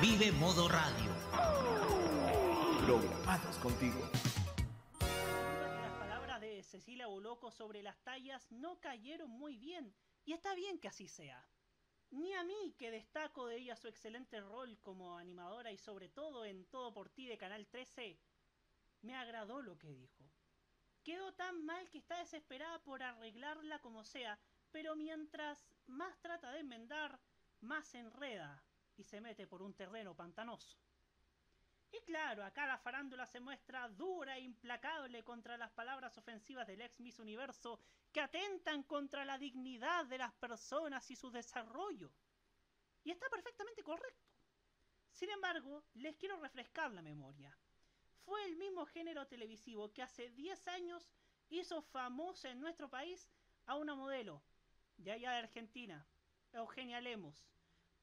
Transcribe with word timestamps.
Vive 0.00 0.30
Modo 0.30 0.68
Radio. 0.68 1.10
Programados 2.86 3.56
contigo. 3.56 3.98
Las 5.00 5.92
palabras 5.98 6.40
de 6.40 6.62
Cecilia 6.62 7.08
Boloco 7.08 7.50
sobre 7.50 7.82
las 7.82 7.98
tallas 8.04 8.46
no 8.52 8.78
cayeron 8.78 9.28
muy 9.28 9.56
bien, 9.56 9.92
y 10.24 10.34
está 10.34 10.54
bien 10.54 10.78
que 10.78 10.86
así 10.86 11.08
sea. 11.08 11.44
Ni 12.10 12.32
a 12.32 12.44
mí, 12.44 12.76
que 12.78 12.92
destaco 12.92 13.48
de 13.48 13.56
ella 13.56 13.74
su 13.74 13.88
excelente 13.88 14.40
rol 14.40 14.78
como 14.82 15.18
animadora 15.18 15.72
y 15.72 15.78
sobre 15.78 16.08
todo 16.08 16.44
en 16.44 16.64
Todo 16.66 16.94
por 16.94 17.08
ti 17.10 17.26
de 17.26 17.36
Canal 17.36 17.66
13, 17.66 18.20
me 19.02 19.16
agradó 19.16 19.62
lo 19.62 19.76
que 19.78 19.92
dijo. 19.92 20.30
Quedó 21.02 21.34
tan 21.34 21.64
mal 21.64 21.90
que 21.90 21.98
está 21.98 22.18
desesperada 22.18 22.78
por 22.84 23.02
arreglarla 23.02 23.80
como 23.80 24.04
sea, 24.04 24.38
pero 24.70 24.94
mientras 24.94 25.66
más 25.88 26.16
trata 26.20 26.52
de 26.52 26.60
enmendar, 26.60 27.18
más 27.60 27.92
enreda 27.96 28.62
y 28.98 29.04
se 29.04 29.20
mete 29.20 29.46
por 29.46 29.62
un 29.62 29.74
terreno 29.74 30.14
pantanoso. 30.14 30.76
Y 31.90 32.00
claro, 32.02 32.44
acá 32.44 32.66
la 32.66 32.78
farándula 32.78 33.26
se 33.26 33.40
muestra 33.40 33.88
dura 33.88 34.36
e 34.36 34.40
implacable 34.40 35.24
contra 35.24 35.56
las 35.56 35.70
palabras 35.70 36.18
ofensivas 36.18 36.66
del 36.66 36.82
ex 36.82 37.00
Miss 37.00 37.18
Universo 37.18 37.80
que 38.12 38.20
atentan 38.20 38.82
contra 38.82 39.24
la 39.24 39.38
dignidad 39.38 40.04
de 40.06 40.18
las 40.18 40.34
personas 40.34 41.10
y 41.10 41.16
su 41.16 41.30
desarrollo. 41.30 42.10
Y 43.04 43.10
está 43.10 43.28
perfectamente 43.30 43.82
correcto. 43.82 44.28
Sin 45.12 45.30
embargo, 45.30 45.84
les 45.94 46.16
quiero 46.16 46.38
refrescar 46.38 46.92
la 46.92 47.02
memoria. 47.02 47.56
Fue 48.24 48.44
el 48.44 48.56
mismo 48.56 48.84
género 48.84 49.26
televisivo 49.26 49.92
que 49.92 50.02
hace 50.02 50.30
10 50.30 50.68
años 50.68 51.10
hizo 51.48 51.80
famosa 51.80 52.50
en 52.50 52.60
nuestro 52.60 52.90
país 52.90 53.30
a 53.64 53.76
una 53.76 53.94
modelo, 53.94 54.42
de 54.98 55.12
allá 55.12 55.30
de 55.32 55.38
Argentina, 55.38 56.06
Eugenia 56.52 57.00
Lemos, 57.00 57.48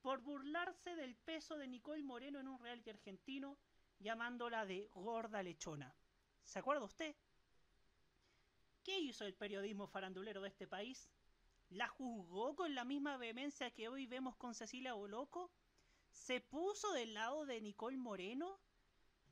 por 0.06 0.22
burlarse 0.22 0.96
del 0.96 1.16
peso 1.16 1.58
de 1.58 1.68
Nicole 1.68 2.04
Moreno 2.04 2.40
en 2.40 2.48
un 2.48 2.60
reality 2.60 2.92
argentino, 2.92 3.58
llamándola 3.98 4.64
de 4.64 4.88
gorda 4.94 5.42
lechona. 5.42 5.96
¿Se 6.44 6.60
acuerda 6.60 6.86
usted? 6.86 7.16
¿Qué 8.84 9.00
hizo 9.00 9.26
el 9.26 9.34
periodismo 9.34 9.88
farandulero 9.88 10.42
de 10.42 10.50
este 10.50 10.68
país? 10.68 11.10
¿La 11.70 11.88
juzgó 11.88 12.56
con 12.56 12.76
la 12.76 12.86
misma 12.86 13.18
vehemencia 13.18 13.72
que 13.72 13.90
hoy 13.90 14.06
vemos 14.06 14.36
con 14.36 14.54
Cecilia 14.54 14.94
Boloco? 14.94 15.50
¿Se 16.12 16.40
puso 16.40 16.94
del 16.94 17.16
lado 17.16 17.48
de 17.48 17.60
Nicole 17.60 17.98
Moreno? 17.98 18.60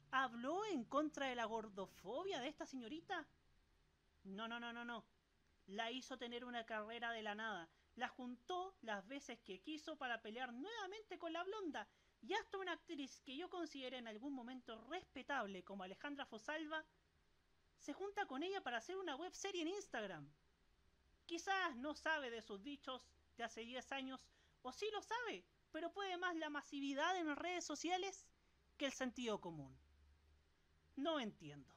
¿Habló 0.10 0.66
en 0.66 0.86
contra 0.86 1.28
de 1.28 1.36
la 1.36 1.46
gordofobia 1.46 2.40
de 2.40 2.48
esta 2.48 2.66
señorita? 2.66 3.28
No, 4.24 4.48
no, 4.48 4.60
no, 4.60 4.74
no, 4.74 4.84
no 4.84 5.06
la 5.68 5.92
hizo 5.92 6.18
tener 6.18 6.46
una 6.46 6.66
carrera 6.66 7.12
de 7.12 7.22
la 7.22 7.36
nada, 7.36 7.70
la 7.96 8.08
juntó 8.08 8.76
las 8.82 9.08
veces 9.08 9.40
que 9.42 9.60
quiso 9.60 9.98
para 9.98 10.22
pelear 10.22 10.54
nuevamente 10.54 11.18
con 11.18 11.34
la 11.34 11.44
blonda, 11.44 11.88
y 12.22 12.34
hasta 12.34 12.58
una 12.58 12.74
actriz 12.74 13.22
que 13.22 13.36
yo 13.36 13.50
consideré 13.50 13.98
en 13.98 14.08
algún 14.08 14.34
momento 14.34 14.76
respetable 14.90 15.64
como 15.64 15.84
Alejandra 15.84 16.26
Fosalva, 16.26 16.86
se 17.78 17.94
junta 17.94 18.26
con 18.26 18.44
ella 18.44 18.62
para 18.62 18.78
hacer 18.78 18.96
una 18.96 19.16
web 19.16 19.34
serie 19.34 19.62
en 19.62 19.68
Instagram. 19.68 20.32
Quizás 21.26 21.76
no 21.76 21.94
sabe 21.94 22.32
de 22.32 22.42
sus 22.42 22.64
dichos 22.64 23.02
de 23.38 23.44
hace 23.44 23.62
10 23.62 23.92
años, 23.92 24.26
o 24.62 24.72
sí 24.72 24.90
lo 24.92 25.02
sabe, 25.02 25.44
pero 25.72 25.92
puede 25.92 26.18
más 26.18 26.36
la 26.38 26.50
masividad 26.50 27.18
en 27.18 27.28
las 27.28 27.38
redes 27.38 27.66
sociales 27.66 28.26
que 28.78 28.86
el 28.86 28.94
sentido 28.94 29.42
común. 29.42 29.78
No 30.96 31.20
entiendo. 31.20 31.74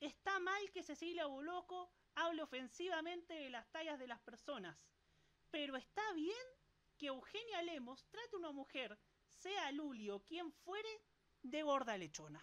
¿Está 0.00 0.38
mal 0.38 0.70
que 0.70 0.82
Cecilia 0.82 1.26
Boloco 1.26 1.90
hable 2.18 2.42
ofensivamente 2.42 3.34
de 3.34 3.50
las 3.50 3.66
tallas 3.70 3.98
de 3.98 4.08
las 4.08 4.20
personas. 4.20 4.76
Pero 5.50 5.76
está 5.76 6.12
bien 6.12 6.46
que 6.98 7.06
Eugenia 7.06 7.62
Lemos 7.62 8.06
trate 8.10 8.36
a 8.36 8.38
una 8.38 8.52
mujer, 8.52 8.98
sea 9.28 9.70
Luli 9.72 10.10
o 10.10 10.20
quien 10.20 10.52
fuere, 10.52 11.02
de 11.42 11.62
gorda 11.62 11.96
lechona. 11.96 12.42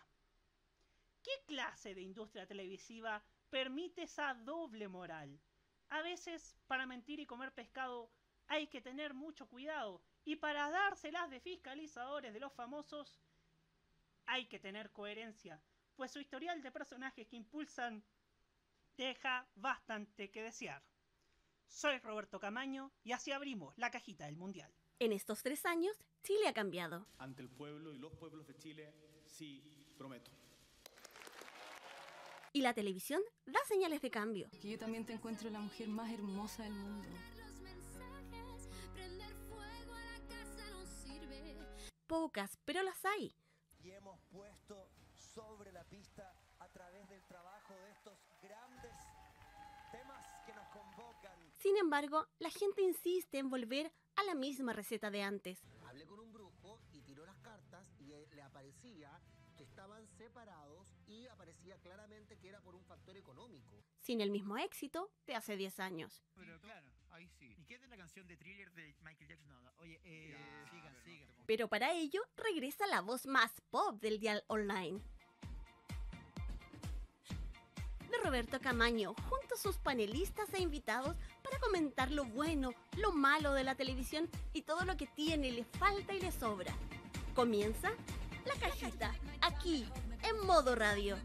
¿Qué 1.22 1.32
clase 1.46 1.94
de 1.94 2.02
industria 2.02 2.48
televisiva 2.48 3.24
permite 3.50 4.04
esa 4.04 4.34
doble 4.34 4.88
moral? 4.88 5.40
A 5.90 6.02
veces, 6.02 6.56
para 6.68 6.86
mentir 6.86 7.20
y 7.20 7.26
comer 7.26 7.54
pescado, 7.54 8.12
hay 8.48 8.68
que 8.68 8.82
tener 8.82 9.14
mucho 9.14 9.48
cuidado, 9.48 10.02
y 10.24 10.36
para 10.36 10.70
dárselas 10.70 11.30
de 11.30 11.40
fiscalizadores 11.40 12.34
de 12.34 12.40
los 12.40 12.54
famosos, 12.54 13.20
hay 14.26 14.48
que 14.48 14.60
tener 14.60 14.92
coherencia, 14.92 15.62
pues 15.96 16.12
su 16.12 16.20
historial 16.20 16.62
de 16.62 16.72
personajes 16.72 17.28
que 17.28 17.36
impulsan 17.36 18.04
deja 18.98 19.48
bastante 19.56 20.32
que 20.32 20.44
desear. 20.44 20.84
Soy 21.68 22.00
Roberto 22.00 22.40
Camaño 22.40 22.92
y 23.04 23.12
así 23.12 23.32
abrimos 23.32 23.78
la 23.78 23.92
cajita 23.92 24.26
del 24.26 24.38
Mundial. 24.38 24.72
En 25.00 25.12
estos 25.12 25.44
tres 25.44 25.66
años, 25.66 25.96
Chile 26.24 26.48
ha 26.48 26.54
cambiado. 26.54 27.08
Ante 27.18 27.42
el 27.42 27.50
pueblo 27.50 27.94
y 27.94 27.98
los 27.98 28.14
pueblos 28.14 28.48
de 28.48 28.56
Chile, 28.56 28.94
sí, 29.26 29.62
prometo. 29.98 30.32
Y 32.54 32.62
la 32.62 32.74
televisión 32.74 33.22
da 33.46 33.60
señales 33.68 34.02
de 34.02 34.10
cambio. 34.10 34.50
Que 34.62 34.70
yo 34.70 34.80
también 34.80 35.06
te 35.06 35.14
encuentro 35.14 35.50
la 35.50 35.60
mujer 35.60 35.90
más 35.90 36.12
hermosa 36.14 36.64
del 36.64 36.74
mundo. 36.74 37.10
Pocas, 42.08 42.58
pero 42.64 42.82
las 42.84 43.04
hay. 43.04 43.36
Y 43.84 43.92
hemos 43.92 44.22
puesto 44.32 44.90
sobre 45.14 45.72
la 45.72 45.84
pista 45.84 46.34
Sin 51.66 51.78
embargo, 51.78 52.28
la 52.38 52.52
gente 52.52 52.84
insiste 52.84 53.40
en 53.40 53.50
volver 53.50 53.92
a 54.18 54.24
la 54.26 54.36
misma 54.36 54.72
receta 54.72 55.10
de 55.10 55.24
antes. 55.24 55.64
Hablé 55.88 56.06
con 56.06 56.20
un 56.20 56.32
brujo 56.32 56.80
y 56.94 57.02
tiró 57.02 57.26
las 57.26 57.40
cartas 57.40 57.92
y 57.98 58.12
eh, 58.12 58.28
le 58.36 58.44
aparecía 58.44 59.20
que 59.58 59.64
estaban 59.64 60.08
separados 60.10 60.94
y 61.08 61.26
aparecía 61.26 61.76
claramente 61.80 62.38
que 62.38 62.50
era 62.50 62.62
por 62.62 62.76
un 62.76 62.86
factor 62.86 63.18
económico. 63.18 63.84
Sin 63.98 64.22
el 64.22 64.30
mismo 64.30 64.60
éxito 64.60 65.10
de 65.26 65.34
hace 65.34 65.58
10 65.58 65.80
años. 65.80 66.24
Pero 66.36 66.62
claro, 66.62 66.88
ahí 67.10 67.28
sí. 67.30 67.56
¿Y 67.58 67.66
qué 67.66 67.74
es 67.74 67.82
de 67.82 67.88
la 67.88 67.98
canción 67.98 68.28
de 68.28 68.38
Thriller 68.38 68.72
de 68.74 68.96
Michael 69.02 69.28
Jackson? 69.28 69.64
No, 69.64 69.72
Oye, 69.80 70.00
eh, 70.04 70.38
sigan, 70.70 70.96
sigan. 71.04 71.36
Pero 71.48 71.68
para 71.68 71.94
ello 71.94 72.22
regresa 72.36 72.86
la 72.86 73.02
voz 73.02 73.26
más 73.26 73.60
pop 73.72 74.00
del 74.00 74.20
dial 74.20 74.44
online. 74.50 75.02
De 78.10 78.18
Roberto 78.24 78.60
Camaño, 78.60 79.14
junto 79.30 79.56
a 79.56 79.58
sus 79.58 79.78
panelistas 79.78 80.54
e 80.54 80.62
invitados 80.62 81.16
para 81.44 81.60
comentar 81.60 82.12
lo 82.12 82.26
bueno, 82.26 82.74
lo 82.98 83.12
malo 83.12 83.54
de 83.54 83.64
la 83.64 83.76
televisión 83.76 84.30
y 84.54 84.62
todo 84.62 84.86
lo 84.86 84.98
que 84.98 85.08
tiene, 85.08 85.52
le 85.52 85.64
falta 85.64 86.14
y 86.14 86.22
le 86.22 86.32
sobra. 86.32 86.74
Comienza 87.36 87.92
la 88.46 88.54
cajita, 88.60 89.14
aquí, 89.42 89.86
en 90.24 90.46
modo 90.46 90.76
radio. 90.76 91.18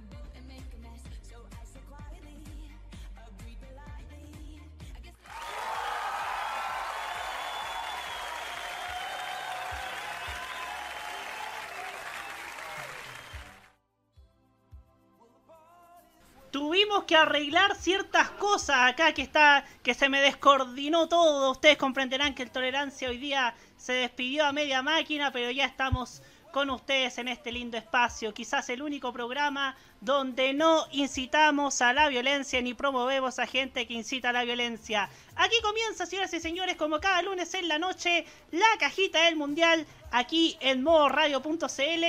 Que 17.04 17.14
arreglar 17.16 17.76
ciertas 17.76 18.30
cosas 18.30 18.90
acá 18.90 19.12
que 19.14 19.22
está 19.22 19.64
que 19.82 19.94
se 19.94 20.08
me 20.08 20.20
descoordinó 20.20 21.08
todo. 21.08 21.52
Ustedes 21.52 21.76
comprenderán 21.76 22.34
que 22.34 22.42
el 22.42 22.50
Tolerancia 22.50 23.08
hoy 23.08 23.18
día 23.18 23.54
se 23.76 23.92
despidió 23.92 24.44
a 24.44 24.52
media 24.52 24.82
máquina, 24.82 25.30
pero 25.30 25.50
ya 25.52 25.64
estamos 25.64 26.20
con 26.52 26.68
ustedes 26.70 27.16
en 27.18 27.28
este 27.28 27.52
lindo 27.52 27.76
espacio. 27.76 28.34
Quizás 28.34 28.68
el 28.70 28.82
único 28.82 29.12
programa 29.12 29.76
donde 30.00 30.52
no 30.52 30.84
incitamos 30.90 31.80
a 31.80 31.92
la 31.92 32.08
violencia 32.08 32.60
ni 32.60 32.74
promovemos 32.74 33.38
a 33.38 33.46
gente 33.46 33.86
que 33.86 33.94
incita 33.94 34.30
a 34.30 34.32
la 34.32 34.42
violencia. 34.42 35.08
Aquí 35.36 35.54
comienza, 35.62 36.06
señoras 36.06 36.34
y 36.34 36.40
señores, 36.40 36.74
como 36.74 36.98
cada 36.98 37.22
lunes 37.22 37.54
en 37.54 37.68
la 37.68 37.78
noche, 37.78 38.26
la 38.50 38.66
cajita 38.80 39.26
del 39.26 39.36
mundial 39.36 39.86
aquí 40.10 40.56
en 40.60 40.82
modoradio.cl. 40.82 42.04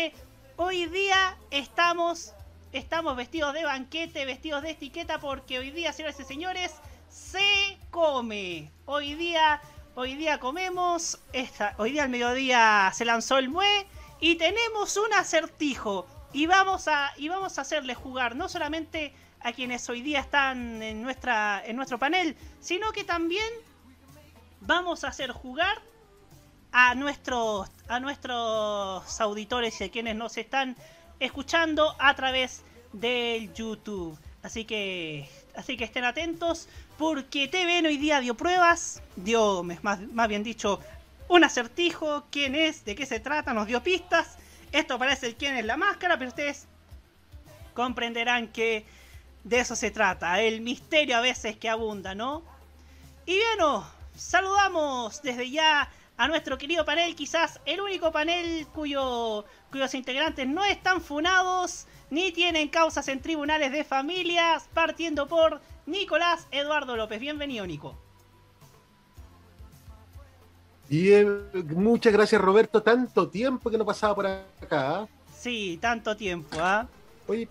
Hoy 0.58 0.86
día 0.88 1.38
estamos 1.52 2.34
estamos 2.72 3.16
vestidos 3.16 3.54
de 3.54 3.64
banquete, 3.64 4.26
vestidos 4.26 4.62
de 4.62 4.72
etiqueta, 4.72 5.20
porque 5.20 5.60
hoy 5.60 5.72
día, 5.72 5.92
señoras 5.94 6.20
y 6.20 6.24
señores, 6.24 6.74
se 7.10 7.78
come. 7.90 8.72
Hoy 8.86 9.16
día, 9.16 9.62
hoy 9.96 10.16
día 10.16 10.40
comemos, 10.40 11.20
esta, 11.34 11.76
hoy 11.78 11.92
día 11.92 12.04
al 12.04 12.10
mediodía 12.10 12.92
se 12.94 13.06
lanzó 13.06 13.38
el 13.38 13.50
mue 13.50 13.86
y 14.20 14.36
tenemos 14.36 14.96
un 14.98 15.14
acertijo. 15.14 16.08
Y 16.34 16.46
vamos 16.46 16.88
a, 16.88 17.12
y 17.18 17.28
vamos 17.28 17.58
a 17.58 17.62
hacerle 17.62 17.94
jugar 17.94 18.36
no 18.36 18.48
solamente 18.48 19.14
a 19.42 19.52
quienes 19.52 19.90
hoy 19.90 20.02
día 20.02 20.20
están 20.20 20.82
en, 20.82 21.02
nuestra, 21.02 21.62
en 21.66 21.76
nuestro 21.76 22.00
panel, 22.00 22.38
sino 22.62 22.92
que 22.94 23.04
también 23.04 23.48
vamos 24.62 25.04
a 25.04 25.10
hacer 25.10 25.32
jugar 25.32 25.82
a 26.72 26.96
nuestros, 26.96 27.70
a 27.90 28.00
nuestros 28.00 29.20
auditores 29.20 29.82
y 29.82 29.86
a 29.86 29.92
quienes 29.92 30.16
nos 30.16 30.38
están 30.38 30.78
escuchando 31.22 31.96
a 32.00 32.14
través 32.16 32.64
del 32.92 33.54
YouTube. 33.54 34.18
Así 34.44 34.66
que, 34.66 35.30
así 35.56 35.78
que 35.78 35.86
estén 35.86 36.04
atentos 36.04 36.68
porque 36.98 37.48
TVN 37.48 37.86
hoy 37.86 37.98
día 37.98 38.20
dio 38.20 38.36
pruebas, 38.36 39.02
dio, 39.16 39.64
más, 39.64 40.02
más 40.02 40.28
bien 40.28 40.44
dicho, 40.44 40.80
un 41.30 41.44
acertijo, 41.44 42.26
quién 42.32 42.56
es, 42.56 42.84
de 42.84 42.96
qué 42.96 43.06
se 43.06 43.20
trata, 43.20 43.54
nos 43.54 43.68
dio 43.68 43.82
pistas. 43.82 44.38
Esto 44.72 44.98
parece 44.98 45.28
el 45.28 45.36
quién 45.36 45.56
es 45.56 45.66
la 45.66 45.78
máscara, 45.78 46.18
pero 46.18 46.30
ustedes 46.30 46.68
comprenderán 47.74 48.48
que 48.48 48.86
de 49.44 49.60
eso 49.60 49.76
se 49.76 49.92
trata, 49.92 50.42
el 50.42 50.62
misterio 50.62 51.18
a 51.18 51.22
veces 51.22 51.56
que 51.58 51.70
abunda, 51.70 52.16
¿no? 52.16 52.44
Y 53.26 53.38
bueno, 53.38 53.88
saludamos 54.16 55.22
desde 55.22 55.50
ya 55.50 55.90
a 56.22 56.28
nuestro 56.28 56.56
querido 56.56 56.86
panel, 56.86 57.16
quizás 57.16 57.60
el 57.66 57.82
único 57.82 58.12
panel 58.12 58.68
cuyo, 58.76 59.44
cuyos 59.72 59.92
integrantes 59.96 60.48
no 60.48 60.64
están 60.64 61.02
funados 61.02 61.88
ni 62.12 62.32
tienen 62.32 62.70
causas 62.70 63.08
en 63.08 63.22
tribunales 63.22 63.72
de 63.72 63.84
familias, 63.84 64.70
partiendo 64.72 65.28
por 65.28 65.60
Nicolás 65.88 66.46
Eduardo 66.52 66.96
López. 66.96 67.20
Bienvenido, 67.20 67.66
Nico. 67.66 67.98
Y 70.92 71.12
eh, 71.12 71.26
muchas 71.70 72.14
gracias, 72.14 72.40
Roberto. 72.40 72.84
Tanto 72.84 73.28
tiempo 73.28 73.72
que 73.72 73.80
no 73.80 73.86
pasaba 73.86 74.14
por 74.14 74.28
acá. 74.28 75.08
Sí, 75.36 75.80
tanto 75.82 76.16
tiempo, 76.16 76.56
¿ah? 76.60 76.88
Oye, 77.28 77.48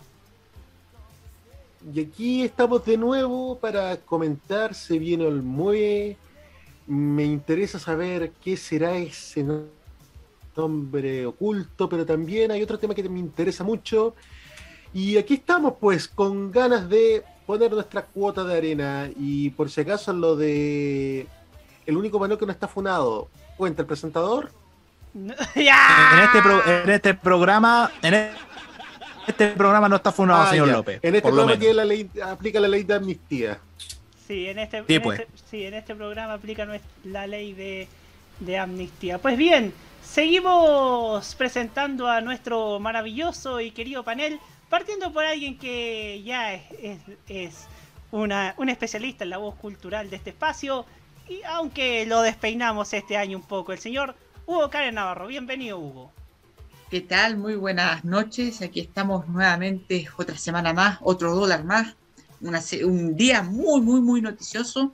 y 1.92 2.00
aquí 2.02 2.44
estamos 2.44 2.84
de 2.84 2.96
nuevo 2.96 3.58
para 3.58 3.96
comentar. 3.96 4.76
Se 4.76 4.96
viene 4.96 5.26
el 5.26 5.42
MUE 5.42 6.16
me 6.90 7.22
interesa 7.24 7.78
saber 7.78 8.32
qué 8.42 8.56
será 8.56 8.96
ese 8.96 9.46
nombre 10.56 11.24
oculto, 11.24 11.88
pero 11.88 12.04
también 12.04 12.50
hay 12.50 12.60
otro 12.64 12.80
tema 12.80 12.96
que 12.96 13.08
me 13.08 13.20
interesa 13.20 13.62
mucho. 13.62 14.16
Y 14.92 15.16
aquí 15.16 15.34
estamos, 15.34 15.74
pues, 15.78 16.08
con 16.08 16.50
ganas 16.50 16.88
de 16.88 17.22
poner 17.46 17.70
nuestra 17.70 18.04
cuota 18.06 18.42
de 18.42 18.56
arena. 18.56 19.08
Y 19.16 19.50
por 19.50 19.70
si 19.70 19.82
acaso, 19.82 20.12
lo 20.12 20.34
de 20.34 21.28
el 21.86 21.96
único 21.96 22.18
manual 22.18 22.40
que 22.40 22.46
no 22.46 22.50
está 22.50 22.66
funado, 22.66 23.28
¿cuenta 23.56 23.82
el 23.82 23.86
presentador? 23.86 24.50
En, 25.14 25.30
este 25.30 26.82
en 26.82 26.90
este 26.90 27.14
programa, 27.14 27.90
en 28.02 28.30
este 29.28 29.48
programa 29.48 29.88
no 29.88 29.96
está 29.96 30.10
funado, 30.10 30.42
Ah, 30.42 30.50
señor 30.50 30.66
ya. 30.66 30.72
López. 30.72 30.98
En 31.02 31.14
este 31.14 31.28
programa 31.28 31.56
tiene 31.56 31.74
la 31.74 31.84
ley, 31.84 32.10
aplica 32.24 32.58
la 32.58 32.68
ley 32.68 32.82
de 32.82 32.94
amnistía. 32.94 33.60
Sí, 34.30 34.46
en 34.46 34.60
este, 34.60 34.84
Sí, 34.86 34.94
en 34.94 35.02
pues. 35.02 35.18
este- 35.18 35.32
sí, 35.50 35.64
en 35.64 35.74
este 35.74 35.92
programa 35.96 36.34
aplica 36.34 36.64
la 37.02 37.26
ley 37.26 37.52
de, 37.52 37.88
de 38.38 38.58
amnistía. 38.60 39.18
Pues 39.18 39.36
bien, 39.36 39.74
seguimos 40.04 41.34
presentando 41.34 42.06
a 42.06 42.20
nuestro 42.20 42.78
maravilloso 42.78 43.60
y 43.60 43.72
querido 43.72 44.04
panel, 44.04 44.38
partiendo 44.68 45.12
por 45.12 45.24
alguien 45.24 45.58
que 45.58 46.22
ya 46.24 46.54
es, 46.54 46.62
es- 46.80 47.00
es 47.26 47.66
una, 48.12 48.54
un 48.56 48.68
especialista 48.68 49.24
en 49.24 49.30
la 49.30 49.38
voz 49.38 49.56
cultural 49.56 50.08
de 50.10 50.14
este 50.14 50.30
espacio, 50.30 50.86
y 51.28 51.42
aunque 51.42 52.06
lo 52.06 52.22
despeinamos 52.22 52.92
este 52.92 53.16
año 53.16 53.36
un 53.36 53.42
poco, 53.44 53.72
el 53.72 53.80
señor 53.80 54.14
Hugo 54.46 54.70
Karen 54.70 54.94
Navarro. 54.94 55.26
Bienvenido, 55.26 55.76
Hugo. 55.80 56.12
¿Qué 56.88 57.00
tal? 57.00 57.36
Muy 57.36 57.56
buenas 57.56 58.04
noches. 58.04 58.62
Aquí 58.62 58.78
estamos 58.78 59.26
nuevamente 59.26 60.06
otra 60.16 60.36
semana 60.38 60.72
más, 60.72 60.98
otro 61.02 61.34
dólar 61.34 61.64
más, 61.64 61.96
una 62.40 62.60
un 62.84 63.16
día 63.16 63.42
muy, 63.42 63.80
muy, 63.80 64.00
muy 64.00 64.20
noticioso. 64.20 64.92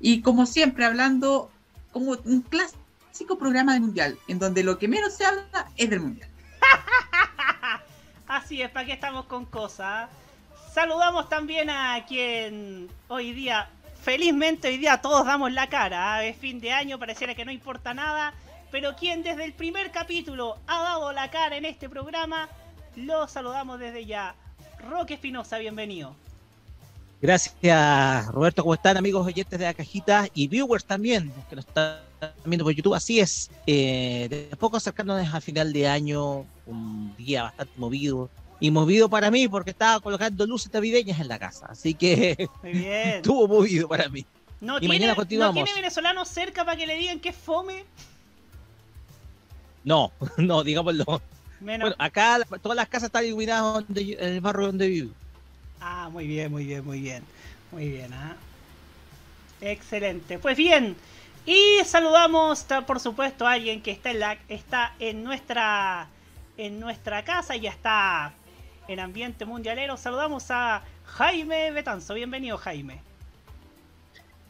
Y 0.00 0.20
como 0.22 0.46
siempre, 0.46 0.84
hablando 0.84 1.50
como 1.92 2.12
un 2.24 2.42
clásico 2.42 3.38
programa 3.38 3.74
de 3.74 3.80
mundial, 3.80 4.18
en 4.28 4.38
donde 4.38 4.62
lo 4.62 4.78
que 4.78 4.88
menos 4.88 5.14
se 5.14 5.24
habla 5.24 5.68
es 5.76 5.90
del 5.90 6.00
mundial. 6.00 6.28
Así 8.28 8.60
es, 8.60 8.70
¿para 8.70 8.86
qué 8.86 8.92
estamos 8.92 9.26
con 9.26 9.46
cosas? 9.46 10.10
Saludamos 10.72 11.28
también 11.28 11.70
a 11.70 12.04
quien 12.06 12.88
hoy 13.08 13.32
día, 13.32 13.70
felizmente 14.02 14.68
hoy 14.68 14.76
día 14.76 15.00
todos 15.00 15.24
damos 15.24 15.52
la 15.52 15.68
cara. 15.68 16.14
¿ah? 16.14 16.24
Es 16.24 16.36
fin 16.36 16.60
de 16.60 16.72
año, 16.72 16.98
pareciera 16.98 17.34
que 17.34 17.44
no 17.44 17.52
importa 17.52 17.94
nada. 17.94 18.34
Pero 18.70 18.94
quien 18.96 19.22
desde 19.22 19.44
el 19.44 19.54
primer 19.54 19.90
capítulo 19.90 20.58
ha 20.66 20.82
dado 20.82 21.12
la 21.12 21.30
cara 21.30 21.56
en 21.56 21.64
este 21.64 21.88
programa, 21.88 22.48
lo 22.96 23.26
saludamos 23.28 23.78
desde 23.78 24.04
ya. 24.04 24.34
Roque 24.90 25.14
Espinosa, 25.14 25.56
bienvenido. 25.56 26.14
Gracias, 27.26 28.28
Roberto. 28.28 28.62
¿Cómo 28.62 28.74
están, 28.74 28.96
amigos 28.96 29.26
oyentes 29.26 29.58
de 29.58 29.64
la 29.64 29.74
cajita 29.74 30.28
y 30.32 30.46
viewers 30.46 30.84
también 30.84 31.32
que 31.50 31.56
nos 31.56 31.66
están 31.66 31.98
viendo 32.44 32.64
por 32.64 32.72
YouTube? 32.72 32.94
Así 32.94 33.18
es, 33.18 33.50
eh, 33.66 34.28
de 34.30 34.48
a 34.52 34.54
poco 34.54 34.76
acercándonos 34.76 35.34
al 35.34 35.42
final 35.42 35.72
de 35.72 35.88
año, 35.88 36.46
un 36.66 37.16
día 37.16 37.42
bastante 37.42 37.72
movido. 37.78 38.30
Y 38.60 38.70
movido 38.70 39.08
para 39.08 39.32
mí 39.32 39.48
porque 39.48 39.70
estaba 39.70 39.98
colocando 39.98 40.46
luces 40.46 40.72
navideñas 40.72 41.18
en 41.18 41.26
la 41.26 41.40
casa. 41.40 41.66
Así 41.68 41.94
que 41.94 42.48
Muy 42.62 42.70
bien. 42.70 43.08
estuvo 43.16 43.48
movido 43.48 43.88
para 43.88 44.08
mí. 44.08 44.24
¿No 44.60 44.76
y 44.76 44.80
tiene, 44.80 44.94
mañana 44.94 45.12
¿No 45.12 45.16
continuamos. 45.16 45.54
tiene 45.56 45.74
venezolanos 45.74 46.28
cerca 46.28 46.64
para 46.64 46.76
que 46.76 46.86
le 46.86 46.94
digan 46.94 47.18
que 47.18 47.30
es 47.30 47.36
fome? 47.36 47.86
No, 49.82 50.12
no, 50.36 50.62
digámoslo. 50.62 51.20
Menos. 51.58 51.88
Bueno, 51.88 51.96
acá 51.98 52.38
todas 52.62 52.76
las 52.76 52.88
casas 52.88 53.08
están 53.08 53.24
iluminadas 53.24 53.84
donde 53.84 54.12
en 54.12 54.34
el 54.34 54.40
barrio 54.40 54.66
donde 54.66 54.86
vivo. 54.86 55.12
Ah, 55.80 56.08
muy 56.10 56.26
bien, 56.26 56.50
muy 56.50 56.64
bien, 56.64 56.84
muy 56.84 57.00
bien. 57.00 57.22
Muy 57.72 57.88
bien, 57.88 58.12
¿ah? 58.12 58.36
Excelente. 59.60 60.38
Pues 60.38 60.56
bien, 60.56 60.96
y 61.46 61.78
saludamos, 61.84 62.66
por 62.86 62.98
supuesto, 62.98 63.46
a 63.46 63.52
alguien 63.52 63.80
que 63.80 63.92
está 63.92 64.10
en, 64.10 64.20
la, 64.20 64.36
está 64.48 64.94
en, 64.98 65.22
nuestra, 65.22 66.08
en 66.56 66.80
nuestra 66.80 67.24
casa 67.24 67.54
y 67.54 67.60
ya 67.60 67.70
está 67.70 68.32
en 68.88 68.98
ambiente 68.98 69.44
mundialero. 69.44 69.96
Saludamos 69.96 70.50
a 70.50 70.82
Jaime 71.04 71.70
Betanzo. 71.70 72.14
Bienvenido, 72.14 72.58
Jaime. 72.58 73.00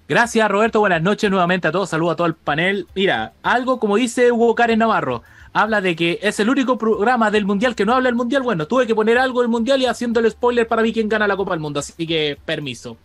Gracias, 0.09 0.49
Roberto. 0.49 0.81
Buenas 0.81 1.03
noches 1.03 1.31
nuevamente 1.31 1.69
a 1.69 1.73
todos. 1.73 1.91
Saludos 1.91 2.15
a 2.15 2.17
todo 2.17 2.27
el 2.29 2.35
panel. 2.35 2.87
Mira, 2.95 3.35
algo 3.43 3.79
como 3.79 3.97
dice 3.97 4.33
Hugo 4.33 4.55
Karen 4.55 4.79
Navarro, 4.79 5.23
habla 5.57 5.81
de 5.81 5.97
que 5.97 6.19
es 6.23 6.39
el 6.39 6.51
único 6.51 6.77
programa 6.77 7.31
del 7.31 7.47
Mundial 7.47 7.75
que 7.75 7.87
no 7.87 7.95
habla 7.95 8.09
del 8.09 8.15
Mundial. 8.15 8.43
Bueno, 8.43 8.67
tuve 8.67 8.87
que 8.87 8.95
poner 8.95 9.17
algo 9.17 9.41
del 9.41 9.49
Mundial 9.49 9.81
y 9.81 9.87
haciendo 9.87 10.21
el 10.21 10.31
spoiler 10.31 10.69
para 10.69 10.83
mí 10.83 10.93
quién 10.93 11.09
gana 11.09 11.27
la 11.27 11.35
Copa 11.37 11.53
del 11.53 11.61
Mundo. 11.61 11.81
Así 11.81 12.07
que, 12.07 12.37
permiso. 12.45 12.99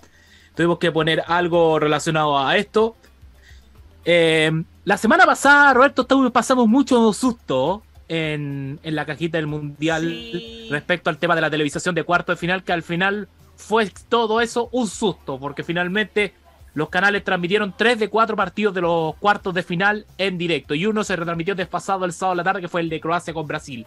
Tuvimos 0.54 0.78
que 0.78 0.92
poner 0.92 1.24
algo 1.28 1.80
relacionado 1.80 2.38
a 2.38 2.58
esto. 2.58 2.98
Eh, 4.04 4.52
la 4.84 4.98
semana 4.98 5.26
pasada, 5.26 5.74
Roberto, 5.74 6.06
pasamos 6.34 6.68
mucho 6.68 7.14
susto 7.14 7.84
en, 8.10 8.80
en 8.84 8.96
la 8.96 9.06
cajita 9.06 9.38
del 9.38 9.48
Mundial 9.48 10.02
Sí. 10.02 10.68
respecto 10.70 11.10
al 11.10 11.18
tema 11.20 11.36
de 11.36 11.42
la 11.42 11.50
televisación 11.50 11.96
de 11.96 12.04
cuarto 12.04 12.34
de 12.34 12.36
final, 12.36 12.64
que 12.64 12.74
al 12.74 12.84
final 12.84 13.30
fue 13.56 13.90
todo 14.10 14.42
eso 14.42 14.68
un 14.74 14.88
susto, 14.88 15.40
porque 15.40 15.64
finalmente 15.64 16.34
los 16.74 16.90
canales 16.90 17.24
transmitieron 17.24 17.74
tres 17.78 18.00
de 18.00 18.10
cuatro 18.10 18.36
partidos 18.36 18.74
de 18.74 18.82
los 18.82 19.16
cuartos 19.16 19.54
de 19.54 19.64
final 19.64 20.06
en 20.18 20.38
directo 20.38 20.74
y 20.74 20.86
uno 20.86 21.04
se 21.04 21.16
retransmitió 21.16 21.54
desfasado 21.54 22.06
el 22.06 22.14
sábado 22.14 22.34
a 22.34 22.36
la 22.38 22.44
tarde, 22.44 22.62
que 22.62 22.70
fue 22.70 22.82
el 22.82 22.90
de 22.90 23.02
Croacia 23.02 23.34
con 23.34 23.48
Brasil. 23.48 23.86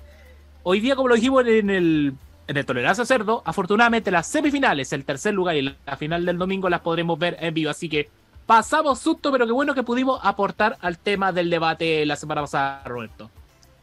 Hoy 0.62 0.80
día, 0.80 0.94
como 0.94 1.08
lo 1.08 1.14
dijimos 1.14 1.46
en 1.46 1.70
el, 1.70 2.14
en 2.46 2.56
el 2.56 2.66
Tolerancia 2.66 3.06
Cerdo, 3.06 3.42
afortunadamente 3.44 4.10
las 4.10 4.26
semifinales, 4.26 4.92
el 4.92 5.04
tercer 5.04 5.32
lugar 5.34 5.56
y 5.56 5.62
la 5.62 5.96
final 5.96 6.26
del 6.26 6.38
domingo 6.38 6.68
las 6.68 6.80
podremos 6.80 7.18
ver 7.18 7.36
en 7.40 7.54
vivo. 7.54 7.70
Así 7.70 7.88
que 7.88 8.08
pasamos 8.46 8.98
susto, 8.98 9.32
pero 9.32 9.46
qué 9.46 9.52
bueno 9.52 9.74
que 9.74 9.82
pudimos 9.82 10.20
aportar 10.22 10.76
al 10.80 10.98
tema 10.98 11.32
del 11.32 11.48
debate 11.48 12.04
la 12.04 12.16
semana 12.16 12.42
pasada, 12.42 12.82
Roberto. 12.84 13.30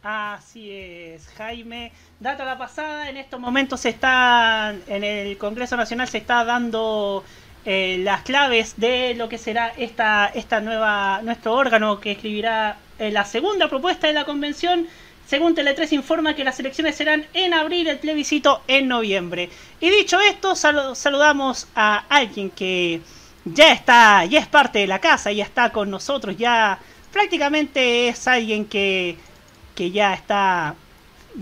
Así 0.02 0.72
es, 0.72 1.28
Jaime. 1.36 1.92
Dato 2.18 2.42
a 2.42 2.46
la 2.46 2.58
pasada, 2.58 3.08
en 3.08 3.16
estos 3.16 3.38
momentos 3.38 3.80
se 3.80 3.90
está, 3.90 4.74
en 4.88 5.04
el 5.04 5.38
Congreso 5.38 5.76
Nacional 5.76 6.08
se 6.08 6.18
está 6.18 6.44
dando 6.44 7.22
eh, 7.64 7.98
las 8.02 8.22
claves 8.22 8.74
de 8.76 9.14
lo 9.14 9.28
que 9.28 9.38
será 9.38 9.68
esta, 9.76 10.26
esta 10.34 10.60
nueva, 10.60 11.20
nuestro 11.22 11.52
órgano 11.54 12.00
que 12.00 12.12
escribirá 12.12 12.78
eh, 12.98 13.10
la 13.10 13.24
segunda 13.24 13.68
propuesta 13.68 14.06
de 14.06 14.12
la 14.12 14.24
convención. 14.24 14.86
Según 15.26 15.54
Tele3 15.54 15.92
informa 15.92 16.34
que 16.34 16.44
las 16.44 16.58
elecciones 16.60 16.96
serán 16.96 17.24
en 17.32 17.54
abril, 17.54 17.86
el 17.88 17.98
plebiscito 17.98 18.62
en 18.66 18.88
noviembre. 18.88 19.48
Y 19.80 19.88
dicho 19.90 20.20
esto, 20.20 20.52
salu- 20.52 20.94
saludamos 20.94 21.68
a 21.74 22.04
alguien 22.08 22.50
que 22.50 23.00
ya 23.44 23.72
está, 23.72 24.24
ya 24.24 24.40
es 24.40 24.46
parte 24.48 24.80
de 24.80 24.86
la 24.88 24.98
casa, 25.00 25.30
ya 25.32 25.44
está 25.44 25.70
con 25.70 25.90
nosotros, 25.90 26.36
ya 26.36 26.78
prácticamente 27.12 28.08
es 28.08 28.26
alguien 28.28 28.64
que, 28.66 29.16
que 29.74 29.90
ya 29.90 30.12
está 30.14 30.74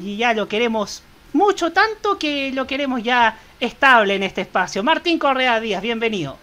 y 0.00 0.16
ya 0.18 0.34
lo 0.34 0.46
queremos 0.46 1.02
mucho, 1.32 1.72
tanto 1.72 2.18
que 2.18 2.52
lo 2.52 2.66
queremos 2.66 3.02
ya 3.02 3.38
estable 3.58 4.14
en 4.14 4.22
este 4.22 4.42
espacio. 4.42 4.82
Martín 4.82 5.18
Correa 5.18 5.60
Díaz, 5.60 5.82
bienvenido. 5.82 6.38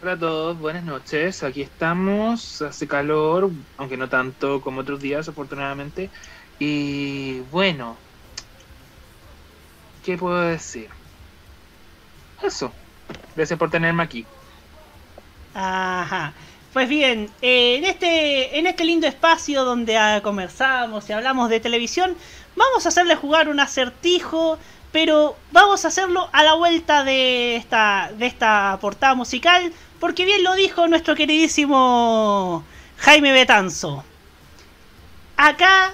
Hola 0.00 0.12
a 0.12 0.18
todos, 0.18 0.58
buenas 0.58 0.84
noches. 0.84 1.42
Aquí 1.42 1.62
estamos, 1.62 2.62
hace 2.62 2.86
calor, 2.86 3.50
aunque 3.76 3.96
no 3.96 4.08
tanto 4.08 4.60
como 4.60 4.82
otros 4.82 5.00
días, 5.00 5.28
afortunadamente. 5.28 6.08
Y 6.60 7.40
bueno, 7.50 7.96
¿qué 10.04 10.16
puedo 10.16 10.40
decir? 10.40 10.88
Eso. 12.42 12.72
Gracias 13.34 13.58
por 13.58 13.70
tenerme 13.70 14.02
aquí. 14.02 14.24
Ajá. 15.54 16.32
Pues 16.72 16.88
bien, 16.88 17.30
eh, 17.40 17.76
en, 17.76 17.84
este, 17.84 18.58
en 18.58 18.66
este 18.66 18.84
lindo 18.84 19.06
espacio 19.06 19.64
donde 19.64 19.96
ah, 19.96 20.20
conversamos 20.22 21.08
y 21.08 21.12
hablamos 21.12 21.48
de 21.48 21.60
televisión, 21.60 22.14
vamos 22.56 22.84
a 22.84 22.90
hacerle 22.90 23.16
jugar 23.16 23.48
un 23.48 23.58
acertijo, 23.58 24.58
pero 24.92 25.36
vamos 25.50 25.84
a 25.84 25.88
hacerlo 25.88 26.28
a 26.32 26.42
la 26.42 26.54
vuelta 26.54 27.04
de 27.04 27.56
esta, 27.56 28.10
de 28.18 28.26
esta 28.26 28.76
portada 28.82 29.14
musical, 29.14 29.72
porque 29.98 30.26
bien 30.26 30.44
lo 30.44 30.54
dijo 30.54 30.86
nuestro 30.88 31.14
queridísimo 31.14 32.64
Jaime 32.98 33.32
Betanzo. 33.32 34.04
Acá, 35.38 35.92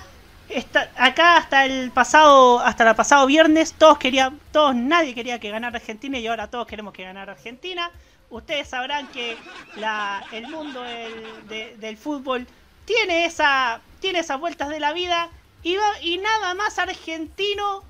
está, 0.48 0.90
acá 0.96 1.36
hasta 1.36 1.66
el 1.66 1.92
pasado, 1.92 2.58
hasta 2.58 2.88
el 2.88 2.96
pasado 2.96 3.26
viernes, 3.26 3.74
todos 3.74 3.98
querían, 3.98 4.40
todos, 4.50 4.74
nadie 4.74 5.14
quería 5.14 5.38
que 5.38 5.50
ganara 5.50 5.76
Argentina 5.76 6.18
y 6.18 6.26
ahora 6.26 6.50
todos 6.50 6.66
queremos 6.66 6.92
que 6.92 7.04
ganara 7.04 7.32
Argentina. 7.32 7.92
Ustedes 8.34 8.68
sabrán 8.68 9.06
que 9.08 9.36
la, 9.76 10.24
el 10.32 10.48
mundo 10.48 10.82
del, 10.82 11.48
de- 11.48 11.76
del 11.76 11.96
fútbol 11.96 12.46
tiene 12.84 13.24
esa, 13.26 13.80
tiene 14.00 14.18
esas 14.18 14.38
vueltas 14.40 14.68
de 14.68 14.80
la 14.80 14.92
vida 14.92 15.30
y, 15.62 15.76
va- 15.76 16.00
y 16.02 16.18
nada 16.18 16.54
más 16.54 16.78
argentino 16.78 17.82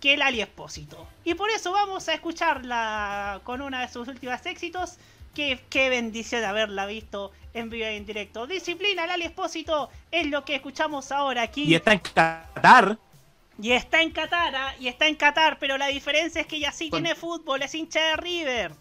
que 0.00 0.14
el 0.14 0.22
Ali 0.22 0.40
Espósito. 0.40 1.06
Y 1.24 1.34
por 1.34 1.50
eso 1.50 1.72
vamos 1.72 2.08
a 2.08 2.14
escucharla 2.14 3.40
con 3.44 3.60
una 3.60 3.82
de 3.82 3.88
sus 3.88 4.08
últimos 4.08 4.44
éxitos. 4.46 4.96
Qué, 5.34 5.60
qué 5.70 5.90
bendición 5.90 6.42
haberla 6.42 6.86
visto 6.86 7.30
en 7.54 7.68
vivo 7.70 7.84
y 7.88 7.94
en 7.96 8.06
directo. 8.06 8.46
Disciplina, 8.46 9.04
el 9.04 9.10
Ali 9.10 9.24
Espósito 9.24 9.90
es 10.10 10.26
lo 10.26 10.44
que 10.44 10.56
escuchamos 10.56 11.12
ahora 11.12 11.42
aquí. 11.42 11.64
Y 11.64 11.74
está 11.74 11.92
en 11.92 11.98
Qatar. 12.00 12.98
Y 13.62 13.72
está 13.72 14.00
en 14.00 14.10
Qatar, 14.10 14.56
¿ah? 14.56 14.74
y 14.80 14.88
está 14.88 15.06
en 15.06 15.16
Qatar, 15.16 15.58
pero 15.58 15.76
la 15.76 15.88
diferencia 15.88 16.40
es 16.40 16.46
que 16.46 16.56
ella 16.56 16.72
sí 16.72 16.88
tiene 16.90 17.14
fútbol, 17.14 17.60
es 17.62 17.74
hincha 17.74 18.00
de 18.00 18.16
River. 18.16 18.72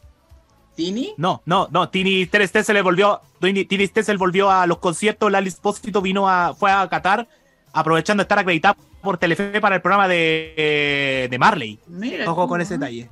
¿Tini? 0.79 1.13
No, 1.17 1.41
no, 1.45 1.67
no. 1.71 1.89
Tini 1.89 2.25
Stessel 2.25 2.73
le 2.73 2.81
volvió. 2.81 3.19
Tini, 3.41 3.65
Tini 3.65 3.85
Stessel 3.85 4.17
volvió 4.17 4.49
a 4.49 4.65
los 4.65 4.77
conciertos. 4.77 5.29
Lali 5.29 5.49
Espósito 5.49 6.01
vino 6.01 6.29
a, 6.29 6.53
fue 6.53 6.71
a 6.71 6.87
Qatar, 6.87 7.27
aprovechando 7.73 8.21
de 8.21 8.23
estar 8.23 8.39
acreditado 8.39 8.77
por 9.01 9.17
Telefe 9.17 9.59
para 9.59 9.75
el 9.75 9.81
programa 9.81 10.07
de, 10.07 11.27
de 11.29 11.37
Marley. 11.37 11.79
Mira 11.87 12.31
Ojo 12.31 12.47
con 12.47 12.61
ese 12.61 12.75
detalle. 12.75 13.09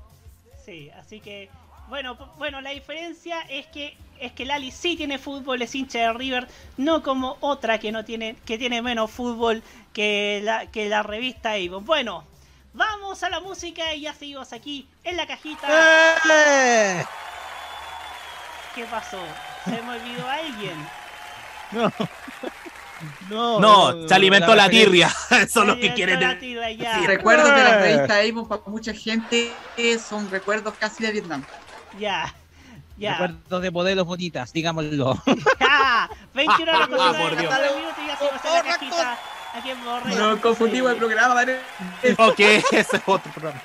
Sí, 0.66 0.90
así 0.98 1.20
que 1.20 1.50
bueno, 1.90 2.18
bueno, 2.38 2.62
la 2.62 2.70
diferencia 2.70 3.42
es 3.50 3.66
que 3.68 3.98
es 4.18 4.32
que 4.32 4.46
Lali 4.46 4.72
sí 4.72 4.96
tiene 4.96 5.20
fútbol, 5.20 5.62
es 5.62 5.76
hincha 5.76 6.00
de 6.00 6.14
River, 6.14 6.48
no 6.78 7.04
como 7.04 7.36
otra 7.42 7.80
que 7.80 7.92
no 7.92 8.06
tiene 8.06 8.38
que 8.46 8.58
tiene 8.58 8.82
menos 8.82 9.12
fútbol 9.12 9.62
que 9.92 10.40
la 10.42 10.68
que 10.68 10.88
la 10.88 11.04
revista 11.04 11.52
Avon. 11.52 11.86
Bueno, 11.86 12.24
vamos 12.74 13.24
a 13.24 13.30
la 13.30 13.42
música 13.42 13.94
y 13.94 14.02
ya 14.02 14.14
seguimos 14.14 14.54
aquí 14.54 14.88
en 15.04 15.18
la 15.18 15.28
cajita. 15.28 15.68
¡Eh! 16.30 17.06
¿Qué 18.78 18.86
pasó? 18.86 19.18
¿Se 19.66 19.82
me 19.82 19.90
olvidó 19.98 20.30
alguien? 20.30 20.88
No. 21.72 21.92
No, 23.30 23.60
No, 23.94 24.08
se 24.08 24.14
alimentó 24.14 24.54
la 24.56 24.70
tirria. 24.70 25.08
Eso 25.32 25.42
es 25.42 25.52
Se 25.52 25.66
lo 25.66 25.80
que 25.80 25.94
quieren. 25.96 26.22
la 26.22 26.38
tirria, 26.38 26.72
ya. 26.72 27.00
Sí, 27.00 27.08
recuerdos 27.08 27.50
de 27.56 27.64
la 27.64 27.78
revista 27.80 28.20
Avon 28.20 28.48
para 28.48 28.62
mucha 28.68 28.94
gente 28.94 29.52
son 30.00 30.30
recuerdos 30.30 30.76
casi 30.80 31.04
de 31.04 31.12
Vietnam. 31.12 31.44
Ya. 32.00 32.32
Ya. 32.98 33.14
Recuerdos 33.18 33.62
de 33.64 33.72
modelos 33.72 34.06
bonitas, 34.06 34.54
digámoslo. 34.54 35.22
Ya. 35.60 36.08
21 36.36 36.72
horas 36.72 36.88
con 36.88 37.00
Ah, 37.00 37.14
19 37.14 37.30
por 37.30 37.38
Dios. 37.40 37.54
minutos 37.76 37.98
y 38.04 38.08
ya 38.08 38.50
en 38.50 38.54
la 38.54 38.64
cajita. 38.64 39.18
Aquí 39.56 39.70
en 39.72 39.84
Borrego. 39.84 40.20
No 40.20 40.40
confundimos 40.42 40.92
el 40.92 40.98
programa, 40.98 41.34
¿vale? 41.34 41.60
Ok, 42.20 42.40
ese 42.40 42.80
es 42.82 43.02
otro 43.08 43.32
programa. 43.32 43.60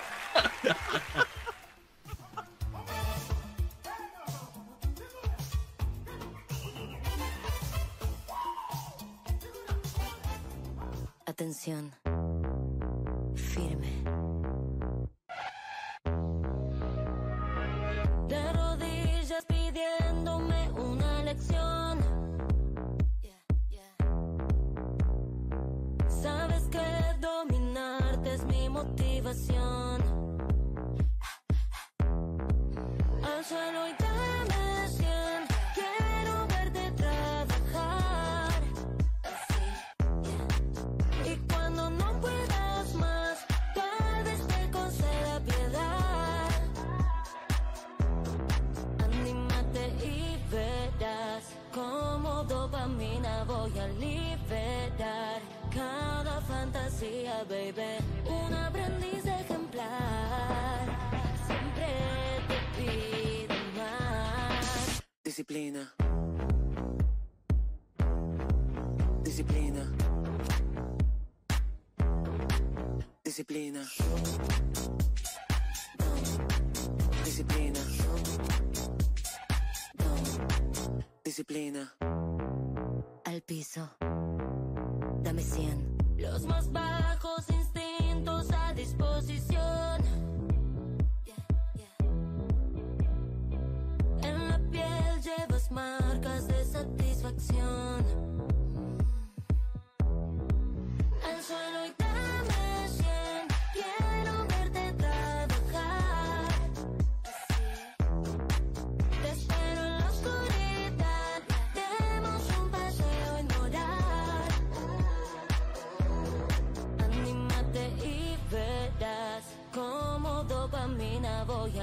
Atención. 11.25 11.93
Firme. 13.35 14.03
De 18.29 18.53
rodillas 18.53 19.45
pidiéndome 19.47 20.71
una 20.73 21.23
lección. 21.23 21.99
Sabes 26.09 26.69
que 26.71 26.85
dominarte 27.21 28.35
es 28.35 28.45
mi 28.45 28.69
motivación. 28.69 30.03
Al 33.23 33.45
suelo 33.45 33.89
y 33.89 33.95
voy 53.63 53.79
a 53.79 53.87
liberar. 53.89 55.41
Cada 55.73 56.41
fantasía, 56.41 57.45
baby, 57.49 57.97
un 58.27 58.55
aprendiz 58.55 59.25
ejemplar. 59.25 60.85
Siempre 61.47 61.89
te 62.49 62.59
pido 62.77 63.55
más. 63.77 65.03
Disciplina. 65.25 65.95
Disciplina. 69.23 69.83
Disciplina. 73.25 73.83
Disciplina. 77.25 77.81
Disciplina. 81.25 82.32
Al 83.33 83.41
piso. 83.41 83.89
Dame 85.23 85.41
100. 85.41 85.97
Los 86.19 86.45
más 86.45 86.71
bajos 86.71 87.49
instintos 87.49 88.51
a 88.53 88.75
disposición. 88.75 90.03
En 94.23 94.49
la 94.51 94.59
piel 94.71 95.23
llevas 95.23 95.71
marcas 95.71 96.47
de 96.47 96.63
satisfacción. 96.63 98.05
Al 101.25 101.43
suelo 101.43 101.87
y 101.87 102.02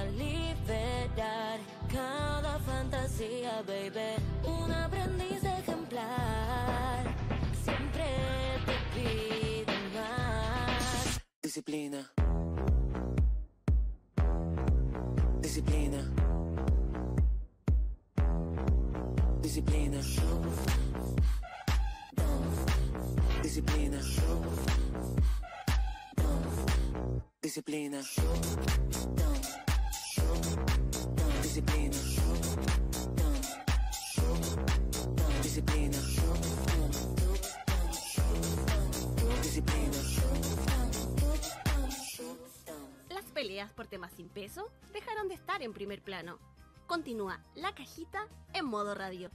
liberar 0.04 1.58
cada 1.92 2.58
fantasía, 2.60 3.62
baby. 3.66 4.16
Un 4.44 4.72
aprendiz 4.72 5.42
ejemplar, 5.44 7.04
siempre 7.64 8.04
te 8.66 8.76
pido 8.94 9.72
más. 9.94 11.20
Disciplina. 11.42 12.10
Disciplina. 15.40 16.00
Disciplina. 19.42 20.00
Disciplina. 23.42 23.98
Disciplina. 27.42 28.00
Disciplina. 35.42 35.98
Las 43.10 43.24
peleas 43.34 43.72
por 43.72 43.86
temas 43.88 44.12
sin 44.12 44.28
peso 44.28 44.70
dejaron 44.92 45.28
de 45.28 45.34
estar 45.34 45.62
en 45.62 45.74
primer 45.74 46.02
plano. 46.02 46.38
Continúa 46.86 47.44
la 47.54 47.74
cajita 47.74 48.26
en 48.54 48.64
modo 48.64 48.94
radio. 48.94 49.30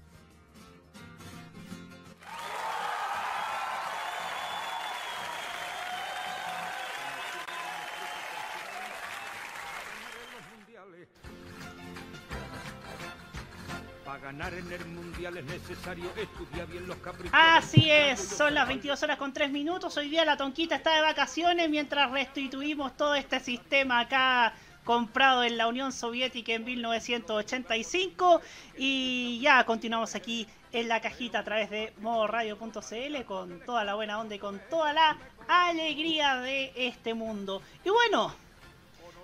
Para 14.15 14.27
ganar 14.27 14.53
en 14.53 14.71
el 14.71 14.85
mundial 14.85 15.35
es 15.35 15.43
necesario 15.43 16.05
estudiar 16.15 16.67
bien 16.67 16.87
los 16.87 16.95
caprichos. 16.99 17.31
Así 17.33 17.91
es, 17.91 18.17
son 18.21 18.53
las 18.53 18.65
22 18.65 19.03
horas 19.03 19.17
con 19.17 19.33
3 19.33 19.51
minutos. 19.51 19.97
Hoy 19.97 20.07
día 20.07 20.23
la 20.23 20.37
Tonquita 20.37 20.75
está 20.75 20.95
de 20.95 21.01
vacaciones 21.01 21.69
mientras 21.69 22.09
restituimos 22.11 22.95
todo 22.95 23.13
este 23.15 23.41
sistema 23.41 23.99
acá 23.99 24.53
comprado 24.85 25.43
en 25.43 25.57
la 25.57 25.67
Unión 25.67 25.91
Soviética 25.91 26.53
en 26.53 26.63
1985. 26.63 28.41
Y 28.77 29.41
ya 29.41 29.65
continuamos 29.65 30.15
aquí 30.15 30.47
en 30.71 30.87
la 30.87 31.01
cajita 31.01 31.39
a 31.39 31.43
través 31.43 31.69
de 31.69 31.91
modoradio.cl 31.99 33.25
con 33.25 33.59
toda 33.65 33.83
la 33.83 33.95
buena 33.95 34.17
onda 34.21 34.35
y 34.35 34.39
con 34.39 34.61
toda 34.69 34.93
la 34.93 35.17
alegría 35.49 36.37
de 36.37 36.71
este 36.77 37.13
mundo. 37.13 37.61
Y 37.83 37.89
bueno, 37.89 38.33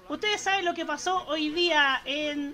ustedes 0.10 0.42
saben 0.42 0.66
lo 0.66 0.74
que 0.74 0.86
pasó 0.86 1.26
hoy 1.28 1.50
día 1.50 2.02
en 2.04 2.54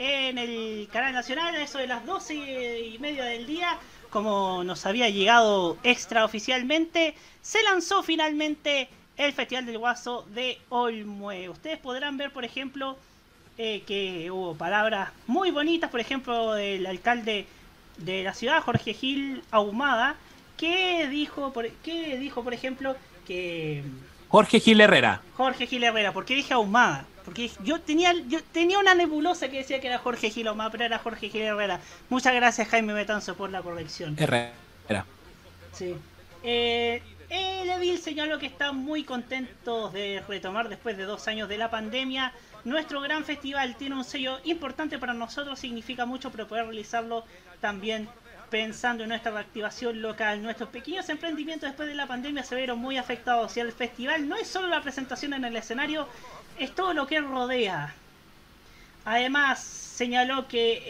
en 0.00 0.38
el 0.38 0.88
canal 0.90 1.12
nacional, 1.12 1.54
a 1.54 1.62
eso 1.62 1.76
de 1.76 1.86
las 1.86 2.06
12 2.06 2.34
y 2.34 2.98
media 2.98 3.24
del 3.26 3.46
día, 3.46 3.78
como 4.08 4.64
nos 4.64 4.86
había 4.86 5.10
llegado 5.10 5.76
extraoficialmente, 5.82 7.14
se 7.42 7.62
lanzó 7.62 8.02
finalmente 8.02 8.88
el 9.18 9.34
Festival 9.34 9.66
del 9.66 9.76
Guaso 9.76 10.26
de 10.34 10.58
Olmue. 10.70 11.50
Ustedes 11.50 11.78
podrán 11.78 12.16
ver, 12.16 12.32
por 12.32 12.46
ejemplo, 12.46 12.96
eh, 13.58 13.82
que 13.86 14.30
hubo 14.30 14.54
palabras 14.54 15.10
muy 15.26 15.50
bonitas, 15.50 15.90
por 15.90 16.00
ejemplo, 16.00 16.54
del 16.54 16.86
alcalde 16.86 17.46
de 17.98 18.24
la 18.24 18.32
ciudad, 18.32 18.62
Jorge 18.62 18.94
Gil 18.94 19.42
Ahumada, 19.50 20.16
que 20.56 21.08
dijo, 21.08 21.52
por, 21.52 21.68
que 21.68 22.16
dijo, 22.16 22.42
por 22.42 22.54
ejemplo, 22.54 22.96
que 23.26 23.84
Jorge 24.30 24.60
Gil 24.60 24.80
Herrera. 24.80 25.20
Jorge 25.36 25.66
Gil 25.66 25.84
Herrera, 25.84 26.12
¿por 26.12 26.24
qué 26.24 26.36
dije 26.36 26.54
Ahumada? 26.54 27.04
Porque 27.24 27.50
yo 27.62 27.80
tenía, 27.80 28.12
yo 28.28 28.42
tenía 28.52 28.78
una 28.78 28.94
nebulosa 28.94 29.48
que 29.48 29.58
decía 29.58 29.80
que 29.80 29.88
era 29.88 29.98
Jorge 29.98 30.30
Gil 30.30 30.48
Ahumada, 30.48 30.70
pero 30.70 30.84
era 30.84 30.98
Jorge 30.98 31.28
Gil 31.28 31.42
Herrera. 31.42 31.80
Muchas 32.08 32.34
gracias 32.34 32.68
Jaime 32.68 32.92
Betanzo 32.92 33.34
por 33.36 33.50
la 33.50 33.62
corrección. 33.62 34.16
Herrera. 34.18 34.52
Sí. 35.72 35.94
Eh, 36.42 37.02
el 37.28 37.70
edil 37.70 37.98
señaló 37.98 38.38
que 38.38 38.46
están 38.46 38.76
muy 38.76 39.04
contentos 39.04 39.92
de 39.92 40.22
retomar 40.26 40.68
después 40.68 40.96
de 40.96 41.04
dos 41.04 41.28
años 41.28 41.48
de 41.48 41.58
la 41.58 41.70
pandemia. 41.70 42.32
Nuestro 42.64 43.00
gran 43.00 43.24
festival 43.24 43.76
tiene 43.76 43.94
un 43.94 44.04
sello 44.04 44.38
importante 44.44 44.98
para 44.98 45.14
nosotros, 45.14 45.58
significa 45.58 46.06
mucho, 46.06 46.30
pero 46.30 46.48
poder 46.48 46.64
realizarlo 46.64 47.24
también 47.60 48.08
pensando 48.50 49.04
en 49.04 49.10
nuestra 49.10 49.30
reactivación 49.30 50.02
local. 50.02 50.42
Nuestros 50.42 50.68
pequeños 50.70 51.08
emprendimientos 51.08 51.70
después 51.70 51.88
de 51.88 51.94
la 51.94 52.06
pandemia 52.06 52.42
se 52.42 52.56
vieron 52.56 52.78
muy 52.78 52.96
afectados 52.96 53.56
y 53.56 53.60
el 53.60 53.72
festival 53.72 54.28
no 54.28 54.36
es 54.36 54.48
solo 54.48 54.66
la 54.66 54.82
presentación 54.82 55.32
en 55.32 55.44
el 55.44 55.56
escenario, 55.56 56.08
es 56.60 56.74
todo 56.74 56.94
lo 56.94 57.06
que 57.06 57.20
rodea. 57.20 57.94
Además, 59.04 59.60
señaló 59.60 60.46
que 60.46 60.82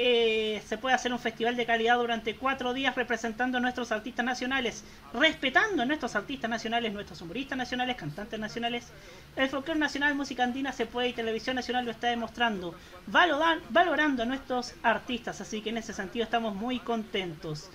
eh, 0.57 0.63
se 0.67 0.79
puede 0.79 0.95
hacer 0.95 1.13
un 1.13 1.19
festival 1.19 1.57
de 1.57 1.67
calidad 1.67 1.97
durante 1.97 2.37
cuatro 2.37 2.73
días 2.75 2.95
representando 2.95 3.59
a 3.59 3.61
nuestros 3.61 3.91
artistas 3.93 4.25
nacionales, 4.25 4.85
respetando 5.15 5.83
a 5.83 5.87
nuestros 5.87 6.15
artistas 6.17 6.51
nacionales, 6.51 6.93
nuestros 6.93 7.21
humoristas 7.23 7.57
nacionales, 7.57 7.97
cantantes 7.97 8.39
nacionales. 8.39 8.89
El 9.37 9.49
folclore 9.49 9.79
nacional, 9.81 10.15
música 10.15 10.45
andina 10.45 10.73
se 10.73 10.87
puede 10.87 11.09
y 11.09 11.13
Televisión 11.13 11.57
Nacional 11.57 11.85
lo 11.85 11.93
está 11.93 12.09
demostrando, 12.09 12.75
valoran- 13.07 13.61
valorando 13.71 14.23
a 14.25 14.27
nuestros 14.27 14.75
artistas, 14.83 15.41
así 15.41 15.61
que 15.61 15.71
en 15.71 15.79
ese 15.79 15.93
sentido 15.93 16.25
estamos 16.25 16.55
muy 16.55 16.79
contentos. 16.81 17.71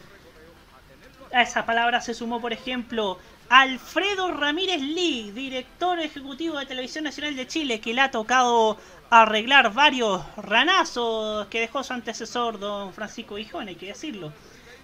A 1.33 1.41
esa 1.41 1.65
palabra 1.65 1.99
se 2.01 2.13
sumó, 2.13 2.39
por 2.39 2.53
ejemplo, 2.53 3.19
Alfredo 3.49 4.31
Ramírez 4.31 4.81
Lee, 4.81 5.31
director 5.31 5.99
ejecutivo 5.99 6.57
de 6.57 6.65
Televisión 6.65 7.03
Nacional 7.03 7.35
de 7.35 7.45
Chile, 7.45 7.79
que 7.79 7.93
le 7.93 8.01
ha 8.01 8.09
tocado 8.09 8.79
arreglar 9.11 9.71
varios 9.71 10.23
ranazos 10.35 11.45
que 11.47 11.59
dejó 11.59 11.83
su 11.83 11.93
antecesor, 11.93 12.57
don 12.57 12.91
Francisco 12.91 13.37
Gijón, 13.37 13.67
hay 13.67 13.75
que 13.75 13.85
decirlo. 13.87 14.33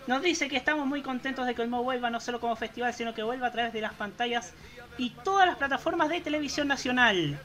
Nos 0.05 0.21
dice 0.21 0.47
que 0.47 0.57
estamos 0.57 0.85
muy 0.85 1.01
contentos 1.01 1.47
de 1.47 1.55
que 1.55 1.63
Olmo 1.63 1.81
vuelva 1.81 2.11
no 2.11 2.19
solo 2.19 2.39
como 2.39 2.55
festival, 2.55 2.93
sino 2.93 3.15
que 3.15 3.23
vuelva 3.23 3.47
a 3.47 3.51
través 3.51 3.73
de 3.73 3.81
las 3.81 3.93
pantallas 3.93 4.53
y 4.99 5.09
todas 5.09 5.47
las 5.47 5.57
plataformas 5.57 6.09
de 6.09 6.21
televisión 6.21 6.67
nacional. 6.67 7.39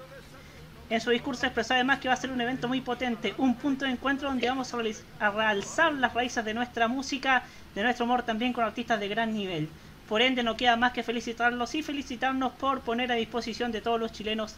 En 0.90 1.00
su 1.00 1.10
discurso 1.10 1.46
expresó 1.46 1.72
además 1.72 1.98
que 1.98 2.08
va 2.08 2.14
a 2.14 2.18
ser 2.18 2.30
un 2.30 2.40
evento 2.42 2.68
muy 2.68 2.82
potente, 2.82 3.34
un 3.38 3.54
punto 3.54 3.86
de 3.86 3.92
encuentro 3.92 4.28
donde 4.28 4.48
vamos 4.50 4.72
a 5.18 5.30
realzar 5.30 5.94
las 5.94 6.12
raíces 6.12 6.44
de 6.44 6.52
nuestra 6.52 6.88
música, 6.88 7.42
de 7.74 7.82
nuestro 7.82 8.04
humor 8.04 8.22
también 8.22 8.52
con 8.52 8.64
artistas 8.64 9.00
de 9.00 9.08
gran 9.08 9.32
nivel. 9.32 9.70
Por 10.08 10.22
ende 10.22 10.42
no 10.42 10.56
queda 10.56 10.76
más 10.76 10.92
que 10.92 11.02
felicitarlos 11.02 11.74
y 11.74 11.82
felicitarnos 11.82 12.52
por 12.52 12.80
poner 12.80 13.10
a 13.10 13.16
disposición 13.16 13.72
de 13.72 13.80
todos 13.80 13.98
los 13.98 14.12
chilenos 14.12 14.54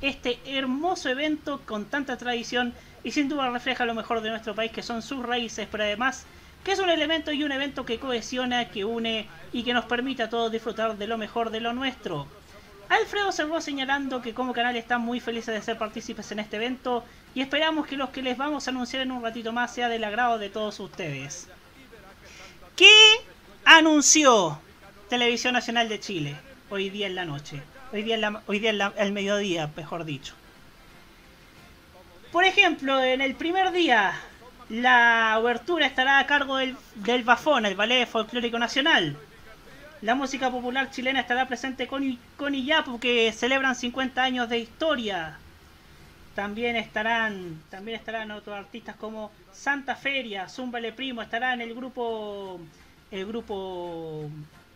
este 0.00 0.38
hermoso 0.44 1.08
evento 1.08 1.62
con 1.64 1.86
tanta 1.86 2.16
tradición 2.16 2.74
y 3.02 3.12
sin 3.12 3.28
duda 3.28 3.50
refleja 3.50 3.86
lo 3.86 3.94
mejor 3.94 4.20
de 4.20 4.30
nuestro 4.30 4.54
país 4.54 4.70
que 4.70 4.82
son 4.82 5.02
sus 5.02 5.24
raíces, 5.24 5.68
pero 5.70 5.84
además 5.84 6.26
que 6.62 6.72
es 6.72 6.78
un 6.78 6.90
elemento 6.90 7.32
y 7.32 7.44
un 7.44 7.52
evento 7.52 7.84
que 7.84 7.98
cohesiona, 7.98 8.70
que 8.70 8.84
une 8.84 9.26
y 9.52 9.64
que 9.64 9.74
nos 9.74 9.84
permite 9.84 10.22
a 10.22 10.30
todos 10.30 10.50
disfrutar 10.50 10.96
de 10.96 11.06
lo 11.06 11.18
mejor 11.18 11.50
de 11.50 11.60
lo 11.60 11.72
nuestro. 11.72 12.26
Alfredo 12.88 13.32
cerró 13.32 13.60
señalando 13.60 14.22
que 14.22 14.34
como 14.34 14.52
canal 14.52 14.76
están 14.76 15.00
muy 15.00 15.20
felices 15.20 15.54
de 15.54 15.62
ser 15.62 15.78
partícipes 15.78 16.30
en 16.32 16.38
este 16.38 16.56
evento 16.56 17.04
y 17.34 17.40
esperamos 17.40 17.86
que 17.86 17.96
los 17.96 18.10
que 18.10 18.22
les 18.22 18.36
vamos 18.36 18.66
a 18.66 18.70
anunciar 18.70 19.02
en 19.02 19.12
un 19.12 19.22
ratito 19.22 19.52
más 19.52 19.74
sea 19.74 19.88
del 19.88 20.04
agrado 20.04 20.38
de 20.38 20.50
todos 20.50 20.80
ustedes. 20.80 21.48
¿Qué 22.76 22.94
anunció 23.64 24.58
Televisión 25.08 25.52
Nacional 25.54 25.88
de 25.88 26.00
Chile 26.00 26.36
hoy 26.70 26.90
día 26.90 27.06
en 27.06 27.14
la 27.14 27.24
noche? 27.24 27.62
Hoy 27.92 28.02
día, 28.02 28.14
en 28.16 28.20
la- 28.22 28.42
hoy 28.46 28.58
día 28.58 28.70
en 28.70 28.80
al 28.82 29.12
mediodía, 29.12 29.70
mejor 29.76 30.04
dicho. 30.04 30.34
Por 32.32 32.44
ejemplo, 32.44 33.02
en 33.02 33.20
el 33.20 33.34
primer 33.34 33.70
día, 33.70 34.12
la 34.68 35.36
obertura 35.38 35.86
estará 35.86 36.18
a 36.18 36.26
cargo 36.26 36.56
del, 36.56 36.76
del 36.96 37.22
Bafón, 37.22 37.66
el 37.66 37.76
Ballet 37.76 38.06
Folclórico 38.08 38.58
Nacional. 38.58 39.16
La 40.02 40.14
música 40.14 40.50
popular 40.50 40.90
chilena 40.90 41.20
estará 41.20 41.46
presente 41.46 41.86
con, 41.86 42.18
con 42.36 42.54
Iyapu, 42.54 42.98
que 42.98 43.30
celebran 43.32 43.74
50 43.76 44.22
años 44.22 44.48
de 44.48 44.58
historia. 44.58 45.38
También 46.34 46.74
estarán, 46.74 47.62
también 47.70 47.96
estarán 47.98 48.32
otros 48.32 48.56
artistas 48.56 48.96
como 48.96 49.30
Santa 49.52 49.94
Feria, 49.94 50.48
Zumbale 50.48 50.92
Primo, 50.92 51.22
estará 51.22 51.54
en 51.54 51.60
el 51.60 51.72
grupo, 51.74 52.58
el 53.12 53.24
grupo, 53.26 54.28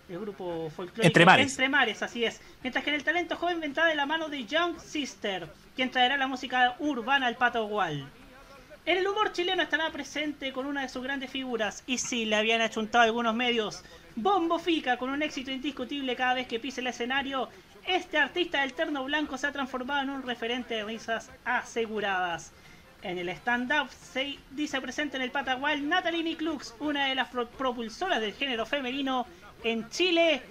el 0.08 0.18
grupo 0.18 0.70
folclórico 0.70 1.06
Entre 1.06 1.24
Mares. 1.26 1.50
Entre 1.50 1.68
Mares, 1.68 2.02
así 2.02 2.24
es. 2.24 2.40
Mientras 2.62 2.82
que 2.84 2.90
en 2.90 2.96
el 2.96 3.04
talento 3.04 3.36
joven 3.36 3.60
vendrá 3.60 3.86
de 3.86 3.94
la 3.94 4.06
mano 4.06 4.28
de 4.28 4.44
Young 4.44 4.78
Sister, 4.80 5.48
quien 5.76 5.90
traerá 5.90 6.16
la 6.16 6.26
música 6.26 6.76
urbana 6.78 7.26
al 7.26 7.36
Pato 7.36 7.66
Gual. 7.66 8.08
En 8.86 8.96
el 8.96 9.06
humor 9.06 9.32
chileno 9.32 9.62
estará 9.62 9.90
presente 9.90 10.52
con 10.52 10.64
una 10.64 10.80
de 10.80 10.88
sus 10.88 11.02
grandes 11.02 11.30
figuras, 11.30 11.84
y 11.86 11.98
sí, 11.98 12.24
le 12.24 12.36
habían 12.36 12.62
achuntado 12.62 13.04
algunos 13.04 13.34
medios, 13.34 13.84
Bombo 14.16 14.58
Fica, 14.58 14.96
con 14.96 15.10
un 15.10 15.22
éxito 15.22 15.50
indiscutible 15.50 16.16
cada 16.16 16.34
vez 16.34 16.46
que 16.46 16.58
pise 16.58 16.80
el 16.80 16.86
escenario, 16.86 17.50
este 17.86 18.16
artista 18.18 18.62
del 18.62 18.72
terno 18.72 19.04
blanco 19.04 19.36
se 19.36 19.46
ha 19.46 19.52
transformado 19.52 20.02
en 20.02 20.10
un 20.10 20.22
referente 20.22 20.74
de 20.74 20.84
risas 20.84 21.30
aseguradas. 21.44 22.52
En 23.02 23.16
el 23.18 23.28
stand-up 23.28 23.88
se 23.90 24.38
dice 24.50 24.80
presente 24.80 25.16
en 25.16 25.22
el 25.22 25.30
Patagual 25.30 25.88
Natalie 25.88 26.36
Klux, 26.36 26.74
una 26.80 27.06
de 27.06 27.14
las 27.14 27.28
pro- 27.28 27.48
propulsoras 27.48 28.20
del 28.20 28.32
género 28.32 28.66
femenino 28.66 29.24
en 29.62 29.88
Chile, 29.90 30.42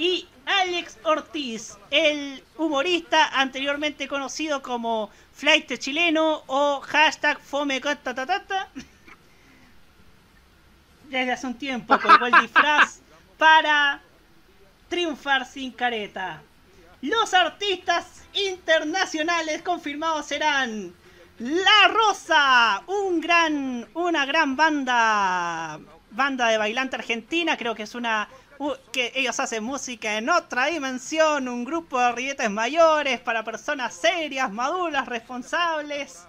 y 0.00 0.26
Alex 0.46 0.98
Ortiz, 1.04 1.76
el 1.90 2.42
humorista 2.56 3.28
anteriormente 3.38 4.08
conocido 4.08 4.62
como 4.62 5.10
Flight 5.34 5.78
chileno 5.78 6.42
o 6.46 6.80
hashtag 6.80 7.38
FomeCatatatata. 7.38 8.68
Desde 11.04 11.32
hace 11.32 11.46
un 11.46 11.54
tiempo 11.54 11.98
colgó 12.00 12.26
el 12.26 12.40
disfraz 12.40 13.00
para 13.36 14.00
triunfar 14.88 15.44
sin 15.44 15.72
careta. 15.72 16.42
Los 17.02 17.34
artistas 17.34 18.24
internacionales 18.32 19.62
confirmados 19.62 20.26
serán 20.26 20.94
La 21.38 21.88
Rosa, 21.88 22.82
un 22.86 23.20
gran, 23.20 23.88
una 23.94 24.24
gran 24.24 24.56
banda, 24.56 25.78
banda 26.10 26.48
de 26.48 26.58
bailante 26.58 26.96
argentina, 26.96 27.56
creo 27.56 27.74
que 27.74 27.84
es 27.84 27.94
una, 27.94 28.28
que 28.92 29.12
ellos 29.14 29.40
hacen 29.40 29.64
música 29.64 30.18
en 30.18 30.28
otra 30.28 30.66
dimensión, 30.66 31.48
un 31.48 31.64
grupo 31.64 31.98
de 31.98 32.12
rilletes 32.12 32.50
mayores 32.50 33.18
para 33.20 33.42
personas 33.42 33.94
serias, 33.94 34.52
maduras, 34.52 35.06
responsables 35.06 36.26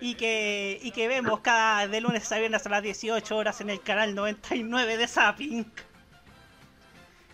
y 0.00 0.14
que, 0.14 0.78
y 0.82 0.92
que 0.92 1.08
vemos 1.08 1.40
cada 1.40 1.88
de 1.88 2.00
lunes 2.00 2.30
a 2.30 2.38
viernes 2.38 2.64
a 2.64 2.68
las 2.68 2.82
18 2.82 3.36
horas 3.36 3.60
en 3.60 3.70
el 3.70 3.80
canal 3.80 4.14
99 4.14 4.96
de 4.96 5.08
Zapping. 5.08 5.72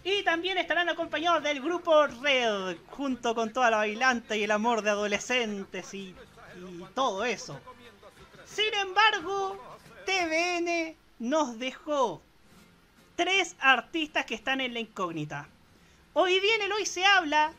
Y 0.05 0.23
también 0.23 0.57
estarán 0.57 0.89
acompañados 0.89 1.43
del 1.43 1.61
grupo 1.61 2.07
Red, 2.07 2.79
junto 2.89 3.35
con 3.35 3.53
toda 3.53 3.71
la 3.71 3.77
bailante 3.79 4.39
y 4.39 4.45
el 4.45 4.51
amor 4.53 4.81
de 4.81 4.89
adolescentes 4.89 5.93
y, 5.93 6.15
y 6.57 6.85
todo 6.95 7.27
eso. 7.27 7.61
Sin 8.47 8.73
embargo, 8.73 9.61
TVN 10.07 10.97
nos 11.19 11.59
dejó 11.59 12.23
tres 13.21 13.55
artistas 13.61 14.25
que 14.25 14.35
están 14.35 14.63
en 14.63 14.73
la 14.73 14.81
incógnita. 14.81 15.47
Hoy 16.15 16.41
bien 16.41 16.63
el 16.63 16.73
Hoy 16.73 16.87
se 16.87 17.05
habla, 17.05 17.53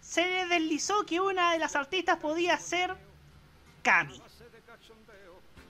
se 0.00 0.22
deslizó 0.46 1.06
que 1.06 1.20
una 1.20 1.52
de 1.52 1.60
las 1.60 1.76
artistas 1.76 2.18
podía 2.18 2.58
ser 2.58 2.96
Cami. 3.84 4.20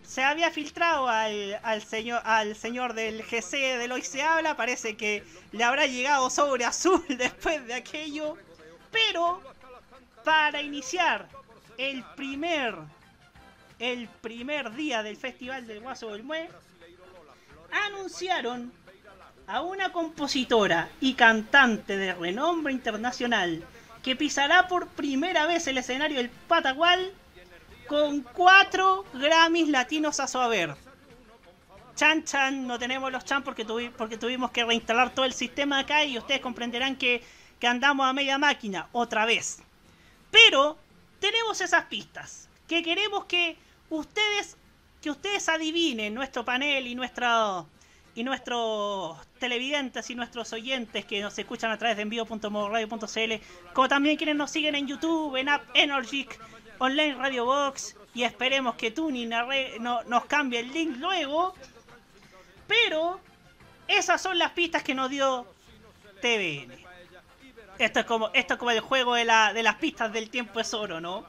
Se 0.03 0.23
había 0.23 0.51
filtrado 0.51 1.11
al, 1.11 1.83
señor, 1.83 2.23
al 2.25 2.57
señor 2.57 2.95
del 2.95 3.23
GC 3.23 3.77
del 3.77 3.93
Hoy 3.93 4.01
se 4.01 4.23
habla, 4.23 4.57
parece 4.57 4.97
que 4.97 5.23
le 5.53 5.63
habrá 5.63 5.85
llegado 5.85 6.31
sobre 6.31 6.65
azul 6.65 7.05
después 7.11 7.67
de 7.67 7.75
aquello, 7.75 8.39
pero 8.91 9.43
para 10.25 10.63
iniciar 10.63 11.29
el 11.77 12.03
primer 12.17 12.79
el 13.79 14.09
primer 14.09 14.73
día 14.73 15.03
del 15.03 15.19
Festival 15.19 15.67
del 15.67 15.81
Guaso 15.81 16.13
del 16.13 16.23
Mue, 16.23 16.49
anunciaron 17.71 18.73
a 19.47 19.61
una 19.61 19.93
compositora 19.93 20.89
y 21.01 21.15
cantante 21.15 21.97
de 21.97 22.15
renombre 22.15 22.73
internacional 22.73 23.63
que 24.03 24.17
pisará 24.17 24.69
por 24.69 24.89
primera 24.89 25.47
vez 25.47 25.67
el 25.67 25.79
escenario 25.79 26.19
del 26.19 26.31
Patagual 26.31 27.13
con 27.87 28.21
cuatro 28.23 29.05
Grammys 29.15 29.69
latinos 29.69 30.21
a 30.21 30.27
su 30.27 30.39
haber. 30.39 30.75
Chan 31.97 32.25
Chan, 32.25 32.67
no 32.67 32.79
tenemos 32.79 33.13
los 33.13 33.25
Chan 33.25 33.43
porque, 33.45 33.67
tuvi- 33.67 33.93
porque 33.93 34.17
tuvimos 34.19 34.51
que 34.51 34.65
reinstalar 34.65 35.11
todo 35.15 35.25
el 35.25 35.33
sistema 35.33 35.79
acá 35.81 36.05
y 36.05 36.19
ustedes 36.19 36.41
comprenderán 36.41 36.97
que, 36.97 37.23
que 37.61 37.67
andamos 37.67 38.07
a 38.07 38.13
media 38.13 38.37
máquina 38.39 38.89
otra 38.93 39.27
vez. 39.27 39.63
Pero 40.31 40.77
tenemos 41.21 41.61
esas 41.61 41.85
pistas 41.85 42.49
que 42.67 42.83
queremos 42.83 43.27
que 43.27 43.57
ustedes 43.91 44.57
que 45.01 45.11
ustedes 45.11 45.51
adivinen 45.51 46.15
nuestro 46.15 46.47
panel 46.47 46.87
y 46.87 46.95
nuestro 46.95 47.69
y 48.15 48.25
nuestros 48.25 49.19
televidentes 49.39 50.09
y 50.11 50.15
nuestros 50.15 50.53
oyentes 50.53 51.05
que 51.05 51.21
nos 51.21 51.39
escuchan 51.39 51.71
a 51.71 51.79
través 51.79 51.97
de 51.97 52.03
envío.modoradio.cl, 52.03 53.73
como 53.73 53.89
también 53.89 54.17
quienes 54.17 54.37
nos 54.37 54.51
siguen 54.51 54.75
en 54.75 54.87
YouTube, 54.87 55.37
en 55.37 55.49
App 55.49 55.65
Energic, 55.75 56.39
Online 56.79 57.15
Radio 57.15 57.45
Box 57.45 57.97
y 58.15 58.23
esperemos 58.23 58.77
que 58.77 58.91
Tuning 58.91 59.31
no, 59.81 60.03
nos 60.05 60.25
cambie 60.27 60.61
el 60.61 60.73
link 60.73 60.97
luego. 60.99 61.55
Pero 62.67 63.21
esas 63.89 64.23
son 64.23 64.39
las 64.39 64.53
pistas 64.53 64.83
que 64.83 64.95
nos 64.95 65.11
dio 65.11 65.47
TVN. 66.21 66.73
Esto 67.79 68.01
es 68.01 68.07
como, 68.07 68.31
esto 68.33 68.55
es 68.55 68.59
como 68.59 68.71
el 68.71 68.81
juego 68.81 69.15
de, 69.15 69.25
la, 69.25 69.53
de 69.53 69.63
las 69.63 69.77
pistas 69.77 70.13
del 70.13 70.31
tiempo 70.31 70.61
es 70.61 70.73
oro, 70.73 71.01
¿no? 71.01 71.27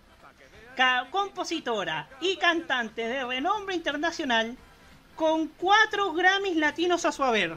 Compositora 1.09 2.09
y 2.19 2.35
cantante 2.35 3.07
de 3.07 3.25
renombre 3.25 3.75
internacional 3.75 4.57
con 5.15 5.47
cuatro 5.47 6.13
Grammys 6.13 6.57
latinos 6.57 7.05
a 7.05 7.11
su 7.11 7.23
haber. 7.23 7.55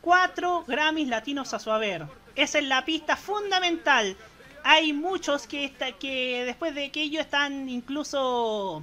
Cuatro 0.00 0.64
Grammys 0.66 1.08
latinos 1.08 1.54
a 1.54 1.58
su 1.58 1.70
haber. 1.70 2.06
Esa 2.34 2.58
es 2.58 2.64
la 2.64 2.84
pista 2.84 3.16
fundamental. 3.16 4.16
Hay 4.64 4.92
muchos 4.92 5.46
que, 5.46 5.64
está, 5.64 5.92
que 5.92 6.44
después 6.44 6.74
de 6.74 6.90
que 6.90 7.02
ellos 7.02 7.24
están 7.24 7.68
incluso 7.68 8.82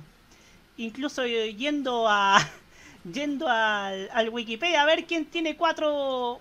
incluso 0.78 1.26
yendo 1.26 2.08
a 2.08 2.38
yendo 3.14 3.48
al, 3.48 4.10
al 4.14 4.30
Wikipedia 4.30 4.82
a 4.82 4.86
ver 4.86 5.06
quién 5.06 5.26
tiene 5.26 5.58
cuatro 5.58 6.40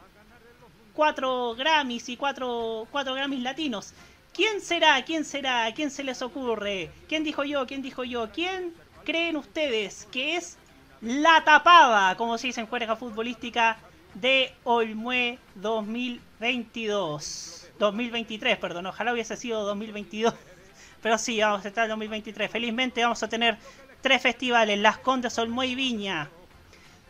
cuatro 0.99 1.55
Grammys 1.55 2.09
y 2.09 2.17
cuatro, 2.17 2.89
cuatro 2.91 3.15
Grammys 3.15 3.41
latinos. 3.45 3.93
¿Quién 4.35 4.61
será? 4.61 5.01
¿Quién 5.05 5.25
será? 5.25 5.73
¿Quién 5.73 5.93
se 5.93 6.03
les 6.03 6.23
ocurre? 6.23 6.91
¿Quién 7.09 7.23
dijo 7.23 7.45
yo? 7.45 7.69
¿Quién 7.69 7.83
dijo 7.83 8.03
yo? 8.03 8.29
¿Quién 8.33 8.75
creen 9.09 9.39
ustedes 9.39 10.07
que 10.13 10.37
es 10.37 10.59
la 11.01 11.43
tapada, 11.43 12.15
como 12.17 12.37
se 12.37 12.49
dice 12.49 12.61
en 12.61 12.67
juega 12.67 12.95
futbolística, 12.95 13.79
de 14.13 14.53
Olmue 14.65 15.39
2022? 15.55 17.71
2023, 17.79 18.59
perdón, 18.59 18.85
ojalá 18.85 19.15
hubiese 19.15 19.35
sido 19.39 19.65
2022. 19.65 20.35
Pero 21.03 21.17
sí, 21.17 21.41
vamos 21.41 21.65
a 21.65 21.69
estar 21.69 21.85
en 21.85 21.91
2023. 21.91 22.51
Felizmente 22.51 23.03
vamos 23.03 23.23
a 23.23 23.29
tener 23.29 23.57
tres 24.03 24.21
festivales, 24.21 24.79
Las 24.79 24.99
Condes, 24.99 25.39
Olmue 25.39 25.69
y 25.69 25.75
Viña. 25.75 26.29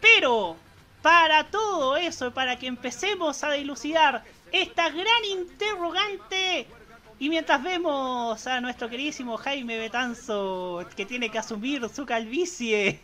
Pero 0.00 0.54
para 1.02 1.50
todo 1.50 1.96
eso, 1.96 2.32
para 2.32 2.60
que 2.60 2.68
empecemos 2.68 3.42
a 3.42 3.50
dilucidar 3.50 4.22
esta 4.52 4.88
gran 4.90 5.24
interrogante, 5.32 6.68
y 7.18 7.28
mientras 7.28 7.62
vemos 7.62 8.46
a 8.46 8.60
nuestro 8.60 8.88
queridísimo 8.88 9.36
Jaime 9.36 9.78
Betanzo 9.78 10.84
que 10.96 11.04
tiene 11.04 11.30
que 11.30 11.38
asumir 11.38 11.88
su 11.88 12.06
calvicie, 12.06 13.00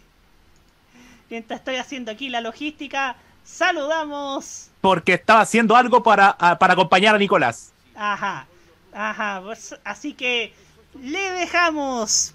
mientras 1.31 1.61
estoy 1.61 1.77
haciendo 1.77 2.11
aquí 2.13 2.29
la 2.29 2.41
logística, 2.41 3.17
saludamos. 3.43 4.71
Porque 4.81 5.15
estaba 5.15 5.41
haciendo 5.41 5.75
algo 5.75 6.03
para, 6.03 6.37
para 6.37 6.75
acompañar 6.75 7.15
a 7.15 7.19
Nicolás. 7.19 7.73
Ajá, 7.95 8.47
ajá, 8.93 9.41
pues, 9.45 9.77
así 9.85 10.15
que 10.15 10.53
le 11.01 11.31
dejamos 11.33 12.35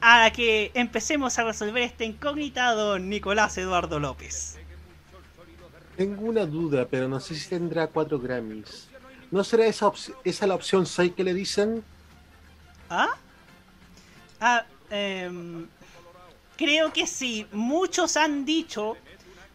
a 0.00 0.30
que 0.30 0.70
empecemos 0.74 1.38
a 1.38 1.44
resolver 1.44 1.82
este 1.82 2.04
incógnita 2.04 2.68
a 2.68 2.74
don 2.74 3.08
Nicolás 3.08 3.58
Eduardo 3.58 3.98
López. 3.98 4.56
Tengo 5.96 6.26
una 6.26 6.46
duda, 6.46 6.86
pero 6.88 7.08
no 7.08 7.18
sé 7.18 7.34
si 7.34 7.48
tendrá 7.48 7.88
cuatro 7.88 8.20
Grammys. 8.20 8.87
¿No 9.30 9.44
será 9.44 9.66
esa, 9.66 9.92
esa 10.24 10.46
la 10.46 10.54
opción 10.54 10.86
6 10.86 11.12
que 11.14 11.24
le 11.24 11.34
dicen? 11.34 11.84
¿Ah? 12.88 13.14
Ah, 14.40 14.64
em, 14.90 15.66
creo 16.56 16.92
que 16.92 17.06
sí. 17.06 17.46
Muchos 17.52 18.16
han 18.16 18.46
dicho, 18.46 18.96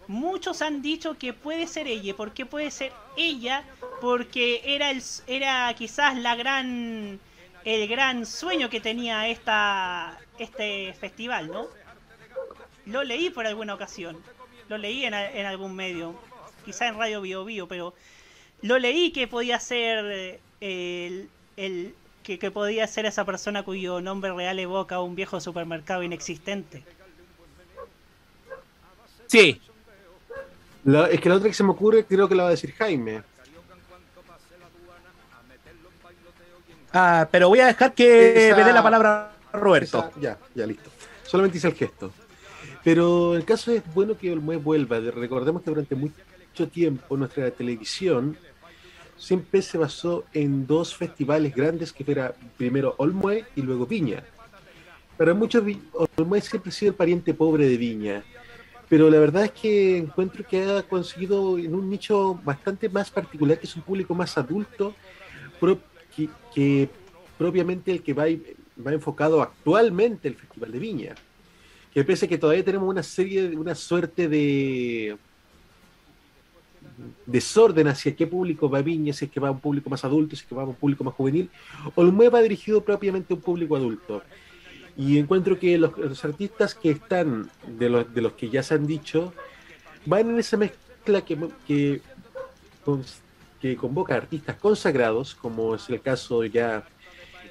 muchos 0.07 0.61
han 0.61 0.81
dicho 0.81 1.17
que 1.17 1.33
puede 1.33 1.65
ser 1.65 1.87
ella. 1.87 2.15
¿Por 2.15 2.33
qué 2.33 2.45
puede 2.45 2.69
ser 2.69 2.93
ella? 3.17 3.63
Porque 3.99 4.61
era 4.63 4.91
el, 4.91 5.01
era 5.25 5.73
quizás 5.75 6.17
la 6.17 6.35
gran, 6.35 7.19
el 7.65 7.87
gran 7.87 8.25
sueño 8.27 8.69
que 8.69 8.79
tenía 8.79 9.27
esta, 9.27 10.19
este 10.37 10.93
festival, 10.93 11.47
¿no? 11.47 11.67
Lo 12.85 13.03
leí 13.03 13.31
por 13.31 13.47
alguna 13.47 13.73
ocasión. 13.73 14.21
Lo 14.69 14.77
leí 14.77 15.05
en, 15.05 15.15
en 15.15 15.45
algún 15.47 15.75
medio. 15.75 16.13
Quizá 16.63 16.87
en 16.87 16.97
Radio 16.97 17.21
Bio 17.21 17.43
Bio, 17.43 17.67
pero 17.67 17.95
lo 18.63 18.79
leí 18.79 19.11
que 19.11 19.27
podía 19.27 19.59
ser 19.59 20.03
eh, 20.05 20.39
el, 20.59 21.29
el- 21.57 21.93
que, 22.23 22.39
que 22.39 22.51
podía 22.51 22.87
ser 22.87 23.05
esa 23.05 23.25
persona 23.25 23.63
cuyo 23.63 23.99
nombre 24.01 24.31
real 24.33 24.57
evoca 24.57 24.99
un 25.01 25.13
viejo 25.15 25.39
supermercado 25.41 26.03
inexistente. 26.03 26.83
Sí. 29.27 29.59
Es 31.11 31.19
que 31.21 31.29
la 31.29 31.35
otra 31.35 31.49
que 31.49 31.53
se 31.53 31.63
me 31.63 31.71
ocurre 31.71 32.05
creo 32.05 32.27
que 32.29 32.35
la 32.35 32.43
va 32.43 32.49
a 32.49 32.51
decir 32.51 32.71
Jaime. 32.73 33.23
Ah, 36.93 37.27
pero 37.31 37.49
voy 37.49 37.59
a 37.59 37.67
dejar 37.67 37.93
que 37.93 38.47
Esa- 38.49 38.55
me 38.57 38.63
dé 38.63 38.71
la 38.73 38.83
palabra 38.83 39.31
a 39.51 39.57
Roberto. 39.57 39.99
Esa- 40.11 40.19
ya, 40.21 40.37
ya 40.53 40.65
listo. 40.67 40.89
Solamente 41.25 41.57
hice 41.57 41.67
el 41.67 41.73
gesto. 41.75 42.11
Pero 42.83 43.35
el 43.35 43.45
caso 43.45 43.71
es 43.71 43.81
bueno 43.93 44.17
que 44.17 44.31
Olmue 44.31 44.57
vuelva. 44.57 44.99
De- 45.01 45.09
Recordemos 45.11 45.63
que 45.63 45.71
durante 45.71 45.95
mucho 45.95 46.67
tiempo 46.71 47.17
nuestra 47.17 47.49
televisión 47.51 48.37
siempre 49.23 49.61
se 49.61 49.77
basó 49.77 50.25
en 50.33 50.67
dos 50.67 50.93
festivales 50.93 51.55
grandes 51.55 51.93
que 51.93 52.03
fuera 52.03 52.35
primero 52.57 52.93
Olmue 52.97 53.45
y 53.55 53.61
luego 53.61 53.85
Viña. 53.85 54.21
Para 55.17 55.33
muchos 55.33 55.63
Olmue 56.17 56.41
siempre 56.41 56.69
ha 56.69 56.73
sido 56.73 56.89
el 56.91 56.97
pariente 56.97 57.33
pobre 57.33 57.65
de 57.67 57.77
Viña. 57.77 58.23
Pero 58.89 59.09
la 59.09 59.19
verdad 59.19 59.45
es 59.45 59.51
que 59.51 59.97
encuentro 59.97 60.45
que 60.45 60.65
ha 60.65 60.83
conseguido 60.83 61.57
en 61.57 61.73
un 61.73 61.89
nicho 61.89 62.35
bastante 62.43 62.89
más 62.89 63.09
particular, 63.09 63.57
que 63.57 63.65
es 63.65 63.75
un 63.77 63.81
público 63.83 64.13
más 64.13 64.37
adulto, 64.37 64.93
pro- 65.57 65.79
que, 66.13 66.27
que 66.53 66.89
propiamente 67.37 67.91
el 67.91 68.03
que 68.03 68.13
va, 68.13 68.25
va 68.85 68.91
enfocado 68.91 69.41
actualmente 69.41 70.27
el 70.27 70.35
Festival 70.35 70.71
de 70.73 70.79
Viña. 70.79 71.15
Que 71.93 72.03
pese 72.03 72.25
a 72.25 72.29
que 72.29 72.37
todavía 72.37 72.65
tenemos 72.65 72.89
una 72.89 73.03
serie, 73.03 73.55
una 73.55 73.73
suerte 73.73 74.27
de 74.27 75.17
desorden 77.25 77.87
hacia 77.87 78.15
qué 78.15 78.27
público 78.27 78.69
va 78.69 78.81
Viña, 78.81 79.13
si 79.13 79.25
es 79.25 79.31
que 79.31 79.39
va 79.39 79.49
a 79.49 79.51
un 79.51 79.59
público 79.59 79.89
más 79.89 80.03
adulto, 80.03 80.35
si 80.35 80.41
es 80.41 80.47
que 80.47 80.55
va 80.55 80.63
a 80.63 80.65
un 80.65 80.75
público 80.75 81.03
más 81.03 81.13
juvenil, 81.13 81.49
Olmué 81.95 82.29
va 82.29 82.41
dirigido 82.41 82.83
propiamente 82.83 83.33
a 83.33 83.37
un 83.37 83.41
público 83.41 83.75
adulto. 83.75 84.23
Y 84.95 85.17
encuentro 85.17 85.57
que 85.57 85.77
los, 85.77 86.23
artistas 86.23 86.75
que 86.75 86.91
están, 86.91 87.49
de 87.67 87.89
los, 87.89 88.33
que 88.33 88.49
ya 88.49 88.61
se 88.61 88.75
han 88.75 88.85
dicho, 88.85 89.33
van 90.05 90.29
en 90.29 90.39
esa 90.39 90.57
mezcla 90.57 91.21
que, 91.21 91.37
que, 91.67 92.01
convoca 93.77 94.15
artistas 94.15 94.57
consagrados, 94.57 95.33
como 95.35 95.75
es 95.75 95.89
el 95.89 96.01
caso 96.01 96.43
ya 96.43 96.85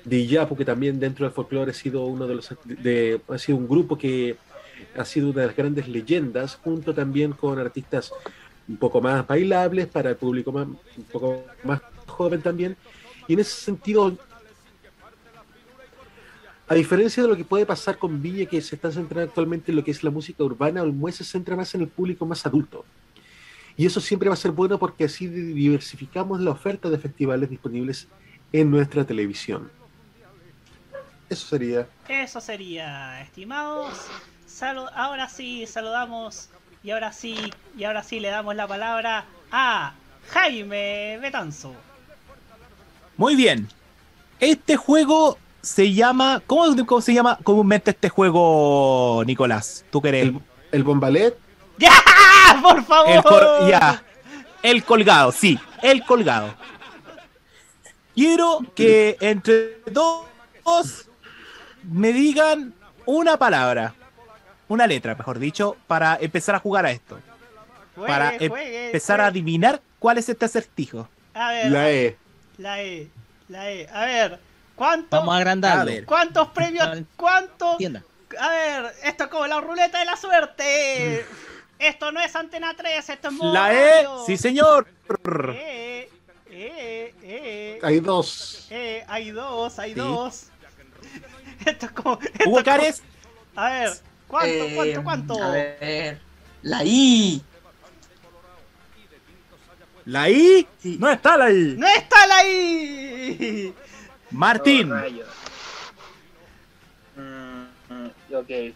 de 0.05 0.19
Iyapu, 0.19 0.57
que 0.57 0.65
también 0.65 1.01
dentro 1.01 1.25
del 1.25 1.35
folclore 1.35 1.71
ha 1.71 1.75
sido 1.75 2.05
uno 2.05 2.27
de 2.27 2.35
los 2.35 2.55
de, 2.65 3.21
ha 3.29 3.39
sido 3.39 3.57
un 3.59 3.67
grupo 3.67 3.97
que 3.97 4.37
ha 4.97 5.05
sido 5.05 5.31
una 5.31 5.43
de 5.43 5.47
las 5.47 5.57
grandes 5.57 5.89
leyendas, 5.89 6.57
junto 6.57 6.95
también 6.95 7.33
con 7.33 7.59
artistas 7.59 8.13
un 8.69 8.77
poco 8.77 9.01
más 9.01 9.27
bailables 9.27 9.87
para 9.89 10.11
el 10.11 10.17
público 10.17 10.53
más, 10.53 10.67
un 10.67 11.05
poco 11.11 11.45
más 11.65 11.81
joven 12.07 12.41
también. 12.43 12.77
Y 13.29 13.35
en 13.35 13.41
ese 13.41 13.61
sentido, 13.61 14.17
a 16.69 16.75
diferencia 16.75 17.23
de 17.23 17.29
lo 17.29 17.37
que 17.37 17.45
puede 17.45 17.67
pasar 17.67 17.99
con 17.99 18.23
Viña, 18.23 18.47
que 18.47 18.61
se 18.63 18.77
está 18.77 18.91
centrando 18.91 19.29
actualmente 19.29 19.71
en 19.73 19.77
lo 19.77 19.85
que 19.85 19.91
es 19.91 20.03
la 20.03 20.11
música 20.11 20.43
urbana, 20.43 20.83
Olmué 20.83 21.13
se 21.13 21.25
centra 21.25 21.57
más 21.57 21.75
en 21.75 21.83
el 21.83 21.89
público 21.89 22.25
más 22.25 22.47
adulto. 22.47 22.85
Y 23.77 23.87
eso 23.87 24.01
siempre 24.01 24.29
va 24.29 24.35
a 24.35 24.37
ser 24.39 24.51
bueno 24.51 24.79
porque 24.79 25.05
así 25.05 25.27
diversificamos 25.27 26.41
la 26.41 26.51
oferta 26.51 26.91
de 26.91 26.99
festivales 26.99 27.49
disponibles 27.51 28.07
en 28.53 28.71
nuestra 28.71 29.05
televisión. 29.05 29.71
Eso 31.29 31.47
sería. 31.47 31.89
Eso 32.09 32.41
sería, 32.41 33.23
estimados. 33.23 34.09
Salu- 34.47 34.91
ahora 34.95 35.29
sí, 35.31 35.67
saludamos 35.67 36.51
y 36.83 36.91
ahora 36.91 37.13
sí, 37.13 37.53
y 37.77 37.85
ahora 37.85 38.03
sí 38.03 38.21
le 38.21 38.29
damos 38.29 38.55
la 38.57 38.67
palabra 38.67 39.25
a 39.51 39.93
Jaime 40.31 41.19
Betanzo. 41.21 41.75
Muy 43.17 43.37
bien. 43.37 43.69
Este 44.41 44.77
juego 44.77 45.39
se 45.61 45.93
llama. 45.93 46.43
¿Cómo, 46.47 46.65
cómo 46.87 47.01
se 47.01 47.15
llama 47.15 47.39
comúnmente 47.45 47.91
este 47.93 48.09
juego, 48.09 49.23
Nicolás? 49.27 49.85
¿Tú 49.91 50.01
querés? 50.03 50.25
El, 50.29 50.41
el 50.73 50.83
bombalet. 50.83 51.39
¡Ya! 51.79 51.93
¡Por 52.63 52.85
favor! 52.85 53.11
El 53.11 53.23
col- 53.23 53.71
ya. 53.71 54.03
El 54.63 54.85
colgado, 54.85 55.33
sí. 55.33 55.59
El 55.83 56.05
colgado. 56.05 56.55
Quiero 58.15 58.59
que 58.75 59.17
entre 59.21 59.81
dos 59.91 60.27
me 61.83 62.13
digan 62.13 62.75
una 63.07 63.37
palabra. 63.37 63.95
Una 64.69 64.87
letra, 64.87 65.15
mejor 65.15 65.39
dicho, 65.39 65.77
para 65.87 66.17
empezar 66.21 66.55
a 66.55 66.59
jugar 66.59 66.87
a 66.87 66.91
esto. 66.93 67.19
Juegue, 67.95 68.09
para 68.13 68.37
em- 68.37 68.49
juegue, 68.49 68.87
empezar 68.87 69.21
a 69.21 69.27
adivinar 69.27 69.81
cuál 69.99 70.19
es 70.19 70.29
este 70.29 70.45
acertijo. 70.47 71.09
A 71.35 71.51
ver, 71.53 71.71
La 71.71 71.91
E. 71.91 72.17
La 72.59 72.83
E, 72.83 73.09
la 73.49 73.71
E. 73.71 73.89
A 73.93 74.05
ver, 74.07 74.41
¿cuántos, 74.75 75.11
Vamos 75.11 75.35
a 75.35 75.37
agrandarlo. 75.39 75.83
A 75.83 75.85
ver. 75.85 76.05
¿cuántos 76.07 76.49
premios? 76.49 76.89
¿Cuántos? 77.17 77.77
A 78.41 78.49
ver, 78.49 78.95
esto 79.05 79.25
es 79.25 79.31
como 79.31 79.47
la 79.47 79.61
ruleta 79.61 79.99
de 79.99 80.05
la 80.07 80.17
suerte. 80.17 81.27
Esto 81.79 82.13
no 82.13 82.21
es 82.21 82.35
Antena 82.37 82.75
3, 82.77 83.09
esto 83.09 83.27
es 83.29 83.35
modo 83.35 83.53
La 83.53 83.73
E, 83.75 83.95
radio. 84.05 84.23
sí 84.25 84.37
señor. 84.37 84.87
Eh, 85.53 86.09
eh, 86.49 87.15
eh, 87.25 87.79
Hay 87.83 87.99
dos. 87.99 88.69
eh, 88.71 89.05
hay 89.09 89.33
dos, 89.33 89.81
hay 89.81 89.93
Sí. 89.93 89.99
dos. 89.99 90.45
Esto 91.67 91.87
es 91.87 91.93
como. 91.93 92.21
Hugo 92.47 92.63
Cares, 92.63 93.03
A 93.57 93.69
ver, 93.71 93.91
¿cuánto, 94.33 94.49
Eh, 94.65 94.73
cuánto, 94.75 95.05
cuánto? 95.05 95.43
A 95.45 95.51
ver. 95.53 96.19
La 96.63 96.83
I. 96.85 97.43
la 100.07 100.29
I. 100.31 100.67
No 100.99 101.09
está 101.11 101.37
la 101.37 101.51
I. 101.51 101.77
¡No 101.79 101.87
está 101.87 102.27
la 102.27 102.45
I! 102.49 103.75
Martín. 104.31 104.91
Oh. 104.93 104.97
Mm, 107.21 107.67
mm, 107.91 108.11
ok. 108.35 108.75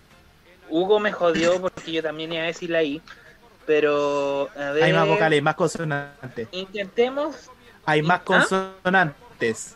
Hugo 0.69 1.01
me 1.01 1.12
jodió 1.12 1.61
porque 1.61 1.92
yo 1.92 2.03
también 2.03 2.33
iba 2.33 2.42
a 2.42 2.47
decir 2.47 2.71
la 2.71 2.83
I. 2.83 3.01
Pero, 3.66 4.51
a 4.57 4.71
ver. 4.73 4.85
Hay 4.85 4.92
más 4.92 5.09
vocales, 5.09 5.42
más 5.42 5.55
consonantes. 5.55 6.49
Intentemos. 6.53 7.51
Hay 7.85 8.03
más 8.03 8.21
¿Ah? 8.21 8.25
consonantes. 8.25 9.75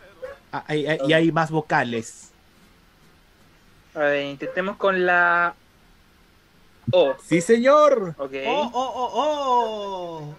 Ah, 0.52 0.64
hay- 0.66 0.86
hay- 0.86 0.98
y 1.06 1.12
hay 1.12 1.32
más 1.32 1.50
vocales. 1.50 2.30
A 3.94 4.00
ver, 4.00 4.26
intentemos 4.26 4.76
con 4.76 5.04
la 5.06 5.54
O. 6.92 7.14
Sí, 7.24 7.40
señor. 7.40 8.14
Ok. 8.18 8.32
¡Oh, 8.46 8.70
oh, 8.72 8.92
oh, 8.94 9.10
oh! 9.14 10.34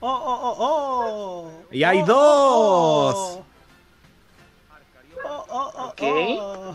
¡Oh, 0.00 0.08
oh, 0.08 0.40
oh, 0.42 0.56
oh! 0.58 1.52
Y 1.70 1.82
hay 1.84 1.98
Oh, 2.00 2.02
oh, 2.02 2.06
dos. 2.06 3.14
oh. 3.16 3.44
Oh, 5.24 5.44
oh, 5.48 5.72
oh, 5.76 5.84
Ok. 5.88 6.02
oh. 6.02 6.74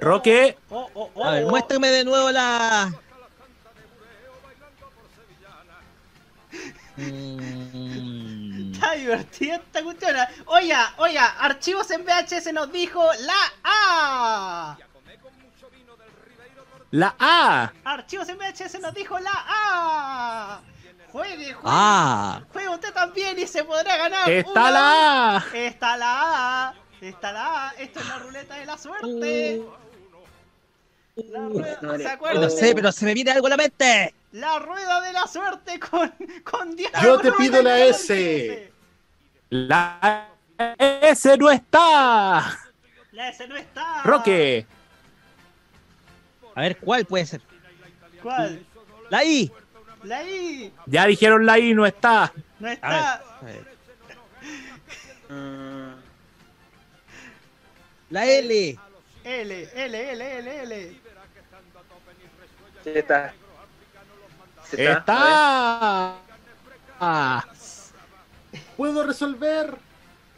Roque. 0.00 0.56
Oh, 0.70 0.88
oh, 0.94 1.10
oh. 1.14 1.24
A 1.24 1.30
ver, 1.32 1.46
muéstrame 1.46 1.88
de 1.88 2.04
nuevo 2.04 2.30
la. 2.30 2.92
Mm, 6.96 8.72
Está 8.72 8.92
divertida 8.94 9.56
esta 9.56 9.82
cuestión. 9.82 10.16
Oye, 10.46 10.74
oye, 10.98 11.18
Archivos 11.18 11.90
en 11.90 12.04
VHS 12.04 12.52
nos 12.52 12.70
dijo 12.72 13.02
la 13.20 13.52
A. 13.64 14.78
La 16.90 17.14
A. 17.18 17.72
Archivos 17.84 18.26
VHS 18.28 18.80
nos 18.80 18.94
dijo 18.94 19.18
la 19.18 19.30
A. 19.34 20.60
Juegue, 21.12 21.52
juegue. 21.52 21.56
Ah. 21.64 22.42
Juegue 22.52 22.68
usted 22.68 22.92
también 22.92 23.38
y 23.38 23.46
se 23.46 23.64
podrá 23.64 23.96
ganar. 23.96 24.30
Está 24.30 24.50
una- 24.50 24.70
la 24.70 25.36
A. 25.36 25.44
Está 25.54 25.96
la 25.96 26.68
A. 26.68 26.74
Está 27.00 27.32
la 27.32 27.68
A. 27.68 27.72
Esto 27.74 28.00
es 28.00 28.08
la 28.08 28.18
ruleta 28.18 28.54
de 28.54 28.66
la 28.66 28.78
suerte. 28.78 29.62
La 31.16 31.40
rueda, 31.48 31.78
no 31.82 31.96
¿Se 31.98 32.08
acuerdan? 32.08 32.42
no 32.42 32.50
sé, 32.50 32.74
pero 32.74 32.92
se 32.92 33.04
me 33.04 33.12
viene 33.12 33.32
algo 33.32 33.48
a 33.48 33.50
la 33.50 33.56
mente. 33.56 34.14
La 34.32 34.58
rueda 34.58 35.00
de 35.00 35.12
la 35.12 35.26
suerte 35.26 35.80
con, 35.80 36.14
con 36.44 36.76
Diana 36.76 37.02
Yo 37.02 37.18
te 37.18 37.32
pido 37.32 37.60
la 37.62 37.78
S. 37.80 38.72
La 39.50 40.28
S 40.78 41.36
no 41.38 41.50
está. 41.50 42.56
La 43.12 43.28
S 43.30 43.48
no 43.48 43.56
está. 43.56 44.02
Roque. 44.04 44.66
A 46.58 46.62
ver, 46.62 46.76
¿cuál 46.78 47.04
puede 47.04 47.24
ser? 47.24 47.40
¿Cuál? 48.20 48.66
La 49.10 49.22
I. 49.22 49.48
La 50.02 50.24
I. 50.24 50.74
Ya 50.86 51.06
dijeron 51.06 51.46
la 51.46 51.56
I 51.56 51.72
no 51.72 51.86
está. 51.86 52.32
No 52.58 52.66
A 52.66 52.72
está. 52.72 53.22
ver. 53.42 53.76
La 58.10 58.26
L. 58.26 58.76
L, 59.22 59.70
L, 59.72 60.10
L, 60.10 60.38
L, 60.38 60.62
L. 60.62 61.00
sí 62.82 62.90
está. 62.92 63.32
Sí 64.68 64.82
está. 64.82 64.96
A 64.96 66.16
Está. 66.18 66.18
Ah. 66.98 67.46
¿Puedo 68.76 69.06
resolver? 69.06 69.76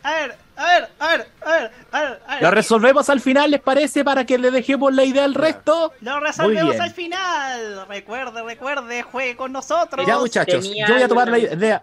A 0.02 0.10
ver, 0.12 0.36
a 0.60 0.66
ver, 0.72 0.88
a 0.98 1.08
ver, 1.08 1.28
a 1.44 1.50
ver, 1.52 1.70
a 1.92 2.00
ver. 2.00 2.22
A 2.26 2.34
ver. 2.34 2.42
Lo 2.42 2.50
resolvemos 2.50 3.08
al 3.08 3.20
final, 3.20 3.50
¿les 3.50 3.60
parece? 3.60 4.04
Para 4.04 4.24
que 4.26 4.38
le 4.38 4.50
dejemos 4.50 4.92
la 4.94 5.04
idea 5.04 5.24
al 5.24 5.34
resto. 5.34 5.92
Lo 6.00 6.20
resolvemos 6.20 6.78
al 6.78 6.90
final. 6.90 7.86
Recuerde, 7.88 8.42
recuerde, 8.42 9.02
juegue 9.02 9.36
con 9.36 9.52
nosotros. 9.52 10.06
Ya, 10.06 10.18
muchachos, 10.18 10.62
tenía 10.68 10.86
yo 10.86 10.94
voy 10.94 11.02
a 11.02 11.08
tomar 11.08 11.28
la 11.28 11.38
idea. 11.38 11.82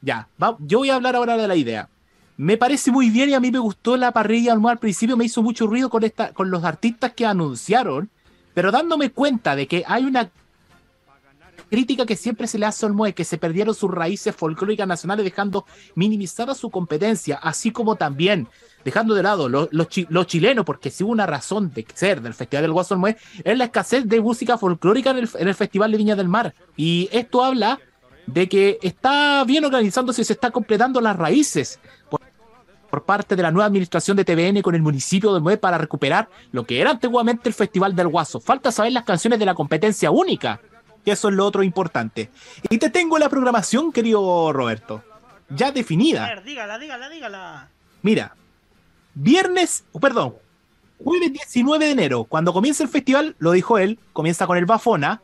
Ya, 0.00 0.28
va- 0.42 0.56
yo 0.60 0.78
voy 0.78 0.90
a 0.90 0.96
hablar 0.96 1.16
ahora 1.16 1.36
de 1.36 1.48
la 1.48 1.56
idea. 1.56 1.88
Me 2.36 2.56
parece 2.56 2.90
muy 2.90 3.10
bien 3.10 3.30
y 3.30 3.34
a 3.34 3.40
mí 3.40 3.50
me 3.50 3.58
gustó 3.60 3.96
la 3.96 4.10
parrilla 4.12 4.52
al 4.52 4.66
al 4.66 4.78
principio, 4.78 5.16
me 5.16 5.24
hizo 5.24 5.42
mucho 5.42 5.66
ruido 5.66 5.88
con 5.88 6.02
esta, 6.04 6.32
con 6.32 6.50
los 6.50 6.64
artistas 6.64 7.12
que 7.12 7.24
anunciaron, 7.24 8.10
pero 8.54 8.72
dándome 8.72 9.10
cuenta 9.12 9.54
de 9.54 9.66
que 9.68 9.84
hay 9.86 10.04
una 10.04 10.30
crítica 11.70 12.06
que 12.06 12.16
siempre 12.16 12.46
se 12.46 12.58
le 12.58 12.66
hace 12.66 12.86
al 12.86 12.92
Olmue, 12.92 13.12
que 13.14 13.24
se 13.24 13.38
perdieron 13.38 13.74
sus 13.74 13.90
raíces 13.90 14.34
folclóricas 14.34 14.86
nacionales 14.86 15.24
dejando 15.24 15.64
minimizada 15.94 16.54
su 16.54 16.70
competencia, 16.70 17.36
así 17.36 17.70
como 17.70 17.96
también 17.96 18.48
dejando 18.84 19.14
de 19.14 19.22
lado 19.22 19.48
los, 19.48 19.68
los, 19.72 19.88
chi- 19.88 20.06
los 20.10 20.26
chilenos, 20.26 20.64
porque 20.64 20.90
si 20.90 21.04
hubo 21.04 21.12
una 21.12 21.26
razón 21.26 21.72
de 21.72 21.86
ser 21.94 22.20
del 22.20 22.34
Festival 22.34 22.62
del 22.64 22.72
Guaso 22.72 22.94
Olmue, 22.94 23.16
es 23.42 23.56
la 23.58 23.64
escasez 23.64 24.06
de 24.06 24.20
música 24.20 24.58
folclórica 24.58 25.10
en 25.10 25.18
el, 25.18 25.30
en 25.38 25.48
el 25.48 25.54
Festival 25.54 25.90
de 25.90 25.96
Viña 25.98 26.16
del 26.16 26.28
Mar. 26.28 26.54
Y 26.76 27.08
esto 27.10 27.42
habla 27.42 27.78
de 28.26 28.48
que 28.48 28.78
está 28.82 29.44
bien 29.44 29.64
organizándose 29.64 30.22
y 30.22 30.24
se 30.24 30.34
está 30.34 30.50
completando 30.50 31.00
las 31.00 31.16
raíces 31.16 31.78
por, 32.10 32.20
por 32.90 33.04
parte 33.04 33.36
de 33.36 33.42
la 33.42 33.50
nueva 33.50 33.66
administración 33.66 34.16
de 34.16 34.24
TVN 34.24 34.60
con 34.62 34.74
el 34.74 34.82
municipio 34.82 35.30
de 35.30 35.36
Olmue 35.36 35.56
para 35.56 35.78
recuperar 35.78 36.28
lo 36.52 36.64
que 36.64 36.80
era 36.80 36.90
antiguamente 36.90 37.48
el 37.48 37.54
Festival 37.54 37.96
del 37.96 38.08
Guaso. 38.08 38.38
Falta 38.40 38.70
saber 38.70 38.92
las 38.92 39.04
canciones 39.04 39.38
de 39.38 39.46
la 39.46 39.54
competencia 39.54 40.10
única, 40.10 40.60
que 41.04 41.12
eso 41.12 41.28
es 41.28 41.34
lo 41.34 41.44
otro 41.46 41.62
importante. 41.62 42.30
Y 42.70 42.78
te 42.78 42.90
tengo 42.90 43.18
la 43.18 43.28
programación, 43.28 43.92
querido 43.92 44.52
Roberto, 44.52 45.02
ya 45.50 45.68
A 45.68 45.72
definida. 45.72 46.26
ver, 46.26 46.44
dígala, 46.44 46.78
dígala, 46.78 47.08
dígala. 47.08 47.68
Mira, 48.02 48.34
viernes, 49.14 49.84
perdón, 50.00 50.34
jueves 51.02 51.32
19 51.32 51.84
de 51.84 51.90
enero, 51.92 52.24
cuando 52.24 52.52
comienza 52.52 52.82
el 52.82 52.88
festival, 52.88 53.36
lo 53.38 53.52
dijo 53.52 53.78
él, 53.78 53.98
comienza 54.12 54.46
con 54.46 54.56
el 54.58 54.66
Bafona. 54.66 55.20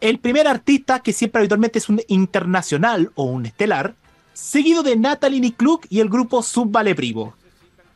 el 0.00 0.18
primer 0.18 0.48
artista 0.48 1.00
que 1.00 1.12
siempre 1.12 1.40
habitualmente 1.40 1.78
es 1.78 1.90
un 1.90 2.00
internacional 2.08 3.10
o 3.16 3.24
un 3.24 3.44
estelar, 3.44 3.94
seguido 4.32 4.82
de 4.82 4.96
Natalie 4.96 5.40
Nikluk 5.40 5.84
y 5.90 6.00
el 6.00 6.08
grupo 6.08 6.42
Sub 6.42 6.70
Vale 6.70 6.94
Privo. 6.94 7.34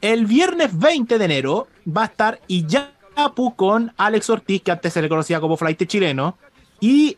El 0.02 0.26
viernes 0.26 0.78
20 0.78 1.16
de 1.16 1.24
enero 1.24 1.66
va 1.88 2.02
a 2.02 2.06
estar 2.06 2.40
Iyapu 2.46 3.56
con 3.56 3.94
Alex 3.96 4.28
Ortiz, 4.28 4.60
que 4.62 4.70
antes 4.70 4.92
se 4.92 5.00
le 5.00 5.08
conocía 5.08 5.40
como 5.40 5.56
Flight 5.56 5.86
chileno, 5.86 6.36
y 6.80 7.16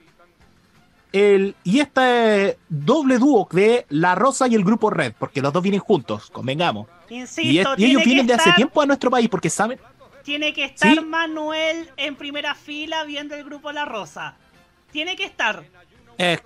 el 1.12 1.55
y 1.64 1.81
este 1.81 2.59
doble 2.69 3.19
dúo 3.19 3.49
de 3.51 3.87
La 3.88 4.14
Rosa 4.14 4.49
y 4.49 4.55
el 4.55 4.64
grupo 4.64 4.90
Red, 4.90 5.14
porque 5.19 5.40
los 5.40 5.53
dos 5.53 5.62
vienen 5.62 5.81
juntos, 5.81 6.31
convengamos. 6.31 6.88
Insisto, 7.09 7.42
Y, 7.51 7.59
es- 7.61 7.66
y 7.66 7.77
tiene 7.77 7.92
ellos 7.92 8.05
vienen 8.05 8.27
de 8.27 8.35
hace 8.35 8.53
tiempo 8.53 8.83
a 8.83 8.87
nuestro 8.87 9.11
país, 9.11 9.29
porque 9.29 9.49
saben, 9.51 9.79
Tiene 10.25 10.53
que 10.53 10.64
estar 10.64 10.92
¿Sí? 10.92 11.01
Manuel 11.01 11.88
en 11.97 12.16
primera 12.16 12.55
fila 12.57 13.05
viendo 13.05 13.35
el 13.37 13.45
grupo 13.45 13.71
La 13.73 13.85
Rosa. 13.85 14.35
Tiene 14.90 15.14
que 15.16 15.25
estar. 15.25 15.64
es 16.19 16.40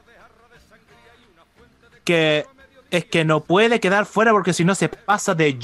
que 2.05 2.45
es 2.91 3.05
que 3.05 3.25
no 3.25 3.41
puede 3.41 3.79
quedar 3.79 4.05
fuera 4.05 4.33
porque 4.33 4.53
si 4.53 4.65
no 4.65 4.75
se 4.75 4.89
pasa 4.89 5.35
de 5.35 5.57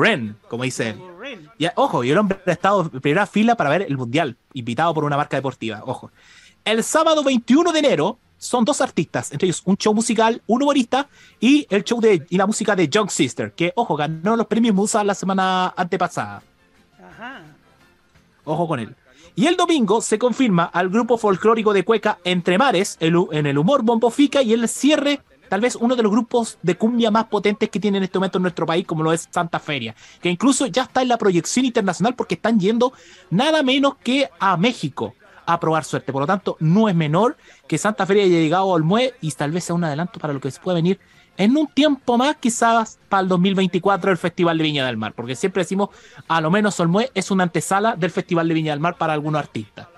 Ren, 0.00 0.36
como 0.48 0.64
dice 0.64 0.90
él. 0.90 1.00
Y, 1.58 1.66
ojo, 1.76 2.04
y 2.04 2.10
el 2.10 2.18
hombre 2.18 2.38
ha 2.46 2.50
estado 2.50 2.82
en 2.92 3.00
primera 3.00 3.26
fila 3.26 3.56
para 3.56 3.70
ver 3.70 3.82
el 3.82 3.96
mundial, 3.96 4.36
invitado 4.52 4.92
por 4.92 5.04
una 5.04 5.16
marca 5.16 5.36
deportiva. 5.36 5.82
Ojo. 5.86 6.10
El 6.64 6.82
sábado 6.82 7.22
21 7.22 7.72
de 7.72 7.78
enero 7.78 8.18
son 8.38 8.64
dos 8.64 8.80
artistas, 8.80 9.30
entre 9.32 9.46
ellos 9.48 9.60
un 9.66 9.76
show 9.76 9.92
musical, 9.92 10.40
un 10.46 10.62
humorista 10.62 11.08
y 11.38 11.66
el 11.68 11.84
show 11.84 12.00
de 12.00 12.26
y 12.30 12.38
la 12.38 12.46
música 12.46 12.74
de 12.74 12.88
Young 12.88 13.10
Sister, 13.10 13.52
que 13.52 13.74
ojo, 13.76 13.96
ganó 13.96 14.34
los 14.34 14.46
premios 14.46 14.74
Musa 14.74 15.04
la 15.04 15.14
semana 15.14 15.74
antepasada. 15.76 16.42
Ajá. 16.98 17.42
Ojo 18.44 18.66
con 18.66 18.80
él. 18.80 18.96
Y 19.36 19.46
el 19.46 19.56
domingo 19.56 20.00
se 20.00 20.18
confirma 20.18 20.64
al 20.64 20.88
grupo 20.88 21.18
folclórico 21.18 21.74
de 21.74 21.84
Cueca 21.84 22.18
Entre 22.24 22.56
Mares 22.56 22.96
el 22.98 23.14
en 23.32 23.46
el 23.46 23.58
humor 23.58 23.82
Bombo 23.82 24.10
Fica 24.10 24.40
y 24.40 24.54
el 24.54 24.66
cierre, 24.66 25.20
tal 25.50 25.60
vez 25.60 25.76
uno 25.76 25.96
de 25.96 26.02
los 26.02 26.12
grupos 26.12 26.56
de 26.62 26.76
cumbia 26.76 27.10
más 27.10 27.26
potentes 27.26 27.68
que 27.68 27.78
tiene 27.78 27.98
en 27.98 28.04
este 28.04 28.18
momento 28.18 28.38
en 28.38 28.42
nuestro 28.42 28.64
país, 28.64 28.86
como 28.86 29.02
lo 29.02 29.12
es 29.12 29.28
Santa 29.30 29.60
Feria, 29.60 29.94
que 30.22 30.30
incluso 30.30 30.66
ya 30.66 30.84
está 30.84 31.02
en 31.02 31.08
la 31.08 31.18
proyección 31.18 31.66
internacional 31.66 32.14
porque 32.14 32.36
están 32.36 32.58
yendo 32.58 32.94
nada 33.28 33.62
menos 33.62 33.96
que 33.96 34.30
a 34.40 34.56
México 34.56 35.12
a 35.46 35.60
probar 35.60 35.84
suerte. 35.84 36.12
Por 36.12 36.22
lo 36.22 36.26
tanto, 36.26 36.56
no 36.60 36.88
es 36.88 36.94
menor 36.94 37.36
que 37.66 37.78
Santa 37.78 38.06
Feria 38.06 38.24
haya 38.24 38.38
llegado 38.38 38.74
al 38.74 38.82
MUE 38.82 39.14
y 39.20 39.30
tal 39.32 39.52
vez 39.52 39.64
sea 39.64 39.74
un 39.74 39.84
adelanto 39.84 40.18
para 40.20 40.32
lo 40.32 40.40
que 40.40 40.50
se 40.50 40.60
puede 40.60 40.76
venir 40.76 41.00
en 41.36 41.56
un 41.56 41.66
tiempo 41.66 42.16
más, 42.16 42.36
quizás 42.36 42.98
para 43.08 43.22
el 43.22 43.28
2024, 43.28 44.10
el 44.10 44.18
Festival 44.18 44.56
de 44.56 44.64
Viña 44.64 44.86
del 44.86 44.96
Mar, 44.96 45.12
porque 45.14 45.34
siempre 45.34 45.62
decimos, 45.62 45.90
a 46.28 46.40
lo 46.40 46.50
menos 46.50 46.78
Olmué 46.78 47.10
es 47.14 47.30
una 47.30 47.44
antesala 47.44 47.96
del 47.96 48.10
Festival 48.10 48.46
de 48.46 48.54
Viña 48.54 48.72
del 48.72 48.80
Mar 48.80 48.96
para 48.96 49.12
algunos 49.12 49.40
artistas. 49.40 49.88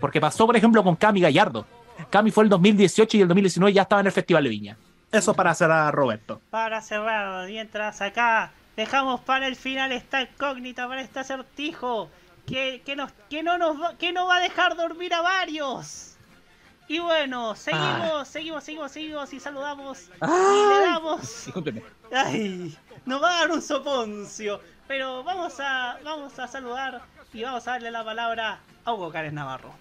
Porque 0.00 0.20
pasó, 0.20 0.46
por 0.46 0.56
ejemplo, 0.56 0.82
con 0.82 0.96
Cami 0.96 1.20
Gallardo. 1.20 1.66
Cami 2.10 2.30
fue 2.30 2.44
el 2.44 2.50
2018 2.50 3.16
y 3.16 3.20
el 3.22 3.28
2019 3.28 3.72
ya 3.72 3.82
estaba 3.82 4.00
en 4.00 4.06
el 4.06 4.12
Festival 4.12 4.44
de 4.44 4.50
Viña. 4.50 4.76
Eso 5.10 5.34
para 5.34 5.52
a 5.52 5.90
Roberto. 5.92 6.40
Para 6.50 6.80
cerrar, 6.80 7.46
mientras 7.48 8.00
acá 8.00 8.52
dejamos 8.76 9.20
para 9.20 9.46
el 9.46 9.54
final 9.54 9.92
esta 9.92 10.22
incógnita, 10.22 10.88
para 10.88 11.00
este 11.00 11.20
acertijo, 11.20 12.08
que, 12.46 12.82
que, 12.84 12.96
nos, 12.96 13.12
que, 13.30 13.42
no 13.42 13.58
nos 13.58 13.80
va, 13.80 13.96
que 13.96 14.12
no 14.12 14.26
va 14.26 14.36
a 14.36 14.40
dejar 14.40 14.76
dormir 14.76 15.14
a 15.14 15.22
varios. 15.22 16.16
Y 16.86 16.98
bueno, 16.98 17.54
seguimos, 17.54 18.28
seguimos, 18.28 18.64
seguimos, 18.64 18.92
seguimos 18.92 19.32
y 19.32 19.40
saludamos 19.40 20.10
y 20.20 20.78
le 20.78 20.84
damos... 20.84 21.46
Discúlpeme. 21.46 21.82
Ay, 22.12 22.76
nos 23.06 23.22
va 23.22 23.36
a 23.36 23.40
dar 23.40 23.50
un 23.52 23.62
soponcio. 23.62 24.60
Pero 24.86 25.24
vamos 25.24 25.54
a, 25.60 25.98
vamos 26.04 26.38
a 26.38 26.46
saludar 26.46 27.02
y 27.32 27.42
vamos 27.42 27.66
a 27.66 27.72
darle 27.72 27.90
la 27.90 28.04
palabra 28.04 28.60
a 28.84 28.92
Hugo 28.92 29.10
Cárez 29.10 29.32
Navarro. 29.32 29.72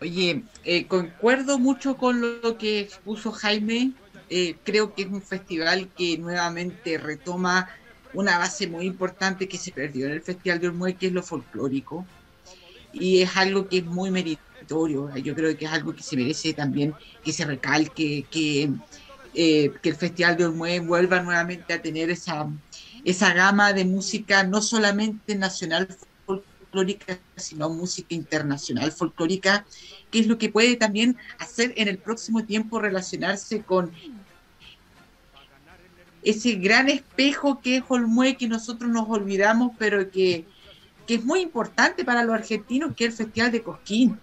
Oye, 0.00 0.42
eh, 0.64 0.86
concuerdo 0.86 1.58
mucho 1.58 1.96
con 1.96 2.20
lo 2.20 2.58
que 2.58 2.80
expuso 2.80 3.30
Jaime. 3.30 3.92
Eh, 4.30 4.56
creo 4.64 4.94
que 4.94 5.02
es 5.02 5.08
un 5.08 5.22
festival 5.22 5.88
que 5.96 6.18
nuevamente 6.18 6.98
retoma 6.98 7.68
una 8.14 8.38
base 8.38 8.66
muy 8.66 8.86
importante 8.86 9.48
que 9.48 9.58
se 9.58 9.72
perdió 9.72 10.06
en 10.06 10.12
el 10.12 10.22
Festival 10.22 10.60
de 10.60 10.68
Olmué, 10.68 10.94
que 10.94 11.08
es 11.08 11.12
lo 11.12 11.22
folclórico. 11.22 12.06
Y 12.92 13.22
es 13.22 13.36
algo 13.36 13.68
que 13.68 13.78
es 13.78 13.84
muy 13.84 14.10
meritorio. 14.10 15.14
Yo 15.16 15.34
creo 15.34 15.56
que 15.56 15.64
es 15.64 15.70
algo 15.70 15.94
que 15.94 16.02
se 16.02 16.16
merece 16.16 16.52
también 16.54 16.94
que 17.24 17.32
se 17.32 17.44
recalque, 17.44 18.24
que, 18.30 18.70
eh, 19.34 19.72
que 19.82 19.88
el 19.90 19.96
Festival 19.96 20.36
de 20.36 20.46
Olmué 20.46 20.80
vuelva 20.80 21.20
nuevamente 21.20 21.72
a 21.72 21.82
tener 21.82 22.10
esa, 22.10 22.48
esa 23.04 23.34
gama 23.34 23.72
de 23.72 23.84
música, 23.84 24.44
no 24.44 24.62
solamente 24.62 25.34
nacional 25.34 25.88
folclórica, 26.24 27.18
sino 27.36 27.68
música 27.68 28.14
internacional 28.14 28.92
folclórica, 28.92 29.66
que 30.10 30.20
es 30.20 30.26
lo 30.26 30.38
que 30.38 30.50
puede 30.50 30.76
también 30.76 31.16
hacer 31.38 31.74
en 31.76 31.88
el 31.88 31.98
próximo 31.98 32.44
tiempo 32.44 32.80
relacionarse 32.80 33.62
con 33.62 33.92
ese 36.24 36.54
gran 36.54 36.88
espejo 36.88 37.60
que 37.60 37.76
es 37.76 37.84
Olmué, 37.88 38.36
que 38.36 38.48
nosotros 38.48 38.90
nos 38.90 39.08
olvidamos, 39.08 39.72
pero 39.78 40.10
que, 40.10 40.44
que 41.06 41.16
es 41.16 41.24
muy 41.24 41.40
importante 41.40 42.04
para 42.04 42.24
los 42.24 42.34
argentinos, 42.34 42.94
que 42.96 43.04
es 43.04 43.10
el 43.10 43.26
Festival 43.26 43.52
de 43.52 43.62
Cosquín. 43.62 44.18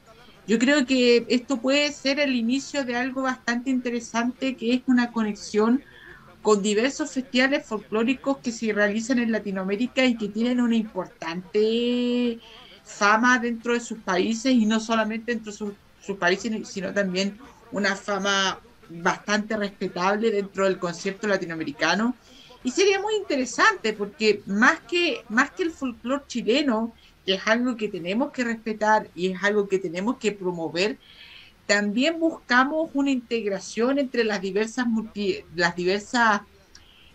Yo 0.47 0.57
creo 0.57 0.85
que 0.85 1.25
esto 1.29 1.57
puede 1.57 1.91
ser 1.91 2.19
el 2.19 2.35
inicio 2.35 2.83
de 2.83 2.95
algo 2.95 3.21
bastante 3.21 3.69
interesante, 3.69 4.55
que 4.55 4.73
es 4.73 4.81
una 4.87 5.11
conexión 5.11 5.83
con 6.41 6.63
diversos 6.63 7.11
festivales 7.11 7.65
folclóricos 7.67 8.39
que 8.39 8.51
se 8.51 8.73
realizan 8.73 9.19
en 9.19 9.31
Latinoamérica 9.31 10.03
y 10.03 10.17
que 10.17 10.27
tienen 10.27 10.59
una 10.59 10.75
importante 10.75 12.39
fama 12.83 13.37
dentro 13.37 13.73
de 13.73 13.79
sus 13.79 13.99
países 13.99 14.51
y 14.51 14.65
no 14.65 14.79
solamente 14.79 15.33
dentro 15.33 15.51
de 15.51 15.57
sus, 15.57 15.73
sus 16.01 16.17
países, 16.17 16.67
sino 16.67 16.91
también 16.91 17.37
una 17.71 17.95
fama 17.95 18.59
bastante 18.91 19.57
respetable 19.57 20.31
dentro 20.31 20.65
del 20.65 20.79
concierto 20.79 21.27
latinoamericano. 21.27 22.15
Y 22.63 22.71
sería 22.71 23.01
muy 23.01 23.15
interesante 23.15 23.93
porque 23.93 24.41
más 24.45 24.79
que, 24.81 25.23
más 25.29 25.51
que 25.51 25.63
el 25.63 25.71
folclore 25.71 26.23
chileno, 26.27 26.93
que 27.25 27.35
es 27.35 27.47
algo 27.47 27.75
que 27.75 27.87
tenemos 27.87 28.31
que 28.31 28.43
respetar 28.43 29.07
y 29.15 29.31
es 29.31 29.43
algo 29.43 29.67
que 29.67 29.79
tenemos 29.79 30.17
que 30.17 30.31
promover, 30.31 30.97
también 31.65 32.19
buscamos 32.19 32.89
una 32.93 33.11
integración 33.11 33.97
entre 33.97 34.23
las 34.23 34.41
diversas, 34.41 34.87
multi, 34.87 35.39
las 35.55 35.75
diversas 35.75 36.41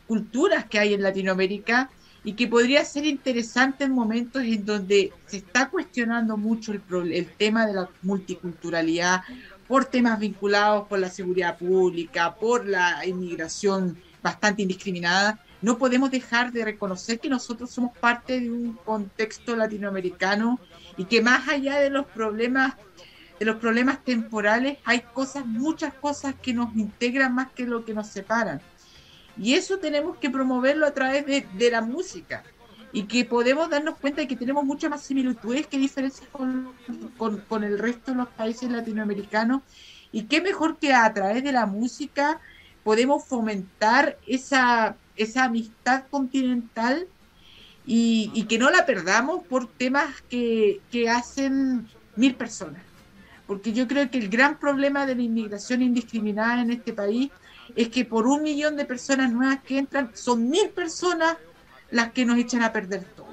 culturas 0.07 0.65
que 0.65 0.79
hay 0.79 0.95
en 0.95 1.03
Latinoamérica 1.03 1.91
y 2.25 2.33
que 2.33 2.49
podría 2.49 2.85
ser 2.85 3.07
interesante 3.07 3.85
en 3.85 3.93
momentos 3.93 4.43
en 4.43 4.65
donde 4.65 5.13
se 5.27 5.37
está 5.39 5.69
cuestionando 5.69 6.37
mucho 6.37 6.73
el, 6.73 7.13
el 7.13 7.27
tema 7.33 7.67
de 7.67 7.75
la 7.75 7.89
multiculturalidad 8.03 9.23
por 9.69 9.85
temas 9.85 10.19
vinculados 10.19 10.87
por 10.89 10.99
la 10.99 11.11
seguridad 11.11 11.57
pública, 11.59 12.35
por 12.37 12.67
la 12.67 13.05
inmigración 13.07 13.99
bastante 14.23 14.63
indiscriminada. 14.63 15.41
No 15.63 15.79
podemos 15.79 16.11
dejar 16.11 16.53
de 16.53 16.65
reconocer 16.65 17.19
que 17.19 17.29
nosotros 17.29 17.71
somos 17.71 17.97
parte 17.99 18.41
de 18.41 18.51
un 18.51 18.75
contexto 18.85 19.57
latinoamericano 19.57 20.61
y 20.97 21.05
que 21.05 21.23
más 21.23 21.49
allá 21.49 21.79
de 21.79 21.91
los 21.91 22.07
problemas 22.07 22.75
de 23.39 23.45
los 23.45 23.57
problemas 23.57 24.03
temporales 24.03 24.79
hay 24.85 25.03
muchas 25.45 25.93
cosas 25.93 26.35
que 26.41 26.55
nos 26.55 26.75
integran 26.75 27.35
más 27.35 27.53
que 27.53 27.67
lo 27.67 27.85
que 27.85 27.93
nos 27.93 28.07
separan. 28.07 28.63
Y 29.37 29.55
eso 29.55 29.79
tenemos 29.79 30.17
que 30.17 30.31
promoverlo 30.31 30.87
a 30.87 30.93
través 30.93 31.27
de 31.27 31.71
la 31.71 31.83
música. 31.83 32.43
Y 32.93 33.05
que 33.05 33.25
podemos 33.25 33.69
darnos 33.69 33.99
cuenta 33.99 34.21
de 34.21 34.29
que 34.29 34.37
tenemos 34.37 34.65
muchas 34.65 34.91
más 34.91 35.03
similitudes 35.03 35.67
que 35.67 35.79
diferencias 35.79 36.29
con, 36.31 36.73
con, 37.19 37.39
con 37.41 37.65
el 37.65 37.79
resto 37.79 38.13
de 38.13 38.19
los 38.19 38.29
países 38.29 38.71
latinoamericanos. 38.71 39.63
Y 40.13 40.25
qué 40.25 40.41
mejor 40.41 40.79
que 40.79 40.95
a 40.95 41.13
través 41.13 41.45
de 41.45 41.53
la 41.53 41.67
música 41.67 42.41
podemos 42.85 43.25
fomentar 43.25 44.17
esa, 44.27 44.97
esa 45.17 45.45
amistad 45.45 46.05
continental 46.11 47.07
y, 47.85 48.31
y 48.35 48.45
que 48.45 48.59
no 48.59 48.71
la 48.71 48.87
perdamos 48.87 49.45
por 49.45 49.69
temas 49.69 50.23
que, 50.31 50.81
que 50.91 51.11
hacen 51.11 51.89
mil 52.17 52.35
personas 52.35 52.83
porque 53.47 53.73
yo 53.73 53.87
creo 53.87 54.11
que 54.11 54.19
el 54.19 54.29
gran 54.29 54.59
problema 54.59 55.07
de 55.07 55.15
la 55.15 55.23
inmigración 55.23 55.83
indiscriminada 55.83 56.63
en 56.63 56.71
este 56.71 56.93
país 56.93 57.31
es 57.75 57.89
que 57.89 58.05
por 58.05 58.27
un 58.27 58.43
millón 58.43 58.77
de 58.77 58.85
personas 58.85 59.33
nuevas 59.33 59.61
que 59.63 59.79
entran, 59.79 60.11
son 60.15 60.49
mil 60.49 60.69
personas 60.71 61.37
las 61.91 62.13
que 62.13 62.25
nos 62.25 62.39
echan 62.39 62.63
a 62.63 62.73
perder 62.73 63.05
todo. 63.17 63.27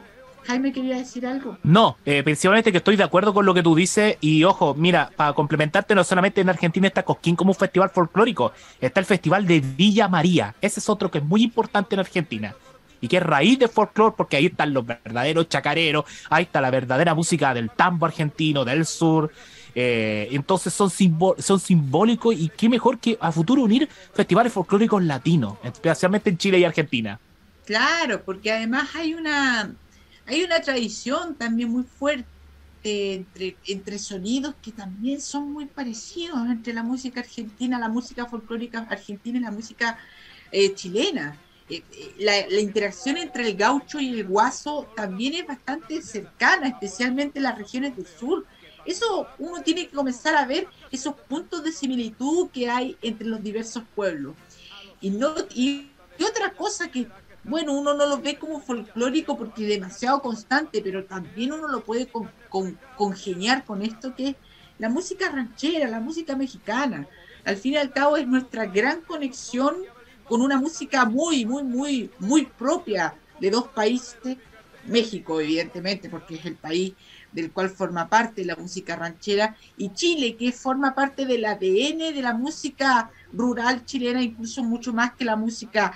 Jaime 0.45 0.74
quería 0.74 0.97
decir 0.97 1.26
algo. 1.26 1.58
No, 1.64 1.97
eh, 2.06 2.22
principalmente 2.22 2.72
que 2.72 2.80
estoy 2.80 2.95
de 2.95 3.04
acuerdo 3.04 3.34
con 3.34 3.45
lo 3.45 3.54
que 3.54 3.64
tú 3.64 3.76
dices 3.76 4.18
y 4.20 4.43
ojo, 4.43 4.74
mira, 4.74 5.10
para 5.16 5.34
complementarte, 5.34 5.95
no 5.95 6.04
solamente 6.04 6.41
en 6.41 6.49
Argentina 6.49 6.88
está 6.88 7.04
Cosquín 7.04 7.36
como 7.36 7.51
un 7.51 7.56
festival 7.56 7.89
folclórico, 7.89 8.51
está 8.82 8.99
el 8.99 9.06
festival 9.06 9.47
de 9.47 9.62
Villa 9.62 10.08
María, 10.08 10.56
ese 10.62 10.80
es 10.80 10.89
otro 10.89 11.10
que 11.10 11.20
es 11.20 11.24
muy 11.24 11.43
importante 11.43 11.95
en 11.95 11.99
Argentina 11.99 12.54
y 12.99 13.08
que 13.08 13.18
es 13.18 13.24
raíz 13.24 13.60
de 13.60 13.68
folclore 13.68 14.16
porque 14.18 14.38
ahí 14.38 14.47
están 14.47 14.74
los 14.74 14.86
verdaderos 14.86 15.49
chacareros, 15.49 16.06
ahí 16.30 16.43
está 16.43 16.62
la 16.62 16.72
verdadera 16.72 17.14
música 17.14 17.54
del 17.54 17.70
tambo 17.70 18.06
argentino, 18.06 18.66
del 18.66 18.86
sur, 18.86 19.32
eh, 19.76 20.28
entonces 20.32 20.74
son, 20.74 20.89
son 20.89 21.60
simbólicos 21.60 22.36
y 22.36 22.49
qué 22.49 22.70
mejor 22.70 22.99
que 22.99 23.18
a 23.20 23.32
futuro 23.32 23.64
unir 23.64 23.89
festivales 24.14 24.54
folclóricos 24.54 25.04
latinos, 25.04 25.56
especialmente 25.64 26.30
en 26.30 26.38
Chile 26.38 26.60
y 26.60 26.66
Argentina. 26.66 27.20
Claro, 27.66 28.24
porque 28.24 28.51
además 28.51 28.89
hay 28.95 29.14
una 29.14 29.74
hay 30.26 30.43
una 30.43 30.61
tradición 30.61 31.36
también 31.36 31.70
muy 31.70 31.84
fuerte 31.84 32.26
entre, 32.84 33.57
entre 33.66 33.99
sonidos 33.99 34.55
que 34.61 34.72
también 34.72 35.22
son 35.22 35.51
muy 35.51 35.66
parecidos 35.66 36.38
entre 36.49 36.74
la 36.74 36.84
música 36.84 37.22
argentina, 37.22 37.80
la 37.80 37.89
música 37.89 38.26
folclórica 38.26 38.88
argentina 38.89 39.38
y 39.38 39.41
la 39.41 39.51
música 39.51 39.97
eh, 40.51 40.74
chilena. 40.74 41.38
Eh, 41.70 41.82
eh, 41.91 42.16
la, 42.20 42.47
la 42.47 42.59
interacción 42.59 43.18
entre 43.18 43.47
el 43.47 43.55
gaucho 43.55 43.99
y 43.99 44.20
el 44.20 44.28
guaso 44.28 44.89
también 44.95 45.34
es 45.36 45.47
bastante 45.47 46.01
cercana, 46.01 46.68
especialmente 46.68 47.39
en 47.39 47.43
las 47.43 47.57
regiones 47.57 47.95
del 47.95 48.07
sur. 48.07 48.45
Eso 48.86 49.28
uno 49.39 49.61
tiene 49.61 49.88
que 49.88 49.95
comenzar 49.95 50.36
a 50.36 50.45
ver 50.45 50.68
esos 50.91 51.16
puntos 51.16 51.64
de 51.64 51.72
similitud 51.72 52.49
que 52.49 52.70
hay 52.70 52.97
entre 53.01 53.28
los 53.28 53.41
diversos 53.41 53.84
pueblos. 53.95 54.36
Y, 54.99 55.09
no, 55.09 55.34
y 55.53 55.89
otra 56.22 56.53
cosa 56.53 56.89
que, 56.89 57.07
bueno, 57.43 57.73
uno 57.77 57.93
no 57.93 58.07
lo 58.07 58.21
ve 58.21 58.39
como 58.39 58.61
folclórico 58.61 59.37
porque 59.37 59.63
es 59.63 59.69
demasiado 59.69 60.21
constante, 60.21 60.81
pero 60.81 61.05
también 61.05 61.51
uno 61.53 61.67
lo 61.67 61.83
puede 61.85 62.09
con, 62.09 62.33
con- 62.47 62.81
congeniar 62.93 63.65
con 63.65 63.81
esto 63.81 64.15
que 64.15 64.29
es 64.29 64.37
la 64.77 64.89
música 64.89 65.29
ranchera, 65.31 65.89
la 65.89 65.99
música 66.01 66.35
mexicana. 66.37 67.09
Al 67.43 67.57
fin 67.57 67.73
y 67.73 67.77
al 67.77 67.91
cabo 67.93 68.17
es 68.17 68.27
nuestra 68.27 68.65
gran 68.67 69.03
conexión 69.05 69.75
con 70.25 70.41
una 70.41 70.57
música 70.59 71.05
muy, 71.05 71.45
muy, 71.45 71.63
muy, 71.63 72.15
muy 72.17 72.53
propia 72.53 73.19
de 73.37 73.51
dos 73.51 73.69
países. 73.73 74.39
México, 74.85 75.39
evidentemente, 75.39 76.09
porque 76.09 76.35
es 76.35 76.45
el 76.45 76.59
país 76.59 76.97
del 77.31 77.53
cual 77.53 77.69
forma 77.69 78.09
parte 78.09 78.43
la 78.43 78.57
música 78.57 78.97
ranchera, 78.97 79.55
y 79.77 79.93
Chile, 79.93 80.35
que 80.35 80.51
forma 80.51 80.93
parte 80.93 81.25
del 81.25 81.45
ADN 81.45 82.11
de 82.11 82.21
la 82.21 82.33
música 82.33 83.09
rural 83.31 83.85
chilena, 83.85 84.21
incluso 84.21 84.61
mucho 84.63 84.91
más 84.93 85.15
que 85.15 85.23
la 85.23 85.37
música, 85.37 85.93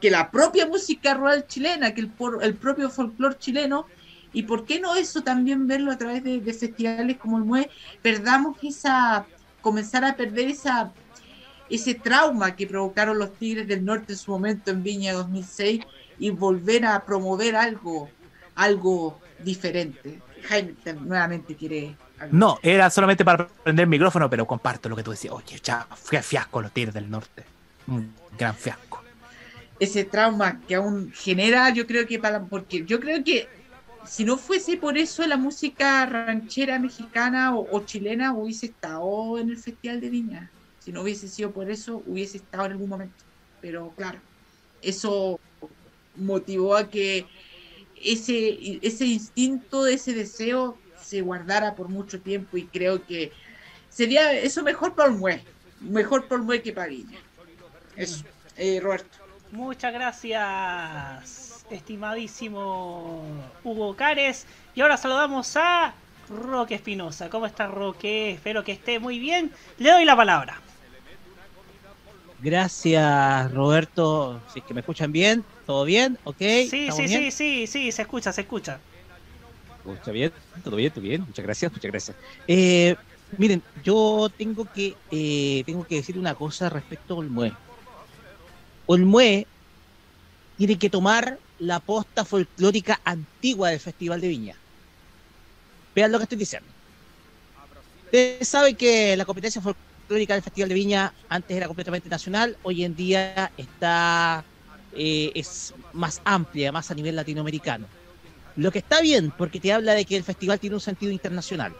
que 0.00 0.10
la 0.10 0.30
propia 0.30 0.66
música 0.66 1.14
rural 1.14 1.46
chilena, 1.46 1.94
que 1.94 2.00
el, 2.02 2.08
por- 2.08 2.42
el 2.44 2.54
propio 2.54 2.90
folclore 2.90 3.38
chileno, 3.38 3.86
y 4.32 4.42
por 4.42 4.64
qué 4.66 4.78
no 4.80 4.94
eso 4.94 5.22
también 5.22 5.66
verlo 5.66 5.90
a 5.90 5.96
través 5.98 6.22
de, 6.22 6.40
de 6.40 6.52
festivales 6.52 7.16
como 7.16 7.38
el 7.38 7.44
MUE, 7.44 7.70
perdamos 8.02 8.56
esa, 8.62 9.24
comenzar 9.62 10.04
a 10.04 10.16
perder 10.16 10.48
esa 10.48 10.92
ese 11.70 11.94
trauma 11.94 12.56
que 12.56 12.66
provocaron 12.66 13.18
los 13.18 13.34
Tigres 13.34 13.68
del 13.68 13.84
Norte 13.84 14.14
en 14.14 14.18
su 14.18 14.30
momento 14.30 14.70
en 14.70 14.82
Viña 14.82 15.12
2006 15.12 15.82
y 16.18 16.30
volver 16.30 16.86
a 16.86 17.04
promover 17.04 17.56
algo, 17.56 18.08
algo 18.54 19.20
diferente. 19.44 20.18
Jaime 20.48 20.74
te- 20.82 20.94
nuevamente 20.94 21.54
quiere. 21.54 21.94
No, 22.30 22.58
era 22.62 22.88
solamente 22.88 23.22
para 23.22 23.46
prender 23.48 23.82
el 23.84 23.88
micrófono, 23.90 24.30
pero 24.30 24.46
comparto 24.46 24.88
lo 24.88 24.96
que 24.96 25.02
tú 25.02 25.10
decías. 25.10 25.34
Oye, 25.34 25.60
ya, 25.62 25.86
fue 25.94 26.22
fiasco 26.22 26.62
los 26.62 26.72
Tigres 26.72 26.94
del 26.94 27.10
Norte. 27.10 27.44
Un 27.86 28.14
gran 28.38 28.54
fiasco. 28.54 28.87
Ese 29.80 30.04
trauma 30.04 30.60
que 30.66 30.74
aún 30.74 31.12
genera, 31.12 31.70
yo 31.70 31.86
creo 31.86 32.06
que 32.06 32.18
para, 32.18 32.44
porque 32.44 32.84
yo 32.84 32.98
creo 33.00 33.22
que 33.22 33.48
si 34.06 34.24
no 34.24 34.36
fuese 34.36 34.76
por 34.76 34.96
eso 34.96 35.26
la 35.26 35.36
música 35.36 36.06
ranchera 36.06 36.78
mexicana 36.78 37.54
o, 37.54 37.66
o 37.70 37.84
chilena 37.84 38.32
hubiese 38.32 38.66
estado 38.66 39.38
en 39.38 39.50
el 39.50 39.58
Festival 39.58 40.00
de 40.00 40.08
Viña. 40.08 40.50
Si 40.78 40.92
no 40.92 41.02
hubiese 41.02 41.28
sido 41.28 41.50
por 41.52 41.70
eso, 41.70 42.02
hubiese 42.06 42.38
estado 42.38 42.66
en 42.66 42.72
algún 42.72 42.88
momento. 42.88 43.24
Pero 43.60 43.92
claro, 43.96 44.18
eso 44.80 45.38
motivó 46.16 46.76
a 46.76 46.88
que 46.88 47.26
ese, 48.02 48.78
ese 48.82 49.06
instinto, 49.06 49.86
ese 49.86 50.14
deseo 50.14 50.78
se 51.02 51.20
guardara 51.20 51.74
por 51.74 51.88
mucho 51.88 52.20
tiempo 52.20 52.56
y 52.56 52.64
creo 52.64 53.04
que 53.06 53.32
sería 53.88 54.32
eso 54.32 54.62
mejor 54.62 54.94
para 54.94 55.10
el 55.12 55.42
mejor 55.80 56.26
para 56.28 56.54
el 56.54 56.62
que 56.62 56.72
para 56.72 56.88
Viña. 56.88 57.18
Eso, 57.96 58.24
eh, 58.56 58.80
Roberto. 58.80 59.27
Muchas 59.50 59.92
gracias, 59.94 61.64
estimadísimo 61.70 63.22
Hugo 63.64 63.96
Cares. 63.96 64.46
Y 64.74 64.80
ahora 64.82 64.96
saludamos 64.96 65.56
a 65.56 65.94
Roque 66.28 66.74
Espinosa. 66.74 67.30
¿Cómo 67.30 67.46
está 67.46 67.66
Roque? 67.66 68.32
Espero 68.32 68.62
que 68.62 68.72
esté 68.72 68.98
muy 68.98 69.18
bien. 69.18 69.50
Le 69.78 69.90
doy 69.90 70.04
la 70.04 70.16
palabra. 70.16 70.60
Gracias, 72.40 73.52
Roberto. 73.52 74.40
Si 74.52 74.60
es 74.60 74.64
que 74.64 74.74
me 74.74 74.80
escuchan 74.80 75.10
bien, 75.10 75.44
¿todo 75.66 75.84
bien? 75.84 76.18
¿Ok? 76.24 76.38
Sí, 76.38 76.88
¿Estamos 76.88 76.96
sí, 76.96 77.06
bien? 77.06 77.20
sí, 77.22 77.30
sí, 77.30 77.66
sí, 77.66 77.92
se 77.92 78.02
escucha, 78.02 78.32
se 78.32 78.42
escucha. 78.42 78.78
Escucha 79.78 80.12
bien, 80.12 80.32
todo 80.62 80.76
bien, 80.76 80.92
todo 80.92 81.02
bien. 81.02 81.22
Muchas 81.22 81.44
gracias, 81.44 81.72
muchas 81.72 81.90
gracias. 81.90 82.16
Eh, 82.46 82.94
miren, 83.38 83.62
yo 83.82 84.30
tengo 84.36 84.70
que 84.70 84.94
eh, 85.10 85.62
tengo 85.66 85.84
que 85.84 85.96
decir 85.96 86.18
una 86.18 86.34
cosa 86.34 86.68
respecto 86.68 87.14
a 87.14 87.16
Olmué. 87.18 87.52
Olmué 88.88 89.46
tiene 90.56 90.78
que 90.78 90.88
tomar 90.88 91.38
la 91.58 91.78
posta 91.78 92.24
folclórica 92.24 92.98
antigua 93.04 93.68
del 93.68 93.80
Festival 93.80 94.18
de 94.20 94.28
Viña. 94.28 94.56
Vean 95.94 96.10
lo 96.10 96.18
que 96.18 96.24
estoy 96.24 96.38
diciendo. 96.38 96.68
Ustedes 98.06 98.48
saben 98.48 98.74
que 98.74 99.14
la 99.14 99.26
competencia 99.26 99.60
folclórica 99.60 100.32
del 100.32 100.42
Festival 100.42 100.70
de 100.70 100.74
Viña 100.74 101.12
antes 101.28 101.54
era 101.54 101.66
completamente 101.66 102.08
nacional, 102.08 102.56
hoy 102.62 102.82
en 102.82 102.96
día 102.96 103.52
está 103.58 104.42
eh, 104.94 105.32
es 105.34 105.74
más 105.92 106.22
amplia, 106.24 106.72
más 106.72 106.90
a 106.90 106.94
nivel 106.94 107.14
latinoamericano. 107.14 107.86
Lo 108.56 108.72
que 108.72 108.78
está 108.78 109.02
bien, 109.02 109.32
porque 109.36 109.60
te 109.60 109.70
habla 109.70 109.92
de 109.92 110.06
que 110.06 110.16
el 110.16 110.24
festival 110.24 110.58
tiene 110.58 110.76
un 110.76 110.80
sentido 110.80 111.12
internacional. 111.12 111.74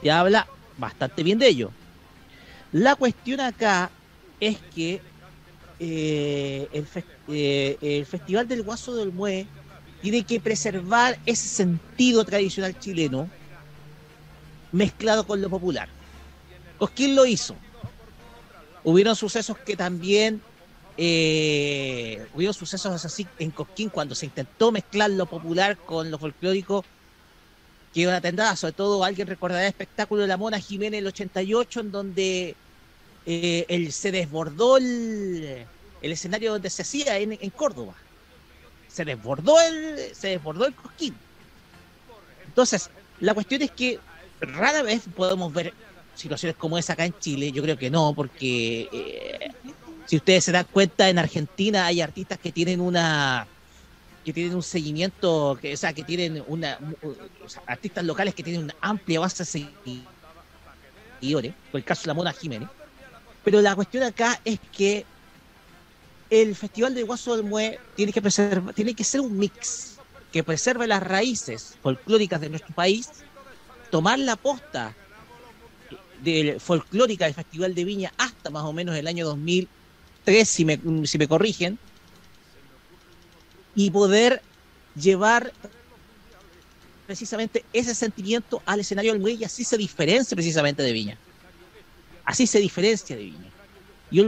Te 0.00 0.12
habla 0.12 0.46
bastante 0.76 1.24
bien 1.24 1.40
de 1.40 1.48
ello. 1.48 1.72
La 2.70 2.94
cuestión 2.94 3.40
acá 3.40 3.90
es 4.38 4.58
que 4.74 5.02
eh, 5.80 6.68
eh, 7.28 7.78
el 7.80 8.06
Festival 8.06 8.48
del 8.48 8.62
Guaso 8.62 8.94
del 8.96 9.12
Mue 9.12 9.46
tiene 10.02 10.24
que 10.24 10.40
preservar 10.40 11.18
ese 11.26 11.48
sentido 11.48 12.24
tradicional 12.24 12.78
chileno 12.78 13.28
mezclado 14.72 15.26
con 15.26 15.40
lo 15.40 15.50
popular. 15.50 15.88
Cosquín 16.78 17.14
lo 17.14 17.26
hizo. 17.26 17.56
Hubieron 18.84 19.16
sucesos 19.16 19.58
que 19.58 19.76
también 19.76 20.40
eh, 20.96 22.26
hubieron 22.34 22.54
sucesos 22.54 23.04
así 23.04 23.26
en 23.38 23.50
Cosquín 23.50 23.88
cuando 23.88 24.14
se 24.14 24.26
intentó 24.26 24.72
mezclar 24.72 25.10
lo 25.10 25.26
popular 25.26 25.76
con 25.76 26.10
lo 26.10 26.18
folclórico 26.18 26.84
que 27.94 28.06
una 28.06 28.20
tendada, 28.20 28.54
sobre 28.56 28.72
todo 28.72 29.04
alguien 29.04 29.26
recordará 29.26 29.62
el 29.62 29.68
espectáculo 29.68 30.22
de 30.22 30.28
la 30.28 30.36
Mona 30.36 30.58
Jiménez 30.58 30.98
el 30.98 31.06
88 31.06 31.80
en 31.80 31.90
donde 31.90 32.56
eh, 33.30 33.66
el, 33.68 33.92
se 33.92 34.10
desbordó 34.10 34.78
el, 34.78 35.66
el 36.00 36.12
escenario 36.12 36.52
donde 36.52 36.70
se 36.70 36.80
hacía 36.80 37.18
en, 37.18 37.36
en 37.38 37.50
Córdoba. 37.50 37.92
Se 38.88 39.04
desbordó 39.04 39.60
el, 39.60 40.14
se 40.14 40.28
desbordó 40.28 40.66
el 40.66 40.74
Cosquín. 40.74 41.14
Entonces, 42.46 42.88
la 43.20 43.34
cuestión 43.34 43.60
es 43.60 43.70
que 43.70 44.00
rara 44.40 44.82
vez 44.82 45.02
podemos 45.14 45.52
ver 45.52 45.74
situaciones 46.14 46.56
como 46.56 46.78
esa 46.78 46.94
acá 46.94 47.04
en 47.04 47.18
Chile. 47.18 47.52
Yo 47.52 47.62
creo 47.62 47.76
que 47.76 47.90
no, 47.90 48.14
porque 48.14 48.88
eh, 48.90 49.50
si 50.06 50.16
ustedes 50.16 50.44
se 50.44 50.52
dan 50.52 50.66
cuenta, 50.72 51.10
en 51.10 51.18
Argentina 51.18 51.84
hay 51.84 52.00
artistas 52.00 52.38
que 52.38 52.50
tienen 52.50 52.80
una 52.80 53.46
que 54.24 54.32
tienen 54.32 54.54
un 54.54 54.62
seguimiento, 54.62 55.58
que, 55.60 55.74
o 55.74 55.76
sea, 55.76 55.92
que 55.92 56.02
tienen 56.02 56.42
una 56.46 56.78
o 57.44 57.48
sea, 57.48 57.62
artistas 57.66 58.04
locales 58.04 58.34
que 58.34 58.42
tienen 58.42 58.64
una 58.64 58.74
amplia 58.80 59.20
base 59.20 59.44
de 59.44 59.68
seguidores, 61.20 61.54
por 61.70 61.78
el 61.78 61.84
caso 61.84 62.02
de 62.02 62.06
la 62.08 62.14
Mona 62.14 62.32
Jiménez. 62.32 62.68
Pero 63.44 63.60
la 63.60 63.74
cuestión 63.74 64.02
acá 64.02 64.40
es 64.44 64.58
que 64.72 65.04
el 66.30 66.54
Festival 66.54 66.94
de 66.94 67.02
Guaso 67.02 67.36
del 67.36 67.46
Mue 67.46 67.78
tiene 67.96 68.12
que 68.12 68.20
preservar, 68.20 68.74
tiene 68.74 68.94
que 68.94 69.04
ser 69.04 69.20
un 69.20 69.36
mix 69.36 69.96
que 70.32 70.44
preserve 70.44 70.86
las 70.86 71.02
raíces 71.02 71.76
folclóricas 71.82 72.40
de 72.40 72.50
nuestro 72.50 72.74
país, 72.74 73.08
tomar 73.90 74.18
la 74.18 74.36
posta 74.36 74.94
del 76.22 76.60
folclórica 76.60 77.24
del 77.24 77.34
Festival 77.34 77.74
de 77.74 77.84
Viña 77.84 78.12
hasta 78.18 78.50
más 78.50 78.64
o 78.64 78.72
menos 78.72 78.96
el 78.96 79.06
año 79.06 79.24
2003, 79.26 80.48
si 80.48 80.64
me, 80.64 80.80
si 81.04 81.16
me 81.16 81.28
corrigen, 81.28 81.78
y 83.74 83.90
poder 83.90 84.42
llevar 84.94 85.52
precisamente 87.06 87.64
ese 87.72 87.94
sentimiento 87.94 88.60
al 88.66 88.80
escenario 88.80 89.12
del 89.12 89.22
Mue 89.22 89.32
y 89.32 89.44
así 89.44 89.64
se 89.64 89.78
diferencia 89.78 90.34
precisamente 90.34 90.82
de 90.82 90.92
Viña. 90.92 91.18
Así 92.28 92.46
se 92.46 92.58
diferencia 92.60 93.16
de 93.16 93.24
Viña. 93.24 93.52
Y 94.10 94.20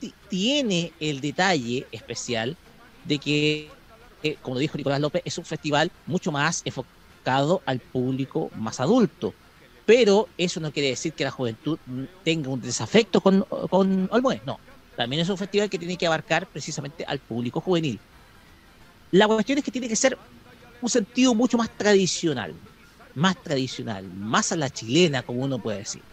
ti- 0.00 0.16
tiene 0.28 0.94
el 1.00 1.20
detalle 1.20 1.88
especial 1.90 2.56
de 3.02 3.18
que, 3.18 3.82
eh, 4.22 4.38
como 4.40 4.58
dijo 4.58 4.78
Nicolás 4.78 5.00
López, 5.00 5.22
es 5.24 5.38
un 5.38 5.44
festival 5.44 5.92
mucho 6.04 6.30
más 6.30 6.62
enfocado 6.64 7.62
al 7.66 7.80
público 7.80 8.50
más 8.54 8.78
adulto. 8.78 9.36
Pero 9.84 10.32
eso 10.36 10.60
no 10.60 10.70
quiere 10.72 10.90
decir 10.90 11.14
que 11.14 11.24
la 11.24 11.32
juventud 11.32 11.80
tenga 12.22 12.50
un 12.50 12.60
desafecto 12.60 13.20
con, 13.20 13.44
con 13.70 14.08
Olmué. 14.12 14.40
No. 14.44 14.60
También 14.94 15.22
es 15.22 15.28
un 15.28 15.38
festival 15.38 15.68
que 15.70 15.78
tiene 15.80 15.96
que 15.98 16.06
abarcar 16.06 16.48
precisamente 16.52 17.04
al 17.08 17.20
público 17.20 17.60
juvenil. 17.60 18.02
La 19.10 19.26
cuestión 19.26 19.58
es 19.58 19.64
que 19.64 19.70
tiene 19.70 19.88
que 19.88 19.96
ser 19.96 20.18
un 20.80 20.90
sentido 20.90 21.34
mucho 21.34 21.58
más 21.58 21.70
tradicional. 21.76 22.60
Más 23.14 23.36
tradicional. 23.42 24.10
Más 24.12 24.52
a 24.52 24.56
la 24.56 24.70
chilena, 24.70 25.22
como 25.22 25.40
uno 25.42 25.60
puede 25.60 25.78
decir. 25.80 26.04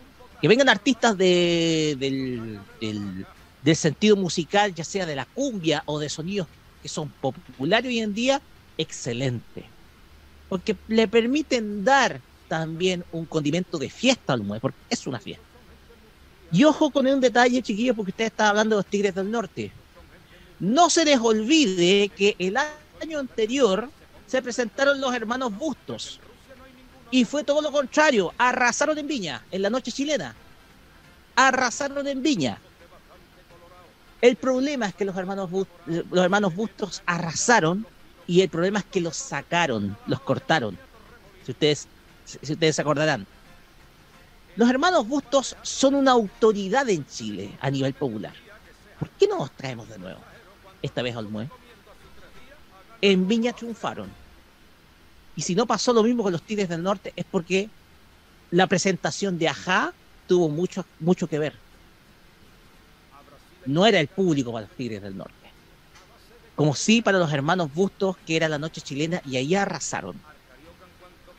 Que 0.42 0.48
vengan 0.48 0.70
artistas 0.70 1.18
de, 1.18 1.96
del, 2.00 2.60
del, 2.82 3.26
del 3.62 3.76
sentido 3.76 4.16
musical, 4.16 4.74
ya 4.74 4.84
sea 4.84 5.06
de 5.06 5.16
la 5.16 5.26
cumbia 5.26 5.84
o 5.86 6.00
de 6.00 6.10
sonidos 6.10 6.48
que 6.82 6.90
son 6.90 7.10
populares 7.20 7.90
hoy 7.90 8.00
en 8.00 8.14
día, 8.14 8.42
excelente. 8.78 9.72
porque 10.48 10.78
le 10.88 11.08
permiten 11.08 11.84
dar 11.84 12.22
también 12.48 13.06
un 13.12 13.26
condimento 13.26 13.78
de 13.80 13.90
fiesta 13.90 14.34
al 14.34 14.42
Olmué, 14.42 14.60
porque 14.60 14.78
es 14.90 15.08
una 15.08 15.20
fiesta. 15.20 15.44
Y 16.52 16.64
ojo 16.64 16.92
con 16.92 17.08
un 17.08 17.20
detalle, 17.20 17.62
chiquillos, 17.64 17.96
porque 17.96 18.12
usted 18.12 18.26
está 18.26 18.50
hablando 18.50 18.76
de 18.76 18.80
los 18.82 18.90
Tigres 18.90 19.16
del 19.16 19.32
Norte. 19.32 19.76
No 20.60 20.90
se 20.90 21.06
les 21.06 21.20
olvide 21.20 22.10
que 22.16 22.36
el 22.40 22.58
año 22.58 23.20
anterior 23.20 23.94
se 24.26 24.42
presentaron 24.42 25.02
los 25.02 25.14
hermanos 25.16 25.54
Bustos. 25.56 26.22
Y 27.16 27.24
fue 27.24 27.46
todo 27.46 27.62
lo 27.62 27.72
contrario. 27.72 28.34
Arrasaron 28.38 28.98
en 28.98 29.08
Viña, 29.08 29.42
en 29.50 29.62
la 29.62 29.70
noche 29.70 29.90
chilena. 29.90 30.36
Arrasaron 31.38 32.06
en 32.06 32.22
Viña. 32.22 32.60
El 34.20 34.36
problema 34.36 34.88
es 34.88 34.96
que 34.96 35.06
los 35.06 35.16
hermanos, 35.16 35.50
Bus- 35.50 35.68
los 35.86 36.24
hermanos 36.26 36.54
Bustos 36.54 37.02
arrasaron 37.06 37.88
y 38.28 38.42
el 38.42 38.50
problema 38.50 38.80
es 38.80 38.86
que 38.86 39.00
los 39.00 39.16
sacaron, 39.16 39.96
los 40.08 40.20
cortaron. 40.20 40.78
Si 41.46 41.54
ustedes, 41.54 41.88
si 42.26 42.52
ustedes 42.52 42.76
se 42.76 42.82
acordarán. 42.82 43.26
Los 44.58 44.70
hermanos 44.70 45.08
Bustos 45.08 45.56
son 45.62 45.96
una 45.96 46.12
autoridad 46.12 46.90
en 46.90 47.08
Chile 47.08 47.58
a 47.62 47.72
nivel 47.72 47.94
popular. 47.94 48.34
¿Por 49.00 49.10
qué 49.12 49.26
no 49.26 49.38
los 49.38 49.52
traemos 49.52 49.88
de 49.88 50.00
nuevo? 50.00 50.20
Esta 50.82 51.02
vez 51.02 51.16
al 51.16 51.28
Olmué. 51.28 51.50
En 53.00 53.26
Viña 53.26 53.54
triunfaron. 53.54 54.25
Y 55.36 55.42
si 55.42 55.56
no 55.56 55.66
pasó 55.66 55.94
lo 55.94 56.04
mismo 56.04 56.24
con 56.24 56.32
los 56.32 56.42
Tigres 56.42 56.70
del 56.70 56.84
Norte 56.84 57.14
es 57.16 57.26
porque 57.30 57.70
la 58.52 58.68
presentación 58.68 59.38
de 59.38 59.50
Ajá 59.50 59.94
tuvo 60.28 60.50
mucho, 60.50 60.86
mucho 61.00 61.28
que 61.28 61.40
ver. 61.40 61.54
No 63.66 63.86
era 63.86 64.00
el 64.00 64.08
público 64.08 64.52
para 64.52 64.68
los 64.68 64.76
Tigres 64.76 65.02
del 65.02 65.18
Norte. 65.18 65.34
Como 66.56 66.76
sí 66.76 67.02
para 67.02 67.20
los 67.20 67.34
hermanos 67.34 67.74
Bustos, 67.74 68.16
que 68.26 68.36
era 68.36 68.48
la 68.48 68.58
noche 68.58 68.82
chilena, 68.82 69.22
y 69.26 69.36
ahí 69.36 69.56
arrasaron. 69.56 70.16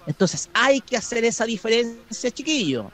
Entonces 0.06 0.50
hay 0.52 0.80
que 0.80 0.96
hacer 0.96 1.24
esa 1.24 1.46
diferencia, 1.46 2.30
chiquillo. 2.30 2.90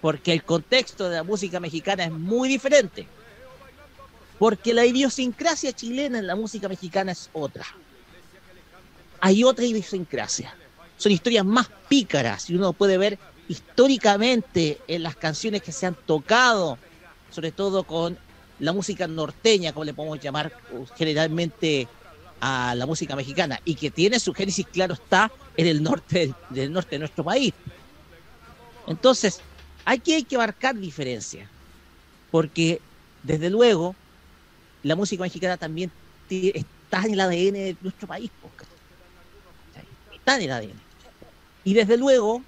Porque 0.00 0.32
el 0.32 0.42
contexto 0.42 1.08
de 1.08 1.16
la 1.16 1.22
música 1.22 1.60
mexicana 1.60 2.04
es 2.04 2.12
muy 2.12 2.48
diferente. 2.48 3.06
Porque 4.38 4.72
la 4.72 4.86
idiosincrasia 4.86 5.72
chilena 5.72 6.18
en 6.18 6.26
la 6.26 6.34
música 6.34 6.68
mexicana 6.68 7.12
es 7.12 7.28
otra. 7.34 7.66
Hay 9.20 9.44
otra 9.44 9.64
idiosincrasia. 9.64 10.54
Son 10.96 11.12
historias 11.12 11.44
más 11.44 11.68
pícaras 11.88 12.50
y 12.50 12.54
uno 12.54 12.72
puede 12.72 12.98
ver 12.98 13.18
históricamente 13.48 14.78
en 14.86 15.02
las 15.02 15.16
canciones 15.16 15.62
que 15.62 15.72
se 15.72 15.86
han 15.86 15.94
tocado, 15.94 16.78
sobre 17.30 17.52
todo 17.52 17.84
con 17.84 18.18
la 18.60 18.72
música 18.72 19.06
norteña, 19.08 19.72
como 19.72 19.84
le 19.84 19.94
podemos 19.94 20.20
llamar 20.20 20.52
uh, 20.72 20.84
generalmente 20.96 21.88
a 22.40 22.74
la 22.74 22.86
música 22.86 23.16
mexicana, 23.16 23.60
y 23.64 23.74
que 23.74 23.90
tiene 23.90 24.20
su 24.20 24.32
génesis, 24.32 24.66
claro 24.66 24.94
está, 24.94 25.30
en 25.56 25.66
el 25.66 25.82
norte 25.82 26.32
del, 26.50 26.72
norte 26.72 26.90
de 26.90 27.00
nuestro 27.00 27.24
país. 27.24 27.52
Entonces, 28.86 29.40
aquí 29.84 30.14
hay 30.14 30.22
que 30.22 30.38
marcar 30.38 30.76
diferencias, 30.76 31.48
porque 32.30 32.80
desde 33.22 33.50
luego 33.50 33.94
la 34.82 34.96
música 34.96 35.22
mexicana 35.22 35.56
también 35.56 35.90
está 36.30 37.02
en 37.02 37.14
el 37.14 37.20
ADN 37.20 37.52
de 37.52 37.76
nuestro 37.82 38.08
país, 38.08 38.30
ADN. 40.34 40.72
Y 41.64 41.74
desde 41.74 41.96
luego 41.96 42.42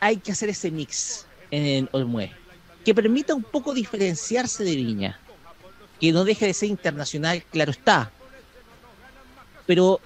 hay 0.00 0.16
que 0.16 0.32
hacer 0.32 0.48
ese 0.48 0.70
mix 0.70 1.26
en 1.50 1.88
Olmué, 1.92 2.32
que 2.84 2.94
permita 2.94 3.34
un 3.34 3.42
poco 3.42 3.74
diferenciarse 3.74 4.64
de 4.64 4.76
Viña, 4.76 5.20
que 6.00 6.12
no 6.12 6.24
deje 6.24 6.46
de 6.46 6.54
ser 6.54 6.68
internacional, 6.68 7.42
claro 7.50 7.70
está. 7.70 8.10
Pero 9.66 10.00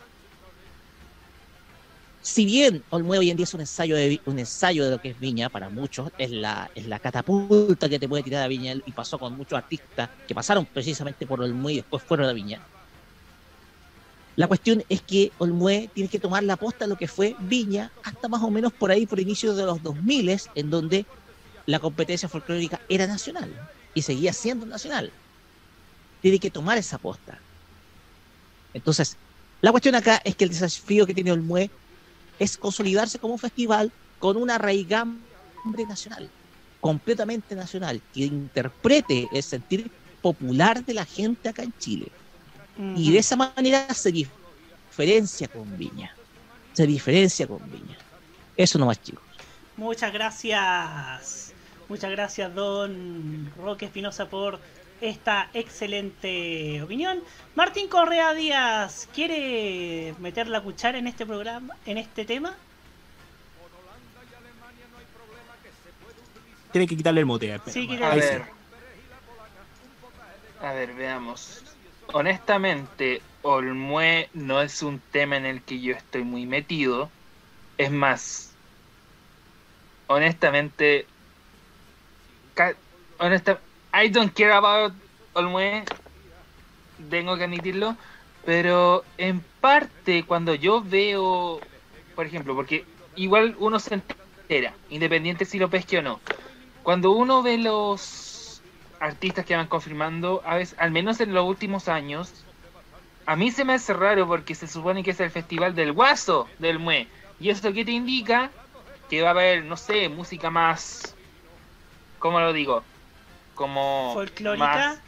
si 2.22 2.46
bien 2.46 2.82
Olmué 2.90 3.18
hoy 3.18 3.30
en 3.30 3.36
día 3.36 3.44
es 3.44 3.54
un 3.54 3.60
ensayo 3.60 3.96
de, 3.96 4.20
un 4.24 4.38
ensayo 4.38 4.84
de 4.84 4.90
lo 4.92 5.00
que 5.00 5.10
es 5.10 5.20
Viña 5.20 5.50
para 5.50 5.68
muchos, 5.68 6.10
es 6.18 6.30
la, 6.30 6.70
es 6.74 6.86
la 6.86 6.98
catapulta 6.98 7.88
que 7.88 7.98
te 7.98 8.08
puede 8.08 8.22
tirar 8.22 8.42
a 8.42 8.48
Viña 8.48 8.74
y 8.84 8.92
pasó 8.92 9.18
con 9.18 9.36
muchos 9.36 9.56
artistas 9.56 10.08
que 10.26 10.34
pasaron 10.34 10.66
precisamente 10.66 11.26
por 11.26 11.40
Olmué 11.40 11.74
y 11.74 11.76
después 11.76 12.02
fueron 12.02 12.28
a 12.28 12.32
Viña. 12.32 12.60
La 14.36 14.48
cuestión 14.48 14.82
es 14.88 15.00
que 15.00 15.30
Olmué 15.38 15.88
tiene 15.94 16.10
que 16.10 16.18
tomar 16.18 16.42
la 16.42 16.56
posta 16.56 16.84
de 16.84 16.88
lo 16.88 16.96
que 16.96 17.06
fue 17.06 17.36
Viña 17.38 17.92
hasta 18.02 18.28
más 18.28 18.42
o 18.42 18.50
menos 18.50 18.72
por 18.72 18.90
ahí, 18.90 19.06
por 19.06 19.20
inicio 19.20 19.54
de 19.54 19.64
los 19.64 19.82
2000, 19.82 20.40
en 20.54 20.70
donde 20.70 21.06
la 21.66 21.78
competencia 21.78 22.28
folclórica 22.28 22.80
era 22.88 23.06
nacional 23.06 23.50
y 23.94 24.02
seguía 24.02 24.32
siendo 24.32 24.66
nacional. 24.66 25.12
Tiene 26.20 26.40
que 26.40 26.50
tomar 26.50 26.78
esa 26.78 26.98
posta. 26.98 27.38
Entonces, 28.72 29.16
la 29.60 29.70
cuestión 29.70 29.94
acá 29.94 30.20
es 30.24 30.34
que 30.34 30.44
el 30.44 30.50
desafío 30.50 31.06
que 31.06 31.14
tiene 31.14 31.30
Olmué 31.30 31.70
es 32.38 32.56
consolidarse 32.56 33.20
como 33.20 33.34
un 33.34 33.38
festival 33.38 33.92
con 34.18 34.36
una 34.36 34.58
raigambre 34.58 35.86
nacional, 35.88 36.28
completamente 36.80 37.54
nacional, 37.54 38.02
que 38.12 38.24
interprete 38.24 39.28
el 39.32 39.42
sentir 39.44 39.92
popular 40.20 40.84
de 40.84 40.94
la 40.94 41.04
gente 41.04 41.48
acá 41.48 41.62
en 41.62 41.72
Chile. 41.78 42.10
Y 42.96 43.12
de 43.12 43.18
esa 43.18 43.36
manera 43.36 43.92
se 43.94 44.10
diferencia 44.10 45.48
con 45.48 45.78
Viña. 45.78 46.14
Se 46.72 46.86
diferencia 46.86 47.46
con 47.46 47.60
Viña. 47.70 47.96
Eso 48.56 48.78
no 48.78 48.86
más, 48.86 49.00
chicos. 49.00 49.22
Muchas 49.76 50.12
gracias. 50.12 51.52
Muchas 51.88 52.10
gracias, 52.10 52.54
don 52.54 53.52
Roque 53.56 53.86
Espinosa, 53.86 54.28
por 54.28 54.58
esta 55.00 55.50
excelente 55.52 56.82
opinión. 56.82 57.22
Martín 57.54 57.88
Correa 57.88 58.32
Díaz, 58.32 59.08
¿quiere 59.14 60.14
meter 60.18 60.48
la 60.48 60.62
cuchara 60.62 60.98
en 60.98 61.06
este 61.06 61.26
programa, 61.26 61.76
en 61.84 61.98
este 61.98 62.24
tema? 62.24 62.54
Tiene 66.72 66.88
que 66.88 66.96
quitarle 66.96 67.20
el 67.20 67.26
mute. 67.26 67.60
Sí, 67.68 67.88
A 68.02 68.14
ver. 68.14 68.42
A 70.60 70.72
ver, 70.72 70.94
veamos. 70.94 71.62
Honestamente, 72.14 73.22
Olmué 73.42 74.30
no 74.32 74.62
es 74.62 74.82
un 74.82 75.02
tema 75.10 75.36
en 75.36 75.44
el 75.46 75.64
que 75.64 75.80
yo 75.82 75.92
estoy 75.94 76.22
muy 76.24 76.46
metido. 76.46 77.12
Es 77.76 77.90
más, 77.90 78.58
honestamente, 80.08 81.06
honesta, 83.18 83.60
I 83.92 84.08
don't 84.08 84.32
care 84.34 84.52
about 84.52 84.92
Olmué, 85.34 85.84
tengo 87.10 87.36
que 87.36 87.44
admitirlo, 87.44 87.96
pero 88.44 89.04
en 89.16 89.44
parte 89.60 90.26
cuando 90.26 90.54
yo 90.54 90.82
veo, 90.82 91.60
por 92.14 92.26
ejemplo, 92.26 92.54
porque 92.54 92.84
igual 93.14 93.56
uno 93.58 93.78
se 93.80 93.94
entera, 93.94 94.78
independiente 94.88 95.44
si 95.44 95.58
lo 95.58 95.70
pesque 95.70 95.98
o 95.98 96.02
no, 96.02 96.20
cuando 96.82 97.12
uno 97.12 97.42
ve 97.42 97.58
los 97.58 98.02
artistas 99.04 99.44
que 99.44 99.54
van 99.54 99.66
confirmando, 99.66 100.42
a 100.46 100.56
veces, 100.56 100.78
al 100.78 100.90
menos 100.90 101.20
en 101.20 101.34
los 101.34 101.44
últimos 101.44 101.88
años, 101.88 102.32
a 103.26 103.36
mí 103.36 103.50
se 103.50 103.64
me 103.64 103.74
hace 103.74 103.92
raro 103.92 104.26
porque 104.26 104.54
se 104.54 104.66
supone 104.66 105.02
que 105.02 105.10
es 105.10 105.20
el 105.20 105.30
festival 105.30 105.74
del 105.74 105.92
guaso 105.92 106.48
del 106.58 106.78
Mue. 106.78 107.06
¿Y 107.38 107.50
esto 107.50 107.72
qué 107.72 107.84
te 107.84 107.90
indica? 107.90 108.50
Que 109.10 109.22
va 109.22 109.28
a 109.28 109.32
haber, 109.32 109.64
no 109.64 109.76
sé, 109.76 110.08
música 110.08 110.50
más. 110.50 111.14
¿Cómo 112.18 112.40
lo 112.40 112.52
digo? 112.52 112.82
Como. 113.54 114.12
Folclórica. 114.14 114.64
más 114.64 114.98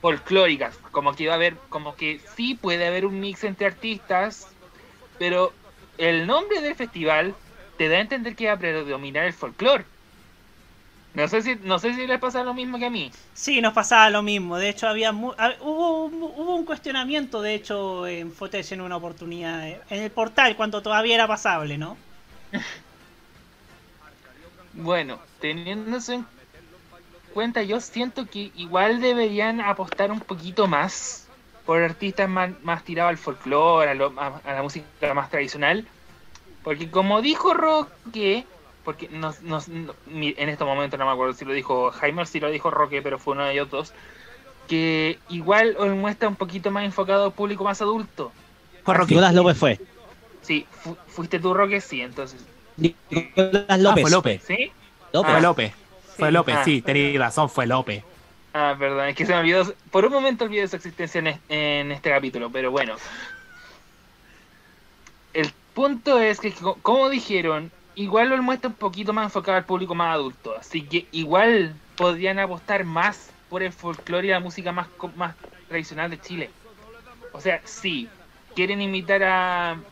folclóricas. 0.00 0.76
Como 0.90 1.14
que 1.14 1.26
va 1.26 1.34
a 1.34 1.36
haber. 1.36 1.56
Como 1.68 1.94
que 1.94 2.20
sí 2.36 2.54
puede 2.54 2.86
haber 2.86 3.06
un 3.06 3.20
mix 3.20 3.44
entre 3.44 3.66
artistas. 3.66 4.48
Pero 5.18 5.52
el 5.98 6.26
nombre 6.26 6.60
del 6.60 6.74
festival 6.74 7.34
te 7.76 7.88
da 7.88 7.98
a 7.98 8.00
entender 8.00 8.34
que 8.34 8.46
va 8.46 8.54
a 8.54 8.58
predominar 8.58 9.24
el 9.24 9.32
folclore. 9.32 9.84
No 11.18 11.26
sé 11.26 11.42
si, 11.42 11.56
no 11.56 11.80
sé 11.80 11.94
si 11.94 12.06
les 12.06 12.20
pasa 12.20 12.44
lo 12.44 12.54
mismo 12.54 12.78
que 12.78 12.86
a 12.86 12.90
mí. 12.90 13.10
Sí, 13.34 13.60
nos 13.60 13.72
pasaba 13.72 14.08
lo 14.08 14.22
mismo. 14.22 14.56
De 14.56 14.68
hecho, 14.68 14.86
había 14.86 15.10
mu- 15.10 15.32
hab- 15.32 15.56
hubo, 15.60 16.04
un- 16.04 16.22
hubo 16.22 16.54
un 16.54 16.64
cuestionamiento, 16.64 17.42
de 17.42 17.54
hecho, 17.54 18.06
en 18.06 18.30
Footage 18.30 18.74
en 18.74 18.82
una 18.82 18.96
oportunidad, 18.96 19.66
eh, 19.66 19.80
en 19.90 20.02
el 20.04 20.12
portal, 20.12 20.54
cuando 20.56 20.80
todavía 20.80 21.16
era 21.16 21.26
pasable, 21.26 21.76
¿no? 21.76 21.96
Bueno, 24.72 25.18
teniendo 25.40 25.96
eso 25.96 26.12
en 26.12 26.26
cuenta, 27.34 27.62
yo 27.62 27.80
siento 27.80 28.26
que 28.26 28.50
igual 28.54 29.00
deberían 29.00 29.60
apostar 29.60 30.10
un 30.10 30.20
poquito 30.20 30.66
más 30.66 31.28
por 31.64 31.82
artistas 31.82 32.28
más, 32.28 32.50
más 32.62 32.84
tirados 32.84 33.10
al 33.10 33.18
folclore, 33.18 33.90
a, 33.90 33.94
lo- 33.94 34.14
a- 34.18 34.40
a 34.44 34.52
la 34.54 34.62
música 34.62 35.14
más 35.14 35.30
tradicional. 35.30 35.86
Porque 36.64 36.90
como 36.90 37.22
dijo 37.22 37.54
Roque, 37.54 38.46
porque 38.88 39.06
nos, 39.10 39.42
nos- 39.42 39.68
no- 39.68 39.94
mi- 40.06 40.34
en 40.38 40.48
estos 40.48 40.66
momentos 40.66 40.98
no 40.98 41.04
me 41.04 41.12
acuerdo 41.12 41.34
si 41.34 41.44
lo 41.44 41.52
dijo 41.52 41.90
Jaime 41.90 42.22
o 42.22 42.24
si 42.24 42.40
lo 42.40 42.50
dijo 42.50 42.70
Roque, 42.70 43.02
pero 43.02 43.18
fue 43.18 43.34
uno 43.34 43.44
de 43.44 43.52
ellos 43.52 43.68
dos, 43.68 43.92
que 44.66 45.18
igual 45.28 45.76
muestra 45.94 46.26
un 46.26 46.36
poquito 46.36 46.70
más 46.70 46.86
enfocado 46.86 47.26
al 47.26 47.32
público 47.34 47.64
más 47.64 47.82
adulto. 47.82 48.32
Fue 48.84 48.94
Roque. 48.94 49.10
Nicolás 49.12 49.34
López 49.34 49.58
fue. 49.58 49.78
Sí, 50.40 50.66
fu- 50.70 50.96
fuiste 51.06 51.38
tú 51.38 51.52
Roque, 51.52 51.82
sí, 51.82 52.00
entonces. 52.00 52.42
Nicolás 52.78 53.66
Ah, 53.68 53.76
López. 53.76 54.00
fue 54.04 54.10
López. 54.10 54.42
¿Sí? 54.46 54.72
López. 55.12 55.32
Fue 55.32 55.40
López. 55.42 55.72
Fue 56.16 56.32
López, 56.32 56.56
Ah. 56.58 56.64
sí, 56.64 56.80
tenéis 56.80 57.18
razón, 57.18 57.50
fue 57.50 57.66
López. 57.66 58.02
Ah, 58.54 58.74
perdón, 58.78 59.06
es 59.08 59.14
que 59.16 59.26
se 59.26 59.32
me 59.34 59.40
olvidó. 59.40 59.70
Por 59.90 60.06
un 60.06 60.14
momento 60.14 60.46
olvidé 60.46 60.66
su 60.66 60.76
existencia 60.76 61.18
en, 61.18 61.26
es- 61.26 61.40
en 61.50 61.92
este 61.92 62.08
capítulo, 62.08 62.48
pero 62.50 62.70
bueno. 62.70 62.96
punto 65.74 66.18
es 66.18 66.40
que, 66.40 66.52
co- 66.52 66.78
como 66.82 67.10
dijeron, 67.10 67.70
igual 68.02 68.28
lo 68.30 68.42
muestra 68.42 68.70
un 68.70 68.76
poquito 68.76 69.12
más 69.12 69.26
enfocado 69.26 69.56
al 69.58 69.66
público 69.66 69.94
más 69.94 70.14
adulto. 70.14 70.56
Así 70.56 70.88
que 70.88 71.08
igual 71.12 71.82
podrían 71.96 72.38
apostar 72.38 72.84
más 72.84 73.36
por 73.48 73.62
el 73.62 73.72
folclore 73.72 74.26
y 74.28 74.30
la 74.30 74.40
música 74.40 74.72
más, 74.72 74.90
más 75.14 75.36
tradicional 75.66 76.10
de 76.10 76.20
Chile. 76.20 76.56
O 77.30 77.40
sea, 77.40 77.62
sí, 77.66 78.16
quieren 78.54 78.82
imitar 78.82 79.22
a 79.24 79.86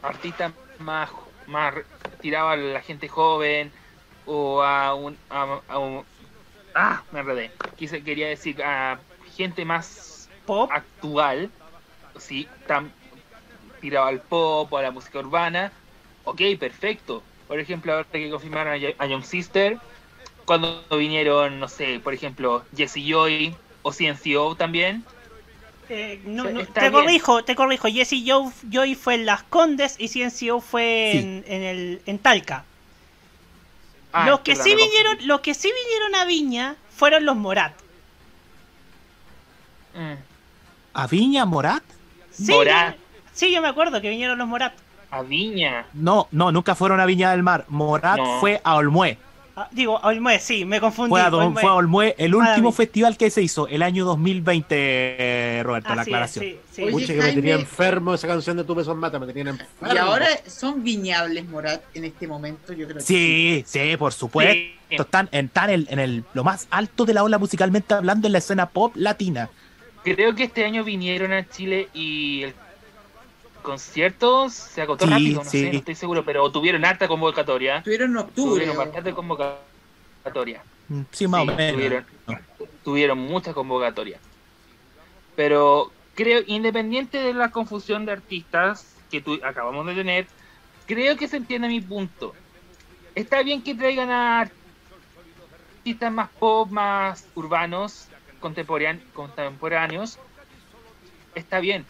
artistas 0.00 0.54
más, 0.78 1.10
más 1.44 1.74
tirados 2.18 2.52
a 2.52 2.56
la 2.56 2.82
gente 2.82 3.08
joven 3.08 3.74
o 4.24 4.62
a 4.62 4.94
un, 4.94 5.22
a, 5.28 5.62
a 5.66 5.78
un- 5.78 6.08
ah 6.74 7.06
me 7.10 7.20
enredé 7.20 7.54
quise 7.76 8.04
quería 8.04 8.28
decir 8.28 8.62
a 8.62 9.06
gente 9.22 9.64
más 9.64 10.32
actual 10.68 11.56
sí 12.16 12.56
tan 12.66 12.96
tirado 13.80 14.06
al 14.08 14.24
pop 14.26 14.72
o 14.72 14.78
a 14.78 14.82
la 14.82 14.90
música 14.92 15.18
urbana 15.20 15.74
ok 16.24 16.40
perfecto 16.58 17.22
por 17.46 17.58
ejemplo 17.60 17.92
ahora 17.92 18.08
que 18.12 18.30
confirmaron 18.30 18.72
a, 18.74 18.76
Yo- 18.76 18.90
a 18.98 19.06
Young 19.06 19.24
Sister 19.24 19.78
cuando 20.44 20.86
vinieron 20.90 21.58
no 21.60 21.68
sé 21.68 22.00
por 22.00 22.14
ejemplo 22.14 22.66
Jesse 22.74 23.00
Joy 23.06 23.56
o 23.82 23.92
CNCO 23.92 24.56
también 24.56 25.04
Eh, 25.88 26.22
no, 26.24 26.48
no, 26.50 26.64
te 26.66 26.88
bien. 26.88 26.92
corrijo, 26.92 27.44
te 27.44 27.54
corrijo. 27.54 27.88
Jesse 27.88 28.22
Joy, 28.24 28.50
Joy 28.70 28.94
fue 28.94 29.14
en 29.16 29.26
Las 29.26 29.42
Condes 29.42 29.96
y 29.98 30.08
CNCO 30.08 30.60
fue 30.60 31.10
Sí. 31.12 31.18
en, 31.18 31.44
en 31.46 31.62
el, 31.62 32.02
en 32.06 32.18
Talca. 32.18 32.64
Ah, 34.12 34.26
los 34.26 34.40
que 34.40 34.56
sí 34.56 34.74
vinieron, 34.74 35.18
los 35.26 35.40
que 35.40 35.54
sí 35.54 35.70
vinieron 35.84 36.14
a 36.14 36.24
Viña 36.24 36.76
fueron 36.88 37.24
los 37.24 37.36
Morat. 37.36 37.82
Mm. 39.94 40.14
¿A 40.94 41.06
Viña 41.06 41.44
Morat? 41.46 41.84
Sí, 42.30 42.52
Morat. 42.52 42.96
Sí, 43.32 43.52
yo 43.52 43.62
me 43.62 43.68
acuerdo 43.68 44.00
que 44.00 44.10
vinieron 44.10 44.38
los 44.38 44.48
Morat. 44.48 44.81
A 45.12 45.22
Viña 45.22 45.86
No, 45.92 46.26
no, 46.32 46.50
nunca 46.50 46.74
fueron 46.74 46.98
a 46.98 47.06
Viña 47.06 47.30
del 47.30 47.42
Mar. 47.42 47.64
Morat 47.68 48.16
No. 48.16 48.40
fue 48.40 48.60
a 48.64 48.74
Olmué. 48.74 49.18
Ah, 49.54 49.68
digo, 49.70 50.00
Olmué, 50.02 50.38
sí, 50.38 50.64
me 50.64 50.80
confundí. 50.80 51.10
Fue 51.10 51.20
a, 51.20 51.28
Don- 51.28 51.42
Olmué. 51.48 51.60
fue 51.60 51.70
a 51.70 51.74
Olmué, 51.74 52.14
el 52.16 52.32
Ah, 52.32 52.36
último 52.38 52.72
festival 52.72 53.18
que 53.18 53.28
se 53.28 53.42
hizo, 53.42 53.68
el 53.68 53.82
año 53.82 54.06
2020, 54.06 54.66
eh, 54.78 55.62
Roberto, 55.62 55.94
la 55.94 56.00
aclaración. 56.02 56.46
sí, 56.46 56.56
sí. 56.72 56.82
Oye, 56.84 57.06
que 57.06 57.14
me 57.16 57.32
tenía 57.34 57.54
enfermo 57.56 58.14
esa 58.14 58.26
canción 58.26 58.56
de 58.56 58.64
Tu 58.64 58.74
besos 58.74 58.96
mata, 58.96 59.18
me 59.18 59.26
tenían 59.26 59.48
enfermo. 59.48 59.94
Y 59.94 59.98
ahora 59.98 60.26
son 60.46 60.82
viñables 60.82 61.46
Morat 61.46 61.82
en 61.92 62.06
este 62.06 62.26
momento, 62.26 62.72
yo 62.72 62.86
creo 62.86 62.96
que 62.98 63.04
Sí, 63.04 63.62
sí, 63.66 63.94
por 63.98 64.14
supuesto. 64.14 64.72
Están, 64.88 65.28
están 65.32 65.68
en, 65.68 65.86
en 65.90 65.98
el, 65.98 66.24
lo 66.32 66.44
más 66.44 66.66
alto 66.70 67.04
de 67.04 67.12
la 67.12 67.22
ola 67.22 67.36
musicalmente 67.38 67.92
hablando 67.92 68.28
en 68.28 68.32
la 68.32 68.38
escena 68.38 68.70
pop 68.70 68.92
latina. 68.96 69.50
Creo 70.02 70.34
que 70.34 70.44
este 70.44 70.64
año 70.64 70.82
vinieron 70.82 71.32
a 71.32 71.46
Chile 71.48 71.88
y 71.92 72.42
el 72.44 72.54
concierto 73.62 74.48
se 74.50 74.82
agotó 74.82 75.04
Sí, 75.06 75.10
rápido, 75.10 75.44
no 75.44 75.50
sí. 75.50 75.60
sé, 75.62 75.72
no 75.72 75.78
estoy 75.78 75.94
seguro, 75.94 76.24
pero 76.24 76.50
tuvieron 76.52 76.84
harta 76.84 77.08
convocatoria. 77.08 77.82
Tuvieron 77.82 78.10
en 78.10 78.16
octubre. 78.18 78.64
Tuvieron 78.64 78.76
bastante 78.76 79.12
convocatoria. 79.12 80.64
Mm, 80.88 81.02
Sí, 81.12 81.26
más 81.28 81.42
Sí, 81.42 81.48
o 81.48 81.56
menos. 81.56 81.72
Tuvieron, 81.74 82.06
tuvieron 82.82 83.18
mucha 83.18 83.54
convocatoria. 83.54 84.20
Pero 85.34 85.92
creo, 86.14 86.42
independiente 86.46 87.18
de 87.18 87.34
la 87.34 87.50
confusión 87.50 88.04
de 88.06 88.12
artistas 88.12 89.04
que 89.10 89.20
tu- 89.20 89.40
acabamos 89.42 89.86
de 89.86 89.94
tener, 89.94 90.28
creo 90.86 91.16
que 91.16 91.28
se 91.28 91.38
entiende 91.38 91.68
mi 91.68 91.80
punto. 91.80 92.34
Está 93.14 93.42
bien 93.42 93.62
que 93.62 93.74
traigan 93.74 94.10
a 94.10 94.50
artistas 95.84 96.12
más 96.12 96.30
pop, 96.38 96.70
más 96.70 97.28
urbanos, 97.34 98.08
contemporán- 98.40 99.02
contemporáneos. 99.12 100.18
Está 101.34 101.60
bien. 101.60 101.86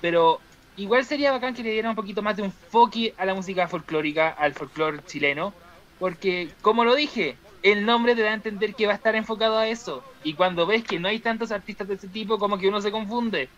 Pero 0.00 0.40
igual 0.76 1.04
sería 1.04 1.32
bacán 1.32 1.54
que 1.54 1.62
le 1.62 1.72
dieran 1.72 1.90
un 1.90 1.96
poquito 1.96 2.22
más 2.22 2.36
de 2.36 2.44
enfoque 2.44 3.14
a 3.16 3.24
la 3.24 3.34
música 3.34 3.68
folclórica, 3.68 4.28
al 4.28 4.54
folclore 4.54 5.04
chileno. 5.06 5.52
Porque, 5.98 6.50
como 6.62 6.84
lo 6.84 6.94
dije, 6.94 7.36
el 7.62 7.86
nombre 7.86 8.14
te 8.16 8.22
da 8.22 8.30
a 8.30 8.34
entender 8.34 8.74
que 8.74 8.86
va 8.86 8.92
a 8.92 8.96
estar 8.96 9.14
enfocado 9.14 9.58
a 9.58 9.68
eso. 9.68 10.02
Y 10.24 10.34
cuando 10.34 10.66
ves 10.66 10.84
que 10.84 10.98
no 10.98 11.08
hay 11.08 11.20
tantos 11.20 11.52
artistas 11.52 11.86
de 11.88 11.94
ese 11.94 12.08
tipo, 12.08 12.38
como 12.38 12.58
que 12.58 12.68
uno 12.68 12.80
se 12.80 12.90
confunde. 12.90 13.48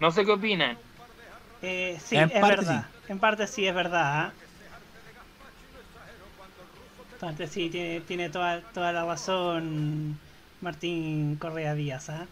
No 0.00 0.10
sé 0.10 0.24
qué 0.24 0.32
opinan. 0.32 0.76
Eh, 1.62 1.98
sí, 2.04 2.16
En 2.16 2.24
es 2.24 2.32
parte 2.32 2.56
verdad. 2.56 2.86
En 3.08 3.18
parte 3.18 3.46
sí 3.46 3.66
es 3.66 3.74
verdad. 3.74 4.02
¿ah? 4.04 4.32
En 7.12 7.18
parte 7.20 7.46
sí, 7.46 7.70
tiene, 7.70 8.00
tiene 8.00 8.28
toda, 8.28 8.60
toda 8.60 8.92
la 8.92 9.04
razón 9.04 10.18
Martín 10.60 11.36
Correa 11.36 11.74
Díaz. 11.74 12.10
¿ah? 12.10 12.26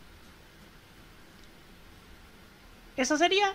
¿Eso 2.97 3.17
sería? 3.17 3.55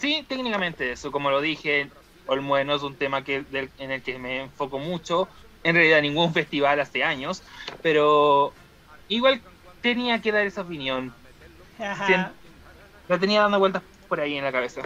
Sí, 0.00 0.26
técnicamente 0.28 0.92
eso, 0.92 1.10
como 1.12 1.30
lo 1.30 1.40
dije, 1.40 1.90
Olmué 2.26 2.64
no 2.64 2.74
es 2.74 2.82
un 2.82 2.96
tema 2.98 3.22
que, 3.24 3.42
del- 3.44 3.72
en 3.76 3.90
el 3.92 4.02
que 4.02 4.18
me 4.18 4.40
enfoco 4.42 4.78
mucho, 4.78 5.28
en 5.62 5.76
realidad 5.76 6.02
ningún 6.02 6.32
festival 6.34 6.80
hace 6.80 7.04
años, 7.04 7.44
pero 7.80 8.58
igual 9.08 9.42
tenía 9.80 10.20
que 10.20 10.32
dar 10.32 10.46
esa 10.46 10.62
opinión. 10.62 11.14
Ajá. 11.78 12.34
La 13.08 13.18
tenía 13.18 13.42
dando 13.42 13.58
vueltas 13.58 13.82
por 14.08 14.20
ahí 14.20 14.36
en 14.36 14.44
la 14.44 14.52
cabeza. 14.52 14.82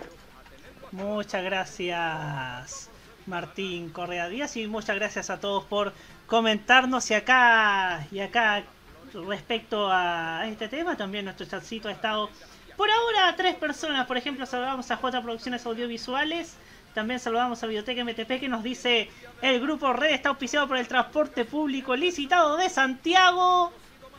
Muchas 0.90 1.44
gracias 1.44 2.90
Martín 3.26 3.90
Correa 3.92 4.28
Díaz 4.28 4.56
y 4.56 4.66
muchas 4.66 4.96
gracias 4.96 5.30
a 5.30 5.38
todos 5.40 5.64
por 5.64 5.94
comentarnos 6.26 7.10
y 7.10 7.14
acá 7.14 8.06
y 8.10 8.20
acá 8.20 8.64
respecto 9.12 9.90
a 9.90 10.46
este 10.48 10.68
tema 10.68 10.96
también 10.96 11.24
nuestro 11.26 11.46
chatcito 11.46 11.88
ha 11.88 11.92
estado 11.92 12.30
por 12.78 12.88
ahora 12.88 13.34
tres 13.36 13.56
personas. 13.56 14.06
Por 14.06 14.16
ejemplo 14.16 14.46
saludamos 14.46 14.90
a 14.90 14.96
J 14.96 15.20
Producciones 15.20 15.66
Audiovisuales. 15.66 16.54
También 16.94 17.18
saludamos 17.20 17.62
a 17.62 17.66
Biblioteca 17.66 18.04
MTP 18.04 18.40
que 18.40 18.48
nos 18.48 18.62
dice 18.62 19.10
el 19.42 19.60
grupo 19.60 19.92
Red 19.92 20.12
está 20.12 20.30
auspiciado 20.30 20.68
por 20.68 20.78
el 20.78 20.86
transporte 20.86 21.44
público 21.44 21.94
licitado 21.96 22.56
de 22.56 22.70
Santiago 22.70 23.72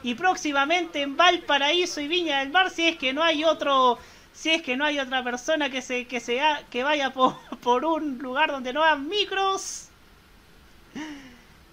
y 0.04 0.14
próximamente 0.14 1.02
en 1.02 1.18
Valparaíso 1.18 2.00
y 2.02 2.08
Viña 2.08 2.40
del 2.40 2.52
Mar 2.52 2.70
si 2.70 2.88
es 2.88 2.98
que 2.98 3.14
no 3.14 3.24
hay 3.24 3.44
otro 3.44 3.98
si 4.34 4.52
es 4.52 4.62
que 4.62 4.78
no 4.78 4.86
hay 4.86 5.00
otra 5.00 5.24
persona 5.24 5.70
que 5.70 5.82
se 5.82 6.06
que 6.06 6.20
sea 6.20 6.64
que 6.70 6.84
vaya 6.84 7.10
por, 7.14 7.36
por 7.62 7.86
un 7.86 8.20
lugar 8.20 8.52
donde 8.52 8.74
no 8.74 8.84
hagan 8.84 9.08
micros. 9.08 9.88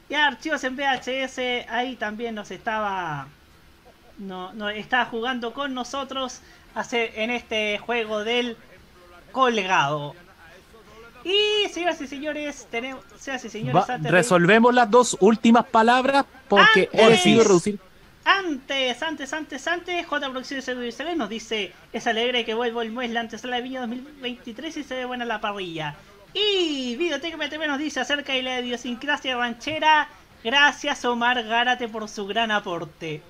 Y 0.08 0.14
archivos 0.14 0.62
en 0.62 0.76
VHS 0.76 1.68
ahí 1.68 1.96
también 1.96 2.36
nos 2.36 2.52
estaba 2.52 3.26
no, 4.18 4.52
no 4.54 4.68
estaba 4.70 5.04
jugando 5.06 5.52
con 5.52 5.74
nosotros 5.74 6.40
hace, 6.76 7.22
en 7.24 7.30
este 7.30 7.78
juego 7.78 8.22
del 8.22 8.56
colgado 9.32 10.14
y 11.24 11.68
señoras 11.70 12.00
y 12.00 12.06
señores 12.06 12.68
tenemos 12.70 13.04
señoras 13.18 13.44
y 13.44 13.50
señores 13.50 13.74
Va- 13.74 13.94
antes 13.94 14.02
de- 14.04 14.10
resolvemos 14.10 14.72
las 14.72 14.88
dos 14.90 15.16
últimas 15.20 15.66
palabras 15.66 16.24
porque 16.48 16.88
he 16.92 17.02
Antes. 17.02 17.08
decidido 17.10 17.42
reducir. 17.42 17.80
Antes, 18.24 19.02
antes, 19.02 19.32
antes, 19.32 19.66
antes, 19.68 20.06
J 20.06 20.30
Producciones 20.30 21.16
nos 21.16 21.28
dice 21.28 21.72
es 21.92 22.06
alegre 22.06 22.44
que 22.44 22.54
vuelva 22.54 22.82
el 22.82 22.92
mes 22.92 23.10
la 23.10 23.20
antesala 23.20 23.56
de 23.56 23.62
Viña 23.62 23.80
2023 23.80 24.76
y 24.76 24.84
se 24.84 24.94
ve 24.96 25.04
buena 25.04 25.24
la 25.24 25.40
parrilla. 25.40 25.94
Y 26.34 26.96
Videoteca 26.96 27.36
MTV 27.36 27.66
nos 27.66 27.78
dice 27.78 28.00
acerca 28.00 28.32
de 28.32 28.42
la 28.42 28.60
idiosincrasia 28.60 29.36
ranchera. 29.36 30.08
Gracias 30.44 31.04
Omar 31.04 31.42
Gárate 31.44 31.88
por 31.88 32.08
su 32.08 32.26
gran 32.26 32.50
aporte. 32.50 33.22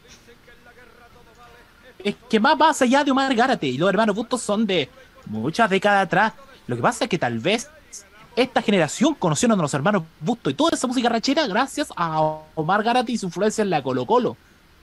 Es 2.07 2.15
que 2.31 2.39
más 2.39 2.57
va 2.61 2.71
allá 2.79 3.03
de 3.03 3.11
Omar 3.11 3.35
Gárate 3.35 3.67
y 3.67 3.79
los 3.79 3.89
hermanos 3.89 4.15
Bustos 4.15 4.41
son 4.41 4.65
de 4.65 4.89
muchas 5.27 5.69
décadas 5.69 6.07
atrás. 6.07 6.33
Lo 6.69 6.77
que 6.77 6.83
pasa 6.83 7.05
es 7.05 7.11
que 7.11 7.19
tal 7.19 7.41
vez 7.41 7.69
esta 8.37 8.63
generación 8.63 9.15
conocieron 9.15 9.59
a 9.59 9.63
los 9.63 9.75
hermanos 9.75 10.05
Bustos 10.21 10.53
y 10.53 10.55
toda 10.55 10.71
esa 10.77 10.87
música 10.87 11.09
ranchera 11.09 11.47
gracias 11.49 11.89
a 11.97 12.21
Omar 12.55 12.83
Gárate 12.85 13.11
y 13.11 13.19
su 13.19 13.27
influencia 13.27 13.63
en 13.63 13.71
la 13.71 13.83
Colo 13.83 14.07
Colo. 14.07 14.37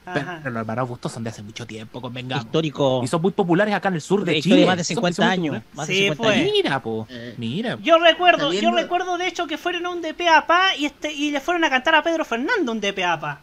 Ajá. 0.06 0.40
Pero 0.44 0.52
los 0.54 0.60
hermanos 0.60 0.90
Bustos 0.90 1.14
son 1.14 1.24
de 1.24 1.30
hace 1.30 1.42
mucho 1.44 1.66
tiempo, 1.66 2.02
convengamos. 2.02 2.44
Histórico. 2.44 3.00
Y 3.02 3.08
son 3.08 3.22
muy 3.22 3.32
populares 3.32 3.74
acá 3.74 3.88
en 3.88 3.94
el 3.94 4.02
sur 4.02 4.26
de 4.26 4.34
De 4.34 4.42
Chile. 4.42 4.66
más 4.66 4.76
de 4.76 4.84
Son- 4.84 4.96
50 4.96 5.16
son 5.16 5.26
muy 5.26 5.34
años, 5.34 5.56
de 5.78 5.86
Sí, 5.86 5.94
50 6.10 6.24
fue. 6.24 6.34
años. 6.34 6.52
Mira, 6.52 6.80
po. 6.82 7.08
Mira. 7.38 7.78
Yo 7.82 8.00
recuerdo, 8.00 8.52
yo 8.52 8.72
recuerdo 8.72 9.18
de 9.18 9.28
hecho 9.30 9.48
que 9.48 9.58
fueron 9.58 9.86
a 9.86 9.92
un 9.92 10.02
de 10.02 10.14
Peapa 10.14 10.76
y 10.76 10.88
este 10.88 11.14
y 11.14 11.32
le 11.32 11.40
fueron 11.40 11.64
a 11.64 11.70
cantar 11.70 11.96
a 11.96 12.04
Pedro 12.04 12.26
Fernando 12.26 12.74
un 12.74 12.82
de 12.82 12.92
Peapa. 12.92 13.40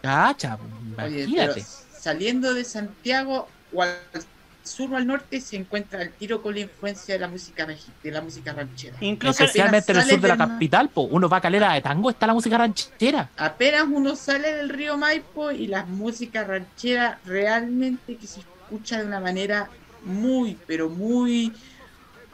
Cacha, 0.00 0.56
Oye, 0.96 1.24
imagínate. 1.24 1.54
pero 1.54 1.66
saliendo 1.98 2.54
de 2.54 2.64
Santiago 2.64 3.48
o 3.72 3.82
al 3.82 3.96
sur 4.62 4.92
o 4.92 4.96
al 4.96 5.06
norte 5.06 5.40
se 5.40 5.56
encuentra 5.56 6.02
el 6.02 6.12
tiro 6.12 6.42
con 6.42 6.54
la 6.54 6.60
influencia 6.60 7.14
de 7.14 7.20
la 7.20 7.28
música 7.28 7.66
de 7.66 8.10
la 8.10 8.20
música 8.20 8.52
ranchera. 8.52 8.96
Incluso 9.00 9.44
Especialmente 9.44 9.92
en 9.92 9.98
el 9.98 10.04
sur 10.04 10.20
de 10.20 10.28
la 10.28 10.36
del 10.36 10.48
capital, 10.48 10.88
po. 10.90 11.02
Uno 11.02 11.28
va 11.28 11.38
a 11.38 11.40
Calera 11.40 11.72
de 11.72 11.80
Tango, 11.80 12.10
está 12.10 12.26
la 12.26 12.34
música 12.34 12.58
ranchera. 12.58 13.30
Apenas 13.36 13.84
uno 13.90 14.14
sale 14.14 14.54
del 14.54 14.68
río 14.68 14.96
Maipo 14.96 15.50
y 15.50 15.66
la 15.66 15.84
música 15.84 16.44
ranchera 16.44 17.18
realmente 17.24 18.16
que 18.16 18.26
se 18.26 18.40
escucha 18.40 18.98
de 18.98 19.06
una 19.06 19.20
manera 19.20 19.70
muy, 20.04 20.58
pero 20.66 20.88
muy, 20.88 21.52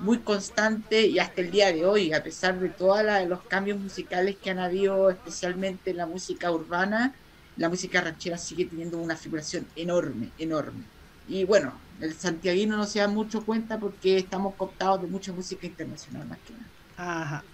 muy 0.00 0.18
constante 0.18 1.06
y 1.06 1.18
hasta 1.18 1.40
el 1.40 1.50
día 1.50 1.72
de 1.72 1.86
hoy, 1.86 2.12
a 2.12 2.22
pesar 2.22 2.58
de 2.58 2.68
todos 2.68 3.02
los 3.28 3.42
cambios 3.42 3.78
musicales 3.78 4.36
que 4.42 4.50
han 4.50 4.58
habido, 4.58 5.10
especialmente 5.10 5.90
en 5.90 5.98
la 5.98 6.06
música 6.06 6.50
urbana, 6.50 7.14
la 7.56 7.68
música 7.68 8.00
ranchera 8.00 8.38
sigue 8.38 8.66
teniendo 8.66 8.98
una 8.98 9.16
figuración 9.16 9.70
enorme, 9.76 10.32
enorme. 10.38 10.90
Y 11.26 11.44
bueno, 11.44 11.82
el 12.00 12.14
santiaguino 12.14 12.76
no 12.76 12.86
se 12.86 13.00
da 13.00 13.08
mucho 13.08 13.44
cuenta 13.44 13.78
porque 13.78 14.18
estamos 14.18 14.54
cooptados 14.56 15.00
de 15.02 15.08
mucha 15.08 15.32
música 15.32 15.66
internacional 15.66 16.26
más 16.26 16.40
que 16.40 16.54
nada. 16.54 16.70
Ajá. 16.96 17.44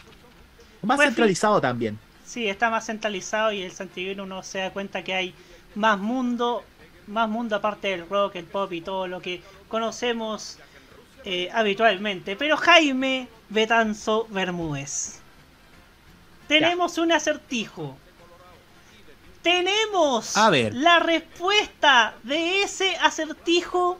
Más 0.82 1.02
Pues, 1.04 1.08
centralizado 1.08 1.60
también. 1.60 2.00
Sí, 2.24 2.48
está 2.48 2.70
más 2.70 2.86
centralizado 2.86 3.52
y 3.52 3.62
el 3.62 3.72
santiaguino 3.72 4.24
uno 4.24 4.42
se 4.42 4.58
da 4.58 4.72
cuenta 4.72 5.02
que 5.04 5.14
hay 5.14 5.34
más 5.74 5.98
mundo, 5.98 6.68
más 7.06 7.28
mundo 7.28 7.56
aparte 7.56 7.88
del 7.88 8.08
rock, 8.08 8.36
el 8.36 8.46
pop 8.46 8.72
y 8.72 8.82
todo 8.82 9.08
lo 9.08 9.20
que 9.20 9.42
conocemos 9.68 10.58
eh, 11.24 11.50
habitualmente. 11.52 12.36
Pero 12.36 12.56
Jaime 12.56 13.28
Betanzo 13.48 14.26
Bermúdez. 14.30 15.22
Tenemos 16.46 16.98
un 16.98 17.12
acertijo. 17.12 17.96
Tenemos 19.42 20.36
A 20.36 20.50
ver. 20.50 20.74
la 20.74 20.98
respuesta 21.00 22.14
de 22.22 22.62
ese 22.62 22.96
acertijo 22.96 23.98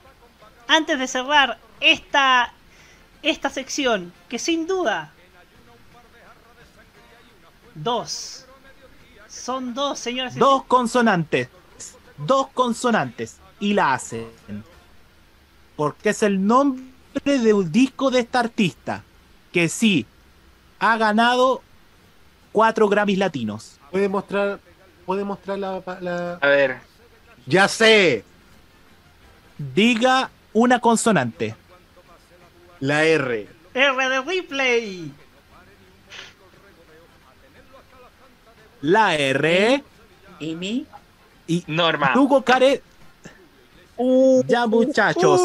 antes 0.69 0.99
de 0.99 1.07
cerrar 1.07 1.59
esta, 1.81 2.53
esta 3.23 3.51
sección, 3.51 4.13
que 4.29 4.39
sin 4.39 4.67
duda 4.67 5.13
Dos. 7.75 8.45
Son 9.29 9.75
dos, 9.75 9.99
señoras 9.99 10.37
y 10.37 10.39
Dos 10.39 10.65
consonantes. 10.65 11.49
Dos 12.19 12.49
consonantes. 12.49 13.37
Y 13.59 13.75
la 13.75 13.95
hacen. 13.95 14.27
Porque 15.77 16.11
es 16.11 16.23
el 16.23 16.45
nombre 16.47 16.85
de 17.25 17.53
un 17.55 17.71
disco 17.71 18.11
de 18.11 18.21
esta 18.21 18.41
artista. 18.41 19.03
Que 19.53 19.69
sí, 19.69 20.07
ha 20.79 20.97
ganado 20.97 21.63
cuatro 22.53 22.89
Grammys 22.89 23.19
latinos. 23.19 23.79
Puede 23.91 24.09
mostrar, 24.09 24.61
puede 25.11 25.25
mostrar 25.25 25.59
la, 25.59 25.83
la- 26.01 26.35
A 26.41 26.47
ver. 26.47 26.79
Ya 27.45 27.67
sé, 27.67 28.23
Diga 29.59 30.31
una 30.53 30.79
consonante. 30.79 31.57
la 32.79 33.03
R. 33.05 33.49
R 33.75 34.09
de 34.09 34.21
replay. 34.21 35.13
La 38.83 39.17
R. 39.17 39.83
M. 40.39 40.85
Y 41.49 41.65
Norma. 41.67 42.13
Hugo 42.15 42.45
Care. 42.45 42.81
Ya 44.47 44.67
muchachos. 44.67 45.41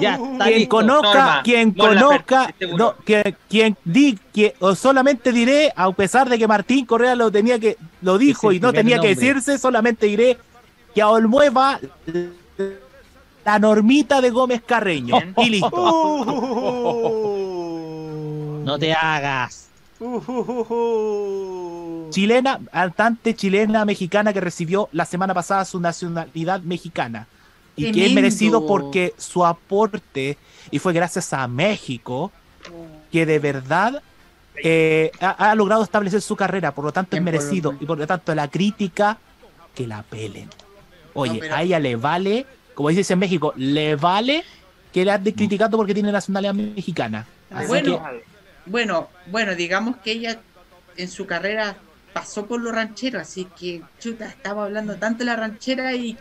Ya 0.00 0.14
está 0.14 0.44
quien 0.44 0.58
listo. 0.58 0.76
conozca, 0.76 1.08
Norma, 1.08 1.42
quien 1.42 1.72
conozca, 1.72 2.54
no, 2.76 2.94
quien 3.48 3.76
di, 3.84 4.18
que, 4.32 4.54
o 4.60 4.74
solamente 4.74 5.32
diré, 5.32 5.72
a 5.74 5.90
pesar 5.92 6.28
de 6.28 6.38
que 6.38 6.48
Martín 6.48 6.86
Correa 6.86 7.14
lo 7.14 7.30
tenía 7.30 7.58
que, 7.58 7.76
lo 8.02 8.18
dijo 8.18 8.52
y 8.52 8.60
no 8.60 8.72
tenía 8.72 8.98
que 9.00 9.08
decirse, 9.08 9.58
solamente 9.58 10.06
diré 10.06 10.38
que 10.94 11.02
a 11.02 11.08
Olmueva 11.08 11.78
la 13.44 13.58
normita 13.58 14.20
de 14.20 14.30
Gómez 14.30 14.62
Carreño. 14.64 15.16
Y 15.38 15.50
listo. 15.50 15.70
No 18.64 18.78
te 18.78 18.92
hagas. 18.92 19.68
Chilena, 22.10 22.58
cantante 22.72 23.34
chilena 23.34 23.84
mexicana 23.84 24.32
que 24.32 24.40
recibió 24.40 24.88
la 24.92 25.04
semana 25.04 25.34
pasada 25.34 25.64
su 25.64 25.78
nacionalidad 25.80 26.60
mexicana. 26.62 27.26
Y 27.88 27.92
que 27.92 28.06
es 28.06 28.12
merecido 28.12 28.66
porque 28.66 29.14
su 29.16 29.44
aporte, 29.44 30.36
y 30.70 30.78
fue 30.78 30.92
gracias 30.92 31.32
a 31.32 31.46
México, 31.48 32.30
que 33.10 33.26
de 33.26 33.38
verdad 33.38 34.02
eh, 34.62 35.10
ha, 35.20 35.50
ha 35.50 35.54
logrado 35.54 35.82
establecer 35.82 36.20
su 36.20 36.36
carrera, 36.36 36.72
por 36.74 36.84
lo 36.84 36.92
tanto 36.92 37.16
es 37.16 37.22
merecido. 37.22 37.74
Y 37.80 37.86
por 37.86 37.98
lo 37.98 38.06
tanto 38.06 38.34
la 38.34 38.48
crítica, 38.48 39.18
que 39.74 39.86
la 39.86 40.02
pelen. 40.02 40.48
Oye, 41.14 41.34
No, 41.34 41.40
pero- 41.40 41.54
a 41.54 41.62
ella 41.62 41.78
le 41.78 41.96
vale, 41.96 42.46
como 42.74 42.88
dices 42.90 43.10
en 43.10 43.18
México, 43.18 43.52
le 43.56 43.96
vale 43.96 44.44
que 44.92 45.04
la 45.04 45.14
ande 45.14 45.32
criticando 45.34 45.76
porque 45.76 45.94
tiene 45.94 46.10
nacionalidad 46.12 46.54
mexicana. 46.54 47.26
Así 47.50 47.66
Bueno, 47.68 48.02
que, 48.02 48.24
bueno, 48.66 49.08
bueno, 49.26 49.54
digamos 49.54 49.96
que 49.98 50.12
ella 50.12 50.40
en 50.96 51.08
su 51.08 51.26
carrera 51.26 51.76
pasó 52.12 52.46
por 52.46 52.60
lo 52.60 52.72
ranchero, 52.72 53.20
así 53.20 53.46
que 53.58 53.82
chuta, 54.00 54.26
estaba 54.26 54.64
hablando 54.64 54.96
tanto 54.96 55.20
de 55.20 55.24
la 55.26 55.36
ranchera 55.36 55.94
y 55.94 56.18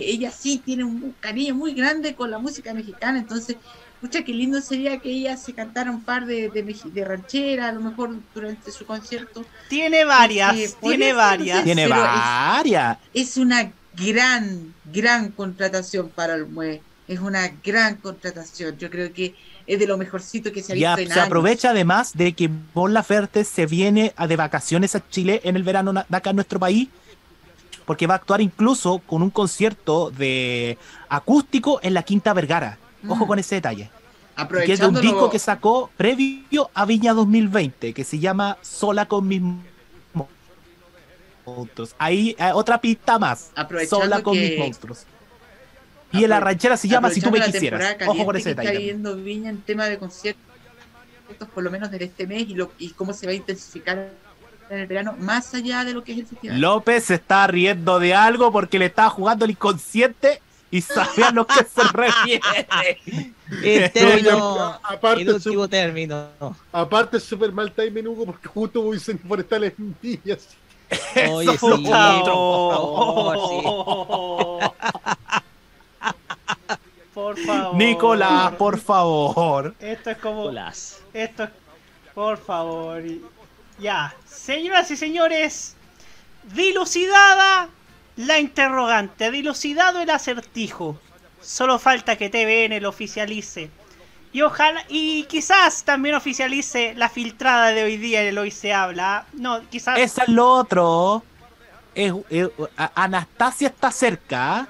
que 0.00 0.10
ella 0.10 0.30
sí 0.30 0.60
tiene 0.64 0.82
un 0.84 1.14
cariño 1.20 1.54
muy 1.54 1.72
grande 1.74 2.14
con 2.14 2.30
la 2.30 2.38
música 2.38 2.74
mexicana, 2.74 3.18
entonces, 3.18 3.56
escucha, 3.94 4.24
qué 4.24 4.32
lindo 4.32 4.60
sería 4.60 4.98
que 4.98 5.08
ella 5.10 5.36
se 5.36 5.52
cantara 5.52 5.90
un 5.90 6.02
par 6.02 6.26
de, 6.26 6.48
de, 6.50 6.62
de 6.92 7.04
ranchera, 7.04 7.68
a 7.68 7.72
lo 7.72 7.80
mejor 7.80 8.14
durante 8.34 8.70
su 8.72 8.84
concierto. 8.86 9.44
Tiene 9.68 10.04
varias, 10.04 10.52
podría 10.80 10.80
tiene 10.80 11.04
ser, 11.06 11.14
varias. 11.16 11.56
no 11.56 11.60
sé, 11.60 11.64
tiene 11.64 11.82
pero 11.88 11.94
es- 11.96 12.02
varias. 12.10 12.98
Es 13.14 13.36
una 13.36 13.72
gran, 13.96 14.74
gran 14.92 15.30
contratación 15.30 16.08
para 16.08 16.34
el 16.34 16.46
MUE. 16.46 16.82
Es 17.06 17.20
una 17.20 17.48
gran 17.62 17.96
contratación. 17.96 18.76
Yo 18.78 18.90
creo 18.90 19.12
que 19.12 19.34
es 19.66 19.78
de 19.78 19.86
lo 19.86 19.96
mejorcito 19.96 20.50
que 20.52 20.62
se 20.62 20.72
ha 20.72 20.76
Y 20.76 20.84
a- 20.84 20.96
visto 20.96 21.02
en 21.02 21.08
se 21.08 21.14
años. 21.20 21.26
aprovecha 21.26 21.70
además 21.70 22.12
de 22.14 22.32
que 22.32 22.50
Mon 22.74 22.92
Laferte 22.92 23.44
se 23.44 23.66
viene 23.66 24.12
a 24.16 24.26
de 24.26 24.36
vacaciones 24.36 24.94
a 24.96 25.08
Chile 25.08 25.40
en 25.44 25.56
el 25.56 25.62
verano 25.62 25.92
de 25.92 26.00
acá 26.16 26.30
en 26.30 26.36
nuestro 26.36 26.58
país, 26.58 26.88
porque 27.86 28.06
va 28.06 28.14
a 28.14 28.16
actuar 28.18 28.40
incluso 28.40 29.00
con 29.06 29.22
un 29.22 29.30
concierto 29.30 30.10
de 30.10 30.78
acústico 31.08 31.80
en 31.82 31.94
la 31.94 32.02
Quinta 32.02 32.32
Vergara. 32.32 32.78
Ojo 33.08 33.24
Mm. 33.24 33.28
con 33.28 33.38
ese 33.38 33.56
detalle. 33.56 33.90
Que 34.64 34.72
es 34.72 34.80
de 34.80 34.86
un 34.88 35.00
disco 35.00 35.30
que 35.30 35.38
sacó 35.38 35.90
previo 35.96 36.70
a 36.74 36.84
Viña 36.86 37.12
2020, 37.14 37.92
que 37.92 38.02
se 38.04 38.18
llama 38.18 38.56
Sola 38.62 39.06
con 39.06 39.28
mis 39.28 39.40
monstruos. 41.44 41.94
Ahí 41.98 42.34
eh, 42.38 42.50
otra 42.54 42.80
pista 42.80 43.18
más. 43.18 43.50
Sola 43.88 44.22
con 44.22 44.34
que- 44.34 44.40
mis 44.50 44.58
monstruos. 44.58 45.04
Y 46.12 46.22
en 46.24 46.30
la 46.30 46.38
ranchera 46.40 46.76
se 46.76 46.86
llama 46.88 47.10
Si 47.10 47.20
tú 47.20 47.30
me 47.30 47.40
quisieras. 47.40 47.96
Ojo 48.06 48.24
con 48.24 48.36
ese 48.36 48.44
que 48.44 48.50
está 48.50 48.62
detalle. 48.62 48.78
viviendo 48.78 49.16
Viña 49.16 49.50
en 49.50 49.60
tema 49.62 49.86
de 49.86 49.98
conciertos, 49.98 50.40
por 51.52 51.64
lo 51.64 51.70
menos 51.72 51.90
de 51.90 52.04
este 52.04 52.26
mes, 52.26 52.42
y, 52.48 52.54
lo, 52.54 52.70
y 52.78 52.90
cómo 52.90 53.12
se 53.12 53.26
va 53.26 53.32
a 53.32 53.34
intensificar 53.34 54.10
en 54.70 54.78
el 54.78 54.86
verano, 54.86 55.14
más 55.18 55.54
allá 55.54 55.84
de 55.84 55.92
lo 55.94 56.02
que 56.04 56.12
es 56.12 56.18
el 56.18 56.26
festival. 56.26 56.60
López 56.60 57.04
se 57.04 57.14
está 57.14 57.46
riendo 57.46 57.98
de 57.98 58.14
algo 58.14 58.50
porque 58.52 58.78
le 58.78 58.86
estaba 58.86 59.10
jugando 59.10 59.44
el 59.44 59.52
inconsciente 59.52 60.40
y 60.70 60.80
sabe 60.80 61.22
a 61.24 61.30
lo 61.30 61.46
que 61.46 61.62
se 61.64 61.82
refiere. 61.92 62.42
El 63.62 63.92
término, 63.92 64.80
Aparte, 64.82 65.22
el 65.22 65.30
último 65.34 65.68
término. 65.68 66.26
Aparte, 66.72 67.18
es 67.18 67.24
súper 67.24 67.52
mal 67.52 67.70
timing, 67.72 68.08
Hugo, 68.08 68.26
porque 68.26 68.48
justo 68.48 68.80
hubo 68.80 68.94
incendios 68.94 69.28
forestales 69.28 69.72
en 69.78 69.96
Villa. 70.02 70.34
así. 70.34 71.30
Oye, 71.30 71.52
sí, 71.52 71.58
Por 71.58 71.82
favor, 71.84 73.38
Por 77.14 77.38
favor. 77.38 77.76
Nicolás, 77.76 78.52
por 78.54 78.78
favor. 78.78 79.74
Esto 79.78 80.10
es 80.10 80.18
como. 80.18 80.40
Nicolás. 80.42 81.00
Esto 81.12 81.44
es. 81.44 81.50
Por 82.14 82.38
favor. 82.38 83.04
y- 83.04 83.22
Ya. 83.84 84.14
Señoras 84.24 84.90
y 84.90 84.96
señores. 84.96 85.76
Dilucidada 86.54 87.68
la 88.16 88.38
interrogante. 88.38 89.30
Dilucidado 89.30 90.00
el 90.00 90.08
acertijo. 90.08 90.98
Solo 91.42 91.78
falta 91.78 92.16
que 92.16 92.30
TVN 92.30 92.80
lo 92.80 92.88
oficialice. 92.88 93.70
Y 94.32 94.40
ojalá. 94.40 94.82
Y 94.88 95.24
quizás 95.24 95.84
también 95.84 96.14
oficialice 96.14 96.94
la 96.96 97.10
filtrada 97.10 97.68
de 97.72 97.84
hoy 97.84 97.98
día 97.98 98.22
en 98.22 98.28
el 98.28 98.38
Hoy 98.38 98.50
se 98.50 98.72
habla. 98.72 99.26
No, 99.34 99.60
quizás. 99.68 99.98
Eso 99.98 100.22
es 100.22 100.28
lo 100.28 100.48
otro. 100.48 101.22
Es- 101.94 102.14
es- 102.30 102.48
a- 102.78 102.90
Anastasia 103.04 103.68
está 103.68 103.92
cerca. 103.92 104.66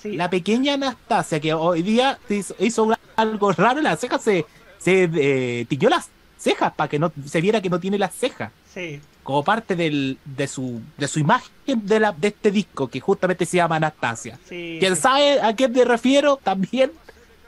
Sí. 0.00 0.12
La 0.12 0.30
pequeña 0.30 0.74
Anastasia, 0.74 1.40
que 1.40 1.52
hoy 1.54 1.82
día 1.82 2.18
hizo, 2.28 2.54
hizo 2.60 2.96
algo 3.16 3.50
raro 3.52 3.78
en 3.78 3.84
las 3.84 3.98
cejas, 3.98 4.22
se, 4.22 4.46
se 4.78 5.10
eh, 5.12 5.66
tiñó 5.68 5.88
las 5.88 6.08
cejas 6.44 6.72
para 6.74 6.88
que 6.88 6.98
no 6.98 7.10
se 7.26 7.40
viera 7.40 7.60
que 7.60 7.70
no 7.70 7.80
tiene 7.80 7.98
las 7.98 8.14
cejas. 8.14 8.52
Sí. 8.72 9.00
Como 9.22 9.42
parte 9.42 9.74
del, 9.74 10.18
de, 10.24 10.46
su, 10.46 10.82
de 10.98 11.08
su 11.08 11.18
imagen 11.18 11.50
de, 11.66 11.98
la, 11.98 12.12
de 12.12 12.28
este 12.28 12.50
disco, 12.50 12.88
que 12.88 13.00
justamente 13.00 13.46
se 13.46 13.56
llama 13.56 13.76
Anastasia. 13.76 14.38
Sí, 14.48 14.76
¿Quién 14.78 14.94
sí. 14.94 15.02
sabe 15.02 15.40
a 15.40 15.56
qué 15.56 15.66
me 15.68 15.84
refiero? 15.84 16.36
También 16.36 16.92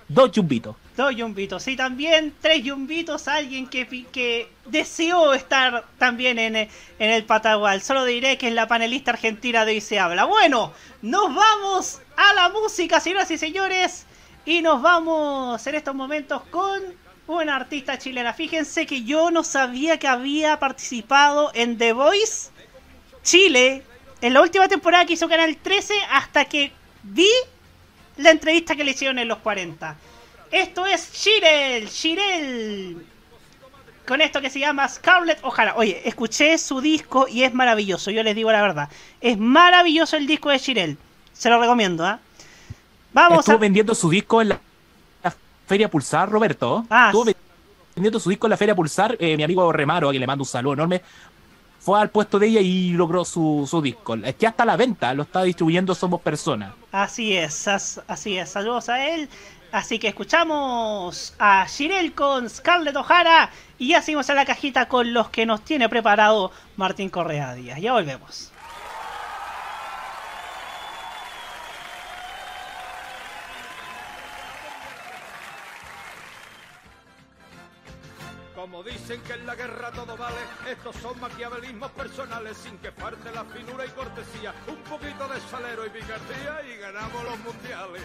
dos 0.09 0.31
chumbitos. 0.33 0.75
Dos 0.97 1.15
yumbitos. 1.15 1.69
Y 1.69 1.77
también 1.77 2.33
tres 2.41 2.63
yumbitos. 2.63 3.29
Alguien 3.29 3.67
que, 3.67 3.87
que 4.11 4.49
deseó 4.65 5.35
estar 5.35 5.85
también 5.99 6.39
en, 6.39 6.57
en 6.57 6.71
el 6.99 7.25
Patagual. 7.25 7.83
Solo 7.83 8.07
diré 8.07 8.39
que 8.39 8.49
es 8.49 8.55
la 8.55 8.67
panelista 8.67 9.11
argentina 9.11 9.67
de 9.67 9.73
hoy 9.73 9.81
se 9.83 9.99
habla. 9.99 10.25
Bueno, 10.25 10.73
nos 11.03 11.35
vamos 11.35 12.01
a 12.17 12.33
la 12.33 12.49
música, 12.49 13.01
señoras 13.01 13.31
y 13.31 13.37
señores. 13.37 14.07
Y 14.47 14.63
nos 14.63 14.81
vamos 14.81 15.67
en 15.67 15.75
estos 15.75 15.95
momentos 15.95 16.41
con 16.51 16.81
una 17.27 17.57
artista 17.57 17.99
chilena. 17.99 18.33
Fíjense 18.33 18.87
que 18.87 19.03
yo 19.05 19.31
no 19.31 19.43
sabía 19.43 19.99
que 19.99 20.07
había 20.09 20.59
participado 20.59 21.51
en 21.55 21.77
The 21.79 21.93
Voice 21.93 22.51
Chile 23.23 23.83
en 24.21 24.33
la 24.35 24.41
última 24.43 24.69
temporada 24.69 25.05
que 25.05 25.15
hizo 25.15 25.29
Canal 25.29 25.57
13 25.57 25.95
hasta 26.11 26.45
que 26.45 26.73
vi 27.03 27.29
la 28.17 28.31
entrevista 28.31 28.77
que 28.77 28.85
le 28.85 28.93
hicieron 28.93 29.19
en 29.19 29.29
los 29.29 29.39
40. 29.39 29.97
Esto 30.51 30.87
es 30.87 31.13
Shirel, 31.13 31.89
Shirel. 31.89 33.05
Con 34.07 34.21
esto 34.21 34.41
que 34.41 34.49
se 34.51 34.61
llama 34.61 34.89
Scarlett 34.89 35.41
Ojalá. 35.43 35.75
Oye, 35.77 36.01
escuché 36.09 36.57
su 36.59 36.81
disco 36.81 37.27
y 37.29 37.43
es 37.43 37.53
maravilloso, 37.53 38.13
yo 38.13 38.23
les 38.23 38.37
digo 38.37 38.53
la 38.53 38.63
verdad. 38.63 38.89
Es 39.21 39.37
maravilloso 39.37 40.17
el 40.17 40.29
disco 40.29 40.51
de 40.51 40.59
Shirel. 40.59 40.97
Se 41.33 41.51
lo 41.51 41.61
recomiendo, 41.61 42.07
¿ah? 42.07 42.21
Vamos 43.13 43.41
estuvo 43.41 43.57
a- 43.57 43.61
vendiendo 43.61 43.95
su 43.97 44.09
disco 44.09 44.41
en 44.41 44.51
la 44.51 44.61
Feria 45.67 45.91
Pulsar, 45.91 46.29
Roberto. 46.31 46.85
Ah, 46.91 47.07
estuvo 47.13 47.33
vendiendo 47.95 48.21
su 48.21 48.31
disco 48.31 48.47
en 48.47 48.51
la 48.51 48.57
Feria 48.57 48.75
Pulsar. 48.75 49.17
eh, 49.19 49.37
mi 49.37 49.43
amigo 49.43 49.73
Remaro, 49.73 50.09
a 50.09 50.11
quien 50.13 50.21
le 50.21 50.27
mando 50.27 50.43
un 50.43 50.49
saludo 50.49 50.75
enorme, 50.75 51.03
fue 51.81 52.01
al 52.01 52.11
puesto 52.11 52.39
de 52.39 52.49
ella 52.49 52.61
y 52.61 52.91
logró 52.93 53.25
su, 53.25 53.67
su 53.71 53.81
disco. 53.81 54.15
Es 54.17 54.35
que 54.35 54.47
hasta 54.47 54.65
la 54.65 54.77
venta 54.77 55.15
lo 55.15 55.23
está 55.23 55.43
distribuyendo 55.43 55.95
Somos 55.95 56.21
Personas. 56.21 56.73
Así 56.93 57.37
es, 57.37 57.69
as- 57.69 58.01
así 58.09 58.37
es. 58.39 58.51
Saludos 58.51 58.89
a 58.89 59.07
él. 59.09 59.29
Así 59.73 59.99
que 59.99 60.09
escuchamos 60.09 61.35
a 61.39 61.67
Shirel 61.69 62.13
con 62.15 62.49
Scarlett 62.49 62.97
O'Hara 62.97 63.51
y 63.79 63.89
ya 63.89 64.01
seguimos 64.01 64.31
a 64.31 64.35
la 64.35 64.45
cajita 64.47 64.87
con 64.89 65.13
los 65.13 65.29
que 65.29 65.45
nos 65.45 65.63
tiene 65.65 65.89
preparado 65.89 66.51
Martín 66.77 67.11
Correa 67.11 67.53
Díaz. 67.55 67.81
Ya 67.81 67.93
volvemos. 67.93 68.53
Dicen 78.87 79.21
que 79.23 79.35
en 79.35 79.47
la 79.47 79.55
guerra 79.55 79.91
todo 79.91 80.17
vale, 80.17 80.41
estos 80.71 80.97
son 80.97 81.21
maquiavelismos 81.21 81.91
personales 81.91 82.57
sin 82.57 82.79
que 82.79 82.93
falte 82.93 83.33
la 83.33 83.45
finura 83.45 83.85
y 83.85 83.91
cortesía, 83.91 84.55
un 84.69 84.77
poquito 84.85 85.29
de 85.29 85.41
salero 85.41 85.85
y 85.87 85.91
picardía 85.91 86.63
y 86.73 86.77
ganamos 86.79 87.25
los 87.25 87.39
mundiales. 87.41 88.03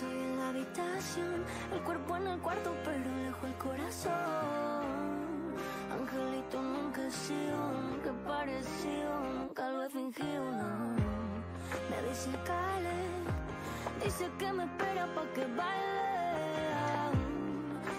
Estoy 0.00 0.08
en 0.08 0.38
la 0.38 0.48
habitación. 0.48 1.44
El 1.74 1.82
cuerpo 1.82 2.16
en 2.16 2.26
el 2.28 2.38
cuarto 2.40 2.74
pero 2.84 3.16
lejos 3.22 3.44
el 3.44 3.54
corazón 3.56 4.99
He 7.10 7.12
sido, 7.12 7.72
nunca 9.20 9.68
lo 9.68 9.82
he 9.82 9.90
fingido, 9.90 10.44
no 10.44 10.94
Me 11.90 12.08
dice 12.08 12.30
Kale 12.44 12.94
Dice 14.04 14.30
que 14.38 14.52
me 14.52 14.62
espera 14.62 15.12
pa' 15.12 15.26
que 15.34 15.40
baile 15.40 16.70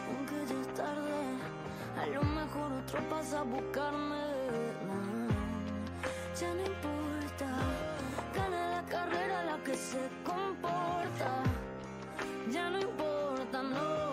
Aunque 0.07 0.45
ya 0.47 0.62
es 0.62 0.74
tarde 0.76 1.20
A 2.01 2.05
lo 2.05 2.24
mejor 2.24 2.72
otro 2.72 3.01
pasa 3.09 3.41
a 3.41 3.43
buscarme. 3.43 4.16
Ya 6.39 6.53
no 6.53 6.62
importa 6.62 7.47
Gana 8.34 8.78
la 8.78 8.86
carrera 8.86 9.43
la 9.43 9.57
que 9.57 9.76
se 9.76 9.99
comporta. 10.24 11.43
Ya 12.49 12.70
no 12.70 12.80
importa, 12.80 13.62
no. 13.62 14.11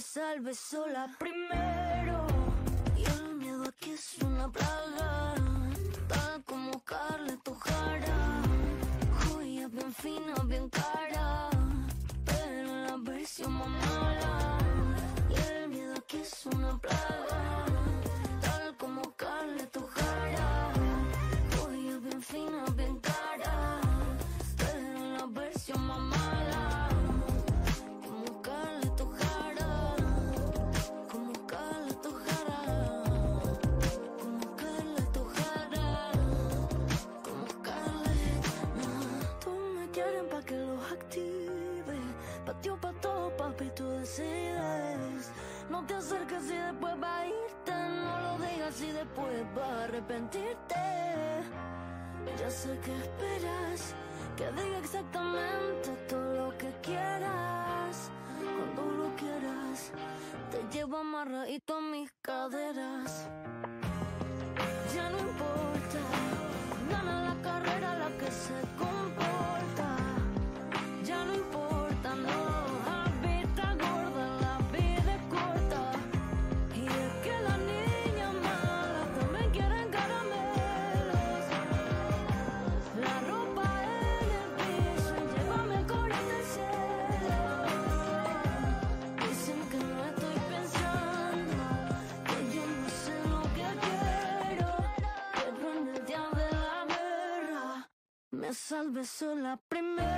Salve 0.00 0.54
sola 0.54 1.08
primero. 1.18 2.26
Y 2.96 3.04
el 3.04 3.34
miedo 3.36 3.64
aquí 3.68 3.90
es 3.90 4.16
una 4.22 4.48
plaga, 4.50 5.34
tal 6.08 6.44
como 6.44 6.72
Scarlett 6.80 7.48
O'Hara. 7.48 8.42
Joya 9.20 9.68
bien 9.68 9.92
fina, 9.94 10.34
bien 10.44 10.68
cara, 10.70 11.50
pero 12.24 12.86
la 12.86 12.96
versión 12.98 13.52
más 13.52 13.68
mala. 13.68 14.58
Y 15.30 15.34
el 15.52 15.68
miedo 15.68 15.94
aquí 15.96 16.18
es 16.18 16.46
una 16.46 16.78
plaga, 16.78 17.27
después 48.98 49.44
va 49.56 49.84
arrepentirte. 49.84 50.74
Ya 52.38 52.50
sé 52.50 52.78
que 52.84 52.96
esperas 52.96 53.94
que 54.36 54.46
diga 54.52 54.78
exactamente 54.78 55.90
todo 56.08 56.34
lo 56.34 56.58
que 56.58 56.70
quieras. 56.82 57.57
Me 98.48 98.54
salve 98.54 99.04
sola 99.04 99.58
primero. 99.68 100.17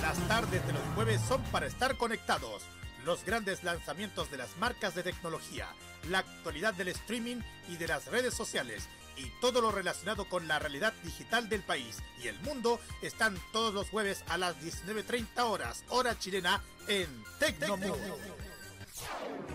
Las 0.00 0.18
tardes 0.28 0.66
de 0.66 0.72
los 0.72 0.82
jueves 0.94 1.20
son 1.28 1.42
para 1.44 1.66
estar 1.66 1.96
conectados. 1.96 2.62
Los 3.04 3.24
grandes 3.24 3.64
lanzamientos 3.64 4.30
de 4.30 4.36
las 4.36 4.56
marcas 4.58 4.94
de 4.94 5.02
tecnología, 5.02 5.66
la 6.08 6.18
actualidad 6.18 6.74
del 6.74 6.88
streaming 6.88 7.38
y 7.68 7.76
de 7.76 7.88
las 7.88 8.06
redes 8.06 8.34
sociales 8.34 8.88
y 9.16 9.30
todo 9.40 9.60
lo 9.60 9.70
relacionado 9.70 10.26
con 10.26 10.48
la 10.48 10.58
realidad 10.58 10.92
digital 11.02 11.48
del 11.48 11.62
país 11.62 11.98
y 12.22 12.28
el 12.28 12.38
mundo 12.40 12.80
están 13.02 13.36
todos 13.52 13.74
los 13.74 13.90
jueves 13.90 14.24
a 14.28 14.38
las 14.38 14.56
19.30 14.60 15.42
horas, 15.42 15.84
hora 15.88 16.18
chilena, 16.18 16.62
en 16.88 17.24
Tecnomundo. 17.38 18.18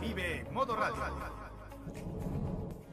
Vive 0.01 0.45
Modo 0.51 0.75
Radio. 0.75 2.44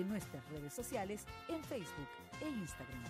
nuestras 0.00 0.48
redes 0.50 0.72
sociales 0.72 1.24
en 1.48 1.62
Facebook 1.64 2.08
e 2.40 2.48
Instagram. 2.48 3.04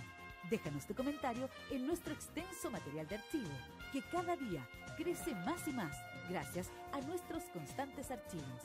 Déjanos 0.50 0.86
tu 0.86 0.94
comentario 0.94 1.48
en 1.70 1.86
nuestro 1.86 2.12
extenso 2.12 2.70
material 2.70 3.06
de 3.06 3.16
archivo, 3.16 3.50
que 3.92 4.02
cada 4.10 4.36
día 4.36 4.66
crece 4.96 5.34
más 5.46 5.66
y 5.68 5.72
más 5.72 5.96
gracias 6.28 6.70
a 6.92 7.00
nuestros 7.02 7.44
constantes 7.44 8.10
archivos. 8.10 8.60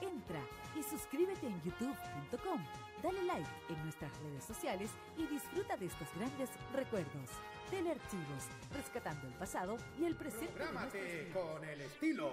Entra 0.00 0.40
y 0.78 0.82
suscríbete 0.82 1.46
en 1.46 1.62
youtube.com, 1.62 2.64
dale 3.02 3.22
like 3.24 3.50
en 3.70 3.82
nuestras 3.82 4.10
redes 4.18 4.44
sociales 4.44 4.90
y 5.16 5.26
disfruta 5.26 5.76
de 5.76 5.86
estos 5.86 6.08
grandes 6.16 6.50
recuerdos. 6.74 7.30
Telearchivos, 7.70 8.44
rescatando 8.72 9.26
el 9.26 9.34
pasado 9.34 9.76
y 9.98 10.04
el 10.04 10.14
presente. 10.14 10.46
de 10.46 10.52
Prográmate 10.52 11.32
nuestros 11.32 11.32
con 11.32 11.64
el 11.64 11.80
estilo. 11.80 12.32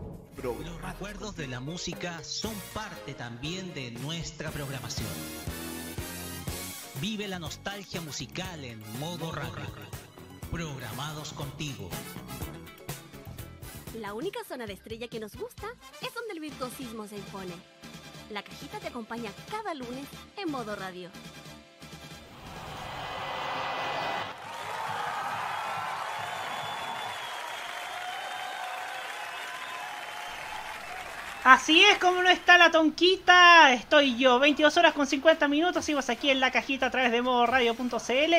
Los 0.37 0.81
recuerdos 0.81 1.35
de 1.35 1.47
la 1.47 1.59
música 1.59 2.23
son 2.23 2.53
parte 2.73 3.13
también 3.13 3.73
de 3.73 3.91
nuestra 3.91 4.49
programación. 4.49 5.09
Vive 6.99 7.27
la 7.27 7.37
nostalgia 7.37 8.01
musical 8.01 8.63
en 8.63 8.79
modo 8.99 9.31
radio. 9.31 9.65
Programados 10.49 11.33
contigo. 11.33 11.89
La 13.99 14.13
única 14.13 14.39
zona 14.47 14.65
de 14.65 14.73
estrella 14.73 15.07
que 15.07 15.19
nos 15.19 15.35
gusta 15.35 15.67
es 16.01 16.13
donde 16.13 16.33
el 16.33 16.39
virtuosismo 16.39 17.07
se 17.07 17.17
impone. 17.17 17.53
La 18.31 18.41
cajita 18.41 18.79
te 18.79 18.87
acompaña 18.87 19.31
cada 19.49 19.73
lunes 19.73 20.07
en 20.37 20.49
modo 20.49 20.75
radio. 20.75 21.09
Así 31.43 31.83
es 31.83 31.97
como 31.97 32.21
no 32.21 32.29
está 32.29 32.59
la 32.59 32.69
tonquita, 32.69 33.73
estoy 33.73 34.15
yo, 34.15 34.37
22 34.37 34.77
horas 34.77 34.93
con 34.93 35.07
50 35.07 35.47
minutos, 35.47 35.83
sigo 35.83 35.99
aquí 36.07 36.29
en 36.29 36.39
la 36.39 36.51
cajita 36.51 36.85
a 36.85 36.91
través 36.91 37.11
de 37.11 37.23
modoradio.cl, 37.23 38.33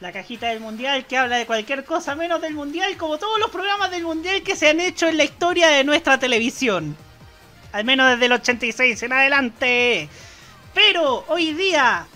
la 0.00 0.12
cajita 0.12 0.48
del 0.48 0.58
mundial 0.58 1.06
que 1.06 1.16
habla 1.16 1.36
de 1.36 1.46
cualquier 1.46 1.84
cosa 1.84 2.16
menos 2.16 2.40
del 2.42 2.54
mundial, 2.54 2.96
como 2.96 3.16
todos 3.16 3.38
los 3.38 3.50
programas 3.50 3.92
del 3.92 4.02
mundial 4.02 4.42
que 4.42 4.56
se 4.56 4.70
han 4.70 4.80
hecho 4.80 5.06
en 5.06 5.18
la 5.18 5.22
historia 5.22 5.68
de 5.68 5.84
nuestra 5.84 6.18
televisión. 6.18 6.96
Al 7.70 7.84
menos 7.84 8.10
desde 8.10 8.26
el 8.26 8.32
86 8.32 9.04
en 9.04 9.12
adelante. 9.12 10.08
Pero 10.74 11.24
hoy 11.28 11.52
día, 11.52 12.08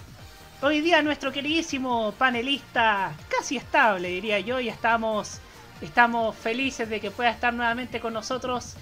hoy 0.60 0.80
día 0.80 1.02
nuestro 1.02 1.30
queridísimo 1.30 2.14
panelista, 2.18 3.12
casi 3.28 3.58
estable 3.58 4.08
diría 4.08 4.40
yo, 4.40 4.58
y 4.58 4.68
estamos, 4.68 5.38
estamos 5.80 6.34
felices 6.34 6.88
de 6.88 6.98
que 6.98 7.12
pueda 7.12 7.30
estar 7.30 7.54
nuevamente 7.54 8.00
con 8.00 8.12
nosotros 8.12 8.74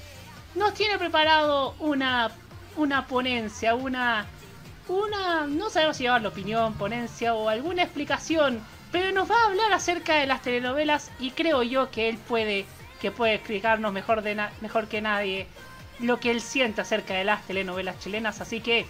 nos 0.54 0.74
tiene 0.74 0.98
preparado 0.98 1.74
una, 1.78 2.30
una 2.76 3.06
ponencia, 3.06 3.74
una, 3.74 4.26
una, 4.88 5.46
no 5.46 5.70
sabemos 5.70 5.96
si 5.96 6.04
llamarlo 6.04 6.30
opinión, 6.30 6.74
ponencia 6.74 7.34
o 7.34 7.48
alguna 7.48 7.82
explicación, 7.82 8.60
pero 8.92 9.12
nos 9.12 9.30
va 9.30 9.36
a 9.36 9.46
hablar 9.46 9.72
acerca 9.72 10.14
de 10.14 10.26
las 10.26 10.42
telenovelas 10.42 11.10
y 11.18 11.30
creo 11.30 11.62
yo 11.62 11.90
que 11.90 12.08
él 12.08 12.18
puede, 12.18 12.66
que 13.00 13.10
puede 13.10 13.34
explicarnos 13.34 13.92
mejor, 13.92 14.22
de 14.22 14.48
mejor 14.60 14.88
que 14.88 15.00
nadie 15.00 15.46
lo 16.00 16.18
que 16.18 16.30
él 16.30 16.40
siente 16.40 16.80
acerca 16.80 17.14
de 17.14 17.24
las 17.24 17.46
telenovelas 17.46 17.98
chilenas, 17.98 18.40
así 18.40 18.60
que 18.60 18.86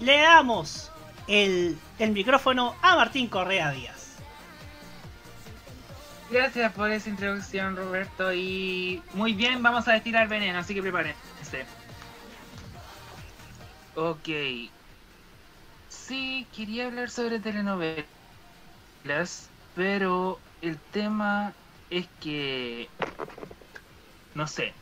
le 0.00 0.20
damos 0.20 0.90
el, 1.28 1.78
el 1.98 2.10
micrófono 2.10 2.74
a 2.82 2.96
Martín 2.96 3.28
Correa 3.28 3.70
Díaz. 3.70 4.03
Gracias 6.30 6.72
por 6.72 6.90
esa 6.90 7.10
introducción, 7.10 7.76
Roberto. 7.76 8.32
Y 8.32 9.02
muy 9.12 9.34
bien, 9.34 9.62
vamos 9.62 9.86
a 9.88 9.92
destilar 9.92 10.28
veneno, 10.28 10.58
así 10.58 10.74
que 10.74 10.82
prepárense. 10.82 11.66
Ok. 13.94 14.28
Sí, 15.88 16.46
quería 16.54 16.86
hablar 16.86 17.10
sobre 17.10 17.38
telenovelas, 17.38 18.04
pero 19.76 20.40
el 20.62 20.78
tema 20.92 21.52
es 21.90 22.06
que... 22.20 22.88
No 24.34 24.46
sé. 24.46 24.72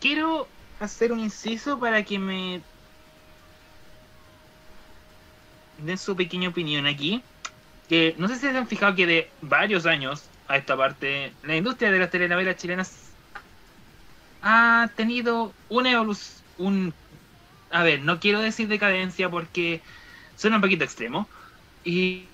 Quiero 0.00 0.48
hacer 0.80 1.12
un 1.12 1.20
inciso 1.20 1.78
para 1.78 2.02
que 2.02 2.18
me 2.18 2.62
den 5.78 5.98
su 5.98 6.16
pequeña 6.16 6.48
opinión 6.48 6.86
aquí. 6.86 7.22
Que 7.88 8.14
no 8.18 8.28
sé 8.28 8.34
si 8.34 8.40
se 8.40 8.56
han 8.56 8.66
fijado 8.66 8.94
que 8.94 9.06
de 9.06 9.30
varios 9.42 9.86
años 9.86 10.29
a 10.50 10.56
esta 10.56 10.76
parte, 10.76 11.32
la 11.44 11.56
industria 11.56 11.92
de 11.92 11.98
las 12.00 12.10
telenovelas 12.10 12.56
chilenas 12.56 13.16
ha 14.42 14.90
tenido 14.96 15.54
una 15.68 15.92
evolución, 15.92 16.44
un, 16.58 16.94
a 17.70 17.84
ver, 17.84 18.00
no 18.02 18.18
quiero 18.18 18.40
decir 18.40 18.66
decadencia 18.66 19.30
porque 19.30 19.80
suena 20.34 20.56
un 20.56 20.62
poquito 20.62 20.82
extremo, 20.82 21.28
y, 21.84 22.24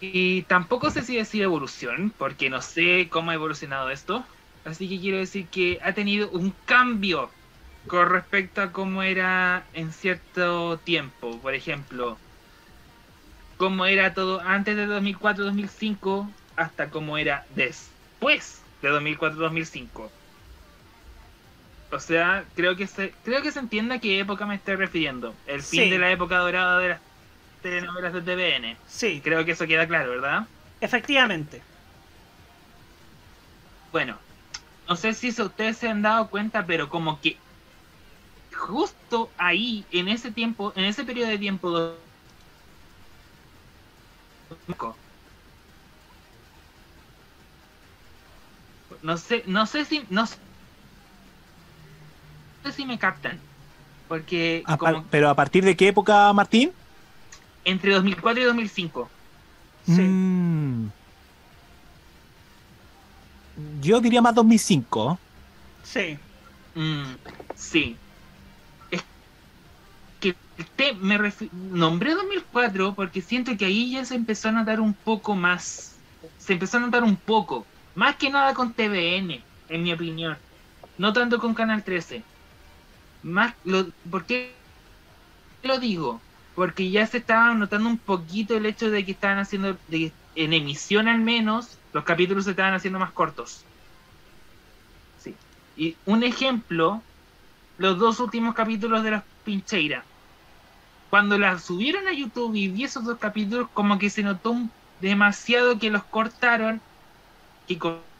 y 0.00 0.42
tampoco 0.44 0.90
sé 0.90 1.02
si 1.02 1.16
decir 1.16 1.42
evolución, 1.42 2.14
porque 2.16 2.48
no 2.48 2.62
sé 2.62 3.08
cómo 3.10 3.32
ha 3.32 3.34
evolucionado 3.34 3.90
esto, 3.90 4.24
así 4.64 4.88
que 4.88 4.98
quiero 4.98 5.18
decir 5.18 5.46
que 5.48 5.78
ha 5.82 5.92
tenido 5.92 6.30
un 6.30 6.54
cambio 6.64 7.30
con 7.86 8.08
respecto 8.08 8.62
a 8.62 8.72
cómo 8.72 9.02
era 9.02 9.68
en 9.74 9.92
cierto 9.92 10.78
tiempo, 10.78 11.38
por 11.42 11.54
ejemplo, 11.54 12.18
cómo 13.58 13.84
era 13.84 14.14
todo 14.14 14.40
antes 14.40 14.74
de 14.76 14.86
2004-2005 14.86 16.34
hasta 16.56 16.90
cómo 16.90 17.18
era 17.18 17.46
después 17.50 18.62
de 18.82 18.88
2004-2005. 18.90 20.10
O 21.92 22.00
sea, 22.00 22.44
creo 22.54 22.76
que 22.76 22.86
se 22.86 23.12
creo 23.22 23.42
que 23.42 23.52
se 23.52 23.60
entiende 23.60 23.94
a 23.94 24.00
qué 24.00 24.18
época 24.18 24.44
me 24.46 24.56
estoy 24.56 24.74
refiriendo. 24.76 25.34
El 25.46 25.62
fin 25.62 25.84
Sí. 25.84 25.90
de 25.90 25.98
la 25.98 26.10
época 26.10 26.38
dorada 26.38 26.78
de 26.78 26.88
las 26.90 27.00
telenovelas 27.62 28.12
de 28.12 28.22
TVN. 28.22 28.76
Sí. 28.86 29.20
Creo 29.22 29.44
que 29.44 29.52
eso 29.52 29.66
queda 29.66 29.86
claro, 29.86 30.10
¿verdad? 30.10 30.48
Efectivamente. 30.80 31.62
Bueno, 33.92 34.18
no 34.88 34.96
sé 34.96 35.14
si 35.14 35.28
ustedes 35.30 35.76
se 35.78 35.88
han 35.88 36.02
dado 36.02 36.28
cuenta, 36.28 36.66
pero 36.66 36.88
como 36.88 37.20
que 37.20 37.38
justo 38.52 39.30
ahí, 39.38 39.84
en 39.90 40.08
ese 40.08 40.32
tiempo, 40.32 40.72
en 40.76 40.84
ese 40.84 41.04
periodo 41.04 41.30
de 41.30 41.38
tiempo, 41.38 41.96
no 49.02 49.16
sé, 49.16 49.44
no 49.46 49.66
sé 49.66 49.84
si, 49.84 50.06
no 50.10 50.26
sé 50.26 50.36
si 52.72 52.84
me 52.86 52.98
captan, 52.98 53.42
porque 54.08 54.64
A 54.66 54.76
par- 54.76 54.94
como 54.94 55.10
Pero 55.12 55.26
a 55.28 55.36
partir 55.40 55.62
de 55.64 55.76
qué 55.76 55.88
época, 55.88 56.32
Martín? 56.32 56.68
entre 57.64 57.92
2004 57.92 58.42
y 58.42 58.46
2005. 58.46 59.12
Mm. 59.88 60.90
Yo 63.80 64.00
diría 64.00 64.22
más 64.22 64.34
2005. 64.34 65.20
Sí. 65.82 66.18
Mm, 66.74 67.16
sí. 67.54 68.02
Es 68.90 69.04
que 70.18 70.38
te, 70.76 70.94
me 70.94 71.18
nombré 71.52 72.14
2004 72.14 72.94
porque 72.94 73.22
siento 73.22 73.56
que 73.56 73.66
ahí 73.66 73.92
ya 73.92 74.04
se 74.04 74.14
empezó 74.14 74.48
a 74.48 74.52
notar 74.52 74.80
un 74.80 74.94
poco 74.96 75.34
más. 75.34 76.04
Se 76.36 76.54
empezó 76.54 76.78
a 76.78 76.80
notar 76.80 77.04
un 77.04 77.16
poco. 77.16 77.70
Más 77.96 78.16
que 78.16 78.30
nada 78.30 78.52
con 78.54 78.74
TVN, 78.74 79.42
en 79.70 79.82
mi 79.82 79.92
opinión. 79.92 80.36
No 80.98 81.12
tanto 81.12 81.40
con 81.40 81.54
Canal 81.54 81.82
13. 81.82 82.22
Más 83.22 83.54
¿Por 84.10 84.24
qué 84.26 84.52
lo 85.62 85.78
digo? 85.78 86.20
Porque 86.54 86.90
ya 86.90 87.06
se 87.06 87.18
estaba 87.18 87.54
notando 87.54 87.88
un 87.88 87.98
poquito 87.98 88.56
el 88.56 88.66
hecho 88.66 88.90
de 88.90 89.04
que 89.04 89.12
estaban 89.12 89.38
haciendo, 89.38 89.76
de 89.88 90.12
en 90.36 90.52
emisión 90.52 91.08
al 91.08 91.20
menos, 91.20 91.78
los 91.94 92.04
capítulos 92.04 92.44
se 92.44 92.50
estaban 92.50 92.74
haciendo 92.74 92.98
más 92.98 93.12
cortos. 93.12 93.64
Sí. 95.18 95.34
Y 95.76 95.96
un 96.04 96.22
ejemplo, 96.22 97.02
los 97.78 97.98
dos 97.98 98.20
últimos 98.20 98.54
capítulos 98.54 99.02
de 99.02 99.12
las 99.12 99.24
Pincheira. 99.44 100.04
Cuando 101.08 101.38
las 101.38 101.64
subieron 101.64 102.06
a 102.08 102.12
YouTube 102.12 102.54
y 102.54 102.68
vi 102.68 102.84
esos 102.84 103.04
dos 103.04 103.18
capítulos, 103.18 103.68
como 103.72 103.98
que 103.98 104.10
se 104.10 104.22
notó 104.22 104.54
demasiado 105.00 105.78
que 105.78 105.90
los 105.90 106.04
cortaron, 106.04 106.82
que 107.66 107.78
co- 107.78 108.12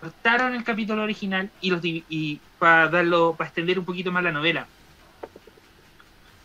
cortaron 0.00 0.54
el 0.54 0.62
capítulo 0.64 1.02
original 1.02 1.52
y 1.58 1.70
los 1.70 1.80
y 1.84 2.44
para 2.58 2.88
darlo, 2.88 3.36
para 3.36 3.48
extender 3.48 3.78
un 3.78 3.84
poquito 3.84 4.12
más 4.12 4.22
la 4.24 4.30
novela. 4.32 4.70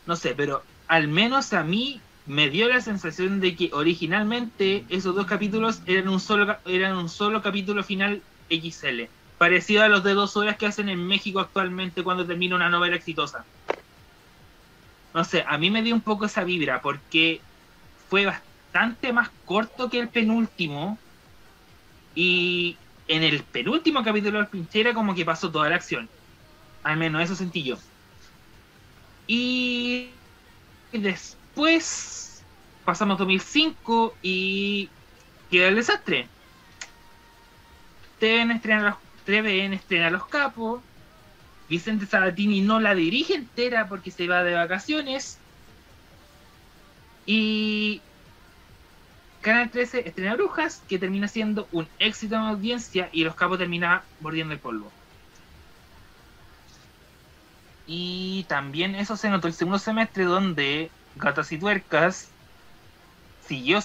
No 0.06 0.16
sé, 0.16 0.36
pero 0.36 0.68
al 0.88 1.08
menos 1.08 1.54
a 1.54 1.64
mí 1.64 2.06
me 2.26 2.50
dio 2.50 2.68
la 2.68 2.82
sensación 2.82 3.40
de 3.40 3.56
que 3.56 3.70
originalmente 3.74 4.86
esos 4.90 5.16
dos 5.16 5.26
capítulos 5.26 5.82
eran 5.86 6.10
un 6.10 6.20
solo 6.20 6.60
eran 6.66 6.98
un 6.98 7.10
solo 7.10 7.42
capítulo 7.42 7.84
final 7.84 8.26
XL, 8.50 9.14
parecido 9.38 9.84
a 9.84 9.88
los 9.90 10.04
de 10.04 10.14
dos 10.14 10.36
horas 10.38 10.58
que 10.58 10.66
hacen 10.68 10.90
en 10.90 11.06
México 11.06 11.40
actualmente 11.40 12.04
cuando 12.04 12.28
termina 12.28 12.56
una 12.56 12.70
novela 12.70 12.96
exitosa. 12.98 13.48
No 15.14 15.24
sé, 15.24 15.44
a 15.48 15.58
mí 15.58 15.70
me 15.72 15.82
dio 15.84 15.96
un 15.96 16.02
poco 16.04 16.26
esa 16.26 16.44
vibra 16.44 16.82
porque 16.82 17.46
fue 17.94 18.26
bastante 18.26 19.14
más 19.14 19.32
corto 19.44 19.90
que 19.90 20.00
el 20.00 20.12
penúltimo 20.12 21.02
y 22.20 22.76
en 23.08 23.24
el 23.24 23.44
penúltimo 23.44 24.04
capítulo 24.04 24.40
del 24.40 24.48
Pinchera 24.48 24.94
como 24.94 25.16
que 25.16 25.24
pasó 25.24 25.50
toda 25.50 25.70
la 25.70 25.78
acción. 25.78 26.10
Al 26.84 26.98
menos 26.98 27.24
eso 27.24 27.34
sentí 27.34 27.64
yo. 27.64 27.78
Y 29.26 30.10
después 30.92 32.44
pasamos 32.84 33.20
2005 33.20 34.18
y 34.22 34.90
queda 35.50 35.70
el 35.70 35.76
desastre. 35.76 36.28
TVN 38.20 38.52
estrena 38.52 38.90
los, 38.90 38.96
TVN 39.26 39.72
estrena 39.76 40.10
los 40.10 40.26
capos. 40.26 40.82
Vicente 41.70 42.06
Sabatini 42.06 42.60
no 42.60 42.82
la 42.82 42.96
dirige 42.96 43.36
entera 43.36 43.88
porque 43.88 44.12
se 44.12 44.28
va 44.28 44.44
de 44.44 44.56
vacaciones. 44.56 45.38
Y 47.26 48.02
Canal 49.42 49.70
13 49.70 50.08
estrena 50.08 50.36
Brujas, 50.36 50.84
que 50.88 51.00
termina 51.00 51.28
siendo 51.28 51.68
un 51.72 51.88
éxito 51.98 52.36
en 52.36 52.42
audiencia 52.42 53.10
y 53.12 53.24
los 53.24 53.36
capos 53.36 53.58
termina 53.58 54.04
mordiendo 54.20 54.54
el 54.54 54.60
polvo. 54.60 54.92
Y 57.88 58.46
también 58.48 58.96
eso 58.96 59.18
se 59.18 59.30
notó 59.30 59.48
el 59.48 59.54
segundo 59.54 59.80
semestre 59.80 60.26
donde 60.26 60.92
Gatas 61.16 61.52
y 61.52 61.58
Tuercas 61.58 62.30
siguió, 63.48 63.80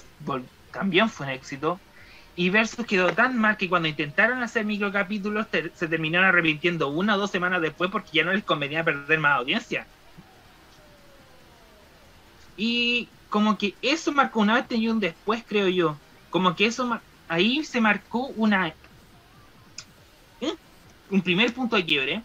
también 0.73 1.09
fue 1.09 1.27
un 1.27 1.33
éxito. 1.33 1.81
Y 2.37 2.51
Versus 2.51 2.85
quedó 2.85 3.13
tan 3.15 3.39
mal 3.39 3.57
que 3.57 3.69
cuando 3.69 3.89
intentaron 3.89 4.43
hacer 4.43 4.65
microcapítulos 4.65 5.47
se 5.51 5.89
terminaron 5.89 6.29
arrepintiendo 6.29 6.89
una 6.89 7.15
o 7.15 7.19
dos 7.19 7.31
semanas 7.31 7.63
después 7.63 7.91
porque 7.91 8.11
ya 8.13 8.25
no 8.25 8.33
les 8.33 8.45
convenía 8.45 8.85
perder 8.85 9.21
más 9.21 9.39
audiencia. 9.39 9.87
Y 12.57 13.09
como 13.35 13.59
que 13.59 13.75
eso 13.83 14.13
marcó 14.13 14.39
una 14.39 14.55
vez 14.55 14.67
y 14.79 14.89
un 14.89 15.01
después, 15.01 15.43
creo 15.45 15.67
yo. 15.67 15.97
Como 16.31 16.55
que 16.55 16.67
eso 16.67 17.01
ahí 17.27 17.65
se 17.65 17.81
marcó 17.81 18.27
una 18.37 18.73
un, 21.11 21.21
primer 21.21 21.53
punto 21.53 21.75
de 21.75 21.85
quiebre 21.85 22.23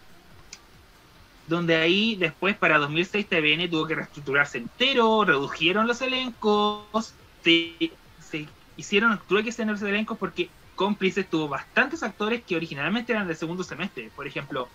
donde 1.48 1.74
ahí 1.74 2.14
después 2.14 2.56
para 2.56 2.78
2006 2.78 3.26
TVN 3.26 3.68
tuvo 3.68 3.88
que 3.88 3.96
reestructurarse 3.96 4.58
entero, 4.58 5.24
redujeron 5.24 5.88
los 5.88 6.00
elencos, 6.00 7.12
se, 7.42 7.90
se 8.20 8.46
hicieron 8.76 9.20
tuve 9.28 9.42
que 9.42 9.48
extender 9.48 9.80
los 9.80 9.82
elencos 9.82 10.16
porque 10.16 10.48
Cómplices 10.76 11.28
tuvo 11.28 11.48
bastantes 11.48 12.04
actores 12.04 12.44
que 12.44 12.54
originalmente 12.54 13.10
eran 13.12 13.26
del 13.26 13.36
segundo 13.36 13.64
semestre. 13.64 14.12
Por 14.14 14.28
ejemplo, 14.28 14.68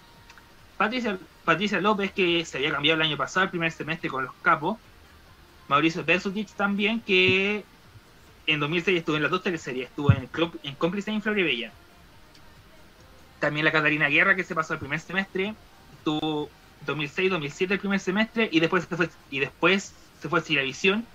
Patricia, 0.76 1.18
Patricia 1.46 1.80
López, 1.80 2.12
que 2.12 2.44
se 2.44 2.58
había 2.58 2.74
cambiado 2.74 3.00
el 3.00 3.08
año 3.08 3.16
pasado, 3.16 3.46
el 3.46 3.52
primer 3.52 3.72
semestre 3.72 4.10
con 4.10 4.26
los 4.26 4.34
capos. 4.42 4.78
Mauricio 5.68 6.04
Bersutich 6.04 6.54
también, 6.56 7.02
que 7.02 7.66
en 8.46 8.60
2006 8.60 9.00
estuvo 9.00 9.16
en 9.16 9.24
las 9.24 9.32
dos 9.32 9.44
teleseries, 9.44 9.90
estuvo 9.90 10.12
en, 10.12 10.28
Club- 10.28 10.60
en 10.64 10.76
Cómplices 10.76 11.12
y 11.12 11.16
en 11.16 11.22
Floribella. 11.22 11.74
También 13.40 13.66
la 13.66 13.72
Catalina 13.72 14.08
Guerra, 14.10 14.36
que 14.36 14.44
se 14.44 14.56
pasó 14.56 14.74
el 14.74 14.80
primer 14.80 15.00
semestre, 15.00 15.56
estuvo 15.92 16.50
2006, 16.86 17.32
2007 17.32 17.74
el 17.74 17.80
primer 17.80 18.00
semestre 18.00 18.50
y 18.52 18.60
después 18.60 18.86
se 18.88 18.96
fue, 18.96 19.10
y 19.30 19.40
después 19.40 19.94
se 20.22 20.30
fue 20.30 20.40
a 20.40 20.44
Ciravisión. 20.44 21.06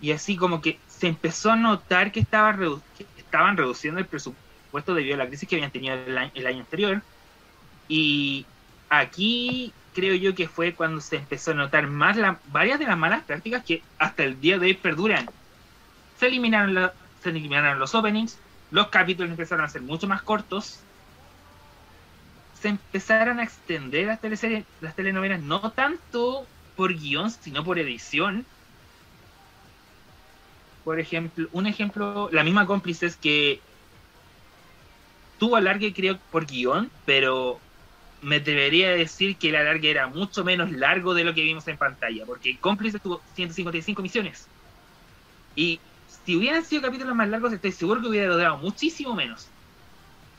Y 0.00 0.10
así 0.12 0.36
como 0.36 0.60
que 0.60 0.80
se 0.86 1.06
empezó 1.06 1.50
a 1.52 1.56
notar 1.56 2.12
que, 2.12 2.20
estaba 2.20 2.52
redu- 2.52 2.82
que 2.96 3.06
estaban 3.16 3.56
reduciendo 3.56 4.00
el 4.00 4.06
presupuesto 4.08 4.94
debido 4.94 5.14
a 5.14 5.18
la 5.18 5.28
crisis 5.28 5.48
que 5.48 5.56
habían 5.56 5.70
tenido 5.70 5.94
el 5.94 6.18
año, 6.18 6.32
el 6.34 6.46
año 6.46 6.60
anterior. 6.60 7.02
Y 7.88 8.46
aquí 8.88 9.72
creo 9.94 10.14
yo 10.14 10.34
que 10.34 10.48
fue 10.48 10.74
cuando 10.74 11.00
se 11.00 11.16
empezó 11.16 11.52
a 11.52 11.54
notar 11.54 11.86
más 11.86 12.16
la, 12.16 12.38
varias 12.50 12.78
de 12.78 12.86
las 12.86 12.98
malas 12.98 13.22
prácticas 13.24 13.64
que 13.64 13.82
hasta 13.98 14.24
el 14.24 14.40
día 14.40 14.58
de 14.58 14.66
hoy 14.66 14.74
perduran. 14.74 15.28
Se 16.18 16.26
eliminaron, 16.26 16.90
se 17.22 17.30
eliminaron 17.30 17.78
los 17.78 17.94
openings, 17.94 18.38
los 18.70 18.88
capítulos 18.88 19.30
empezaron 19.30 19.64
a 19.64 19.68
ser 19.68 19.82
mucho 19.82 20.06
más 20.06 20.22
cortos, 20.22 20.80
se 22.60 22.68
empezaron 22.68 23.40
a 23.40 23.42
extender 23.42 24.06
las 24.06 24.20
teleseries, 24.20 24.64
las 24.80 24.94
telenovelas, 24.94 25.40
no 25.40 25.72
tanto 25.72 26.46
por 26.76 26.94
guion, 26.94 27.30
sino 27.30 27.64
por 27.64 27.78
edición. 27.78 28.46
Por 30.84 30.98
ejemplo, 31.00 31.48
un 31.52 31.66
ejemplo, 31.66 32.28
la 32.32 32.44
misma 32.44 32.66
cómplices 32.66 33.16
que 33.16 33.60
tuvo 35.38 35.56
alargue 35.56 35.92
creo 35.92 36.18
por 36.30 36.46
guion, 36.46 36.90
pero 37.04 37.60
me 38.22 38.38
debería 38.38 38.90
decir 38.90 39.36
que 39.36 39.48
el 39.48 39.56
alargue 39.56 39.90
era 39.90 40.06
mucho 40.06 40.44
menos 40.44 40.70
largo 40.70 41.12
de 41.12 41.24
lo 41.24 41.34
que 41.34 41.42
vimos 41.42 41.66
en 41.68 41.76
pantalla, 41.76 42.24
porque 42.24 42.56
cómplices 42.56 43.02
tuvo 43.02 43.20
155 43.34 44.00
misiones. 44.00 44.46
Y 45.56 45.80
si 46.24 46.36
hubieran 46.36 46.64
sido 46.64 46.82
capítulos 46.82 47.14
más 47.16 47.28
largos, 47.28 47.52
estoy 47.52 47.72
seguro 47.72 48.00
que 48.00 48.08
hubiera 48.08 48.32
durado 48.32 48.58
muchísimo 48.58 49.14
menos. 49.14 49.48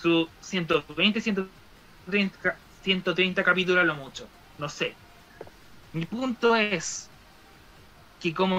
Su 0.01 0.29
120, 0.41 1.19
130, 1.19 2.55
130 2.83 3.43
capítulos 3.43 3.81
a 3.81 3.85
lo 3.85 3.95
mucho. 3.95 4.27
No 4.57 4.69
sé. 4.69 4.95
Mi 5.91 6.05
punto 6.05 6.55
es 6.55 7.09
que 8.21 8.33
como 8.33 8.57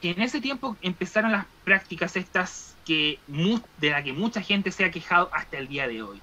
que 0.00 0.10
en 0.10 0.20
ese 0.20 0.40
tiempo 0.40 0.76
empezaron 0.82 1.32
las 1.32 1.46
prácticas 1.64 2.16
estas 2.16 2.69
que 2.84 3.18
de 3.78 3.90
la 3.90 4.02
que 4.02 4.12
mucha 4.12 4.42
gente 4.42 4.70
se 4.70 4.84
ha 4.84 4.90
quejado 4.90 5.30
hasta 5.32 5.58
el 5.58 5.68
día 5.68 5.86
de 5.86 6.02
hoy. 6.02 6.20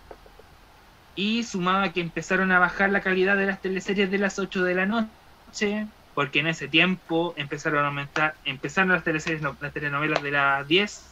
Y 1.15 1.43
sumaba 1.43 1.91
que 1.93 2.01
empezaron 2.01 2.51
a 2.51 2.59
bajar 2.59 2.91
la 2.91 3.01
calidad 3.01 3.37
de 3.37 3.45
las 3.45 3.61
teleseries 3.61 4.11
de 4.11 4.17
las 4.17 4.37
8 4.37 4.63
de 4.63 4.75
la 4.75 4.85
noche, 4.85 5.87
porque 6.13 6.39
en 6.39 6.47
ese 6.47 6.67
tiempo 6.67 7.33
empezaron 7.37 7.83
a 7.83 7.87
aumentar, 7.87 8.35
empezaron 8.45 8.91
las 8.91 9.03
teleseries, 9.03 9.41
las 9.41 9.73
telenovelas 9.73 10.21
de 10.21 10.31
las 10.31 10.67
10 10.67 11.03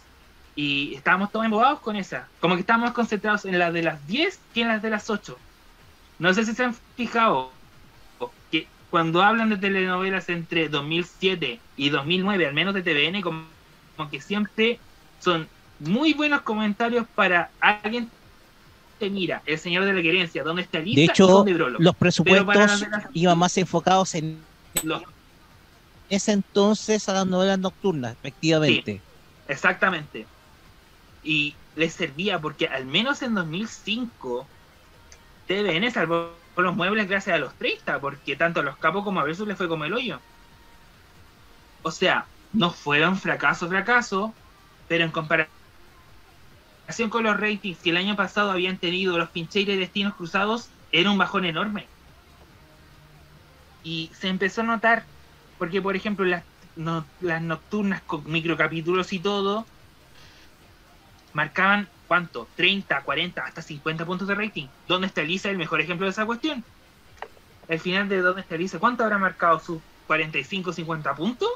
y 0.55 0.93
estábamos 0.95 1.31
todos 1.31 1.45
embobados 1.45 1.79
con 1.79 1.95
esa. 1.95 2.27
Como 2.39 2.55
que 2.55 2.61
estábamos 2.61 2.91
concentrados 2.91 3.45
en 3.45 3.59
las 3.59 3.73
de 3.73 3.83
las 3.83 4.05
10 4.07 4.39
que 4.53 4.61
en 4.61 4.69
las 4.69 4.81
de 4.81 4.89
las 4.89 5.09
8. 5.09 5.37
No 6.19 6.33
sé 6.33 6.45
si 6.45 6.53
se 6.53 6.63
han 6.63 6.75
fijado 6.95 7.51
que 8.51 8.67
cuando 8.89 9.21
hablan 9.21 9.49
de 9.49 9.57
telenovelas 9.57 10.29
entre 10.29 10.69
2007 10.69 11.59
y 11.75 11.89
2009, 11.89 12.47
al 12.47 12.53
menos 12.53 12.73
de 12.73 12.83
TVN, 12.83 13.21
como 13.21 14.09
que 14.09 14.21
siempre 14.21 14.79
son 15.19 15.47
muy 15.79 16.13
buenos 16.13 16.41
comentarios 16.41 17.05
para 17.15 17.49
alguien 17.59 18.09
que 18.99 19.09
mira, 19.09 19.41
El 19.45 19.59
Señor 19.59 19.83
de 19.85 19.93
la 19.93 20.01
Querencia, 20.01 20.43
¿dónde 20.43 20.61
está 20.61 20.79
Lisa? 20.79 20.95
De 20.95 21.05
hecho, 21.05 21.45
los 21.79 21.95
presupuestos 21.95 22.45
las- 22.89 23.05
iban 23.13 23.37
más 23.37 23.57
enfocados 23.57 24.15
en 24.15 24.39
los- 24.83 25.03
ese 26.09 26.31
entonces 26.31 27.09
a 27.09 27.13
las 27.13 27.27
novelas 27.27 27.59
nocturnas, 27.59 28.13
efectivamente. 28.13 29.01
Exactamente. 29.47 30.25
Y 31.23 31.55
les 31.75 31.93
servía 31.93 32.39
porque 32.39 32.67
al 32.67 32.85
menos 32.85 33.21
en 33.21 33.33
2005 33.35 34.47
TVN 35.47 35.91
salvó 35.91 36.31
los 36.55 36.75
muebles 36.75 37.09
gracias 37.09 37.35
a 37.35 37.39
los 37.39 37.53
30, 37.55 37.99
porque 37.99 38.35
tanto 38.37 38.61
a 38.61 38.63
los 38.63 38.77
capos 38.77 39.03
como 39.03 39.19
a 39.19 39.23
Versus 39.25 39.45
les 39.47 39.57
fue 39.57 39.67
como 39.67 39.83
el 39.83 39.93
hoyo. 39.93 40.19
O 41.83 41.91
sea, 41.91 42.25
no 42.53 42.71
fueron 42.71 43.17
fracaso, 43.17 43.67
fracaso, 43.67 44.33
pero 44.87 45.03
en 45.05 45.11
comparación 45.11 45.49
con 47.09 47.23
los 47.23 47.39
ratings 47.39 47.79
que 47.81 47.89
el 47.89 47.97
año 47.97 48.15
pasado 48.15 48.51
habían 48.51 48.77
tenido 48.79 49.17
los 49.17 49.29
Pincheira 49.31 49.73
y 49.73 49.77
Destinos 49.77 50.15
Cruzados, 50.15 50.69
era 50.91 51.11
un 51.11 51.17
bajón 51.17 51.45
enorme. 51.45 51.91
Y 53.83 54.11
se 54.15 54.27
empezó 54.29 54.61
a 54.61 54.65
notar, 54.65 55.05
porque 55.57 55.81
por 55.81 55.95
ejemplo 55.95 56.25
las, 56.25 56.43
no- 56.75 57.05
las 57.19 57.41
nocturnas 57.41 58.01
con 58.03 58.23
microcapítulos 58.31 59.13
y 59.13 59.19
todo, 59.19 59.65
marcaban 61.33 61.89
¿cuánto? 62.07 62.47
30, 62.55 63.03
40, 63.03 63.43
hasta 63.43 63.61
50 63.61 64.05
puntos 64.05 64.27
de 64.27 64.35
rating. 64.35 64.67
¿Dónde 64.87 65.07
está 65.07 65.21
Lisa? 65.23 65.49
El 65.49 65.57
mejor 65.57 65.81
ejemplo 65.81 66.05
de 66.05 66.11
esa 66.11 66.25
cuestión. 66.25 66.63
El 67.67 67.79
final 67.79 68.07
de 68.09 68.21
¿Dónde 68.21 68.41
está 68.41 68.57
Lisa? 68.57 68.79
¿Cuánto 68.79 69.03
habrá 69.03 69.17
marcado 69.17 69.59
sus 69.59 69.81
45, 70.07 70.71
50 70.73 71.15
puntos? 71.15 71.49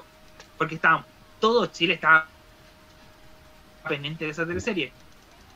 Porque 0.58 0.76
estaban, 0.76 1.06
todo 1.40 1.68
Chile 1.68 1.96
estaba 1.96 2.34
pendiente 3.88 4.26
de 4.26 4.32
esa 4.32 4.46
teleserie. 4.46 4.92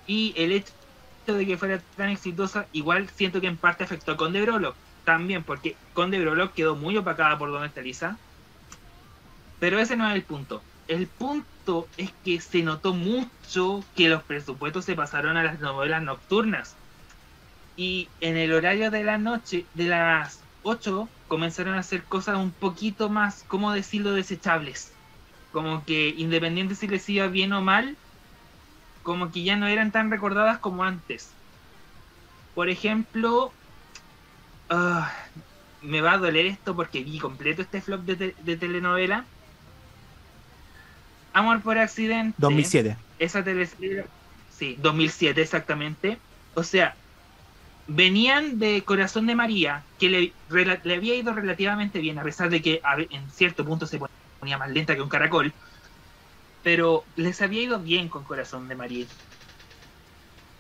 Y 0.08 0.34
el 0.38 0.52
hecho 0.52 0.74
de 1.28 1.46
que 1.46 1.58
fuera 1.58 1.82
tan 1.96 2.10
exitosa, 2.10 2.68
igual 2.74 3.10
siento 3.10 3.42
que 3.42 3.48
en 3.48 3.58
parte 3.58 3.84
afectó 3.84 4.14
a 4.14 4.18
Conde 4.18 4.42
Brolo. 4.42 4.76
También, 5.06 5.44
porque 5.44 5.76
Conde 5.94 6.20
Brolo 6.20 6.54
quedó 6.54 6.76
muy 6.76 6.98
opacada 6.98 7.38
por 7.38 7.52
Dónde 7.52 7.68
está 7.68 7.82
Lisa. 7.82 8.18
Pero 9.60 9.80
ese 9.80 9.96
no 9.96 10.08
es 10.10 10.16
el 10.16 10.24
punto. 10.24 10.62
El 10.88 11.08
punto 11.08 11.88
es 11.98 12.12
que 12.26 12.42
se 12.42 12.62
notó 12.64 12.94
mucho 12.94 13.84
que 13.96 14.10
los 14.10 14.24
presupuestos 14.24 14.86
se 14.86 14.96
pasaron 14.96 15.38
a 15.38 15.44
las 15.44 15.60
novelas 15.60 16.04
nocturnas. 16.04 16.76
Y 17.78 18.10
en 18.20 18.38
el 18.38 18.54
horario 18.54 18.92
de 18.92 19.04
la 19.04 19.18
noche, 19.18 19.66
de 19.74 19.86
las 19.86 20.42
8, 20.64 21.08
comenzaron 21.28 21.76
a 21.76 21.80
hacer 21.80 22.04
cosas 22.04 22.38
un 22.38 22.52
poquito 22.52 23.10
más, 23.10 23.44
¿cómo 23.48 23.72
decirlo?, 23.72 24.12
desechables. 24.12 24.92
Como 25.52 25.86
que 25.86 26.10
independiente 26.10 26.76
si 26.76 26.88
les 26.88 27.08
iba 27.10 27.28
bien 27.28 27.54
o 27.54 27.62
mal, 27.62 27.96
como 29.04 29.32
que 29.32 29.44
ya 29.46 29.58
no 29.58 29.68
eran 29.68 29.92
tan 29.94 30.12
recordadas 30.12 30.60
como 30.60 30.84
antes. 30.86 31.40
Por 32.54 32.70
ejemplo, 32.70 33.58
ah, 34.70 35.14
me 35.82 36.02
va 36.02 36.14
a 36.14 36.18
doler 36.18 36.46
esto 36.48 36.76
porque 36.76 37.04
vi 37.04 37.20
completo 37.20 37.62
este 37.62 37.82
flop 37.82 38.04
de, 38.06 38.16
te- 38.18 38.36
de 38.40 38.58
telenovela. 38.58 39.32
Amor 41.32 41.62
por 41.64 41.78
accidente. 41.78 42.38
2007. 42.38 42.98
Esa 43.18 43.44
teleserie, 43.44 44.12
sí, 44.48 44.78
2007 44.80 45.42
exactamente. 45.42 46.24
O 46.54 46.64
sea, 46.64 47.00
venían 47.88 48.60
de 48.60 48.84
Corazón 48.86 49.28
de 49.28 49.36
María, 49.36 49.90
que 49.98 50.10
le, 50.10 50.38
le 50.84 50.96
había 50.96 51.16
ido 51.16 51.34
relativamente 51.34 52.00
bien, 52.00 52.20
a 52.20 52.24
pesar 52.24 52.50
de 52.50 52.62
que 52.62 52.82
en 53.12 53.30
cierto 53.32 53.66
punto 53.66 53.88
se 53.88 54.00
ponía 54.40 54.58
más 54.60 54.72
lenta 54.72 54.96
que 54.96 55.02
un 55.04 55.10
caracol. 55.10 55.56
Pero 56.64 57.10
les 57.16 57.42
había 57.44 57.62
ido 57.64 57.82
bien 57.84 58.10
con 58.10 58.24
Corazón 58.24 58.68
de 58.68 58.76
María. 58.76 59.08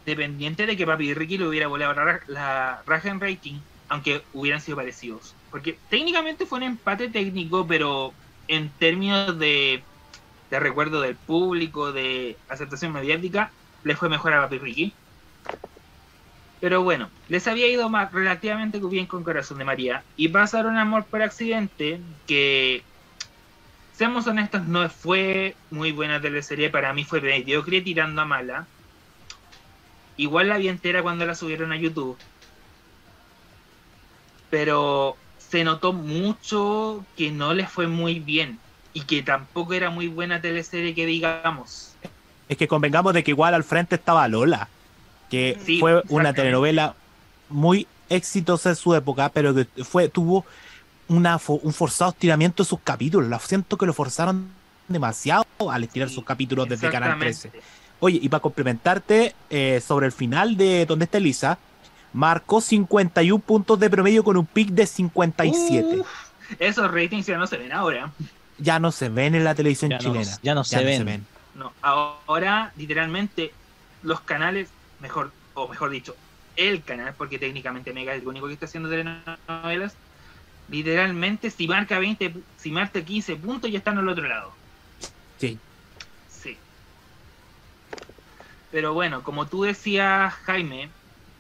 Dependiente 0.05 0.65
de 0.65 0.75
que 0.77 0.85
Papi 0.85 1.13
Ricky 1.13 1.37
le 1.37 1.47
hubiera 1.47 1.67
volado 1.67 1.93
la, 1.93 2.03
ra- 2.05 2.19
la 2.27 2.83
raja 2.85 3.13
rating, 3.19 3.63
aunque 3.87 4.27
hubieran 4.31 4.59
sido 4.61 4.77
parecidos. 4.77 5.39
Porque 5.49 5.81
técnicamente 5.87 6.45
fue 6.45 6.57
un 6.59 6.63
empate 6.65 7.09
técnico, 7.09 7.65
pero 7.67 8.17
en 8.47 8.75
términos 8.77 9.39
de, 9.39 9.87
de 10.49 10.59
recuerdo 10.61 11.01
del 11.01 11.19
público, 11.19 11.91
de 11.93 12.41
aceptación 12.47 12.93
mediática, 12.93 13.55
le 13.83 13.95
fue 13.97 14.09
mejor 14.09 14.33
a 14.33 14.41
Papi 14.43 14.59
Ricky. 14.59 14.99
Pero 16.59 16.81
bueno, 16.83 17.13
les 17.27 17.47
había 17.47 17.67
ido 17.67 17.89
más 17.89 18.11
relativamente 18.11 18.79
bien 18.79 19.05
con 19.07 19.23
Corazón 19.23 19.57
de 19.57 19.65
María. 19.65 20.07
Y 20.15 20.29
pasaron 20.29 20.77
Amor 20.77 21.07
por 21.09 21.21
Accidente, 21.21 22.03
que, 22.25 22.87
seamos 23.97 24.27
honestos, 24.27 24.65
no 24.67 24.87
fue 24.89 25.55
muy 25.71 25.91
buena 25.91 26.19
teleserie. 26.19 26.69
Para 26.69 26.93
mí 26.93 27.03
fue 27.03 27.21
mediocre 27.21 27.81
tirando 27.81 28.21
a 28.21 28.25
mala. 28.25 28.67
Igual 30.17 30.49
la 30.49 30.57
vi 30.57 30.67
entera 30.67 31.01
cuando 31.01 31.25
la 31.25 31.35
subieron 31.35 31.71
a 31.71 31.77
YouTube. 31.77 32.17
Pero 34.49 35.17
se 35.37 35.63
notó 35.63 35.93
mucho 35.93 37.05
que 37.17 37.31
no 37.31 37.53
les 37.53 37.69
fue 37.69 37.87
muy 37.87 38.19
bien. 38.19 38.59
Y 38.93 39.01
que 39.01 39.23
tampoco 39.23 39.73
era 39.73 39.89
muy 39.89 40.07
buena 40.07 40.39
teleserie 40.39 40.93
que 40.93 41.05
digamos. 41.05 41.95
Es 42.47 42.57
que 42.57 42.67
convengamos 42.67 43.13
de 43.13 43.23
que 43.23 43.31
igual 43.31 43.55
al 43.55 43.63
frente 43.63 43.95
estaba 43.95 44.27
Lola, 44.27 44.67
que 45.31 45.57
Sí, 45.65 45.79
fue 45.79 46.03
una 46.09 46.33
telenovela 46.33 46.95
muy 47.49 47.87
exitosa 48.09 48.69
en 48.69 48.75
su 48.75 48.93
época, 48.93 49.29
pero 49.29 49.55
que 49.55 49.65
fue 49.83 50.09
tuvo 50.09 50.45
una, 51.07 51.37
fo- 51.39 51.59
un 51.63 51.73
forzado 51.73 52.11
estiramiento 52.11 52.63
de 52.63 52.69
sus 52.69 52.79
capítulos. 52.81 53.29
La 53.29 53.39
siento 53.39 53.77
que 53.77 53.85
lo 53.85 53.93
forzaron 53.93 54.47
demasiado 54.87 55.45
al 55.71 55.83
estirar 55.83 56.09
sus 56.09 56.23
capítulos 56.23 56.67
desde 56.69 56.89
Canal 56.89 57.17
13. 57.19 57.51
Oye, 57.99 58.19
y 58.21 58.27
para 58.29 58.41
complementarte 58.41 59.33
eh, 59.49 59.81
sobre 59.85 60.05
el 60.07 60.11
final 60.11 60.57
de 60.57 60.85
Donde 60.85 61.05
está 61.05 61.17
Elisa, 61.19 61.57
marcó 62.11 62.59
51 62.61 63.39
puntos 63.43 63.79
de 63.79 63.89
promedio 63.89 64.23
con 64.23 64.35
un 64.37 64.45
pic 64.45 64.69
de 64.69 64.85
57. 64.85 65.99
Uf, 65.99 66.07
esos 66.59 66.91
ratings 66.91 67.25
ya 67.25 67.37
no 67.37 67.47
se 67.47 67.57
ven 67.57 67.71
ahora. 67.71 68.11
Ya 68.57 68.79
no 68.79 68.91
se 68.91 69.09
ven 69.09 69.35
en 69.35 69.43
la 69.43 69.55
televisión 69.55 69.91
Ya 69.91 69.97
no- 69.97 70.03
chilena. 70.03 70.37
ya 70.43 70.53
no 70.55 70.63
se 70.63 70.83
ven. 70.83 71.25
No, 71.55 71.71
ahora 71.81 72.71
literalmente 72.77 73.53
los 74.01 74.21
canales, 74.21 74.69
mejor, 74.99 75.31
o 75.53 75.67
mejor 75.67 75.89
dicho, 75.91 76.15
el 76.55 76.83
canal, 76.83 77.13
porque 77.17 77.39
técnicamente 77.39 77.93
Mega 77.93 78.13
es 78.15 78.21
el 78.21 78.27
único 78.27 78.47
que 78.47 78.53
está 78.53 78.65
haciendo 78.65 78.89
telenovelas, 78.89 79.95
literalmente 80.69 81.49
si 81.49 81.67
marca 81.67 81.99
20, 81.99 82.33
si 82.57 82.71
marca 82.71 83.03
15 83.03 83.35
puntos 83.35 83.71
ya 83.71 83.77
están 83.77 83.97
al 83.97 84.09
otro 84.09 84.27
lado. 84.27 84.53
Sí. 85.37 85.59
Sí. 86.29 86.57
Pero 88.71 88.93
bueno, 88.93 89.23
como 89.23 89.47
tú 89.47 89.63
decías, 89.63 90.33
Jaime, 90.45 90.89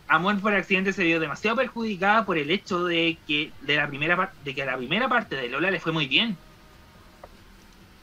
Amor 0.07 0.39
por 0.41 0.53
accidente 0.53 0.93
se 0.93 1.03
vio 1.03 1.19
demasiado 1.19 1.57
perjudicada 1.57 2.25
por 2.25 2.37
el 2.37 2.51
hecho 2.51 2.85
de 2.85 3.17
que 3.25 3.51
de 3.61 3.77
la 3.77 3.87
primera 3.87 4.31
de 4.43 4.53
que 4.53 4.65
la 4.65 4.77
primera 4.77 5.07
parte 5.07 5.35
de 5.35 5.49
Lola 5.49 5.71
le 5.71 5.79
fue 5.79 5.91
muy 5.91 6.07
bien. 6.07 6.37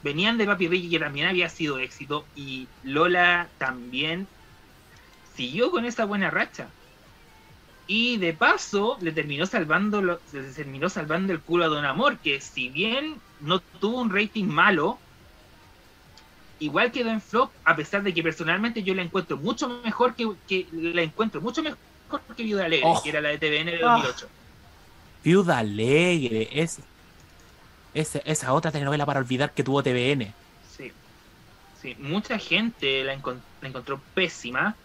Venían 0.02 0.38
de 0.38 0.46
Papi 0.46 0.66
Ricky 0.66 0.90
que 0.90 0.98
también 0.98 1.28
había 1.28 1.48
sido 1.50 1.78
éxito 1.78 2.24
y 2.34 2.66
Lola 2.82 3.48
también 3.58 4.26
siguió 5.36 5.70
con 5.70 5.84
esa 5.84 6.06
buena 6.06 6.30
racha. 6.30 6.68
Y 7.92 8.18
de 8.18 8.32
paso 8.34 8.96
le 9.00 9.10
terminó 9.10 9.46
salvando 9.46 10.00
lo- 10.00 10.20
le 10.32 10.42
terminó 10.52 10.88
salvando 10.88 11.32
el 11.32 11.40
culo 11.40 11.64
a 11.64 11.68
Don 11.68 11.84
Amor, 11.84 12.18
que 12.18 12.40
si 12.40 12.68
bien 12.68 13.16
no 13.40 13.58
tuvo 13.58 14.00
un 14.00 14.14
rating 14.14 14.44
malo, 14.44 14.96
igual 16.60 16.92
quedó 16.92 17.10
en 17.10 17.20
flop, 17.20 17.50
a 17.64 17.74
pesar 17.74 18.04
de 18.04 18.14
que 18.14 18.22
personalmente 18.22 18.84
yo 18.84 18.94
la 18.94 19.02
encuentro 19.02 19.36
mucho 19.38 19.68
mejor 19.82 20.14
que, 20.14 20.30
que 20.46 20.68
la 20.72 21.02
encuentro 21.02 21.40
mucho 21.40 21.62
mejor 21.64 21.78
que 22.36 22.42
Viuda 22.44 22.66
Alegre, 22.66 22.86
Oh. 22.88 23.02
que 23.02 23.08
era 23.08 23.20
la 23.20 23.30
de 23.30 23.38
TVN 23.38 23.70
de 23.72 23.80
Ah. 23.84 23.94
2008. 23.96 24.28
Viuda 25.24 25.58
Alegre, 25.58 26.48
es, 26.52 26.78
es- 27.92 28.20
esa 28.24 28.52
otra 28.52 28.70
telenovela 28.70 29.04
para 29.04 29.18
olvidar 29.18 29.52
que 29.52 29.64
tuvo 29.64 29.82
TVN. 29.82 30.32
Sí. 30.76 30.92
Sí, 31.82 31.96
mucha 31.98 32.38
gente 32.38 33.02
la, 33.02 33.14
encon- 33.20 33.40
la 33.62 33.68
encontró 33.68 34.00
pésima. 34.14 34.76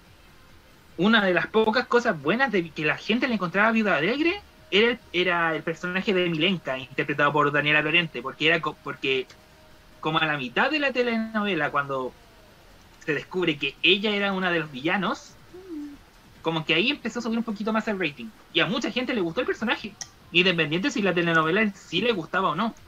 Una 0.98 1.24
de 1.26 1.34
las 1.34 1.48
pocas 1.50 1.88
cosas 1.88 2.20
buenas 2.20 2.52
de 2.52 2.74
que 2.74 2.86
la 2.86 2.98
gente 2.98 3.28
le 3.28 3.36
encontraba 3.36 3.72
Viuda 3.72 3.98
Alegre 3.98 4.34
era 4.70 4.92
el, 4.92 5.02
era 5.12 5.56
el 5.56 5.64
personaje 5.64 6.14
de 6.14 6.30
Milenka, 6.30 6.78
interpretado 6.78 7.34
por 7.34 7.52
Daniela 7.52 7.82
Lorente, 7.82 8.22
porque 8.22 8.48
era 8.48 8.62
co- 8.62 8.80
porque 8.82 9.32
como 10.00 10.20
a 10.20 10.26
la 10.28 10.38
mitad 10.38 10.72
de 10.72 10.80
la 10.80 10.94
telenovela, 10.94 11.72
cuando 11.72 12.18
se 13.00 13.14
descubre 13.16 13.58
que 13.60 13.80
ella 13.84 14.12
era 14.16 14.34
una 14.34 14.52
de 14.52 14.60
los 14.62 14.72
villanos, 14.72 15.40
como 16.42 16.64
que 16.66 16.74
ahí 16.76 16.90
empezó 16.90 17.20
a 17.20 17.22
subir 17.22 17.38
un 17.40 17.44
poquito 17.44 17.74
más 17.74 17.88
el 17.88 18.00
rating. 18.00 18.32
Y 18.52 18.60
a 18.60 18.68
mucha 18.68 18.92
gente 18.92 19.14
le 19.14 19.22
gustó 19.22 19.42
el 19.42 19.48
personaje, 19.48 20.00
independiente 20.30 20.92
si 20.92 21.02
la 21.02 21.14
telenovela 21.14 21.62
en 21.62 21.74
sí 21.76 22.02
le 22.02 22.12
gustaba 22.14 22.50
o 22.52 22.56
no. 22.56 22.80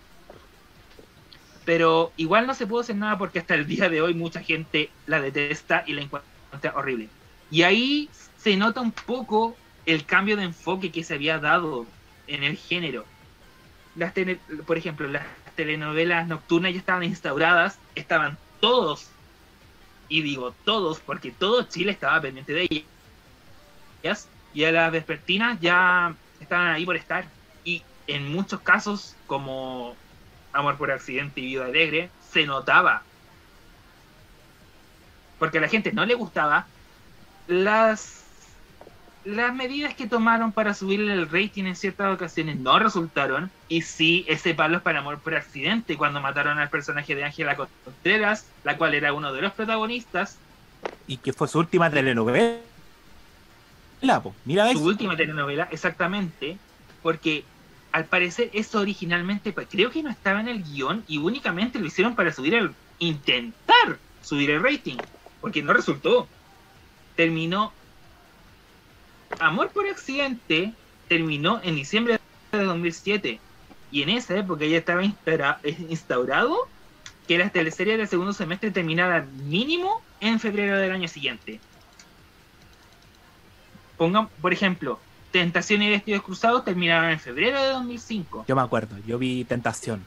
pero 1.64 2.14
igual 2.18 2.48
no 2.48 2.54
se 2.54 2.68
puede 2.68 2.84
hacer 2.84 2.96
nada 2.96 3.18
porque 3.18 3.40
hasta 3.40 3.56
el 3.56 3.68
día 3.68 3.90
de 3.90 4.02
hoy 4.02 4.14
mucha 4.14 4.42
gente 4.42 4.96
la 5.06 5.20
detesta 5.22 5.84
y 5.86 5.94
la 5.94 6.02
encuentra 6.04 6.74
horrible. 6.76 7.17
Y 7.50 7.64
ahí 7.64 8.12
se 8.36 8.58
nota 8.58 8.82
un 8.82 8.94
poco 8.94 9.62
el 9.86 10.06
cambio 10.06 10.36
de 10.38 10.44
enfoque 10.44 10.92
que 10.92 11.04
se 11.04 11.14
había 11.16 11.40
dado 11.40 11.96
en 12.26 12.44
el 12.44 12.58
género. 12.58 13.14
Las 13.94 14.14
tele- 14.16 14.44
por 14.66 14.78
ejemplo, 14.78 15.08
las 15.10 15.28
telenovelas 15.56 16.28
nocturnas 16.28 16.74
ya 16.74 16.80
estaban 16.80 17.04
instauradas, 17.06 17.84
estaban 17.96 18.42
todos, 18.60 19.20
y 20.08 20.22
digo 20.24 20.56
todos 20.64 21.02
porque 21.02 21.32
todo 21.34 21.68
Chile 21.70 21.92
estaba 21.92 22.22
pendiente 22.22 22.54
de 22.54 22.90
ellas, 24.04 24.32
y 24.52 24.64
a 24.64 24.72
las 24.72 24.92
vespertinas 24.92 25.60
ya 25.60 26.20
estaban 26.40 26.68
ahí 26.70 26.86
por 26.86 26.96
estar. 26.96 27.34
Y 27.64 27.90
en 28.06 28.32
muchos 28.32 28.62
casos, 28.62 29.22
como 29.26 30.02
Amor 30.52 30.78
por 30.78 30.92
accidente 30.92 31.42
y 31.42 31.46
Vida 31.48 31.66
alegre, 31.66 32.16
se 32.20 32.46
notaba. 32.46 33.08
Porque 35.38 35.58
a 35.58 35.62
la 35.62 35.68
gente 35.70 35.92
no 35.94 36.06
le 36.06 36.16
gustaba 36.16 36.72
las 37.48 38.28
las 39.28 39.54
medidas 39.54 39.94
que 39.94 40.08
tomaron 40.08 40.54
para 40.54 40.74
subirle 40.74 41.12
el 41.12 41.30
rating 41.30 41.66
en 41.66 41.76
ciertas 41.76 42.14
ocasiones 42.14 42.58
no 42.58 42.80
resultaron. 42.80 43.52
Y 43.68 43.82
sí, 43.82 44.26
ese 44.28 44.54
palo 44.54 44.78
es 44.78 44.84
para 44.84 45.00
amor 45.00 45.20
por 45.20 45.36
accidente, 45.36 45.98
cuando 45.98 46.22
mataron 46.22 46.60
al 46.60 46.70
personaje 46.70 47.14
de 47.14 47.26
Ángela 47.26 47.58
Contreras, 47.58 48.50
la 48.64 48.78
cual 48.78 48.94
era 48.94 49.12
uno 49.12 49.34
de 49.34 49.42
los 49.42 49.52
protagonistas. 49.52 50.38
Y 51.08 51.18
que 51.18 51.34
fue 51.34 51.48
su 51.50 51.60
última 51.60 51.90
telenovela. 51.90 52.62
Mira, 54.46 54.72
Su 54.72 54.86
última 54.86 55.18
telenovela, 55.18 55.68
exactamente, 55.72 56.58
porque 57.02 57.44
al 57.92 58.06
parecer 58.06 58.50
eso 58.54 58.80
originalmente, 58.80 59.52
pues, 59.52 59.68
creo 59.70 59.90
que 59.90 60.04
no 60.04 60.10
estaba 60.10 60.40
en 60.40 60.48
el 60.48 60.64
guion 60.64 61.04
y 61.08 61.18
únicamente 61.18 61.80
lo 61.80 61.88
hicieron 61.88 62.16
para 62.16 62.32
subir 62.32 62.54
el, 62.54 62.76
intentar 63.00 64.00
subir 64.22 64.52
el 64.52 64.64
rating, 64.64 64.98
porque 65.42 65.62
no 65.62 65.74
resultó. 65.74 66.30
Terminó 67.18 67.74
Amor 69.40 69.70
por 69.72 69.86
accidente 69.88 70.72
terminó 71.10 71.60
en 71.62 71.76
diciembre 71.76 72.20
de 72.54 72.64
2007 72.64 73.40
y 73.92 74.02
en 74.02 74.10
esa 74.10 74.38
época 74.38 74.66
ya 74.66 74.78
estaba 74.78 75.04
instaura- 75.04 75.60
instaurado 75.90 76.56
que 77.28 77.38
las 77.38 77.52
teleseries 77.52 77.98
del 77.98 78.08
segundo 78.08 78.32
semestre 78.32 78.72
terminaran 78.72 79.28
mínimo 79.50 80.02
en 80.22 80.40
febrero 80.40 80.78
del 80.78 80.92
año 80.94 81.08
siguiente. 81.10 81.60
Pongan, 83.98 84.30
por 84.42 84.54
ejemplo, 84.54 85.00
Tentación 85.32 85.82
y 85.82 85.90
Vestidos 85.90 86.24
Cruzados 86.24 86.64
terminaron 86.64 87.10
en 87.10 87.20
febrero 87.20 87.62
de 87.62 87.70
2005. 87.72 88.46
Yo 88.48 88.56
me 88.56 88.62
acuerdo, 88.62 88.96
yo 89.06 89.18
vi 89.18 89.44
Tentación. 89.44 90.04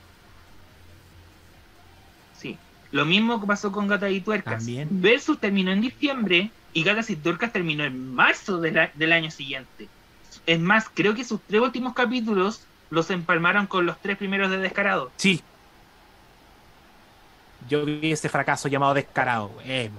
Sí. 2.39 2.57
Lo 2.91 3.05
mismo 3.05 3.39
que 3.41 3.47
pasó 3.47 3.71
con 3.71 3.87
Gatas 3.87 4.13
y 4.13 4.21
Tuercas. 4.23 4.57
También. 4.65 4.89
Versus 4.91 5.39
terminó 5.39 5.73
en 5.73 5.83
diciembre 5.83 6.51
y 6.73 6.83
Gatas 6.85 7.11
y 7.11 7.17
Tuercas 7.17 7.53
terminó 7.53 7.85
en 7.85 8.15
marzo 8.15 8.61
de 8.61 8.73
la- 8.73 8.91
del 8.95 9.13
año 9.13 9.31
siguiente. 9.31 9.89
Es 10.47 10.61
más, 10.61 10.87
creo 10.93 11.15
que 11.15 11.25
sus 11.25 11.41
tres 11.43 11.61
últimos 11.61 11.95
capítulos 11.95 12.63
los 12.91 13.11
empalmaron 13.11 13.67
con 13.67 13.87
los 13.87 13.99
tres 14.01 14.17
primeros 14.17 14.51
de 14.51 14.59
Descarado. 14.59 15.11
Sí. 15.17 15.43
Yo 17.69 17.85
vi 17.85 18.13
ese 18.13 18.29
fracaso 18.29 18.69
llamado 18.69 18.95
Descarado. 18.95 19.51
eh. 19.65 19.91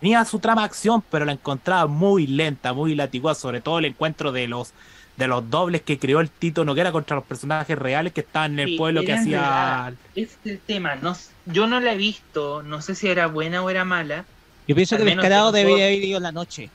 tenía 0.00 0.24
su 0.26 0.38
trama 0.38 0.62
de 0.62 0.66
acción, 0.66 1.02
pero 1.10 1.24
la 1.24 1.32
encontraba 1.32 1.86
muy 1.86 2.26
lenta, 2.26 2.74
muy 2.74 2.94
latiguada, 2.94 3.34
sobre 3.34 3.62
todo 3.62 3.78
el 3.78 3.86
encuentro 3.86 4.30
de 4.32 4.46
los 4.48 4.72
de 5.16 5.26
los 5.28 5.48
dobles 5.48 5.80
que 5.80 5.98
creó 5.98 6.20
el 6.20 6.28
Tito 6.28 6.62
Noguera 6.66 6.92
contra 6.92 7.16
los 7.16 7.24
personajes 7.24 7.78
reales 7.78 8.12
que 8.12 8.20
estaban 8.20 8.52
en 8.54 8.58
el 8.60 8.68
Sí, 8.68 8.76
pueblo 8.76 9.02
que 9.02 9.14
hacía 9.14 9.94
es 10.14 10.36
el 10.44 10.58
tema. 10.60 10.96
No, 10.96 11.16
yo 11.46 11.66
no 11.66 11.80
la 11.80 11.94
he 11.94 11.96
visto, 11.96 12.62
no 12.62 12.82
sé 12.82 12.94
si 12.94 13.08
era 13.08 13.26
buena 13.26 13.62
o 13.62 13.70
era 13.70 13.86
mala. 13.86 14.26
Yo 14.66 14.74
pienso 14.74 14.96
que 14.96 15.04
menos 15.04 15.22
Descarado 15.22 15.52
debería 15.52 15.86
haber 15.86 16.02
ido 16.04 16.16
en 16.16 16.22
la 16.22 16.32
noche. 16.32 16.70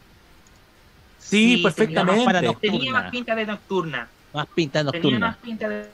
Sí, 1.19 1.53
tenía 1.55 1.63
perfectamente. 1.63 2.26
Para 2.26 2.41
más- 2.41 2.59
Tenía 2.59 2.91
más 2.91 3.11
pinta 3.11 3.35
de 3.35 3.45
nocturna. 3.45 4.07
Más 4.34 4.47
pinta 4.47 4.80
Tenía 4.80 4.91
nocturna. 4.93 5.19
más 5.27 5.38
pinta 5.38 5.69
de, 5.69 5.85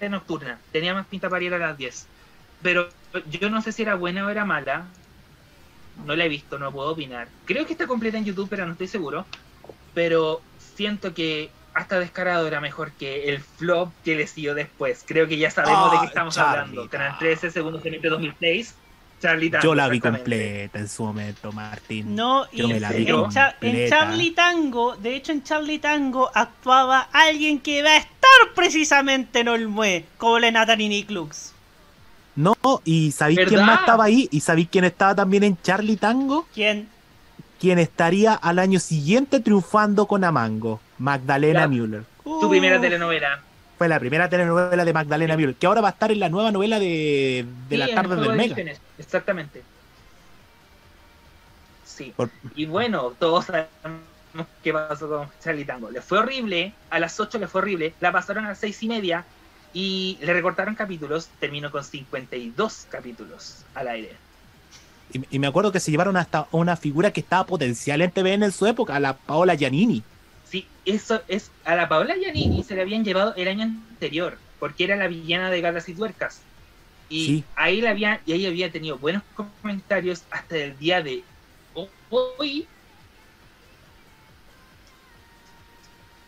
de 0.00 0.08
nocturna. 0.08 0.58
Tenía 0.72 0.94
más 0.94 1.06
pinta 1.06 1.28
para 1.28 1.44
ir 1.44 1.54
a 1.54 1.58
las 1.58 1.76
10. 1.76 2.06
Pero 2.62 2.88
yo 3.30 3.48
no 3.50 3.62
sé 3.62 3.72
si 3.72 3.82
era 3.82 3.94
buena 3.94 4.26
o 4.26 4.28
era 4.30 4.44
mala. 4.44 4.86
No 6.06 6.16
la 6.16 6.24
he 6.24 6.28
visto, 6.28 6.58
no 6.58 6.72
puedo 6.72 6.90
opinar. 6.90 7.28
Creo 7.44 7.66
que 7.66 7.72
está 7.72 7.86
completa 7.86 8.16
en 8.18 8.24
YouTube, 8.24 8.48
pero 8.48 8.64
no 8.66 8.72
estoy 8.72 8.88
seguro. 8.88 9.26
Pero 9.94 10.40
siento 10.74 11.12
que 11.14 11.50
hasta 11.74 11.98
Descarado 12.00 12.46
era 12.46 12.60
mejor 12.60 12.92
que 12.92 13.28
el 13.28 13.40
flop 13.40 13.92
que 14.04 14.16
le 14.16 14.26
siguió 14.26 14.54
después. 14.54 15.04
Creo 15.06 15.28
que 15.28 15.36
ya 15.38 15.50
sabemos 15.50 15.92
de 15.92 15.98
qué 15.98 16.04
Ah, 16.04 16.08
estamos 16.08 16.38
hablando. 16.38 16.88
Canal 16.88 17.18
13, 17.18 17.50
segundo 17.50 17.80
semestre 17.80 18.08
2006. 18.10 18.74
Charlie 19.20 19.52
Yo 19.62 19.74
la 19.74 19.88
vi 19.88 20.00
completa 20.00 20.78
en 20.78 20.88
su 20.88 21.04
momento, 21.04 21.52
Martín. 21.52 22.14
No, 22.16 22.46
y 22.52 22.58
Yo 22.58 22.68
me 22.68 22.80
la 22.80 22.90
vi 22.90 23.06
en, 23.08 23.28
Cha- 23.28 23.54
en. 23.60 23.88
Charlie 23.90 24.30
Tango, 24.30 24.96
de 24.96 25.14
hecho 25.16 25.32
en 25.32 25.42
Charlie 25.42 25.78
Tango 25.78 26.30
actuaba 26.34 27.08
alguien 27.12 27.58
que 27.60 27.82
va 27.82 27.90
a 27.90 27.96
estar 27.98 28.30
precisamente 28.54 29.40
en 29.40 29.48
Olmué, 29.48 30.06
como 30.16 30.38
la 30.38 30.50
Natalie 30.50 31.04
Klux. 31.04 31.52
No, 32.36 32.54
y 32.84 33.10
¿sabéis 33.12 33.38
quién 33.40 33.50
¿Verdad? 33.50 33.66
más 33.66 33.80
estaba 33.80 34.04
ahí? 34.04 34.28
¿Y 34.30 34.40
sabéis 34.40 34.68
quién 34.70 34.84
estaba 34.84 35.14
también 35.14 35.42
en 35.44 35.60
Charlie 35.60 35.96
Tango? 35.96 36.46
¿Quién? 36.54 36.88
Quien 37.60 37.78
estaría 37.78 38.32
al 38.34 38.58
año 38.58 38.80
siguiente 38.80 39.40
triunfando 39.40 40.06
con 40.06 40.24
Amango, 40.24 40.80
Magdalena 40.98 41.60
La- 41.60 41.68
Müller. 41.68 42.04
Tu 42.24 42.48
primera 42.48 42.80
telenovela. 42.80 43.42
Fue 43.80 43.88
la 43.88 43.98
primera 43.98 44.28
telenovela 44.28 44.84
de 44.84 44.92
Magdalena 44.92 45.38
Müller, 45.38 45.54
que 45.54 45.66
ahora 45.66 45.80
va 45.80 45.88
a 45.88 45.92
estar 45.92 46.12
en 46.12 46.20
la 46.20 46.28
nueva 46.28 46.52
novela 46.52 46.78
de, 46.78 47.46
de 47.70 47.76
Sí, 47.76 47.78
la 47.78 47.94
tarde 47.94 48.14
del 48.16 48.30
de 48.32 48.36
Mega. 48.36 48.72
Exactamente. 48.98 49.62
Sí. 51.86 52.12
Por- 52.14 52.28
Y 52.54 52.66
bueno, 52.66 53.14
todos 53.18 53.46
sabemos 53.46 54.02
qué 54.62 54.74
pasó 54.74 55.08
con 55.08 55.28
Charlie 55.42 55.64
Tango. 55.64 55.90
Le 55.90 56.02
fue 56.02 56.18
horrible, 56.18 56.74
a 56.90 57.00
las 57.00 57.18
8 57.18 57.38
le 57.38 57.48
fue 57.48 57.62
horrible, 57.62 57.94
la 58.00 58.12
pasaron 58.12 58.44
a 58.44 58.48
las 58.48 58.58
6 58.58 58.82
y 58.82 58.88
media 58.88 59.24
y 59.72 60.18
le 60.20 60.34
recortaron 60.34 60.74
capítulos, 60.74 61.30
terminó 61.38 61.70
con 61.70 61.82
52 61.82 62.86
capítulos 62.90 63.64
al 63.74 63.88
aire. 63.88 64.12
Y, 65.10 65.36
y 65.36 65.38
me 65.38 65.46
acuerdo 65.46 65.72
que 65.72 65.80
se 65.80 65.90
llevaron 65.90 66.18
hasta 66.18 66.48
una 66.50 66.76
figura 66.76 67.12
que 67.12 67.20
estaba 67.20 67.46
potencial 67.46 68.02
en 68.02 68.10
TVN 68.10 68.42
en 68.44 68.52
su 68.52 68.66
época, 68.66 68.96
a 68.96 69.00
la 69.00 69.14
Paola 69.16 69.54
Giannini. 69.54 70.02
Sí, 70.50 70.68
eso 70.84 71.22
es. 71.28 71.52
A 71.64 71.76
la 71.76 71.88
Paola 71.88 72.16
Giannini 72.16 72.64
se 72.64 72.74
le 72.74 72.82
habían 72.82 73.04
llevado 73.04 73.32
el 73.36 73.46
año 73.46 73.62
anterior, 73.62 74.36
porque 74.58 74.82
era 74.82 74.96
la 74.96 75.06
villana 75.06 75.48
de 75.48 75.60
Gatas 75.60 75.88
y 75.88 75.94
Tuercas. 75.94 76.42
Y 77.08 77.24
Sí. 77.26 77.44
ahí 77.54 77.80
la 77.80 77.90
había, 77.90 78.20
y 78.24 78.32
ella 78.32 78.48
había 78.48 78.72
tenido 78.72 78.98
buenos 78.98 79.22
comentarios 79.32 80.26
hasta 80.28 80.56
el 80.56 80.76
día 80.76 81.02
de 81.02 81.24
hoy. 81.72 82.68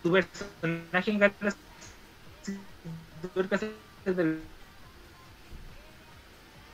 Su 0.05 0.13
personaje 0.13 1.11
en 1.11 1.19
Gatas 1.19 1.57
y 2.47 3.29
Tuercas 3.35 3.65
es 4.05 4.17
del 4.17 4.43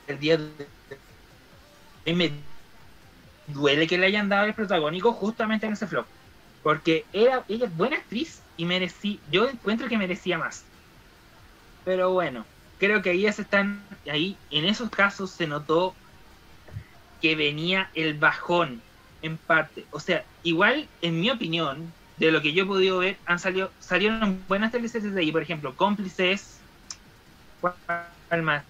el 0.07 0.19
día 0.19 0.37
de 0.37 2.15
me 2.15 2.31
duele 3.47 3.87
que 3.87 3.97
le 3.97 4.07
hayan 4.07 4.29
dado 4.29 4.47
el 4.47 4.55
protagónico 4.55 5.13
justamente 5.13 5.67
en 5.67 5.73
ese 5.73 5.87
flop. 5.87 6.07
Porque 6.63 7.05
era, 7.13 7.45
ella 7.49 7.67
es 7.67 7.77
buena 7.77 7.97
actriz 7.97 8.43
y 8.57 8.65
merecía, 8.65 9.19
yo 9.31 9.49
encuentro 9.49 9.89
que 9.89 9.99
merecía 9.99 10.39
más. 10.39 10.65
Pero 11.85 12.13
bueno, 12.13 12.45
creo 12.79 13.03
que 13.03 13.11
ahí 13.11 13.33
se 13.33 13.43
están, 13.43 13.83
ahí 14.11 14.37
en 14.51 14.65
esos 14.65 14.91
casos 14.91 15.31
se 15.31 15.47
notó 15.47 15.95
que 17.21 17.37
venía 17.37 17.91
el 17.95 18.15
bajón 18.15 18.81
en 19.23 19.37
parte. 19.37 19.85
O 19.91 20.01
sea, 20.01 20.25
igual, 20.43 20.89
en 21.03 21.21
mi 21.21 21.31
opinión, 21.31 21.93
de 22.19 22.33
lo 22.33 22.43
que 22.43 22.53
yo 22.53 22.65
he 22.65 22.67
podido 22.67 22.99
ver, 22.99 23.17
han 23.27 23.39
salido, 23.39 23.71
salieron 23.79 24.45
buenas 24.49 24.73
teleseries 24.73 25.15
de 25.15 25.21
ahí, 25.21 25.33
por 25.33 25.43
ejemplo, 25.43 25.75
cómplices, 25.77 26.59
¿cuál 27.61 28.43
más? 28.43 28.65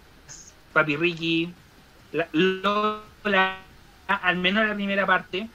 Papi 0.73 0.97
Ricky, 0.97 1.53
la, 2.13 2.29
Lola, 2.33 3.59
al 4.07 4.37
menos 4.37 4.67
la 4.67 4.75
primera 4.75 5.07
parte. 5.07 5.49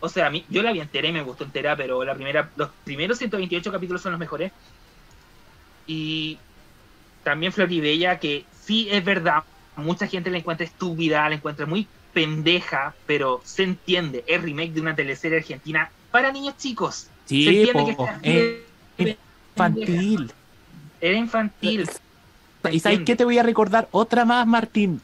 O 0.00 0.08
sea, 0.08 0.26
a 0.26 0.30
mí, 0.30 0.44
yo 0.48 0.62
la 0.62 0.72
vi 0.72 0.80
entera 0.80 1.08
y 1.08 1.12
me 1.12 1.22
gustó 1.22 1.44
entera, 1.44 1.76
pero 1.76 2.04
la 2.04 2.14
primera, 2.14 2.50
los 2.56 2.70
primeros 2.84 3.18
128 3.18 3.72
capítulos 3.72 4.02
son 4.02 4.12
los 4.12 4.18
mejores. 4.18 4.52
Y 5.86 6.38
también 7.24 7.52
Floribella, 7.52 8.18
que 8.18 8.44
sí 8.62 8.88
es 8.90 9.04
verdad, 9.04 9.42
mucha 9.76 10.06
gente 10.06 10.30
la 10.30 10.38
encuentra 10.38 10.66
estúpida, 10.66 11.28
la 11.28 11.34
encuentra 11.36 11.66
muy 11.66 11.86
pendeja, 12.12 12.94
pero 13.06 13.40
se 13.44 13.64
entiende, 13.64 14.24
es 14.26 14.42
remake 14.42 14.72
de 14.72 14.80
una 14.80 14.94
teleserie 14.94 15.38
argentina 15.38 15.90
para 16.10 16.32
niños 16.32 16.56
chicos. 16.56 17.08
se 17.26 17.34
Sí, 17.34 17.48
entiende 17.48 17.84
que 17.86 17.94
po, 17.94 18.08
es 18.22 19.16
infantil. 19.54 20.32
Era 21.00 21.18
infantil. 21.18 21.90
¿Y 22.70 22.80
sabes 22.80 23.00
qué 23.04 23.16
te 23.16 23.24
voy 23.24 23.38
a 23.38 23.42
recordar? 23.42 23.88
Otra 23.92 24.24
más, 24.24 24.46
Martín. 24.46 25.00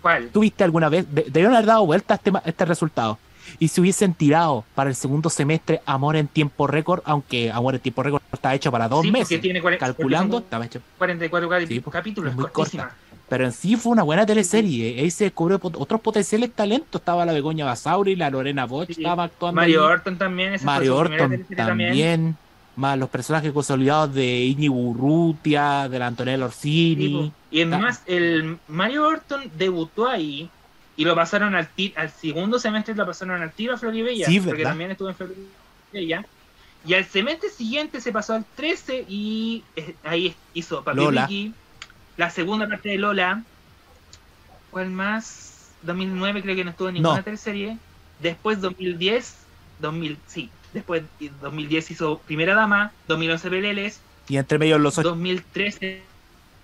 ¿Cuál? 0.00 0.28
¿Tuviste 0.28 0.64
alguna 0.64 0.88
vez? 0.88 1.06
de- 1.14 1.22
Debieron 1.24 1.54
haber 1.54 1.66
dado 1.66 1.86
vuelta 1.86 2.14
a 2.14 2.16
este, 2.16 2.32
este 2.44 2.64
resultado. 2.64 3.18
y 3.58 3.68
se 3.68 3.80
hubiesen 3.80 4.14
tirado 4.14 4.64
para 4.74 4.88
el 4.90 4.96
segundo 4.96 5.28
semestre 5.30 5.80
Amor 5.86 6.16
en 6.16 6.26
tiempo 6.28 6.66
récord, 6.66 7.02
aunque 7.04 7.52
Amor 7.52 7.74
en 7.74 7.80
tiempo 7.80 8.02
récord 8.02 8.22
está 8.32 8.54
hecho 8.54 8.72
para 8.72 8.88
dos 8.88 9.02
Sí, 9.02 9.10
meses. 9.12 9.40
tiene 9.40 9.60
calculando, 9.78 10.38
estaba 10.38 10.64
hecho. 10.64 10.80
44 10.98 11.48
capi- 11.50 11.68
Sí, 11.68 11.80
pues, 11.80 11.92
capítulos, 11.92 12.30
es 12.30 12.36
muy 12.36 12.46
cortísima. 12.50 12.84
corta. 12.84 12.96
Pero 13.28 13.44
en 13.46 13.52
sí 13.52 13.76
fue 13.76 13.92
una 13.92 14.02
buena 14.02 14.26
teleserie. 14.26 14.98
Ahí 15.00 15.10
se 15.10 15.24
descubrió 15.24 15.58
otros 15.62 16.00
potenciales 16.00 16.52
talentos. 16.52 17.00
Estaba 17.00 17.24
la 17.24 17.32
Begoña 17.32 17.64
Basauri, 17.64 18.16
la 18.16 18.28
Lorena 18.30 18.66
Bosch, 18.66 18.90
estaba 18.90 19.24
actuando. 19.24 19.60
Mario 19.60 19.86
ahí. 19.86 19.92
Orton 19.92 20.18
también, 20.18 20.54
esa 20.54 20.64
Mario 20.66 20.96
Orton 20.96 21.16
teleserie 21.30 21.56
también. 21.56 22.36
Más 22.76 22.98
los 22.98 23.08
personajes 23.08 23.52
consolidados 23.52 24.12
de 24.14 24.44
Íñigo 24.44 24.74
Urrutia, 24.74 25.88
de 25.88 25.98
la 25.98 26.08
Antonella 26.08 26.44
Orsini. 26.44 27.32
Y 27.50 27.60
es 27.60 27.70
Ta- 27.70 27.78
más, 27.78 28.02
el 28.06 28.58
Mario 28.66 29.06
Orton 29.06 29.50
debutó 29.56 30.08
ahí 30.08 30.50
y 30.96 31.04
lo 31.04 31.14
pasaron 31.14 31.54
al 31.54 31.68
al 31.96 32.10
segundo 32.10 32.58
semestre 32.58 32.94
lo 32.94 33.06
pasaron 33.06 33.40
al 33.42 33.52
tiro 33.52 33.74
a 33.74 33.76
Floribella, 33.76 34.26
Sí, 34.26 34.40
porque 34.40 34.62
también 34.64 34.90
estuvo 34.90 35.08
en 35.08 35.14
Floribella. 35.14 36.24
Y 36.86 36.94
al 36.94 37.04
semestre 37.04 37.48
siguiente 37.48 38.00
se 38.00 38.12
pasó 38.12 38.34
al 38.34 38.44
13 38.54 39.04
y 39.08 39.64
eh, 39.76 39.94
ahí 40.02 40.34
hizo 40.52 40.82
Papi 40.84 40.96
Lola. 40.98 41.26
Ricky, 41.26 41.54
la 42.16 42.30
segunda 42.30 42.68
parte 42.68 42.90
de 42.90 42.98
Lola. 42.98 43.42
¿Cuál 44.70 44.90
más? 44.90 45.76
2009 45.82 46.42
creo 46.42 46.56
que 46.56 46.64
no 46.64 46.70
estuvo 46.70 46.88
en 46.88 46.94
ninguna 46.94 47.16
No. 47.18 47.24
teleserie. 47.24 47.78
Después 48.18 48.60
2010, 48.60 49.34
2000, 49.78 50.18
sí, 50.26 50.50
después 50.74 51.02
2010 51.40 51.90
hizo 51.92 52.18
Primera 52.18 52.54
Dama, 52.54 52.92
2011 53.08 53.48
Peleles, 53.48 54.00
Y 54.28 54.36
entre 54.36 54.58
medio 54.58 54.78
los 54.78 54.96
2013 54.96 56.02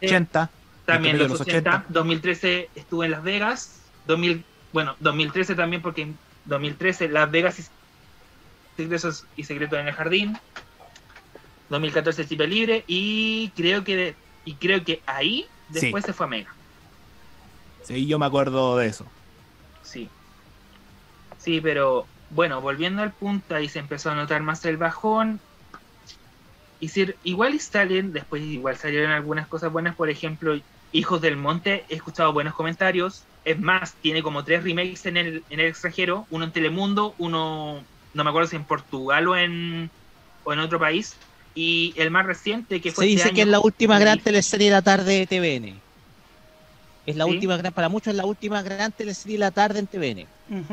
80. 0.02 0.50
también 0.84 1.18
los 1.18 1.28
de 1.28 1.34
80. 1.42 1.86
2013 1.88 2.68
estuve 2.74 3.06
en 3.06 3.12
Las 3.12 3.22
Vegas. 3.22 3.80
2000, 4.06 4.44
bueno, 4.72 4.96
2013 5.00 5.54
también 5.54 5.80
porque 5.82 6.02
en 6.02 6.18
2013 6.46 7.08
Las 7.08 7.30
Vegas 7.30 7.58
y 7.60 7.64
Secretos 8.76 9.24
y 9.36 9.44
Secretos 9.44 9.78
en 9.78 9.88
el 9.88 9.94
Jardín. 9.94 10.38
2014 11.68 12.26
Chip 12.26 12.40
Libre 12.40 12.84
y 12.88 13.50
creo 13.56 13.84
que 13.84 13.96
de- 13.96 14.14
y 14.44 14.54
creo 14.54 14.82
que 14.84 15.02
ahí 15.06 15.46
Sí. 15.72 15.80
después 15.80 16.04
se 16.04 16.12
fue 16.12 16.26
a 16.26 16.28
Mega. 16.28 16.54
Sí, 17.84 18.06
yo 18.06 18.18
me 18.18 18.26
acuerdo 18.26 18.76
de 18.76 18.86
eso. 18.88 19.06
Sí. 19.82 20.08
Sí, 21.38 21.60
pero 21.60 22.06
bueno, 22.30 22.62
volviendo 22.62 23.02
al 23.02 23.14
punto, 23.14 23.54
ahí 23.56 23.68
se 23.68 23.78
empezó 23.80 24.10
a 24.10 24.14
notar 24.14 24.42
más 24.42 24.64
el 24.64 24.78
bajón. 24.78 25.42
Y 26.78 26.88
si- 26.88 27.14
igual 27.22 27.54
y 27.54 27.58
salen, 27.60 28.12
después 28.12 28.42
igual 28.42 28.76
salieron 28.76 29.10
algunas 29.12 29.48
cosas 29.48 29.70
buenas, 29.72 29.96
por 29.96 30.08
ejemplo, 30.10 30.54
Hijos 30.92 31.20
del 31.20 31.36
Monte, 31.36 31.86
he 31.88 31.94
escuchado 31.96 32.32
buenos 32.32 32.54
comentarios. 32.54 33.28
Es 33.44 33.58
más, 33.60 33.98
tiene 34.00 34.22
como 34.22 34.44
tres 34.44 34.64
remakes 34.64 35.06
en 35.06 35.16
el, 35.16 35.44
en 35.48 35.60
el 35.60 35.66
extranjero, 35.68 36.26
uno 36.30 36.44
en 36.46 36.52
Telemundo, 36.52 37.14
uno, 37.18 37.86
no 38.12 38.24
me 38.24 38.30
acuerdo 38.30 38.48
si 38.48 38.56
en 38.56 38.66
Portugal 38.66 39.28
o 39.28 39.36
en, 39.36 39.92
o 40.42 40.52
en 40.52 40.58
otro 40.60 40.78
país. 40.80 41.22
Y 41.54 41.94
el 41.98 42.10
más 42.10 42.26
reciente 42.26 42.80
que 42.80 42.90
Se 42.90 42.94
fue 42.96 43.04
este 43.06 43.16
dice 43.16 43.32
que 43.32 43.42
es 43.42 43.48
la 43.48 43.60
última 43.60 43.98
gran 43.98 44.18
teleserie 44.20 44.66
de 44.66 44.72
la 44.72 44.82
tarde 44.82 45.14
de 45.18 45.26
TVN. 45.26 45.84
Es 47.10 47.16
la 47.16 47.24
Sí. 47.24 47.30
última 47.30 47.56
gran, 47.56 47.72
para 47.72 47.88
muchos 47.88 48.08
es 48.12 48.16
la 48.16 48.24
última 48.24 48.62
gran 48.62 48.92
teleserie 48.92 49.36
de 49.36 49.40
la 49.40 49.50
tarde 49.50 49.78
en 49.80 49.86
TVN. 49.86 50.26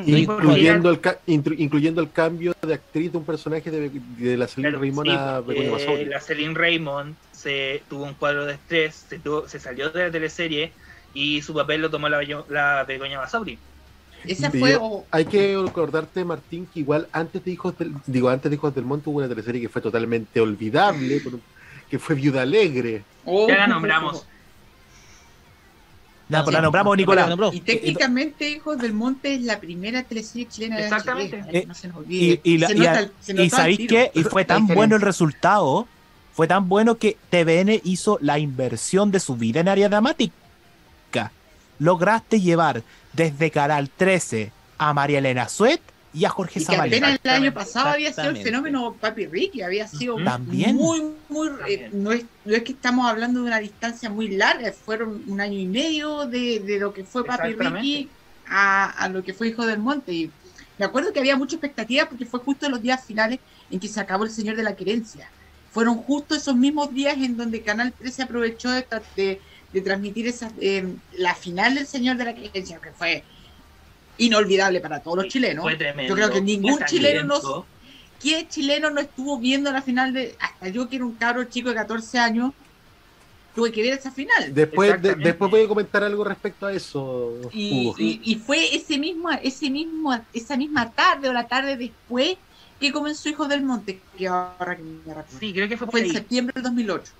Incluyendo 0.06 0.90
el, 0.90 1.00
ca- 1.00 1.20
incluyendo 1.28 2.02
el 2.02 2.12
cambio 2.12 2.56
de 2.62 2.74
actriz 2.74 3.12
de 3.12 3.18
un 3.18 3.26
personaje 3.26 3.70
de, 3.72 3.92
de 4.18 4.38
la 4.38 4.48
Celine 4.48 4.78
Raymond 4.78 5.10
a 5.10 5.40
Sí, 5.42 5.48
Begoña 5.48 5.68
eh, 5.68 5.72
Basauri. 5.72 6.06
la 6.06 6.22
Celine 6.22 6.54
Raymond 6.54 7.16
se 7.32 7.82
tuvo 7.90 8.04
un 8.06 8.14
cuadro 8.16 8.46
de 8.46 8.54
estrés, 8.54 9.06
se, 9.10 9.20
tuvo- 9.20 9.48
se 9.48 9.60
salió 9.60 9.90
de 9.90 10.06
la 10.06 10.12
teleserie 10.12 10.72
y 11.14 11.42
su 11.42 11.54
papel 11.54 11.82
lo 11.82 11.90
tomó 11.90 12.10
la, 12.10 12.22
la 12.50 12.84
Begoña 12.88 13.20
Basauri. 13.20 13.58
Esa 14.26 14.50
Y 14.54 14.60
fue. 14.60 14.72
yo- 14.72 15.06
Hay 15.12 15.26
que 15.26 15.58
recordarte, 15.64 16.26
Martín, 16.26 16.68
que 16.74 16.80
igual 16.82 17.08
antes 17.12 17.44
de 17.46 17.52
Hijos 17.52 17.78
del, 17.78 17.94
digo, 18.08 18.30
antes 18.30 18.50
de 18.50 18.56
Hijos 18.56 18.74
del 18.74 18.84
Monte 18.86 19.10
hubo 19.10 19.20
una 19.20 19.30
teleserie 19.30 19.62
que 19.62 19.70
fue 19.70 19.82
totalmente 19.82 20.42
olvidable, 20.42 21.22
que 21.90 22.00
fue 22.00 22.16
Viuda 22.16 22.42
Alegre. 22.42 23.04
Oh. 23.26 23.48
Ya 23.48 23.58
la 23.58 23.68
nombramos. 23.68 24.26
Pues 26.30 26.54
la 26.54 26.62
nombramos, 26.62 26.98
Nicolás. 26.98 27.30
Y 27.54 27.62
técnicamente 27.62 28.50
Hijos 28.50 28.78
del 28.80 28.94
Monte 28.94 29.36
es 29.36 29.42
la 29.44 29.60
primera 29.60 30.04
teleserie 30.04 30.48
chilena 30.50 30.76
de 30.78 30.84
Exactamente. 30.84 31.38
HD, 31.42 31.66
no 31.68 31.74
se 31.74 31.88
nos 31.88 31.98
olvide. 31.98 32.42
Y, 32.44 32.54
y, 32.54 32.58
la- 32.58 32.68
Se 32.68 32.74
y 32.76 32.80
nota 32.80 32.92
a- 32.92 33.00
el- 33.00 33.12
se 33.22 33.32
y 33.32 33.36
notaba 33.36 33.46
el 33.46 33.52
¿sabéis 33.52 33.90
qué? 33.90 34.12
Y 34.14 34.24
fue 34.24 34.44
tan 34.44 34.68
bueno 34.68 34.96
el 34.98 35.02
resultado, 35.02 35.88
fue 36.34 36.48
tan 36.48 36.68
bueno 36.68 36.98
que 36.98 37.16
TVN 37.30 37.80
hizo 37.86 38.18
la 38.22 38.40
inversión 38.40 39.10
de 39.12 39.20
su 39.22 39.36
vida 39.38 39.62
en 39.62 39.70
área 39.70 39.88
dramática. 39.90 40.34
Lograste 41.80 42.42
llevar 42.42 42.84
desde 43.14 43.52
Canal 43.52 43.90
13 43.96 44.52
a 44.80 44.94
María 44.94 45.20
Elena 45.20 45.48
Suet 45.48 45.80
y 46.18 46.26
a 46.26 46.30
Jorge 46.30 46.60
Y 46.60 46.66
que 46.66 46.66
Zavala. 46.66 46.84
apenas 46.98 47.20
el 47.24 47.30
año 47.30 47.54
pasado 47.54 47.90
había 47.90 48.12
sido 48.14 48.30
el 48.30 48.38
fenómeno 48.38 48.96
Papi 49.00 49.28
Ricky, 49.28 49.62
había 49.62 49.88
sido 49.88 50.16
También. 50.24 50.76
muy, 50.76 51.02
muy. 51.30 51.50
eh, 51.68 51.90
no, 51.94 52.12
es, 52.12 52.26
no 52.46 52.56
es 52.56 52.64
que 52.64 52.72
estamos 52.72 53.08
hablando 53.10 53.42
de 53.42 53.48
una 53.48 53.60
distancia 53.60 54.10
muy 54.10 54.30
larga, 54.30 54.72
fueron 54.72 55.24
un 55.28 55.40
año 55.42 55.60
y 55.60 55.68
medio 55.68 56.26
de, 56.26 56.60
de 56.60 56.80
lo 56.80 56.94
que 56.94 57.04
fue 57.04 57.24
Papi. 57.26 57.54
Ricky 57.54 58.10
a, 58.48 58.86
a 58.90 59.10
lo 59.10 59.24
que 59.24 59.34
fue 59.34 59.50
Hijo 59.50 59.66
del 59.66 59.80
Monte. 59.80 60.14
Y 60.14 60.32
me 60.78 60.86
acuerdo 60.86 61.12
que 61.14 61.20
había 61.20 61.36
mucha 61.36 61.56
expectativa 61.56 62.08
porque 62.08 62.26
fue 62.26 62.40
justo 62.40 62.66
en 62.66 62.72
los 62.72 62.82
días 62.82 63.04
finales 63.06 63.40
en 63.70 63.80
que 63.80 63.88
se 63.88 64.00
acabó 64.00 64.24
El 64.24 64.32
Señor 64.32 64.56
de 64.56 64.64
la 64.64 64.76
Querencia. 64.76 65.30
Fueron 65.72 65.96
justo 65.98 66.34
esos 66.34 66.56
mismos 66.56 66.94
días 66.94 67.18
en 67.18 67.38
donde 67.38 67.62
Canal 67.62 67.94
13 67.94 68.24
aprovechó 68.24 68.72
de, 68.72 68.86
de- 69.16 69.42
de 69.74 69.82
transmitir 69.82 70.26
esa, 70.28 70.50
eh, 70.62 70.88
la 71.18 71.36
final 71.36 71.76
del 71.76 71.86
Señor 71.86 72.16
de 72.16 72.24
la 72.24 72.34
Querencia, 72.34 72.80
que 72.80 72.92
fue 72.92 73.24
inolvidable 74.18 74.80
para 74.80 75.00
todos 75.00 75.18
los 75.18 75.28
chilenos. 75.28 75.64
Fue 75.64 75.76
tremendo. 75.76 76.10
Yo 76.10 76.16
creo 76.16 76.32
que 76.32 76.42
ningún 76.42 76.80
chileno 76.86 77.24
no. 77.24 77.66
¿Qué 78.22 78.48
chileno 78.50 78.90
no 78.90 79.00
estuvo 79.00 79.38
viendo 79.38 79.72
la 79.72 79.82
final 79.82 80.12
de. 80.14 80.36
Hasta 80.40 80.70
yo, 80.70 80.90
que 80.90 80.96
era 80.96 81.06
un 81.06 81.14
cabro 81.16 81.44
chico 81.44 81.70
de 81.70 81.76
14 81.76 82.18
años, 82.18 82.52
tuve 83.54 83.72
que 83.72 83.82
ver 83.84 83.94
esa 83.94 84.12
final. 84.12 84.54
Después, 84.54 85.00
de- 85.02 85.16
después 85.16 85.52
voy 85.52 85.62
a 85.64 85.68
comentar 85.68 86.04
algo 86.04 86.24
respecto 86.24 86.66
a 86.66 86.74
eso, 86.74 87.34
Y, 87.54 87.88
Hugo. 87.90 87.96
y- 88.00 88.22
y 88.24 88.36
fue 88.36 88.76
ese 88.76 88.98
mismo, 88.98 89.30
ese 89.32 89.70
mismo, 89.70 90.20
esa 90.34 90.58
misma 90.58 90.90
tarde 90.92 91.30
o 91.30 91.34
la 91.34 91.48
tarde 91.48 91.78
después 91.78 92.38
que 92.80 92.92
comenzó 92.92 93.30
Hijos 93.30 93.50
del 93.50 93.64
Monte, 93.64 94.00
que 94.18 94.28
ahora 94.28 94.76
que 94.76 94.84
me 94.84 95.00
recuerdo. 95.14 95.40
Sí, 95.40 95.54
creo 95.54 95.68
que 95.70 95.78
fue 95.78 95.88
Fue 95.88 96.02
en 96.02 96.12
septiembre 96.12 96.54
del 96.56 96.64
2008. 96.64 97.12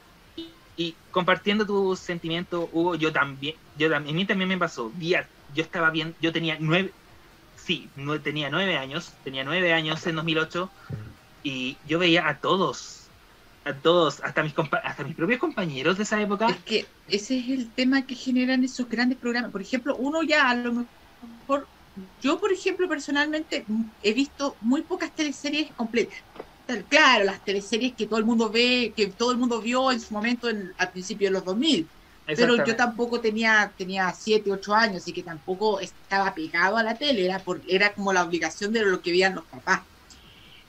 Y 0.80 0.96
compartiendo 1.12 1.66
tu 1.66 1.96
sentimiento, 1.96 2.70
Hugo, 2.72 2.94
yo 2.96 3.12
también, 3.12 3.56
yo 3.78 3.90
también, 3.90 4.16
a 4.16 4.18
mí 4.18 4.26
también 4.26 4.48
me 4.50 4.58
pasó. 4.58 4.92
Vi 4.96 5.16
a- 5.16 5.28
yo 5.58 5.64
estaba 5.64 5.90
bien, 5.90 6.16
yo 6.22 6.32
tenía 6.32 6.58
nueve, 6.60 6.94
sí, 7.56 7.90
no, 7.96 8.22
tenía 8.22 8.50
nueve 8.50 8.78
años, 8.78 9.12
tenía 9.24 9.44
nueve 9.44 9.74
años 9.74 10.06
en 10.06 10.16
2008 10.16 10.70
y 11.44 11.78
yo 11.88 11.98
veía 11.98 12.30
a 12.30 12.40
todos, 12.40 13.10
a 13.66 13.74
todos, 13.74 14.24
hasta 14.24 14.44
mis 14.44 14.54
hasta 14.84 15.04
mis 15.04 15.16
propios 15.16 15.40
compañeros 15.40 15.98
de 15.98 16.04
esa 16.04 16.22
época. 16.22 16.48
Es 16.48 16.64
que 16.64 16.86
ese 17.08 17.40
es 17.40 17.50
el 17.50 17.74
tema 17.74 18.06
que 18.06 18.14
generan 18.14 18.64
esos 18.64 18.88
grandes 18.88 19.18
programas. 19.18 19.52
Por 19.52 19.64
ejemplo, 19.64 19.96
uno 19.98 20.22
ya 20.22 20.48
a 20.48 20.56
lo 20.56 20.74
mejor, 20.74 21.68
yo 22.22 22.40
por 22.40 22.54
ejemplo 22.54 22.88
personalmente 22.88 23.66
mm, 23.68 23.84
he 24.04 24.14
visto 24.14 24.56
muy 24.62 24.84
pocas 24.84 25.12
teleseries 25.16 25.72
completas. 25.74 26.20
Claro, 26.90 27.24
las 27.24 27.44
teleseries 27.44 27.96
que 27.96 28.06
todo 28.06 28.20
el 28.20 28.26
mundo 28.26 28.52
ve, 28.52 28.94
que 28.96 29.08
todo 29.08 29.32
el 29.32 29.38
mundo 29.38 29.60
vio 29.60 29.92
en 29.92 30.02
su 30.02 30.14
momento 30.14 30.50
en, 30.50 30.72
al 30.78 30.92
principio 30.92 31.30
de 31.30 31.32
los 31.32 31.46
2000. 31.46 31.90
Pero 32.36 32.66
yo 32.66 32.76
tampoco 32.76 33.22
tenía 33.22 33.72
tenía 33.78 34.14
7, 34.14 34.52
8 34.52 34.74
años, 34.74 34.98
así 34.98 35.14
que 35.14 35.24
tampoco 35.24 35.80
estaba 35.80 36.34
pegado 36.36 36.76
a 36.76 36.84
la 36.84 36.96
tele, 36.96 37.26
era, 37.26 37.40
por, 37.40 37.62
era 37.68 37.94
como 37.94 38.12
la 38.12 38.24
obligación 38.24 38.74
de 38.74 38.84
lo 38.84 39.02
que 39.02 39.12
veían 39.12 39.36
los 39.36 39.46
papás. 39.46 39.82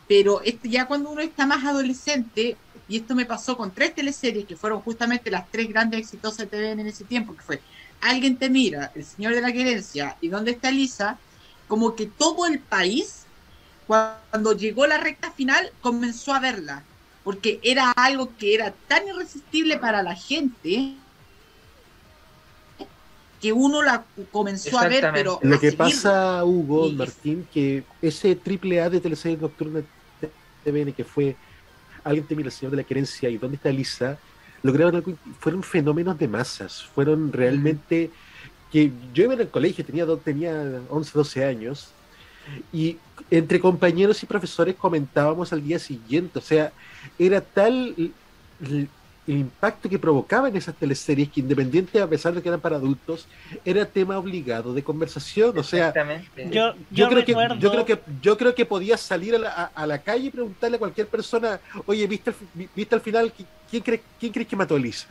Pero 0.06 0.40
este, 0.42 0.68
ya 0.68 0.86
cuando 0.86 1.10
uno 1.10 1.20
está 1.20 1.46
más 1.46 1.64
adolescente, 1.64 2.56
y 2.88 2.96
esto 2.96 3.14
me 3.14 3.26
pasó 3.26 3.56
con 3.56 3.72
tres 3.72 3.94
teleseries 3.94 4.46
que 4.46 4.56
fueron 4.56 4.80
justamente 4.80 5.30
las 5.30 5.50
tres 5.50 5.68
grandes 5.68 6.00
exitosas 6.00 6.38
de 6.38 6.46
TVN 6.46 6.80
en 6.80 6.86
ese 6.86 7.04
tiempo, 7.04 7.34
que 7.34 7.42
fue 7.42 7.60
Alguien 8.00 8.36
te 8.36 8.48
mira, 8.48 8.92
El 8.94 9.04
Señor 9.04 9.34
de 9.34 9.40
la 9.40 9.52
Querencia 9.52 10.16
y 10.20 10.28
¿Dónde 10.28 10.52
está 10.52 10.70
Lisa? 10.70 11.18
Como 11.66 11.96
que 11.96 12.06
todo 12.06 12.46
el 12.46 12.60
país, 12.60 13.24
cuando 13.86 14.52
llegó 14.52 14.86
la 14.86 14.98
recta 14.98 15.32
final, 15.32 15.72
comenzó 15.80 16.32
a 16.32 16.40
verla, 16.40 16.84
porque 17.24 17.58
era 17.62 17.90
algo 17.90 18.30
que 18.38 18.54
era 18.54 18.72
tan 18.86 19.06
irresistible 19.08 19.76
para 19.78 20.02
la 20.02 20.14
gente 20.14 20.94
que 23.40 23.52
uno 23.52 23.82
la 23.82 24.04
comenzó 24.32 24.78
a 24.78 24.88
ver, 24.88 25.10
pero 25.12 25.38
Lo 25.42 25.60
que 25.60 25.72
pasa, 25.72 26.44
Hugo, 26.44 26.88
Y- 26.88 26.92
Martín, 26.92 27.46
que 27.52 27.84
ese 28.02 28.34
triple 28.36 28.80
A 28.80 28.90
de 28.90 29.00
teleseries 29.00 29.40
nocturnas 29.40 29.84
de 30.20 30.30
TVN 30.64 30.92
que 30.92 31.04
fue 31.04 31.36
Alguien 32.04 32.26
te 32.26 32.34
mira, 32.34 32.46
el 32.48 32.52
señor 32.52 32.70
de 32.70 32.78
la 32.78 32.84
querencia 32.84 33.28
y 33.28 33.36
¿Dónde 33.38 33.56
está 33.56 33.70
Lisa? 33.70 34.18
Lograron 34.62 34.96
algo, 34.96 35.12
fueron 35.40 35.62
fenómenos 35.62 36.18
de 36.18 36.26
masas, 36.26 36.84
fueron 36.94 37.32
realmente 37.32 38.10
que 38.72 38.90
yo 39.14 39.24
iba 39.24 39.34
en 39.34 39.40
el 39.40 39.48
colegio, 39.48 39.84
tenía, 39.84 40.04
tenía 40.24 40.80
11, 40.90 41.12
12 41.14 41.44
años, 41.44 41.90
y 42.72 42.96
entre 43.30 43.60
compañeros 43.60 44.22
y 44.22 44.26
profesores 44.26 44.74
comentábamos 44.74 45.52
al 45.52 45.62
día 45.62 45.78
siguiente, 45.78 46.38
o 46.38 46.42
sea, 46.42 46.72
era 47.18 47.40
tal 47.40 47.94
el 49.28 49.38
impacto 49.38 49.88
que 49.88 49.98
provocaban 49.98 50.56
esas 50.56 50.74
teleseries, 50.74 51.28
que 51.28 51.40
independiente 51.40 52.00
a 52.00 52.06
pesar 52.06 52.32
de 52.34 52.42
que 52.42 52.48
eran 52.48 52.60
para 52.60 52.76
adultos, 52.76 53.26
era 53.64 53.84
tema 53.84 54.18
obligado 54.18 54.72
de 54.74 54.82
conversación. 54.82 55.56
O 55.58 55.62
sea, 55.62 55.92
Yo, 56.50 56.72
yo, 56.72 56.74
yo 56.90 57.08
creo 57.10 57.24
que, 57.24 57.32
yo 57.60 57.70
creo 57.70 57.84
que 57.84 57.98
yo 58.22 58.38
creo 58.38 58.54
que 58.54 58.64
podías 58.64 59.00
salir 59.00 59.34
a 59.34 59.38
la, 59.38 59.50
a- 59.50 59.70
a 59.74 59.86
la 59.86 59.98
calle 59.98 60.26
y 60.26 60.30
preguntarle 60.30 60.76
a 60.76 60.78
cualquier 60.78 61.06
persona, 61.06 61.60
oye, 61.86 62.06
¿viste, 62.06 62.32
viste 62.74 62.94
al 62.94 63.00
final 63.02 63.32
qui- 63.32 63.44
quién 63.70 63.82
crees 63.82 64.00
quién 64.18 64.32
crees 64.32 64.48
que 64.48 64.56
mató 64.56 64.74
a 64.74 64.78
Elisa? 64.78 65.06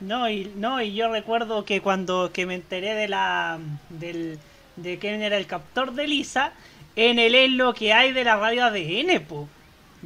No, 0.00 0.28
y 0.28 0.52
no, 0.56 0.82
y 0.82 0.92
yo 0.94 1.10
recuerdo 1.10 1.64
que 1.64 1.80
cuando 1.80 2.30
que 2.32 2.44
me 2.46 2.54
enteré 2.56 2.94
de 2.94 3.08
la 3.08 3.58
del 3.88 4.38
de 4.76 4.98
quién 4.98 5.22
era 5.22 5.36
el 5.38 5.46
captor 5.46 5.92
de 5.94 6.08
Lisa, 6.08 6.52
en 6.96 7.18
el 7.18 7.34
es 7.34 7.50
lo 7.52 7.72
que 7.74 7.92
hay 7.94 8.12
de 8.12 8.24
la 8.24 8.36
radio 8.36 8.64
ADN, 8.66 9.20
po. 9.20 9.48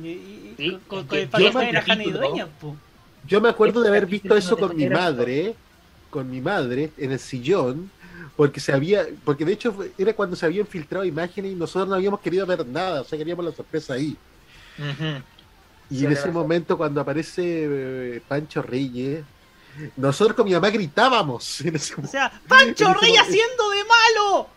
Y- 0.01 0.55
y- 0.59 0.79
con, 0.87 1.05
con 1.07 1.19
el 1.19 1.25
yo 1.25 1.31
papel 1.31 1.55
me 1.55 1.67
de 1.67 1.73
la 1.73 1.83
Jani 1.83 2.05
capítulo- 2.05 2.19
Dueña, 2.29 2.47
po. 2.61 2.77
Yo 3.29 3.41
me 3.41 3.49
acuerdo 3.51 3.81
de 3.83 3.89
haber 3.89 4.07
visto 4.07 4.37
eso 4.37 4.57
con 4.57 4.75
mi 4.77 4.89
madre, 4.89 5.55
con 6.11 6.31
mi 6.31 6.41
madre, 6.41 6.91
en 6.97 7.13
el 7.13 7.19
sillón, 7.19 7.91
porque 8.37 8.59
se 8.61 8.73
había, 8.73 9.07
porque 9.25 9.45
de 9.45 9.53
hecho 9.53 9.77
era 9.99 10.15
cuando 10.15 10.35
se 10.37 10.47
habían 10.47 10.67
filtrado 10.67 11.05
imágenes 11.05 11.53
y 11.53 11.55
nosotros 11.55 11.89
no 11.89 11.95
habíamos 11.95 12.21
querido 12.21 12.47
ver 12.47 12.67
nada, 12.67 13.03
o 13.03 13.05
sea, 13.05 13.19
queríamos 13.19 13.45
la 13.45 13.53
sorpresa 13.53 13.95
ahí. 13.95 14.17
Y 15.91 15.99
Sí, 15.99 16.05
en 16.05 16.13
ese 16.13 16.23
verdad. 16.23 16.33
momento 16.35 16.77
cuando 16.77 17.01
aparece 17.01 17.43
eh, 17.45 18.23
Pancho 18.29 18.63
Reyes, 18.63 19.25
nosotros 19.97 20.37
con 20.37 20.45
mi 20.47 20.53
mamá 20.53 20.71
gritábamos. 20.71 21.61
En 21.65 21.77
ese 21.77 21.95
O 22.01 22.07
sea, 22.07 22.31
¡Pancho 22.47 22.85
en 22.87 22.91
ese 22.93 23.01
Rey 23.01 23.13
mo- 23.13 23.21
haciendo 23.23 23.71
de 23.71 23.85
malo! 23.85 24.49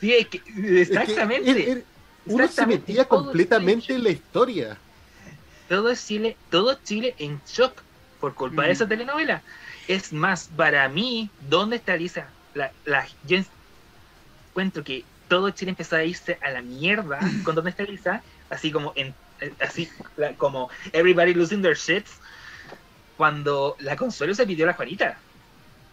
Sí, 0.00 0.12
es 0.14 0.26
que, 0.28 0.42
exactamente. 0.82 1.50
Es 1.50 1.56
que 1.56 1.84
uno 2.26 2.48
se 2.48 2.66
metía 2.66 3.04
completamente 3.06 3.94
en 3.94 4.02
la 4.04 4.10
historia. 4.10 4.78
Todo 5.66 5.90
es 5.90 6.06
Chile, 6.06 6.40
todo 6.48 6.80
Chile 6.82 7.14
en 7.18 7.42
shock 7.44 7.82
por 8.18 8.34
culpa 8.34 8.64
de 8.64 8.70
Mm. 8.70 8.72
esa 8.72 8.88
telenovela. 8.88 9.44
Es 9.86 10.12
más, 10.12 10.48
para 10.48 10.88
mí, 10.88 11.34
¿dónde 11.38 11.76
está 11.76 11.96
Lisa? 11.96 12.36
La, 12.52 12.74
la, 12.84 13.06
yo 13.22 13.38
encuentro 14.50 14.84
que 14.84 15.08
todo 15.26 15.50
Chile 15.50 15.70
empezó 15.72 15.96
a 15.96 16.04
irse 16.04 16.38
a 16.40 16.50
la 16.50 16.62
mierda 16.62 17.36
con 17.42 17.54
¿Dónde 17.54 17.70
está 17.70 17.84
Lisa? 17.84 18.24
Así 18.48 18.70
como 18.72 18.92
en 18.96 19.16
eh, 19.40 19.54
así 19.60 19.94
la- 20.16 20.36
como 20.36 20.70
everybody 20.92 21.34
losing 21.34 21.62
their 21.62 21.76
shits 21.76 22.18
cuando 23.16 23.76
la 23.80 23.96
Consuelo 23.96 24.34
se 24.34 24.46
pidió 24.46 24.64
a 24.66 24.68
la 24.68 24.74
Juanita 24.74 25.24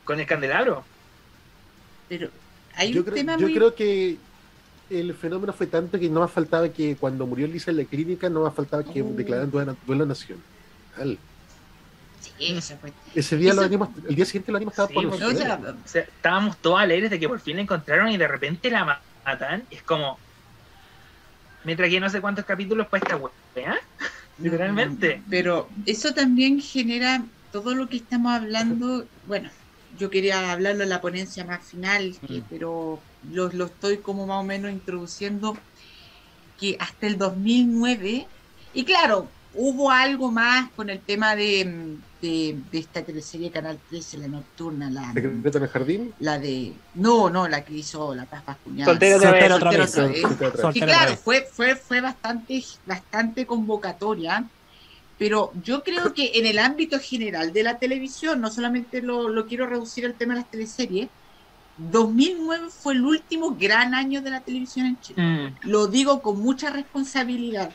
con 0.06 0.20
el 0.20 0.28
candelabro. 0.28 0.90
Pero 2.08 2.32
hay 2.76 2.94
Yo, 2.94 3.04
un 3.04 3.06
creo, 3.06 3.18
tema 3.18 3.38
yo 3.38 3.52
muy... 3.52 3.52
creo 3.52 3.76
que 3.76 4.26
el 4.90 5.14
fenómeno 5.14 5.54
fue 5.54 5.68
tanto 5.68 6.00
que 6.00 6.10
no 6.10 6.20
más 6.20 6.32
faltaba 6.32 6.70
que 6.70 6.96
cuando 6.96 7.26
murió 7.26 7.48
Lisa 7.48 7.72
en 7.72 7.78
la 7.78 7.86
clínica, 7.86 8.30
no 8.30 8.42
más 8.44 8.54
faltaba 8.54 8.84
que 8.84 9.02
Oh. 9.02 9.12
declararan 9.14 9.50
duelo, 9.86 10.06
nacional. 10.06 10.42
Sí, 12.22 12.32
eso 12.58 12.78
fue- 12.78 12.94
Ese 13.16 13.38
día 13.38 13.50
Eso- 13.52 13.58
lo 13.58 13.62
venimos, 13.68 13.90
el 14.08 14.16
día 14.16 14.26
siguiente 14.26 14.52
lo 14.52 14.56
venimos 14.58 14.74
estaba 14.74 14.88
Sí, 14.88 14.94
por 14.94 15.04
los 15.06 15.14
o 15.22 15.32
sea, 15.36 15.60
o 15.86 15.88
sea, 15.88 16.02
estábamos 16.02 16.58
todos 16.58 16.80
alegres 16.80 17.10
de 17.12 17.20
que 17.20 17.28
por 17.28 17.40
fin 17.40 17.58
la 17.58 17.64
encontraron 17.64 18.10
y 18.10 18.18
de 18.18 18.28
repente 18.28 18.70
la 18.72 18.86
ma- 18.86 19.02
matan. 19.26 19.64
Es 19.72 19.82
como. 19.84 20.18
Mientras 21.64 21.90
que 21.90 22.00
no 22.00 22.10
sé 22.10 22.20
cuántos 22.22 22.46
capítulos 22.46 22.88
para 22.88 23.04
esta 23.04 23.16
weá. 23.18 23.78
Literalmente. 24.40 25.22
Pero 25.30 25.70
eso 25.86 26.14
también 26.14 26.60
genera 26.60 27.24
todo 27.52 27.74
lo 27.76 27.88
que 27.88 27.98
estamos 27.98 28.32
hablando. 28.34 29.06
Bueno, 29.28 29.50
yo 29.98 30.10
quería 30.10 30.52
hablarlo 30.52 30.84
en 30.84 30.90
la 30.90 31.00
ponencia 31.02 31.46
más 31.46 31.64
final, 31.64 32.16
que- 32.28 32.40
Mm. 32.40 32.44
pero 32.50 33.00
lo, 33.32 33.50
lo 33.52 33.66
estoy 33.66 33.98
como 33.98 34.26
más 34.26 34.42
o 34.42 34.44
menos 34.44 34.72
introduciendo. 34.72 35.58
Que 36.60 36.78
hasta 36.80 37.08
el 37.08 37.18
2009, 37.18 38.28
y 38.74 38.86
claro, 38.86 39.28
hubo 39.56 39.92
algo 39.92 40.32
más 40.32 40.70
con 40.72 40.90
el 40.90 41.00
tema 41.00 41.36
de, 41.36 41.98
de, 42.22 42.58
de 42.72 42.80
esta 42.80 43.04
teleserie 43.04 43.52
Canal 43.52 43.80
13, 43.90 44.18
la 44.20 44.28
nocturna, 44.28 44.90
la, 44.90 45.12
¿Secreto 45.14 45.58
en 45.58 45.64
el 45.64 45.70
jardín? 45.70 46.14
la 46.20 46.40
de. 46.40 46.74
No, 46.96 47.30
no, 47.30 47.48
la 47.48 47.66
que 47.66 47.74
hizo 47.74 48.16
La 48.16 48.26
Paz 48.26 48.44
Pascuñada. 48.44 48.92
Soltero 48.92 49.18
otra 49.18 49.32
vez. 49.32 49.42
Soltero 49.42 49.56
otra 49.56 49.72
Soltero 49.72 49.84
vez. 49.84 49.94
otra 49.94 50.08
vez. 50.08 50.22
Soltero 50.22 50.50
otra 50.50 50.68
vez. 50.68 50.76
Y 50.78 50.82
claro, 50.82 51.18
fue, 51.18 51.42
fue, 51.52 51.76
fue 51.76 52.02
bastante, 52.02 52.64
bastante 52.86 53.46
convocatoria, 53.46 54.46
pero 55.18 55.52
yo 55.64 55.84
creo 55.84 56.14
que 56.14 56.32
en 56.36 56.46
el 56.46 56.60
ámbito 56.60 57.00
general 57.00 57.52
de 57.52 57.64
la 57.64 57.78
televisión, 57.78 58.42
no 58.42 58.50
solamente 58.50 59.02
lo, 59.02 59.28
lo 59.30 59.46
quiero 59.48 59.68
reducir 59.68 60.06
al 60.06 60.14
tema 60.14 60.34
de 60.34 60.42
las 60.42 60.52
teleseries, 60.52 61.10
2009 61.78 62.68
fue 62.70 62.94
el 62.94 63.04
último 63.04 63.56
gran 63.60 63.94
año 63.94 64.22
de 64.22 64.30
la 64.30 64.42
televisión 64.42 64.86
en 64.88 65.00
Chile. 65.02 65.22
Mm. 65.22 65.70
Lo 65.70 65.88
digo 65.88 66.22
con 66.22 66.40
mucha 66.42 66.70
responsabilidad. 66.70 67.72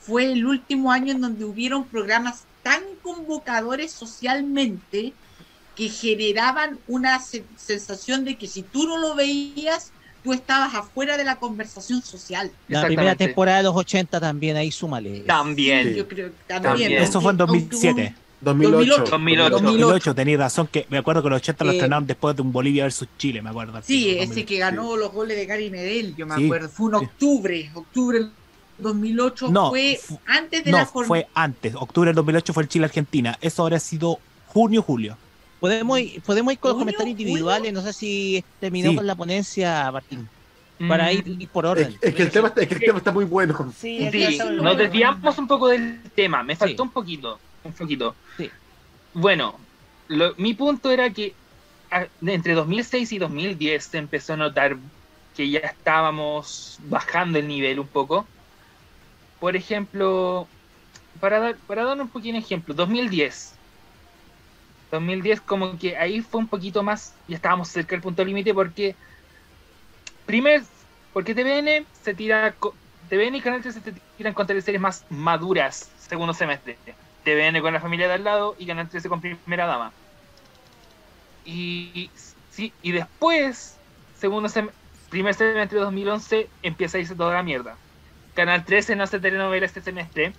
Fue 0.00 0.30
el 0.32 0.46
último 0.46 0.92
año 0.92 1.12
en 1.12 1.20
donde 1.20 1.44
hubieron 1.44 1.84
programas 1.84 2.44
tan 2.62 2.82
convocadores 3.02 3.90
socialmente 3.92 5.12
que 5.74 5.88
generaban 5.88 6.78
una 6.88 7.20
se- 7.20 7.44
sensación 7.56 8.24
de 8.24 8.36
que 8.36 8.46
si 8.46 8.62
tú 8.62 8.86
no 8.86 8.98
lo 8.98 9.14
veías, 9.14 9.92
tú 10.24 10.32
estabas 10.32 10.74
afuera 10.74 11.16
de 11.16 11.24
la 11.24 11.36
conversación 11.36 12.02
social. 12.02 12.50
La 12.68 12.86
primera 12.86 13.14
temporada 13.14 13.58
de 13.58 13.64
los 13.64 13.76
80 13.76 14.18
también, 14.20 14.56
ahí 14.56 14.70
súmale. 14.72 15.20
También. 15.20 15.94
Yo 15.94 16.08
creo 16.08 16.28
que 16.30 16.34
también. 16.46 16.62
También. 16.72 17.02
Eso 17.02 17.20
fue 17.20 17.32
en 17.32 17.40
Aunque- 17.40 17.60
2007. 17.60 18.14
2008. 18.40 19.04
2008. 19.10 19.50
2008, 19.50 20.14
tenéis 20.14 20.38
razón 20.38 20.66
que 20.70 20.86
me 20.90 20.98
acuerdo 20.98 21.22
que 21.22 21.30
los 21.30 21.38
80 21.38 21.64
lo 21.64 21.70
Eh, 21.70 21.74
estrenaron 21.76 22.06
después 22.06 22.36
de 22.36 22.42
un 22.42 22.52
Bolivia 22.52 22.84
versus 22.84 23.08
Chile, 23.18 23.40
me 23.42 23.50
acuerdo. 23.50 23.80
Sí, 23.82 24.10
ese 24.18 24.44
que 24.44 24.58
ganó 24.58 24.96
los 24.96 25.12
goles 25.12 25.36
de 25.36 25.46
Gary 25.46 25.70
Medel, 25.70 26.14
yo 26.16 26.26
me 26.26 26.36
Sí, 26.36 26.44
acuerdo. 26.44 26.68
Fue 26.68 26.86
un 26.86 26.98
sí. 27.00 27.06
octubre, 27.06 27.70
octubre 27.74 28.18
del 28.18 28.30
2008. 28.78 29.48
No, 29.50 29.70
fue 29.70 29.98
fu- 30.02 30.20
antes 30.26 30.64
de 30.64 30.70
No, 30.70 30.78
la 30.78 30.84
jornada. 30.86 31.08
fue 31.08 31.26
antes. 31.34 31.74
Octubre 31.74 32.08
del 32.08 32.16
2008 32.16 32.52
fue 32.52 32.62
el 32.64 32.68
Chile-Argentina. 32.68 33.38
Eso 33.40 33.62
habría 33.62 33.80
sido 33.80 34.18
junio, 34.48 34.82
julio. 34.82 35.16
Podemos 35.58 35.98
ir, 35.98 36.20
podemos 36.20 36.52
ir 36.52 36.58
con 36.58 36.68
los 36.70 36.74
¿Junio, 36.78 36.92
comentarios 36.94 37.18
individuales. 37.18 37.72
No 37.72 37.80
sé 37.80 37.92
si 37.94 38.44
terminó 38.60 38.90
Sí. 38.90 38.96
con 38.96 39.06
la 39.06 39.14
ponencia, 39.14 39.90
Martín. 39.90 40.28
Para 40.88 41.10
ir, 41.10 41.26
ir 41.26 41.48
por 41.48 41.64
orden. 41.64 41.96
es 42.02 42.14
que 42.14 42.22
el 42.24 42.30
tema, 42.30 42.48
está- 42.48 42.60
es 42.60 42.68
que 42.68 42.74
el 42.74 42.80
tema 42.82 42.98
está 42.98 43.10
muy 43.10 43.24
bueno. 43.24 43.72
Sí, 43.80 43.98
nos 44.60 44.76
desviamos 44.76 45.38
un 45.38 45.48
poco 45.48 45.68
del 45.68 46.02
tema, 46.14 46.42
me 46.42 46.54
faltó 46.54 46.82
Sí. 46.82 46.86
un 46.86 46.90
poquito, 46.92 47.40
un 47.66 47.74
poquito. 47.74 48.20
Sí. 48.36 48.50
Bueno, 49.12 49.68
lo- 50.08 50.34
mi 50.36 50.54
punto 50.54 50.90
era 50.90 51.12
que 51.12 51.40
a- 51.90 52.08
entre 52.22 52.54
2006 52.54 53.12
y 53.12 53.18
2010 53.18 53.86
se 53.86 53.98
empezó 53.98 54.34
a 54.34 54.36
notar 54.36 54.78
que 55.34 55.50
ya 55.50 55.60
estábamos 55.60 56.76
bajando 56.82 57.38
el 57.38 57.48
nivel 57.48 57.80
un 57.80 57.88
poco. 57.90 58.32
Por 59.38 59.56
ejemplo, 59.56 60.52
para 61.20 61.40
dar, 61.40 61.60
para 61.66 61.84
dar 61.84 62.00
un 62.00 62.10
pequeño 62.12 62.38
ejemplo, 62.38 62.74
2010. 62.74 63.62
2010 64.90 65.40
como 65.42 65.78
que 65.78 65.96
ahí 65.96 66.20
fue 66.22 66.40
un 66.40 66.48
poquito 66.48 66.82
más, 66.82 67.20
ya 67.26 67.36
estábamos 67.36 67.68
cerca 67.68 67.94
del 67.96 68.02
punto 68.02 68.24
límite 68.24 68.54
porque 68.54 68.96
Primer, 70.24 70.62
porque 71.12 71.34
TVN 71.34 71.86
se 71.92 72.14
tira. 72.14 72.56
TVN 73.08 73.36
y 73.38 73.40
Canal 73.40 73.62
13 73.62 73.80
se 73.80 73.92
tiran 74.16 74.34
con 74.34 74.46
teleseries 74.46 74.80
más 74.80 75.06
maduras, 75.08 75.94
segundo 75.96 76.34
semestre. 76.34 76.82
TVN 77.26 77.60
con 77.62 77.72
la 77.74 77.80
familia 77.80 78.08
de 78.08 78.14
al 78.14 78.24
lado 78.24 78.54
y 78.58 78.66
Canal 78.66 78.88
13 78.88 79.08
con 79.08 79.20
Primera 79.20 79.66
Dama. 79.66 79.96
Y, 81.44 82.12
sí, 82.48 82.76
y 82.80 82.92
después, 82.92 83.82
segundo 84.12 84.48
sem- 84.48 84.74
primer 85.08 85.34
semestre 85.34 85.78
de 85.78 85.84
2011, 85.84 86.52
empieza 86.62 86.98
a 86.98 87.00
irse 87.00 87.16
toda 87.16 87.34
la 87.34 87.42
mierda. 87.42 87.80
Canal 88.34 88.64
13 88.64 88.96
no 88.96 89.04
hace 89.04 89.20
telenovela 89.20 89.66
este 89.66 89.80
semestre, 89.82 90.38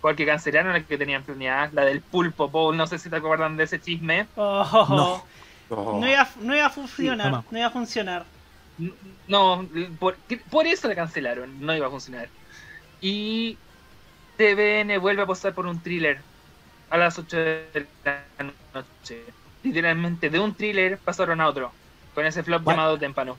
porque 0.00 0.26
cancelaron 0.26 0.72
la 0.72 0.86
que 0.86 0.98
tenían 0.98 1.24
planeada, 1.24 1.70
la 1.72 1.84
del 1.84 2.04
Pulpo 2.04 2.50
Bowl, 2.50 2.76
no 2.76 2.86
sé 2.86 2.98
si 2.98 3.10
te 3.10 3.16
acuerdan 3.16 3.56
de 3.56 3.64
ese 3.64 3.80
chisme. 3.80 4.30
Oh, 4.34 5.26
No. 5.70 6.00
no, 6.00 6.08
iba, 6.08 6.22
a- 6.22 6.34
no 6.40 6.56
iba 6.56 6.66
a 6.66 6.70
funcionar, 6.70 7.26
toma. 7.30 7.46
no 7.50 7.58
iba 7.58 7.66
a 7.68 7.70
funcionar. 7.70 8.32
No, 9.26 9.68
por, 9.98 10.22
por 10.50 10.66
eso 10.66 10.88
la 10.88 10.94
cancelaron, 10.94 11.58
no 11.58 11.74
iba 11.74 11.86
a 11.86 11.90
funcionar. 11.90 12.32
Y 13.00 13.62
TVN 14.36 14.98
vuelve 15.00 15.22
a 15.22 15.24
apostar 15.24 15.54
por 15.54 15.66
un 15.66 15.80
thriller 15.80 16.18
a 16.90 16.96
las 16.96 17.18
8 17.18 17.36
de 17.36 17.86
la 18.04 18.22
noche. 18.74 19.22
Literalmente, 19.62 20.30
de 20.30 20.38
un 20.38 20.54
thriller 20.54 20.98
pasaron 20.98 21.40
a 21.40 21.48
otro, 21.48 21.72
con 22.14 22.24
ese 22.26 22.42
flop 22.42 22.66
What? 22.66 22.74
llamado 22.74 22.98
Témpano. 22.98 23.36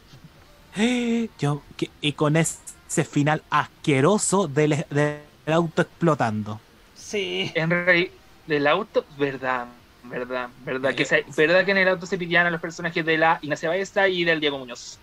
Yo, 1.40 1.64
que- 1.78 1.90
y 2.02 2.14
con 2.14 2.36
ese 2.36 3.04
final 3.10 3.42
asqueroso 3.50 4.48
del, 4.48 4.86
del 4.90 5.20
auto 5.48 5.82
explotando. 5.84 6.60
Sí. 6.96 7.52
En 7.56 7.70
realidad, 7.70 8.12
del 8.48 8.68
auto, 8.68 9.06
verdad, 9.18 9.68
verdad, 10.04 10.50
verdad, 10.66 10.94
que 10.96 11.06
se- 11.06 11.26
verdad 11.36 11.64
que 11.66 11.72
en 11.72 11.78
el 11.78 11.88
auto 11.88 12.06
se 12.06 12.18
pillan 12.18 12.48
a 12.48 12.52
los 12.52 12.62
personajes 12.62 13.06
de 13.06 13.18
la 13.18 13.40
Ignacia 13.42 13.70
Baeza 13.70 14.08
y 14.08 14.24
del 14.24 14.40
Diego 14.40 14.58
Muñoz. 14.60 15.00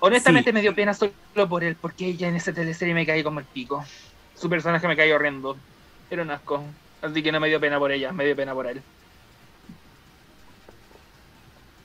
Honestamente 0.00 0.50
Sí. 0.50 0.54
me 0.54 0.60
dio 0.60 0.74
pena 0.74 0.92
solo 0.92 1.12
por 1.48 1.64
él, 1.64 1.76
porque 1.80 2.06
ella 2.06 2.28
en 2.28 2.36
esa 2.36 2.52
teleserie 2.52 2.92
me 2.94 3.06
caí 3.06 3.22
como 3.22 3.40
el 3.40 3.46
pico. 3.46 3.84
Su 4.36 4.48
personaje 4.48 4.86
me 4.88 4.96
cayó 4.96 5.16
horrendo. 5.16 5.56
Era 6.10 6.22
un 6.22 6.30
asco. 6.30 6.64
Así 7.02 7.22
que 7.22 7.32
no 7.32 7.40
me 7.40 7.48
dio 7.48 7.60
pena 7.60 7.78
por 7.78 7.92
ella, 7.92 8.12
me 8.12 8.24
dio 8.24 8.34
pena 8.34 8.54
por 8.54 8.66
él. 8.66 8.82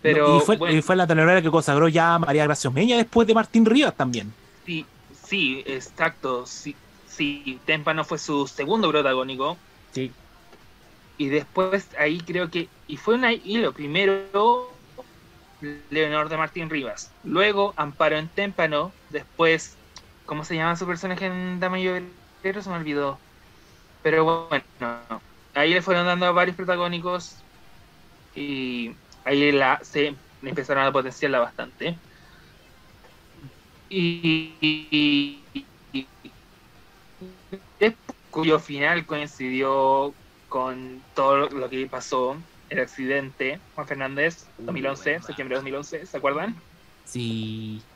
Pero 0.01 0.37
y, 0.37 0.39
fue, 0.41 0.55
bueno, 0.55 0.75
y 0.77 0.81
fue 0.81 0.95
la 0.95 1.05
telenovela 1.05 1.41
que 1.41 1.51
consagró 1.51 1.89
ya 1.89 2.15
a 2.15 2.19
María 2.19 2.45
Gracia 2.45 2.69
Omeña 2.69 2.95
después 2.95 3.27
de 3.27 3.33
Martín 3.33 3.65
Rivas 3.65 3.95
también. 3.95 4.33
sí, 4.65 4.85
sí, 5.25 5.61
exacto. 5.65 6.45
Sí, 6.45 6.75
sí, 7.05 7.59
Témpano 7.65 8.05
fue 8.05 8.17
su 8.17 8.47
segundo 8.47 8.89
protagónico. 8.89 9.57
Sí. 9.91 10.11
Y 11.17 11.27
después 11.27 11.89
ahí 11.99 12.19
creo 12.21 12.49
que, 12.49 12.69
y 12.87 12.95
fue 12.95 13.15
una 13.15 13.33
hilo, 13.33 13.73
primero 13.73 14.71
Leonor 15.89 16.29
de 16.29 16.37
Martín 16.37 16.69
Rivas, 16.69 17.11
luego 17.25 17.73
Amparo 17.75 18.17
en 18.17 18.29
Témpano, 18.29 18.93
después, 19.09 19.75
¿cómo 20.25 20.45
se 20.45 20.55
llama 20.55 20.77
su 20.77 20.87
personaje 20.87 21.25
en 21.25 21.59
Dama 21.59 21.77
y 21.77 21.87
Obrero? 22.39 22.61
Se 22.61 22.69
me 22.69 22.77
olvidó. 22.77 23.23
Pero 24.01 24.25
bueno, 24.49 24.65
ahí 25.53 25.73
le 25.73 25.81
fueron 25.81 26.05
dando 26.05 26.33
varios 26.33 26.55
protagónicos 26.57 27.47
y 28.33 28.91
ahí 29.25 29.51
la, 29.53 29.79
se 29.83 30.21
empezaron 30.41 30.85
a 30.85 30.91
potenciarla 30.93 31.39
bastante. 31.39 32.01
Y, 33.89 34.57
y- 35.53 35.71
y- 35.91 36.11
y- 36.23 36.35
cuyo 38.29 38.59
final 38.59 39.05
coincidió 39.05 40.15
con 40.47 41.05
todo 41.13 41.49
lo 41.49 41.69
que 41.69 41.87
pasó, 41.87 42.43
el 42.69 42.79
accidente, 42.79 43.63
Juan 43.73 43.87
Fernández, 43.87 44.51
2011, 44.65 45.21
septiembre 45.21 45.55
de 45.55 45.57
2011, 45.59 46.05
¿se 46.05 46.17
acuerdan? 46.17 46.55
Sí. 47.03 47.89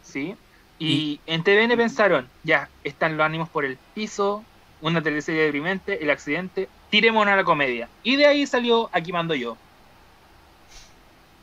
Sí. 0.00 0.34
Y 0.78 1.20
en 1.26 1.42
TVN 1.42 1.76
pensaron, 1.76 2.28
ya, 2.44 2.68
están 2.84 3.16
los 3.16 3.26
ánimos 3.26 3.48
por 3.48 3.64
el 3.64 3.76
piso, 3.94 4.44
una 4.80 5.02
teleserie 5.02 5.42
deprimente, 5.42 6.02
el 6.02 6.10
accidente, 6.10 6.68
tiremos 6.90 7.26
a 7.26 7.36
la 7.36 7.44
comedia. 7.44 7.88
Y 8.02 8.16
de 8.16 8.26
ahí 8.26 8.46
salió 8.46 8.88
Aquí 8.92 9.12
mando 9.12 9.34
yo. 9.34 9.56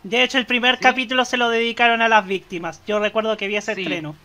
De 0.04 0.24
hecho, 0.24 0.38
el 0.38 0.46
primer 0.46 0.80
capítulo 0.80 1.26
se 1.26 1.36
lo 1.36 1.50
dedicaron 1.50 2.02
a 2.02 2.08
las 2.08 2.26
víctimas. 2.28 2.80
Yo 2.88 3.00
recuerdo 3.00 3.36
que 3.38 3.48
vi 3.48 3.56
ese 3.56 3.72
estreno. 3.72 4.16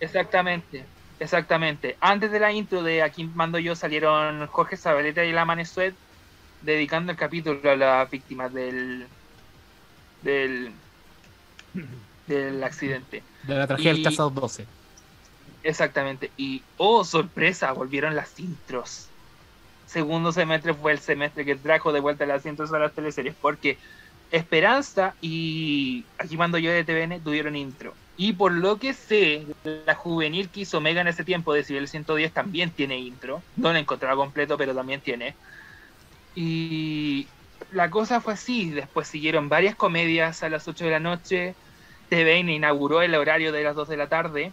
Exactamente, 0.00 0.84
exactamente. 1.18 1.96
Antes 2.00 2.30
de 2.30 2.38
la 2.38 2.52
intro 2.52 2.82
de 2.82 3.02
Aquí 3.02 3.24
mando 3.24 3.58
yo 3.58 3.74
salieron 3.74 4.46
Jorge 4.46 4.76
Zabaleta 4.76 5.24
y 5.24 5.32
la 5.32 5.44
Manesuet 5.44 5.94
dedicando 6.62 7.12
el 7.12 7.18
capítulo 7.18 7.68
a 7.70 7.76
las 7.76 8.10
víctimas 8.10 8.52
del 8.52 9.06
del 10.22 10.72
del 12.28 12.62
accidente. 12.62 13.22
De 13.44 13.54
la 13.54 13.66
tragedia 13.66 13.94
del 13.94 14.02
Casado 14.04 14.30
12. 14.30 14.66
Exactamente. 15.62 16.30
Y 16.36 16.62
oh, 16.76 17.04
sorpresa, 17.04 17.72
volvieron 17.72 18.14
las 18.14 18.38
intros. 18.38 19.08
Segundo 19.86 20.32
semestre 20.32 20.74
fue 20.74 20.92
el 20.92 20.98
semestre 20.98 21.44
que 21.44 21.56
trajo 21.56 21.92
de 21.92 22.00
vuelta 22.00 22.26
las 22.26 22.44
intros 22.46 22.72
a 22.72 22.78
las 22.78 22.92
teleseries, 22.92 23.34
porque 23.40 23.78
Esperanza 24.30 25.14
y 25.22 26.04
aquí 26.18 26.36
mando 26.36 26.58
yo 26.58 26.70
de 26.70 26.84
TVN 26.84 27.20
tuvieron 27.20 27.56
intro. 27.56 27.94
Y 28.18 28.34
por 28.34 28.52
lo 28.52 28.78
que 28.78 28.92
sé, 28.92 29.46
la 29.86 29.94
juvenil 29.94 30.48
que 30.48 30.60
hizo 30.60 30.80
Mega 30.80 31.00
en 31.00 31.08
ese 31.08 31.24
tiempo, 31.24 31.54
de 31.54 31.64
Cibel 31.64 31.88
110, 31.88 32.32
también 32.32 32.70
tiene 32.70 32.98
intro. 32.98 33.42
No 33.56 33.72
la 33.72 33.78
encontraba 33.78 34.16
completo, 34.16 34.58
pero 34.58 34.74
también 34.74 35.00
tiene. 35.00 35.34
Y 36.34 37.26
la 37.72 37.88
cosa 37.90 38.20
fue 38.20 38.34
así. 38.34 38.70
Después 38.70 39.08
siguieron 39.08 39.48
varias 39.48 39.76
comedias 39.76 40.42
a 40.42 40.48
las 40.48 40.66
8 40.66 40.84
de 40.84 40.90
la 40.90 41.00
noche. 41.00 41.54
TVN 42.08 42.52
inauguró 42.52 43.02
el 43.02 43.14
horario 43.14 43.52
de 43.52 43.62
las 43.62 43.74
2 43.74 43.88
de 43.88 43.96
la 43.96 44.08
tarde 44.08 44.52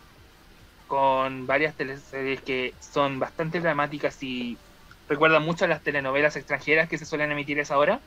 con 0.88 1.48
varias 1.48 1.76
teleseries 1.76 2.42
que 2.42 2.74
son 2.80 3.20
bastante 3.20 3.60
dramáticas 3.60 4.22
y 4.22 4.58
recuerdan 5.08 5.44
mucho 5.44 5.66
a 5.66 5.68
las 5.68 5.82
telenovelas 5.82 6.36
extranjeras 6.36 6.88
que 6.90 6.98
se 6.98 7.06
suelen 7.06 7.32
emitir 7.32 7.58
a 7.60 7.64
esa 7.64 7.78
hora. 7.78 8.00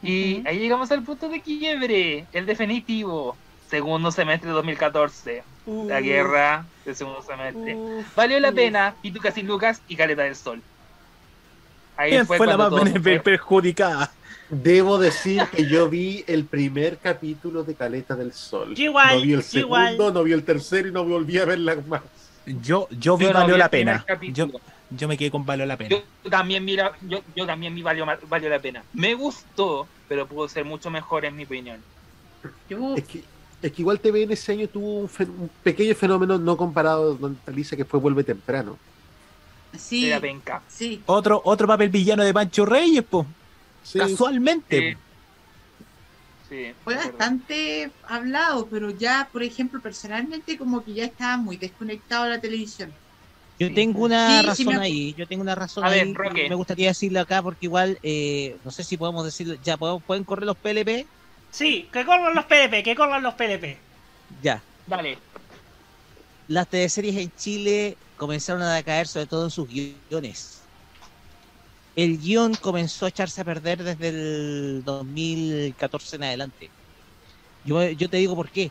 Y 0.00 0.46
ahí 0.46 0.58
llegamos 0.58 0.90
al 0.92 1.02
punto 1.02 1.28
de 1.28 1.40
quiebre, 1.42 2.26
el 2.32 2.46
definitivo, 2.46 3.36
segundo 3.68 4.10
semestre 4.12 4.48
de 4.48 4.54
2014, 4.54 5.42
la 5.66 5.98
Uf. 5.98 6.02
guerra 6.04 6.66
del 6.84 6.94
segundo 6.96 7.22
semestre. 7.22 7.74
Uf, 7.74 8.14
Valió 8.16 8.38
la 8.40 8.52
pena, 8.52 8.94
Pitucas 9.02 9.36
y 9.38 9.42
Lucas 9.42 9.82
y 9.88 9.96
Caleta 9.96 10.22
del 10.22 10.36
Sol. 10.36 10.62
Ahí 11.96 12.10
¿Quién 12.10 12.26
fue, 12.26 12.38
la 12.38 12.56
cuando 12.56 12.76
más 12.76 13.02
fue- 13.02 13.18
perjudicada? 13.20 14.12
Debo 14.50 14.96
decir 14.98 15.42
que 15.54 15.66
yo 15.66 15.88
vi 15.90 16.24
el 16.26 16.44
primer 16.44 16.96
capítulo 16.98 17.64
de 17.64 17.74
Caleta 17.74 18.16
del 18.16 18.32
Sol. 18.32 18.74
Yo 18.74 18.84
igual, 18.84 19.16
no 19.18 19.22
vi 19.22 19.32
el 19.34 19.42
segundo, 19.42 19.66
igual. 19.96 20.14
no 20.14 20.22
vi 20.24 20.32
el 20.32 20.42
tercero 20.44 20.88
y 20.88 20.92
no 20.92 21.04
volví 21.04 21.38
a 21.38 21.44
verlas 21.44 21.86
más. 21.86 22.00
Yo, 22.46 22.88
yo 22.90 23.18
vi 23.18 23.26
Yo 23.26 23.32
no 23.34 23.40
Valió 23.40 23.54
vi 23.56 23.58
la 23.58 23.68
pena. 23.68 24.06
Yo, 24.32 24.48
yo 24.90 25.06
me 25.08 25.18
quedé 25.18 25.30
con 25.30 25.44
Valió 25.44 25.66
la 25.66 25.76
pena. 25.76 25.90
Yo 26.24 26.30
también 26.30 26.64
vi, 26.64 26.76
la- 26.76 26.92
yo, 27.02 27.20
yo 27.36 27.44
también 27.46 27.74
vi 27.74 27.82
valió, 27.82 28.06
valió 28.28 28.48
la 28.48 28.58
pena. 28.58 28.82
Me 28.94 29.12
gustó, 29.14 29.86
pero 30.08 30.26
pudo 30.26 30.48
ser 30.48 30.64
mucho 30.64 30.88
mejor 30.90 31.26
en 31.26 31.36
mi 31.36 31.44
opinión. 31.44 31.80
Es 32.96 33.04
que, 33.04 33.22
es 33.60 33.72
que 33.72 33.82
igual 33.82 34.00
TVN 34.00 34.32
ese 34.32 34.52
año 34.52 34.66
tuvo 34.68 35.00
un, 35.00 35.08
fen- 35.10 35.28
un 35.28 35.50
pequeño 35.62 35.94
fenómeno 35.94 36.38
no 36.38 36.56
comparado 36.56 37.18
con 37.18 37.34
Talisa 37.36 37.76
que 37.76 37.84
fue 37.84 38.00
Vuelve 38.00 38.24
Temprano. 38.24 38.78
Sí, 39.76 40.06
De 40.06 40.10
la 40.12 40.20
penca. 40.20 40.62
sí. 40.68 41.02
Otro, 41.04 41.42
otro 41.44 41.66
papel 41.66 41.90
villano 41.90 42.24
de 42.24 42.32
Pancho 42.32 42.64
Reyes, 42.64 43.04
po. 43.04 43.26
Sí. 43.92 43.98
Casualmente. 43.98 44.98
Sí, 46.48 46.72
Fue 46.82 46.94
bastante 46.94 47.90
hablado, 48.06 48.68
pero 48.70 48.90
ya, 48.90 49.28
por 49.32 49.42
ejemplo, 49.42 49.80
personalmente 49.82 50.56
como 50.56 50.82
que 50.82 50.94
ya 50.94 51.04
estaba 51.04 51.36
muy 51.36 51.56
desconectado 51.58 52.24
de 52.24 52.30
la 52.30 52.40
televisión. 52.40 52.92
Yo 53.58 53.74
tengo 53.74 54.04
una 54.04 54.40
Sí, 54.40 54.46
razón 54.46 54.56
sí 54.56 54.64
me 54.66 54.74
acu- 54.76 54.80
ahí, 54.82 55.14
yo 55.14 55.26
tengo 55.26 55.42
una 55.42 55.54
razón 55.54 55.84
A 55.84 55.90
ver, 55.90 56.04
ahí. 56.06 56.14
Roque. 56.14 56.48
Me 56.48 56.54
gustaría 56.54 56.88
decirlo 56.88 57.20
acá 57.20 57.42
porque 57.42 57.66
igual, 57.66 57.98
eh, 58.02 58.56
no 58.64 58.70
sé 58.70 58.84
si 58.84 58.96
podemos 58.96 59.24
decirlo, 59.24 59.54
ya 59.62 59.76
podemos, 59.76 60.02
pueden 60.04 60.24
correr 60.24 60.46
los 60.46 60.56
PLP, 60.56 61.06
Sí, 61.50 61.88
que 61.92 62.04
corran 62.04 62.34
los 62.34 62.44
PDP, 62.44 62.82
que 62.82 62.94
corran 62.94 63.22
los 63.22 63.34
PDP. 63.34 63.78
ya. 64.42 64.62
Dale. 64.86 65.18
Las 66.46 66.68
teleseries 66.68 67.16
en 67.16 67.30
Chile 67.32 67.96
comenzaron 68.16 68.62
a 68.62 68.74
decaer 68.76 69.06
sobre 69.06 69.26
todo 69.26 69.44
en 69.44 69.50
sus 69.50 69.66
guiones. 69.68 70.57
El 71.98 72.16
guion 72.16 72.54
comenzó 72.54 73.06
a 73.06 73.08
echarse 73.08 73.40
a 73.40 73.44
perder 73.44 73.82
desde 73.82 74.10
el 74.10 74.84
2014 74.84 76.14
en 76.14 76.22
adelante. 76.22 76.70
Yo, 77.64 78.08
te 78.08 78.18
digo 78.18 78.36
por 78.36 78.48
qué. 78.50 78.70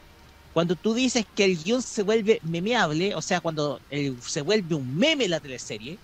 Cuando 0.54 0.78
tú 0.78 0.94
dices 0.94 1.26
que 1.36 1.44
el 1.44 1.62
guion 1.62 1.82
se 1.82 2.04
vuelve 2.04 2.40
memeable, 2.44 3.14
o 3.16 3.22
sea, 3.22 3.42
cuando 3.42 3.82
se 4.22 4.42
vuelve 4.44 4.76
un 4.76 4.98
meme 4.98 5.28
la 5.28 5.42
teleserie, 5.42 6.00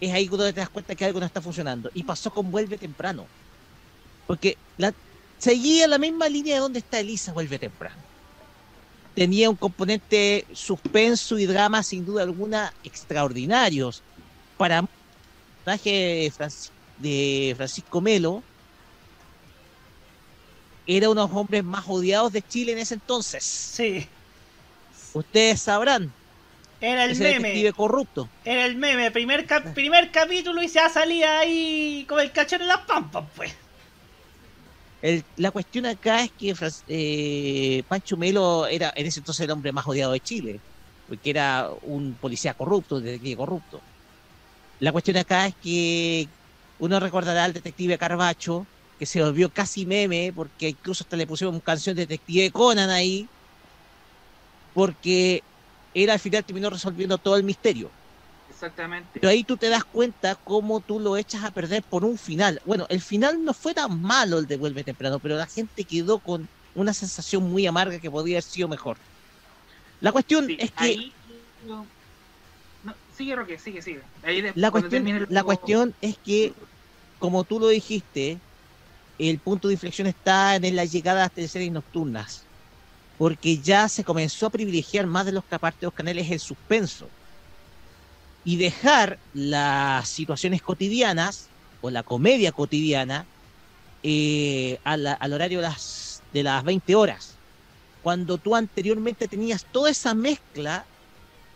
es 0.00 0.12
ahí 0.12 0.26
cuando 0.26 0.52
te 0.52 0.58
das 0.58 0.70
cuenta 0.70 0.96
que 0.96 1.04
algo 1.04 1.20
no 1.20 1.26
está 1.26 1.40
funcionando. 1.40 1.88
Y 1.94 2.02
pasó 2.02 2.32
con 2.32 2.50
Vuelve 2.50 2.78
Temprano. 2.78 3.26
Porque 4.26 4.58
seguía 5.38 5.86
la 5.86 5.98
misma 5.98 6.28
línea 6.28 6.56
de 6.56 6.60
donde 6.62 6.80
está 6.80 6.98
Elisa 6.98 7.32
Vuelve 7.32 7.60
Temprano. 7.60 8.02
Tenía 9.14 9.48
un 9.48 9.56
componente 9.56 10.46
suspenso 10.52 11.38
y 11.38 11.46
drama 11.46 11.84
sin 11.84 12.04
duda 12.04 12.24
alguna 12.24 12.74
extraordinarios. 12.82 14.02
Para 14.56 14.84
personaje 15.64 15.90
de 15.90 16.32
Franci- 16.32 16.70
de 16.96 17.54
Francisco 17.56 18.00
Melo, 18.00 18.44
era 20.86 21.10
uno 21.10 21.22
de 21.22 21.28
los 21.28 21.36
hombres 21.36 21.64
más 21.64 21.84
odiados 21.88 22.32
de 22.32 22.42
Chile 22.42 22.72
en 22.72 22.78
ese 22.78 22.94
entonces. 22.94 23.44
Sí, 23.44 24.08
Ustedes 25.14 25.62
sabrán, 25.62 26.14
era 26.80 27.04
el 27.04 27.12
ese 27.12 27.22
meme. 27.24 27.48
detective 27.48 27.72
corrupto. 27.72 28.30
Era 28.44 28.66
el 28.66 28.76
meme, 28.76 29.10
primer, 29.10 29.46
cap- 29.46 29.72
primer 29.74 30.10
capítulo 30.12 30.62
y 30.62 30.68
ya 30.68 30.88
salía 30.90 31.38
ahí 31.40 32.04
con 32.08 32.20
el 32.20 32.32
cachero 32.32 32.62
en 32.64 32.68
las 32.68 32.80
pampas, 32.86 33.30
pues. 33.34 33.52
El- 35.00 35.24
la 35.36 35.50
cuestión 35.50 35.86
acá 35.86 36.22
es 36.24 36.30
que 36.36 36.54
eh, 36.86 37.82
Pancho 37.88 38.16
Melo 38.16 38.66
era 38.66 38.92
en 38.96 39.06
ese 39.06 39.20
entonces 39.20 39.44
el 39.44 39.50
hombre 39.50 39.72
más 39.72 39.86
odiado 39.86 40.12
de 40.12 40.20
Chile, 40.20 40.62
porque 41.06 41.30
era 41.30 41.70
un 41.82 42.18
policía 42.18 42.54
corrupto, 42.54 42.96
un 42.96 43.04
detective 43.04 43.36
corrupto. 43.36 43.84
La 44.84 44.92
cuestión 44.92 45.16
acá 45.16 45.46
es 45.46 45.54
que 45.62 46.28
uno 46.78 47.00
recordará 47.00 47.44
al 47.44 47.54
detective 47.54 47.96
Carbacho, 47.96 48.66
que 48.98 49.06
se 49.06 49.22
volvió 49.22 49.48
casi 49.48 49.86
meme, 49.86 50.30
porque 50.34 50.68
incluso 50.68 51.04
hasta 51.04 51.16
le 51.16 51.26
pusieron 51.26 51.58
canción 51.60 51.96
de 51.96 52.02
detective 52.02 52.50
Conan 52.50 52.90
ahí, 52.90 53.26
porque 54.74 55.42
él 55.94 56.10
al 56.10 56.18
final 56.18 56.44
terminó 56.44 56.68
resolviendo 56.68 57.16
todo 57.16 57.36
el 57.36 57.44
misterio. 57.44 57.90
Exactamente. 58.50 59.08
Pero 59.14 59.30
ahí 59.30 59.42
tú 59.42 59.56
te 59.56 59.70
das 59.70 59.84
cuenta 59.86 60.34
cómo 60.44 60.80
tú 60.80 61.00
lo 61.00 61.16
echas 61.16 61.44
a 61.44 61.50
perder 61.50 61.82
por 61.84 62.04
un 62.04 62.18
final. 62.18 62.60
Bueno, 62.66 62.84
el 62.90 63.00
final 63.00 63.42
no 63.42 63.54
fue 63.54 63.72
tan 63.72 64.02
malo 64.02 64.38
el 64.38 64.46
de 64.46 64.58
Vuelve 64.58 64.84
Temprano, 64.84 65.18
pero 65.18 65.36
la 65.36 65.46
gente 65.46 65.86
quedó 65.86 66.20
con 66.20 66.46
una 66.74 66.92
sensación 66.92 67.44
muy 67.44 67.66
amarga 67.66 67.98
que 68.00 68.10
podría 68.10 68.36
haber 68.36 68.42
sido 68.42 68.68
mejor. 68.68 68.98
La 70.00 70.12
cuestión 70.12 70.50
es 70.50 70.72
que 70.72 70.84
Ahí, 70.84 71.14
no, 71.64 71.76
no, 71.76 71.86
sigue 73.16 73.36
Roque, 73.36 73.58
sigue, 73.58 73.82
sigue. 73.82 74.02
Ahí 74.22 74.40
después, 74.40 74.62
la 74.62 74.70
cuestión, 74.70 75.06
el 75.06 75.26
la 75.28 75.44
cuestión 75.44 75.94
es 76.00 76.16
que, 76.22 76.54
como 77.18 77.44
tú 77.44 77.60
lo 77.60 77.68
dijiste, 77.68 78.42
el 79.18 79.40
punto 79.40 79.68
de 79.68 79.74
inflexión 79.74 80.06
está 80.08 80.56
en 80.56 80.76
la 80.76 80.84
llegada 80.86 81.18
de 81.20 81.24
las 81.26 81.32
teleseries 81.32 81.72
nocturnas. 81.72 82.48
Porque 83.16 83.60
ya 83.62 83.88
se 83.88 84.04
comenzó 84.04 84.46
a 84.46 84.50
privilegiar 84.50 85.06
más 85.06 85.26
de 85.26 85.32
los 85.32 85.44
que 85.46 85.56
aparte 85.56 85.78
de 85.82 85.86
los 85.88 85.94
canales 85.94 86.30
el 86.30 86.40
suspenso. 86.40 87.12
Y 88.42 88.56
dejar 88.58 89.20
las 89.32 90.08
situaciones 90.10 90.60
cotidianas 90.62 91.52
o 91.80 91.90
la 91.90 92.02
comedia 92.02 92.52
cotidiana 92.52 93.26
eh, 94.02 94.78
a 94.84 94.96
la- 94.98 95.14
al 95.14 95.32
horario 95.34 95.60
de 95.60 95.64
las, 95.68 96.24
de 96.30 96.42
las 96.44 96.64
20 96.64 96.94
horas. 96.96 97.42
Cuando 98.00 98.38
tú 98.38 98.56
anteriormente 98.56 99.28
tenías 99.28 99.66
toda 99.70 99.90
esa 99.90 100.14
mezcla 100.14 100.88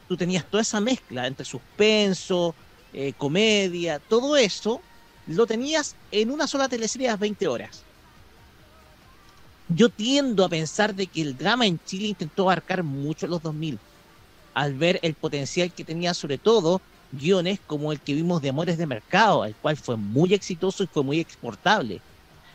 tú 0.09 0.17
tenías 0.17 0.45
toda 0.47 0.63
esa 0.63 0.81
mezcla 0.81 1.27
entre 1.27 1.45
suspenso, 1.45 2.55
eh, 2.93 3.13
comedia, 3.17 3.99
todo 3.99 4.37
eso, 4.37 4.81
lo 5.27 5.47
tenías 5.47 5.95
en 6.11 6.31
una 6.31 6.47
sola 6.47 6.69
teleserie 6.69 7.09
a 7.09 7.13
las 7.13 7.21
20 7.21 7.47
horas. 7.47 7.83
Yo 9.69 9.91
tiendo 9.91 10.45
a 10.45 10.49
pensar 10.49 10.95
de 10.95 11.07
que 11.07 11.21
el 11.21 11.37
drama 11.37 11.67
en 11.67 11.79
Chile 11.85 12.09
intentó 12.09 12.45
abarcar 12.45 12.83
mucho 12.83 13.27
los 13.27 13.43
2000, 13.43 13.79
al 14.55 14.75
ver 14.75 14.99
el 15.03 15.15
potencial 15.15 15.71
que 15.73 15.85
tenía 15.85 16.15
sobre 16.15 16.39
todo 16.39 16.81
guiones 17.13 17.61
como 17.67 17.93
el 17.93 18.01
que 18.01 18.15
vimos 18.15 18.41
de 18.41 18.49
Amores 18.49 18.79
de 18.79 18.87
Mercado, 18.87 19.45
el 19.45 19.55
cual 19.55 19.77
fue 19.77 19.97
muy 19.97 20.33
exitoso 20.33 20.83
y 20.83 20.87
fue 20.87 21.05
muy 21.05 21.21
exportable. 21.21 22.01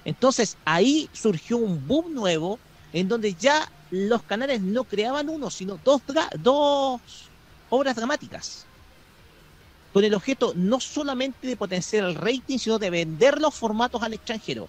Entonces 0.03 0.57
ahí 0.65 1.07
surgió 1.13 1.57
un 1.57 1.87
boom 1.87 2.13
nuevo 2.13 2.59
en 2.91 3.07
donde 3.07 3.35
ya 3.35 3.71
los 3.91 4.23
canales 4.23 4.61
no 4.61 4.83
creaban 4.83 5.29
uno, 5.29 5.51
sino 5.51 5.79
dos, 5.83 6.01
dos 6.39 7.01
obras 7.75 7.95
dramáticas. 7.95 8.65
Con 9.91 10.03
el 10.03 10.13
objeto 10.13 10.53
no 10.55 10.79
solamente 10.79 11.47
de 11.47 11.57
potenciar 11.57 12.05
el 12.05 12.15
rating, 12.15 12.57
sino 12.57 12.77
de 12.79 12.89
vender 12.89 13.39
los 13.39 13.53
formatos 13.55 14.01
al 14.01 14.13
extranjero. 14.13 14.67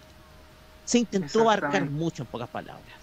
Se 0.85 0.99
intentó 0.99 1.41
abarcar 1.41 1.89
mucho 1.89 2.23
en 2.23 2.27
pocas 2.27 2.49
palabras. 2.49 2.93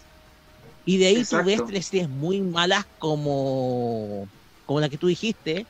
Y 0.85 0.99
de 0.99 1.07
ahí 1.07 1.25
tú 1.25 1.37
ves 1.45 1.65
teleseries 1.65 2.09
muy 2.09 2.41
malas 2.41 2.85
como, 2.99 4.29
como 4.67 4.81
la 4.81 4.89
que 4.89 4.99
tú 4.99 5.07
dijiste, 5.09 5.67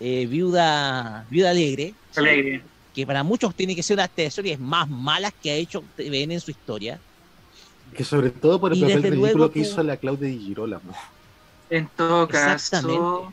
eh, 0.00 0.26
Viuda, 0.26 1.26
Viuda 1.30 1.50
Alegre. 1.50 1.94
Alegre. 2.16 2.62
Que 2.94 3.06
para 3.06 3.22
muchos 3.22 3.54
tiene 3.54 3.74
que 3.74 3.82
ser 3.82 3.94
una 3.96 4.02
de 4.04 4.08
las 4.08 4.14
teleseries 4.14 4.58
más 4.60 4.88
malas 4.88 5.32
que 5.40 5.50
ha 5.50 5.54
hecho 5.54 5.82
TVN 5.96 6.32
en 6.34 6.40
su 6.40 6.50
historia. 6.50 7.00
Que 7.94 8.04
sobre 8.04 8.30
todo 8.30 8.60
por 8.60 8.72
el 8.72 8.78
Y 8.78 8.82
papel 8.82 9.02
ridículo 9.02 9.50
que 9.50 9.60
tú- 9.60 9.66
hizo 9.66 9.82
la 9.82 9.96
Claudia 9.96 10.28
Di 10.28 10.38
Girolamo. 10.38 10.94
En 11.70 11.88
todo 11.96 12.24
Exactamente. 12.24 12.98
caso. 12.98 13.32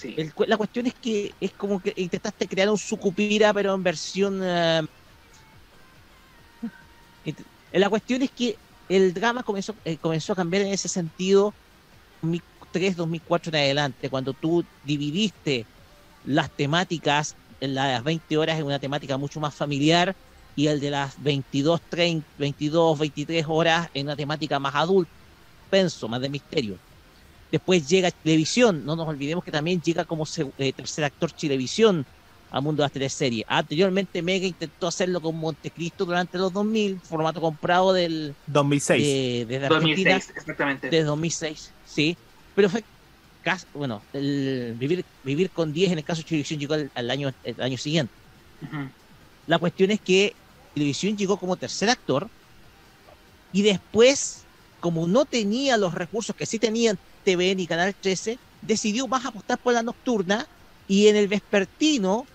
Sí. 0.00 0.14
El 0.16 0.32
la 0.48 0.56
cuestión 0.56 0.86
es 0.86 0.94
que 1.00 1.34
es 1.40 1.52
como 1.54 1.80
que 1.80 1.92
intentaste 1.96 2.48
crear 2.48 2.70
un 2.70 2.78
sucupira, 2.78 3.52
pero 3.52 3.74
en 3.74 3.82
versión. 3.82 4.40
int- 7.24 7.44
la 7.72 7.88
cuestión 7.90 8.22
es 8.22 8.30
que 8.32 8.58
el 8.88 9.14
drama 9.14 9.42
comenzó, 9.42 9.74
eh, 9.84 9.98
comenzó 9.98 10.32
a 10.32 10.36
cambiar 10.36 10.62
en 10.64 10.72
ese 10.72 10.88
sentido 10.88 11.56
2003, 12.22 12.96
2004 12.96 13.50
en 13.50 13.56
adelante, 13.64 14.10
cuando 14.10 14.34
tú 14.34 14.64
dividiste 14.82 15.68
las 16.22 16.52
temáticas 16.54 17.36
en 17.60 17.74
las 17.74 18.02
20 18.04 18.38
horas 18.38 18.58
en 18.60 18.66
una 18.66 18.80
temática 18.80 19.18
mucho 19.18 19.40
más 19.40 19.56
familiar 19.56 20.14
y 20.54 20.68
el 20.68 20.80
de 20.80 20.90
las 20.92 21.18
22, 21.20 21.80
30, 21.88 22.28
22, 22.36 22.98
23 22.98 23.46
horas 23.48 23.88
en 23.94 24.06
una 24.08 24.16
temática 24.16 24.58
más 24.60 24.74
adulta, 24.76 25.12
penso, 25.70 26.08
más 26.08 26.20
de 26.22 26.30
misterio. 26.30 26.80
Después 27.50 27.88
llega 27.88 28.10
Televisión, 28.10 28.84
no 28.84 28.94
nos 28.96 29.08
olvidemos 29.08 29.42
que 29.44 29.50
también 29.50 29.80
llega 29.82 30.04
como 30.04 30.24
eh, 30.58 30.72
tercer 30.72 31.04
actor 31.04 31.32
Chilevisión 31.34 32.06
al 32.52 32.62
mundo 32.62 32.82
de 32.82 32.84
las 32.86 32.92
teleseries. 32.92 33.44
Anteriormente 33.48 34.22
Mega 34.22 34.46
intentó 34.46 34.86
hacerlo 34.88 35.20
con 35.20 35.36
Montecristo 35.36 36.04
durante 36.04 36.38
los 36.38 36.52
2000, 36.52 37.00
formato 37.00 37.40
comprado 37.40 37.92
del 37.92 38.34
2006. 38.46 39.02
de, 39.04 39.46
desde 39.48 39.66
Argentina 39.66 40.12
2006, 40.14 40.36
exactamente. 40.36 40.90
desde 40.90 41.04
2006, 41.04 41.70
sí. 41.86 42.16
Pero 42.54 42.68
fue 42.68 42.84
cas- 43.42 43.66
bueno, 43.74 44.02
el 44.12 44.74
vivir 44.78 45.04
vivir 45.24 45.50
con 45.50 45.72
10 45.72 45.92
en 45.92 45.98
el 45.98 46.04
caso 46.04 46.22
de 46.22 46.28
Chilevisión 46.28 46.58
llegó 46.60 46.74
al, 46.74 46.90
al 46.94 47.10
año 47.10 47.32
el 47.44 47.60
año 47.60 47.78
siguiente. 47.78 48.12
Ujú. 48.62 48.88
La 49.46 49.58
cuestión 49.58 49.90
es 49.90 50.00
que 50.00 50.34
Televisión 50.74 51.16
llegó 51.16 51.36
como 51.36 51.56
tercer 51.56 51.88
actor 51.90 52.28
y 53.52 53.62
después, 53.62 54.42
como 54.80 55.06
no 55.08 55.24
tenía 55.24 55.76
los 55.76 55.94
recursos 55.94 56.34
que 56.36 56.46
sí 56.46 56.58
tenían 56.58 56.98
TVN 57.24 57.60
y 57.60 57.66
Canal 57.66 57.94
13, 57.94 58.38
decidió 58.62 59.06
más 59.08 59.24
apostar 59.24 59.58
por 59.58 59.74
la 59.74 59.82
nocturna 59.82 60.46
y 60.88 61.08
en 61.08 61.16
el 61.16 61.28
vespertino 61.28 62.26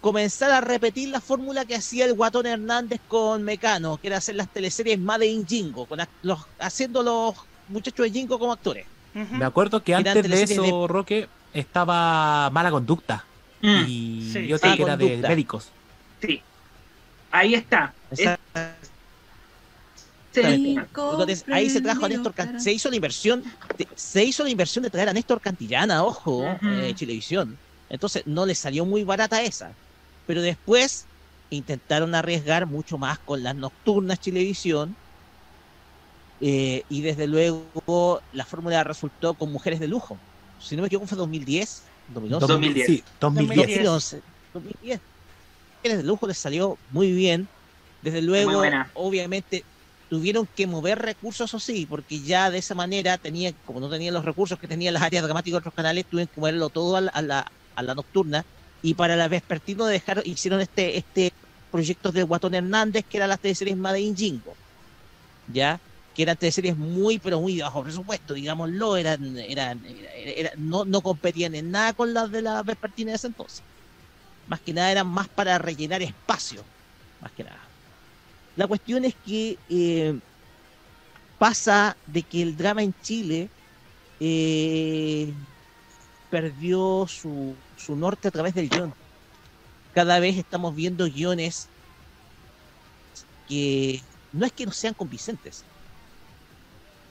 comenzar 0.00 0.50
a 0.50 0.60
repetir 0.60 1.08
la 1.10 1.20
fórmula 1.20 1.64
que 1.64 1.76
hacía 1.76 2.04
el 2.04 2.14
Guatón 2.14 2.46
Hernández 2.46 3.00
con 3.06 3.42
Mecano, 3.44 3.98
que 3.98 4.08
era 4.08 4.16
hacer 4.16 4.34
las 4.34 4.48
teleseries 4.48 4.98
Made 4.98 5.26
in 5.26 5.46
Jingo, 5.46 5.86
con 5.86 6.00
los, 6.22 6.40
haciendo 6.58 7.02
los 7.02 7.36
muchachos 7.68 8.04
de 8.06 8.10
Jingo 8.10 8.38
como 8.38 8.52
actores. 8.52 8.86
Me 9.14 9.44
acuerdo 9.44 9.82
que 9.82 9.92
Eran 9.92 10.08
antes 10.08 10.28
de 10.28 10.42
eso, 10.42 10.88
Roque, 10.88 11.28
estaba 11.54 12.50
Mala 12.50 12.70
Conducta. 12.70 13.24
Mm. 13.60 13.84
Y, 13.86 14.30
Sí. 14.32 14.38
y 14.40 14.52
otra 14.52 14.70
Mala 14.70 14.76
que 14.76 14.82
era 14.82 14.96
de 14.96 15.28
médicos. 15.28 15.68
Sí. 16.20 16.42
Ahí 17.30 17.54
está. 17.54 17.94
Entonces 21.08 21.44
ahí 21.50 21.68
se 21.70 21.80
trajo 21.80 22.04
a 22.06 22.08
Néstor 22.08 22.34
Can- 22.34 22.50
se 22.56 22.72
hizo 22.72 22.88
la 22.90 22.96
inversión, 22.96 23.42
de- 23.76 23.88
se 23.96 24.24
hizo 24.24 24.44
la 24.44 24.50
inversión 24.50 24.82
de 24.82 24.90
traer 24.90 25.08
a 25.08 25.12
Néstor 25.12 25.40
Cantillana, 25.40 26.04
ojo, 26.04 26.44
eh, 26.68 26.94
Chilevisión. 26.94 27.60
Entonces 27.88 28.22
no 28.26 28.46
le 28.46 28.54
salió 28.54 28.84
muy 28.86 29.04
barata 29.04 29.42
esa. 29.42 29.76
Pero 30.24 30.42
después 30.42 31.08
intentaron 31.50 32.14
arriesgar 32.14 32.66
mucho 32.66 32.98
más 32.98 33.18
con 33.24 33.42
las 33.42 33.54
nocturnas 33.56 34.18
Chilevisión. 34.20 34.96
eh, 36.40 36.84
y 36.88 37.02
desde 37.02 37.26
luego 37.26 38.20
la 38.30 38.44
fórmula 38.46 38.82
resultó 38.84 39.34
con 39.36 39.52
Mujeres 39.52 39.80
de 39.80 39.88
Lujo. 39.88 40.22
Si 40.58 40.76
no 40.76 40.82
me 40.82 40.86
equivoco 40.88 41.06
fue 41.06 41.18
2010, 41.18 41.92
2011. 42.06 42.46
2010. 42.46 42.86
Sí, 42.86 43.04
2010. 43.20 43.56
2011, 43.84 44.22
2010. 44.52 45.00
Mujeres 45.82 45.98
de 45.98 46.04
Lujo 46.04 46.26
les 46.26 46.38
salió 46.38 46.80
muy 46.88 47.12
bien. 47.12 47.50
Desde 48.00 48.22
luego, 48.22 48.50
obviamente, 48.94 49.66
tuvieron 50.12 50.46
que 50.54 50.66
mover 50.66 50.98
recursos, 50.98 51.50
eso 51.50 51.58
sí, 51.60 51.86
porque 51.86 52.22
ya 52.22 52.50
de 52.50 52.58
esa 52.58 52.74
manera 52.74 53.16
tenía, 53.18 53.52
como 53.64 53.80
no 53.80 53.90
tenían 53.90 54.14
los 54.14 54.24
recursos 54.26 54.58
que 54.58 54.68
tenían 54.68 54.94
las 54.94 55.02
áreas 55.04 55.24
dramáticas 55.24 55.54
de 55.56 55.58
otros 55.60 55.74
canales, 55.74 56.06
tuvieron 56.08 56.28
que 56.28 56.40
moverlo 56.40 56.70
todo 56.70 56.96
a 56.96 57.00
la, 57.22 57.94
nocturna. 57.96 58.44
Y 58.82 58.94
para 58.94 59.16
la 59.16 59.28
vespertino 59.28 59.86
dejar, 59.86 60.22
hicieron 60.26 60.60
este, 60.60 60.98
este 60.98 61.36
proyecto 61.70 62.12
del 62.12 62.26
Guatón 62.26 62.54
Hernández, 62.54 63.04
que 63.08 63.16
eran 63.18 63.30
las 63.30 63.40
teleseries 63.40 63.76
Made 63.76 64.00
in 64.00 64.16
Jingo. 64.16 64.58
¿Ya? 65.46 65.82
Que 66.12 66.22
eran 66.22 66.36
teleseries 66.36 66.76
muy, 66.76 67.18
pero 67.20 67.40
muy 67.40 67.60
bajo 67.60 67.82
presupuesto, 67.82 68.34
digámoslo, 68.34 68.96
eran, 68.96 69.36
eran, 69.38 69.84
era- 69.86 70.12
era- 70.14 70.50
no, 70.58 70.84
no 70.84 71.02
competían 71.02 71.54
en 71.54 71.70
nada 71.70 71.94
con 71.94 72.14
las 72.14 72.30
de 72.30 72.42
la 72.42 72.62
vespertina 72.62 73.12
de 73.12 73.16
ese 73.16 73.28
entonces. 73.28 73.66
Más 74.46 74.62
que 74.62 74.74
nada 74.74 74.92
eran 74.92 75.08
más 75.08 75.28
para 75.30 75.58
rellenar 75.58 76.02
espacio, 76.02 76.70
más 77.20 77.32
que 77.32 77.44
nada. 77.44 77.61
La 78.56 78.66
cuestión 78.66 79.04
es 79.04 79.14
que 79.24 79.58
eh, 79.70 80.18
pasa 81.38 81.96
de 82.06 82.22
que 82.22 82.42
el 82.42 82.56
drama 82.56 82.82
en 82.82 82.94
Chile 83.02 83.48
eh, 84.20 85.32
perdió 86.30 87.06
su, 87.08 87.54
su 87.76 87.96
norte 87.96 88.28
a 88.28 88.30
través 88.30 88.54
del 88.54 88.68
guion. 88.68 88.94
Cada 89.94 90.18
vez 90.18 90.36
estamos 90.36 90.74
viendo 90.74 91.04
guiones 91.06 91.68
que 93.48 94.02
no 94.32 94.46
es 94.46 94.52
que 94.52 94.66
no 94.66 94.72
sean 94.72 94.94
convincentes. 94.94 95.64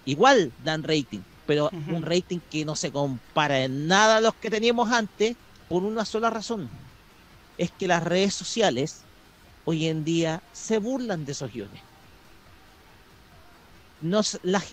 Igual 0.05 0.51
dan 0.63 0.83
rating, 0.83 1.19
pero 1.45 1.69
un 1.87 2.01
rating 2.01 2.39
que 2.49 2.65
no 2.65 2.75
se 2.75 2.91
compara 2.91 3.63
en 3.63 3.87
nada 3.87 4.17
a 4.17 4.21
los 4.21 4.33
que 4.35 4.49
teníamos 4.49 4.91
antes 4.91 5.35
por 5.69 5.83
una 5.83 6.05
sola 6.05 6.29
razón. 6.29 6.69
Es 7.57 7.69
que 7.71 7.87
las 7.87 8.03
redes 8.03 8.33
sociales 8.33 9.03
hoy 9.65 9.87
en 9.87 10.03
día 10.03 10.41
se 10.53 10.77
burlan 10.77 11.25
de 11.25 11.31
esos 11.33 11.51
guiones. 11.51 11.81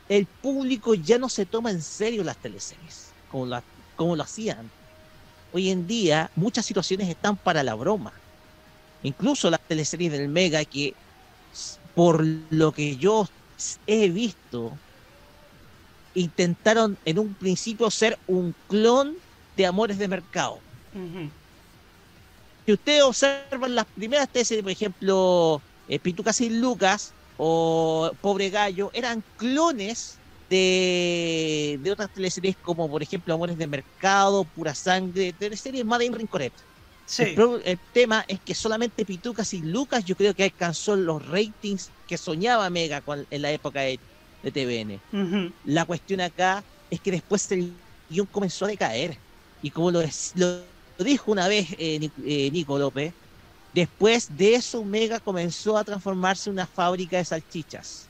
El 0.09 0.27
público 0.27 0.95
ya 0.95 1.19
no 1.19 1.29
se 1.29 1.45
toma 1.45 1.71
en 1.71 1.83
serio 1.83 2.25
las 2.25 2.37
teleseries 2.39 3.09
como, 3.31 4.17
lo 4.17 4.23
hacían. 4.23 4.71
Hoy 5.53 5.71
en 5.71 5.87
día 5.87 6.31
muchas 6.37 6.67
situaciones 6.67 7.09
están 7.09 7.37
para 7.37 7.63
la 7.63 7.75
broma. 7.75 8.13
Incluso 9.03 9.51
las 9.51 9.61
teleseries 9.61 10.13
del 10.13 10.29
Mega 10.29 10.65
que 10.65 10.95
por 11.95 12.25
lo 12.25 12.73
que 12.73 12.97
yo 12.97 13.29
he 13.87 14.09
visto 14.11 14.73
intentaron 16.15 16.97
en 17.05 17.19
un 17.19 17.35
principio 17.35 17.91
ser 17.91 18.19
un 18.27 18.55
clon 18.69 19.15
de 19.57 19.67
Amores 19.67 19.99
de 19.99 20.09
Mercado. 20.09 20.59
Si 22.69 22.73
ustedes 22.75 23.03
observan 23.03 23.75
las 23.75 23.87
primeras 23.95 24.31
tesis, 24.31 24.61
por 24.61 24.71
ejemplo, 24.71 25.65
eh, 25.87 25.99
Pituca 26.01 26.35
sin 26.35 26.61
Lucas 26.61 27.15
o 27.39 28.11
Pobre 28.21 28.51
Gallo, 28.51 28.91
eran 28.93 29.25
clones 29.37 30.21
de, 30.51 31.79
de 31.81 31.91
otras 31.91 32.13
teleseries 32.13 32.57
como, 32.61 32.91
por 32.91 33.03
ejemplo, 33.03 33.33
Amores 33.33 33.57
de 33.57 33.67
Mercado, 33.69 34.45
Pura 34.45 34.75
Sangre, 34.75 35.33
teleseries 35.33 35.87
Made 35.87 36.05
in 36.05 36.13
Rinconet. 36.13 36.53
Sí. 37.07 37.35
El, 37.65 37.81
tema 37.91 38.23
es 38.29 38.39
que 38.43 38.55
solamente 38.55 39.07
Pituca 39.07 39.47
sin 39.47 39.73
Lucas 39.73 40.05
yo 40.05 40.15
creo 40.15 40.35
que 40.35 40.45
alcanzó 40.45 40.95
los 40.95 41.27
ratings 41.27 41.91
que 42.07 42.19
soñaba 42.19 42.69
Mega 42.69 43.01
con- 43.01 43.27
en 43.31 43.41
la 43.41 43.51
época 43.51 43.81
de, 43.81 43.99
de 44.43 44.53
TVN. 44.53 45.01
Ujú. 45.11 45.55
La 45.65 45.87
cuestión 45.87 46.21
acá 46.21 46.63
es 46.91 47.01
que 47.01 47.13
después 47.13 47.51
el 47.51 47.83
guion 48.11 48.27
comenzó 48.27 48.67
a 48.67 48.69
decaer. 48.69 49.23
Y 49.63 49.71
como 49.71 49.91
lo, 49.91 50.03
es- 50.03 50.33
lo 50.99 51.05
dijo 51.05 51.31
una 51.31 51.47
vez 51.47 51.71
eh, 51.79 52.11
eh, 52.25 52.51
Nico 52.51 52.77
López, 52.77 53.15
después 53.73 54.37
de 54.37 54.57
eso 54.57 54.85
Mega 54.85 55.21
comenzó 55.21 55.79
a 55.79 55.85
transformarse 55.85 56.51
en 56.51 56.55
una 56.55 56.67
fábrica 56.67 57.17
de 57.17 57.25
salchichas. 57.25 58.09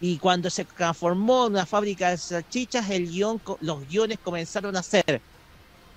Y 0.00 0.18
cuando 0.18 0.50
se 0.50 0.64
transformó 0.66 1.46
en 1.46 1.54
una 1.54 1.66
fábrica 1.66 2.10
de 2.10 2.18
salchichas, 2.18 2.90
el 2.90 3.08
guion, 3.08 3.40
los 3.60 3.88
guiones 3.88 4.18
comenzaron 4.22 4.76
a 4.76 4.82
ser 4.82 5.22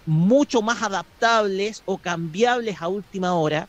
mucho 0.05 0.61
más 0.61 0.81
adaptables 0.81 1.83
o 1.85 1.97
cambiables 1.97 2.81
a 2.81 2.87
última 2.87 3.33
hora, 3.35 3.67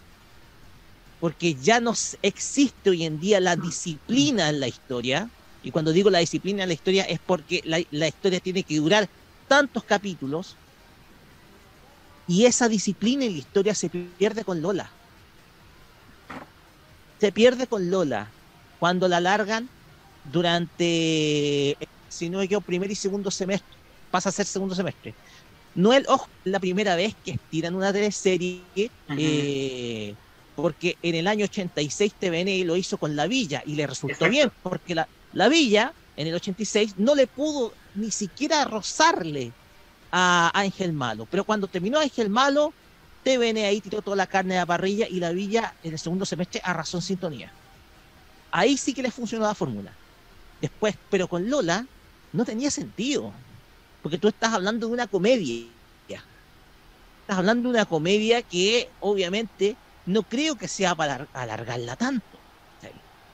porque 1.18 1.56
ya 1.56 1.80
no 1.80 1.92
existe 2.22 2.90
hoy 2.90 3.04
en 3.04 3.18
día 3.18 3.40
la 3.40 3.56
disciplina 3.56 4.48
en 4.48 4.60
la 4.60 4.68
historia. 4.68 5.28
Y 5.60 5.72
cuando 5.72 5.92
digo 5.92 6.08
la 6.08 6.20
disciplina 6.20 6.62
en 6.62 6.68
la 6.68 6.74
historia 6.74 7.02
es 7.04 7.18
porque 7.20 7.62
la 7.64 8.08
historia 8.08 8.40
tiene 8.40 8.62
que 8.62 8.76
durar 8.76 9.08
tantos 9.48 9.84
capítulos. 9.84 10.61
Y 12.26 12.46
esa 12.46 12.68
disciplina 12.68 13.24
en 13.24 13.32
la 13.32 13.38
historia 13.38 13.74
se 13.74 13.88
pierde 13.88 14.44
con 14.44 14.62
Lola. 14.62 14.90
Se 17.20 17.32
pierde 17.32 17.66
con 17.66 17.90
Lola. 17.90 18.30
Cuando 18.78 19.08
la 19.08 19.20
largan 19.20 19.68
durante, 20.32 21.76
si 22.08 22.28
no 22.28 22.38
me 22.38 22.44
equivoco, 22.44 22.66
primer 22.66 22.90
y 22.90 22.94
segundo 22.94 23.30
semestre. 23.30 23.76
Pasa 24.10 24.28
a 24.28 24.32
ser 24.32 24.46
segundo 24.46 24.74
semestre. 24.74 25.14
No 25.74 25.92
es 25.92 26.06
ojo, 26.08 26.28
la 26.44 26.60
primera 26.60 26.96
vez 26.96 27.14
que 27.24 27.32
estiran 27.32 27.74
una 27.74 27.92
teleserie, 27.92 28.62
eh, 29.16 30.14
porque 30.54 30.96
en 31.02 31.14
el 31.14 31.26
año 31.26 31.44
86 31.44 32.12
TVN 32.18 32.66
lo 32.66 32.76
hizo 32.76 32.98
con 32.98 33.16
La 33.16 33.26
Villa 33.26 33.62
y 33.64 33.74
le 33.74 33.86
resultó 33.86 34.26
Exacto. 34.26 34.30
bien, 34.30 34.52
porque 34.62 34.94
la, 34.94 35.08
la 35.32 35.48
Villa 35.48 35.94
en 36.16 36.26
el 36.26 36.34
86 36.34 36.96
no 36.98 37.14
le 37.14 37.26
pudo 37.26 37.72
ni 37.94 38.10
siquiera 38.10 38.64
rozarle 38.64 39.52
a 40.12 40.50
Ángel 40.54 40.92
Malo, 40.94 41.26
pero 41.26 41.44
cuando 41.44 41.68
terminó 41.68 41.98
Ángel 42.00 42.30
Malo, 42.30 42.76
TVN 43.22 43.66
ahí 43.66 43.80
tiró 43.82 44.02
toda 44.02 44.16
la 44.16 44.26
carne 44.28 44.54
de 44.54 44.60
la 44.60 44.66
parrilla 44.66 45.06
y 45.08 45.20
La 45.20 45.32
Villa 45.32 45.76
en 45.82 45.94
el 45.94 45.98
segundo 46.00 46.26
semestre 46.26 46.60
arrasó 46.64 46.98
en 46.98 47.02
sintonía. 47.02 47.56
Ahí 48.50 48.76
sí 48.78 48.94
que 48.94 49.02
le 49.02 49.10
funcionó 49.12 49.46
la 49.46 49.54
fórmula. 49.54 49.98
Después, 50.60 50.98
pero 51.08 51.28
con 51.28 51.48
Lola 51.50 51.90
no 52.32 52.44
tenía 52.44 52.70
sentido. 52.70 53.46
Porque 54.02 54.18
tú 54.18 54.28
estás 54.28 54.54
hablando 54.54 54.88
de 54.88 54.92
una 54.94 55.08
comedia. 55.08 55.74
Estás 57.20 57.38
hablando 57.38 57.68
de 57.68 57.74
una 57.76 57.86
comedia 57.86 58.42
que 58.42 58.94
obviamente 58.98 59.80
no 60.04 60.24
creo 60.28 60.56
que 60.56 60.68
sea 60.68 60.94
para 60.94 61.14
alar- 61.16 61.30
alargarla 61.32 61.96
tanto. 61.96 62.46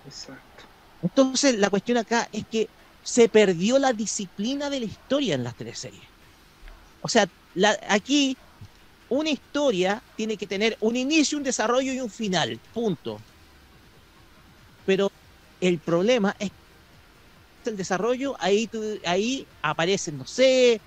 Exacto. 0.05 0.65
Entonces 1.01 1.59
la 1.59 1.71
cuestión 1.71 1.99
acá 1.99 2.29
es 2.33 2.47
que 2.49 2.73
se 3.03 3.29
perdió 3.29 3.79
la 3.79 3.93
disciplina 3.93 4.71
de 4.71 4.81
la 4.81 4.87
historia 4.87 5.35
en 5.35 5.45
las 5.45 5.57
teleseries. 5.57 6.11
O 7.01 7.09
sea, 7.09 7.27
la- 7.53 7.79
aquí 7.89 8.39
una 9.09 9.31
historia 9.31 10.05
tiene 10.17 10.37
que 10.39 10.47
tener 10.49 10.77
un 10.81 10.97
inicio, 10.97 11.39
un 11.39 11.45
desarrollo 11.45 11.93
y 11.93 12.01
un 12.01 12.11
final. 12.11 12.63
Punto. 12.73 13.27
Pero 14.85 15.09
el 15.61 15.81
problema 15.81 16.35
es 16.39 16.51
el 17.65 17.77
desarrollo, 17.77 18.35
ahí, 18.41 18.69
tú- 18.69 18.99
ahí 19.05 19.49
aparecen, 19.63 20.17
no 20.17 20.25
sé, 20.27 20.83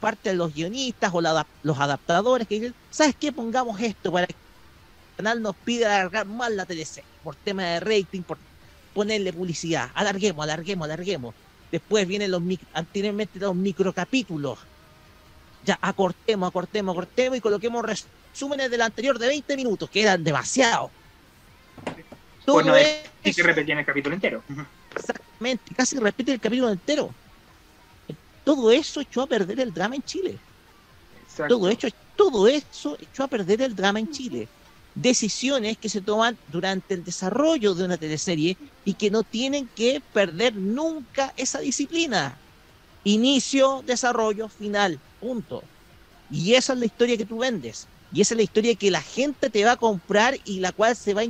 parte 0.00 0.30
de 0.30 0.36
los 0.36 0.52
guionistas 0.54 1.10
o 1.14 1.20
los 1.20 1.78
adaptadores 1.80 2.48
que 2.48 2.54
dicen, 2.56 2.74
¿sabes 2.88 3.14
qué? 3.18 3.32
Pongamos 3.32 3.80
esto 3.80 4.10
para 4.12 4.26
que 4.26 4.34
el 4.34 5.24
canal 5.24 5.42
nos 5.42 5.56
pida 5.64 5.96
alargar 5.96 6.26
más 6.26 6.52
la 6.52 6.66
teleserie, 6.66 7.08
por 7.22 7.36
tema 7.36 7.64
de 7.64 7.80
rating, 7.80 8.24
por 8.24 8.40
ponerle 8.92 9.32
publicidad, 9.34 9.90
alarguemos, 9.94 10.44
alarguemos, 10.44 10.86
alarguemos. 10.86 11.34
Después 11.70 12.06
vienen 12.08 12.30
los, 12.32 12.42
anteriormente 12.72 13.38
los 13.40 13.56
microcapítulos. 13.56 14.60
Ya, 15.68 15.78
acortemos, 15.82 16.48
acortemos, 16.48 16.94
acortemos 16.94 17.36
y 17.36 17.42
coloquemos 17.42 17.84
resúmenes 17.84 18.70
del 18.70 18.80
anterior 18.80 19.18
de 19.18 19.26
20 19.26 19.54
minutos, 19.54 19.90
que 19.90 20.00
eran 20.00 20.24
demasiado. 20.24 20.90
Todo 22.46 22.54
Pues 22.54 22.66
no 22.66 22.74
es 22.74 23.02
sí 23.22 23.34
que 23.34 23.42
repetían 23.42 23.76
el 23.76 23.84
capítulo 23.84 24.14
entero. 24.14 24.42
Exactamente, 24.96 25.74
casi 25.74 25.98
repite 25.98 26.32
el 26.32 26.40
capítulo 26.40 26.70
entero. 26.70 27.14
Todo 28.44 28.70
eso 28.70 29.02
echó 29.02 29.20
a 29.20 29.26
perder 29.26 29.60
el 29.60 29.74
drama 29.74 29.96
en 29.96 30.02
Chile. 30.04 30.38
Todo, 31.46 31.68
hecho, 31.68 31.88
todo 32.16 32.48
eso 32.48 32.96
echó 32.98 33.24
a 33.24 33.28
perder 33.28 33.60
el 33.60 33.76
drama 33.76 33.98
en 33.98 34.10
Chile. 34.10 34.48
Decisiones 34.94 35.76
que 35.76 35.90
se 35.90 36.00
toman 36.00 36.38
durante 36.46 36.94
el 36.94 37.04
desarrollo 37.04 37.74
de 37.74 37.84
una 37.84 37.98
teleserie 37.98 38.56
y 38.86 38.94
que 38.94 39.10
no 39.10 39.22
tienen 39.22 39.68
que 39.74 40.00
perder 40.14 40.56
nunca 40.56 41.34
esa 41.36 41.58
disciplina. 41.58 42.40
Inicio, 43.04 43.82
desarrollo, 43.84 44.48
final, 44.48 44.98
punto. 45.20 45.62
Y 46.30 46.54
esa 46.54 46.72
es 46.72 46.78
la 46.78 46.86
historia 46.86 47.16
que 47.16 47.24
tú 47.24 47.38
vendes. 47.38 47.86
Y 48.12 48.20
esa 48.20 48.34
es 48.34 48.36
la 48.36 48.42
historia 48.42 48.74
que 48.74 48.90
la 48.90 49.02
gente 49.02 49.50
te 49.50 49.64
va 49.64 49.72
a 49.72 49.76
comprar 49.76 50.36
y 50.44 50.60
la 50.60 50.72
cual 50.72 50.96
se 50.96 51.14
va 51.14 51.22
a 51.22 51.24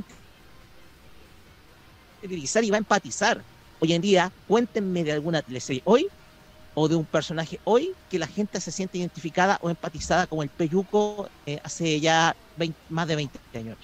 interiorizar 2.21 2.63
y 2.63 2.69
va 2.69 2.77
a 2.77 2.79
empatizar. 2.79 3.41
Hoy 3.79 3.93
en 3.93 4.01
día, 4.01 4.31
cuéntenme 4.47 5.03
de 5.03 5.13
alguna 5.13 5.41
teleserie 5.41 5.81
hoy 5.85 6.07
o 6.73 6.87
de 6.87 6.95
un 6.95 7.05
personaje 7.05 7.59
hoy 7.63 7.91
que 8.09 8.19
la 8.19 8.27
gente 8.27 8.61
se 8.61 8.71
siente 8.71 8.97
identificada 8.97 9.57
o 9.61 9.69
empatizada 9.69 10.27
como 10.27 10.43
el 10.43 10.49
Peyuco 10.49 11.29
eh, 11.45 11.59
hace 11.63 11.99
ya 11.99 12.35
20 12.57 12.77
más 12.89 13.07
de 13.07 13.15
20 13.15 13.39
años. 13.57 13.77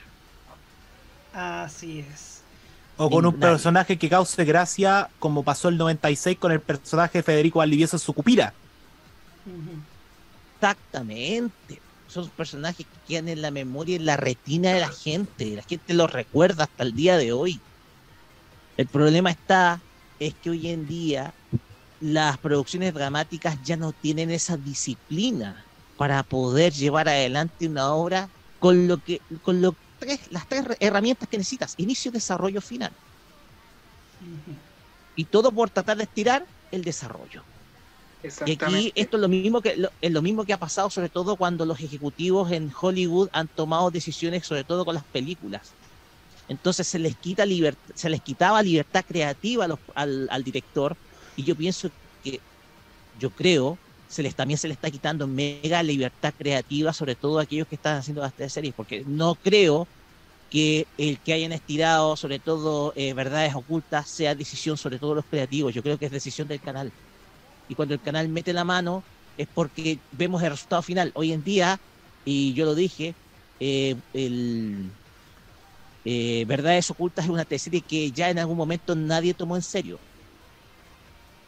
Así 1.34 2.00
es. 2.00 2.42
O 2.98 3.10
con 3.10 3.26
un 3.26 3.34
Nadie. 3.34 3.52
personaje 3.52 3.98
que 3.98 4.10
cause 4.10 4.46
gracia, 4.46 5.10
como 5.20 5.44
pasó 5.44 5.68
el 5.68 5.78
96 5.78 6.38
con 6.38 6.54
el 6.54 6.62
personaje 6.62 7.20
de 7.20 7.24
Federico 7.24 7.60
Valdivieso 7.60 7.98
en 7.98 8.00
Sucupira. 8.00 8.54
Exactamente. 10.66 11.80
Son 12.08 12.28
personajes 12.32 12.88
que 12.88 13.00
quedan 13.06 13.28
en 13.30 13.42
la 13.42 13.52
memoria 13.52 13.94
y 13.94 13.96
en 13.98 14.06
la 14.06 14.18
retina 14.18 14.74
de 14.74 14.80
la 14.80 14.90
gente. 14.90 15.56
La 15.56 15.62
gente 15.64 15.94
los 15.94 16.12
recuerda 16.12 16.64
hasta 16.64 16.84
el 16.84 16.94
día 16.94 17.18
de 17.18 17.34
hoy. 17.34 17.60
El 18.78 18.88
problema 18.88 19.30
está 19.30 19.84
es 20.20 20.34
que 20.36 20.50
hoy 20.50 20.70
en 20.70 20.88
día 20.88 21.36
las 22.00 22.40
producciones 22.40 22.94
dramáticas 22.94 23.62
ya 23.62 23.78
no 23.78 23.94
tienen 23.94 24.32
esa 24.32 24.58
disciplina 24.58 25.68
para 25.98 26.24
poder 26.24 26.74
llevar 26.74 27.10
adelante 27.10 27.68
una 27.68 27.94
obra 27.94 28.32
con 28.60 28.88
lo 28.88 28.98
que 29.00 29.22
con 29.42 29.62
lo 29.62 29.78
tres, 30.00 30.32
las 30.32 30.48
tres 30.48 30.66
herramientas 30.80 31.30
que 31.30 31.38
necesitas, 31.38 31.74
inicio, 31.78 32.12
desarrollo, 32.12 32.62
final. 32.62 32.96
Y 35.16 35.26
todo 35.26 35.52
por 35.54 35.70
tratar 35.70 35.98
de 35.98 36.04
estirar 36.04 36.48
el 36.72 36.84
desarrollo. 36.84 37.46
Y 38.44 38.52
aquí 38.52 38.92
esto 38.96 39.18
es 39.18 39.22
lo 39.22 39.30
mismo 39.30 39.62
que 39.62 39.76
lo, 39.78 39.90
es 40.02 40.12
lo 40.12 40.22
mismo 40.22 40.46
que 40.46 40.54
ha 40.54 40.58
pasado 40.60 40.90
sobre 40.90 41.10
todo 41.10 41.38
cuando 41.38 41.66
los 41.66 41.80
ejecutivos 41.80 42.52
en 42.52 42.70
Hollywood 42.80 43.30
han 43.34 43.48
tomado 43.50 43.92
decisiones 43.92 44.46
sobre 44.46 44.66
todo 44.66 44.86
con 44.86 44.96
las 44.96 45.06
películas. 45.12 45.76
Entonces 46.48 46.88
se 46.88 47.00
les 47.00 47.18
quita 47.18 47.46
liber- 47.46 47.78
se 47.96 48.10
les 48.10 48.22
quitaba 48.22 48.64
libertad 48.64 49.04
creativa 49.08 49.66
a 49.66 49.70
los- 49.70 49.80
al, 49.96 50.28
al 50.32 50.44
director 50.44 50.98
y 51.36 51.46
yo 51.46 51.56
pienso 51.58 51.90
que 52.22 52.44
yo 53.14 53.32
creo 53.32 53.82
se 54.08 54.24
les 54.24 54.36
también 54.36 54.58
se 54.60 54.68
les 54.68 54.76
está 54.76 54.92
quitando 54.92 55.28
mega 55.28 55.82
libertad 55.84 56.34
creativa 56.38 56.94
sobre 56.94 57.16
todo 57.16 57.40
a 57.40 57.44
aquellos 57.44 57.68
que 57.68 57.76
están 57.76 57.98
haciendo 57.98 58.22
las 58.22 58.34
series 58.54 58.74
porque 58.76 59.04
no 59.06 59.36
creo 59.38 59.90
que 60.50 60.90
el 60.98 61.22
que 61.22 61.34
hayan 61.34 61.52
estirado 61.54 62.16
sobre 62.18 62.40
todo 62.40 62.94
eh, 62.96 63.14
verdades 63.14 63.56
ocultas 63.56 64.10
sea 64.12 64.36
decisión 64.36 64.78
sobre 64.78 65.00
todo 65.00 65.16
los 65.16 65.26
creativos. 65.28 65.74
Yo 65.74 65.84
creo 65.84 65.98
que 65.98 66.06
es 66.06 66.12
decisión 66.12 66.48
del 66.48 66.62
canal 66.62 66.94
y 67.70 67.76
cuando 67.76 67.94
el 67.94 68.02
canal 68.02 68.28
mete 68.30 68.54
la 68.54 68.64
mano 68.64 69.04
es 69.38 69.48
porque 69.54 70.00
vemos 70.12 70.42
el 70.44 70.52
resultado 70.52 70.82
final. 70.82 71.12
Hoy 71.16 71.32
en 71.34 71.44
día, 71.44 71.80
y 72.24 72.54
yo 72.54 72.66
lo 72.66 72.76
dije, 72.76 73.14
eh, 73.60 73.96
el 74.14 74.90
eh, 76.06 76.46
Verdades 76.48 76.90
Ocultas 76.92 77.26
es 77.26 77.32
una 77.32 77.46
teleserie 77.46 77.82
que 77.82 78.12
ya 78.12 78.30
en 78.30 78.40
algún 78.40 78.58
momento 78.58 78.96
nadie 78.96 79.34
tomó 79.34 79.56
en 79.56 79.62
serio. 79.62 80.00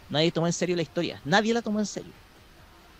Nadie 0.09 0.31
tomó 0.31 0.47
en 0.47 0.53
serio 0.53 0.75
la 0.75 0.81
historia, 0.81 1.21
nadie 1.25 1.53
la 1.53 1.61
tomó 1.61 1.79
en 1.79 1.85
serio. 1.85 2.11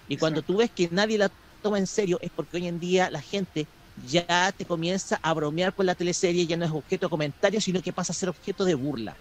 Y 0.07 0.17
cuando 0.17 0.41
tú 0.41 0.57
ves 0.57 0.69
que 0.71 0.89
nadie 0.91 1.17
la 1.17 1.31
toma 1.61 1.77
en 1.77 1.87
serio 1.87 2.17
es 2.21 2.31
porque 2.33 2.57
hoy 2.57 2.67
en 2.67 2.79
día 2.79 3.09
la 3.09 3.21
gente 3.21 3.65
ya 4.07 4.51
te 4.55 4.65
comienza 4.65 5.19
a 5.21 5.33
bromear 5.33 5.73
con 5.73 5.85
la 5.85 5.95
teleserie, 5.95 6.45
ya 6.45 6.55
no 6.55 6.65
es 6.65 6.71
objeto 6.71 7.07
de 7.07 7.09
comentario, 7.09 7.59
sino 7.59 7.81
que 7.81 7.91
pasa 7.91 8.13
a 8.13 8.15
ser 8.15 8.29
objeto 8.29 8.63
de 8.63 8.75
burla. 8.75 9.15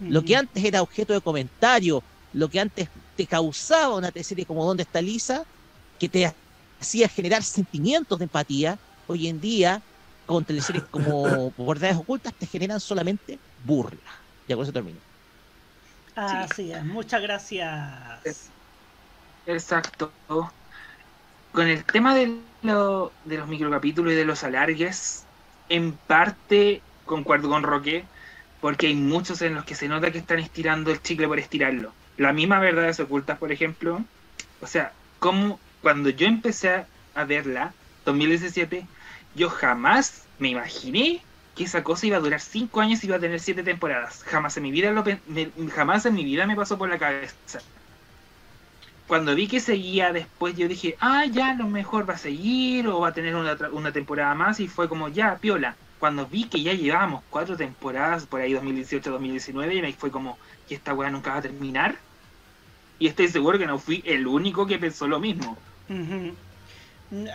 Lo 0.00 0.22
que 0.22 0.36
antes 0.36 0.62
era 0.62 0.82
objeto 0.82 1.12
de 1.12 1.20
comentario, 1.20 2.02
lo 2.32 2.48
que 2.48 2.60
antes 2.60 2.88
te 3.18 3.28
causaba 3.28 3.96
una 3.96 4.12
teleserie 4.12 4.46
como 4.46 4.64
¿Dónde 4.66 4.84
está 4.84 5.02
Lisa? 5.02 5.44
que 5.98 6.08
te 6.10 6.32
hacía 6.80 7.08
generar 7.10 7.42
sentimientos 7.44 8.18
de 8.18 8.24
empatía, 8.26 8.78
hoy 9.06 9.28
en 9.28 9.40
día, 9.40 9.82
con 10.26 10.44
teleseries 10.46 10.84
como 10.90 11.52
Verdades 11.58 11.96
Ocultas, 11.98 12.34
te 12.38 12.46
generan 12.46 12.80
solamente 12.80 13.42
burla. 13.56 14.10
Ya 14.46 14.56
con 14.56 14.64
eso 14.64 14.72
termino. 14.74 15.02
Así 16.14 16.72
es. 16.72 16.84
Muchas 16.84 17.22
gracias. 17.22 18.54
Exacto. 19.46 20.14
Con 21.50 21.68
el 21.68 21.84
tema 21.84 22.14
de, 22.14 22.46
lo- 22.62 23.16
de 23.22 23.38
los 23.38 23.48
microcapítulos 23.48 24.12
y 24.12 24.16
de 24.16 24.24
los 24.24 24.44
alargues, 24.44 25.28
en 25.68 25.98
parte 25.98 26.86
concuerdo 27.04 27.48
con 27.50 27.62
Roque, 27.62 28.10
porque 28.60 28.88
hay 28.88 28.94
muchos 28.96 29.42
en 29.42 29.54
los 29.54 29.64
que 29.64 29.74
se 29.74 29.88
nota 29.88 30.12
que 30.12 30.18
están 30.18 30.38
estirando 30.40 30.90
el 30.90 31.02
chicle 31.02 31.28
por 31.28 31.38
estirarlo. 31.38 31.97
La 32.18 32.32
misma 32.34 32.60
Verdades 32.60 33.00
Ocultas, 33.00 33.38
por 33.38 33.50
ejemplo. 33.52 34.10
O 34.60 34.66
sea, 34.66 35.00
como 35.18 35.64
cuando 35.80 36.10
yo 36.10 36.26
empecé 36.26 36.70
a- 37.14 37.24
verla, 37.26 37.78
2017, 38.04 38.92
yo 39.32 39.50
jamás 39.50 40.30
me 40.38 40.48
imaginé 40.50 41.28
que 41.54 41.64
esa 41.64 41.82
cosa 41.84 42.06
iba 42.06 42.16
a 42.18 42.20
durar 42.20 42.40
5 42.40 42.80
años 42.80 43.02
y 43.02 43.06
iba 43.08 43.16
a 43.16 43.20
tener 43.20 43.40
7 43.40 43.64
temporadas. 43.64 44.22
Jamás 44.24 44.56
en 44.56 44.64
mi 44.64 44.70
vida 44.72 44.92
lo 44.92 45.04
me- 45.26 45.52
jamás 45.70 46.06
en 46.06 46.14
mi 46.14 46.24
vida 46.24 46.46
me 46.46 46.56
pasó 46.56 46.78
por 46.78 46.88
la 46.90 46.98
cabeza. 46.98 47.64
cuando 49.06 49.34
vi 49.34 49.48
que 49.48 49.60
seguía 49.60 50.12
después, 50.12 50.54
yo 50.56 50.68
dije, 50.68 50.96
ah, 51.00 51.24
ya, 51.26 51.50
a 51.50 51.54
lo 51.54 51.68
mejor 51.68 52.08
va 52.08 52.14
a 52.14 52.18
seguir 52.18 52.86
o 52.88 53.00
va 53.00 53.08
a 53.08 53.12
tener 53.14 53.34
una, 53.36 53.56
una 53.72 53.92
temporada 53.92 54.34
más. 54.34 54.60
Y 54.60 54.68
fue 54.68 54.88
como, 54.88 55.08
ya, 55.08 55.38
piola. 55.40 55.80
Cuando 55.96 56.28
vi 56.28 56.48
que 56.48 56.62
ya 56.62 56.74
llevábamos 56.74 57.24
cuatro 57.28 57.56
temporadas, 57.56 58.26
por 58.26 58.40
ahí 58.40 58.52
2018-2019, 58.52 59.74
y 59.76 59.82
me 59.82 59.92
fue 59.94 60.10
como, 60.10 60.38
que 60.66 60.74
esta 60.74 60.94
weá 60.94 61.10
nunca 61.10 61.32
va 61.32 61.38
a 61.38 61.42
terminar. 61.42 62.04
Y 62.98 63.06
estoy 63.06 63.28
seguro 63.28 63.58
que 63.58 63.66
no 63.66 63.78
fui 63.78 64.02
el 64.04 64.26
único 64.26 64.66
que 64.66 64.78
pensó 64.78 65.06
lo 65.06 65.20
mismo. 65.20 65.56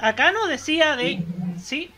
Acá 0.02 0.32
nos 0.32 0.50
decía 0.50 0.96
de. 0.96 1.24
Sí. 1.62 1.90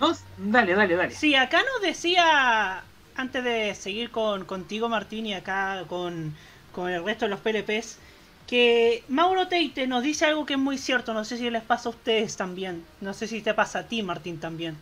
No, 0.00 0.16
dale, 0.38 0.74
dale, 0.74 0.96
dale. 0.96 1.14
Sí, 1.14 1.34
acá 1.34 1.58
nos 1.58 1.82
decía. 1.82 2.82
Antes 3.16 3.42
de 3.42 3.74
seguir 3.74 4.10
con 4.12 4.44
contigo, 4.44 4.88
Martín, 4.88 5.26
y 5.26 5.34
acá 5.34 5.82
con, 5.88 6.36
con 6.72 6.88
el 6.88 7.04
resto 7.04 7.24
de 7.24 7.30
los 7.30 7.40
PLPs, 7.40 7.98
que 8.46 9.02
Mauro 9.08 9.48
Teite 9.48 9.88
nos 9.88 10.04
dice 10.04 10.26
algo 10.26 10.46
que 10.46 10.52
es 10.52 10.58
muy 10.58 10.78
cierto. 10.78 11.12
No 11.12 11.24
sé 11.24 11.36
si 11.36 11.50
les 11.50 11.64
pasa 11.64 11.88
a 11.88 11.90
ustedes 11.90 12.36
también. 12.36 12.84
No 13.00 13.12
sé 13.14 13.26
si 13.26 13.40
te 13.42 13.54
pasa 13.54 13.80
a 13.80 13.82
ti, 13.88 14.04
Martín, 14.04 14.38
también. 14.38 14.76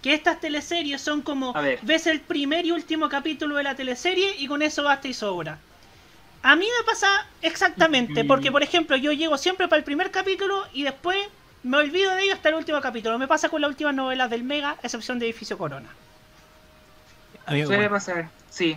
Que 0.00 0.14
estas 0.14 0.40
teleseries 0.40 1.02
son 1.02 1.20
como. 1.20 1.54
A 1.54 1.60
ver. 1.60 1.78
Ves 1.82 2.06
el 2.06 2.20
primer 2.20 2.64
y 2.64 2.72
último 2.72 3.10
capítulo 3.10 3.56
de 3.56 3.64
la 3.64 3.74
teleserie 3.74 4.34
y 4.38 4.46
con 4.46 4.62
eso 4.62 4.82
basta 4.82 5.06
y 5.06 5.12
sobra. 5.12 5.58
A 6.44 6.56
mí 6.56 6.66
me 6.78 6.84
pasa 6.84 7.26
exactamente, 7.40 8.22
porque 8.22 8.52
por 8.52 8.62
ejemplo 8.62 8.98
yo 8.98 9.12
llego 9.12 9.38
siempre 9.38 9.66
para 9.66 9.78
el 9.78 9.84
primer 9.84 10.10
capítulo 10.10 10.62
y 10.74 10.82
después 10.82 11.16
me 11.62 11.78
olvido 11.78 12.14
de 12.14 12.24
ello 12.24 12.34
hasta 12.34 12.50
el 12.50 12.56
último 12.56 12.82
capítulo. 12.82 13.18
Me 13.18 13.26
pasa 13.26 13.48
con 13.48 13.62
las 13.62 13.70
últimas 13.70 13.94
novelas 13.94 14.28
del 14.28 14.44
Mega, 14.44 14.72
a 14.72 14.80
excepción 14.82 15.18
de 15.18 15.24
Edificio 15.24 15.56
Corona. 15.56 15.88
Suele 17.46 17.88
pasar, 17.88 18.28
sí. 18.50 18.76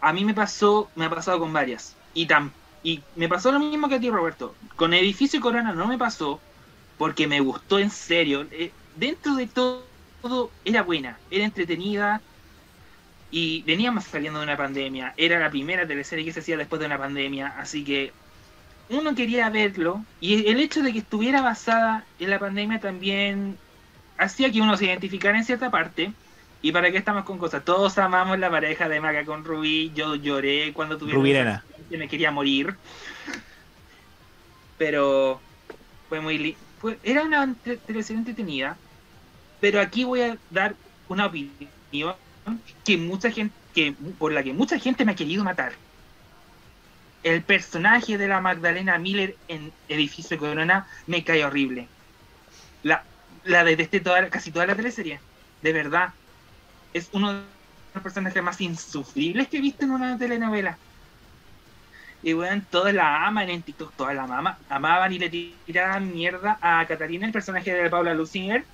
A 0.00 0.14
mí 0.14 0.24
me 0.24 0.32
pasó, 0.32 0.90
me 0.94 1.04
ha 1.04 1.10
pasado 1.10 1.40
con 1.40 1.52
varias. 1.52 1.94
Y 2.14 2.24
tam, 2.24 2.50
y 2.82 3.02
me 3.16 3.28
pasó 3.28 3.52
lo 3.52 3.58
mismo 3.58 3.90
que 3.90 3.96
a 3.96 4.00
ti, 4.00 4.08
Roberto. 4.08 4.54
Con 4.74 4.94
Edificio 4.94 5.42
Corona 5.42 5.74
no 5.74 5.86
me 5.86 5.98
pasó 5.98 6.40
porque 6.96 7.26
me 7.26 7.40
gustó 7.40 7.80
en 7.80 7.90
serio. 7.90 8.46
Eh, 8.50 8.72
dentro 8.96 9.34
de 9.34 9.46
todo, 9.46 9.84
todo 10.22 10.50
era 10.64 10.82
buena, 10.82 11.18
era 11.30 11.44
entretenida 11.44 12.22
y 13.32 13.62
veníamos 13.62 14.04
saliendo 14.04 14.38
de 14.38 14.44
una 14.44 14.56
pandemia. 14.56 15.14
Era 15.16 15.40
la 15.40 15.50
primera 15.50 15.86
teleserie 15.86 16.24
que 16.24 16.32
se 16.32 16.40
hacía 16.40 16.56
después 16.56 16.78
de 16.78 16.86
una 16.86 16.98
pandemia, 16.98 17.48
así 17.58 17.82
que 17.82 18.12
uno 18.90 19.14
quería 19.14 19.48
verlo 19.50 20.04
y 20.20 20.46
el 20.48 20.60
hecho 20.60 20.82
de 20.82 20.92
que 20.92 20.98
estuviera 21.00 21.40
basada 21.40 22.04
en 22.20 22.30
la 22.30 22.38
pandemia 22.38 22.78
también 22.78 23.56
hacía 24.18 24.52
que 24.52 24.60
uno 24.60 24.76
se 24.76 24.84
identificara 24.84 25.36
en 25.38 25.44
cierta 25.44 25.70
parte. 25.70 26.12
¿Y 26.60 26.70
para 26.70 26.92
qué 26.92 26.98
estamos 26.98 27.24
con 27.24 27.38
cosas? 27.38 27.64
Todos 27.64 27.98
amamos 27.98 28.38
la 28.38 28.50
pareja 28.50 28.88
de 28.88 29.00
Maca 29.00 29.24
con 29.24 29.44
Rubí. 29.44 29.90
Yo 29.96 30.14
lloré 30.14 30.72
cuando 30.72 30.96
tuvieron 30.96 31.22
que 31.90 31.96
me 31.98 32.06
quería 32.08 32.30
morir. 32.30 32.76
Pero 34.78 35.40
fue 36.08 36.20
muy 36.20 36.38
li- 36.38 36.56
fue- 36.80 36.98
era 37.02 37.22
una 37.22 37.52
teleserie 37.86 38.18
entretenida. 38.20 38.76
Pero 39.60 39.80
aquí 39.80 40.04
voy 40.04 40.20
a 40.20 40.36
dar 40.50 40.74
una 41.08 41.26
opinión 41.26 42.14
que 42.84 42.96
mucha 42.96 43.30
gente 43.30 43.54
que 43.74 43.94
por 44.18 44.32
la 44.32 44.42
que 44.42 44.52
mucha 44.52 44.78
gente 44.78 45.04
me 45.04 45.12
ha 45.12 45.16
querido 45.16 45.44
matar. 45.44 45.72
El 47.22 47.42
personaje 47.42 48.18
de 48.18 48.28
la 48.28 48.40
Magdalena 48.40 48.98
Miller 48.98 49.36
en 49.48 49.72
Edificio 49.88 50.38
Corona 50.38 50.86
me 51.06 51.22
cae 51.24 51.44
horrible. 51.44 51.88
La, 52.82 53.04
la 53.44 53.64
detesté 53.64 54.00
toda, 54.00 54.28
casi 54.28 54.50
toda 54.50 54.66
la 54.66 54.74
teleserie. 54.74 55.20
De 55.62 55.72
verdad. 55.72 56.12
Es 56.92 57.08
uno 57.12 57.32
de 57.32 57.42
los 57.94 58.02
personajes 58.02 58.42
más 58.42 58.60
insufribles 58.60 59.48
que 59.48 59.58
he 59.58 59.60
visto 59.60 59.84
en 59.84 59.92
una 59.92 60.18
telenovela. 60.18 60.76
Y 62.22 62.34
bueno, 62.34 62.62
todas 62.70 62.94
la 62.94 63.26
aman 63.26 63.48
en 63.50 63.62
TikTok, 63.62 63.94
todas 63.96 64.14
la 64.14 64.26
mama, 64.26 64.58
amaban 64.68 65.12
y 65.12 65.18
le 65.18 65.28
tiraban 65.28 66.12
mierda 66.12 66.58
a 66.60 66.86
Catalina, 66.86 67.26
el 67.26 67.32
personaje 67.32 67.72
de 67.72 67.90
Paula 67.90 68.14
Lucinger. 68.14 68.64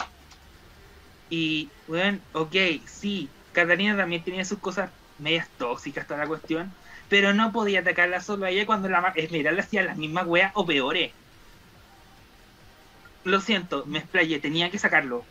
Y 1.30 1.70
bueno, 1.86 2.18
ok, 2.32 2.54
sí, 2.86 3.28
Catalina 3.62 3.96
también 3.96 4.22
tenía 4.22 4.44
sus 4.44 4.58
cosas 4.58 4.90
medias 5.18 5.48
tóxicas, 5.58 6.06
toda 6.06 6.20
la 6.20 6.26
cuestión. 6.26 6.72
Pero 7.08 7.32
no 7.32 7.52
podía 7.52 7.80
atacarla 7.80 8.20
solo 8.20 8.44
a 8.46 8.50
ella 8.50 8.66
cuando 8.66 8.88
la 8.88 9.12
Esmeralda 9.16 9.62
hacía 9.62 9.82
las 9.82 9.96
mismas 9.96 10.26
weas 10.26 10.52
o 10.54 10.66
peores. 10.66 11.12
Lo 13.24 13.40
siento, 13.40 13.84
me 13.86 13.98
explayé, 13.98 14.38
tenía 14.40 14.70
que 14.70 14.78
sacarlo. 14.78 15.24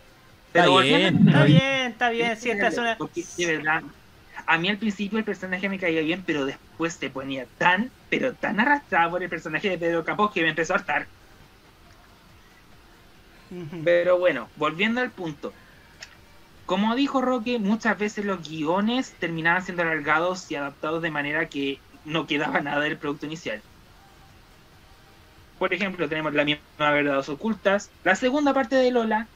Está 0.47 0.69
volviendo- 0.69 1.19
bien. 1.19 1.27
Está 1.27 1.43
bien, 1.43 1.91
está 1.91 2.09
bien, 2.09 2.37
sí, 2.37 2.49
esta 2.49 2.67
es 2.67 2.77
una... 2.77 2.97
porque, 2.97 3.23
de 3.37 3.45
verdad, 3.45 3.83
a 4.45 4.57
mí 4.57 4.69
al 4.69 4.77
principio 4.77 5.19
el 5.19 5.25
personaje 5.25 5.69
me 5.69 5.77
caía 5.79 6.01
bien, 6.01 6.23
pero 6.25 6.45
después 6.45 6.93
se 6.93 7.09
ponía 7.09 7.45
tan, 7.57 7.91
pero 8.09 8.33
tan 8.33 8.59
arrastrado 8.59 9.11
por 9.11 9.23
el 9.23 9.29
personaje 9.29 9.69
de 9.69 9.77
Pedro 9.77 10.03
Campos 10.03 10.31
que 10.31 10.41
me 10.41 10.49
empezó 10.49 10.73
a 10.73 10.77
hartar. 10.77 11.07
Pero 13.83 14.17
bueno, 14.17 14.49
volviendo 14.55 15.01
al 15.01 15.11
punto. 15.11 15.53
Como 16.67 16.95
dijo 16.95 17.19
Roque, 17.21 17.57
muchas 17.57 17.97
veces 17.97 18.23
los 18.25 18.47
guiones 18.47 19.17
terminaban 19.17 19.63
siendo 19.63 19.81
alargados 19.83 20.51
y 20.51 20.55
adaptados 20.55 21.01
de 21.01 21.09
manera 21.11 21.49
que 21.49 21.83
no 22.03 22.27
quedaba 22.27 22.61
nada 22.61 22.81
del 22.81 22.99
producto 22.99 23.25
inicial. 23.25 23.65
Por 25.57 25.73
ejemplo, 25.73 26.07
tenemos 26.09 26.33
la 26.33 26.45
misma 26.45 26.91
verdades 26.91 27.29
ocultas, 27.29 27.93
la 28.03 28.15
segunda 28.15 28.53
parte 28.53 28.75
de 28.75 28.91
Lola, 28.91 29.31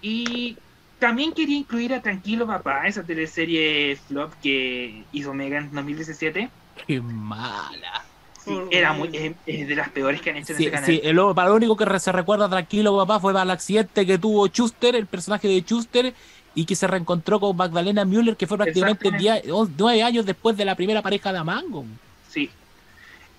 y 0.00 0.62
también 0.98 1.34
quería 1.34 1.58
incluir 1.58 1.94
a 1.94 2.02
Tranquilo 2.02 2.46
Papá, 2.46 2.86
esa 2.88 3.06
teleserie 3.06 3.96
flop 3.96 4.34
que 4.40 5.08
hizo 5.12 5.34
Mega 5.34 5.58
en 5.58 5.70
2017. 5.72 6.54
Qué 6.86 7.00
mala. 7.00 8.04
Sí, 8.32 8.66
era 8.70 8.92
muy, 8.92 9.08
es, 9.12 9.36
es 9.46 9.68
de 9.68 9.74
las 9.76 9.92
peores 9.92 10.20
que 10.20 10.30
han 10.30 10.36
hecho 10.36 10.52
en 10.52 10.58
Sí, 10.58 10.58
ese 10.58 10.70
canal. 10.72 10.98
sí, 10.98 11.00
el- 11.04 11.16
lo, 11.16 11.34
para 11.34 11.50
lo 11.50 11.56
único 11.56 11.76
que 11.76 11.98
se 12.00 12.12
recuerda 12.12 12.48
tranquilo, 12.48 12.96
papá, 12.96 13.20
fue 13.20 13.32
para 13.32 13.44
el 13.44 13.50
accidente 13.50 14.04
que 14.04 14.18
tuvo 14.18 14.46
Schuster, 14.48 14.96
el 14.96 15.06
personaje 15.08 15.48
de 15.48 15.60
Schuster, 15.62 16.14
y 16.54 16.64
que 16.64 16.74
se 16.74 16.86
reencontró 16.86 17.38
con 17.40 17.56
Magdalena 17.56 18.04
Müller, 18.04 18.36
que 18.36 18.46
fue 18.46 18.56
prácticamente 18.58 19.08
Exactamente. 19.08 19.42
día- 19.46 19.54
o- 19.54 19.68
nueve 19.78 20.02
años 20.02 20.26
después 20.26 20.56
de 20.56 20.64
la 20.64 20.74
primera 20.74 21.00
pareja 21.02 21.32
de 21.32 21.38
Amango. 21.38 21.84
Sí. 22.28 22.50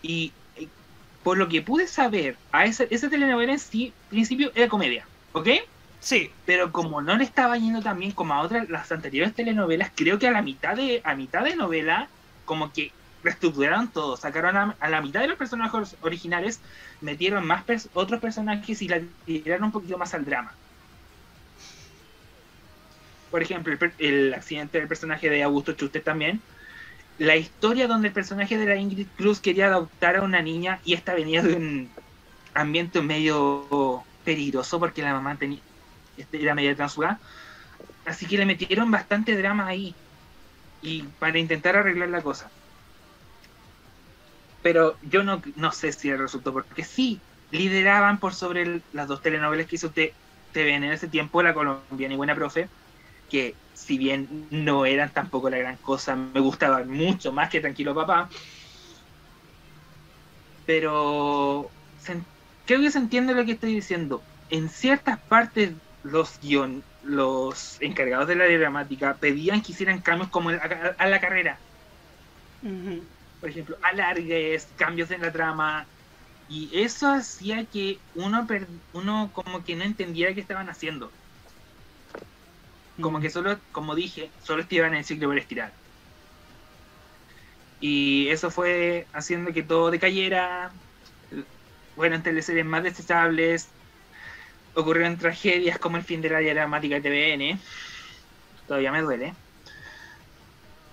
Y 0.01 0.31
por 1.23 1.37
lo 1.37 1.47
que 1.49 1.61
pude 1.61 1.87
saber, 1.87 2.35
a 2.51 2.65
esa, 2.65 2.85
esa 2.89 3.09
telenovela 3.09 3.51
en 3.53 3.59
sí, 3.59 3.93
al 4.05 4.09
principio 4.09 4.51
era 4.55 4.67
comedia, 4.67 5.05
¿ok? 5.33 5.49
Sí. 5.99 6.31
Pero 6.45 6.71
como 6.71 7.01
no 7.01 7.15
le 7.15 7.23
estaba 7.23 7.57
yendo 7.57 7.81
tan 7.81 7.99
bien 7.99 8.11
como 8.11 8.33
a 8.33 8.41
otras, 8.41 8.69
las 8.69 8.91
anteriores 8.91 9.35
telenovelas, 9.35 9.91
creo 9.95 10.17
que 10.17 10.27
a 10.27 10.31
la 10.31 10.41
mitad 10.41 10.75
de, 10.75 11.01
a 11.03 11.13
mitad 11.13 11.43
de 11.43 11.55
novela, 11.55 12.07
como 12.45 12.71
que 12.73 12.91
reestructuraron 13.23 13.87
todo, 13.89 14.17
sacaron 14.17 14.57
a, 14.57 14.75
a 14.79 14.89
la 14.89 14.99
mitad 15.01 15.19
de 15.21 15.27
los 15.27 15.37
personajes 15.37 15.95
originales, 16.01 16.59
metieron 17.01 17.45
más 17.45 17.67
pers- 17.67 17.87
otros 17.93 18.19
personajes 18.19 18.81
y 18.81 18.87
la 18.87 19.01
tiraron 19.25 19.65
un 19.65 19.71
poquito 19.71 19.97
más 19.99 20.13
al 20.15 20.25
drama. 20.25 20.55
Por 23.31 23.43
ejemplo, 23.43 23.73
el, 23.73 23.95
el 23.99 24.35
accidente 24.35 24.79
del 24.79 24.89
personaje 24.89 25.29
de 25.31 25.43
Augusto 25.43 25.73
Schuster 25.73 26.03
también. 26.03 26.45
La 27.17 27.37
historia 27.37 27.87
donde 27.87 28.09
el 28.09 28.13
personaje 28.13 28.57
de 28.57 28.65
la 28.67 28.77
Ingrid 28.77 29.11
Cruz 29.15 29.41
quería 29.41 29.67
adoptar 29.67 30.17
a 30.17 30.23
una 30.23 30.41
niña 30.41 30.81
y 30.83 30.93
esta 30.95 31.15
venía 31.15 31.43
de 31.43 31.55
un 31.55 31.95
ambiente 32.53 33.01
medio 33.01 34.09
peligroso 34.23 34.79
porque 34.79 35.03
la 35.03 35.13
mamá 35.13 35.37
tenía, 35.37 35.63
este, 36.15 36.41
era 36.43 36.55
media 36.55 36.75
transfugada. 36.75 37.21
Así 38.05 38.27
que 38.27 38.37
le 38.37 38.45
metieron 38.47 38.91
bastante 38.91 39.37
drama 39.37 39.67
ahí. 39.67 39.99
Y 40.81 41.09
para 41.19 41.39
intentar 41.39 41.75
arreglar 41.77 42.09
la 42.09 42.23
cosa. 42.23 42.53
Pero 44.61 44.97
yo 45.01 45.23
no, 45.23 45.41
no 45.55 45.71
sé 45.71 45.91
si 45.91 46.13
resultó, 46.15 46.53
porque 46.53 46.83
sí, 46.83 47.25
lideraban 47.49 48.19
por 48.19 48.33
sobre 48.35 48.85
las 48.91 49.07
dos 49.07 49.21
telenovelas 49.21 49.67
que 49.67 49.75
hizo 49.77 49.91
T- 49.93 50.17
TVN 50.51 50.87
en 50.87 50.93
ese 50.93 51.09
tiempo, 51.09 51.41
La 51.43 51.53
Colombiana 51.53 52.13
y 52.13 52.17
Buena 52.17 52.35
Profe, 52.35 52.71
que 53.31 53.59
si 53.73 53.97
bien 53.99 54.49
no 54.51 54.85
eran 54.87 55.13
tampoco 55.13 55.49
la 55.51 55.59
gran 55.59 55.79
cosa, 55.79 56.15
me 56.17 56.41
gustaban 56.41 56.89
mucho 56.89 57.33
más 57.33 57.49
que 57.51 57.61
Tranquilo 57.61 57.95
Papá. 57.95 58.29
Pero 60.65 61.75
se- 61.95 62.25
creo 62.65 62.81
que 62.81 62.91
se 62.91 62.99
entiende 62.99 63.33
lo 63.33 63.45
que 63.45 63.53
estoy 63.53 63.73
diciendo. 63.75 64.27
En 64.49 64.69
ciertas 64.69 65.19
partes 65.27 65.75
los 66.03 66.39
guion, 66.39 66.87
los 67.01 67.79
encargados 67.81 68.27
de 68.27 68.35
la 68.35 68.45
dramática 68.47 69.19
pedían 69.19 69.61
que 69.61 69.71
hicieran 69.73 70.01
cambios 70.01 70.29
como 70.29 70.49
el- 70.51 70.59
a, 70.59 70.95
a 70.97 71.07
la 71.09 71.21
carrera. 71.21 71.63
Por 73.39 73.49
ejemplo, 73.49 73.77
alargues, 73.81 74.73
cambios 74.77 75.11
en 75.11 75.21
la 75.21 75.31
trama. 75.31 75.89
Y 76.47 76.81
eso 76.83 77.07
hacía 77.09 77.67
que 77.67 78.03
uno, 78.13 78.47
per- 78.47 78.69
uno 78.93 79.31
como 79.33 79.63
que 79.63 79.75
no 79.75 79.83
entendiera 79.85 80.33
qué 80.35 80.41
estaban 80.41 80.69
haciendo. 80.69 81.15
Como 83.01 83.19
que 83.19 83.29
solo, 83.29 83.59
como 83.71 83.95
dije, 83.95 84.31
solo 84.43 84.61
estiraban 84.63 84.95
el 84.95 85.05
ciclo 85.05 85.27
por 85.27 85.37
estirar. 85.37 85.73
Y 87.81 88.27
eso 88.29 88.51
fue 88.51 89.07
haciendo 89.13 89.53
que 89.53 89.63
todo 89.63 89.91
decayera. 89.91 90.71
Bueno, 91.95 92.15
en 92.15 92.23
teleseries 92.23 92.65
más 92.65 92.83
desechables. 92.83 93.69
Ocurrieron 94.73 95.17
tragedias 95.17 95.79
como 95.79 95.97
el 95.97 96.03
fin 96.03 96.21
de 96.21 96.29
la 96.29 96.41
dramática 96.41 96.99
de 96.99 97.01
TVN. 97.01 97.61
Todavía 98.67 98.91
me 98.91 99.01
duele. 99.01 99.37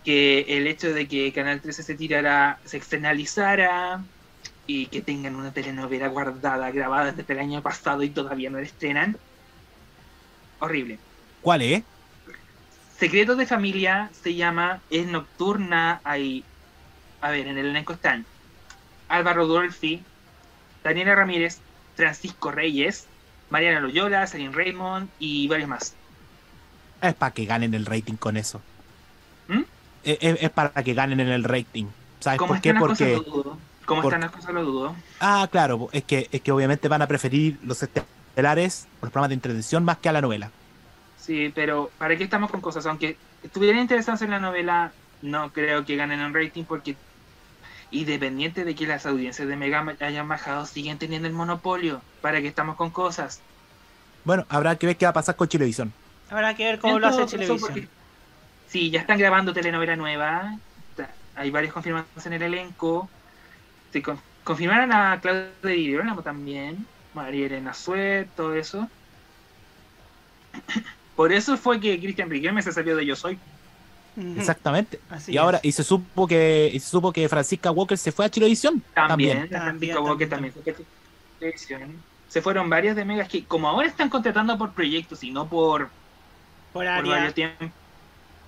que 0.04 0.40
el 0.58 0.66
hecho 0.66 0.92
de 0.94 1.06
que 1.08 1.32
Canal 1.32 1.60
13 1.60 1.82
se 1.82 1.94
tirara, 1.96 2.60
se 2.64 2.76
externalizara 2.78 4.04
y 4.66 4.88
que 4.88 5.02
tengan 5.02 5.36
una 5.36 5.52
telenovela 5.52 6.08
guardada, 6.08 6.70
grabada 6.70 7.12
desde 7.12 7.32
el 7.34 7.40
año 7.40 7.62
pasado 7.62 8.02
y 8.02 8.10
todavía 8.10 8.50
no 8.50 8.58
la 8.58 8.64
estrenan. 8.64 9.20
Horrible. 10.60 11.00
¿Cuál 11.40 11.62
es? 11.62 11.84
Secretos 12.98 13.38
de 13.38 13.46
Familia 13.46 14.10
se 14.22 14.34
llama, 14.34 14.80
es 14.90 15.06
nocturna, 15.06 16.00
hay, 16.04 16.44
a 17.20 17.30
ver, 17.30 17.46
en 17.46 17.56
el 17.58 17.66
elenco 17.66 17.92
están 17.92 18.26
Álvaro 19.08 19.46
Dolfi, 19.46 20.02
Daniela 20.82 21.14
Ramírez, 21.14 21.58
Francisco 21.96 22.50
Reyes, 22.50 23.06
Mariana 23.50 23.80
Loyola, 23.80 24.26
Sarin 24.26 24.52
Raymond 24.52 25.08
y 25.18 25.46
varios 25.48 25.68
más. 25.68 25.94
Es 27.00 27.14
para 27.14 27.32
que 27.32 27.44
ganen 27.46 27.72
el 27.74 27.86
rating 27.86 28.14
con 28.14 28.36
eso. 28.36 28.60
¿Mm? 29.46 29.62
Es, 30.02 30.18
es- 30.20 30.42
es 30.42 30.50
para 30.50 30.70
que 30.82 30.94
ganen 30.94 31.20
en 31.20 31.28
el 31.28 31.44
rating. 31.44 31.86
¿Sabes 32.20 32.38
¿Cómo 32.38 32.54
por 32.54 32.60
qué? 32.62 32.74
Porque. 32.74 33.22
¿Cómo 33.86 34.02
por- 34.02 34.12
están 34.12 34.20
las 34.22 34.32
cosas? 34.32 34.52
Lo 34.52 34.64
dudo. 34.64 34.96
Ah, 35.20 35.48
claro, 35.50 35.88
es 35.92 36.02
que, 36.04 36.28
es 36.32 36.40
que 36.42 36.52
obviamente 36.52 36.88
van 36.88 37.00
a 37.00 37.06
preferir 37.06 37.58
los 37.62 37.82
estelares 37.82 38.86
los 39.00 39.10
programas 39.10 39.28
de 39.30 39.34
entretención 39.34 39.84
más 39.84 39.98
que 39.98 40.08
a 40.08 40.12
la 40.12 40.20
novela. 40.20 40.50
Sí, 41.28 41.52
pero 41.54 41.90
¿para 41.98 42.16
qué 42.16 42.24
estamos 42.24 42.50
con 42.50 42.62
cosas? 42.62 42.86
Aunque 42.86 43.18
estuvieran 43.44 43.82
interesados 43.82 44.22
en 44.22 44.30
la 44.30 44.40
novela, 44.40 44.92
no 45.20 45.52
creo 45.52 45.84
que 45.84 45.94
ganen 45.94 46.20
en 46.20 46.32
rating 46.32 46.64
porque 46.64 46.96
independiente 47.90 48.64
de 48.64 48.74
que 48.74 48.86
las 48.86 49.04
audiencias 49.04 49.46
de 49.46 49.54
Mega 49.54 49.84
hayan 50.00 50.26
bajado, 50.26 50.64
siguen 50.64 50.96
teniendo 50.96 51.28
el 51.28 51.34
monopolio. 51.34 52.00
¿Para 52.22 52.40
qué 52.40 52.48
estamos 52.48 52.76
con 52.76 52.88
cosas? 52.88 53.42
Bueno, 54.24 54.46
habrá 54.48 54.76
que 54.76 54.86
ver 54.86 54.96
qué 54.96 55.04
va 55.04 55.10
a 55.10 55.12
pasar 55.12 55.36
con 55.36 55.48
Chilevisión. 55.48 55.92
Habrá 56.30 56.54
que 56.54 56.64
ver 56.64 56.78
cómo 56.78 56.94
En 56.96 57.02
lo 57.02 57.08
hace 57.08 57.46
porque- 57.58 57.88
Sí, 58.70 58.88
ya 58.88 59.00
están 59.00 59.18
grabando 59.18 59.52
telenovela 59.52 59.96
nueva. 59.96 60.56
Hay 61.34 61.50
varios 61.50 61.74
confirmados 61.74 62.24
en 62.24 62.32
el 62.32 62.42
elenco. 62.42 63.06
Se 63.92 64.00
con- 64.00 64.18
confirmaron 64.44 64.92
a 64.94 65.20
Claudia 65.20 65.50
Di 65.62 65.88
Girolamo 65.88 66.22
también. 66.22 66.86
María 67.12 67.44
Elena 67.48 67.74
Suet, 67.74 68.28
todo 68.34 68.54
eso. 68.54 68.88
Por 71.18 71.32
eso 71.32 71.56
fue 71.56 71.80
que 71.80 71.98
Cristian 71.98 72.30
Riquelme 72.30 72.62
se 72.62 72.70
salió 72.70 72.94
de 72.94 73.04
Yo 73.04 73.16
Soy. 73.16 73.36
Exactamente. 74.36 75.00
Así 75.10 75.32
y 75.32 75.36
ahora, 75.36 75.58
es. 75.58 75.64
y 75.64 75.72
se 75.72 75.82
supo 75.82 76.28
que, 76.28 76.70
y 76.72 76.78
se 76.78 76.88
supo 76.88 77.12
que 77.12 77.28
Francisca 77.28 77.72
Walker 77.72 77.98
se 77.98 78.12
fue 78.12 78.24
a 78.26 78.30
Chilevisión. 78.30 78.80
También, 78.94 79.48
También. 79.48 79.62
Francisca 79.64 80.00
Walker 80.00 80.28
también 80.28 80.54
fue 80.54 80.62
que- 80.62 80.76
televisión. 81.40 82.00
Se 82.28 82.40
fueron 82.40 82.70
varias 82.70 82.94
de 82.94 83.04
megas 83.04 83.28
que, 83.28 83.44
como 83.44 83.68
ahora 83.68 83.88
están 83.88 84.08
contratando 84.08 84.56
por 84.56 84.70
proyectos 84.74 85.24
y 85.24 85.32
no 85.32 85.48
por, 85.48 85.88
Por 86.72 86.84
por 86.84 86.86
área, 86.86 87.12
varios 87.16 87.34
tiempos, 87.34 87.68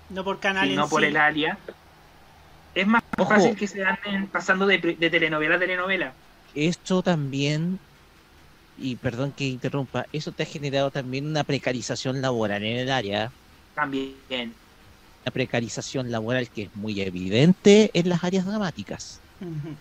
no 0.09 0.23
por 0.23 0.39
canal 0.39 0.67
y 0.69 0.71
en 0.71 0.77
no 0.77 0.87
por 0.87 1.03
el 1.03 1.17
área, 1.17 1.57
es 2.73 2.87
más 2.87 3.03
Ojo. 3.17 3.31
fácil 3.31 3.53
que 3.57 3.67
se 3.67 3.83
anden 3.83 4.27
pasando 4.27 4.65
de 4.65 4.77
telenovela 4.79 5.55
a 5.55 5.59
telenovela. 5.59 6.13
Esto 6.55 7.03
también, 7.03 7.79
y 8.81 8.97
perdón 8.97 9.33
que 9.33 9.45
interrumpa, 9.45 10.05
eso 10.11 10.31
te 10.33 10.43
ha 10.43 10.45
generado 10.45 10.91
también 10.91 11.27
una 11.27 11.43
precarización 11.43 12.21
laboral 12.21 12.63
en 12.63 12.77
el 12.77 12.91
área, 12.91 13.33
También. 13.73 14.55
una 15.25 15.31
precarización 15.33 16.11
laboral 16.11 16.49
que 16.51 16.63
es 16.63 16.75
muy 16.75 16.99
evidente 17.01 17.89
en 17.93 18.09
las 18.09 18.23
áreas 18.23 18.45
dramáticas, 18.45 19.23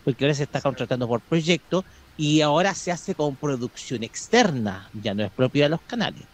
porque 0.04 0.24
ahora 0.24 0.34
se 0.34 0.44
está 0.44 0.62
contratando 0.62 1.08
por 1.08 1.22
proyecto 1.24 1.84
y 2.16 2.42
ahora 2.42 2.74
se 2.74 2.92
hace 2.92 3.14
con 3.14 3.38
producción 3.38 4.02
externa, 4.04 4.88
ya 4.92 5.14
no 5.14 5.24
es 5.24 5.32
propia 5.32 5.64
de 5.64 5.70
los 5.70 5.82
canales. 5.86 6.28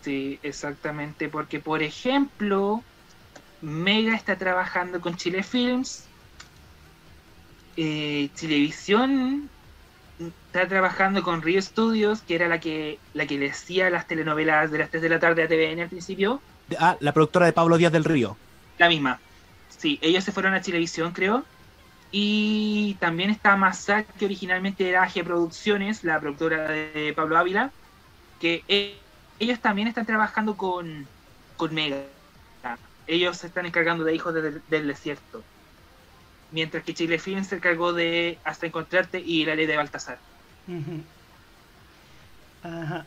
Sí, 0.00 0.38
exactamente, 0.42 1.28
porque 1.28 1.60
por 1.60 1.82
ejemplo, 1.82 2.86
Mega 3.60 4.14
está 4.16 4.38
trabajando 4.38 5.00
con 5.00 5.16
Chile 5.16 5.42
Films, 5.44 6.12
eh, 7.76 8.30
Chilevisión 8.34 9.50
está 10.18 10.66
trabajando 10.68 11.22
con 11.22 11.42
Rio 11.42 11.60
Studios, 11.62 12.22
que 12.22 12.34
era 12.34 12.48
la 12.48 12.58
que 12.60 12.98
la 13.14 13.26
que 13.26 13.38
le 13.38 13.50
hacía 13.50 13.90
las 13.90 14.06
telenovelas 14.06 14.70
de 14.70 14.78
las 14.78 14.90
3 14.90 15.02
de 15.02 15.08
la 15.08 15.20
tarde 15.20 15.42
a 15.44 15.48
TVN 15.48 15.82
al 15.82 15.88
principio, 15.88 16.40
Ah, 16.78 16.96
la 17.00 17.12
productora 17.12 17.46
de 17.46 17.52
Pablo 17.54 17.78
Díaz 17.78 17.92
del 17.92 18.04
Río. 18.04 18.36
la 18.78 18.88
misma. 18.88 19.20
Sí, 19.68 19.98
ellos 20.02 20.24
se 20.24 20.32
fueron 20.32 20.54
a 20.54 20.60
Chilevisión, 20.60 21.12
creo. 21.12 21.44
Y 22.10 22.96
también 23.00 23.30
está 23.30 23.56
Massac, 23.56 24.06
que 24.18 24.24
originalmente 24.24 24.88
era 24.88 25.02
AG 25.02 25.24
Producciones, 25.24 26.04
la 26.04 26.18
productora 26.20 26.68
de 26.68 27.12
Pablo 27.14 27.36
Ávila, 27.38 27.70
que 28.40 28.64
e- 28.68 28.98
ellos 29.38 29.60
también 29.60 29.88
están 29.88 30.06
trabajando 30.06 30.56
con, 30.56 31.06
con 31.56 31.74
Mega. 31.74 32.04
Ellos 33.06 33.38
se 33.38 33.46
están 33.46 33.66
encargando 33.66 34.04
de 34.04 34.14
Hijos 34.14 34.34
del, 34.34 34.62
del 34.68 34.86
Desierto. 34.88 35.42
Mientras 36.50 36.82
que 36.84 36.94
Chile 36.94 37.18
Film 37.18 37.44
se 37.44 37.56
encargó 37.56 37.92
de 37.92 38.38
Hasta 38.44 38.66
Encontrarte 38.66 39.20
y 39.20 39.44
La 39.44 39.54
Ley 39.54 39.66
de 39.66 39.76
Baltasar. 39.76 40.18
Ajá. 42.62 43.04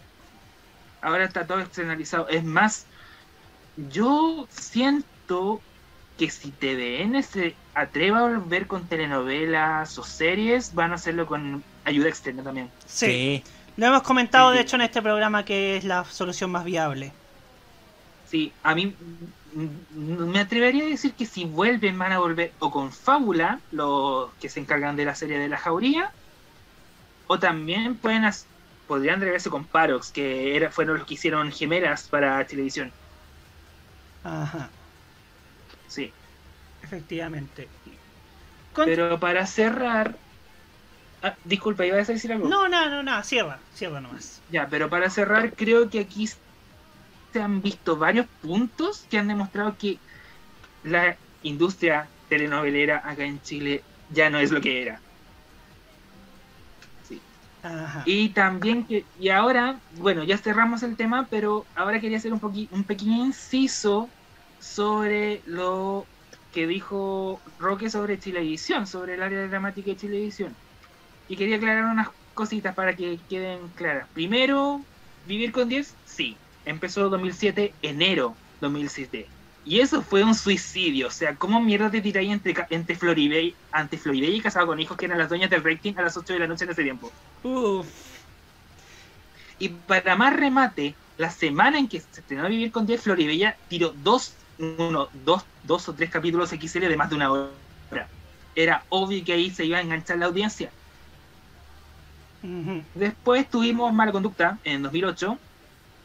Ahora 1.01 1.25
está 1.25 1.47
todo 1.47 1.59
externalizado. 1.59 2.27
Es 2.29 2.43
más, 2.43 2.85
yo 3.89 4.47
siento 4.49 5.61
que 6.17 6.29
si 6.29 6.51
TVN 6.51 7.23
se 7.23 7.55
atreva 7.73 8.19
a 8.19 8.37
volver 8.37 8.67
con 8.67 8.85
telenovelas 8.85 9.97
o 9.97 10.03
series, 10.03 10.75
van 10.75 10.91
a 10.91 10.95
hacerlo 10.95 11.25
con 11.25 11.63
ayuda 11.83 12.09
externa 12.09 12.43
también. 12.43 12.69
Sí. 12.85 13.43
Lo 13.77 13.87
hemos 13.87 14.03
comentado, 14.03 14.51
de 14.51 14.59
hecho, 14.59 14.75
en 14.75 14.83
este 14.83 15.01
programa 15.01 15.45
que 15.45 15.77
es 15.77 15.83
la 15.83 16.03
solución 16.05 16.51
más 16.51 16.65
viable. 16.65 17.11
Sí, 18.29 18.53
a 18.63 18.75
mí 18.75 18.95
me 19.53 20.39
atrevería 20.39 20.85
a 20.85 20.87
decir 20.89 21.15
que 21.15 21.25
si 21.25 21.45
vuelven 21.45 21.97
van 21.97 22.11
a 22.13 22.19
volver 22.19 22.55
o 22.59 22.71
con 22.71 22.91
Fábula, 22.93 23.65
los 23.71 24.33
que 24.37 24.49
se 24.49 24.59
encargan 24.61 24.95
de 24.95 25.05
la 25.05 25.15
serie 25.15 25.39
de 25.39 25.49
la 25.49 25.57
jauría, 25.57 26.17
o 27.27 27.39
también 27.39 27.97
pueden 27.99 28.23
podrían 28.87 29.17
atreverse 29.17 29.49
con 29.49 29.67
Parox, 29.67 30.11
que 30.11 30.55
era, 30.55 30.71
fueron 30.71 30.97
los 30.99 31.07
que 31.07 31.15
hicieron 31.15 31.51
gemelas 31.51 32.07
para 32.09 32.45
televisión. 32.45 32.93
Ajá, 34.23 34.69
Sí. 35.87 36.11
efectivamente. 36.81 37.69
Pero 38.75 39.19
para 39.19 39.45
cerrar... 39.45 40.17
Ah, 41.21 41.35
disculpa, 41.43 41.85
¿ibas 41.85 42.09
a 42.09 42.13
decir 42.13 42.31
algo? 42.33 42.47
No, 42.49 42.67
no, 42.67 42.89
no, 42.89 43.03
no, 43.03 43.23
cierra, 43.23 43.59
cierra 43.73 44.01
nomás. 44.01 44.41
Ya, 44.49 44.67
pero 44.67 44.89
para 44.89 45.09
cerrar, 45.09 45.55
creo 45.55 45.89
que 45.89 45.99
aquí 45.99 46.27
se 47.31 47.41
han 47.41 47.61
visto 47.61 47.97
varios 47.97 48.27
puntos 48.41 49.05
que 49.09 49.17
han 49.17 49.27
demostrado 49.27 49.77
que 49.77 49.99
la 50.83 51.17
industria 51.43 52.07
telenovelera 52.29 53.01
acá 53.03 53.23
en 53.25 53.41
Chile 53.41 53.83
ya 54.09 54.29
no 54.29 54.39
es 54.39 54.51
lo 54.51 54.61
que 54.61 54.81
era. 54.81 55.01
Sí. 57.03 57.21
Ajá. 57.63 58.03
Y 58.05 58.29
también 58.29 58.85
que, 58.85 59.05
y 59.19 59.29
ahora, 59.29 59.79
bueno, 59.91 60.23
ya 60.23 60.37
cerramos 60.37 60.83
el 60.83 60.97
tema, 60.97 61.27
pero 61.29 61.65
ahora 61.75 61.99
quería 62.01 62.17
hacer 62.17 62.33
un, 62.33 62.67
un 62.71 62.83
pequeño 62.83 63.25
inciso 63.25 64.09
sobre 64.59 65.41
lo 65.45 66.07
que 66.51 66.67
dijo 66.67 67.41
Roque 67.59 67.89
sobre 67.89 68.19
Chilevisión, 68.19 68.87
sobre 68.87 69.15
el 69.15 69.23
área 69.23 69.47
dramática 69.47 69.91
de 69.91 69.97
Chilevisión. 69.97 70.57
Y 71.27 71.37
quería 71.37 71.57
aclarar 71.57 71.85
unas 71.85 72.09
cositas 72.33 72.75
para 72.75 72.95
que 72.95 73.19
queden 73.29 73.69
claras. 73.69 74.07
Primero, 74.13 74.85
Vivir 75.23 75.51
con 75.51 75.69
10, 75.69 75.99
sí. 76.05 76.40
Empezó 76.65 77.09
2007, 77.09 77.73
enero 77.81 78.35
2007. 78.61 79.27
Y 79.63 79.79
eso 79.79 80.01
fue 80.01 80.23
un 80.23 80.35
suicidio. 80.35 81.07
O 81.07 81.11
sea, 81.11 81.35
¿cómo 81.35 81.61
mierda 81.61 81.91
te 81.91 82.01
tiráis 82.01 82.31
entre, 82.31 82.55
entre 82.69 82.95
Floribey, 82.95 83.55
ante 83.71 83.97
Floribey 83.97 84.35
y 84.35 84.41
Casado 84.41 84.67
con 84.67 84.79
Hijos, 84.79 84.97
que 84.97 85.05
eran 85.05 85.19
las 85.19 85.29
dueñas 85.29 85.49
del 85.49 85.63
rating 85.63 85.93
a 85.97 86.01
las 86.01 86.17
8 86.17 86.33
de 86.33 86.39
la 86.39 86.47
noche 86.47 86.65
en 86.65 86.71
ese 86.71 86.83
tiempo? 86.83 87.11
Uf. 87.43 87.87
Y 89.59 89.69
para 89.69 90.15
más 90.15 90.35
remate, 90.35 90.95
la 91.17 91.29
semana 91.29 91.77
en 91.77 91.87
que 91.87 91.99
se 91.99 92.21
estrenó 92.21 92.47
Vivir 92.47 92.71
con 92.71 92.87
10, 92.87 93.01
Floribella 93.01 93.55
tiró 93.67 93.93
dos, 94.03 94.33
uno, 94.57 95.09
dos, 95.23 95.45
dos 95.63 95.87
o 95.87 95.93
tres 95.93 96.09
capítulos 96.09 96.49
XL 96.49 96.79
de 96.79 96.97
más 96.97 97.09
de 97.09 97.15
una 97.15 97.31
hora. 97.31 97.51
Era 98.55 98.83
obvio 98.89 99.23
que 99.23 99.33
ahí 99.33 99.51
se 99.51 99.65
iba 99.65 99.77
a 99.77 99.81
enganchar 99.81 100.17
la 100.17 100.25
audiencia. 100.25 100.71
Después 102.95 103.47
tuvimos 103.49 103.93
Mala 103.93 104.11
Conducta 104.11 104.57
en 104.63 104.81
2008, 104.81 105.37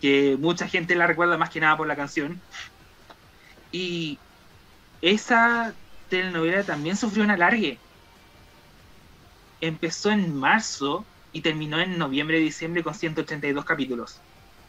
que 0.07 0.37
mucha 0.39 0.69
gente 0.69 0.95
la 0.95 1.09
recuerda 1.09 1.37
más 1.37 1.51
que 1.51 1.59
nada 1.59 1.77
por 1.77 1.89
la 1.89 1.97
canción. 1.97 2.41
Y 3.73 4.23
esa 5.01 5.75
telenovela 6.07 6.65
también 6.65 6.97
sufrió 6.97 7.25
un 7.25 7.33
alargue. 7.33 7.83
Empezó 9.61 10.13
en 10.13 10.33
marzo 10.33 11.05
y 11.33 11.43
terminó 11.43 11.81
en 11.81 11.99
noviembre 11.99 12.39
diciembre 12.39 12.85
con 12.85 12.95
182 12.95 13.65
capítulos. 13.65 14.25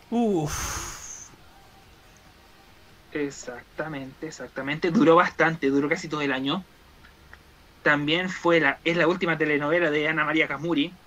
Uf. 0.10 1.30
Exactamente, 3.12 4.26
exactamente. 4.26 4.90
Duró 4.90 5.18
bastante, 5.18 5.70
duró 5.70 5.88
casi 5.88 6.10
todo 6.10 6.22
el 6.22 6.32
año. 6.32 6.68
También 7.84 8.30
fue 8.30 8.60
la, 8.60 8.80
es 8.84 8.98
la 8.98 9.08
última 9.08 9.38
telenovela 9.38 9.92
de 9.92 10.08
Ana 10.08 10.26
María 10.26 10.48
Casmuri, 10.48 11.00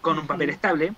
con 0.00 0.18
un 0.18 0.26
papel 0.26 0.50
estable. 0.50 0.96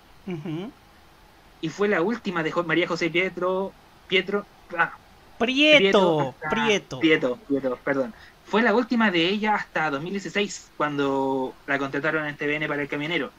Y 1.60 1.68
fue 1.68 1.88
la 1.88 2.02
última 2.02 2.42
de 2.42 2.52
María 2.66 2.88
José 2.88 3.10
Pietro, 3.10 3.72
Pietro, 4.08 4.46
ah, 4.76 4.92
Prieto, 5.38 6.34
hasta- 6.34 6.48
Prieto. 6.50 7.00
Prieto, 7.00 7.36
Prieto, 7.48 7.76
perdón. 7.84 8.14
Fue 8.44 8.62
la 8.62 8.74
última 8.74 9.10
de 9.10 9.28
ella 9.28 9.54
hasta 9.54 9.90
2016, 9.90 10.70
cuando 10.76 11.54
la 11.66 11.78
contrataron 11.78 12.26
en 12.26 12.36
TVN 12.36 12.66
para 12.66 12.82
el 12.82 12.88
camionero. 12.88 13.30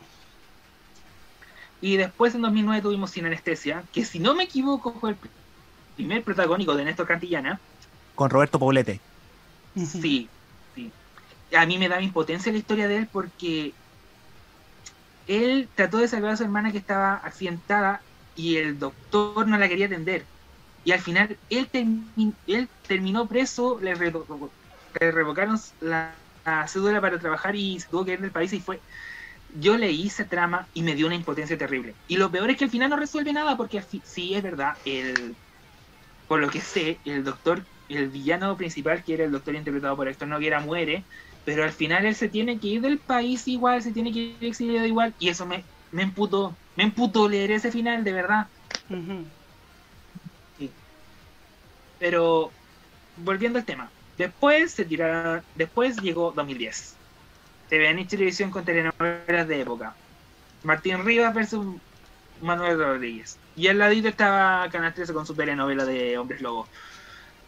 Y 1.81 1.97
después 1.97 2.33
en 2.35 2.41
2009 2.41 2.81
tuvimos 2.81 3.11
Sin 3.11 3.25
Anestesia, 3.25 3.83
que 3.91 4.05
si 4.05 4.19
no 4.19 4.35
me 4.35 4.43
equivoco 4.43 4.93
fue 4.93 5.11
el 5.11 5.17
primer 5.95 6.23
protagónico 6.23 6.75
de 6.75 6.85
Néstor 6.85 7.07
Cantillana. 7.07 7.59
Con 8.15 8.29
Roberto 8.29 8.59
Poblete. 8.59 8.99
Sí, 9.75 10.29
sí. 10.75 10.91
A 11.55 11.65
mí 11.65 11.77
me 11.77 11.89
da 11.89 12.01
impotencia 12.01 12.51
la 12.51 12.57
historia 12.59 12.87
de 12.87 12.97
él 12.97 13.09
porque 13.11 13.73
él 15.27 15.67
trató 15.75 15.97
de 15.97 16.07
salvar 16.07 16.31
a 16.31 16.37
su 16.37 16.43
hermana 16.43 16.71
que 16.71 16.77
estaba 16.77 17.15
accidentada 17.15 18.01
y 18.33 18.57
el 18.57 18.77
doctor 18.79 19.47
no 19.47 19.57
la 19.57 19.69
quería 19.69 19.87
atender. 19.87 20.29
Y 20.83 20.91
al 20.93 20.99
final 21.01 21.39
él, 21.49 21.69
termi- 21.71 22.37
él 22.47 22.71
terminó 22.87 23.27
preso, 23.27 23.79
le, 23.81 23.95
revo- 23.97 24.55
le 24.99 25.11
revocaron 25.11 25.57
la, 25.79 26.25
la 26.45 26.67
cédula 26.67 27.01
para 27.01 27.19
trabajar 27.19 27.55
y 27.55 27.79
se 27.79 27.89
tuvo 27.89 28.05
que 28.05 28.13
ir 28.13 28.21
del 28.21 28.31
país 28.33 28.53
y 28.53 28.61
fue... 28.61 28.83
Yo 29.49 29.77
leí 29.77 30.07
esa 30.07 30.27
trama 30.29 30.69
y 30.73 30.83
me 30.83 30.95
dio 30.95 31.07
una 31.07 31.15
impotencia 31.15 31.57
terrible. 31.57 31.97
Y 32.07 32.17
lo 32.17 32.31
peor 32.31 32.49
es 32.51 32.57
que 32.57 32.65
al 32.65 32.71
final 32.71 32.89
no 32.89 32.97
resuelve 32.97 33.33
nada 33.33 33.57
porque 33.57 33.81
sí 34.03 34.33
es 34.35 34.43
verdad, 34.43 34.75
el, 34.85 35.37
por 36.27 36.39
lo 36.39 36.49
que 36.49 36.61
sé, 36.61 37.01
el 37.05 37.23
doctor, 37.23 37.67
el 37.87 38.09
villano 38.09 38.55
principal, 38.57 39.03
que 39.03 39.13
era 39.15 39.25
el 39.25 39.31
doctor 39.31 39.55
interpretado 39.55 39.95
por 39.97 40.07
Héctor 40.07 40.27
Noguera, 40.29 40.59
muere, 40.61 41.07
pero 41.43 41.63
al 41.63 41.71
final 41.73 42.05
él 42.05 42.15
se 42.15 42.29
tiene 42.29 42.59
que 42.59 42.67
ir 42.67 42.81
del 42.81 43.01
país 43.01 43.47
igual, 43.47 43.81
se 43.81 43.91
tiene 43.93 44.11
que 44.13 44.19
ir 44.19 44.45
exiliado 44.45 44.85
igual, 44.87 45.15
y 45.17 45.29
eso 45.29 45.45
me, 45.45 45.69
me 45.91 46.03
emputó, 46.03 46.60
me 46.75 46.83
emputó 46.83 47.27
leer 47.27 47.51
ese 47.51 47.71
final, 47.71 48.03
de 48.03 48.13
verdad. 48.13 48.47
Sí. 50.57 50.71
Pero, 51.99 52.51
volviendo 53.17 53.59
al 53.59 53.65
tema, 53.65 53.89
después 54.17 54.71
se 54.71 54.85
tiraron, 54.85 55.43
después 55.55 55.97
llegó 55.97 56.31
2010. 56.31 56.95
TVN 57.69 57.99
y 57.99 58.05
televisión 58.05 58.51
con 58.51 58.65
telenovelas 58.65 59.47
de 59.47 59.61
época. 59.61 59.95
Martín 60.63 61.05
Rivas 61.05 61.33
versus 61.33 61.65
Manuel 62.41 62.77
Rodríguez. 62.77 63.37
Y 63.55 63.67
al 63.67 63.77
ladito 63.77 64.07
estaba 64.07 64.69
Canal 64.69 64.93
13 64.93 65.13
con 65.13 65.25
su 65.25 65.33
telenovela 65.33 65.85
de 65.85 66.17
Hombres 66.17 66.41
Lobo. 66.41 66.67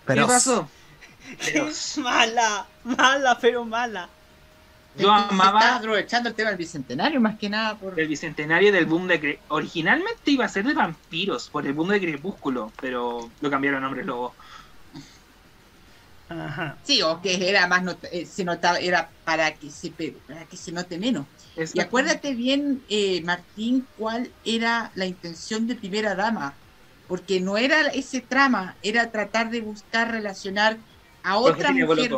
¿Qué 0.07 0.21
pasó? 0.21 0.69
Es 1.39 1.97
mala, 1.99 2.67
mala, 2.83 3.37
pero 3.39 3.65
mala. 3.65 4.09
Yo 4.95 5.11
amaba 5.11 5.60
Estaba 5.60 5.76
aprovechando 5.78 6.30
el 6.30 6.36
tema 6.36 6.49
del 6.49 6.57
bicentenario 6.57 7.20
más 7.22 7.38
que 7.38 7.49
nada 7.49 7.78
por 7.80 7.99
el 7.99 8.07
bicentenario 8.07 8.72
del 8.72 8.86
boom 8.86 9.07
de 9.07 9.40
originalmente 9.49 10.32
iba 10.32 10.45
a 10.45 10.49
ser 10.49 10.65
de 10.65 10.74
vampiros 10.74 11.49
por 11.49 11.65
el 11.65 11.74
boom 11.74 11.90
de 11.90 12.02
Crepúsculo, 12.02 12.74
pero 12.80 13.34
lo 13.40 13.49
cambiaron 13.49 13.84
a 13.84 13.88
Hombres 13.88 14.06
Lobo. 14.06 14.36
Ajá. 16.30 16.80
Sí, 16.84 17.02
o 17.03 17.22
que 17.22 17.49
era 17.49 17.68
más 17.68 17.84
not- 17.84 18.06
eh, 18.11 18.26
se 18.26 18.44
notaba, 18.44 18.80
era 18.80 19.14
para 19.24 19.57
que 19.57 19.70
se 19.70 19.91
para 20.26 20.48
que 20.48 20.57
se 20.57 20.72
note 20.72 20.98
menos. 20.98 21.28
Y 21.74 21.80
acuérdate 21.80 22.34
bien, 22.34 22.84
eh, 22.90 23.22
Martín, 23.24 23.88
cuál 23.95 24.34
era 24.44 24.91
la 24.95 25.06
intención 25.06 25.68
de 25.68 25.76
Primera 25.76 26.15
Dama, 26.15 26.60
porque 27.06 27.40
no 27.40 27.57
era 27.57 27.88
ese 27.88 28.22
trama, 28.22 28.78
era 28.82 29.11
tratar 29.11 29.49
de 29.52 29.61
buscar 29.61 30.11
relacionar 30.11 30.82
a 31.22 31.38
otra 31.38 31.72
mujer. 31.72 32.11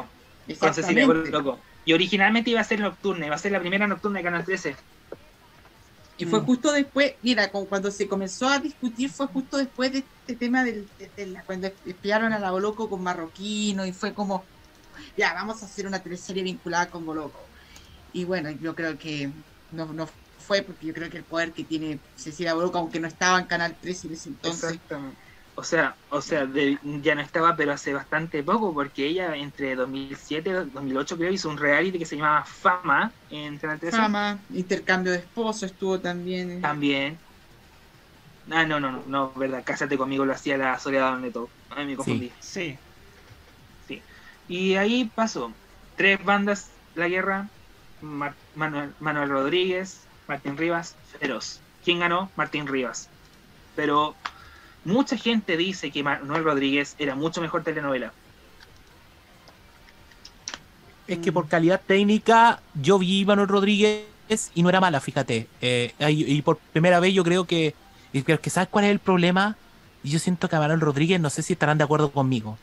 Cecilia 0.47 1.05
Exactamente. 1.07 1.31
Boloco. 1.31 1.63
Y 1.85 1.93
originalmente 1.93 2.49
iba 2.51 2.61
a 2.61 2.65
ser 2.65 2.81
nocturna, 2.81 3.27
iba 3.27 3.35
a 3.35 3.39
ser 3.39 3.53
la 3.53 3.61
primera 3.61 3.87
nocturna 3.87 4.19
de 4.19 4.23
Canal 4.25 4.45
13. 4.45 4.75
Y 6.17 6.25
Mm. 6.25 6.29
fue 6.29 6.39
justo 6.41 6.71
después, 6.71 7.15
mira, 7.21 7.51
cuando 7.51 7.91
se 7.91 8.07
comenzó 8.07 8.47
a 8.47 8.59
discutir 8.59 9.09
fue 9.11 9.27
justo 9.27 9.57
después 9.57 9.91
de 9.91 9.99
este 9.99 10.35
tema 10.37 10.63
del, 10.63 10.91
de- 10.97 11.11
de 11.15 11.27
la- 11.27 11.43
cuando 11.45 11.67
espiaron 11.83 12.31
a 12.33 12.39
la 12.39 12.51
Boloco 12.51 12.89
con 12.89 13.03
Marroquino 13.03 13.85
y 13.85 13.91
fue 13.93 14.13
como, 14.13 14.49
ya, 15.17 15.33
vamos 15.33 15.61
a 15.63 15.65
hacer 15.67 15.87
una 15.87 16.03
teleserie 16.03 16.43
vinculada 16.43 16.89
con 16.89 17.05
Boloco. 17.05 17.51
Y 18.11 18.25
bueno, 18.25 18.51
yo 18.51 18.75
creo 18.75 18.97
que 18.97 19.33
no, 19.71 19.93
no 19.93 20.07
fue 20.37 20.63
porque 20.63 20.87
yo 20.87 20.93
creo 20.93 21.09
que 21.09 21.17
el 21.17 21.25
poder 21.27 21.53
que 21.53 21.65
tiene 21.65 22.03
Cecilia 22.15 22.55
Boloco, 22.55 22.79
aunque 22.79 22.99
no 23.01 23.07
estaba 23.07 23.39
en 23.39 23.47
Canal 23.47 23.79
13 23.79 24.07
en 24.07 24.13
ese 24.13 24.29
entonces, 24.29 24.79
Exactamente. 24.79 25.24
O 25.57 25.63
sea, 25.63 25.99
o 26.09 26.21
sea 26.21 26.45
de- 26.45 26.79
ya 26.83 27.15
no 27.15 27.21
estaba, 27.21 27.55
pero 27.55 27.71
hace 27.73 27.93
bastante 27.93 28.43
poco, 28.43 28.73
porque 28.73 29.07
ella 29.07 29.35
entre 29.35 29.75
2007 29.75 30.49
y 30.51 30.53
2008 30.53 31.17
creo 31.17 31.31
hizo 31.31 31.49
un 31.49 31.57
reality 31.57 31.97
que 31.99 32.05
se 32.05 32.17
llamaba 32.17 32.45
Fama 32.45 33.15
en 33.29 33.57
Canal 33.57 33.79
13. 33.79 34.09
fama, 34.09 34.45
intercambio 34.49 35.11
de 35.13 35.19
esposo 35.19 35.65
estuvo 35.65 35.99
también. 36.01 36.51
eh. 36.51 36.65
También. 36.65 37.21
Ah, 38.51 38.65
no, 38.65 38.79
no, 38.79 38.91
no, 38.91 39.03
no, 39.07 39.33
verdad, 39.33 39.63
Cásate 39.65 39.97
conmigo 39.97 40.25
lo 40.25 40.33
hacía 40.33 40.57
la 40.57 40.77
Soledad 40.79 41.17
Neto. 41.19 41.53
Ay, 41.69 41.85
me 41.87 41.95
confundí. 41.95 42.35
Sí. 42.39 42.79
Sí. 43.79 44.05
Y 44.47 44.75
ahí 44.75 45.09
pasó. 45.11 45.59
Tres 45.95 46.23
bandas, 46.23 46.81
La 46.93 47.07
Guerra, 47.07 47.51
Mar- 47.99 48.39
Manuel, 48.53 48.95
Manuel 48.99 49.29
Rodríguez, 49.29 50.09
Martín 50.27 50.57
Rivas, 50.57 50.97
Feroz. 51.01 51.65
¿Quién 51.81 51.99
ganó? 51.99 52.33
Martín 52.35 52.67
Rivas. 52.67 53.13
Pero 53.75 54.21
mucha 54.85 55.17
gente 55.17 55.57
dice 55.57 55.91
que 55.91 56.03
Manuel 56.03 56.43
Rodríguez 56.43 56.95
era 56.97 57.15
mucho 57.15 57.41
mejor 57.41 57.63
telenovela. 57.63 58.13
Es 61.07 61.19
que 61.19 61.31
por 61.31 61.47
calidad 61.47 61.81
técnica, 61.85 62.61
yo 62.73 62.97
vi 62.97 63.25
Manuel 63.25 63.47
Rodríguez 63.47 64.05
y 64.55 64.63
no 64.63 64.69
era 64.69 64.79
mala, 64.79 64.99
fíjate. 64.99 65.47
Eh, 65.61 65.93
y, 65.99 66.41
por 66.41 66.57
primera 66.57 66.99
vez 66.99 67.13
yo 67.13 67.23
creo 67.23 67.45
que. 67.45 67.75
y 68.13 68.23
creo 68.23 68.39
que 68.39 68.49
¿Sabes 68.49 68.69
cuál 68.69 68.85
es 68.85 68.91
el 68.91 68.99
problema? 68.99 69.55
Y 70.03 70.09
Yo 70.09 70.19
siento 70.19 70.47
que 70.47 70.55
a 70.55 70.59
Manuel 70.59 70.81
Rodríguez, 70.81 71.19
no 71.19 71.29
sé 71.29 71.41
si 71.41 71.53
estarán 71.53 71.77
de 71.77 71.83
acuerdo 71.83 72.11
conmigo. 72.11 72.57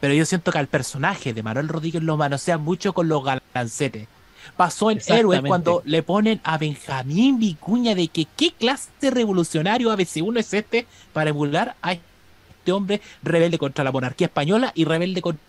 Pero 0.00 0.14
yo 0.14 0.26
siento 0.26 0.52
que 0.52 0.58
al 0.58 0.66
personaje 0.66 1.32
de 1.32 1.42
Manuel 1.42 1.68
Rodríguez 1.68 2.02
lo 2.02 2.16
manosea 2.16 2.58
mucho 2.58 2.92
con 2.92 3.08
los 3.08 3.24
galancetes. 3.24 4.08
Pasó 4.56 4.90
en 4.90 4.98
Héroes 5.18 5.38
cuando 5.48 5.82
le 5.84 6.02
ponen 6.02 6.40
a 6.44 6.58
Benjamín 6.58 7.38
Vicuña 7.38 7.94
de 7.94 8.08
que 8.08 8.26
qué 8.36 8.52
clase 8.52 8.90
de 9.00 9.10
revolucionario 9.10 9.90
ABC1 9.94 10.38
es 10.38 10.54
este 10.54 10.86
para 11.12 11.30
emular 11.30 11.74
a 11.82 11.92
este 11.92 12.72
hombre 12.72 13.00
rebelde 13.22 13.58
contra 13.58 13.84
la 13.84 13.92
monarquía 13.92 14.26
española 14.26 14.72
y 14.74 14.84
rebelde 14.84 15.22
contra 15.22 15.42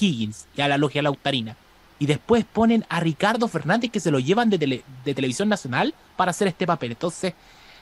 Higgins 0.00 0.46
y 0.56 0.60
a 0.62 0.68
la 0.68 0.78
logia 0.78 1.02
lautarina. 1.02 1.56
Y 1.98 2.06
después 2.06 2.44
ponen 2.50 2.84
a 2.88 3.00
Ricardo 3.00 3.48
Fernández 3.48 3.90
que 3.90 4.00
se 4.00 4.10
lo 4.10 4.18
llevan 4.18 4.50
de, 4.50 4.58
tele- 4.58 4.82
de 5.04 5.14
televisión 5.14 5.48
nacional 5.48 5.94
para 6.16 6.30
hacer 6.30 6.48
este 6.48 6.66
papel. 6.66 6.92
Entonces, 6.92 7.34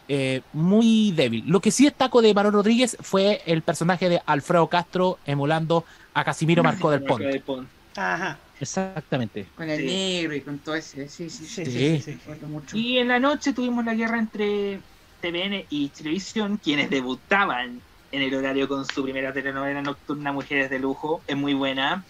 eh, 0.09 0.43
muy 0.53 1.13
débil. 1.13 1.45
Lo 1.47 1.61
que 1.61 1.71
sí 1.71 1.85
destaco 1.85 2.21
de 2.23 2.35
Manuel 2.35 2.55
Rodríguez 2.55 2.97
fue 3.01 3.41
el 3.47 3.63
personaje 3.63 4.09
de 4.09 4.21
Alfredo 4.27 4.67
Castro 4.67 5.19
emulando 5.27 5.85
a 6.13 6.25
Casimiro 6.25 6.63
Marcó 6.65 6.91
del 6.91 7.01
Marco 7.01 7.15
Ponte. 7.15 7.29
del 7.29 7.41
Pont. 7.41 7.69
Ajá. 7.97 8.37
Exactamente. 8.63 9.51
Con 9.55 9.69
el 9.69 9.81
Sí. 9.81 9.87
negro 9.87 10.35
y 10.37 10.43
con 10.43 10.63
todo 10.63 10.75
ese. 10.77 11.09
Sí, 11.09 11.29
sí, 11.31 11.47
sí. 11.47 11.65
Sí, 11.67 12.01
Sí. 12.01 12.19
mucho. 12.47 12.77
Y 12.77 12.99
en 12.99 13.09
la 13.09 13.19
noche 13.19 13.53
tuvimos 13.53 13.85
la 13.85 13.95
guerra 13.95 14.19
entre 14.19 14.83
TVN 15.21 15.67
y 15.69 15.91
Televisión, 15.91 16.59
quienes 16.59 16.89
debutaban 16.89 17.83
en 18.13 18.23
el 18.23 18.35
horario 18.35 18.69
con 18.69 18.85
su 18.85 19.03
primera 19.03 19.33
telenovela 19.33 19.83
nocturna 19.83 20.33
Mujeres 20.33 20.71
de 20.71 20.79
Lujo. 20.79 21.25
Es 21.27 21.37
muy 21.37 21.55
buena, 21.55 22.07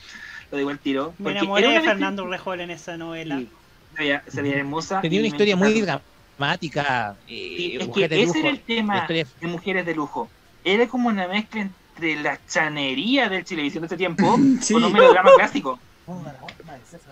lo 0.51 0.59
digo 0.59 0.71
al 0.71 0.79
tiro. 0.81 1.15
Me 1.19 1.31
enamoré 1.33 1.65
era 1.71 1.81
de 1.81 1.89
Fernando 1.89 2.27
Rejol 2.27 2.61
en 2.61 2.71
esa 2.71 2.97
novela. 2.99 3.39
Sí, 3.39 3.51
se 4.29 4.43
veía, 4.43 4.57
hermosa. 4.59 5.01
Tenía 5.01 5.21
una 5.21 5.29
historia 5.29 5.57
muy 5.57 5.81
dramática. 6.37 7.19
eh, 7.27 7.79
es 7.81 7.89
que 7.89 8.09
de 8.09 8.23
ese 8.23 8.27
lujo. 8.27 8.39
era 8.41 8.51
el 8.51 8.65
tema 8.65 9.07
de 9.09 9.47
Mujeres 9.47 9.87
de 9.87 9.95
Lujo. 9.95 10.31
Era 10.65 10.87
como 10.89 11.09
una 11.09 11.29
mezcla 11.29 11.63
entre 11.63 12.17
la 12.17 12.45
chanería 12.45 13.29
del 13.29 13.45
televisión 13.45 13.83
de 13.83 13.87
ese 13.87 13.97
tiempo 13.97 14.37
Sí. 14.61 14.75
con 14.75 14.85
un 14.85 14.93
melodrama 14.93 15.31
clásico. 15.35 15.83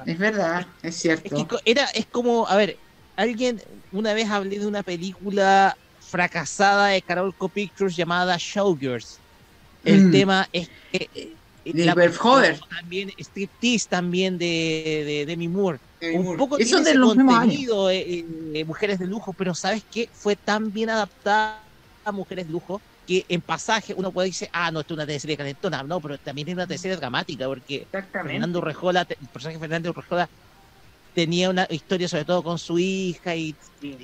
Es 0.05 0.19
verdad, 0.19 0.67
es 0.83 0.97
Es 1.23 1.33
cierto. 1.33 1.37
que 1.37 1.47
co- 1.47 1.59
era, 1.65 1.85
es 1.95 2.07
como, 2.09 2.47
a 2.49 2.57
ver, 2.57 2.81
alguien, 3.17 3.61
una 3.91 4.15
vez 4.15 4.29
hablé 4.31 4.59
de 4.59 4.67
una 4.67 4.83
película 4.83 5.77
fracasada 6.01 6.89
de 6.89 7.03
Carolco 7.03 7.51
Pictures 7.51 7.97
llamada 7.97 8.37
Showgirls. 8.39 9.23
El 9.85 10.01
Mm. 10.07 10.11
tema 10.11 10.47
es 10.53 10.69
que 10.91 11.09
eh, 11.13 11.39
De 11.65 11.95
Verhoeven. 11.95 12.59
también 12.69 13.11
Striptease 13.19 13.87
también 13.89 14.39
de, 14.39 15.05
de 15.07 15.27
Demi 15.27 15.49
Moore. 15.49 15.79
Demi 16.01 16.19
Un 16.19 16.25
Moore. 16.25 16.39
poco 16.39 16.57
Eso 16.59 16.77
tiene 16.77 16.85
de 16.85 16.91
ese 16.91 16.99
los 16.99 17.15
contenido, 17.15 17.91
eh, 17.91 18.27
eh, 18.55 18.65
Mujeres 18.65 18.99
de 18.99 19.07
Lujo, 19.07 19.35
pero 19.35 19.55
¿sabes 19.55 19.85
qué? 19.91 20.09
Fue 20.15 20.37
tan 20.37 20.73
bien 20.73 20.91
adaptada 20.91 21.71
a 22.05 22.13
Mujeres 22.13 22.47
de 22.47 22.53
Lujo 22.53 22.83
que 23.11 23.27
en 23.29 23.41
pasaje 23.41 23.93
uno 23.93 24.13
puede 24.13 24.29
decir, 24.29 24.49
ah, 24.53 24.71
no, 24.71 24.79
esto 24.79 24.95
es 24.95 24.99
una 24.99 25.05
teleserie 25.05 25.37
calentona, 25.37 25.83
no, 25.83 26.01
pero 26.01 26.17
también 26.17 26.47
es 26.47 26.55
una 26.55 26.69
teleserie 26.69 26.97
dramática, 26.97 27.45
porque. 27.47 27.85
Fernando 27.91 28.61
Rejola, 28.61 29.05
el 29.09 29.27
personaje 29.27 29.59
Fernando 29.59 29.93
Rejola 29.93 30.29
tenía 31.13 31.51
una 31.51 31.67
historia 31.71 32.07
sobre 32.07 32.25
todo 32.25 32.45
con 32.45 32.57
su 32.61 32.79
hija 32.79 33.35
y, 33.35 33.57
Sí, 33.81 33.97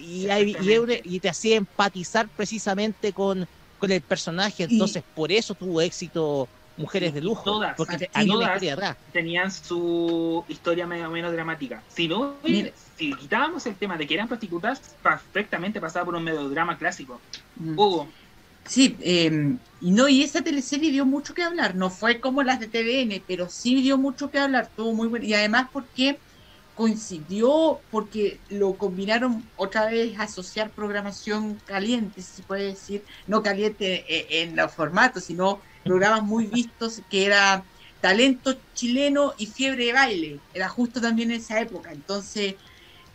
y, 1.04 1.20
te 1.20 1.28
hacía 1.28 1.54
empatizar 1.54 2.26
precisamente 2.26 3.12
con, 3.12 3.46
con 3.78 3.92
el 3.92 4.00
personaje, 4.00 4.64
entonces 4.64 5.04
por 5.14 5.30
eso 5.30 5.54
tuvo 5.54 5.80
éxito 5.80 6.48
Mujeres 6.76 7.14
de 7.14 7.20
Lujo, 7.20 7.44
todas, 7.44 7.76
porque 7.76 8.10
una 8.16 8.58
todas 8.58 8.96
tenían 9.12 9.52
su 9.52 10.44
historia 10.48 10.84
más 10.84 11.00
o 11.06 11.10
menos 11.10 11.32
dramática. 11.32 11.80
Si 11.88 12.08
no, 12.08 12.34
Mira. 12.42 12.72
si 12.98 13.14
quitábamos 13.14 13.64
el 13.66 13.76
tema 13.76 13.96
de 13.96 14.06
que 14.06 14.14
eran 14.14 14.26
prostitutas, 14.26 14.80
perfectamente 15.00 15.80
pasaba 15.80 16.06
por 16.06 16.16
un 16.16 16.24
melodrama 16.24 16.76
clásico. 16.76 17.20
Mm. 17.54 17.78
Hugo, 17.78 18.08
Sí, 18.68 18.98
y 19.78 19.92
no, 19.92 20.08
y 20.08 20.22
esa 20.22 20.42
teleserie 20.42 20.90
dio 20.90 21.06
mucho 21.06 21.34
que 21.34 21.42
hablar, 21.42 21.76
no 21.76 21.90
fue 21.90 22.20
como 22.20 22.42
las 22.42 22.58
de 22.60 22.68
TVN, 22.68 23.24
pero 23.26 23.48
sí 23.48 23.80
dio 23.82 23.96
mucho 23.98 24.30
que 24.30 24.38
hablar, 24.38 24.72
tuvo 24.74 24.92
muy 24.94 25.08
bueno, 25.08 25.24
y 25.24 25.34
además 25.34 25.68
porque 25.72 26.20
coincidió, 26.74 27.84
porque 27.90 28.42
lo 28.48 28.76
combinaron 28.76 29.50
otra 29.54 29.86
vez 29.86 30.18
asociar 30.18 30.74
programación 30.74 31.60
caliente, 31.60 32.22
si 32.22 32.34
se 32.36 32.42
puede 32.44 32.64
decir, 32.66 33.04
no 33.26 33.42
caliente 33.42 34.04
eh, 34.12 34.42
en 34.42 34.56
los 34.56 34.74
formatos, 34.74 35.24
sino 35.26 35.62
programas 35.84 36.22
muy 36.24 36.46
vistos, 36.48 37.02
que 37.08 37.24
era 37.26 37.66
talento 38.00 38.62
chileno 38.74 39.32
y 39.38 39.46
fiebre 39.46 39.86
de 39.86 39.92
baile, 39.92 40.42
era 40.52 40.68
justo 40.68 41.00
también 41.00 41.30
en 41.30 41.38
esa 41.40 41.60
época, 41.60 41.92
entonces 41.92 42.56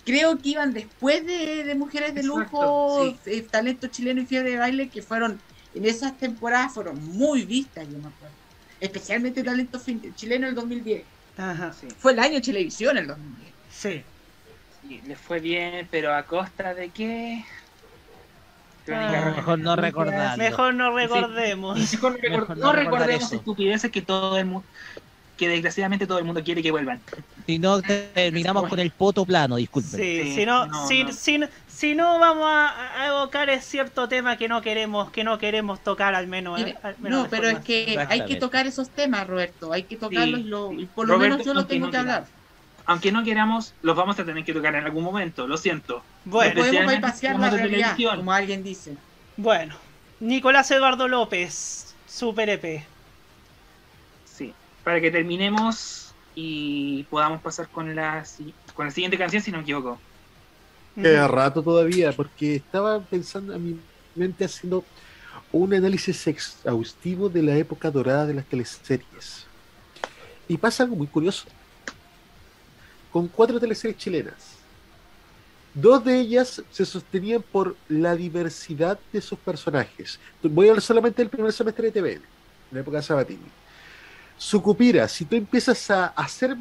creo 0.06 0.38
que 0.38 0.50
iban 0.50 0.74
después 0.74 1.26
de, 1.26 1.64
de 1.64 1.76
Mujeres 1.76 2.14
de 2.16 2.24
Lujo, 2.24 3.06
Exacto, 3.06 3.30
eh, 3.30 3.42
Talento 3.50 3.88
Chileno 3.88 4.22
y 4.22 4.26
Fiebre 4.26 4.52
de 4.52 4.58
Baile, 4.58 4.90
que 4.90 5.02
fueron, 5.02 5.40
en 5.76 5.86
esas 5.86 6.18
temporadas 6.18 6.74
fueron 6.74 7.04
muy 7.18 7.44
vistas, 7.46 7.86
yo 7.88 7.98
me 8.00 8.08
acuerdo. 8.08 8.36
Especialmente 8.80 9.44
Talento 9.44 9.80
Fin- 9.80 10.14
Chileno 10.16 10.48
el 10.48 10.56
2010. 10.56 11.04
Ajá. 11.38 11.74
Fue 12.00 12.12
el 12.14 12.20
año 12.20 12.34
de 12.36 12.42
televisión 12.42 12.98
el 12.98 13.08
2010. 13.08 13.54
Sí. 13.72 14.04
Sí, 14.88 15.02
le 15.08 15.16
fue 15.16 15.40
bien, 15.40 15.88
pero 15.92 16.14
a 16.16 16.24
costa 16.24 16.74
de 16.74 16.90
qué. 16.90 17.46
Ah, 18.92 19.34
mejor 19.36 19.60
no 19.60 19.76
recordarlo. 19.76 20.44
Mejor 20.44 20.74
no 20.74 20.96
recordemos. 20.96 21.78
Mejor 21.92 22.20
Mejor 22.22 22.50
no 22.50 22.56
no 22.66 22.72
recordar 22.74 22.76
recordemos 22.76 23.24
eso. 23.26 23.36
estupideces 23.36 23.92
que 23.92 24.02
todo 24.02 24.38
el 24.40 24.46
mundo, 24.46 24.68
que 25.42 25.50
desgraciadamente 25.50 26.06
todo 26.06 26.20
el 26.20 26.24
mundo 26.24 26.44
quiere 26.44 26.62
que 26.62 26.70
vuelvan. 26.70 27.00
Si 27.48 27.58
no, 27.58 27.82
terminamos 27.82 28.70
con 28.70 28.78
el 28.78 28.92
poto 28.92 29.26
plano, 29.26 29.56
disculpen. 29.56 30.00
Sí, 30.00 30.22
Sí, 30.24 30.36
si 30.36 30.46
no, 30.46 30.68
no, 30.68 30.88
si, 30.88 31.04
no. 31.04 31.12
Si, 31.12 31.40
si 31.68 31.96
no 31.96 32.20
vamos 32.20 32.46
a, 32.48 33.02
a 33.02 33.08
evocar 33.08 33.50
es 33.50 33.66
cierto 33.66 34.08
tema 34.08 34.38
que 34.38 34.48
no 34.48 34.62
queremos, 34.62 35.10
que 35.10 35.24
no 35.24 35.40
queremos 35.40 35.84
tocar 35.84 36.14
al 36.14 36.28
menos. 36.28 36.60
Mire, 36.60 36.78
al 36.84 36.96
menos 37.00 37.24
no, 37.24 37.30
pero 37.32 37.48
es 37.48 37.58
que 37.62 37.98
hay 38.08 38.24
que 38.26 38.36
tocar 38.36 38.68
esos 38.68 38.92
temas, 38.92 39.26
Roberto. 39.26 39.74
Hay 39.74 39.82
que 39.82 39.96
tocarlos 39.98 40.42
Sí. 40.42 40.46
lo- 40.46 40.74
y 40.74 40.86
por 40.86 41.08
lo 41.08 41.16
Roberto, 41.16 41.34
menos 41.38 41.48
yo 41.48 41.54
lo 41.56 41.60
aunque 41.62 41.74
tengo 41.74 41.88
no 41.88 41.92
que 41.92 41.98
hablar. 41.98 42.26
Aunque 42.86 43.12
no 43.12 43.24
queramos, 43.24 43.74
los 43.82 43.96
vamos 43.96 44.20
a 44.20 44.24
tener 44.26 44.46
que 44.46 44.54
tocar 44.54 44.76
en 44.76 44.86
algún 44.86 45.04
momento, 45.04 45.48
lo 45.48 45.58
siento. 45.58 46.04
Bueno, 46.24 46.54
No 46.54 46.62
podemos 46.68 46.94
la 46.94 47.50
realidad, 47.50 47.62
televisión. 47.96 48.18
como 48.18 48.32
alguien 48.32 48.64
dice. 48.64 48.96
Bueno, 49.38 49.74
Nicolás 50.20 50.70
Eduardo 50.70 51.08
López, 51.08 51.96
Super 52.08 52.48
EP. 52.50 52.86
Para 54.84 55.00
que 55.00 55.12
terminemos 55.12 56.14
y 56.36 57.04
podamos 57.04 57.42
pasar 57.42 57.68
con 57.70 57.96
la, 57.96 58.24
con 58.74 58.86
la 58.86 58.92
siguiente 58.92 59.18
canción, 59.18 59.44
si 59.44 59.52
no 59.52 59.58
me 59.58 59.64
equivoco. 59.64 60.00
Queda 60.96 61.28
rato 61.28 61.62
todavía, 61.62 62.12
porque 62.12 62.56
estaba 62.56 63.00
pensando 63.00 63.54
en 63.54 63.66
mi 63.66 63.80
mente 64.16 64.44
haciendo 64.44 64.84
un 65.52 65.74
análisis 65.74 66.28
exhaustivo 66.28 67.30
de 67.30 67.44
la 67.44 67.56
época 67.56 67.92
dorada 67.92 68.26
de 68.26 68.34
las 68.34 68.46
teleseries. 68.46 69.46
Y 70.48 70.58
pasa 70.58 70.84
algo 70.84 70.96
muy 70.96 71.08
curioso. 71.08 71.46
Con 73.12 73.28
cuatro 73.28 73.60
teleseries 73.60 73.98
chilenas. 73.98 74.58
Dos 75.74 76.04
de 76.04 76.20
ellas 76.20 76.62
se 76.70 76.86
sostenían 76.86 77.42
por 77.42 77.78
la 77.88 78.16
diversidad 78.16 79.00
de 79.14 79.22
sus 79.22 79.40
personajes. 79.40 80.20
Voy 80.44 80.68
a 80.68 80.72
hablar 80.72 80.82
solamente 80.82 81.22
del 81.22 81.30
primer 81.30 81.54
semestre 81.54 81.90
de 81.90 82.02
TVN, 82.02 82.16
en 82.16 82.22
la 82.72 82.80
época 82.82 82.98
de 82.98 83.04
Sabatini. 83.04 83.61
Sucupira, 84.42 85.08
si 85.08 85.26
tú 85.26 85.36
empiezas 85.36 85.92
a 85.92 86.08
hacer 86.08 86.58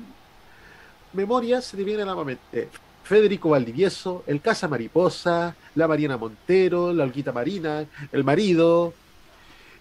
memoria, 1.15 1.63
se 1.63 1.79
te 1.79 1.83
viene 1.83 2.03
a 2.03 2.05
la 2.05 2.15
mente 2.15 2.69
Federico 3.03 3.49
Valdivieso, 3.49 4.23
el 4.27 4.43
Casa 4.43 4.69
Mariposa, 4.69 5.57
la 5.75 5.89
Mariana 5.89 6.19
Montero, 6.19 6.93
la 6.93 7.05
Olguita 7.05 7.33
Marina, 7.33 7.87
el 8.13 8.23
marido, 8.23 8.93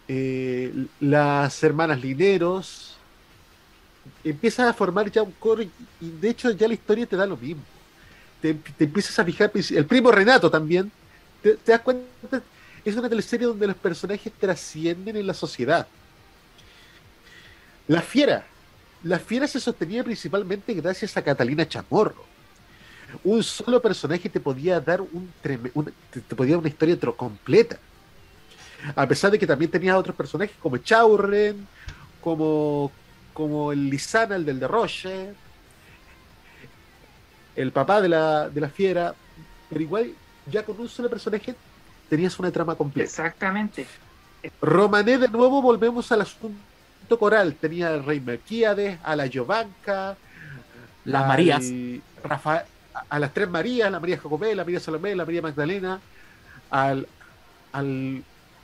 eh, 0.07 0.73
las 1.01 1.61
hermanas 1.61 1.99
Lineros. 1.99 2.95
Empiezas 4.23 4.69
a 4.69 4.73
formar 4.73 5.11
ya 5.11 5.21
un 5.21 5.33
coro 5.33 5.61
y, 5.61 5.69
de 5.99 6.29
hecho 6.29 6.51
ya 6.51 6.69
la 6.69 6.75
historia 6.75 7.05
te 7.05 7.17
da 7.17 7.25
lo 7.25 7.35
mismo. 7.35 7.63
Te, 8.41 8.57
empiezas 8.79 9.19
a 9.19 9.25
fijar, 9.25 9.51
el 9.53 9.85
primo 9.85 10.09
Renato 10.09 10.49
también, 10.49 10.89
te, 11.43 11.55
te 11.55 11.73
das 11.73 11.81
cuenta, 11.81 12.41
es 12.85 12.95
una 12.95 13.09
teleserie 13.09 13.45
donde 13.45 13.67
los 13.67 13.75
personajes 13.75 14.31
trascienden 14.39 15.17
en 15.17 15.27
la 15.27 15.33
sociedad. 15.33 15.85
La 17.89 18.01
fiera, 18.01 18.45
la 19.03 19.19
fiera 19.19 19.47
se 19.47 19.59
sostenía 19.59 20.03
principalmente 20.03 20.73
gracias 20.73 21.17
a 21.17 21.21
Catalina 21.21 21.67
Chamorro 21.67 22.29
un 23.23 23.41
solo 23.43 23.81
personaje 23.81 24.29
te 24.29 24.39
podía 24.39 24.79
dar 24.79 25.01
un, 25.01 25.31
una- 25.73 25.91
te, 26.11 26.21
podía 26.35 26.51
dar 26.51 26.59
una 26.59 26.69
historia 26.69 26.95
completa. 27.17 27.79
A 28.95 29.07
pesar 29.07 29.31
de 29.31 29.39
que 29.39 29.47
también 29.47 29.71
tenías 29.71 29.95
otros 29.97 30.15
personajes 30.15 30.55
como 30.61 30.77
Chaurren, 30.77 31.67
como, 32.21 32.91
como 33.33 33.71
el 33.71 33.89
Lisana, 33.89 34.35
el 34.35 34.45
del 34.45 34.59
Derroche, 34.59 35.33
el 37.55 37.71
papá 37.71 37.99
de 37.99 38.09
la, 38.09 38.47
de 38.49 38.61
la 38.61 38.69
fiera, 38.69 39.15
pero 39.69 39.81
igual 39.81 40.11
ya 40.45 40.63
con 40.63 40.79
un 40.79 40.87
solo 40.87 41.09
personaje 41.09 41.55
tenías 42.09 42.37
una 42.39 42.51
trama 42.51 42.75
completa. 42.75 43.09
Exactamente. 43.09 43.87
Romané 44.61 45.17
de 45.17 45.27
nuevo 45.27 45.61
volvemos 45.61 46.11
al 46.11 46.21
asunto 46.21 46.68
coral. 47.17 47.55
Tenía 47.55 47.87
al 47.89 48.05
rey 48.05 48.19
Melquíades, 48.19 48.99
a 49.03 49.15
la 49.15 49.25
Giovanca, 49.27 50.15
Las 51.05 51.21
al 51.23 51.27
Marías. 51.27 51.65
Rafa- 52.23 52.65
a, 52.93 53.03
a 53.09 53.19
las 53.19 53.33
tres 53.33 53.49
Marías, 53.49 53.91
la 53.91 53.99
María 53.99 54.17
Jacobé, 54.17 54.53
la 54.55 54.63
María 54.63 54.79
Salomé, 54.79 55.15
la 55.15 55.25
María 55.25 55.41
Magdalena, 55.41 55.99
al, 56.69 57.07
al 57.71 58.23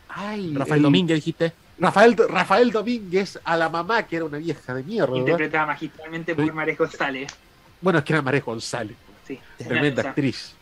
ay, 0.10 0.54
Rafael 0.56 0.78
el- 0.78 0.84
Domínguez, 0.84 1.16
dijiste. 1.18 1.54
Rafael, 1.78 2.16
Rafael 2.30 2.72
Domínguez, 2.72 3.38
a 3.44 3.58
la 3.58 3.68
mamá, 3.68 4.04
que 4.04 4.16
era 4.18 4.26
una 4.26 4.38
vieja 4.38 4.74
de 4.74 4.84
mierda. 4.84 5.18
Interpretada 5.18 5.66
magistralmente 5.66 6.34
por. 6.36 6.54
María 6.54 6.76
González. 6.76 7.32
Bueno, 7.82 8.00
es 8.00 8.06
que 8.06 8.14
era 8.14 8.22
María 8.22 8.40
González, 8.42 8.96
Sí. 9.28 9.40
tremenda 9.58 10.02
actriz. 10.04 10.54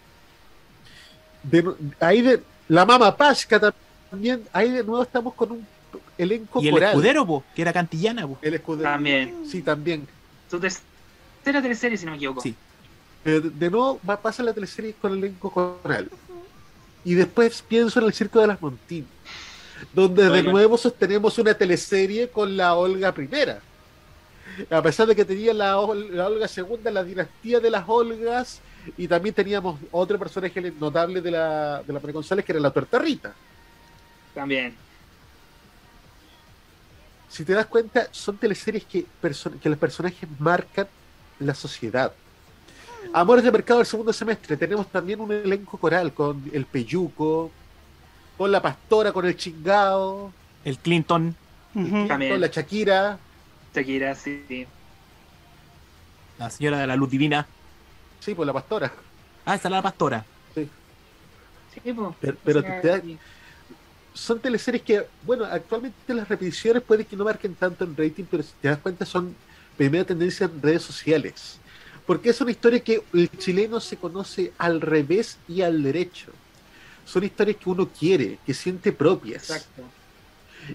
De- 1.44 1.76
ahí 2.00 2.22
de 2.22 2.42
la 2.70 2.86
mamá 2.86 3.16
Pasca 3.16 3.60
también, 4.10 4.44
ahí 4.54 4.70
de 4.72 4.84
nuevo 4.84 5.04
estamos 5.04 5.34
con 5.36 5.52
un 5.52 5.68
elenco 6.18 6.61
Y 6.61 6.68
el 6.68 6.73
coral. 6.73 6.90
escudero, 6.90 7.26
po, 7.26 7.44
que 7.56 7.61
era 7.61 7.73
cantillana, 7.73 8.27
po. 8.27 8.38
El 8.41 8.53
escudero. 8.56 8.90
También. 8.90 9.44
Sí, 9.48 9.61
también. 9.61 10.07
Su 10.49 10.60
tercera 10.60 11.61
teleserie, 11.61 11.98
si 11.98 12.06
no 12.06 12.11
me 12.11 12.18
equivoco. 12.18 12.41
Sí. 12.41 12.56
Eh, 13.26 13.41
de, 13.41 13.69
nuevo 13.69 13.99
va, 14.07 14.19
pasa 14.22 14.44
la 14.44 14.53
teleserie 14.53 14.94
con 14.99 15.14
el 15.14 15.19
elenco 15.19 15.49
coral. 15.49 16.10
Y 17.06 17.15
después 17.15 17.61
pienso 17.61 17.99
en 17.99 18.06
el 18.06 18.14
Circo 18.14 18.40
de 18.40 18.48
las 18.48 18.61
Montines, 18.61 19.10
donde 19.94 20.30
de 20.30 20.44
nuevo 20.44 20.77
sostenemos 20.77 21.38
una 21.38 21.53
teleserie 21.53 22.30
con 22.30 22.56
la 22.56 22.76
Olga 22.76 23.11
primera. 23.11 23.60
A 24.69 24.81
pesar 24.81 25.07
de 25.07 25.15
que 25.15 25.26
tenía 25.26 25.53
la, 25.53 25.77
la 26.11 26.27
Olga 26.27 26.48
segunda, 26.48 26.91
la 26.91 27.03
dinastía 27.03 27.60
de 27.60 27.69
las 27.69 27.84
Olgas, 27.88 28.61
y 28.98 29.07
también 29.07 29.34
teníamos 29.34 29.80
otro 29.91 30.19
personaje 30.19 30.73
notable 30.80 31.22
de 31.22 31.31
la, 31.31 31.84
de 31.84 31.94
la 31.94 31.99
González, 31.99 32.44
que 32.45 32.52
era 32.52 32.61
la 32.61 32.72
Tuerta 32.72 32.99
Rita. 32.99 33.34
También. 34.34 34.76
Si 37.34 37.44
te 37.44 37.54
das 37.54 37.66
cuenta, 37.66 38.10
son 38.12 38.38
teleseries 38.38 38.86
que, 38.86 39.08
los 39.64 39.80
personajes 39.80 40.30
marcan 40.38 40.88
la 41.40 41.56
sociedad. 41.56 42.14
Amores 43.12 43.44
de 43.44 43.52
Mercado 43.52 43.80
del 43.80 43.88
segundo 43.88 44.14
semestre. 44.14 44.56
Tenemos 44.56 44.86
también 44.92 45.20
un 45.20 45.32
elenco 45.32 45.80
coral 45.80 46.14
con 46.14 46.44
el 46.54 46.68
Peyuco, 46.68 47.50
con 48.38 48.52
la 48.52 48.62
Pastora, 48.62 49.12
con 49.12 49.26
el 49.26 49.36
Chingao, 49.36 50.32
El 50.64 50.78
Clinton. 50.78 51.36
También. 51.74 52.34
con 52.34 52.40
la 52.40 52.50
Shakira. 52.50 53.18
Shakira, 53.74 54.14
sí. 54.14 54.46
sí. 54.48 54.68
La 56.38 56.52
señora 56.52 56.78
de 56.78 56.86
la 56.86 56.96
luz 56.96 57.10
divina. 57.10 57.48
Sí, 58.20 58.36
pues 58.36 58.46
la 58.46 58.54
Pastora. 58.54 58.94
Ah, 59.44 59.56
esa 59.56 59.70
es 59.70 59.72
la 59.72 59.82
pastora. 59.82 60.24
Sí, 60.54 60.70
po. 61.94 62.16
Pero, 62.22 62.38
pero 62.44 62.60
O 62.60 62.62
sea, 62.62 62.80
te 62.80 62.88
da- 62.90 63.02
sí. 63.02 63.18
Son 64.14 64.40
teleseries 64.40 64.84
que, 64.84 65.06
bueno, 65.23 65.45
actualmente 65.45 66.14
las 66.14 66.27
repeticiones 66.27 66.84
puede 66.84 67.06
que 67.06 67.15
no 67.15 67.23
marquen 67.23 67.56
tanto 67.56 67.84
en 67.84 67.95
rating, 67.95 68.26
pero 68.30 68.44
si 68.44 68.52
te 68.61 68.68
das 68.68 68.77
cuenta 68.80 69.06
son 69.06 69.35
primera 69.77 70.06
tendencia 70.06 70.45
en 70.45 70.61
redes 70.61 70.84
sociales. 70.84 71.60
Porque 72.06 72.30
es 72.30 72.41
una 72.41 72.52
historia 72.52 72.80
que 72.80 73.02
el 73.14 73.30
chileno 73.38 73.80
se 73.80 73.98
conoce 73.98 74.52
al 74.57 74.81
revés 74.81 75.38
y 75.48 75.61
al 75.61 75.81
derecho. 75.81 76.31
Son 77.06 77.23
historias 77.23 77.57
que 77.57 77.69
uno 77.69 77.88
quiere, 77.88 78.40
que 78.45 78.53
siente 78.53 78.91
propias. 78.91 79.49
Exacto. 79.49 79.84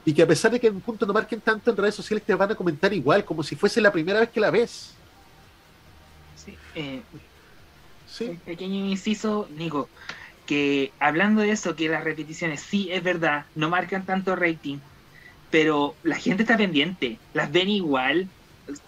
Y 0.05 0.13
que 0.13 0.23
a 0.23 0.27
pesar 0.27 0.51
de 0.51 0.61
que 0.61 0.67
en 0.67 0.75
un 0.75 0.81
punto 0.81 1.07
no 1.07 1.13
marquen 1.13 1.41
tanto 1.41 1.71
en 1.71 1.77
redes 1.77 1.95
sociales, 1.95 2.25
te 2.25 2.35
van 2.35 2.51
a 2.51 2.55
comentar 2.55 2.93
igual, 2.93 3.25
como 3.25 3.43
si 3.43 3.57
fuese 3.57 3.81
la 3.81 3.93
primera 3.93 4.21
vez 4.21 4.31
que 4.31 4.41
la 4.41 4.51
ves. 4.51 4.95
Sí, 6.37 6.57
eh, 6.75 7.03
Sí. 8.11 8.25
Un 8.25 8.37
pequeño 8.39 8.87
inciso, 8.87 9.49
Nico, 9.55 9.89
que 10.49 10.97
hablando 11.01 11.43
de 11.43 11.53
eso, 11.53 11.77
que 11.77 11.91
las 11.91 12.05
repeticiones 12.05 12.63
sí 12.63 12.91
es 12.93 13.05
verdad, 13.05 13.47
no 13.55 13.71
marcan 13.71 14.07
tanto 14.07 14.37
rating, 14.37 14.83
pero 15.51 15.99
la 16.03 16.17
gente 16.19 16.43
está 16.45 16.57
pendiente, 16.57 17.23
las 17.33 17.51
ven 17.53 17.69
igual. 17.69 18.33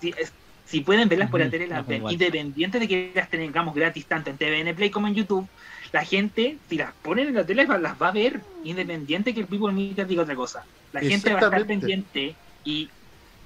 Si, 0.01 0.11
es- 0.19 0.37
si 0.65 0.83
pueden 0.83 1.09
verlas 1.09 1.31
por 1.31 1.41
la 1.41 1.51
tele, 1.51 1.67
las 1.69 1.81
las 1.81 1.87
ven. 1.87 2.05
Independiente 2.07 2.79
de 2.79 2.89
que 2.89 3.13
las 3.15 3.31
tengamos 3.31 3.75
gratis 3.75 4.07
tanto 4.07 4.31
en 4.31 4.39
TVN 4.39 4.75
Play 4.75 4.91
como 4.91 5.09
en 5.09 5.15
YouTube, 5.15 5.51
La 5.93 6.05
gente, 6.05 6.63
si 6.69 6.77
las 6.79 6.95
ponen 7.03 7.29
en 7.29 7.35
la 7.35 7.47
tele, 7.47 7.67
las 7.67 7.97
va 8.01 8.09
a 8.09 8.13
ver, 8.13 8.47
independiente 8.63 9.35
que 9.35 9.41
el 9.41 9.49
People 9.49 9.73
Meter 9.73 10.07
diga 10.07 10.23
otra 10.23 10.37
cosa. 10.37 10.69
La 10.93 11.03
gente 11.03 11.33
va 11.33 11.41
a 11.41 11.43
estar 11.43 11.67
pendiente 11.67 12.41
y 12.63 12.95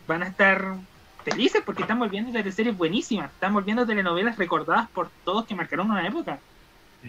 van 0.07 0.23
a 0.23 0.29
estar 0.29 0.81
felices 1.25 1.63
porque 1.65 1.83
están 1.83 1.99
volviendo 1.99 2.33
teleseries 2.33 2.77
buenísimas, 2.77 3.33
están 3.33 3.55
volviendo 3.55 3.87
telenovelas 3.87 4.37
recordadas 4.39 4.91
por 4.93 5.13
todos 5.25 5.47
que 5.47 5.55
marcaron 5.55 5.91
una 5.91 6.07
época. 6.07 6.43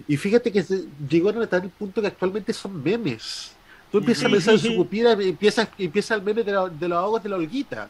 Y 0.07 0.17
fíjate 0.17 0.51
que 0.51 0.63
llegaron 1.09 1.41
a 1.43 1.47
tal 1.47 1.69
punto 1.69 2.01
que 2.01 2.07
actualmente 2.07 2.51
son 2.53 2.81
memes. 2.83 3.51
Tú 3.91 3.99
empiezas 3.99 4.25
a 4.25 4.29
pensar 4.29 4.53
en 4.55 4.59
su 4.59 4.75
pupila, 4.75 5.13
empieza, 5.13 5.69
empieza 5.77 6.15
el 6.15 6.21
meme 6.21 6.43
de, 6.43 6.51
la- 6.51 6.67
de 6.69 6.87
los 6.89 6.97
ahogos 6.97 7.23
de 7.23 7.29
la 7.29 7.35
Olguita. 7.37 7.89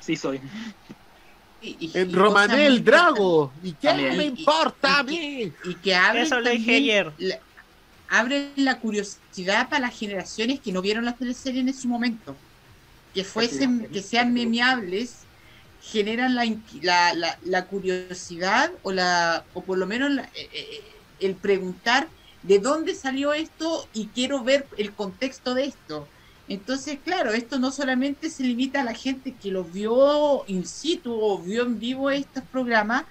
Sí, 0.00 0.14
soy. 0.16 0.40
En 1.62 2.12
Romanel 2.12 2.82
Drago. 2.84 3.52
¿Y 3.62 3.72
qué 3.72 3.88
También. 3.88 4.16
me 4.16 4.24
Y- 4.24 4.28
importa 4.28 4.98
a 4.98 5.02
y- 5.02 5.04
mí? 5.04 5.52
y 5.64 5.74
que 5.74 5.94
abren 5.94 6.22
Eso 6.24 6.40
lo 6.40 6.50
dije 6.50 6.76
ayer. 6.76 7.12
la- 7.18 7.38
abren 8.08 8.50
la 8.56 8.78
curiosidad 8.78 9.68
para 9.68 9.86
las 9.86 9.98
generaciones 9.98 10.60
que 10.60 10.72
no 10.72 10.80
vieron 10.82 11.04
las 11.04 11.16
teleseries 11.18 11.66
en 11.66 11.74
su 11.74 11.88
momento. 11.88 12.34
Que 13.14 13.24
fuesen, 13.24 13.88
que 13.92 14.02
sean 14.02 14.32
memeables, 14.32 15.20
generan 15.80 16.34
la, 16.34 16.44
la, 16.82 17.14
la, 17.14 17.38
la 17.42 17.66
curiosidad 17.68 18.70
o 18.82 18.92
la 18.92 19.48
o 19.52 19.64
por 19.64 19.78
lo 19.78 19.86
menos 19.86 20.10
la- 20.12 20.24
eh, 20.34 20.50
eh, 20.52 21.06
el 21.18 21.40
preguntar 21.40 22.12
de 22.42 22.58
dónde 22.60 22.94
salió 22.94 23.32
esto 23.32 23.90
y 23.92 24.12
quiero 24.12 24.44
ver 24.44 24.68
el 24.76 24.94
contexto 24.94 25.54
de 25.54 25.64
esto. 25.66 26.12
Entonces, 26.46 27.00
claro, 27.02 27.32
esto 27.32 27.58
no 27.60 27.70
solamente 27.72 28.30
se 28.30 28.42
limita 28.44 28.80
a 28.80 28.84
la 28.84 28.94
gente 28.94 29.38
que 29.38 29.50
lo 29.52 29.70
vio 29.70 30.44
in 30.48 30.66
situ 30.66 31.12
o 31.14 31.42
vio 31.42 31.62
en 31.64 31.78
vivo 31.78 32.10
estos 32.10 32.44
programas, 32.50 33.04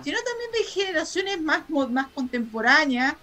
sino 0.00 0.18
también 0.22 0.50
de 0.52 0.70
generaciones 0.72 1.40
más, 1.42 1.64
más 1.90 2.12
contemporáneas 2.12 3.14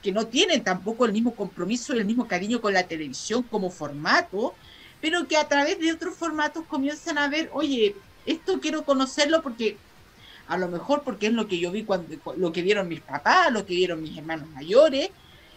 que 0.00 0.12
no 0.12 0.28
tienen 0.28 0.62
tampoco 0.64 1.04
el 1.06 1.12
mismo 1.12 1.34
compromiso 1.34 1.94
y 1.94 1.98
el 1.98 2.06
mismo 2.06 2.26
cariño 2.28 2.60
con 2.60 2.72
la 2.72 2.86
televisión 2.86 3.48
como 3.48 3.70
formato, 3.70 4.58
pero 5.06 5.28
que 5.28 5.36
a 5.36 5.46
través 5.46 5.78
de 5.78 5.92
otros 5.92 6.16
formatos 6.16 6.64
comienzan 6.66 7.16
a 7.16 7.28
ver, 7.28 7.48
oye, 7.52 7.94
esto 8.26 8.58
quiero 8.60 8.82
conocerlo 8.82 9.40
porque 9.40 9.76
a 10.48 10.58
lo 10.58 10.66
mejor 10.66 11.02
porque 11.04 11.28
es 11.28 11.32
lo 11.32 11.46
que 11.46 11.60
yo 11.60 11.70
vi 11.70 11.84
cuando 11.84 12.12
lo 12.36 12.50
que 12.50 12.60
vieron 12.60 12.88
mis 12.88 13.02
papás, 13.02 13.52
lo 13.52 13.64
que 13.64 13.74
vieron 13.74 14.02
mis 14.02 14.18
hermanos 14.18 14.48
mayores, 14.50 15.10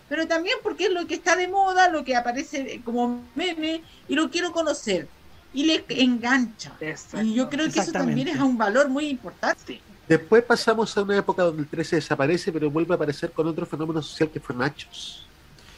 pero 0.07 0.27
también 0.27 0.55
porque 0.61 0.85
es 0.85 0.91
lo 0.91 1.07
que 1.07 1.15
está 1.15 1.35
de 1.35 1.47
moda, 1.47 1.89
lo 1.89 2.03
que 2.03 2.15
aparece 2.15 2.80
como 2.85 3.23
meme 3.34 3.81
y 4.07 4.13
lo 4.13 4.30
quiero 4.30 4.51
conocer 4.51 5.07
y 5.51 5.65
le 5.65 5.84
engancha. 5.89 6.73
y 7.23 7.34
yo 7.34 7.49
creo 7.49 7.71
que 7.71 7.80
eso 7.80 7.91
también 7.91 8.27
es 8.27 8.38
un 8.38 8.55
valor 8.55 8.88
muy 8.88 9.07
importante. 9.07 9.81
Después 10.07 10.43
pasamos 10.43 10.95
a 10.95 11.01
una 11.01 11.17
época 11.17 11.41
donde 11.41 11.63
el 11.63 11.67
13 11.67 11.95
desaparece, 11.95 12.51
pero 12.51 12.69
vuelve 12.69 12.93
a 12.93 12.97
aparecer 12.97 13.31
con 13.31 13.47
otro 13.47 13.65
fenómeno 13.65 13.99
social 14.03 14.30
que 14.30 14.39
fue 14.39 14.55
Machos. 14.55 15.26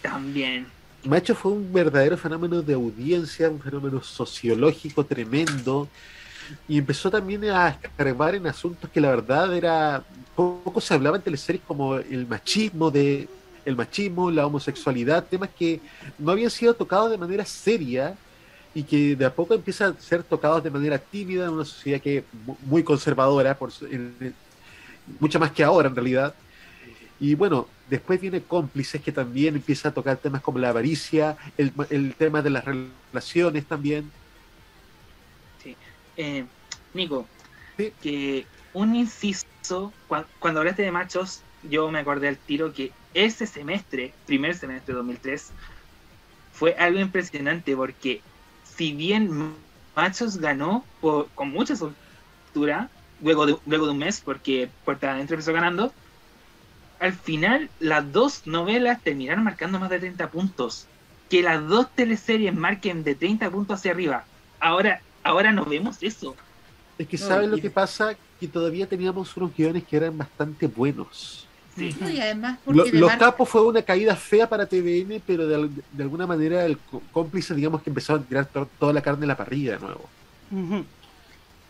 También. 0.02 0.81
Macho 1.03 1.34
fue 1.36 1.52
un 1.52 1.72
verdadero 1.73 2.18
fenómeno 2.18 2.61
de 2.61 2.73
audiencia, 2.73 3.49
un 3.49 3.60
fenómeno 3.60 4.03
sociológico 4.03 5.03
tremendo, 5.03 5.88
y 6.68 6.78
empezó 6.78 7.10
también 7.10 7.45
a 7.45 7.69
escarbar 7.69 8.36
en 8.36 8.45
asuntos 8.48 8.90
que 8.90 9.02
la 9.02 9.10
verdad 9.10 9.56
era 9.56 10.03
poco 10.36 10.80
se 10.82 10.94
hablaba 10.94 11.18
en 11.18 11.23
teleseries 11.23 11.64
como 11.68 11.95
el 11.95 12.28
machismo 12.28 12.91
de 12.91 13.28
el 13.64 13.76
machismo, 13.76 14.32
la 14.32 14.48
homosexualidad, 14.48 15.23
temas 15.26 15.49
que 15.57 15.80
no 16.18 16.32
habían 16.32 16.49
sido 16.49 16.73
tocados 16.73 17.11
de 17.11 17.18
manera 17.18 17.45
seria 17.45 18.15
y 18.73 18.82
que 18.84 19.15
de 19.15 19.26
a 19.26 19.34
poco 19.34 19.53
empiezan 19.53 19.95
a 19.98 20.02
ser 20.02 20.23
tocados 20.23 20.64
de 20.64 20.72
manera 20.72 20.98
tímida 20.98 21.45
en 21.45 21.52
una 21.52 21.65
sociedad 21.65 22.02
que 22.02 22.23
muy 22.65 22.84
conservadora, 22.84 23.56
por, 23.57 23.72
en- 23.91 24.34
mucho 25.19 25.40
más 25.40 25.52
que 25.52 25.64
ahora 25.64 25.90
en 25.90 25.95
realidad. 25.95 26.34
Y 27.22 27.35
bueno, 27.35 27.68
después 27.88 28.19
viene 28.19 28.41
Cómplices, 28.41 28.99
que 28.99 29.11
también 29.11 29.56
empieza 29.56 29.89
a 29.89 29.93
tocar 29.93 30.18
temas 30.18 30.41
como 30.41 30.57
la 30.57 30.69
avaricia, 30.69 31.38
el, 31.56 31.72
el 31.91 32.15
tema 32.15 32.41
de 32.41 32.49
las 32.49 32.65
relaciones 32.65 33.68
también. 33.68 34.10
Eh, 36.18 36.43
Nico, 36.93 37.27
que 38.02 38.48
un 38.73 38.95
inciso, 38.95 39.93
cua- 40.10 40.26
cuando 40.39 40.61
hablaste 40.61 40.81
de 40.81 40.91
machos, 40.91 41.43
yo 41.61 41.91
me 41.91 41.99
acordé 41.99 42.27
al 42.27 42.38
tiro 42.39 42.73
que 42.73 42.91
ese 43.14 43.45
semestre, 43.45 44.15
primer 44.26 44.56
semestre 44.56 44.93
de 44.93 44.98
2003, 44.98 45.52
fue 46.53 46.73
algo 46.73 46.99
impresionante 46.99 47.76
porque 47.76 48.23
si 48.64 48.93
bien 48.93 49.30
Machos 49.95 50.38
ganó 50.39 50.85
por- 50.99 51.30
con 51.35 51.52
mucha 51.52 51.76
soltura, 51.76 52.89
luego 53.19 53.45
de, 53.45 53.57
luego 53.68 53.85
de 53.85 53.91
un 53.91 53.99
mes, 53.99 54.22
porque 54.22 54.69
Puerta 54.84 55.11
Adentro 55.11 55.35
empezó 55.35 55.53
ganando, 55.53 55.93
al 57.02 57.14
final 57.14 57.69
las 57.80 58.11
dos 58.14 58.48
novelas 58.48 59.02
terminaron 59.02 59.44
marcando 59.44 59.80
más 59.80 59.90
de 59.90 59.99
30 59.99 60.30
puntos. 60.30 60.86
Que 61.30 61.41
las 61.41 61.65
dos 61.68 61.88
teleseries 61.95 62.53
marquen 62.56 63.03
de 63.03 63.15
30 63.15 63.49
puntos 63.49 63.80
hacia 63.80 63.91
arriba. 63.91 64.23
Ahora, 64.60 65.02
ahora 65.23 65.52
no 65.52 65.65
vemos 65.65 65.98
eso. 66.02 66.36
Es 66.98 67.07
que 67.07 67.18
No, 67.18 67.28
¿sabes 67.28 67.49
lo 67.49 67.57
que 67.57 67.69
pasa? 67.69 68.15
Que 68.40 68.48
todavía 68.48 68.88
teníamos 68.88 69.36
unos 69.38 69.56
guiones 69.56 69.84
que 69.84 69.98
eran 69.98 70.18
bastante 70.18 70.68
buenos. 70.68 71.48
No, 71.78 72.10
y 72.10 72.19
además 72.19 72.60
Lo- 72.65 72.86
los 72.86 73.10
marca- 73.10 73.18
capos 73.32 73.48
fue 73.49 73.65
una 73.65 73.82
caída 73.82 74.14
fea 74.15 74.48
para 74.48 74.65
TVN, 74.65 75.22
pero 75.26 75.48
de, 75.48 75.56
al- 75.56 75.72
de 75.94 76.03
alguna 76.03 76.28
manera 76.28 76.65
el 76.65 76.78
có- 76.78 77.02
cómplice, 77.14 77.56
digamos 77.56 77.82
que 77.82 77.90
empezó 77.90 78.15
a 78.15 78.22
tirar 78.22 78.45
to- 78.45 78.69
toda 78.78 78.91
la 78.91 79.02
carne 79.02 79.23
en 79.23 79.30
la 79.30 79.38
parrilla 79.38 79.78
de 79.78 79.80
nuevo. 79.80 80.10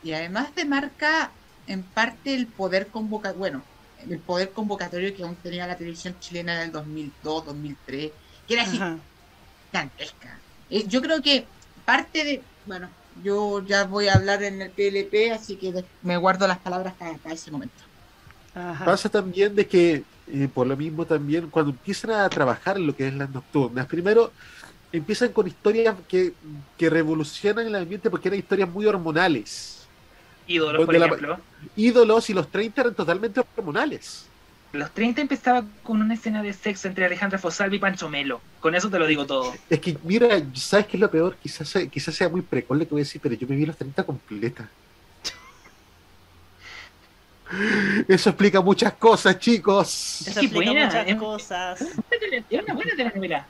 Y 0.03 0.13
además 0.13 0.53
de 0.55 0.65
marca 0.65 1.29
en 1.67 1.83
parte 1.83 2.33
el 2.33 2.47
poder 2.47 2.87
convoca 2.87 3.31
bueno, 3.33 3.61
el 4.09 4.23
poder 4.23 4.53
convocatorio 4.53 5.13
que 5.15 5.23
aún 5.23 5.41
tenía 5.41 5.67
la 5.67 5.77
televisión 5.77 6.17
chilena 6.19 6.55
en 6.57 6.61
el 6.67 6.71
2002, 6.71 7.45
2003, 7.45 8.13
que 8.45 8.53
era 8.55 8.63
Ajá. 8.63 9.05
gigantesca. 9.71 10.43
Eh, 10.69 10.87
Yo 10.87 11.01
creo 11.01 11.21
que 11.21 11.53
parte 11.85 12.23
de, 12.23 12.49
bueno, 12.63 12.95
yo 13.13 13.63
ya 13.65 13.85
voy 13.85 14.07
a 14.07 14.15
hablar 14.15 14.43
en 14.43 14.61
el 14.61 14.73
PLP, 14.73 15.31
así 15.31 15.57
que 15.57 15.73
me 16.01 16.17
guardo 16.17 16.47
las 16.47 16.61
palabras 16.61 16.95
para, 16.97 17.17
para 17.19 17.35
ese 17.35 17.51
momento. 17.51 17.83
Pasa 18.83 19.09
también 19.09 19.53
de 19.55 19.67
que, 19.67 20.07
eh, 20.25 20.49
por 20.49 20.65
lo 20.67 20.75
mismo 20.75 21.05
también, 21.05 21.49
cuando 21.49 21.71
empiezan 21.71 22.11
a 22.11 22.31
trabajar 22.31 22.77
en 22.77 22.87
lo 22.87 22.95
que 22.95 23.07
es 23.07 23.13
las 23.13 23.29
nocturnas, 23.29 23.87
primero 23.87 24.33
empiezan 24.91 25.33
con 25.33 25.47
historias 25.47 25.97
que, 26.07 26.37
que 26.77 26.89
revolucionan 26.89 27.67
el 27.67 27.75
ambiente 27.75 28.09
porque 28.09 28.29
eran 28.29 28.39
historias 28.39 28.69
muy 28.69 28.85
hormonales. 28.85 29.80
Ídolos, 30.47 30.77
por 30.77 30.85
Donde 30.87 30.99
la- 30.99 31.05
ejemplo. 31.07 31.39
ídolos 31.75 32.29
y 32.29 32.33
los 32.33 32.49
30 32.49 32.81
eran 32.81 32.93
totalmente 32.95 33.41
hormonales. 33.55 34.25
Los 34.73 34.89
30 34.91 35.21
empezaba 35.21 35.65
con 35.83 36.01
una 36.01 36.13
escena 36.13 36.41
de 36.41 36.53
sexo 36.53 36.87
entre 36.87 37.05
Alejandra 37.05 37.37
Fosalva 37.37 37.75
y 37.75 37.79
Pancho 37.79 38.07
Melo. 38.09 38.39
Con 38.61 38.73
eso 38.73 38.89
te 38.89 38.97
lo 38.99 39.05
digo 39.05 39.25
todo. 39.25 39.53
Es 39.69 39.79
que, 39.81 39.97
mira, 40.03 40.29
¿sabes 40.55 40.87
qué 40.87 40.95
es 40.97 41.01
lo 41.01 41.11
peor? 41.11 41.35
Quizás, 41.43 41.67
sea- 41.67 41.85
quizás 41.87 42.15
sea 42.15 42.29
muy 42.29 42.41
precoz 42.41 42.77
lo 42.77 42.85
que 42.85 42.91
voy 42.91 43.01
a 43.01 43.03
decir, 43.03 43.19
pero 43.21 43.35
yo 43.35 43.45
me 43.47 43.55
vi 43.57 43.65
los 43.65 43.75
30 43.75 44.03
completa. 44.05 44.69
Eso 48.07 48.29
explica 48.29 48.61
muchas 48.61 48.93
cosas, 48.93 49.37
chicos. 49.39 50.21
Eso 50.25 50.39
explica 50.39 50.71
muchas 50.71 51.15
cosas. 51.15 51.81
Es 52.49 52.63
una 52.63 52.73
buena 52.73 52.95
telenovela. 52.95 53.45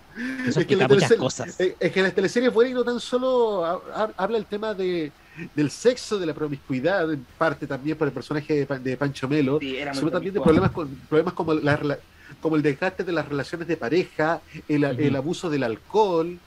Es 0.47 0.55
que, 0.55 0.75
teleserie- 0.75 1.55
eh, 1.59 1.75
es 1.79 1.91
que 1.91 2.01
las 2.01 2.13
teleseries 2.15 2.51
buenas 2.51 2.71
y 2.71 2.73
no 2.73 2.83
tan 2.83 2.99
solo 2.99 3.63
ha- 3.63 3.81
ha- 4.03 4.11
habla 4.17 4.39
el 4.39 4.45
tema 4.47 4.73
de, 4.73 5.11
del 5.55 5.71
sexo, 5.71 6.19
de 6.19 6.25
la 6.25 6.33
promiscuidad, 6.33 7.11
en 7.11 7.25
parte 7.37 7.65
también 7.67 7.97
por 7.97 8.07
el 8.07 8.13
personaje 8.13 8.53
de, 8.53 8.65
Pa- 8.65 8.79
de 8.79 8.97
Pancho 8.97 9.27
Melo, 9.27 9.59
Sí, 9.59 9.77
sino 9.93 10.11
también 10.11 10.33
de 10.33 10.39
problemas, 10.41 10.71
con, 10.71 10.87
problemas 11.09 11.33
como, 11.33 11.53
la, 11.53 11.79
rela- 11.79 11.99
como 12.41 12.55
el 12.55 12.61
desgaste 12.61 13.03
de 13.03 13.11
las 13.11 13.27
relaciones 13.27 13.67
de 13.67 13.77
pareja, 13.77 14.41
el, 14.67 14.83
el 14.83 15.15
abuso 15.15 15.49
del 15.49 15.63
alcohol, 15.63 16.37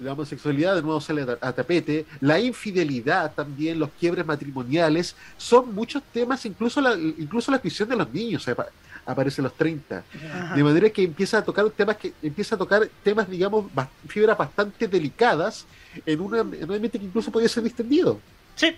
la 0.00 0.12
homosexualidad 0.12 0.76
de 0.76 0.82
nuevo 0.82 1.00
sale 1.00 1.22
a, 1.22 1.48
a 1.48 1.52
tapete, 1.52 2.06
la 2.20 2.38
infidelidad 2.38 3.32
también, 3.34 3.80
los 3.80 3.90
quiebres 3.98 4.24
matrimoniales, 4.24 5.16
son 5.36 5.74
muchos 5.74 6.02
temas, 6.12 6.46
incluso 6.46 6.80
la, 6.80 6.94
incluso 6.94 7.50
la 7.50 7.58
cuestión 7.58 7.88
de 7.88 7.96
los 7.96 8.08
niños 8.12 8.46
apa- 8.46 8.68
aparece 9.04 9.40
en 9.40 9.44
los 9.44 9.54
30. 9.54 10.04
Ajá. 10.14 10.54
De 10.54 10.62
manera 10.62 10.88
que 10.90 11.02
empieza 11.02 11.38
a 11.38 11.42
tocar 11.42 11.68
temas 11.70 11.96
que 11.96 12.12
empieza 12.22 12.54
a 12.54 12.58
tocar 12.58 12.88
temas, 13.02 13.28
digamos, 13.28 13.64
fibras 14.06 14.38
bastante 14.38 14.86
delicadas 14.86 15.66
en, 16.06 16.20
una, 16.20 16.40
en 16.40 16.64
un 16.64 16.74
ambiente 16.74 16.98
que 16.98 17.04
incluso 17.06 17.30
podía 17.30 17.48
ser 17.48 17.62
distendido. 17.62 18.20
Sí. 18.56 18.76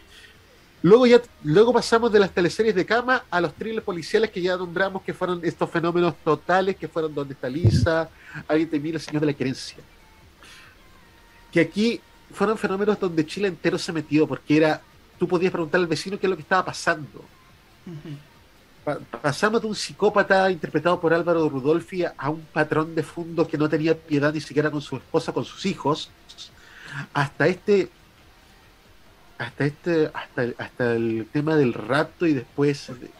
Luego 0.82 1.06
ya 1.06 1.20
luego 1.44 1.72
pasamos 1.74 2.10
de 2.10 2.18
las 2.18 2.30
teleseries 2.32 2.74
de 2.74 2.86
cama 2.86 3.24
a 3.30 3.40
los 3.40 3.52
thrillers 3.54 3.84
policiales 3.84 4.30
que 4.30 4.40
ya 4.40 4.56
nombramos 4.56 5.02
que 5.02 5.12
fueron 5.12 5.40
estos 5.44 5.68
fenómenos 5.68 6.14
totales 6.24 6.76
que 6.76 6.88
fueron 6.88 7.14
Donde 7.14 7.34
está 7.34 7.50
Lisa, 7.50 8.08
Alguien 8.48 8.70
te 8.70 8.80
mira, 8.80 8.96
el 8.96 9.02
Señor 9.02 9.20
de 9.20 9.26
la 9.26 9.34
Querencia. 9.34 9.76
Que 11.52 11.60
aquí 11.60 12.00
fueron 12.32 12.56
fenómenos 12.56 12.98
donde 12.98 13.26
Chile 13.26 13.48
entero 13.48 13.76
se 13.76 13.92
metió 13.92 14.26
porque 14.26 14.56
era 14.56 14.80
tú 15.18 15.28
podías 15.28 15.52
preguntar 15.52 15.80
al 15.80 15.86
vecino 15.86 16.18
qué 16.18 16.26
es 16.26 16.30
lo 16.30 16.36
que 16.36 16.42
estaba 16.42 16.64
pasando. 16.64 17.24
Pa- 18.84 18.98
pasamos 19.20 19.60
de 19.60 19.66
un 19.66 19.74
psicópata 19.74 20.50
interpretado 20.50 20.98
por 20.98 21.12
Álvaro 21.12 21.46
Rudolfi 21.48 22.04
a, 22.04 22.14
a 22.16 22.30
un 22.30 22.40
patrón 22.40 22.94
de 22.94 23.02
fondo 23.02 23.46
que 23.46 23.58
no 23.58 23.68
tenía 23.68 23.94
piedad 23.94 24.32
ni 24.32 24.40
siquiera 24.40 24.70
con 24.70 24.80
su 24.80 24.96
esposa, 24.96 25.32
con 25.34 25.44
sus 25.44 25.66
hijos, 25.66 26.08
hasta 27.14 27.46
este 27.48 27.88
hasta 29.38 29.64
este 29.64 30.10
hasta 30.12 30.42
el, 30.44 30.54
hasta 30.58 30.92
el 30.94 31.26
tema 31.32 31.56
del 31.56 31.72
rapto 31.72 32.26
y 32.26 32.34
después 32.34 32.88
de- 33.00 33.10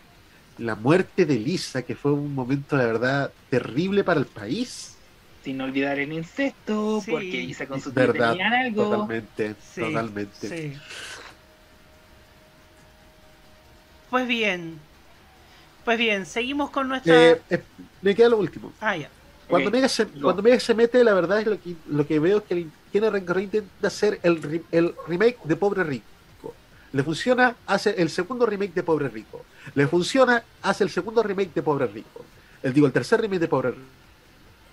la 0.59 0.75
muerte 0.75 1.25
de 1.25 1.37
Lisa, 1.39 1.81
que 1.83 1.95
fue 1.95 2.13
un 2.13 2.35
momento, 2.35 2.77
la 2.77 2.85
verdad, 2.85 3.33
terrible 3.49 4.05
para 4.05 4.21
el 4.21 4.27
país. 4.27 4.95
Sin 5.43 5.59
olvidar 5.63 5.99
el 5.99 6.13
incesto, 6.13 7.01
Sí. 7.03 7.11
porque 7.11 7.41
Isa 7.41 7.67
con 7.67 7.81
su 7.81 7.91
tío 7.93 8.07
Verdad, 8.07 8.33
tenían 8.33 8.53
algo. 8.53 8.85
totalmente, 8.91 9.55
Sí, 9.75 9.81
totalmente. 9.81 10.49
sí. 10.49 10.79
Pues 14.11 14.27
bien. 14.29 14.79
Pues 15.85 15.97
bien, 15.99 16.27
seguimos 16.27 16.69
con 16.69 16.89
nuestra. 16.89 17.15
Eh, 17.31 17.41
eh, 17.49 17.63
me 18.03 18.15
queda 18.15 18.29
lo 18.29 18.37
último. 18.37 18.71
Ah, 18.83 18.97
ya. 18.97 19.09
Cuando, 19.51 19.69
Ok. 19.69 19.75
Mega 19.75 19.89
se, 19.89 20.07
cuando 20.07 20.43
Mega 20.43 20.61
se 20.61 20.75
mete, 20.75 21.03
la 21.05 21.13
verdad 21.13 21.41
es 21.41 21.47
lo 21.47 21.61
que, 21.61 21.75
lo 21.89 22.07
que 22.07 22.19
veo 22.19 22.39
es 22.39 22.45
que 22.45 22.67
tiene 22.93 23.09
intenta 23.43 23.89
hacer 23.89 24.21
el, 24.23 24.63
el 24.71 24.95
remake 25.07 25.39
de 25.45 25.57
Pobre 25.57 25.85
Rico. 25.85 26.07
Le 26.93 27.05
funciona, 27.05 27.57
hace 27.67 27.95
el 27.99 28.11
segundo 28.11 28.47
remake 28.47 28.75
de 28.75 28.83
Pobre 28.83 29.09
Rico. 29.09 29.45
Le 29.75 29.87
funciona, 29.87 30.43
hace 30.63 30.85
el 30.85 30.91
segundo 30.91 31.23
remake 31.23 31.53
de 31.55 31.63
Pobre 31.63 31.87
Rico. 31.87 32.25
El, 32.63 32.73
digo, 32.73 32.87
el 32.87 32.93
tercer 32.93 33.21
remake 33.21 33.41
de 33.41 33.49
Pobre 33.49 33.75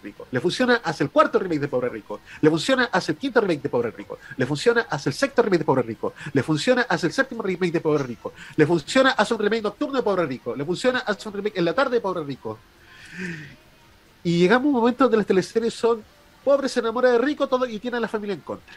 Rico. 0.04 0.28
Le 0.32 0.40
funciona, 0.40 0.82
hace 0.84 1.04
el 1.04 1.10
cuarto 1.10 1.38
remake 1.38 1.60
de 1.60 1.68
Pobre 1.68 1.90
Rico. 1.90 2.22
Le 2.42 2.50
funciona, 2.50 2.86
hace 2.86 3.12
el 3.12 3.18
quinto 3.18 3.42
remake 3.42 3.62
de 3.62 3.70
Pobre 3.70 3.92
Rico. 3.92 4.18
Le 4.36 4.46
funciona, 4.46 4.88
hace 4.90 5.10
el 5.10 5.16
sexto 5.16 5.42
remake 5.42 5.60
de 5.60 5.66
Pobre 5.66 5.84
Rico. 5.84 6.14
Le 6.34 6.44
funciona, 6.44 6.82
hace 6.90 7.08
el 7.08 7.14
séptimo 7.14 7.44
remake 7.44 7.72
de 7.74 7.82
Pobre 7.82 8.04
Rico. 8.04 8.34
Le 8.56 8.66
funciona, 8.66 9.12
hace 9.12 9.34
un 9.34 9.40
remake 9.40 9.64
nocturno 9.64 9.98
de 9.98 10.04
Pobre 10.04 10.26
Rico. 10.26 10.56
Le 10.56 10.66
funciona, 10.66 11.00
hace 11.00 11.28
un 11.28 11.36
remake 11.36 11.58
en 11.58 11.66
la 11.66 11.74
tarde 11.74 11.96
de 11.96 12.02
Pobre 12.02 12.24
Rico. 12.24 12.58
Y 14.24 14.40
llegamos 14.40 14.66
a 14.66 14.68
un 14.70 14.74
momento 14.74 15.04
donde 15.06 15.18
las 15.18 15.26
teleseries 15.26 15.74
son 15.74 16.04
pobre 16.44 16.70
se 16.70 16.80
enamora 16.80 17.12
de 17.12 17.18
rico 17.18 17.48
todo 17.48 17.66
y 17.66 17.78
tiene 17.80 17.98
a 17.98 18.00
la 18.00 18.08
familia 18.08 18.34
en 18.34 18.42
contra. 18.42 18.74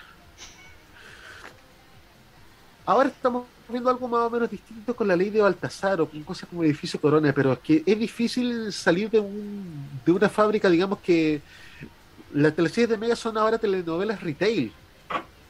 Ahora 2.87 3.09
estamos 3.09 3.45
viendo 3.69 3.89
algo 3.91 4.09
más 4.09 4.27
o 4.27 4.31
menos 4.31 4.51
distinto 4.51 4.97
con 4.97 5.07
la 5.07 5.15
ley 5.15 5.31
de 5.31 5.41
Baltasar 5.41 6.01
o 6.01 6.09
con 6.09 6.23
cosas 6.25 6.49
como 6.49 6.63
el 6.63 6.71
edificio 6.71 7.01
Corona, 7.01 7.33
pero 7.33 7.53
es 7.53 7.59
que 7.61 7.83
es 7.87 7.99
difícil 7.99 8.73
salir 8.73 9.09
de, 9.11 9.21
un, 9.21 9.89
de 10.05 10.11
una 10.13 10.29
fábrica, 10.29 10.69
digamos 10.69 10.99
que 10.99 11.41
las 12.35 12.55
teleseries 12.55 12.89
de 12.91 12.97
Mega 12.99 13.15
son 13.15 13.39
ahora 13.39 13.59
telenovelas 13.59 14.21
retail, 14.21 14.73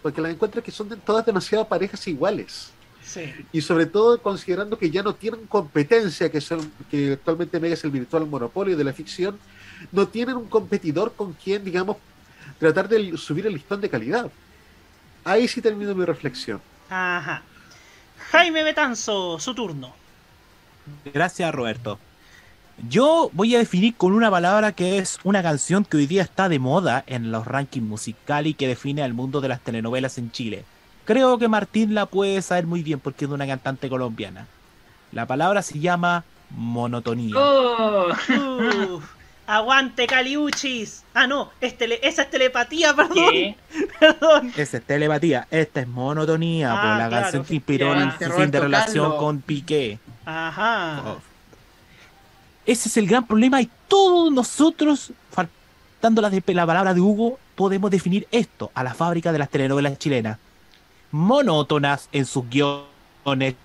porque 0.02 0.20
las 0.20 0.32
encuentras 0.32 0.62
que 0.64 0.70
son 0.70 0.88
de- 0.90 0.96
todas 0.96 1.24
demasiado 1.24 1.66
parejas 1.66 2.06
iguales 2.08 2.70
Sí. 3.02 3.22
y 3.52 3.60
sobre 3.62 3.86
todo 3.86 4.20
considerando 4.22 4.78
que 4.78 4.90
ya 4.90 5.02
no 5.02 5.14
tienen 5.14 5.46
competencia, 5.46 6.30
que 6.30 6.40
son 6.40 6.70
que 6.90 7.14
actualmente 7.14 7.58
Mega 7.58 7.74
es 7.74 7.82
el 7.84 7.90
virtual 7.90 8.26
monopolio 8.26 8.76
de 8.76 8.84
la 8.84 8.92
ficción, 8.92 9.38
no 9.92 10.08
tienen 10.08 10.36
un 10.36 10.46
competidor 10.46 11.14
con 11.14 11.32
quien, 11.32 11.64
digamos, 11.64 11.96
tratar 12.58 12.88
de 12.88 13.16
subir 13.16 13.46
el 13.46 13.54
listón 13.54 13.80
de 13.80 13.88
calidad. 13.88 14.30
Ahí 15.24 15.48
sí 15.48 15.60
termino 15.60 15.94
mi 15.94 16.04
reflexión. 16.04 16.60
Ajá. 16.88 17.42
Jaime 18.30 18.62
Betanzo, 18.62 19.38
su 19.38 19.54
turno. 19.54 19.92
Gracias, 21.12 21.54
Roberto. 21.54 21.98
Yo 22.88 23.30
voy 23.34 23.54
a 23.54 23.58
definir 23.58 23.94
con 23.94 24.12
una 24.12 24.30
palabra 24.30 24.72
que 24.72 24.98
es 24.98 25.18
una 25.22 25.42
canción 25.42 25.84
que 25.84 25.98
hoy 25.98 26.06
día 26.06 26.22
está 26.22 26.48
de 26.48 26.58
moda 26.58 27.04
en 27.06 27.30
los 27.30 27.46
rankings 27.46 27.86
musicales 27.86 28.52
y 28.52 28.54
que 28.54 28.68
define 28.68 29.02
al 29.02 29.12
mundo 29.12 29.40
de 29.40 29.48
las 29.48 29.60
telenovelas 29.60 30.16
en 30.16 30.30
Chile. 30.30 30.64
Creo 31.04 31.38
que 31.38 31.48
Martín 31.48 31.94
la 31.94 32.06
puede 32.06 32.40
saber 32.40 32.66
muy 32.66 32.82
bien 32.82 32.98
porque 32.98 33.24
es 33.24 33.28
de 33.28 33.34
una 33.34 33.46
cantante 33.46 33.88
colombiana. 33.88 34.46
La 35.12 35.26
palabra 35.26 35.60
se 35.62 35.78
llama 35.78 36.24
monotonía. 36.50 37.34
Oh. 37.36 38.08
Aguante 39.50 40.06
Caliuchis. 40.06 41.02
Ah, 41.12 41.26
no, 41.26 41.50
es 41.60 41.76
tele- 41.76 41.98
esa 42.02 42.22
es 42.22 42.30
telepatía, 42.30 42.94
perdón. 42.96 43.14
¿Qué? 43.32 43.56
Perdón. 43.98 44.52
Esa 44.56 44.76
es 44.76 44.84
telepatía, 44.84 45.46
esta 45.50 45.80
es 45.80 45.88
monotonía, 45.88 46.72
Ah, 46.72 46.76
por 46.76 46.84
la 47.02 47.08
claro. 47.08 47.22
canción 47.22 47.44
que 47.44 47.54
inspiró 47.54 47.92
el 47.94 48.12
fin 48.12 48.50
de 48.50 48.60
relación 48.60 49.04
Carlos. 49.06 49.18
con 49.20 49.40
Piqué. 49.40 49.98
Ajá. 50.24 51.02
Oh. 51.06 51.18
Ese 52.66 52.88
es 52.88 52.96
el 52.96 53.06
gran 53.08 53.26
problema 53.26 53.60
y 53.60 53.68
todos 53.88 54.30
nosotros, 54.32 55.12
faltando 55.32 56.22
la, 56.22 56.30
de, 56.30 56.42
la 56.54 56.66
palabra 56.66 56.94
de 56.94 57.00
Hugo, 57.00 57.38
podemos 57.56 57.90
definir 57.90 58.28
esto 58.30 58.70
a 58.74 58.84
la 58.84 58.94
fábrica 58.94 59.32
de 59.32 59.38
las 59.38 59.48
telenovelas 59.50 59.98
chilenas. 59.98 60.38
Monótonas 61.10 62.08
en 62.12 62.24
sus 62.24 62.48
guiones, 62.48 63.56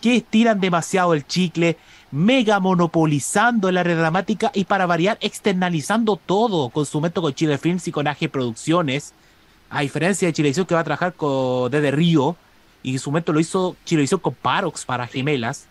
que 0.00 0.16
estiran 0.16 0.58
demasiado 0.60 1.14
el 1.14 1.26
chicle, 1.26 1.76
mega 2.10 2.60
monopolizando 2.60 3.70
la 3.70 3.82
red 3.82 3.96
dramática 3.96 4.50
y 4.54 4.64
para 4.64 4.86
variar 4.86 5.18
externalizando 5.20 6.16
todo 6.16 6.70
con 6.70 6.86
su 6.86 7.00
método 7.00 7.24
con 7.24 7.34
Chile 7.34 7.58
Films 7.58 7.88
y 7.88 7.92
con 7.92 8.06
AG 8.06 8.30
Producciones. 8.30 9.12
A 9.70 9.82
diferencia 9.82 10.26
de 10.26 10.32
Chilevisión 10.32 10.66
que 10.66 10.74
va 10.74 10.80
a 10.80 10.84
trabajar 10.84 11.12
con 11.14 11.70
Desde 11.70 11.90
Río 11.90 12.36
y 12.82 12.98
su 12.98 13.10
momento 13.10 13.32
lo 13.32 13.40
hizo 13.40 13.76
Chilevisión 13.84 14.20
con 14.20 14.34
Parox 14.34 14.84
para 14.86 15.06
gemelas. 15.06 15.66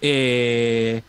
Eh, 0.00 1.02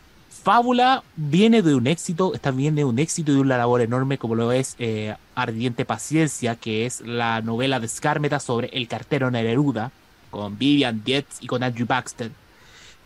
Fábula 0.43 1.03
viene 1.15 1.61
de 1.61 1.75
un 1.75 1.85
éxito, 1.85 2.33
está 2.33 2.51
viene 2.51 2.77
de 2.77 2.85
un 2.85 2.97
éxito 2.97 3.31
y 3.31 3.35
de 3.35 3.41
una 3.41 3.57
labor 3.57 3.81
enorme 3.81 4.17
como 4.17 4.33
lo 4.33 4.51
es 4.51 4.75
eh, 4.79 5.15
Ardiente 5.35 5.85
Paciencia, 5.85 6.55
que 6.55 6.85
es 6.85 7.01
la 7.01 7.41
novela 7.41 7.79
de 7.79 7.87
Skármeta 7.87 8.39
sobre 8.39 8.67
el 8.73 8.87
cartero 8.87 9.29
Neruda, 9.29 9.91
con 10.31 10.57
Vivian 10.57 11.03
Dietz 11.03 11.37
y 11.41 11.47
con 11.47 11.61
Andrew 11.61 11.85
Baxter. 11.85 12.31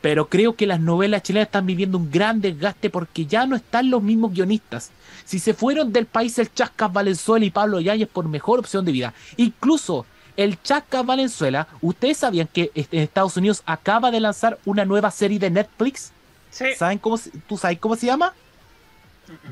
Pero 0.05 0.29
creo 0.29 0.55
que 0.55 0.67
las 0.67 0.79
novelas 0.79 1.23
chilenas 1.23 1.47
están 1.47 1.65
viviendo 1.65 1.97
un 1.97 2.11
gran 2.11 2.39
desgaste 2.39 2.91
porque 2.91 3.25
ya 3.25 3.47
no 3.47 3.55
están 3.55 3.89
los 3.89 4.03
mismos 4.03 4.33
guionistas. 4.33 4.91
Si 5.25 5.39
se 5.39 5.55
fueron 5.55 5.91
del 5.91 6.05
país 6.05 6.37
el 6.37 6.53
Chascas 6.53 6.93
Valenzuela 6.93 7.43
y 7.43 7.49
Pablo 7.49 7.79
Yáñez 7.81 8.07
por 8.07 8.27
mejor 8.27 8.59
opción 8.59 8.85
de 8.85 8.91
vida. 8.91 9.15
Incluso 9.37 10.05
el 10.37 10.61
Chascas 10.61 11.03
Valenzuela, 11.03 11.67
¿ustedes 11.81 12.17
sabían 12.17 12.47
que 12.53 12.69
en 12.75 12.99
Estados 12.99 13.35
Unidos 13.35 13.63
acaba 13.65 14.11
de 14.11 14.19
lanzar 14.19 14.59
una 14.65 14.85
nueva 14.85 15.09
serie 15.09 15.39
de 15.39 15.49
Netflix? 15.49 16.11
Sí. 16.51 16.65
¿Saben 16.77 16.99
cómo, 16.99 17.17
se- 17.17 17.31
¿Tú 17.49 17.57
sabes 17.57 17.79
cómo 17.79 17.95
se 17.95 18.05
llama? 18.05 18.31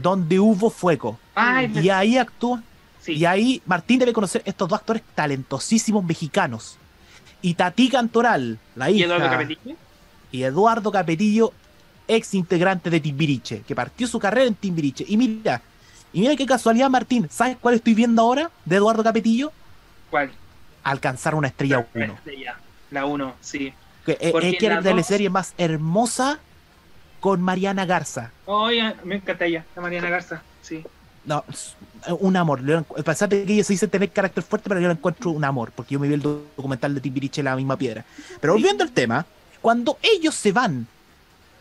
Donde 0.03 0.39
hubo 0.39 0.69
fuego. 0.69 1.17
Ay, 1.33 1.71
Y 1.81 1.89
ahí 1.89 2.15
actúa. 2.19 2.61
Sí. 3.01 3.13
Y 3.13 3.25
ahí 3.25 3.59
Martín 3.65 3.97
debe 3.97 4.13
conocer 4.13 4.43
estos 4.45 4.69
dos 4.69 4.77
actores 4.77 5.01
talentosísimos 5.15 6.03
mexicanos. 6.03 6.77
Y 7.41 7.55
Tati 7.55 7.89
Cantoral, 7.89 8.59
la 8.75 8.91
¿Y 8.91 8.97
hija. 8.97 9.05
Eduardo 9.07 9.29
Capetillo? 9.31 9.75
Y 10.33 10.43
Eduardo 10.43 10.91
Capetillo, 10.91 11.53
ex 12.07 12.33
integrante 12.33 12.89
de 12.89 12.99
Timbiriche, 12.99 13.61
que 13.61 13.75
partió 13.75 14.07
su 14.07 14.19
carrera 14.19 14.47
en 14.47 14.55
Timbiriche. 14.55 15.05
Y 15.07 15.15
mira, 15.15 15.61
y 16.11 16.21
mira 16.21 16.35
qué 16.35 16.45
casualidad, 16.45 16.89
Martín. 16.89 17.27
¿Sabes 17.31 17.55
cuál 17.61 17.75
estoy 17.75 17.93
viendo 17.93 18.21
ahora 18.23 18.49
de 18.65 18.75
Eduardo 18.77 19.03
Capetillo? 19.03 19.51
¿Cuál? 20.09 20.31
Alcanzar 20.83 21.35
una 21.35 21.47
estrella 21.47 21.87
1. 21.93 22.13
Estrella. 22.15 22.57
La 22.91 23.05
1, 23.05 23.35
sí. 23.41 23.71
Que 24.05 24.17
eh, 24.19 24.31
Porque 24.31 24.49
es 24.49 24.57
que 24.57 24.67
la 24.67 24.73
era 24.79 24.81
la 24.81 24.95
dos- 24.97 25.05
serie 25.05 25.29
más 25.29 25.53
hermosa 25.57 26.39
con 27.19 27.39
Mariana 27.41 27.85
Garza. 27.85 28.31
Oye, 28.45 28.95
me 29.03 29.15
encanta 29.15 29.45
ella, 29.45 29.63
la 29.75 29.81
Mariana 29.83 30.09
Garza. 30.09 30.41
Sí. 30.63 30.83
No, 31.25 31.43
es 31.47 31.75
un 32.19 32.35
amor. 32.35 32.59
A 32.99 33.01
pesar 33.03 33.29
de 33.29 33.45
que 33.45 33.53
ella 33.53 33.63
se 33.63 33.73
dice 33.73 33.87
tener 33.87 34.09
carácter 34.09 34.43
fuerte, 34.43 34.67
pero 34.67 34.81
yo 34.81 34.87
la 34.87 34.93
encuentro 34.93 35.29
un 35.31 35.45
amor, 35.45 35.71
porque 35.73 35.93
yo 35.93 35.99
me 35.99 36.07
vi 36.09 36.15
el 36.15 36.21
documental 36.21 36.93
de 36.95 36.99
Timbiriche 37.01 37.41
La 37.43 37.55
misma 37.55 37.77
piedra. 37.77 38.03
Pero 38.41 38.53
volviendo 38.53 38.83
al 38.83 38.91
tema, 38.91 39.25
cuando 39.63 39.97
ellos 40.01 40.35
se 40.35 40.51
van, 40.51 40.87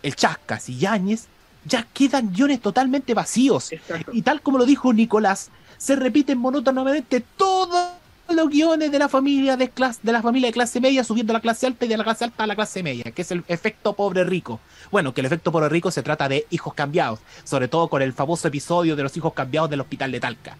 el 0.02 0.16
Chascas 0.16 0.68
y 0.68 0.76
Yáñez, 0.76 1.28
ya 1.64 1.86
quedan 1.94 2.32
guiones 2.32 2.60
totalmente 2.60 3.14
vacíos. 3.14 3.70
Exacto. 3.70 4.10
Y 4.12 4.22
tal 4.22 4.42
como 4.42 4.58
lo 4.58 4.66
dijo 4.66 4.92
Nicolás, 4.92 5.50
se 5.78 5.94
repiten 5.94 6.36
monótonamente 6.38 7.22
todos 7.36 7.92
los 8.28 8.48
guiones 8.48 8.90
de 8.90 8.98
la 8.98 9.08
familia 9.08 9.56
de 9.56 9.70
clase, 9.70 10.00
de 10.02 10.10
la 10.10 10.20
familia 10.20 10.48
de 10.48 10.52
clase 10.52 10.80
media 10.80 11.04
subiendo 11.04 11.32
a 11.32 11.34
la 11.34 11.40
clase 11.40 11.64
alta 11.64 11.84
y 11.84 11.88
de 11.88 11.96
la 11.96 12.02
clase 12.02 12.24
alta 12.24 12.42
a 12.42 12.46
la 12.48 12.56
clase 12.56 12.82
media, 12.82 13.04
que 13.04 13.22
es 13.22 13.30
el 13.30 13.44
efecto 13.46 13.92
pobre 13.92 14.24
rico. 14.24 14.58
Bueno, 14.90 15.14
que 15.14 15.20
el 15.20 15.26
efecto 15.26 15.52
pobre 15.52 15.68
rico 15.68 15.92
se 15.92 16.02
trata 16.02 16.28
de 16.28 16.44
hijos 16.50 16.74
cambiados, 16.74 17.20
sobre 17.44 17.68
todo 17.68 17.86
con 17.86 18.02
el 18.02 18.12
famoso 18.12 18.48
episodio 18.48 18.96
de 18.96 19.04
los 19.04 19.16
hijos 19.16 19.32
cambiados 19.32 19.70
del 19.70 19.80
hospital 19.80 20.10
de 20.10 20.18
Talca. 20.18 20.56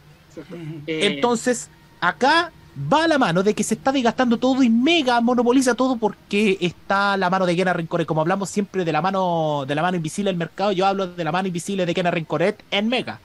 Eh, 0.86 1.09
Entonces, 1.09 1.70
acá 2.01 2.52
va 2.93 3.05
a 3.05 3.09
la 3.09 3.19
mano 3.19 3.43
de 3.43 3.55
que 3.55 3.62
se 3.62 3.74
está 3.74 3.93
desgastando 3.93 4.39
todo 4.39 4.62
y 4.62 4.70
mega 4.70 5.20
monopoliza 5.20 5.74
todo 5.74 5.97
porque 5.97 6.57
está 6.61 7.16
la 7.16 7.28
mano 7.31 7.44
de 7.47 7.55
Kena 7.57 7.73
Rencoret. 7.73 8.07
Como 8.07 8.20
hablamos 8.23 8.49
siempre 8.51 8.85
de 8.85 8.93
la 8.93 9.03
mano 9.03 9.65
de 9.66 9.74
la 9.74 9.82
mano 9.82 9.97
invisible 9.97 10.31
del 10.31 10.39
mercado, 10.39 10.73
yo 10.73 10.86
hablo 10.86 11.07
de 11.07 11.24
la 11.24 11.32
mano 11.32 11.49
invisible 11.49 11.85
de 11.86 11.94
Kena 11.94 12.11
Rencoret 12.11 12.62
en 12.70 12.89
Mega. 12.89 13.20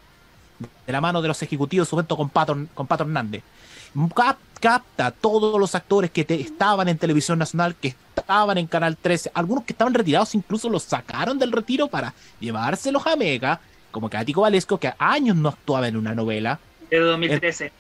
De 0.86 0.92
la 0.92 1.02
mano 1.02 1.22
de 1.22 1.28
los 1.28 1.42
ejecutivos, 1.44 1.88
su 1.88 1.96
momento 1.96 2.18
con 2.18 2.30
Pato, 2.30 2.58
con 2.74 2.88
Pato 2.88 3.04
Hernández. 3.04 3.44
Cap- 4.16 4.38
capta 4.60 5.12
todos 5.12 5.60
los 5.60 5.76
actores 5.76 6.10
que 6.12 6.26
te- 6.26 6.42
estaban 6.42 6.88
en 6.90 6.98
Televisión 6.98 7.38
Nacional, 7.40 7.76
que 7.76 7.96
estaban 8.16 8.58
en 8.58 8.66
Canal 8.68 8.98
13, 8.98 9.32
algunos 9.34 9.64
que 9.66 9.74
estaban 9.74 9.94
retirados 9.94 10.34
incluso 10.36 10.68
los 10.70 10.84
sacaron 10.84 11.38
del 11.38 11.52
retiro 11.52 11.88
para 11.88 12.14
llevárselos 12.40 13.06
a 13.06 13.16
Mega, 13.16 13.60
como 13.92 14.10
Cático 14.10 14.42
Valesco, 14.42 14.80
que 14.80 14.94
años 14.98 15.36
no 15.38 15.50
actuaba 15.50 15.88
en 15.88 15.96
una 15.96 16.14
novela, 16.16 16.60
de 16.90 16.98
2013. 17.00 17.72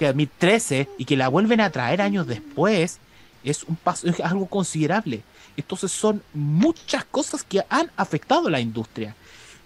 Que 0.00 0.06
2013 0.06 0.88
y 0.98 1.04
que 1.04 1.16
la 1.16 1.28
vuelven 1.28 1.60
a 1.60 1.70
traer 1.70 2.02
años 2.02 2.26
después 2.26 2.98
es 3.44 3.62
un 3.62 3.76
paso 3.76 4.08
es 4.08 4.18
algo 4.20 4.46
considerable 4.46 5.22
entonces 5.56 5.92
son 5.92 6.22
muchas 6.34 7.04
cosas 7.04 7.44
que 7.44 7.62
han 7.68 7.90
afectado 7.96 8.48
a 8.48 8.50
la 8.50 8.60
industria 8.60 9.14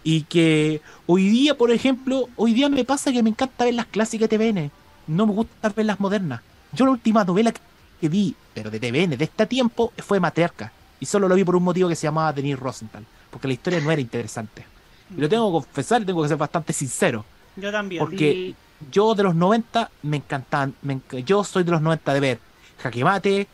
y 0.02 0.23
que 0.23 0.82
hoy 1.06 1.28
día 1.28 1.56
por 1.56 1.70
ejemplo 1.70 2.28
hoy 2.36 2.52
día 2.52 2.69
me 2.69 2.85
pasa 2.85 3.12
que 3.12 3.23
me 3.23 3.31
encanta 3.31 3.65
ver 3.65 3.74
las 3.74 3.86
clásicas 3.86 4.28
de 4.28 4.36
TVN 4.36 4.70
no 5.06 5.27
me 5.27 5.32
gusta 5.32 5.70
ver 5.70 5.86
las 5.86 6.01
modernas 6.01 6.43
yo 6.73 6.85
la 6.85 6.90
última 6.90 7.24
novela 7.24 7.55
que 8.01 8.09
vi 8.09 8.35
pero 8.52 8.70
de 8.70 8.78
TVN 8.78 9.16
de 9.16 9.24
este 9.24 9.47
tiempo 9.47 9.93
fue 9.98 10.20
Matriarca 10.20 10.70
y 11.01 11.06
solo 11.06 11.28
lo 11.28 11.35
vi 11.35 11.44
por 11.44 11.56
un 11.56 11.65
motivo 11.65 11.89
que 11.89 11.97
se 11.97 12.06
llamaba 12.06 12.32
Denise 12.32 12.61
Rosenthal 12.61 13.06
porque 13.35 13.48
la 13.48 13.55
historia 13.55 13.81
no 13.81 13.90
era 13.90 14.01
interesante. 14.01 14.65
Y 15.11 15.20
lo 15.20 15.28
tengo 15.28 15.48
que 15.48 15.66
confesar 15.66 16.05
tengo 16.05 16.23
que 16.23 16.28
ser 16.28 16.36
bastante 16.36 16.73
sincero. 16.73 17.24
Yo 17.56 17.73
también. 17.73 17.98
Porque 17.98 18.55
yo 18.90 19.15
de 19.15 19.23
los 19.23 19.35
90 19.35 19.90
me 20.02 20.19
encantaban. 20.19 20.74
me 20.82 20.97
enc- 20.97 21.24
yo 21.24 21.44
soy 21.44 21.65
de 21.65 21.70
los 21.73 21.81
90 21.82 22.12
de 22.15 22.20
ver 22.20 22.39
Jaque 22.82 23.05
Mate, 23.05 23.47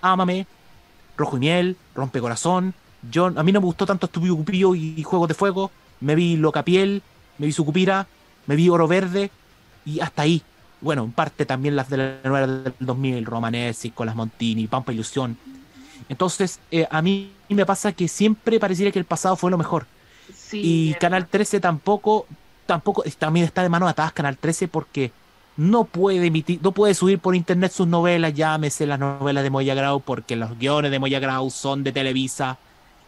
Ámame, 0.00 0.46
Rojo 1.16 1.36
y 1.36 1.40
Miel, 1.40 1.76
Rompe 1.94 2.20
Corazón. 2.20 2.74
Yo, 3.10 3.26
a 3.26 3.42
mí 3.42 3.52
no 3.52 3.60
me 3.60 3.66
gustó 3.66 3.86
tanto 3.86 4.06
Estúpido 4.06 4.36
Cupillo 4.36 4.74
y 4.74 5.02
Juegos 5.02 5.28
de 5.28 5.34
Fuego. 5.34 5.70
Me 6.00 6.14
vi 6.14 6.36
Locapiel, 6.36 7.02
me 7.38 7.46
vi 7.46 7.52
Sucupira, 7.52 8.06
me 8.46 8.56
vi 8.56 8.68
Oro 8.68 8.88
Verde 8.88 9.30
y 9.84 10.00
hasta 10.00 10.22
ahí. 10.22 10.42
Bueno, 10.80 11.04
en 11.04 11.12
parte 11.12 11.46
también 11.46 11.76
las 11.76 11.88
de 11.88 11.96
la 11.96 12.16
novela 12.24 12.46
del 12.46 12.74
2000, 12.80 13.24
Romanesi, 13.24 13.90
con 13.90 14.06
las 14.06 14.16
Montini, 14.16 14.66
Pampa 14.66 14.92
Ilusión. 14.92 15.36
Entonces, 16.08 16.60
eh, 16.70 16.86
a 16.90 17.00
mí 17.00 17.30
me 17.48 17.64
pasa 17.64 17.92
que 17.92 18.08
siempre 18.08 18.60
pareciera 18.60 18.90
que 18.92 18.98
el 18.98 19.04
pasado 19.06 19.36
fue 19.36 19.50
lo 19.50 19.58
mejor. 19.58 19.86
y 20.52 20.94
Canal 20.94 21.26
13 21.26 21.60
tampoco, 21.60 22.26
tampoco, 22.66 23.04
también 23.18 23.46
está 23.46 23.62
de 23.62 23.68
mano 23.68 23.88
atadas 23.88 24.12
Canal 24.12 24.36
13 24.36 24.68
porque 24.68 25.12
no 25.56 25.84
puede 25.84 26.26
emitir, 26.26 26.60
no 26.62 26.72
puede 26.72 26.94
subir 26.94 27.18
por 27.18 27.34
internet 27.34 27.72
sus 27.72 27.86
novelas, 27.86 28.34
llámese 28.34 28.86
las 28.86 28.98
novelas 28.98 29.44
de 29.44 29.50
Moya 29.50 29.74
Grau, 29.74 30.00
porque 30.00 30.36
los 30.36 30.58
guiones 30.58 30.90
de 30.90 30.98
Moya 30.98 31.20
Grau 31.20 31.50
son 31.50 31.84
de 31.84 31.92
Televisa. 31.92 32.58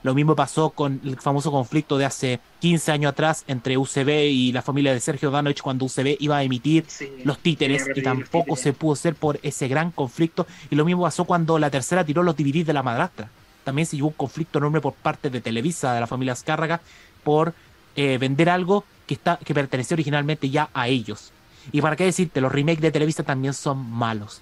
Lo 0.03 0.15
mismo 0.15 0.37
pasó 0.37 0.71
con 0.71 1.01
el 1.05 1.17
famoso 1.17 1.51
conflicto 1.51 1.99
de 1.99 2.05
hace 2.05 2.39
15 2.61 2.93
años 2.93 3.11
atrás 3.11 3.43
entre 3.49 3.77
UCB 3.77 4.09
y 4.31 4.53
la 4.53 4.63
familia 4.63 4.93
de 4.93 5.01
Sergio 5.01 5.33
Danovich 5.33 5.63
cuando 5.63 5.85
UCB 5.87 6.19
iba 6.21 6.37
a 6.37 6.45
emitir 6.45 6.85
los 7.25 7.41
títeres 7.41 7.89
y 7.93 8.03
tampoco 8.03 8.55
títeres. 8.55 8.61
se 8.61 8.73
pudo 8.73 8.93
hacer 8.93 9.17
por 9.17 9.41
ese 9.43 9.67
gran 9.67 9.91
conflicto. 9.91 10.47
Y 10.71 10.77
lo 10.77 10.85
mismo 10.85 11.03
pasó 11.03 11.25
cuando 11.25 11.59
la 11.59 11.71
tercera 11.71 12.05
tiró 12.05 12.23
los 12.23 12.37
DVDs 12.37 12.67
de 12.67 12.73
la 12.73 12.85
madrastra. 12.85 13.31
También 13.65 13.87
se 13.87 13.97
llevó 13.97 14.09
un 14.09 14.15
conflicto 14.15 14.59
enorme 14.59 14.81
por 14.81 14.93
parte 14.93 15.29
de 15.29 15.41
Televisa, 15.41 15.93
de 15.93 15.99
la 15.99 16.07
familia 16.07 16.35
Azcárraga, 16.35 16.81
por 17.25 17.53
eh, 17.97 18.19
vender 18.19 18.49
algo 18.49 18.85
que, 19.07 19.15
está, 19.15 19.39
que 19.39 19.55
pertenecía 19.55 19.95
originalmente 19.95 20.51
ya 20.51 20.69
a 20.75 20.89
ellos. 20.89 21.33
Y 21.73 21.81
para 21.81 21.97
qué 21.97 22.05
decirte, 22.05 22.41
los 22.41 22.53
remakes 22.53 22.81
de 22.81 22.91
Televisa 22.91 23.23
también 23.23 23.55
son 23.55 23.91
malos. 23.91 24.41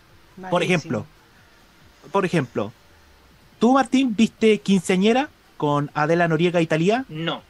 Por 0.50 0.62
ejemplo, 0.62 1.06
por 2.12 2.24
ejemplo, 2.24 2.72
¿tú, 3.58 3.72
Martín, 3.72 4.14
viste 4.16 4.58
Quinceañera 4.58 5.28
con 5.56 5.90
Adela 5.94 6.28
Noriega 6.28 6.60
y 6.60 6.66
Talía? 6.66 7.04
No. 7.08 7.42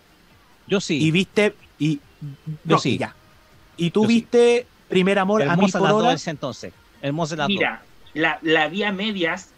Yo 0.67 0.81
sí. 0.81 1.03
Y 1.03 1.11
viste. 1.11 1.55
Y, 1.79 2.01
Yo 2.65 2.79
sí. 2.79 2.99
ya. 2.99 3.15
Y 3.77 3.91
tú 3.91 4.03
Yo 4.03 4.09
sí. 4.09 4.15
viste 4.15 4.67
Primer 4.89 5.19
Amor 5.19 5.43
a 5.43 5.57
mil 5.57 5.71
por 5.73 5.81
las 5.81 5.91
dos 5.91 6.03
hora. 6.03 6.13
ese 6.13 6.31
entonces. 6.31 6.73
Hermosa 7.03 7.37
las 7.37 7.49
Mira, 7.49 7.83
la, 8.15 8.39
la 8.43 8.69
vi 8.69 8.83
a 8.85 8.93
medias 8.93 9.51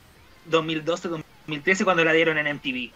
2012-2013 0.50 1.84
cuando 1.84 2.04
la 2.04 2.12
dieron 2.12 2.38
en 2.38 2.56
MTV. 2.56 2.90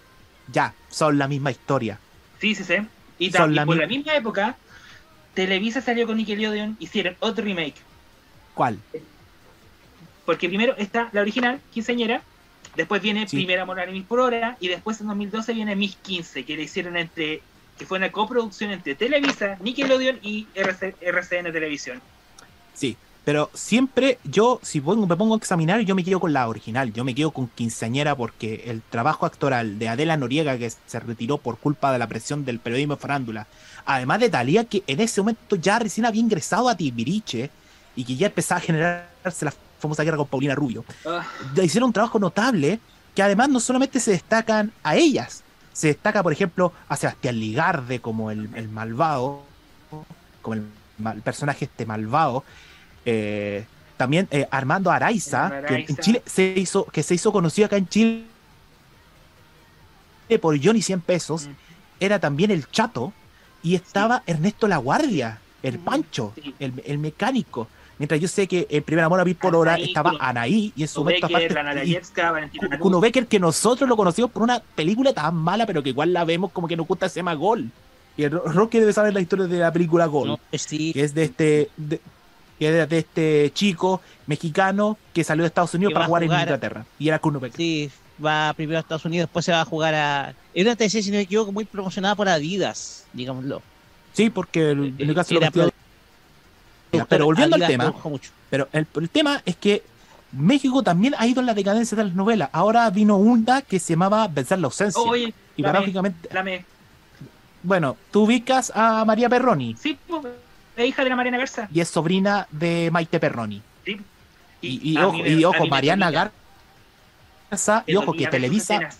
Ya, 0.52 0.74
son 0.88 1.18
la 1.18 1.28
misma 1.28 1.50
historia. 1.50 1.98
Sí, 2.40 2.54
sí, 2.54 2.64
sí. 2.64 2.76
Y, 3.20 3.30
Son 3.30 3.52
y 3.52 3.54
la 3.54 3.64
por 3.64 3.76
mi- 3.76 3.80
la 3.82 3.86
misma 3.86 4.14
época, 4.16 4.56
Televisa 5.34 5.80
salió 5.80 6.06
con 6.08 6.16
Nickelodeon, 6.16 6.76
hicieron 6.80 7.14
otro 7.20 7.44
remake. 7.44 7.76
¿Cuál? 8.54 8.78
Porque 10.26 10.48
primero 10.48 10.74
está 10.76 11.08
la 11.12 11.20
original, 11.20 11.60
quinceañera, 11.72 12.22
después 12.76 13.00
viene 13.02 13.28
Sí. 13.28 13.36
Primer 13.36 13.58
Amor 13.60 13.78
a 13.80 13.86
mil 13.86 14.04
por 14.04 14.20
hora, 14.20 14.56
y 14.60 14.68
después 14.68 15.00
en 15.00 15.06
2012 15.08 15.52
viene 15.52 15.76
Miss 15.76 15.96
15, 16.02 16.44
que 16.44 16.56
le 16.56 16.62
hicieron 16.64 16.96
entre, 16.96 17.42
que 17.78 17.86
fue 17.86 17.98
una 17.98 18.10
coproducción 18.10 18.70
entre 18.72 18.94
Televisa, 18.94 19.56
Nickelodeon 19.60 20.18
y 20.22 20.46
RC 20.54 20.94
RCN 21.00 21.52
Televisión. 21.52 22.00
Sí, 22.74 22.96
pero 23.24 23.50
siempre 23.54 24.18
yo, 24.24 24.60
si 24.62 24.80
pongo- 24.80 25.06
me 25.06 25.16
pongo 25.16 25.34
a 25.34 25.36
examinar, 25.38 25.80
yo 25.80 25.94
me 25.94 26.02
quedo 26.04 26.20
con 26.20 26.32
la 26.32 26.48
original, 26.48 26.92
yo 26.92 27.04
me 27.04 27.14
quedo 27.14 27.30
con 27.30 27.48
Quinceañera 27.48 28.14
porque 28.16 28.64
el 28.66 28.82
trabajo 28.82 29.26
actoral 29.26 29.78
de 29.78 29.88
Adela 29.88 30.16
Noriega, 30.16 30.56
que 30.58 30.70
se 30.70 31.00
retiró 31.00 31.38
por 31.38 31.58
culpa 31.58 31.92
de 31.92 31.98
la 31.98 32.06
presión 32.06 32.44
del 32.44 32.58
periodismo 32.60 32.94
de 32.96 33.00
farándula, 33.00 33.46
además 33.84 34.20
de 34.20 34.30
Talía, 34.30 34.64
que 34.64 34.82
en 34.86 35.00
ese 35.00 35.20
momento 35.20 35.56
ya 35.56 35.78
recién 35.78 36.06
había 36.06 36.20
ingresado 36.22 36.68
a 36.68 36.76
Tibiriche 36.76 37.50
y 37.96 38.04
que 38.04 38.16
ya 38.16 38.28
empezaba 38.28 38.58
a 38.58 38.62
generarse 38.62 39.44
la 39.44 39.52
famosa 39.78 40.02
guerra 40.04 40.16
con 40.18 40.26
Paulina 40.26 40.54
Rubio, 40.54 40.84
Ah, 41.06 41.24
hicieron 41.62 41.88
un 41.88 41.92
trabajo 41.92 42.18
notable 42.18 42.80
que 43.14 43.22
además 43.22 43.48
no 43.48 43.60
solamente 43.60 43.98
se 44.00 44.12
destacan 44.12 44.72
a 44.82 44.96
ellas, 44.96 45.42
se 45.72 45.88
destaca, 45.88 46.22
por 46.22 46.32
ejemplo, 46.32 46.72
a 46.88 46.96
Sebastián 46.96 47.38
Ligarde 47.38 48.00
como 48.00 48.30
el, 48.30 48.48
el 48.54 48.68
malvado, 48.68 49.42
como 50.42 50.54
el 50.54 51.22
personaje 51.22 51.64
este 51.66 51.86
malvado. 51.86 52.44
Eh, 53.04 53.64
también 53.96 54.28
eh, 54.30 54.46
Armando 54.50 54.90
Araiza, 54.90 55.46
Armando 55.46 55.66
que 55.68 55.74
en. 55.88 55.96
Chile 55.98 56.22
se 56.26 56.54
hizo, 56.56 56.84
que 56.86 57.02
se 57.02 57.14
hizo 57.14 57.32
conocido 57.32 57.66
acá 57.66 57.76
en 57.76 57.88
Chile 57.88 58.24
por 60.40 60.56
Johnny 60.62 60.80
100 60.82 61.00
pesos, 61.00 61.46
Mm. 61.48 61.50
era 62.00 62.18
también 62.20 62.50
el 62.50 62.68
chato, 62.70 63.12
y 63.62 63.74
estaba 63.74 64.22
Ernesto 64.26 64.68
La 64.68 64.76
Guardia, 64.78 65.38
el 65.62 65.78
Pancho, 65.78 66.32
el, 66.58 66.72
el 66.86 66.98
mecánico. 66.98 67.68
Mientras 67.98 68.18
yo 68.20 68.28
sé 68.28 68.46
que 68.46 68.66
el 68.70 68.82
primer 68.82 69.04
amor 69.04 69.20
a 69.20 69.24
mil 69.26 69.34
por 69.34 69.54
hora 69.54 69.76
estaba 69.76 70.12
Anaí, 70.20 70.72
y 70.74 70.82
en 70.82 70.88
su 70.88 71.00
Kuno 71.02 71.04
momento 71.10 71.28
Becker, 71.28 71.58
aparte. 71.58 72.78
Kuno 72.78 73.00
Becker, 73.00 73.26
que 73.26 73.38
nosotros 73.38 73.86
lo 73.88 73.96
conocimos 73.96 74.30
por 74.30 74.42
una 74.42 74.60
película 74.60 75.12
tan 75.12 75.34
mala, 75.36 75.66
pero 75.66 75.82
que 75.82 75.90
igual 75.90 76.12
la 76.12 76.24
vemos 76.24 76.50
como 76.52 76.66
que 76.66 76.76
nos 76.76 76.86
gusta 76.86 77.06
ese 77.06 77.22
más 77.22 77.36
gol. 77.36 77.68
Y 78.16 78.22
el 78.22 78.30
Ro- 78.30 78.44
Rocky 78.46 78.78
debe 78.78 78.92
saber 78.94 79.12
la 79.12 79.20
historia 79.20 79.46
de 79.46 79.58
la 79.58 79.72
película 79.72 80.06
Gol, 80.06 80.38
que 80.50 80.92
es 80.94 81.14
de 81.14 81.24
este 81.24 81.70
de, 81.76 82.00
que 82.60 82.82
es 82.82 82.88
de 82.88 82.98
este 82.98 83.50
chico 83.54 84.00
mexicano 84.26 84.98
que 85.14 85.24
salió 85.24 85.42
de 85.42 85.48
Estados 85.48 85.72
Unidos 85.74 85.94
para 85.94 86.06
jugar, 86.06 86.22
en 86.22 86.30
Inglaterra. 86.30 86.84
Y 86.98 87.08
era 87.08 87.18
Kuno 87.18 87.40
Becker. 87.40 87.56
Sí, 87.56 87.90
va 88.24 88.52
primero 88.54 88.76
a 88.76 88.80
Estados 88.82 89.04
Unidos, 89.06 89.26
después 89.28 89.44
se 89.46 89.50
va 89.52 89.62
a 89.62 89.64
jugar 89.64 89.94
a. 89.94 90.34
Era 90.54 90.70
una 90.70 90.76
TC, 90.76 91.02
si 91.02 91.10
no 91.10 91.16
me 91.16 91.22
equivoco, 91.22 91.50
muy 91.52 91.64
promocionada 91.64 92.14
por 92.14 92.28
Adidas, 92.28 93.06
digámoslo. 93.14 93.62
Sí, 94.12 94.28
porque 94.28 94.70
el, 94.72 94.94
en 94.98 95.08
el 95.08 95.14
caso 95.14 95.32
lo 95.34 95.40
Era 95.40 95.50
metió- 95.50 95.72
Pero 97.08 97.24
volviendo 97.24 97.56
al 97.56 97.66
tema, 97.66 97.94
pero 98.50 98.68
el, 98.72 98.86
el 98.94 99.08
tema 99.08 99.40
es 99.46 99.56
que 99.56 99.82
México 100.32 100.82
también 100.82 101.14
ha 101.16 101.26
ido 101.26 101.40
en 101.40 101.46
la 101.46 101.54
decadencia 101.54 101.96
de 101.96 102.04
las 102.04 102.14
novelas. 102.14 102.50
Ahora 102.52 102.90
vino 102.90 103.16
una 103.16 103.62
que 103.62 103.80
se 103.80 103.94
llamaba 103.94 104.28
Vencer 104.28 104.58
la 104.58 104.66
ausencia. 104.66 105.00
Oye, 105.02 105.32
y 105.56 105.62
paradójicamente, 105.62 106.28
bueno, 107.62 107.96
tú 108.10 108.24
ubicas 108.24 108.70
a 108.74 109.04
María 109.04 109.28
Perroni. 109.28 109.76
Sí, 109.80 109.96
pues, 110.06 110.24
es 110.82 110.88
hija 110.88 111.04
de 111.04 111.10
la 111.10 111.16
Mariana 111.16 111.38
Garza. 111.38 111.68
y 111.72 111.80
es 111.80 111.88
sobrina 111.88 112.46
de 112.50 112.88
Maite 112.92 113.18
Perroni. 113.20 113.62
Sí. 113.84 114.00
Y, 114.62 114.96
ojo, 114.98 115.18
me- 115.18 115.28
y 115.30 115.44
ojo, 115.44 115.66
Mariana. 115.66 116.10
Garza, 117.50 117.84
y 117.86 117.96
ojo 117.96 118.12
que 118.12 118.26
Televisa, 118.26 118.90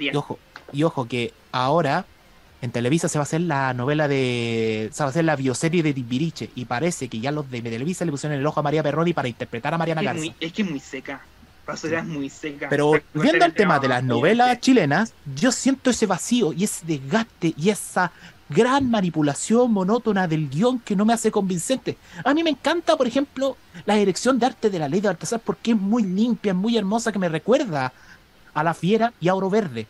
y 0.00 0.16
ojo, 0.16 0.38
y 0.72 0.82
ojo 0.82 1.06
que 1.08 1.32
ahora 1.52 2.04
en 2.62 2.70
Televisa 2.70 3.08
se 3.08 3.18
va 3.18 3.22
a 3.22 3.24
hacer 3.24 3.42
la 3.42 3.74
novela 3.74 4.08
de, 4.08 4.88
se 4.92 5.02
va 5.02 5.08
a 5.08 5.10
hacer 5.10 5.24
la 5.24 5.36
bioserie 5.36 5.82
de 5.82 5.92
Timbiriche 5.92 6.50
y 6.54 6.64
parece 6.64 7.08
que 7.08 7.20
ya 7.20 7.30
los 7.32 7.50
de 7.50 7.60
Televisa 7.62 8.04
le 8.04 8.10
pusieron 8.10 8.38
el 8.38 8.46
ojo 8.46 8.60
a 8.60 8.62
María 8.62 8.82
Perroni 8.82 9.12
para 9.12 9.28
interpretar 9.28 9.74
a 9.74 9.78
Mariana 9.78 10.00
Es, 10.00 10.04
Garza. 10.06 10.20
muy, 10.20 10.34
es 10.40 10.52
que 10.52 10.62
es 10.62 10.70
muy 10.70 10.80
seca. 10.80 11.20
Es 11.68 12.04
muy 12.04 12.30
seca. 12.30 12.68
Pero 12.68 12.92
viendo 13.12 13.44
el 13.44 13.52
tema 13.52 13.80
de 13.80 13.88
las 13.88 14.02
novelas 14.04 14.60
chilenas, 14.60 15.12
yo 15.34 15.50
siento 15.50 15.90
ese 15.90 16.06
vacío 16.06 16.52
y 16.52 16.62
ese 16.64 16.86
desgaste 16.86 17.54
y 17.56 17.70
esa 17.70 18.12
gran 18.48 18.90
manipulación 18.90 19.72
monótona 19.72 20.28
del 20.28 20.48
guion 20.48 20.78
que 20.80 20.94
no 20.96 21.04
me 21.04 21.12
hace 21.12 21.30
convincente. 21.30 21.96
A 22.24 22.32
mí 22.34 22.42
me 22.44 22.50
encanta, 22.50 22.96
por 22.96 23.06
ejemplo, 23.06 23.56
la 23.84 23.94
dirección 23.94 24.38
de 24.38 24.46
arte 24.46 24.70
de 24.70 24.78
la 24.78 24.88
ley 24.88 25.00
de 25.00 25.08
Baltasar 25.08 25.40
porque 25.40 25.72
es 25.72 25.76
muy 25.76 26.02
limpia, 26.04 26.50
es 26.52 26.56
muy 26.56 26.76
hermosa, 26.76 27.10
que 27.12 27.18
me 27.18 27.28
recuerda 27.28 27.92
a 28.54 28.62
La 28.62 28.72
Fiera 28.74 29.12
y 29.20 29.28
a 29.28 29.34
Oro 29.34 29.50
Verde. 29.50 29.86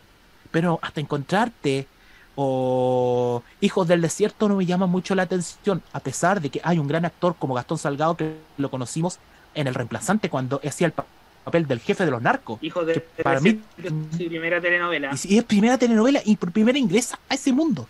Pero 0.51 0.79
hasta 0.81 1.01
encontrarte 1.01 1.87
o 2.35 3.43
Hijos 3.61 3.87
del 3.87 4.01
Desierto 4.01 4.47
no 4.47 4.55
me 4.55 4.65
llama 4.65 4.85
mucho 4.85 5.15
la 5.15 5.23
atención, 5.23 5.81
a 5.91 5.99
pesar 5.99 6.39
de 6.39 6.49
que 6.49 6.61
hay 6.63 6.77
un 6.79 6.87
gran 6.87 7.03
actor 7.05 7.35
como 7.37 7.53
Gastón 7.55 7.77
Salgado 7.77 8.15
que 8.15 8.37
lo 8.57 8.69
conocimos 8.69 9.17
en 9.55 9.67
El 9.67 9.73
Reemplazante 9.73 10.29
cuando 10.29 10.61
hacía 10.65 10.87
el 10.87 10.93
pa- 10.93 11.05
papel 11.43 11.65
del 11.67 11.79
jefe 11.79 12.05
de 12.05 12.11
los 12.11 12.21
narcos. 12.21 12.59
Hijo 12.61 12.85
de, 12.85 12.93
que 12.93 13.23
para 13.23 13.39
mí 13.39 13.59
su 14.11 14.17
primera 14.17 14.61
telenovela. 14.61 15.11
y 15.23 15.37
es 15.37 15.43
primera 15.45 15.77
telenovela 15.77 16.21
y 16.25 16.35
por 16.35 16.51
primera 16.51 16.77
ingresa 16.77 17.19
a 17.27 17.33
ese 17.33 17.51
mundo. 17.51 17.87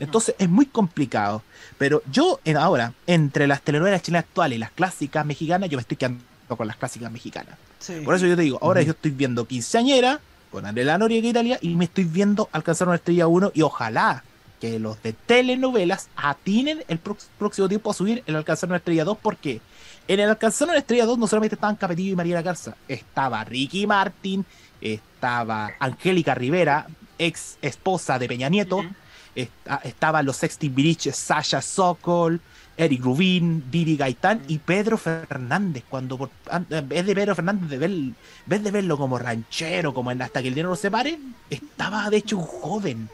Entonces 0.00 0.34
es 0.38 0.48
muy 0.48 0.66
complicado. 0.66 1.42
Pero 1.78 2.02
yo 2.10 2.40
en, 2.44 2.56
ahora, 2.56 2.92
entre 3.06 3.46
las 3.46 3.62
telenovelas 3.62 4.02
chilenas 4.02 4.24
actuales 4.24 4.56
y 4.56 4.58
las 4.58 4.70
clásicas 4.70 5.24
mexicanas, 5.26 5.68
yo 5.70 5.76
me 5.76 5.82
estoy 5.82 5.96
quedando 5.96 6.22
con 6.48 6.66
las 6.66 6.76
clásicas 6.76 7.10
mexicanas. 7.10 7.56
Por 8.04 8.14
eso 8.14 8.26
yo 8.26 8.36
te 8.36 8.42
digo, 8.42 8.58
ahora 8.62 8.82
yo 8.82 8.92
estoy 8.92 9.10
viendo 9.10 9.46
Quinceañera 9.46 10.20
con 10.50 10.64
Adela 10.64 10.98
Noriega 10.98 11.28
Italia 11.28 11.58
y 11.60 11.74
me 11.74 11.84
estoy 11.84 12.04
viendo 12.04 12.48
Alcanzar 12.52 12.88
una 12.88 12.96
estrella 12.96 13.26
1 13.26 13.52
y 13.54 13.62
ojalá 13.62 14.24
que 14.60 14.78
los 14.78 15.02
de 15.02 15.12
telenovelas 15.12 16.08
atinen 16.16 16.82
el 16.88 16.98
próximo 16.98 17.68
tiempo 17.68 17.90
a 17.90 17.94
subir 17.94 18.22
el 18.26 18.36
Alcanzar 18.36 18.68
una 18.70 18.78
estrella 18.78 19.04
2 19.04 19.18
porque 19.20 19.60
en 20.08 20.20
el 20.20 20.30
Alcanzar 20.30 20.68
una 20.68 20.78
estrella 20.78 21.04
2 21.04 21.18
no 21.18 21.26
solamente 21.26 21.56
estaban 21.56 21.76
Capetillo 21.76 22.12
y 22.12 22.16
María 22.16 22.42
Garza, 22.42 22.76
estaba 22.88 23.44
Ricky 23.44 23.86
Martin, 23.86 24.44
estaba 24.80 25.72
Angélica 25.78 26.34
Rivera, 26.34 26.86
ex 27.18 27.58
esposa 27.60 28.18
de 28.18 28.28
Peña 28.28 28.48
Nieto, 28.48 28.84
esta- 29.36 29.76
estaban 29.84 30.26
los 30.26 30.42
ex 30.42 30.58
Timbiriches, 30.58 31.14
Sasha 31.16 31.62
Sokol, 31.62 32.40
Eric 32.78 33.02
Rubin, 33.02 33.64
Vivi 33.70 33.96
Gaitán 33.96 34.40
y 34.48 34.58
Pedro 34.58 34.98
Fernández. 34.98 35.84
Cuando 35.88 36.18
por- 36.18 36.30
en 36.50 36.88
vez 36.88 37.06
de 37.06 37.14
Pedro 37.14 37.34
Fernández, 37.34 37.68
de 37.70 37.78
ver, 37.78 37.90
en 37.90 38.16
vez 38.44 38.62
de 38.62 38.70
verlo 38.70 38.98
como 38.98 39.18
ranchero, 39.18 39.94
como 39.94 40.10
en 40.10 40.20
Hasta 40.20 40.42
que 40.42 40.48
el 40.48 40.54
dinero 40.54 40.70
lo 40.70 40.76
separe, 40.76 41.18
estaba 41.48 42.10
de 42.10 42.16
hecho 42.18 42.36
un 42.38 42.44
joven. 42.44 43.08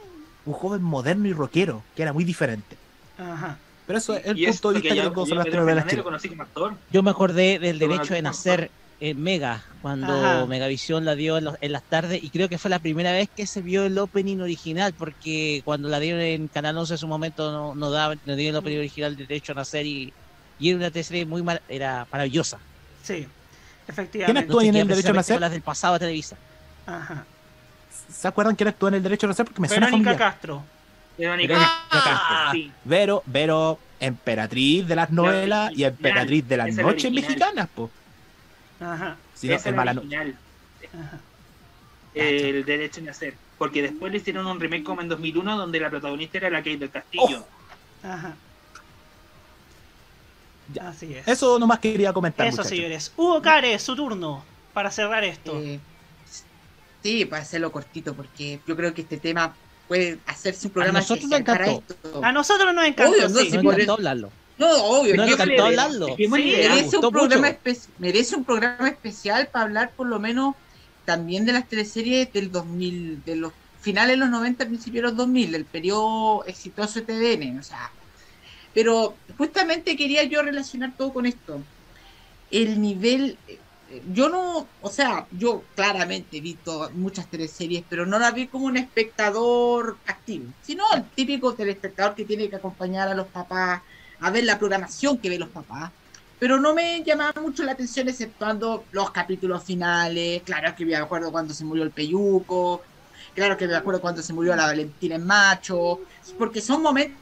un 0.44 0.54
joven 0.54 0.82
moderno 0.82 1.28
y 1.28 1.32
rockero, 1.32 1.84
que 1.94 2.02
era 2.02 2.12
muy 2.12 2.24
diferente. 2.24 2.76
Ajá. 3.16 3.58
Pero 3.86 3.98
eso 3.98 4.16
es 4.16 4.26
el 4.26 4.36
Y 4.38 4.46
punto 4.46 4.72
de 4.72 4.80
vista 4.80 4.94
que 4.94 5.00
yo- 5.00 5.14
yo. 5.14 6.70
Yo 6.90 7.02
me 7.04 7.10
acordé 7.10 7.58
del 7.60 7.78
derecho 7.78 8.14
de 8.14 8.22
no- 8.22 8.30
nacer 8.30 8.70
en 9.04 9.20
Mega, 9.20 9.62
cuando 9.82 10.12
Ajá. 10.14 10.46
Megavisión 10.46 11.04
la 11.04 11.14
dio 11.16 11.36
en, 11.36 11.44
los- 11.44 11.56
en 11.60 11.72
las 11.72 11.82
tardes, 11.82 12.22
y 12.22 12.30
creo 12.30 12.48
que 12.48 12.56
fue 12.56 12.70
la 12.70 12.78
primera 12.78 13.10
vez 13.10 13.28
que 13.34 13.46
se 13.48 13.60
vio 13.60 13.84
el 13.84 13.98
opening 13.98 14.38
original, 14.38 14.92
porque 14.96 15.60
cuando 15.64 15.88
la 15.88 15.98
dieron 15.98 16.20
en 16.20 16.46
Canal 16.46 16.78
11 16.78 16.94
en 16.94 16.98
su 16.98 17.08
momento 17.08 17.50
no, 17.50 17.74
no 17.74 17.90
daba, 17.90 18.14
no 18.24 18.36
dio 18.36 18.50
el 18.50 18.56
opening 18.56 18.78
original 18.78 19.16
de 19.16 19.26
Derecho 19.26 19.52
a 19.52 19.56
Nacer, 19.56 19.84
y, 19.86 20.12
y 20.60 20.68
era 20.68 20.78
una 20.78 20.90
teleserie 20.92 21.26
muy 21.26 21.42
mar- 21.42 21.62
era 21.68 22.06
maravillosa. 22.12 22.58
Sí, 23.02 23.14
¿Quién 23.14 23.28
efectivamente. 23.88 24.40
actúa 24.40 24.64
en 24.64 24.76
el 24.76 24.86
Derecho 24.86 25.10
a 25.10 25.14
Nacer? 25.14 25.40
las 25.40 25.50
del 25.50 25.62
pasado 25.62 25.94
de 25.94 25.98
Televisa. 25.98 26.36
Ajá. 26.86 27.24
¿Se 28.08 28.28
acuerdan 28.28 28.54
quién 28.54 28.68
actúa 28.68 28.88
en 28.90 28.94
el 28.94 29.02
Derecho 29.02 29.26
a 29.26 29.30
Nacer? 29.30 29.46
Porque 29.46 29.60
me 29.62 29.68
suena 29.68 29.86
Verónica 29.86 30.10
familiar. 30.10 30.32
Castro. 30.32 30.62
Verónica 31.18 31.48
Verónica 31.54 31.70
Castro, 31.90 32.12
Castro. 32.12 32.52
sí. 32.52 32.72
Vero, 32.84 33.22
Vero, 33.26 33.78
emperatriz 33.98 34.86
de 34.86 34.94
las 34.94 35.10
novelas 35.10 35.72
y 35.74 35.82
emperatriz 35.82 36.46
de 36.48 36.56
las 36.56 36.74
noches 36.76 37.10
mexicanas, 37.12 37.68
po. 37.74 37.90
Ajá. 38.82 39.16
Si 39.34 39.48
no, 39.48 39.54
es 39.54 39.66
el 39.66 39.74
mala 39.74 39.92
original. 39.92 40.36
Ajá. 40.92 41.18
El 42.14 42.64
derecho 42.64 43.00
de 43.00 43.06
nacer. 43.06 43.34
Porque 43.58 43.80
después 43.82 44.10
le 44.12 44.18
hicieron 44.18 44.46
un 44.46 44.58
remake 44.60 44.82
como 44.84 45.00
en 45.02 45.08
2001 45.08 45.56
donde 45.56 45.80
la 45.80 45.88
protagonista 45.90 46.38
era 46.38 46.50
la 46.50 46.58
Kate 46.58 46.76
del 46.78 46.90
Castillo. 46.90 47.46
Ajá. 48.02 48.34
Así 50.80 51.14
es. 51.14 51.28
Eso 51.28 51.58
nomás 51.58 51.78
quería 51.80 52.12
comentar, 52.12 52.46
Eso, 52.46 52.58
muchachos. 52.58 52.70
señores. 52.76 53.12
Hugo 53.16 53.42
Cares, 53.42 53.82
su 53.82 53.94
turno 53.94 54.44
para 54.72 54.90
cerrar 54.90 55.22
esto. 55.24 55.58
Eh, 55.60 55.78
sí, 57.02 57.24
para 57.26 57.42
hacerlo 57.42 57.70
cortito, 57.70 58.14
porque 58.14 58.60
yo 58.66 58.74
creo 58.76 58.94
que 58.94 59.02
este 59.02 59.18
tema 59.18 59.54
puede 59.88 60.18
hacerse 60.26 60.68
un 60.68 60.72
programa 60.72 61.00
nosotros 61.00 61.28
nos 61.28 61.42
para 61.42 61.66
encantó. 61.70 61.94
esto. 61.94 62.24
A 62.24 62.32
nosotros 62.32 62.74
nos 62.74 62.84
encantó, 62.86 63.12
Obvio, 63.12 63.28
no, 63.28 63.38
sí. 63.40 63.50
por 63.50 63.58
encantó 63.60 63.80
eso- 63.82 63.92
hablarlo. 63.94 64.32
No, 64.62 64.84
obvio, 64.84 65.12
Me 65.12 65.18
yo 65.18 65.24
encantó 65.34 65.44
creo- 65.44 65.64
hablarlo. 65.66 66.06
Sí, 66.16 66.28
merece, 66.28 66.96
un 66.98 67.10
programa 67.10 67.48
mucho. 67.48 67.58
espe- 67.60 67.88
merece 67.98 68.36
un 68.36 68.44
programa 68.44 68.88
especial 68.88 69.48
para 69.52 69.64
hablar 69.64 69.92
por 69.96 70.06
lo 70.08 70.18
menos 70.20 70.54
también 71.04 71.44
de 71.44 71.52
las 71.52 71.68
teleseries 71.68 72.32
del 72.32 72.50
2000, 72.50 73.22
de 73.24 73.36
los 73.36 73.52
finales 73.80 74.10
de 74.12 74.16
los 74.18 74.30
90, 74.30 74.66
principios 74.66 75.02
de 75.02 75.08
los 75.08 75.16
2000, 75.16 75.50
del 75.50 75.64
periodo 75.66 76.44
exitoso 76.46 77.00
de 77.00 77.06
TVN, 77.06 77.58
o 77.58 77.62
sea, 77.62 77.90
pero 78.72 79.14
justamente 79.36 79.96
quería 79.96 80.22
yo 80.24 80.42
relacionar 80.42 80.92
todo 80.96 81.12
con 81.12 81.26
esto. 81.26 81.60
El 82.50 82.80
nivel, 82.80 83.36
eh, 83.48 83.58
yo 84.12 84.28
no, 84.28 84.68
o 84.80 84.88
sea, 84.90 85.26
yo 85.32 85.62
claramente 85.74 86.38
he 86.38 86.40
visto 86.40 86.90
muchas 86.94 87.28
teleseries, 87.28 87.84
pero 87.88 88.06
no 88.06 88.18
las 88.18 88.32
vi 88.34 88.46
como 88.46 88.66
un 88.66 88.76
espectador 88.76 89.98
activo, 90.06 90.52
sino 90.62 90.84
el 90.94 91.02
típico 91.10 91.54
telespectador 91.54 92.14
que 92.14 92.24
tiene 92.24 92.48
que 92.48 92.56
acompañar 92.56 93.08
a 93.08 93.14
los 93.14 93.26
papás 93.28 93.82
a 94.22 94.30
ver 94.30 94.44
la 94.44 94.58
programación 94.58 95.18
que 95.18 95.28
ven 95.28 95.40
los 95.40 95.48
papás. 95.48 95.90
Pero 96.38 96.58
no 96.58 96.74
me 96.74 97.02
llamaba 97.04 97.40
mucho 97.40 97.62
la 97.62 97.72
atención 97.72 98.08
exceptuando 98.08 98.84
los 98.92 99.10
capítulos 99.10 99.62
finales. 99.62 100.42
Claro 100.44 100.74
que 100.74 100.84
me 100.84 100.96
acuerdo 100.96 101.30
cuando 101.30 101.54
se 101.54 101.64
murió 101.64 101.84
el 101.84 101.90
Peyuco. 101.90 102.82
Claro 103.34 103.56
que 103.56 103.68
me 103.68 103.76
acuerdo 103.76 104.00
cuando 104.00 104.22
se 104.22 104.32
murió 104.32 104.56
la 104.56 104.66
Valentina 104.66 105.16
en 105.16 105.26
Macho. 105.26 106.00
Porque 106.38 106.60
son 106.60 106.82
momentos 106.82 107.16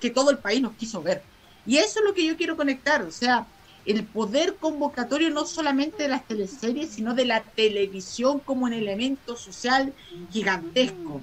que 0.00 0.10
todo 0.10 0.30
el 0.30 0.38
país 0.38 0.60
nos 0.60 0.74
quiso 0.74 1.02
ver. 1.02 1.22
Y 1.64 1.78
eso 1.78 2.00
es 2.00 2.04
lo 2.04 2.12
que 2.12 2.26
yo 2.26 2.36
quiero 2.36 2.56
conectar. 2.56 3.02
O 3.02 3.10
sea, 3.10 3.46
el 3.86 4.04
poder 4.04 4.56
convocatorio 4.56 5.30
no 5.30 5.46
solamente 5.46 6.02
de 6.02 6.08
las 6.10 6.26
teleseries, 6.26 6.90
sino 6.90 7.14
de 7.14 7.24
la 7.24 7.42
televisión 7.42 8.40
como 8.40 8.64
un 8.64 8.72
elemento 8.72 9.36
social 9.36 9.94
gigantesco. 10.30 11.20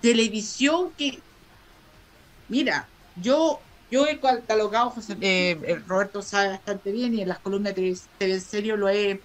Televisión 0.00 0.90
que, 0.96 1.20
mira, 2.48 2.88
yo, 3.16 3.60
yo 3.92 4.06
he 4.06 4.18
catalogado, 4.18 4.90
José, 4.90 5.16
eh, 5.20 5.78
Roberto 5.86 6.22
sabe 6.22 6.48
bastante 6.48 6.90
bien, 6.90 7.14
y 7.14 7.20
en 7.22 7.28
las 7.28 7.38
columnas 7.38 7.74
de 7.74 7.94
TV 8.18 8.32
en 8.34 8.40
serio 8.40 8.76
lo 8.76 8.88
he, 8.88 9.20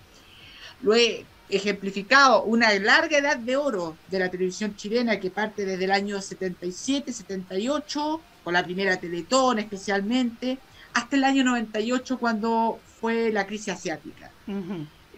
lo 0.82 0.94
he 0.94 1.26
ejemplificado, 1.50 2.44
una 2.44 2.74
larga 2.78 3.18
edad 3.18 3.38
de 3.38 3.56
oro 3.56 3.96
de 4.12 4.20
la 4.20 4.30
televisión 4.30 4.76
chilena 4.76 5.20
que 5.20 5.30
parte 5.32 5.66
desde 5.66 5.86
el 5.86 5.92
año 5.92 6.22
77, 6.22 7.14
78, 7.14 8.22
con 8.44 8.54
la 8.54 8.64
primera 8.64 8.98
Teletón 8.98 9.60
especialmente, 9.60 10.58
hasta 10.94 11.16
el 11.16 11.24
año 11.24 11.44
98 11.46 12.18
cuando 12.20 12.80
fue 13.00 13.32
la 13.32 13.48
crisis 13.48 13.70
asiática. 13.70 14.30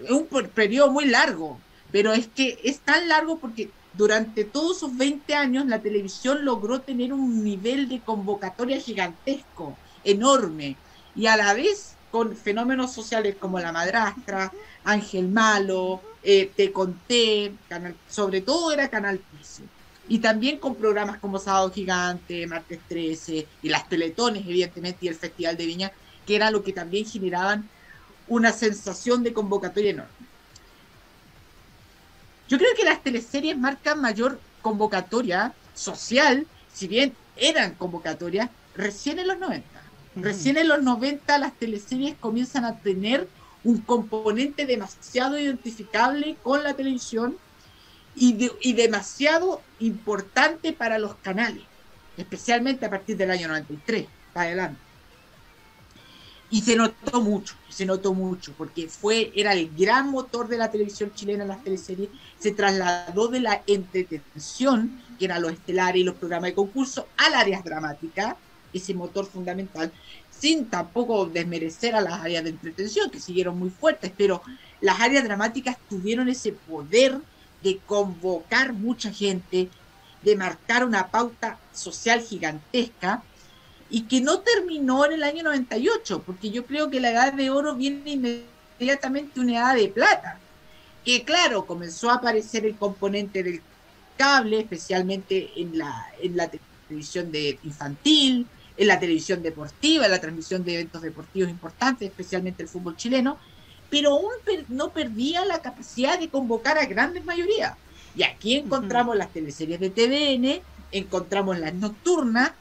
Es 0.04 0.12
un 0.12 0.28
per- 0.28 0.50
periodo 0.50 0.92
muy 0.92 1.06
largo, 1.06 1.60
pero 1.92 2.14
es 2.14 2.28
que 2.28 2.60
es 2.64 2.80
tan 2.80 3.08
largo 3.08 3.40
porque 3.40 3.70
durante 3.94 4.44
todos 4.44 4.78
esos 4.78 4.96
20 4.96 5.34
años 5.36 5.66
la 5.66 5.80
televisión 5.80 6.46
logró 6.46 6.82
tener 6.82 7.14
un 7.14 7.44
nivel 7.44 7.90
de 7.90 8.00
convocatoria 8.00 8.80
gigantesco, 8.80 9.76
enorme, 10.04 10.76
y 11.16 11.28
a 11.28 11.36
la 11.36 11.54
vez 11.54 11.96
con 12.12 12.36
fenómenos 12.36 12.94
sociales 12.94 13.36
como 13.40 13.60
La 13.60 13.72
Madrastra, 13.72 14.52
Ángel 14.84 15.28
Malo, 15.28 16.02
eh, 16.24 16.52
Te 16.56 16.72
Conté, 16.72 17.54
canal, 17.68 17.96
sobre 18.08 18.42
todo 18.42 18.72
era 18.72 18.90
Canal 18.90 19.20
13. 19.36 19.64
Y 20.08 20.20
también 20.20 20.58
con 20.58 20.76
programas 20.76 21.20
como 21.20 21.38
Sábado 21.38 21.72
Gigante, 21.72 22.48
Martes 22.48 22.80
13 22.88 23.48
y 23.62 23.70
las 23.70 23.88
Teletones, 23.88 24.44
evidentemente, 24.46 25.06
y 25.06 25.08
el 25.08 25.16
Festival 25.16 25.56
de 25.56 25.66
Viña, 25.68 25.92
que 26.26 26.36
era 26.36 26.50
lo 26.50 26.64
que 26.64 26.74
también 26.74 27.06
generaban 27.06 27.70
una 28.28 28.52
sensación 28.52 29.24
de 29.24 29.34
convocatoria 29.34 29.92
enorme. 29.92 30.29
Yo 32.50 32.58
creo 32.58 32.72
que 32.76 32.84
las 32.84 33.04
teleseries 33.04 33.58
marcan 33.58 34.02
mayor 34.02 34.40
convocatoria 34.62 35.54
social, 35.76 36.46
si 36.74 36.88
bien 36.88 37.14
eran 37.38 37.76
convocatorias, 37.76 38.50
recién 38.76 39.20
en 39.20 39.28
los 39.28 39.40
90. 39.40 39.68
Recién 40.16 40.58
en 40.58 40.68
los 40.68 40.82
90 40.82 41.38
las 41.38 41.54
teleseries 41.54 42.16
comienzan 42.20 42.66
a 42.66 42.78
tener 42.80 43.28
un 43.64 43.78
componente 43.82 44.66
demasiado 44.66 45.40
identificable 45.40 46.36
con 46.42 46.64
la 46.64 46.74
televisión 46.74 47.38
y, 48.16 48.34
de- 48.34 48.52
y 48.62 48.74
demasiado 48.74 49.62
importante 49.80 50.74
para 50.74 50.98
los 50.98 51.16
canales, 51.18 51.64
especialmente 52.18 52.86
a 52.86 52.90
partir 52.90 53.16
del 53.16 53.32
año 53.32 53.48
93 53.48 54.08
para 54.34 54.48
adelante. 54.48 54.82
Y 56.52 56.62
se 56.62 56.76
notó 56.76 57.22
mucho, 57.22 57.56
se 57.70 57.86
notó 57.86 58.14
mucho, 58.14 58.54
porque 58.58 58.88
fue, 58.88 59.32
era 59.36 59.54
el 59.54 59.70
gran 59.76 60.10
motor 60.10 60.48
de 60.48 60.58
la 60.58 60.72
televisión 60.72 61.12
chilena, 61.14 61.46
las 61.46 61.64
teleseries, 61.64 62.10
se 62.40 62.52
trasladó 62.52 63.28
de 63.28 63.40
la 63.40 63.62
entretención, 63.68 65.00
que 65.20 65.26
eran 65.26 65.44
los 65.44 65.52
estelares 65.52 66.02
y 66.02 66.04
los 66.04 66.16
programas 66.16 66.50
de 66.50 66.56
concurso, 66.56 67.08
al 67.18 67.36
áreas 67.36 67.64
dramáticas, 67.64 68.36
ese 68.74 68.94
motor 68.94 69.26
fundamental, 69.26 69.92
sin 70.32 70.66
tampoco 70.66 71.26
desmerecer 71.26 71.96
a 71.96 72.02
las 72.02 72.14
áreas 72.14 72.44
de 72.44 72.52
entretención, 72.52 73.10
que 73.10 73.20
siguieron 73.20 73.60
muy 73.60 73.70
fuertes, 73.70 74.12
pero 74.16 74.42
las 74.82 75.00
áreas 75.02 75.24
dramáticas 75.24 75.78
tuvieron 75.90 76.30
ese 76.30 76.54
poder 76.54 77.20
de 77.62 77.78
convocar 77.86 78.74
mucha 78.74 79.12
gente, 79.12 79.70
de 80.24 80.36
marcar 80.36 80.86
una 80.86 81.08
pauta 81.08 81.60
social 81.74 82.22
gigantesca, 82.22 83.24
y 83.90 84.04
que 84.04 84.22
no 84.22 84.40
terminó 84.40 85.06
en 85.06 85.14
el 85.14 85.24
año 85.24 85.44
98, 85.44 86.24
porque 86.26 86.52
yo 86.52 86.66
creo 86.66 86.90
que 86.90 87.00
la 87.00 87.12
edad 87.12 87.34
de 87.34 87.50
oro 87.50 87.76
viene 87.76 88.12
inmediatamente 88.80 89.40
una 89.40 89.54
edad 89.54 89.76
de 89.76 89.88
plata, 89.88 90.40
que 91.04 91.24
claro, 91.24 91.66
comenzó 91.66 92.10
a 92.10 92.16
aparecer 92.16 92.66
el 92.66 92.76
componente 92.76 93.42
del 93.42 93.62
cable, 94.18 94.60
especialmente 94.60 95.50
en 95.56 95.78
la, 95.78 96.06
en 96.22 96.38
la 96.38 96.50
televisión 96.88 97.32
de 97.32 97.58
infantil, 97.64 98.46
en 98.78 98.88
la 98.88 99.00
televisión 99.00 99.42
deportiva, 99.42 100.06
en 100.06 100.12
la 100.12 100.22
transmisión 100.22 100.64
de 100.64 100.76
eventos 100.76 101.02
deportivos 101.02 101.50
importantes, 101.50 102.10
especialmente 102.10 102.64
el 102.64 102.70
fútbol 102.70 102.96
chileno, 102.96 103.38
pero 103.90 104.12
aún 104.12 104.32
per- 104.46 104.66
no 104.70 104.92
perdía 104.92 105.46
la 105.46 105.62
capacidad 105.62 106.20
de 106.20 106.30
convocar 106.30 106.78
a 106.78 106.86
grandes 106.86 107.26
mayorías. 107.26 107.76
Y 108.16 108.24
aquí 108.24 108.56
encontramos 108.56 109.16
las 109.18 109.32
teleseries 109.34 109.80
de 109.80 109.90
TVN, 109.90 110.62
encontramos 110.92 111.58
las 111.60 111.74
nocturnas, 111.74 112.52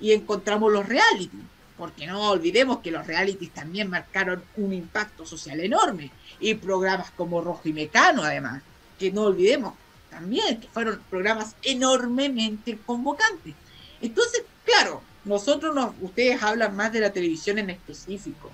y 0.00 0.12
encontramos 0.12 0.72
los 0.72 0.86
reality, 0.86 1.38
porque 1.76 2.06
no 2.06 2.30
olvidemos 2.30 2.78
que 2.78 2.90
los 2.90 3.06
realities 3.06 3.52
también 3.52 3.90
marcaron 3.90 4.42
un 4.56 4.72
impacto 4.72 5.26
social 5.26 5.60
enorme, 5.60 6.10
y 6.40 6.54
programas 6.54 7.10
como 7.10 7.40
Rojo 7.40 7.62
y 7.68 7.72
Mecano 7.72 8.22
además, 8.22 8.62
que 8.98 9.10
no 9.12 9.22
olvidemos 9.22 9.74
también, 10.10 10.60
que 10.60 10.68
fueron 10.68 11.00
programas 11.10 11.54
enormemente 11.62 12.78
convocantes. 12.84 13.54
Entonces, 14.00 14.42
claro, 14.64 15.02
nosotros 15.24 15.74
nos, 15.74 15.92
ustedes 16.00 16.42
hablan 16.42 16.76
más 16.76 16.92
de 16.92 17.00
la 17.00 17.12
televisión 17.12 17.58
en 17.58 17.70
específico, 17.70 18.50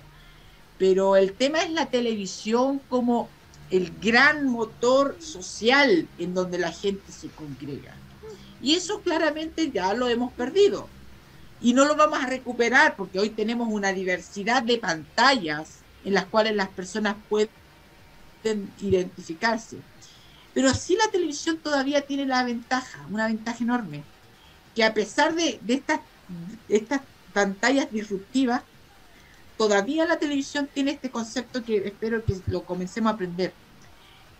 pero 0.77 1.15
el 1.15 1.33
tema 1.33 1.59
es 1.59 1.71
la 1.71 1.85
televisión 1.85 2.81
como 2.89 3.29
el 3.69 3.91
gran 4.01 4.47
motor 4.47 5.15
social 5.19 6.07
en 6.17 6.33
donde 6.33 6.57
la 6.57 6.71
gente 6.71 7.11
se 7.11 7.29
congrega. 7.29 7.95
Y 8.61 8.75
eso 8.75 9.01
claramente 9.01 9.71
ya 9.71 9.93
lo 9.93 10.07
hemos 10.07 10.31
perdido 10.33 10.87
y 11.63 11.73
no 11.73 11.85
lo 11.85 11.95
vamos 11.95 12.21
a 12.21 12.27
recuperar 12.27 12.95
porque 12.97 13.19
hoy 13.19 13.29
tenemos 13.29 13.69
una 13.71 13.93
diversidad 13.93 14.61
de 14.61 14.77
pantallas 14.77 15.79
en 16.03 16.13
las 16.13 16.25
cuales 16.25 16.55
las 16.55 16.67
personas 16.67 17.15
pueden 17.29 17.49
identificarse. 18.81 19.77
Pero 20.53 20.73
sí 20.73 20.97
la 20.97 21.09
televisión 21.09 21.57
todavía 21.57 22.01
tiene 22.01 22.25
la 22.25 22.43
ventaja, 22.43 23.07
una 23.09 23.27
ventaja 23.27 23.63
enorme, 23.63 24.03
que 24.75 24.83
a 24.83 24.93
pesar 24.93 25.35
de, 25.35 25.57
de 25.61 25.75
estas, 25.75 26.01
de 26.67 26.75
estas 26.75 27.01
pantallas 27.31 27.89
disruptivas, 27.89 28.61
todavía 29.57 30.05
la 30.05 30.19
televisión 30.19 30.67
tiene 30.71 30.91
este 30.91 31.11
concepto 31.11 31.63
que 31.63 31.77
espero 31.77 32.25
que 32.25 32.41
lo 32.47 32.65
comencemos 32.65 33.09
a 33.11 33.15
aprender. 33.15 33.53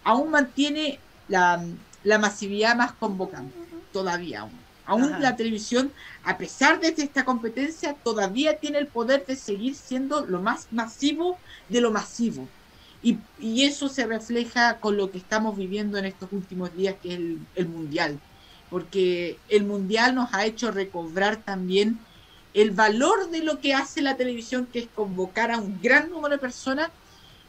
Aún 0.03 0.30
mantiene 0.30 1.00
la, 1.30 1.64
la 2.03 2.19
masividad 2.19 2.76
más 2.76 2.92
convocante, 2.92 3.56
todavía 3.93 4.42
aún. 4.42 4.62
Aún 4.86 5.14
Ajá. 5.14 5.20
la 5.22 5.36
televisión, 5.36 5.94
a 6.24 6.38
pesar 6.38 6.80
de 6.80 6.90
esta 6.98 7.26
competencia, 7.26 8.00
todavía 8.03 8.60
tiene 8.60 8.80
el 8.80 8.92
poder 8.92 9.26
de 9.26 9.36
seguir 9.36 9.76
siendo 9.76 10.26
lo 10.26 10.42
más 10.42 10.68
masivo 10.72 11.42
de 11.68 11.82
lo 11.82 11.92
masivo. 11.92 12.53
Y, 13.02 13.28
y 13.38 13.64
eso 13.64 13.90
se 13.90 14.06
refleja 14.08 14.80
con 14.80 14.98
lo 14.98 15.12
que 15.12 15.18
estamos 15.18 15.58
viviendo 15.58 15.98
en 15.98 16.06
estos 16.06 16.32
últimos 16.32 16.74
días, 16.74 16.98
que 17.02 17.10
es 17.14 17.16
el, 17.20 17.50
el 17.53 17.68
Mundial. 17.70 18.24
Porque 18.70 19.44
el 19.48 19.66
Mundial 19.66 20.16
nos 20.16 20.34
ha 20.34 20.45
hecho 20.45 20.72
recobrar 20.72 21.44
también 21.44 22.08
el 22.53 22.72
valor 22.72 23.30
de 23.30 23.44
lo 23.44 23.60
que 23.60 23.74
hace 23.74 24.02
la 24.02 24.16
televisión, 24.18 24.68
que 24.72 24.80
es 24.80 24.90
convocar 24.92 25.52
a 25.52 25.60
un 25.60 25.80
gran 25.80 26.10
número 26.10 26.36
de 26.36 26.40
personas. 26.40 26.92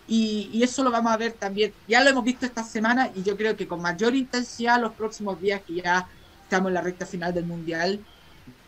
Y, 0.07 0.51
y 0.53 0.63
eso 0.63 0.85
lo 0.85 0.91
vamos 0.91 1.13
a 1.13 1.17
ver 1.17 1.35
también. 1.39 1.75
Ya 1.87 2.03
lo 2.05 2.11
hemos 2.11 2.25
visto 2.25 2.47
esta 2.47 2.63
semana 2.65 3.11
y 3.15 3.23
yo 3.23 3.37
creo 3.37 3.57
que 3.57 3.67
con 3.69 3.81
mayor 3.81 4.15
intensidad 4.15 4.81
los 4.81 4.95
próximos 4.97 5.41
días 5.41 5.63
que 5.67 5.75
ya 5.77 6.09
estamos 6.45 6.69
en 6.71 6.75
la 6.75 6.83
recta 6.83 7.07
final 7.07 7.35
del 7.35 7.47
Mundial, 7.47 8.07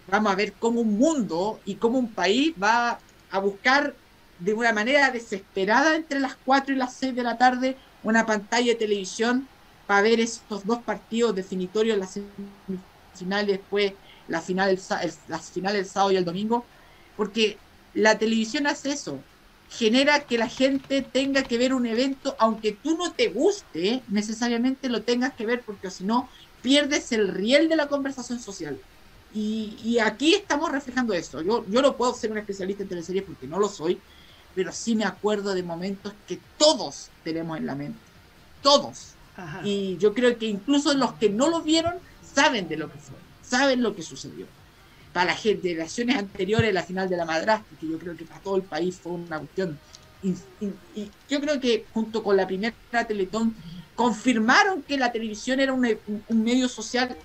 vamos 0.06 0.32
a 0.32 0.36
ver 0.36 0.58
cómo 0.58 0.80
un 0.82 0.96
mundo 0.98 1.62
y 1.64 1.78
cómo 1.78 1.98
un 1.98 2.14
país 2.14 2.54
va 2.62 3.02
a 3.28 3.38
buscar 3.40 3.98
de 4.38 4.54
una 4.54 4.72
manera 4.72 5.10
desesperada 5.10 5.96
entre 5.96 6.20
las 6.20 6.36
4 6.42 6.74
y 6.74 6.78
las 6.78 6.98
6 6.98 7.14
de 7.14 7.22
la 7.22 7.38
tarde 7.38 7.78
una 8.02 8.26
pantalla 8.26 8.72
de 8.72 8.78
televisión 8.78 9.50
para 9.86 10.02
ver 10.02 10.20
estos 10.20 10.64
dos 10.66 10.82
partidos 10.84 11.34
definitorios, 11.34 11.98
la 11.98 12.06
semifinal 12.06 13.48
y 13.48 13.52
después 13.52 13.94
la 14.26 14.40
final 14.42 14.70
el 14.70 14.78
el- 15.02 15.12
las 15.26 15.50
finales 15.50 15.80
el 15.80 15.86
sábado 15.90 16.12
y 16.12 16.16
el 16.16 16.24
domingo, 16.24 16.68
porque 17.14 17.62
la 17.92 18.18
televisión 18.18 18.66
hace 18.66 18.90
eso, 18.92 19.26
genera 19.68 20.26
que 20.26 20.38
la 20.38 20.48
gente 20.48 21.02
tenga 21.02 21.46
que 21.46 21.58
ver 21.58 21.74
un 21.74 21.86
evento, 21.86 22.36
aunque 22.38 22.72
tú 22.82 22.96
no 22.96 23.14
te 23.14 23.28
guste, 23.28 24.04
necesariamente 24.08 24.88
lo 24.88 25.04
tengas 25.04 25.34
que 25.34 25.46
ver, 25.46 25.64
porque 25.64 25.90
si 25.90 26.04
no, 26.04 26.28
pierdes 26.66 27.12
el 27.12 27.28
riel 27.28 27.68
de 27.68 27.76
la 27.76 27.86
conversación 27.86 28.40
social. 28.40 28.76
Y, 29.32 29.76
y 29.84 30.00
aquí 30.00 30.34
estamos 30.34 30.72
reflejando 30.72 31.12
eso. 31.14 31.40
Yo, 31.40 31.64
yo 31.68 31.80
no 31.80 31.96
puedo 31.96 32.12
ser 32.12 32.32
un 32.32 32.38
especialista 32.38 32.82
en 32.82 32.88
teleseries 32.88 33.22
porque 33.22 33.46
no 33.46 33.60
lo 33.60 33.68
soy, 33.68 34.00
pero 34.52 34.72
sí 34.72 34.96
me 34.96 35.04
acuerdo 35.04 35.54
de 35.54 35.62
momentos 35.62 36.12
que 36.26 36.40
todos 36.58 37.08
tenemos 37.22 37.56
en 37.56 37.66
la 37.66 37.76
mente. 37.76 38.00
Todos. 38.62 39.12
Ajá. 39.36 39.60
Y 39.64 39.96
yo 39.98 40.12
creo 40.12 40.36
que 40.38 40.46
incluso 40.46 40.92
los 40.94 41.12
que 41.12 41.30
no 41.30 41.48
lo 41.48 41.60
vieron 41.62 41.94
saben 42.34 42.66
de 42.68 42.76
lo 42.76 42.90
que 42.90 42.98
fue, 42.98 43.16
saben 43.48 43.80
lo 43.80 43.94
que 43.94 44.02
sucedió. 44.02 44.46
Para 45.12 45.26
las 45.32 45.40
generaciones 45.40 46.16
anteriores, 46.16 46.74
la 46.74 46.82
final 46.82 47.08
de 47.08 47.16
la 47.16 47.24
madrastra, 47.24 47.78
que 47.78 47.86
yo 47.88 47.96
creo 48.00 48.16
que 48.16 48.24
para 48.24 48.40
todo 48.40 48.56
el 48.56 48.62
país 48.62 48.98
fue 49.00 49.12
una 49.12 49.38
cuestión. 49.38 49.78
in- 50.24 50.42
in- 50.60 50.74
Y 50.96 51.12
yo 51.28 51.40
creo 51.40 51.60
que 51.60 51.84
junto 51.94 52.24
con 52.24 52.36
la 52.36 52.44
primera 52.44 52.74
Teletón 53.06 53.54
confirmaron 53.96 54.82
que 54.82 54.98
la 54.98 55.10
televisión 55.10 55.58
era 55.58 55.72
un, 55.72 55.98
medio 56.28 56.68
social 56.68 57.16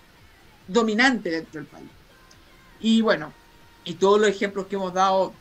dominante 0.67 1.29
dentro 1.29 1.59
del 1.59 1.69
país. 1.69 1.89
Y 2.79 3.01
bueno, 3.01 3.33
y 3.83 3.93
todos 3.95 4.19
los 4.19 4.29
ejemplos 4.29 4.67
que 4.67 4.75
hemos 4.75 4.93
dado 4.93 5.33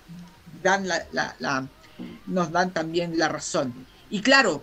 dan 0.63 0.87
la, 0.89 1.69
nos 2.27 2.51
dan 2.51 2.73
también 2.73 3.17
la 3.17 3.29
razón. 3.29 3.73
Y 4.11 4.21
claro, 4.21 4.63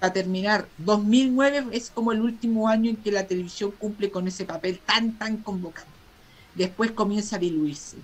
para 0.00 0.12
terminar, 0.12 0.66
2009 0.78 1.66
es 1.72 1.90
como 1.90 2.12
el 2.12 2.22
último 2.22 2.68
año 2.68 2.90
en 2.90 2.96
que 2.96 3.12
la 3.12 3.26
televisión 3.26 3.70
cumple 3.70 4.10
con 4.10 4.26
ese 4.26 4.46
papel 4.46 4.80
tan, 4.84 5.18
tan 5.18 5.36
convocante. 5.36 5.90
Después 6.54 6.90
comienza 6.92 7.36
a 7.36 7.38
diluirse. 7.38 7.98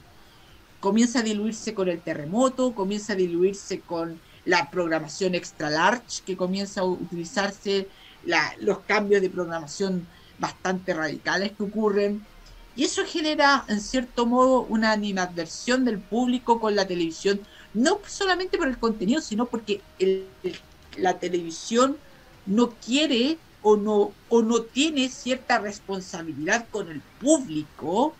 Comienza 0.81 1.21
a 1.21 1.23
diluirse 1.23 1.73
con 1.73 1.89
el 1.89 2.01
terremoto, 2.01 2.75
comienza 2.75 3.15
a 3.15 3.17
diluirse 3.17 3.81
con 3.81 4.21
la 4.45 4.71
programación 4.71 5.35
extra 5.35 5.71
large, 5.71 6.23
que 6.25 6.37
comienza 6.37 6.81
a 6.81 6.85
utilizarse 6.85 7.89
los 8.61 8.81
cambios 8.81 9.23
de 9.23 9.31
programación 9.31 10.07
bastante 10.39 10.95
radicales 10.95 11.53
que 11.53 11.63
ocurren. 11.63 12.25
Y 12.75 12.85
eso 12.85 13.03
genera, 13.05 13.65
en 13.69 13.81
cierto 13.81 14.27
modo, 14.27 14.63
una 14.63 14.93
animadversión 14.93 15.85
del 15.85 15.99
público 15.99 16.59
con 16.59 16.75
la 16.75 16.87
televisión, 16.87 17.41
no 17.75 18.01
solamente 18.07 18.59
por 18.59 18.69
el 18.69 18.79
contenido, 18.79 19.21
sino 19.21 19.47
porque 19.47 19.81
la 20.97 21.19
televisión 21.19 21.97
no 22.47 22.71
quiere 22.71 23.39
o 23.63 23.77
no, 23.77 24.13
o 24.29 24.43
no 24.43 24.63
tiene 24.63 25.09
cierta 25.09 25.59
responsabilidad 25.59 26.67
con 26.71 26.89
el 26.89 27.01
público 27.21 28.15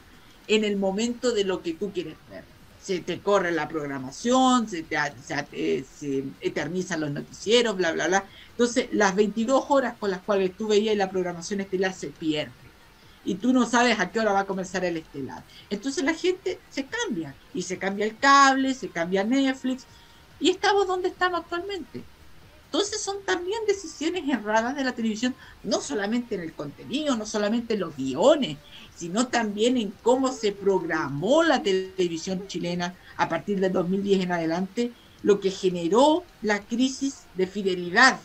en 0.47 0.65
el 0.65 0.77
momento 0.77 1.33
de 1.33 1.45
lo 1.45 1.63
que 1.63 1.73
tú 1.73 1.91
quieres 1.93 2.17
ver. 2.31 2.45
Se 2.83 3.01
te 3.01 3.21
corre 3.21 3.53
la 3.53 3.69
programación, 3.69 4.69
se 4.69 4.83
te 4.83 4.97
se, 5.25 5.47
eh, 5.53 5.85
se 5.99 6.25
eternizan 6.41 7.01
los 7.01 7.11
noticieros, 7.11 7.77
bla, 7.77 7.93
bla, 7.93 8.09
bla. 8.09 8.25
Entonces, 8.51 8.89
las 8.93 9.15
22 9.15 9.67
horas 9.69 9.95
con 9.99 10.11
las 10.11 10.21
cuales 10.21 10.57
tú 10.57 10.69
veías 10.69 10.97
la 10.97 11.11
programación 11.11 11.61
estelar 11.61 11.95
se 11.95 12.09
pierde 12.09 12.63
y 13.25 13.37
tú 13.37 13.53
no 13.53 13.67
sabes 13.67 14.01
a 14.01 14.11
qué 14.11 14.21
hora 14.21 14.33
va 14.33 14.41
a 14.41 14.47
comenzar 14.47 14.85
el 14.85 14.97
estelar. 14.97 15.43
Entonces 15.71 16.05
la 16.05 16.15
gente 16.15 16.59
se 16.71 16.87
cambia 16.87 17.35
y 17.55 17.63
se 17.63 17.79
cambia 17.79 18.07
el 18.07 18.19
cable, 18.19 18.75
se 18.75 18.89
cambia 18.89 19.25
Netflix 19.25 19.85
y 20.41 20.51
estamos 20.51 20.87
donde 20.87 21.09
estamos 21.09 21.41
actualmente. 21.41 22.03
Entonces 22.67 23.03
son 23.03 23.23
también 23.25 23.61
decisiones 23.67 24.27
erradas 24.27 24.75
de 24.75 24.83
la 24.83 24.93
televisión, 24.93 25.35
no 25.63 25.81
solamente 25.81 26.37
en 26.37 26.41
el 26.41 26.55
contenido, 26.55 27.17
no 27.17 27.27
solamente 27.27 27.75
en 27.75 27.81
los 27.81 27.95
guiones, 27.95 28.57
sino 29.03 29.27
también 29.27 29.77
en 29.79 29.93
cómo 30.01 30.31
se 30.31 30.53
programó 30.53 31.43
la 31.43 31.61
televisión 31.61 32.47
chilena 32.47 32.95
a 33.17 33.29
partir 33.29 33.59
del 33.59 33.73
2010 33.73 34.23
en 34.23 34.31
adelante, 34.31 34.93
lo 35.25 35.41
que 35.41 35.51
generó 35.51 36.23
la 36.41 36.61
crisis 36.61 37.25
de 37.35 37.49
fidelidad, 37.49 38.21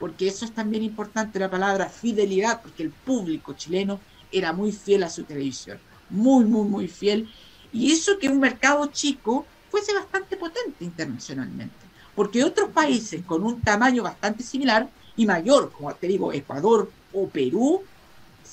porque 0.00 0.26
eso 0.26 0.46
es 0.46 0.52
también 0.54 0.82
importante 0.82 1.38
la 1.38 1.50
palabra 1.50 1.90
fidelidad, 1.90 2.62
porque 2.62 2.84
el 2.84 2.88
público 2.88 3.52
chileno 3.52 4.00
era 4.32 4.54
muy 4.54 4.72
fiel 4.72 5.02
a 5.02 5.10
su 5.10 5.24
televisión, 5.24 5.78
muy, 6.08 6.46
muy, 6.46 6.66
muy 6.66 6.88
fiel, 6.88 7.28
y 7.70 7.92
hizo 7.92 8.18
que 8.18 8.30
un 8.30 8.40
mercado 8.40 8.86
chico 8.86 9.44
fuese 9.70 9.92
bastante 9.92 10.38
potente 10.38 10.86
internacionalmente, 10.86 11.84
porque 12.14 12.44
otros 12.44 12.70
países 12.70 13.22
con 13.26 13.44
un 13.44 13.60
tamaño 13.60 14.02
bastante 14.02 14.42
similar 14.42 14.88
y 15.16 15.26
mayor, 15.26 15.70
como 15.70 15.94
te 15.94 16.06
digo, 16.06 16.32
Ecuador 16.32 16.90
o 17.12 17.28
Perú, 17.28 17.82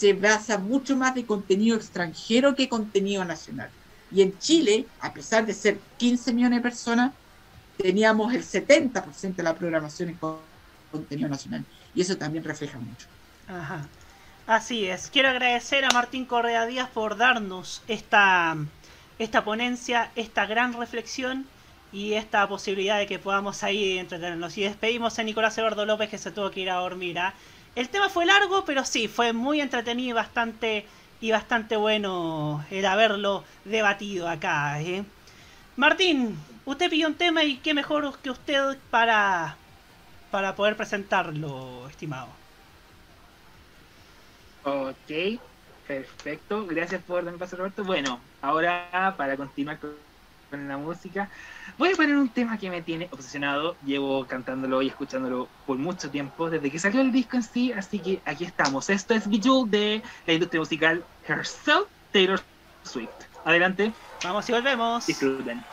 se 0.02 0.14
basa 0.14 0.58
mucho 0.60 0.96
más 0.98 1.14
de 1.16 1.26
contenido 1.26 1.76
extranjero 1.78 2.56
que 2.56 2.70
contenido 2.70 3.26
nacional. 3.26 3.74
Y 4.10 4.22
en 4.22 4.38
Chile, 4.38 4.94
a 5.00 5.14
pesar 5.14 5.46
de 5.46 5.54
ser 5.54 5.86
15 5.98 6.34
millones 6.34 6.60
de 6.60 6.64
personas, 6.64 7.16
teníamos 7.78 8.34
el 8.34 8.44
70% 8.44 9.38
de 9.44 9.44
la 9.50 9.56
programación 9.58 10.10
en 10.10 10.20
con- 10.20 10.50
contenido 10.92 11.30
nacional. 11.30 11.68
Y 11.94 12.02
eso 12.02 12.18
también 12.18 12.44
refleja 12.46 12.80
mucho. 12.80 13.08
Ajá. 13.48 13.92
Así 14.46 14.88
es. 14.88 15.10
Quiero 15.10 15.30
agradecer 15.30 15.86
a 15.86 15.92
Martín 15.92 16.26
Correa 16.26 16.66
Díaz 16.66 16.90
por 16.92 17.18
darnos 17.18 17.84
esta, 17.88 18.56
esta 19.18 19.44
ponencia, 19.44 20.12
esta 20.16 20.46
gran 20.46 20.74
reflexión 20.74 21.52
y 21.92 22.14
esta 22.14 22.48
posibilidad 22.48 22.98
de 22.98 23.08
que 23.08 23.20
podamos 23.20 23.64
ahí 23.64 23.98
entretenernos. 24.00 24.58
Y 24.58 24.64
despedimos 24.64 25.20
a 25.20 25.24
Nicolás 25.24 25.58
Eduardo 25.58 25.86
López 25.86 26.10
que 26.10 26.18
se 26.18 26.32
tuvo 26.32 26.52
que 26.52 26.62
ir 26.62 26.70
a 26.72 26.76
dormir. 26.76 27.20
¿ah? 27.20 27.38
El 27.76 27.90
tema 27.90 28.10
fue 28.10 28.26
largo, 28.26 28.66
pero 28.66 28.84
sí, 28.84 29.08
fue 29.08 29.34
muy 29.34 29.62
entretenido 29.62 30.10
y 30.10 30.14
bastante, 30.14 30.86
y 31.22 31.32
bastante 31.32 31.78
bueno 31.78 32.66
el 32.70 32.86
haberlo 32.86 33.46
debatido 33.64 34.28
acá. 34.28 34.82
¿eh? 34.82 35.06
Martín, 35.78 36.38
usted 36.66 36.90
pidió 36.90 37.08
un 37.08 37.16
tema 37.16 37.44
y 37.44 37.58
qué 37.58 37.74
mejor 37.74 38.18
que 38.20 38.30
usted 38.30 38.78
para, 38.90 39.56
para 40.32 40.56
poder 40.56 40.76
presentarlo, 40.76 41.88
estimado. 41.88 42.28
Ok, 44.64 45.40
perfecto. 45.88 46.68
Gracias 46.68 47.02
por 47.04 47.24
darme 47.24 47.40
paso, 47.40 47.56
Roberto. 47.56 47.84
Bueno, 47.86 48.20
ahora 48.42 49.16
para 49.18 49.38
continuar 49.38 49.80
con, 49.80 49.96
con 50.52 50.68
la 50.68 50.78
música, 50.78 51.30
voy 51.80 51.94
a 51.94 51.96
poner 51.96 52.16
un 52.16 52.30
tema 52.30 52.58
que 52.60 52.70
me 52.70 52.82
tiene 52.84 53.08
obsesionado. 53.12 53.76
Llevo 53.84 54.28
cantándolo 54.28 54.82
y 54.84 54.88
escuchándolo 54.90 55.48
por 55.66 55.78
mucho 55.78 56.12
tiempo, 56.12 56.50
desde 56.50 56.70
que 56.70 56.78
salió 56.78 57.02
el 57.02 57.12
disco 57.12 57.38
en 57.38 57.44
sí, 57.44 57.72
así 57.72 57.98
que 57.98 58.22
aquí 58.26 58.44
estamos. 58.44 58.90
Esto 58.90 59.16
es 59.16 59.28
Bejeweled 59.28 59.72
de 59.72 60.04
la 60.28 60.34
industria 60.34 60.60
musical 60.60 61.04
Herself, 61.28 61.88
Taylor 62.12 62.40
Swift. 62.84 63.10
Adelante. 63.46 63.92
Vamos 64.24 64.48
y 64.50 64.52
volvemos. 64.52 65.08
Disfruten. 65.08 65.64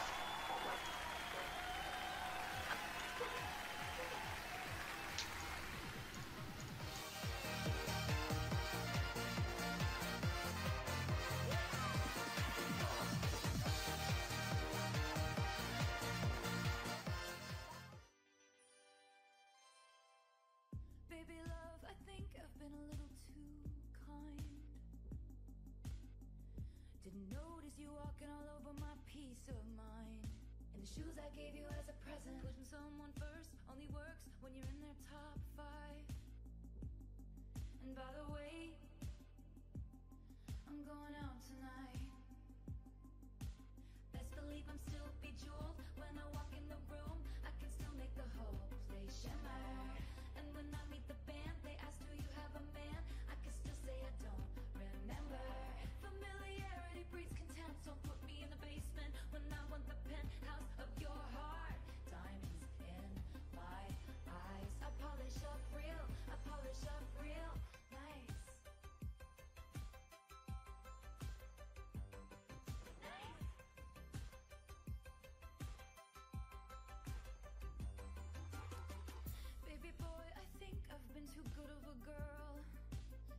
Been 81.18 81.26
too 81.34 81.50
good 81.58 81.66
of 81.66 81.82
a 81.82 81.96
girl. 82.06 82.54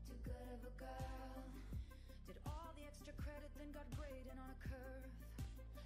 Too 0.03 0.19
good 0.27 0.47
of 0.51 0.59
a 0.67 0.73
girl. 0.75 1.39
Did 2.27 2.35
all 2.43 2.75
the 2.75 2.83
extra 2.83 3.15
credit, 3.23 3.47
then 3.55 3.71
got 3.71 3.87
graded 3.95 4.35
on 4.35 4.51
a 4.51 4.59
curve. 4.59 5.07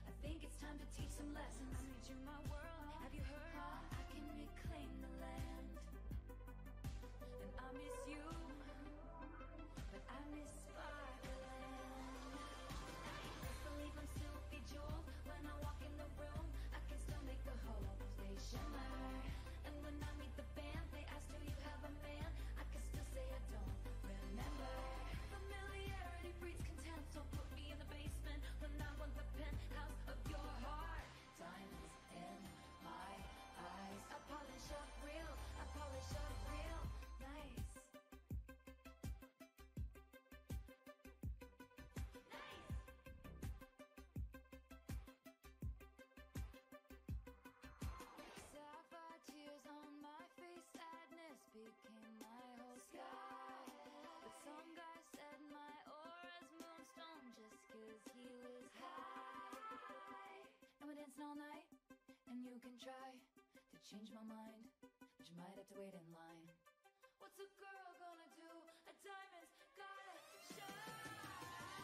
I 0.10 0.14
think 0.26 0.42
it's 0.42 0.58
time 0.58 0.74
to 0.82 0.88
teach 0.98 1.14
some 1.14 1.30
lessons. 1.38 1.70
I 1.70 1.86
made 1.86 2.02
you 2.10 2.18
my 2.26 2.42
world. 2.50 2.98
Have 3.06 3.14
you 3.14 3.22
heard? 3.30 3.62
I 3.94 4.02
can 4.10 4.26
reclaim 4.26 4.90
the 5.06 5.14
land. 5.22 5.70
And 7.30 7.54
I 7.62 7.70
miss 7.78 7.98
you, 8.10 8.26
but 9.94 10.02
I 10.10 10.18
miss 10.34 10.50
Sparkland. 10.66 12.42
Best 13.38 13.62
believe 13.70 13.94
I'm 14.02 14.10
still 14.18 14.38
bejeweled 14.50 15.06
when 15.30 15.46
I 15.46 15.54
walk 15.62 15.78
in 15.86 15.94
the 16.02 16.10
room. 16.18 16.46
I 16.74 16.82
can 16.90 16.98
still 17.06 17.22
make 17.30 17.42
the 17.46 17.54
whole 17.70 17.86
place 18.18 18.42
shimmer. 18.50 18.93
Change 63.84 64.16
my 64.16 64.24
mind, 64.24 64.64
but 64.80 65.28
you 65.28 65.36
might 65.36 65.52
have 65.60 65.68
to 65.68 65.76
wait 65.76 65.92
in 65.92 66.08
line. 66.16 66.48
What's 67.20 67.36
a 67.36 67.48
girl 67.60 67.88
gonna 68.00 68.30
do? 68.40 68.52
A 68.88 68.94
diamond's 69.03 69.60
gotta 69.76 70.16
shine. 70.56 71.12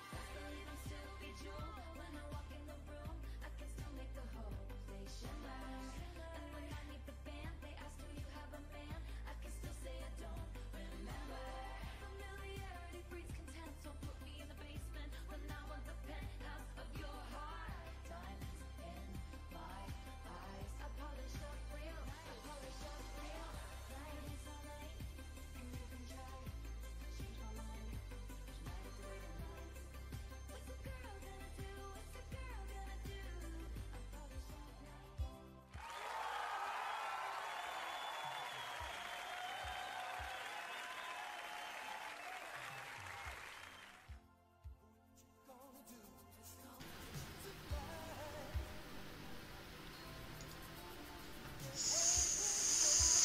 Best 0.08 0.32
believe 0.32 0.68
I'm 0.72 0.80
still 0.88 1.12
bejeweled 1.20 1.76
when 2.00 2.12
I 2.16 2.24
walk 2.32 2.48
in 2.56 2.64
the 2.72 2.80
room. 2.88 3.16
I 3.44 3.52
can 3.52 3.68
still 3.68 3.94
make 4.00 4.12
the 4.16 4.24
whole 4.32 4.64
place 4.88 5.12
shimmer. 5.20 5.59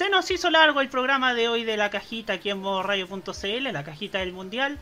Se 0.04 0.10
nos 0.10 0.30
hizo 0.30 0.50
largo 0.50 0.82
el 0.82 0.90
programa 0.90 1.32
de 1.32 1.48
hoy 1.48 1.64
de 1.64 1.78
la 1.78 1.88
cajita 1.88 2.34
aquí 2.34 2.50
en 2.50 2.58
modoradio.cl, 2.60 3.72
la 3.72 3.84
cajita 3.84 4.18
del 4.18 4.34
mundial. 4.34 4.78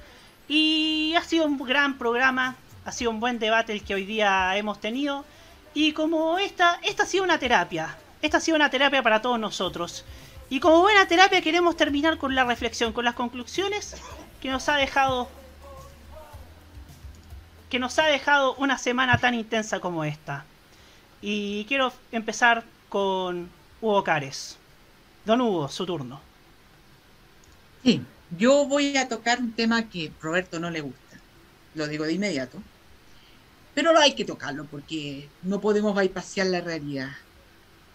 Y 0.48 1.14
ha 1.16 1.22
sido 1.22 1.46
un 1.46 1.58
gran 1.58 1.96
programa, 1.96 2.56
ha 2.84 2.90
sido 2.90 3.12
un 3.12 3.20
buen 3.20 3.38
debate 3.38 3.72
el 3.72 3.84
que 3.84 3.94
hoy 3.94 4.04
día 4.04 4.56
hemos 4.56 4.80
tenido. 4.80 5.24
Y 5.74 5.92
como 5.92 6.38
esta, 6.38 6.80
esta 6.82 7.04
ha 7.04 7.06
sido 7.06 7.22
una 7.22 7.38
terapia, 7.38 7.96
esta 8.20 8.38
ha 8.38 8.40
sido 8.40 8.56
una 8.56 8.68
terapia 8.68 9.00
para 9.00 9.22
todos 9.22 9.38
nosotros. 9.38 10.04
Y 10.50 10.58
como 10.58 10.80
buena 10.80 11.06
terapia 11.06 11.40
queremos 11.40 11.76
terminar 11.76 12.18
con 12.18 12.34
la 12.34 12.42
reflexión, 12.42 12.92
con 12.92 13.04
las 13.04 13.14
conclusiones 13.14 13.94
que 14.40 14.50
nos 14.50 14.68
ha 14.68 14.74
dejado 14.74 15.28
que 17.70 17.78
nos 17.78 17.96
ha 18.00 18.06
dejado 18.06 18.56
una 18.56 18.76
semana 18.76 19.18
tan 19.18 19.34
intensa 19.34 19.78
como 19.78 20.02
esta. 20.02 20.44
Y 21.20 21.64
quiero 21.66 21.92
empezar 22.10 22.64
con 22.88 23.48
Hugo 23.80 24.02
Cares. 24.02 24.58
Don 25.24 25.40
Hugo, 25.40 25.68
su 25.68 25.86
turno. 25.86 26.20
Sí, 27.84 28.02
yo 28.38 28.66
voy 28.66 28.96
a 28.96 29.08
tocar 29.08 29.40
un 29.40 29.52
tema 29.52 29.88
que 29.88 30.10
Roberto 30.20 30.58
no 30.58 30.70
le 30.70 30.80
gusta. 30.80 31.18
Lo 31.74 31.86
digo 31.86 32.04
de 32.04 32.12
inmediato. 32.12 32.62
Pero 33.74 33.92
no 33.92 34.00
hay 34.00 34.14
que 34.14 34.24
tocarlo 34.24 34.66
porque 34.66 35.28
no 35.42 35.60
podemos 35.60 35.94
bypassar 35.94 36.46
la 36.46 36.60
realidad. 36.60 37.10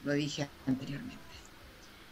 Lo 0.04 0.14
dije 0.14 0.48
anteriormente. 0.66 1.18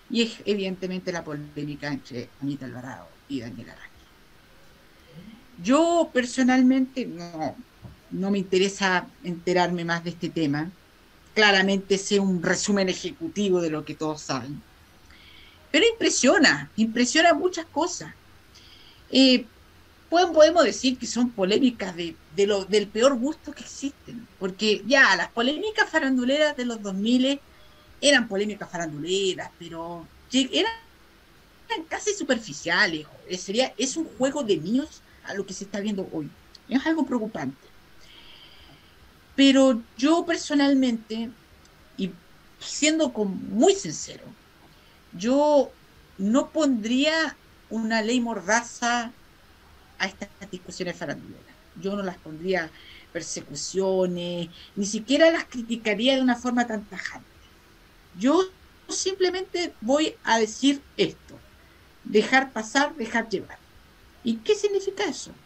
Y 0.10 0.22
es 0.22 0.38
evidentemente 0.46 1.12
la 1.12 1.24
polémica 1.24 1.88
entre 1.88 2.30
Anita 2.42 2.66
Alvarado 2.66 3.08
y 3.28 3.40
Daniel 3.40 3.70
Araki. 3.72 3.90
Yo 5.64 6.10
personalmente 6.14 7.06
no, 7.06 7.56
no 8.12 8.32
me 8.32 8.38
interesa 8.38 9.08
enterarme 9.24 9.86
más 9.86 10.04
de 10.04 10.12
este 10.12 10.30
tema. 10.30 10.70
Claramente 11.34 11.98
sé 11.98 12.20
un 12.20 12.44
resumen 12.44 12.90
ejecutivo 12.90 13.62
de 13.62 13.70
lo 13.70 13.84
que 13.84 13.96
todos 13.96 14.22
saben. 14.22 14.62
Pero 15.76 15.88
impresiona, 15.94 16.72
impresiona 16.78 17.34
muchas 17.34 17.66
cosas. 17.66 18.16
Eh, 19.10 19.46
pueden- 20.10 20.34
podemos 20.34 20.64
decir 20.64 20.98
que 20.98 21.08
son 21.08 21.32
polémicas 21.32 21.96
de, 21.96 22.16
del 22.70 22.88
peor 22.90 23.18
gusto 23.20 23.54
que 23.54 23.64
existen. 23.64 24.28
Porque 24.40 24.84
ya, 24.88 25.16
las 25.18 25.32
polémicas 25.32 25.90
faranduleras 25.90 26.56
de 26.56 26.66
los 26.66 26.82
2000 26.82 27.42
eran 28.02 28.28
polémicas 28.30 28.70
faranduleras, 28.72 29.52
pero 29.60 30.10
eran, 30.32 30.72
casi 31.90 32.14
superficiales. 32.14 33.06
Eh, 33.28 33.38
Sería, 33.38 33.74
es 33.78 33.98
un 33.98 34.06
juego 34.18 34.44
de 34.44 34.58
niños 34.58 35.04
a 35.24 35.34
lo 35.34 35.46
que 35.46 35.54
se 35.54 35.66
está 35.66 35.80
viendo 35.82 36.08
hoy. 36.14 36.30
Es 36.70 36.86
algo 36.86 37.06
preocupante. 37.06 37.68
Pero 39.36 39.84
yo 39.98 40.26
personalmente, 40.26 41.32
y 41.98 42.12
siendo 42.60 43.10
muy 43.10 43.76
sincero, 43.76 44.38
yo 45.16 45.78
no 46.18 46.52
pondría 46.52 47.42
una 47.70 48.02
ley 48.02 48.22
mordaza 48.22 49.18
a 49.98 50.08
estas 50.08 50.30
discusiones 50.52 50.98
faranduleras. 50.98 51.58
Yo 51.74 51.96
no 51.96 52.04
las 52.04 52.20
pondría 52.20 52.72
persecuciones, 53.12 54.50
ni 54.76 54.86
siquiera 54.86 55.32
las 55.32 55.48
criticaría 55.48 56.16
de 56.16 56.22
una 56.24 56.38
forma 56.38 56.68
tan 56.68 56.88
tajante. 56.90 57.32
Yo 58.14 58.42
simplemente 58.90 59.78
voy 59.82 60.20
a 60.24 60.40
decir 60.40 60.88
esto, 60.96 61.46
dejar 62.04 62.54
pasar, 62.54 62.96
dejar 62.96 63.30
llevar. 63.30 63.62
¿Y 64.24 64.44
qué 64.44 64.56
significa 64.56 65.06
eso? 65.06 65.42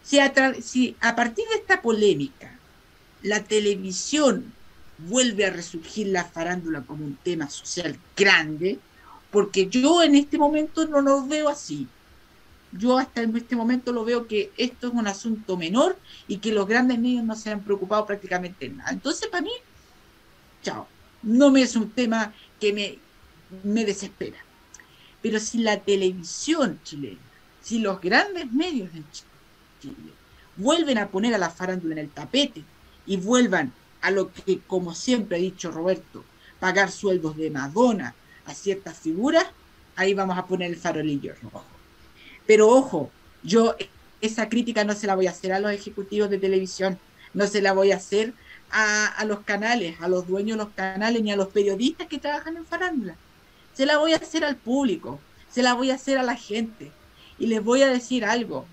Si 0.00 0.18
a, 0.18 0.32
tra- 0.34 0.60
si 0.60 0.96
a 1.00 1.14
partir 1.16 1.44
de 1.48 1.56
esta 1.56 1.82
polémica 1.82 2.62
la 3.20 3.46
televisión 3.46 4.58
vuelve 4.98 5.46
a 5.46 5.50
resurgir 5.50 6.08
la 6.08 6.24
farándula 6.24 6.82
como 6.82 7.04
un 7.04 7.16
tema 7.16 7.48
social 7.50 7.98
grande, 8.16 8.78
porque 9.30 9.66
yo 9.66 10.02
en 10.02 10.14
este 10.14 10.38
momento 10.38 10.86
no 10.86 11.00
lo 11.00 11.26
veo 11.26 11.48
así. 11.48 11.88
Yo 12.72 12.98
hasta 12.98 13.22
en 13.22 13.36
este 13.36 13.56
momento 13.56 13.92
lo 13.92 14.04
veo 14.04 14.26
que 14.26 14.50
esto 14.56 14.88
es 14.88 14.94
un 14.94 15.06
asunto 15.06 15.56
menor 15.56 15.98
y 16.26 16.38
que 16.38 16.52
los 16.52 16.66
grandes 16.66 16.98
medios 16.98 17.24
no 17.24 17.34
se 17.34 17.50
han 17.50 17.60
preocupado 17.60 18.06
prácticamente 18.06 18.66
en 18.66 18.78
nada. 18.78 18.90
Entonces, 18.90 19.28
para 19.28 19.42
mí, 19.42 19.52
chao. 20.62 20.86
No 21.22 21.50
me 21.50 21.62
es 21.62 21.76
un 21.76 21.90
tema 21.90 22.32
que 22.58 22.72
me, 22.72 22.98
me 23.62 23.84
desespera. 23.84 24.38
Pero 25.20 25.38
si 25.38 25.58
la 25.58 25.80
televisión 25.80 26.80
chilena, 26.82 27.20
si 27.60 27.78
los 27.78 28.00
grandes 28.00 28.50
medios 28.50 28.92
de 28.92 29.02
Chile 29.80 29.94
vuelven 30.56 30.98
a 30.98 31.08
poner 31.08 31.34
a 31.34 31.38
la 31.38 31.50
farándula 31.50 31.92
en 31.94 31.98
el 31.98 32.10
tapete 32.10 32.64
y 33.06 33.16
vuelvan 33.16 33.72
a 34.02 34.10
lo 34.10 34.32
que, 34.32 34.60
como 34.66 34.94
siempre 34.94 35.36
ha 35.36 35.40
dicho 35.40 35.70
Roberto, 35.70 36.24
pagar 36.60 36.90
sueldos 36.90 37.36
de 37.36 37.50
Madonna 37.50 38.14
a 38.44 38.54
ciertas 38.54 38.98
figuras, 38.98 39.46
ahí 39.96 40.12
vamos 40.14 40.36
a 40.36 40.46
poner 40.46 40.70
el 40.70 40.76
farolillo 40.76 41.34
rojo. 41.42 41.64
Pero 42.46 42.68
ojo, 42.68 43.10
yo 43.42 43.74
esa 44.20 44.48
crítica 44.48 44.84
no 44.84 44.94
se 44.94 45.06
la 45.06 45.14
voy 45.14 45.26
a 45.26 45.30
hacer 45.30 45.52
a 45.52 45.60
los 45.60 45.72
ejecutivos 45.72 46.28
de 46.30 46.38
televisión, 46.38 46.98
no 47.34 47.46
se 47.46 47.62
la 47.62 47.72
voy 47.72 47.92
a 47.92 47.96
hacer 47.96 48.34
a, 48.70 49.06
a 49.06 49.24
los 49.24 49.40
canales, 49.40 50.00
a 50.00 50.08
los 50.08 50.26
dueños 50.26 50.58
de 50.58 50.64
los 50.64 50.74
canales, 50.74 51.22
ni 51.22 51.32
a 51.32 51.36
los 51.36 51.48
periodistas 51.48 52.08
que 52.08 52.18
trabajan 52.18 52.56
en 52.56 52.66
farándula. 52.66 53.16
Se 53.74 53.86
la 53.86 53.98
voy 53.98 54.12
a 54.12 54.16
hacer 54.16 54.44
al 54.44 54.56
público, 54.56 55.20
se 55.50 55.62
la 55.62 55.74
voy 55.74 55.90
a 55.90 55.94
hacer 55.94 56.18
a 56.18 56.22
la 56.22 56.36
gente. 56.36 56.90
Y 57.38 57.46
les 57.46 57.62
voy 57.62 57.82
a 57.82 57.88
decir 57.88 58.24
algo, 58.24 58.66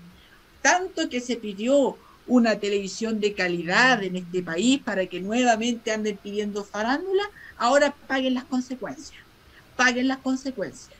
tanto 0.62 1.08
que 1.08 1.20
se 1.20 1.36
pidió 1.36 1.96
una 2.26 2.58
televisión 2.58 3.20
de 3.20 3.34
calidad 3.34 4.02
en 4.02 4.16
este 4.16 4.42
país 4.42 4.80
para 4.82 5.06
que 5.06 5.20
nuevamente 5.20 5.92
anden 5.92 6.16
pidiendo 6.16 6.64
farándula, 6.64 7.24
ahora 7.56 7.94
paguen 8.06 8.34
las 8.34 8.44
consecuencias. 8.44 9.20
Paguen 9.76 10.08
las 10.08 10.18
consecuencias. 10.18 10.96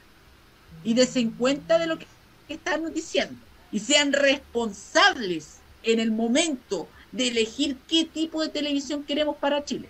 Y 0.83 0.95
desen 0.95 1.31
cuenta 1.31 1.79
de 1.79 1.87
lo 1.87 1.99
que 1.99 2.07
están 2.49 2.93
diciendo. 2.93 3.37
Y 3.71 3.81
sean 3.81 4.13
responsables 4.13 5.59
en 5.83 6.01
el 6.01 6.11
momento 6.11 6.89
de 7.13 7.29
elegir 7.29 7.77
qué 7.89 8.05
tipo 8.05 8.43
de 8.43 8.49
televisión 8.49 9.05
queremos 9.05 9.37
para 9.37 9.65
Chile. 9.65 9.89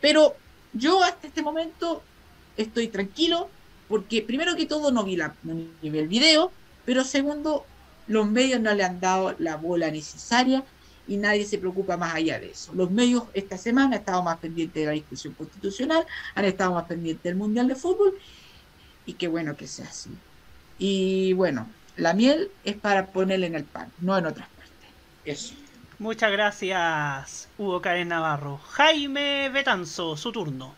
Pero 0.00 0.34
yo 0.72 1.02
hasta 1.02 1.26
este 1.26 1.42
momento 1.42 2.02
estoy 2.56 2.88
tranquilo 2.88 3.48
porque 3.88 4.22
primero 4.22 4.56
que 4.56 4.66
todo 4.66 4.90
no 4.90 5.04
vi, 5.04 5.16
la, 5.16 5.34
no 5.42 5.54
vi 5.54 5.98
el 5.98 6.08
video, 6.08 6.52
pero 6.84 7.04
segundo, 7.04 7.64
los 8.06 8.28
medios 8.28 8.60
no 8.60 8.72
le 8.74 8.84
han 8.84 9.00
dado 9.00 9.34
la 9.38 9.56
bola 9.56 9.90
necesaria 9.90 10.64
y 11.06 11.16
nadie 11.16 11.44
se 11.44 11.58
preocupa 11.58 11.96
más 11.96 12.14
allá 12.14 12.38
de 12.38 12.50
eso. 12.50 12.72
Los 12.74 12.90
medios 12.90 13.24
esta 13.34 13.58
semana 13.58 13.88
han 13.88 13.92
estado 13.94 14.22
más 14.22 14.38
pendientes 14.38 14.80
de 14.80 14.86
la 14.86 14.92
discusión 14.92 15.34
constitucional, 15.34 16.06
han 16.34 16.44
estado 16.44 16.74
más 16.74 16.84
pendientes 16.84 17.22
del 17.24 17.36
Mundial 17.36 17.68
de 17.68 17.74
Fútbol 17.74 18.14
y 19.06 19.14
qué 19.14 19.28
bueno 19.28 19.56
que 19.56 19.66
sea 19.66 19.86
así. 19.86 20.10
Y 20.78 21.32
bueno, 21.34 21.68
la 21.96 22.14
miel 22.14 22.50
es 22.64 22.76
para 22.76 23.06
ponerle 23.06 23.46
en 23.46 23.54
el 23.54 23.64
pan, 23.64 23.92
no 24.00 24.16
en 24.16 24.26
otras 24.26 24.48
partes. 24.48 24.88
Eso. 25.24 25.54
Muchas 25.98 26.32
gracias, 26.32 27.48
Hugo 27.56 27.80
Karen 27.80 28.08
Navarro. 28.08 28.58
Jaime 28.58 29.48
Betanzo, 29.50 30.16
su 30.16 30.32
turno. 30.32 30.74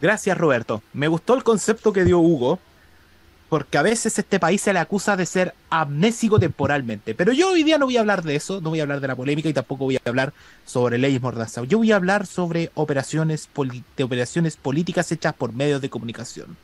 Gracias, 0.00 0.38
Roberto. 0.38 0.82
Me 0.92 1.08
gustó 1.08 1.34
el 1.34 1.42
concepto 1.44 1.92
que 1.92 2.04
dio 2.04 2.20
Hugo, 2.20 2.58
porque 3.52 3.76
a 3.76 3.82
veces 3.82 4.18
este 4.18 4.40
país 4.40 4.62
se 4.62 4.72
le 4.72 4.78
acusa 4.78 5.14
de 5.14 5.26
ser 5.26 5.54
amnésico 5.68 6.40
temporalmente. 6.40 7.14
Pero 7.14 7.34
yo 7.34 7.50
hoy 7.50 7.64
día 7.64 7.76
no 7.76 7.84
voy 7.84 7.98
a 7.98 8.00
hablar 8.00 8.22
de 8.22 8.34
eso, 8.34 8.62
no 8.62 8.70
voy 8.70 8.80
a 8.80 8.84
hablar 8.84 9.00
de 9.00 9.08
la 9.08 9.14
polémica 9.14 9.46
y 9.46 9.52
tampoco 9.52 9.84
voy 9.84 9.96
a 9.96 10.08
hablar 10.08 10.32
sobre 10.64 10.96
leyes 10.96 11.20
Mordaza. 11.20 11.62
Yo 11.64 11.76
voy 11.76 11.92
a 11.92 11.96
hablar 11.96 12.26
sobre 12.26 12.70
operaciones, 12.74 13.50
de 13.98 14.04
operaciones 14.04 14.56
políticas 14.56 15.12
hechas 15.12 15.34
por 15.34 15.52
medios 15.52 15.82
de 15.82 15.90
comunicación. 15.90 16.56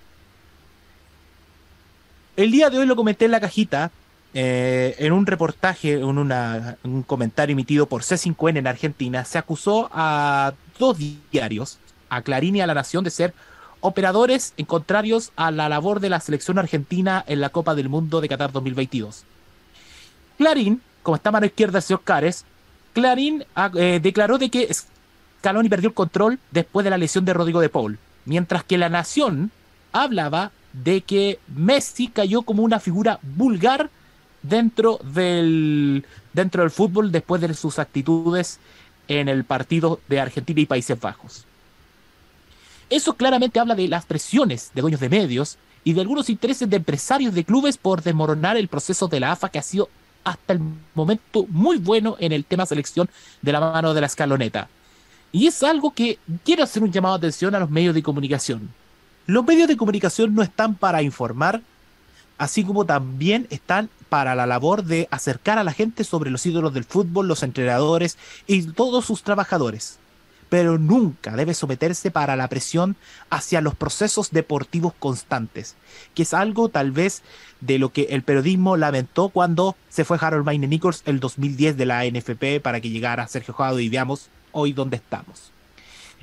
El 2.37 2.51
día 2.53 2.71
de 2.71 2.79
hoy 2.79 2.87
lo 2.87 2.97
comenté 2.97 3.25
en 3.27 3.33
la 3.33 3.41
cajita, 3.41 3.91
eh, 4.33 4.95
en 4.99 5.13
un 5.13 5.27
reportaje, 5.27 5.93
en, 5.95 6.05
una- 6.05 6.79
en 6.83 6.91
un 6.95 7.03
comentario 7.03 7.53
emitido 7.53 7.87
por 7.87 8.03
C5N 8.03 8.57
en 8.61 8.67
Argentina, 8.67 9.27
se 9.27 9.37
acusó 9.37 9.91
a 9.93 10.55
dos 10.79 10.97
diarios, 11.31 11.79
a 12.09 12.23
Clarín 12.23 12.57
y 12.57 12.61
a 12.63 12.67
La 12.67 12.73
Nación, 12.75 13.05
de 13.05 13.11
ser 13.11 13.35
operadores 13.81 14.55
en 14.57 14.67
contrarios 14.67 15.33
a 15.37 15.51
la 15.51 15.69
labor 15.69 16.01
de 16.01 16.11
la 16.11 16.21
selección 16.21 16.59
argentina 16.59 17.25
en 17.27 17.41
la 17.41 17.51
Copa 17.51 17.75
del 17.75 17.89
Mundo 17.89 18.21
de 18.21 18.29
Qatar 18.29 18.53
2022. 18.53 19.25
Clarín, 20.37 20.83
como 21.03 21.17
está 21.17 21.31
a 21.31 21.33
mano 21.33 21.47
izquierda 21.47 21.75
del 21.75 21.83
señor 21.83 22.03
Cares, 22.05 22.45
Clarín 22.93 23.45
ah, 23.55 23.71
eh, 23.75 24.01
declaró 24.03 24.39
de 24.39 24.51
que 24.51 24.69
Scaloni 24.73 25.69
perdió 25.69 25.89
el 25.89 25.95
control 25.95 26.39
después 26.51 26.85
de 26.85 26.91
la 26.91 26.99
lesión 26.99 27.25
de 27.25 27.35
Rodrigo 27.35 27.61
de 27.61 27.69
Paul, 27.69 27.99
mientras 28.25 28.65
que 28.65 28.79
La 28.79 28.89
Nación 28.89 29.51
hablaba 29.93 30.53
de 30.73 31.01
que 31.01 31.39
Messi 31.49 32.09
cayó 32.09 32.43
como 32.43 32.63
una 32.63 32.81
figura 32.81 33.19
vulgar 33.23 33.91
dentro 34.43 35.01
del, 35.03 36.05
dentro 36.33 36.63
del 36.63 36.71
fútbol 36.71 37.11
después 37.11 37.41
de 37.41 37.53
sus 37.55 37.79
actitudes 37.79 38.59
en 39.09 39.29
el 39.29 39.45
partido 39.45 40.01
de 40.09 40.21
Argentina 40.21 40.61
y 40.61 40.67
Países 40.67 41.01
Bajos. 41.01 41.48
Eso 42.91 43.15
claramente 43.15 43.61
habla 43.61 43.75
de 43.75 43.89
las 43.89 44.07
presiones 44.07 44.71
de 44.75 44.81
dueños 44.81 45.01
de 45.01 45.09
medios 45.09 45.59
y 45.85 45.93
de 45.93 46.01
algunos 46.01 46.31
intereses 46.31 46.69
de 46.69 46.77
empresarios 46.77 47.35
de 47.35 47.45
clubes 47.45 47.77
por 47.77 48.03
desmoronar 48.03 48.57
el 48.57 48.69
proceso 48.69 49.09
de 49.09 49.21
la 49.21 49.33
AFA 49.33 49.51
que 49.51 49.59
ha 49.59 49.63
sido 49.63 49.89
hasta 50.25 50.55
el 50.55 50.61
momento 50.95 51.47
muy 51.49 51.79
bueno 51.79 52.17
en 52.19 52.33
el 52.33 52.45
tema 52.45 52.67
selección 52.67 53.09
de 53.43 53.53
la 53.53 53.61
mano 53.61 53.95
de 53.95 54.01
la 54.01 54.07
escaloneta. 54.07 54.69
Y 55.33 55.47
es 55.47 55.63
algo 55.63 55.93
que 55.93 56.19
quiero 56.45 56.65
hacer 56.65 56.83
un 56.83 56.93
llamado 56.93 57.19
de 57.19 57.27
atención 57.27 57.55
a 57.55 57.61
los 57.61 57.71
medios 57.71 57.95
de 57.95 58.03
comunicación. 58.03 58.71
Los 59.27 59.45
medios 59.45 59.69
de 59.69 59.77
comunicación 59.77 60.35
no 60.35 60.43
están 60.43 60.75
para 60.75 61.03
informar, 61.03 61.61
así 62.39 62.65
como 62.65 62.87
también 62.87 63.47
están 63.51 63.91
para 64.09 64.35
la 64.35 64.47
labor 64.47 64.85
de 64.85 65.07
acercar 65.11 65.59
a 65.59 65.65
la 65.65 65.73
gente 65.73 66.05
sobre 66.05 66.31
los 66.31 66.47
ídolos 66.47 66.73
del 66.73 66.85
fútbol, 66.85 67.29
los 67.29 67.43
entrenadores 67.43 68.17
y 68.47 68.63
todos 68.63 69.05
sus 69.05 69.23
trabajadores. 69.23 69.98
Pero 70.49 70.79
nunca 70.79 71.37
debe 71.37 71.55
someterse 71.55 72.11
para 72.11 72.37
la 72.37 72.49
presión 72.49 72.97
hacia 73.31 73.61
los 73.61 73.75
procesos 73.75 74.31
deportivos 74.31 74.95
constantes, 74.99 75.77
que 76.15 76.23
es 76.23 76.35
algo 76.35 76.69
tal 76.69 76.93
vez 76.93 77.23
de 77.61 77.79
lo 77.79 77.93
que 77.93 78.09
el 78.11 78.23
periodismo 78.23 78.77
lamentó 78.77 79.29
cuando 79.29 79.77
se 79.89 80.05
fue 80.05 80.19
Harold 80.21 80.45
Mayne 80.45 80.67
Nichols 80.67 81.03
el 81.07 81.21
2010 81.21 81.77
de 81.77 81.87
la 81.87 82.05
NFP 82.05 82.61
para 82.63 82.81
que 82.81 82.91
llegara 82.91 83.29
Sergio 83.29 83.55
Jado 83.55 83.81
y 83.81 83.89
veamos 83.89 84.29
hoy 84.53 84.73
dónde 84.73 84.97
estamos. 84.97 85.53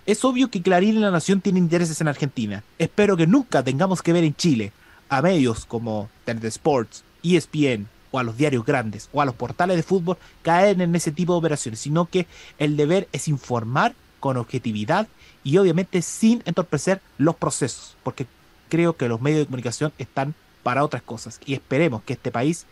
Es 0.06 0.24
obvio 0.24 0.52
que 0.52 0.62
Clarín 0.62 0.98
y 0.98 1.00
La 1.00 1.10
Nación 1.10 1.42
tienen 1.42 1.64
intereses 1.64 2.00
en 2.00 2.08
Argentina. 2.08 2.64
Espero 2.78 3.18
que 3.18 3.26
nunca 3.26 3.64
tengamos 3.64 4.04
que 4.04 4.14
ver 4.14 4.24
en 4.24 4.36
Chile 4.36 4.72
a 5.10 5.22
medios 5.22 5.66
como 5.66 6.10
TNT 6.26 6.46
Sports, 6.46 7.04
ESPN 7.24 7.88
o 8.12 8.20
a 8.20 8.24
los 8.24 8.38
diarios 8.38 8.64
grandes 8.66 9.10
o 9.14 9.22
a 9.22 9.26
los 9.26 9.34
portales 9.34 9.78
de 9.78 9.84
fútbol 9.84 10.18
caer 10.44 10.80
en 10.80 10.96
ese 10.96 11.12
tipo 11.12 11.34
de 11.34 11.40
operaciones, 11.40 11.80
sino 11.80 12.06
que 12.06 12.28
el 12.60 12.78
deber 12.78 13.08
es 13.12 13.28
informar 13.28 13.96
con 14.26 14.38
objetividad 14.38 15.08
y 15.44 15.60
obviamente 15.60 16.02
sin 16.02 16.42
entorpecer 16.46 17.00
los 17.20 17.36
procesos, 17.36 17.96
porque 18.02 18.26
creo 18.70 18.98
que 18.98 19.08
los 19.08 19.22
medios 19.22 19.42
de 19.42 19.46
comunicación 19.46 19.94
están 20.00 20.34
para 20.64 20.84
otras 20.84 21.04
cosas 21.04 21.40
y 21.46 21.54
esperemos 21.54 22.02
que 22.02 22.14
este 22.14 22.32
país 22.32 22.66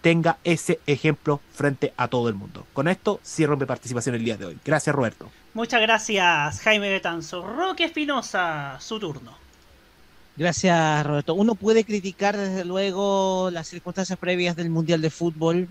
tenga 0.00 0.38
ese 0.42 0.80
ejemplo 0.88 1.40
frente 1.54 1.94
a 1.96 2.08
todo 2.08 2.28
el 2.28 2.34
mundo. 2.34 2.66
Con 2.72 2.88
esto 2.88 3.20
cierro 3.24 3.56
mi 3.56 3.64
participación 3.64 4.16
el 4.16 4.24
día 4.24 4.36
de 4.36 4.46
hoy. 4.46 4.58
Gracias 4.64 4.92
Roberto. 4.92 5.30
Muchas 5.54 5.80
gracias, 5.80 6.60
Jaime 6.62 6.90
Betanzo. 6.90 7.46
Roque 7.46 7.84
Espinosa, 7.84 8.76
su 8.80 8.98
turno. 8.98 9.38
Gracias, 10.36 11.06
Roberto. 11.06 11.34
Uno 11.34 11.54
puede 11.54 11.84
criticar 11.84 12.36
desde 12.36 12.64
luego 12.64 13.50
las 13.52 13.68
circunstancias 13.68 14.18
previas 14.18 14.56
del 14.56 14.70
Mundial 14.70 15.00
de 15.00 15.10
Fútbol, 15.10 15.68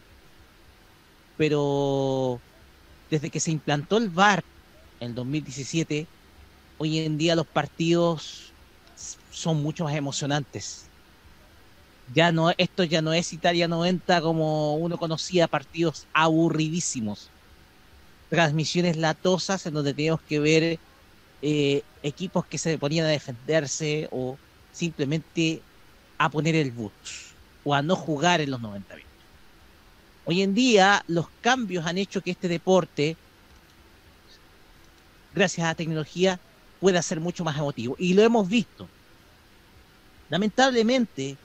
pero 1.35 2.40
desde 3.11 3.30
que 3.30 3.41
se 3.41 3.51
implantó 3.51 3.98
el 3.98 4.07
VAR 4.07 4.41
en 4.99 5.15
2017, 5.15 6.07
hoy 6.77 6.99
en 6.99 7.17
día 7.17 7.35
los 7.35 7.48
partidos 7.48 8.51
son 9.32 9.61
mucho 9.61 9.83
más 9.83 9.95
emocionantes. 9.95 10.85
Ya 12.14 12.32
no, 12.32 12.51
esto 12.57 12.83
ya 12.83 13.01
no 13.01 13.14
es 13.14 13.33
Italia 13.33 13.67
90 13.67 14.22
como 14.22 14.75
uno 14.75 14.98
conocía 14.98 15.48
partidos 15.48 16.06
aburridísimos. 16.14 17.30
Transmisiones 18.30 18.98
latosas 18.98 19.65
en 19.65 19.74
donde 19.74 19.93
teníamos 19.93 20.22
que 20.22 20.40
ver 20.40 20.80
eh, 21.41 21.82
equipos 22.03 22.45
que 22.45 22.57
se 22.57 22.77
ponían 22.77 23.06
a 23.06 23.09
defenderse 23.09 24.07
o 24.11 24.38
simplemente 24.72 25.61
a 26.17 26.30
poner 26.30 26.56
el 26.56 26.72
bus 26.72 26.91
o 27.64 27.74
a 27.74 27.82
no 27.82 27.95
jugar 27.95 28.41
en 28.41 28.51
los 28.51 28.61
90 28.61 28.95
minutos. 28.95 29.11
Hoy 30.25 30.41
en 30.41 30.53
día 30.53 31.03
los 31.07 31.27
cambios 31.41 31.85
han 31.85 31.98
hecho 31.98 32.22
que 32.22 32.32
este 32.32 32.48
deporte, 32.48 33.17
gracias 35.35 35.65
a 35.65 35.69
la 35.69 35.75
tecnología, 35.75 36.39
pueda 36.80 37.01
ser 37.01 37.19
mucho 37.19 37.43
más 37.43 37.57
emotivo. 37.57 37.95
Y 37.99 38.14
lo 38.14 38.23
hemos 38.23 38.47
visto. 38.47 38.88
Lamentablemente, 40.30 41.38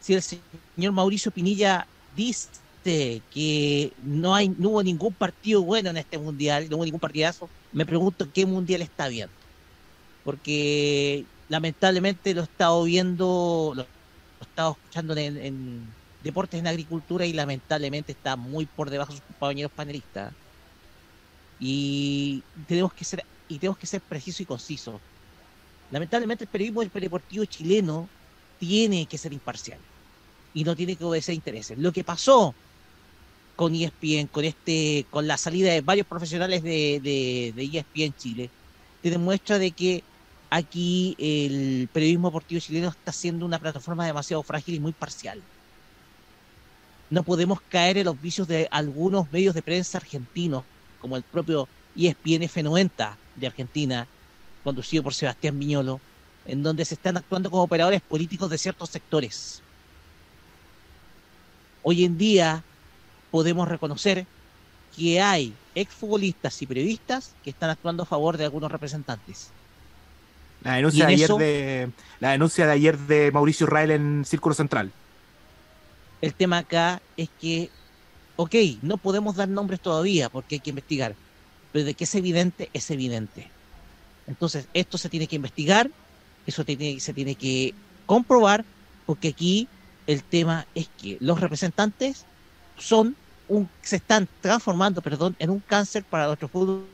si 0.00 0.14
el 0.14 0.22
señor 0.22 0.92
Mauricio 0.92 1.30
Pinilla 1.30 1.86
dice 2.14 3.22
que 3.30 3.92
no 4.02 4.34
hay 4.34 4.48
no 4.48 4.70
hubo 4.70 4.82
ningún 4.82 5.14
partido 5.14 5.62
bueno 5.62 5.90
en 5.90 5.96
este 5.96 6.18
mundial, 6.18 6.68
no 6.68 6.76
hubo 6.76 6.84
ningún 6.84 7.00
partidazo, 7.00 7.48
me 7.72 7.86
pregunto 7.86 8.28
qué 8.32 8.44
mundial 8.44 8.82
está 8.82 9.08
viendo. 9.08 9.34
Porque 10.24 11.26
lamentablemente 11.48 12.34
lo 12.34 12.42
he 12.42 12.44
estado 12.44 12.82
viendo, 12.84 13.72
lo, 13.74 13.82
he 13.82 14.44
estado 14.44 14.72
escuchando 14.72 15.16
en, 15.16 15.36
en 15.38 15.94
deportes 16.22 16.60
en 16.60 16.66
agricultura 16.66 17.26
y 17.26 17.32
lamentablemente 17.32 18.12
está 18.12 18.36
muy 18.36 18.66
por 18.66 18.90
debajo 18.90 19.12
de 19.12 19.18
sus 19.18 19.26
compañeros 19.26 19.72
panelistas. 19.72 20.34
Y 21.60 22.42
tenemos 22.66 22.92
que 22.92 23.04
ser 23.04 23.24
y 23.48 23.58
tenemos 23.58 23.78
que 23.78 23.86
ser 23.86 24.00
precisos 24.00 24.40
y 24.40 24.46
concisos. 24.46 25.00
Lamentablemente 25.90 26.44
el 26.44 26.50
periodismo 26.50 26.82
deportivo 26.82 27.44
chileno 27.44 28.08
tiene 28.58 29.06
que 29.06 29.18
ser 29.18 29.32
imparcial 29.32 29.78
y 30.54 30.64
no 30.64 30.74
tiene 30.74 30.96
que 30.96 31.04
obedecer 31.04 31.34
intereses. 31.34 31.78
Lo 31.78 31.92
que 31.92 32.04
pasó 32.04 32.54
con 33.56 33.74
ESPN, 33.74 34.28
con 34.28 34.44
este, 34.44 35.06
con 35.10 35.26
la 35.26 35.36
salida 35.36 35.72
de 35.72 35.82
varios 35.82 36.06
profesionales 36.06 36.62
de, 36.62 37.00
de, 37.02 37.52
de 37.54 37.78
ESPN 37.78 38.16
Chile, 38.16 38.50
te 39.02 39.10
demuestra 39.10 39.58
de 39.58 39.72
que 39.72 40.02
aquí 40.48 41.14
el 41.18 41.88
periodismo 41.92 42.28
deportivo 42.28 42.60
chileno 42.60 42.88
está 42.88 43.12
siendo 43.12 43.44
una 43.44 43.58
plataforma 43.58 44.06
demasiado 44.06 44.42
frágil 44.42 44.76
y 44.76 44.80
muy 44.80 44.92
parcial. 44.92 45.42
No 47.10 47.22
podemos 47.22 47.60
caer 47.68 47.98
en 47.98 48.06
los 48.06 48.20
vicios 48.20 48.48
de 48.48 48.68
algunos 48.70 49.30
medios 49.30 49.54
de 49.54 49.62
prensa 49.62 49.98
argentinos, 49.98 50.64
como 51.02 51.16
el 51.18 51.22
propio 51.22 51.68
ESPN 51.94 52.44
F90 52.44 53.16
de 53.36 53.46
Argentina, 53.46 54.06
conducido 54.64 55.02
por 55.02 55.12
Sebastián 55.12 55.58
Viñolo, 55.58 56.00
en 56.46 56.62
donde 56.62 56.84
se 56.86 56.94
están 56.94 57.16
actuando 57.18 57.50
como 57.50 57.62
operadores 57.64 58.00
políticos 58.00 58.48
de 58.48 58.56
ciertos 58.56 58.88
sectores. 58.88 59.60
Hoy 61.82 62.04
en 62.04 62.16
día 62.16 62.62
podemos 63.30 63.68
reconocer 63.68 64.24
que 64.96 65.20
hay 65.20 65.52
exfutbolistas 65.74 66.60
y 66.62 66.66
periodistas 66.66 67.32
que 67.42 67.50
están 67.50 67.70
actuando 67.70 68.04
a 68.04 68.06
favor 68.06 68.36
de 68.36 68.44
algunos 68.44 68.70
representantes. 68.70 69.50
La 70.62 70.74
denuncia, 70.74 71.06
de 71.06 71.12
ayer 71.14 71.24
eso- 71.24 71.38
de, 71.38 71.90
la 72.20 72.30
denuncia 72.32 72.66
de 72.66 72.72
ayer 72.72 72.96
de 72.96 73.32
Mauricio 73.32 73.66
Israel 73.66 73.90
en 73.90 74.24
Círculo 74.24 74.54
Central. 74.54 74.92
El 76.20 76.34
tema 76.34 76.58
acá 76.58 77.02
es 77.16 77.28
que, 77.40 77.68
ok, 78.42 78.54
no 78.82 78.96
podemos 78.96 79.36
dar 79.36 79.48
nombres 79.48 79.80
todavía 79.80 80.28
porque 80.28 80.56
hay 80.56 80.60
que 80.60 80.70
investigar, 80.70 81.14
pero 81.72 81.84
de 81.84 81.94
que 81.94 82.04
es 82.04 82.14
evidente, 82.14 82.70
es 82.72 82.90
evidente. 82.90 83.50
Entonces, 84.26 84.66
esto 84.74 84.98
se 84.98 85.08
tiene 85.08 85.26
que 85.26 85.36
investigar, 85.36 85.90
eso 86.46 86.64
se 86.64 87.12
tiene 87.14 87.34
que 87.34 87.74
comprobar, 88.06 88.64
porque 89.06 89.28
aquí 89.28 89.68
el 90.06 90.22
tema 90.22 90.66
es 90.74 90.88
que 91.00 91.16
los 91.20 91.40
representantes 91.40 92.24
son 92.78 93.16
un, 93.48 93.68
se 93.82 93.96
están 93.96 94.28
transformando, 94.40 95.02
perdón, 95.02 95.36
en 95.38 95.50
un 95.50 95.60
cáncer 95.60 96.04
para 96.04 96.26
nuestro 96.26 96.48
fútbol 96.48 96.86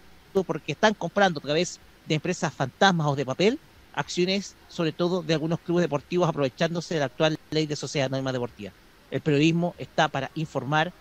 porque 0.46 0.72
están 0.72 0.94
comprando 0.94 1.40
a 1.40 1.42
través 1.42 1.80
de 2.06 2.14
empresas 2.14 2.52
fantasmas 2.52 3.06
o 3.06 3.16
de 3.16 3.26
papel 3.26 3.58
acciones, 3.94 4.54
sobre 4.68 4.92
todo 4.92 5.22
de 5.22 5.34
algunos 5.34 5.58
clubes 5.60 5.82
deportivos, 5.82 6.28
aprovechándose 6.28 6.94
de 6.94 7.00
la 7.00 7.06
actual 7.06 7.36
ley 7.50 7.66
de 7.66 7.74
sociedad 7.74 8.06
anónima 8.06 8.32
deportiva. 8.32 8.72
El 9.10 9.20
periodismo 9.20 9.74
está 9.78 10.08
para 10.08 10.30
informar, 10.34 10.92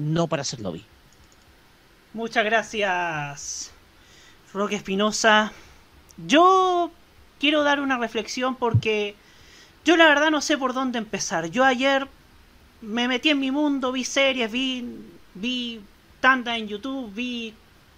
no 0.00 0.26
para 0.26 0.42
hacer 0.42 0.60
lobby. 0.60 0.84
Muchas 2.12 2.44
gracias, 2.44 3.70
Roque 4.52 4.76
Espinosa. 4.76 5.52
Yo 6.26 6.90
quiero 7.38 7.62
dar 7.62 7.80
una 7.80 7.98
reflexión 7.98 8.56
porque 8.56 9.14
yo 9.84 9.96
la 9.96 10.06
verdad 10.06 10.30
no 10.30 10.40
sé 10.40 10.58
por 10.58 10.74
dónde 10.74 10.98
empezar. 10.98 11.50
Yo 11.50 11.64
ayer 11.64 12.08
me 12.80 13.08
metí 13.08 13.30
en 13.30 13.38
mi 13.38 13.50
mundo, 13.50 13.92
vi 13.92 14.04
series, 14.04 14.50
vi, 14.50 14.84
vi 15.34 15.80
tanda 16.20 16.56
en 16.56 16.68
YouTube, 16.68 17.12
vi, 17.14 17.54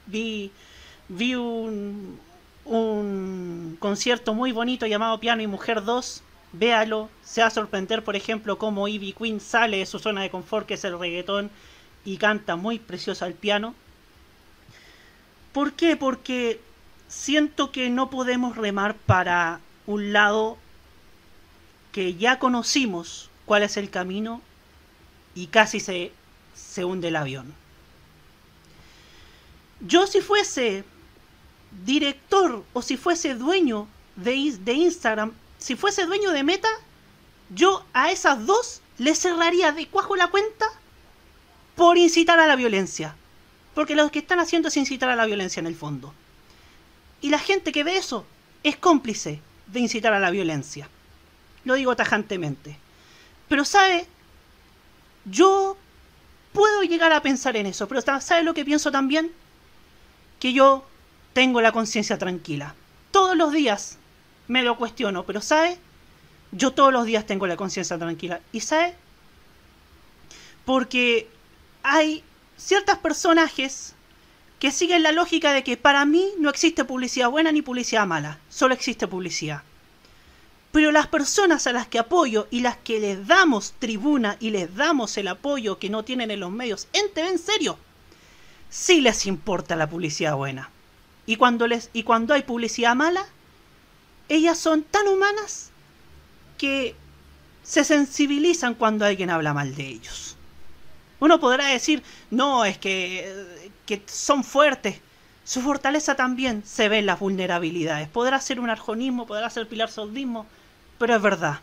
vi, 0.06 0.50
vi 1.08 1.34
un, 1.34 2.18
un 2.64 3.76
concierto 3.80 4.34
muy 4.34 4.52
bonito 4.52 4.86
llamado 4.86 5.18
Piano 5.18 5.42
y 5.42 5.46
Mujer 5.46 5.82
2. 5.82 6.22
Véalo, 6.54 7.08
se 7.22 7.40
va 7.40 7.46
a 7.46 7.50
sorprender, 7.50 8.04
por 8.04 8.14
ejemplo, 8.14 8.58
cómo 8.58 8.86
Ivy 8.86 9.14
Queen 9.14 9.40
sale 9.40 9.78
de 9.78 9.86
su 9.86 9.98
zona 9.98 10.20
de 10.20 10.30
confort, 10.30 10.66
que 10.66 10.74
es 10.74 10.84
el 10.84 10.98
reggaetón, 10.98 11.50
y 12.04 12.16
canta 12.16 12.56
muy 12.56 12.78
precioso 12.78 13.24
al 13.24 13.34
piano. 13.34 13.74
¿Por 15.52 15.74
qué? 15.74 15.96
Porque 15.96 16.60
siento 17.08 17.72
que 17.72 17.90
no 17.90 18.10
podemos 18.10 18.56
remar 18.56 18.94
para 18.96 19.60
un 19.86 20.12
lado 20.12 20.56
que 21.92 22.14
ya 22.14 22.38
conocimos 22.38 23.30
cuál 23.44 23.62
es 23.62 23.76
el 23.76 23.90
camino 23.90 24.40
y 25.34 25.48
casi 25.48 25.78
se, 25.78 26.12
se 26.54 26.84
hunde 26.84 27.08
el 27.08 27.16
avión. 27.16 27.54
Yo 29.80 30.06
si 30.06 30.20
fuese 30.20 30.84
director 31.84 32.64
o 32.72 32.82
si 32.82 32.96
fuese 32.96 33.34
dueño 33.34 33.88
de, 34.16 34.56
de 34.60 34.72
Instagram, 34.72 35.32
si 35.58 35.76
fuese 35.76 36.06
dueño 36.06 36.30
de 36.30 36.44
Meta, 36.44 36.68
yo 37.50 37.84
a 37.92 38.10
esas 38.10 38.46
dos 38.46 38.80
le 38.98 39.14
cerraría 39.14 39.72
de 39.72 39.86
cuajo 39.86 40.16
la 40.16 40.28
cuenta 40.28 40.66
por 41.74 41.98
incitar 41.98 42.38
a 42.40 42.46
la 42.46 42.56
violencia. 42.56 43.16
Porque 43.74 43.94
lo 43.94 44.10
que 44.10 44.18
están 44.18 44.40
haciendo 44.40 44.68
es 44.68 44.76
incitar 44.76 45.08
a 45.08 45.16
la 45.16 45.26
violencia 45.26 45.60
en 45.60 45.66
el 45.66 45.74
fondo. 45.74 46.12
Y 47.20 47.30
la 47.30 47.38
gente 47.38 47.72
que 47.72 47.84
ve 47.84 47.96
eso 47.96 48.26
es 48.62 48.76
cómplice 48.76 49.40
de 49.66 49.80
incitar 49.80 50.12
a 50.12 50.20
la 50.20 50.30
violencia. 50.30 50.88
Lo 51.64 51.74
digo 51.74 51.96
tajantemente. 51.96 52.76
Pero 53.48 53.64
sabe, 53.64 54.06
yo 55.24 55.76
puedo 56.52 56.82
llegar 56.82 57.12
a 57.12 57.22
pensar 57.22 57.56
en 57.56 57.66
eso, 57.66 57.88
pero 57.88 58.00
¿sabe 58.00 58.42
lo 58.42 58.54
que 58.54 58.64
pienso 58.64 58.90
también? 58.90 59.32
Que 60.40 60.52
yo 60.52 60.84
tengo 61.32 61.60
la 61.60 61.72
conciencia 61.72 62.18
tranquila. 62.18 62.74
Todos 63.10 63.36
los 63.36 63.52
días 63.52 63.98
me 64.48 64.62
lo 64.62 64.76
cuestiono, 64.76 65.24
pero 65.24 65.40
¿sabe? 65.40 65.78
Yo 66.50 66.72
todos 66.72 66.92
los 66.92 67.06
días 67.06 67.26
tengo 67.26 67.46
la 67.46 67.56
conciencia 67.56 67.98
tranquila. 67.98 68.40
¿Y 68.52 68.60
sabe? 68.60 68.94
Porque 70.64 71.28
hay 71.82 72.22
ciertos 72.56 72.98
personajes 72.98 73.94
que 74.58 74.70
siguen 74.70 75.02
la 75.02 75.12
lógica 75.12 75.52
de 75.52 75.64
que 75.64 75.76
para 75.76 76.04
mí 76.04 76.30
no 76.38 76.48
existe 76.48 76.84
publicidad 76.84 77.30
buena 77.30 77.50
ni 77.50 77.62
publicidad 77.62 78.06
mala, 78.06 78.38
solo 78.48 78.74
existe 78.74 79.08
publicidad. 79.08 79.62
Pero 80.70 80.92
las 80.92 81.08
personas 81.08 81.66
a 81.66 81.72
las 81.72 81.86
que 81.86 81.98
apoyo 81.98 82.46
y 82.50 82.60
las 82.60 82.76
que 82.76 83.00
les 83.00 83.26
damos 83.26 83.74
tribuna 83.78 84.36
y 84.40 84.50
les 84.50 84.74
damos 84.74 85.16
el 85.18 85.28
apoyo 85.28 85.78
que 85.78 85.90
no 85.90 86.04
tienen 86.04 86.30
en 86.30 86.40
los 86.40 86.50
medios 86.50 86.88
en 86.92 87.10
en 87.16 87.38
serio, 87.38 87.76
sí 88.70 89.00
les 89.00 89.26
importa 89.26 89.76
la 89.76 89.90
publicidad 89.90 90.36
buena. 90.36 90.70
Y 91.26 91.36
cuando, 91.36 91.66
les, 91.66 91.90
y 91.92 92.04
cuando 92.04 92.32
hay 92.32 92.42
publicidad 92.42 92.94
mala, 92.94 93.26
ellas 94.28 94.58
son 94.58 94.82
tan 94.82 95.06
humanas 95.08 95.70
que 96.56 96.94
se 97.62 97.84
sensibilizan 97.84 98.74
cuando 98.74 99.04
alguien 99.04 99.30
habla 99.30 99.52
mal 99.52 99.74
de 99.74 99.86
ellos. 99.86 100.31
Uno 101.22 101.38
podrá 101.38 101.68
decir, 101.68 102.02
no, 102.32 102.64
es 102.64 102.78
que, 102.78 103.70
que 103.86 104.02
son 104.06 104.42
fuertes. 104.42 105.00
Su 105.44 105.60
fortaleza 105.60 106.16
también 106.16 106.64
se 106.66 106.88
ve 106.88 106.98
en 106.98 107.06
las 107.06 107.20
vulnerabilidades. 107.20 108.08
Podrá 108.08 108.40
ser 108.40 108.58
un 108.58 108.68
arjonismo, 108.68 109.24
podrá 109.24 109.48
ser 109.48 109.68
pilar 109.68 109.88
soldismo, 109.88 110.46
pero 110.98 111.14
es 111.14 111.22
verdad. 111.22 111.60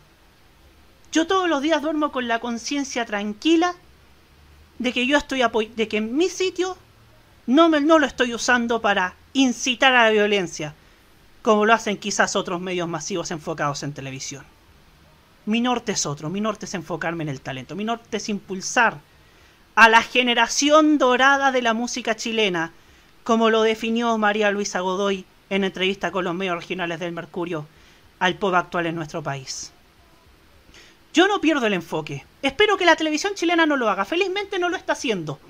Yo 1.12 1.26
todos 1.26 1.46
los 1.46 1.60
días 1.60 1.82
duermo 1.82 2.10
con 2.10 2.26
la 2.26 2.38
conciencia 2.38 3.04
tranquila 3.04 3.74
de 4.78 4.94
que 4.94 5.06
yo 5.06 5.18
estoy 5.18 5.42
de 5.76 5.88
que 5.88 5.98
en 5.98 6.16
mi 6.16 6.30
sitio 6.30 6.78
no, 7.46 7.68
me, 7.68 7.82
no 7.82 7.98
lo 7.98 8.06
estoy 8.06 8.32
usando 8.32 8.80
para 8.80 9.14
incitar 9.34 9.94
a 9.94 10.04
la 10.04 10.10
violencia, 10.10 10.74
como 11.42 11.66
lo 11.66 11.74
hacen 11.74 11.98
quizás 11.98 12.34
otros 12.34 12.62
medios 12.62 12.88
masivos 12.88 13.30
enfocados 13.30 13.82
en 13.82 13.92
televisión. 13.92 14.42
Mi 15.44 15.60
norte 15.60 15.92
es 15.92 16.06
otro, 16.06 16.30
mi 16.30 16.40
norte 16.40 16.64
es 16.64 16.72
enfocarme 16.72 17.24
en 17.24 17.28
el 17.28 17.42
talento, 17.42 17.76
mi 17.76 17.84
norte 17.84 18.16
es 18.16 18.30
impulsar 18.30 19.09
a 19.74 19.88
la 19.88 20.02
generación 20.02 20.98
dorada 20.98 21.52
de 21.52 21.62
la 21.62 21.74
música 21.74 22.16
chilena, 22.16 22.72
como 23.24 23.50
lo 23.50 23.62
definió 23.62 24.16
María 24.18 24.50
Luisa 24.50 24.80
Godoy 24.80 25.24
en 25.48 25.64
entrevista 25.64 26.10
con 26.10 26.24
los 26.24 26.34
medios 26.34 26.56
regionales 26.56 27.00
del 27.00 27.12
Mercurio 27.12 27.66
al 28.18 28.34
pop 28.36 28.54
actual 28.54 28.86
en 28.86 28.94
nuestro 28.94 29.22
país. 29.22 29.72
Yo 31.12 31.26
no 31.26 31.40
pierdo 31.40 31.66
el 31.66 31.74
enfoque. 31.74 32.24
Espero 32.42 32.76
que 32.76 32.84
la 32.84 32.96
televisión 32.96 33.34
chilena 33.34 33.66
no 33.66 33.76
lo 33.76 33.88
haga. 33.88 34.04
Felizmente 34.04 34.58
no 34.58 34.68
lo 34.68 34.76
está 34.76 34.92
haciendo. 34.92 35.40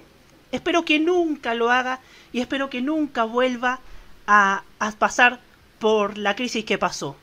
Espero 0.53 0.85
que 0.85 0.99
nunca 0.99 1.55
lo 1.55 1.71
haga 1.71 2.01
y 2.33 2.41
espero 2.41 2.71
que 2.71 2.81
nunca 2.81 3.25
vuelva 3.25 3.81
a, 4.27 4.63
a 4.79 4.91
pasar 4.93 5.41
por 5.79 6.17
la 6.17 6.35
crisis 6.35 6.65
que 6.65 6.79
pasó. 6.79 7.17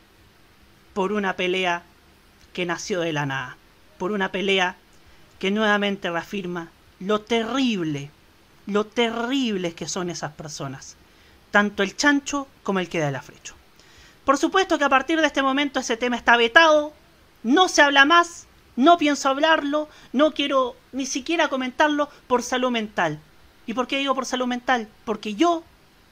Por 0.93 1.13
una 1.13 1.35
pelea 1.35 1.83
que 2.53 2.65
nació 2.65 2.99
de 2.99 3.13
la 3.13 3.25
nada. 3.25 3.57
Por 3.97 4.11
una 4.11 4.31
pelea 4.31 4.75
que 5.39 5.49
nuevamente 5.49 6.11
reafirma 6.11 6.69
lo 6.99 7.21
terrible, 7.21 8.11
lo 8.65 8.85
terribles 8.85 9.73
que 9.73 9.87
son 9.87 10.09
esas 10.09 10.31
personas. 10.33 10.95
Tanto 11.51 11.83
el 11.83 11.95
chancho 11.95 12.47
como 12.63 12.79
el 12.79 12.89
que 12.89 12.99
da 12.99 13.09
el 13.09 13.15
afrecho. 13.15 13.55
Por 14.25 14.37
supuesto 14.37 14.77
que 14.77 14.83
a 14.83 14.89
partir 14.89 15.21
de 15.21 15.27
este 15.27 15.41
momento 15.41 15.79
ese 15.79 15.95
tema 15.95 16.17
está 16.17 16.35
vetado, 16.35 16.93
no 17.43 17.69
se 17.69 17.81
habla 17.81 18.05
más 18.05 18.47
No 18.75 18.99
pienso 18.99 19.27
hablarlo, 19.27 19.89
no 20.13 20.33
quiero 20.33 20.75
ni 20.91 21.07
siquiera 21.07 21.47
comentarlo 21.47 22.09
por 22.27 22.43
salud 22.43 22.69
mental. 22.69 23.19
¿Y 23.65 23.73
por 23.73 23.87
qué 23.87 23.97
digo 23.97 24.13
por 24.13 24.27
salud 24.27 24.45
mental? 24.45 24.87
Porque 25.03 25.33
yo 25.33 25.63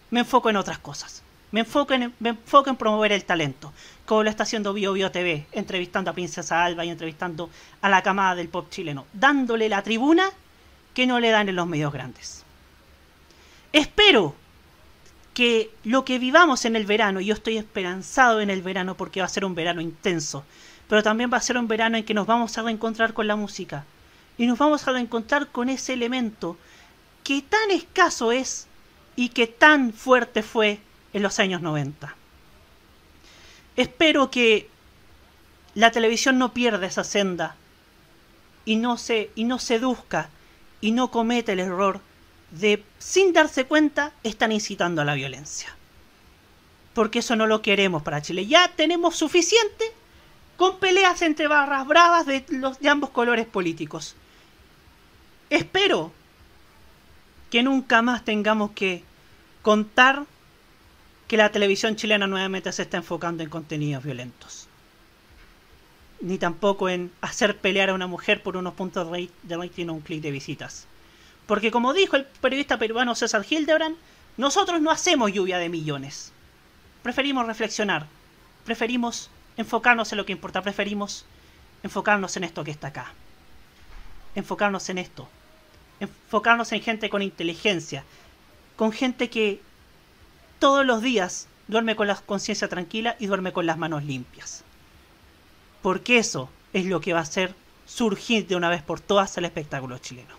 me 0.09 0.21
enfoco 0.21 0.49
en 0.49 0.55
otras 0.57 0.79
cosas. 0.79 1.21
Me 1.51 1.59
enfoco 1.59 1.93
en, 1.93 2.11
me 2.19 2.29
enfoco 2.29 2.71
en 2.71 2.75
promover 2.75 3.11
el 3.11 3.23
talento, 3.23 3.71
como 4.07 4.23
lo 4.23 4.31
está 4.31 4.43
haciendo 4.43 4.73
Bio 4.73 4.93
Bio 4.93 5.11
TV, 5.11 5.45
entrevistando 5.51 6.09
a 6.09 6.15
Princesa 6.15 6.65
Alba 6.65 6.85
y 6.85 6.89
entrevistando 6.89 7.51
a 7.81 7.87
la 7.87 8.01
camada 8.01 8.33
del 8.33 8.49
pop 8.49 8.67
chileno, 8.71 9.05
dándole 9.13 9.69
la 9.69 9.83
tribuna 9.83 10.31
que 10.95 11.05
no 11.05 11.19
le 11.19 11.29
dan 11.29 11.49
en 11.49 11.55
los 11.55 11.67
medios 11.67 11.93
grandes. 11.93 12.43
Espero 13.73 14.33
que 15.35 15.69
lo 15.83 16.05
que 16.05 16.17
vivamos 16.17 16.63
en 16.63 16.77
el 16.77 16.85
verano, 16.85 17.19
y 17.19 17.25
yo 17.25 17.33
estoy 17.33 17.57
esperanzado 17.57 18.39
en 18.39 18.49
el 18.49 18.61
verano 18.61 18.95
porque 18.95 19.19
va 19.19 19.25
a 19.25 19.29
ser 19.29 19.43
un 19.43 19.53
verano 19.53 19.81
intenso, 19.81 20.45
pero 20.87 21.03
también 21.03 21.29
va 21.31 21.37
a 21.37 21.41
ser 21.41 21.57
un 21.57 21.67
verano 21.67 21.97
en 21.97 22.05
que 22.05 22.13
nos 22.13 22.25
vamos 22.25 22.57
a 22.57 22.63
reencontrar 22.63 23.13
con 23.13 23.27
la 23.27 23.35
música 23.35 23.83
y 24.37 24.45
nos 24.47 24.57
vamos 24.57 24.87
a 24.87 24.93
reencontrar 24.93 25.47
con 25.47 25.67
ese 25.67 25.93
elemento 25.93 26.57
que 27.23 27.41
tan 27.41 27.69
escaso 27.71 28.31
es 28.31 28.67
y 29.17 29.29
que 29.29 29.47
tan 29.47 29.91
fuerte 29.91 30.41
fue 30.41 30.79
en 31.11 31.23
los 31.23 31.39
años 31.39 31.61
90. 31.61 32.15
Espero 33.75 34.31
que 34.31 34.69
la 35.73 35.91
televisión 35.91 36.37
no 36.37 36.53
pierda 36.53 36.87
esa 36.87 37.03
senda 37.03 37.57
y 38.63 38.77
no 38.77 38.97
se 38.97 39.31
y 39.35 39.43
no 39.43 39.59
seduzca 39.59 40.29
y 40.85 40.91
no 40.91 41.09
cometa 41.09 41.51
el 41.51 41.61
error 41.61 41.99
de 42.51 42.83
sin 42.99 43.33
darse 43.33 43.65
cuenta 43.65 44.11
están 44.21 44.51
incitando 44.51 45.01
a 45.01 45.05
la 45.05 45.15
violencia. 45.15 45.75
Porque 46.93 47.19
eso 47.19 47.35
no 47.35 47.47
lo 47.47 47.63
queremos 47.63 48.03
para 48.03 48.21
Chile. 48.21 48.45
Ya 48.45 48.71
tenemos 48.75 49.15
suficiente 49.15 49.83
con 50.57 50.77
peleas 50.77 51.23
entre 51.23 51.47
barras 51.47 51.87
bravas 51.87 52.27
de 52.27 52.45
los 52.49 52.79
de 52.79 52.89
ambos 52.89 53.09
colores 53.09 53.47
políticos. 53.47 54.15
Espero 55.49 56.11
que 57.49 57.63
nunca 57.63 58.03
más 58.03 58.23
tengamos 58.23 58.69
que 58.73 59.03
contar 59.63 60.25
que 61.27 61.35
la 61.35 61.51
televisión 61.51 61.95
chilena 61.95 62.27
nuevamente 62.27 62.71
se 62.71 62.83
está 62.83 62.97
enfocando 62.97 63.41
en 63.41 63.49
contenidos 63.49 64.03
violentos. 64.03 64.64
Ni 66.21 66.37
tampoco 66.37 66.89
en 66.89 67.11
hacer 67.21 67.57
pelear 67.57 67.89
a 67.89 67.93
una 67.93 68.07
mujer 68.07 68.41
por 68.41 68.57
unos 68.57 68.73
puntos 68.73 69.11
de 69.11 69.57
rating 69.57 69.87
o 69.87 69.93
un 69.93 70.01
clic 70.01 70.21
de 70.21 70.31
visitas. 70.31 70.87
Porque 71.45 71.71
como 71.71 71.93
dijo 71.93 72.15
el 72.15 72.25
periodista 72.25 72.77
peruano 72.77 73.15
César 73.15 73.45
Hildebrand, 73.47 73.97
nosotros 74.37 74.81
no 74.81 74.91
hacemos 74.91 75.31
lluvia 75.31 75.57
de 75.57 75.69
millones. 75.69 76.31
Preferimos 77.03 77.45
reflexionar, 77.45 78.07
preferimos 78.65 79.29
enfocarnos 79.57 80.11
en 80.11 80.17
lo 80.17 80.25
que 80.25 80.33
importa, 80.33 80.61
preferimos 80.61 81.25
enfocarnos 81.83 82.35
en 82.35 82.43
esto 82.43 82.63
que 82.63 82.71
está 82.71 82.87
acá. 82.87 83.13
Enfocarnos 84.33 84.89
en 84.89 84.97
esto. 84.97 85.29
Enfocarnos 85.99 86.71
en 86.71 86.81
gente 86.81 87.09
con 87.09 87.21
inteligencia, 87.21 88.03
con 88.75 88.91
gente 88.91 89.29
que 89.29 89.61
todos 90.59 90.85
los 90.85 91.01
días 91.01 91.47
duerme 91.67 91.95
con 91.95 92.07
la 92.07 92.15
conciencia 92.15 92.67
tranquila 92.67 93.15
y 93.19 93.27
duerme 93.27 93.53
con 93.53 93.65
las 93.65 93.77
manos 93.77 94.03
limpias. 94.03 94.64
Porque 95.85 96.17
eso 96.17 96.49
es 96.73 96.85
lo 96.85 96.99
que 96.99 97.13
va 97.13 97.19
a 97.19 97.21
hacer 97.21 97.53
surgir 97.85 98.47
de 98.47 98.55
una 98.55 98.69
vez 98.69 98.81
por 98.81 98.99
todas 98.99 99.37
el 99.37 99.45
espectáculo 99.45 99.99
chileno. 99.99 100.33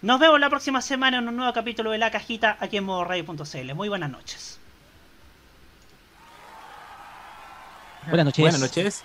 Nos 0.00 0.18
vemos 0.18 0.40
la 0.40 0.48
próxima 0.48 0.80
semana 0.80 1.18
en 1.18 1.28
un 1.28 1.36
nuevo 1.36 1.52
capítulo 1.52 1.90
de 1.90 1.98
La 1.98 2.10
Cajita 2.10 2.56
aquí 2.58 2.78
en 2.78 2.84
modoradio.cl. 2.84 3.74
Muy 3.74 3.90
buenas 3.90 4.10
noches. 4.10 4.58
Buenas 8.06 8.24
noches. 8.24 8.40
Buenas 8.40 8.60
noches. 8.60 9.04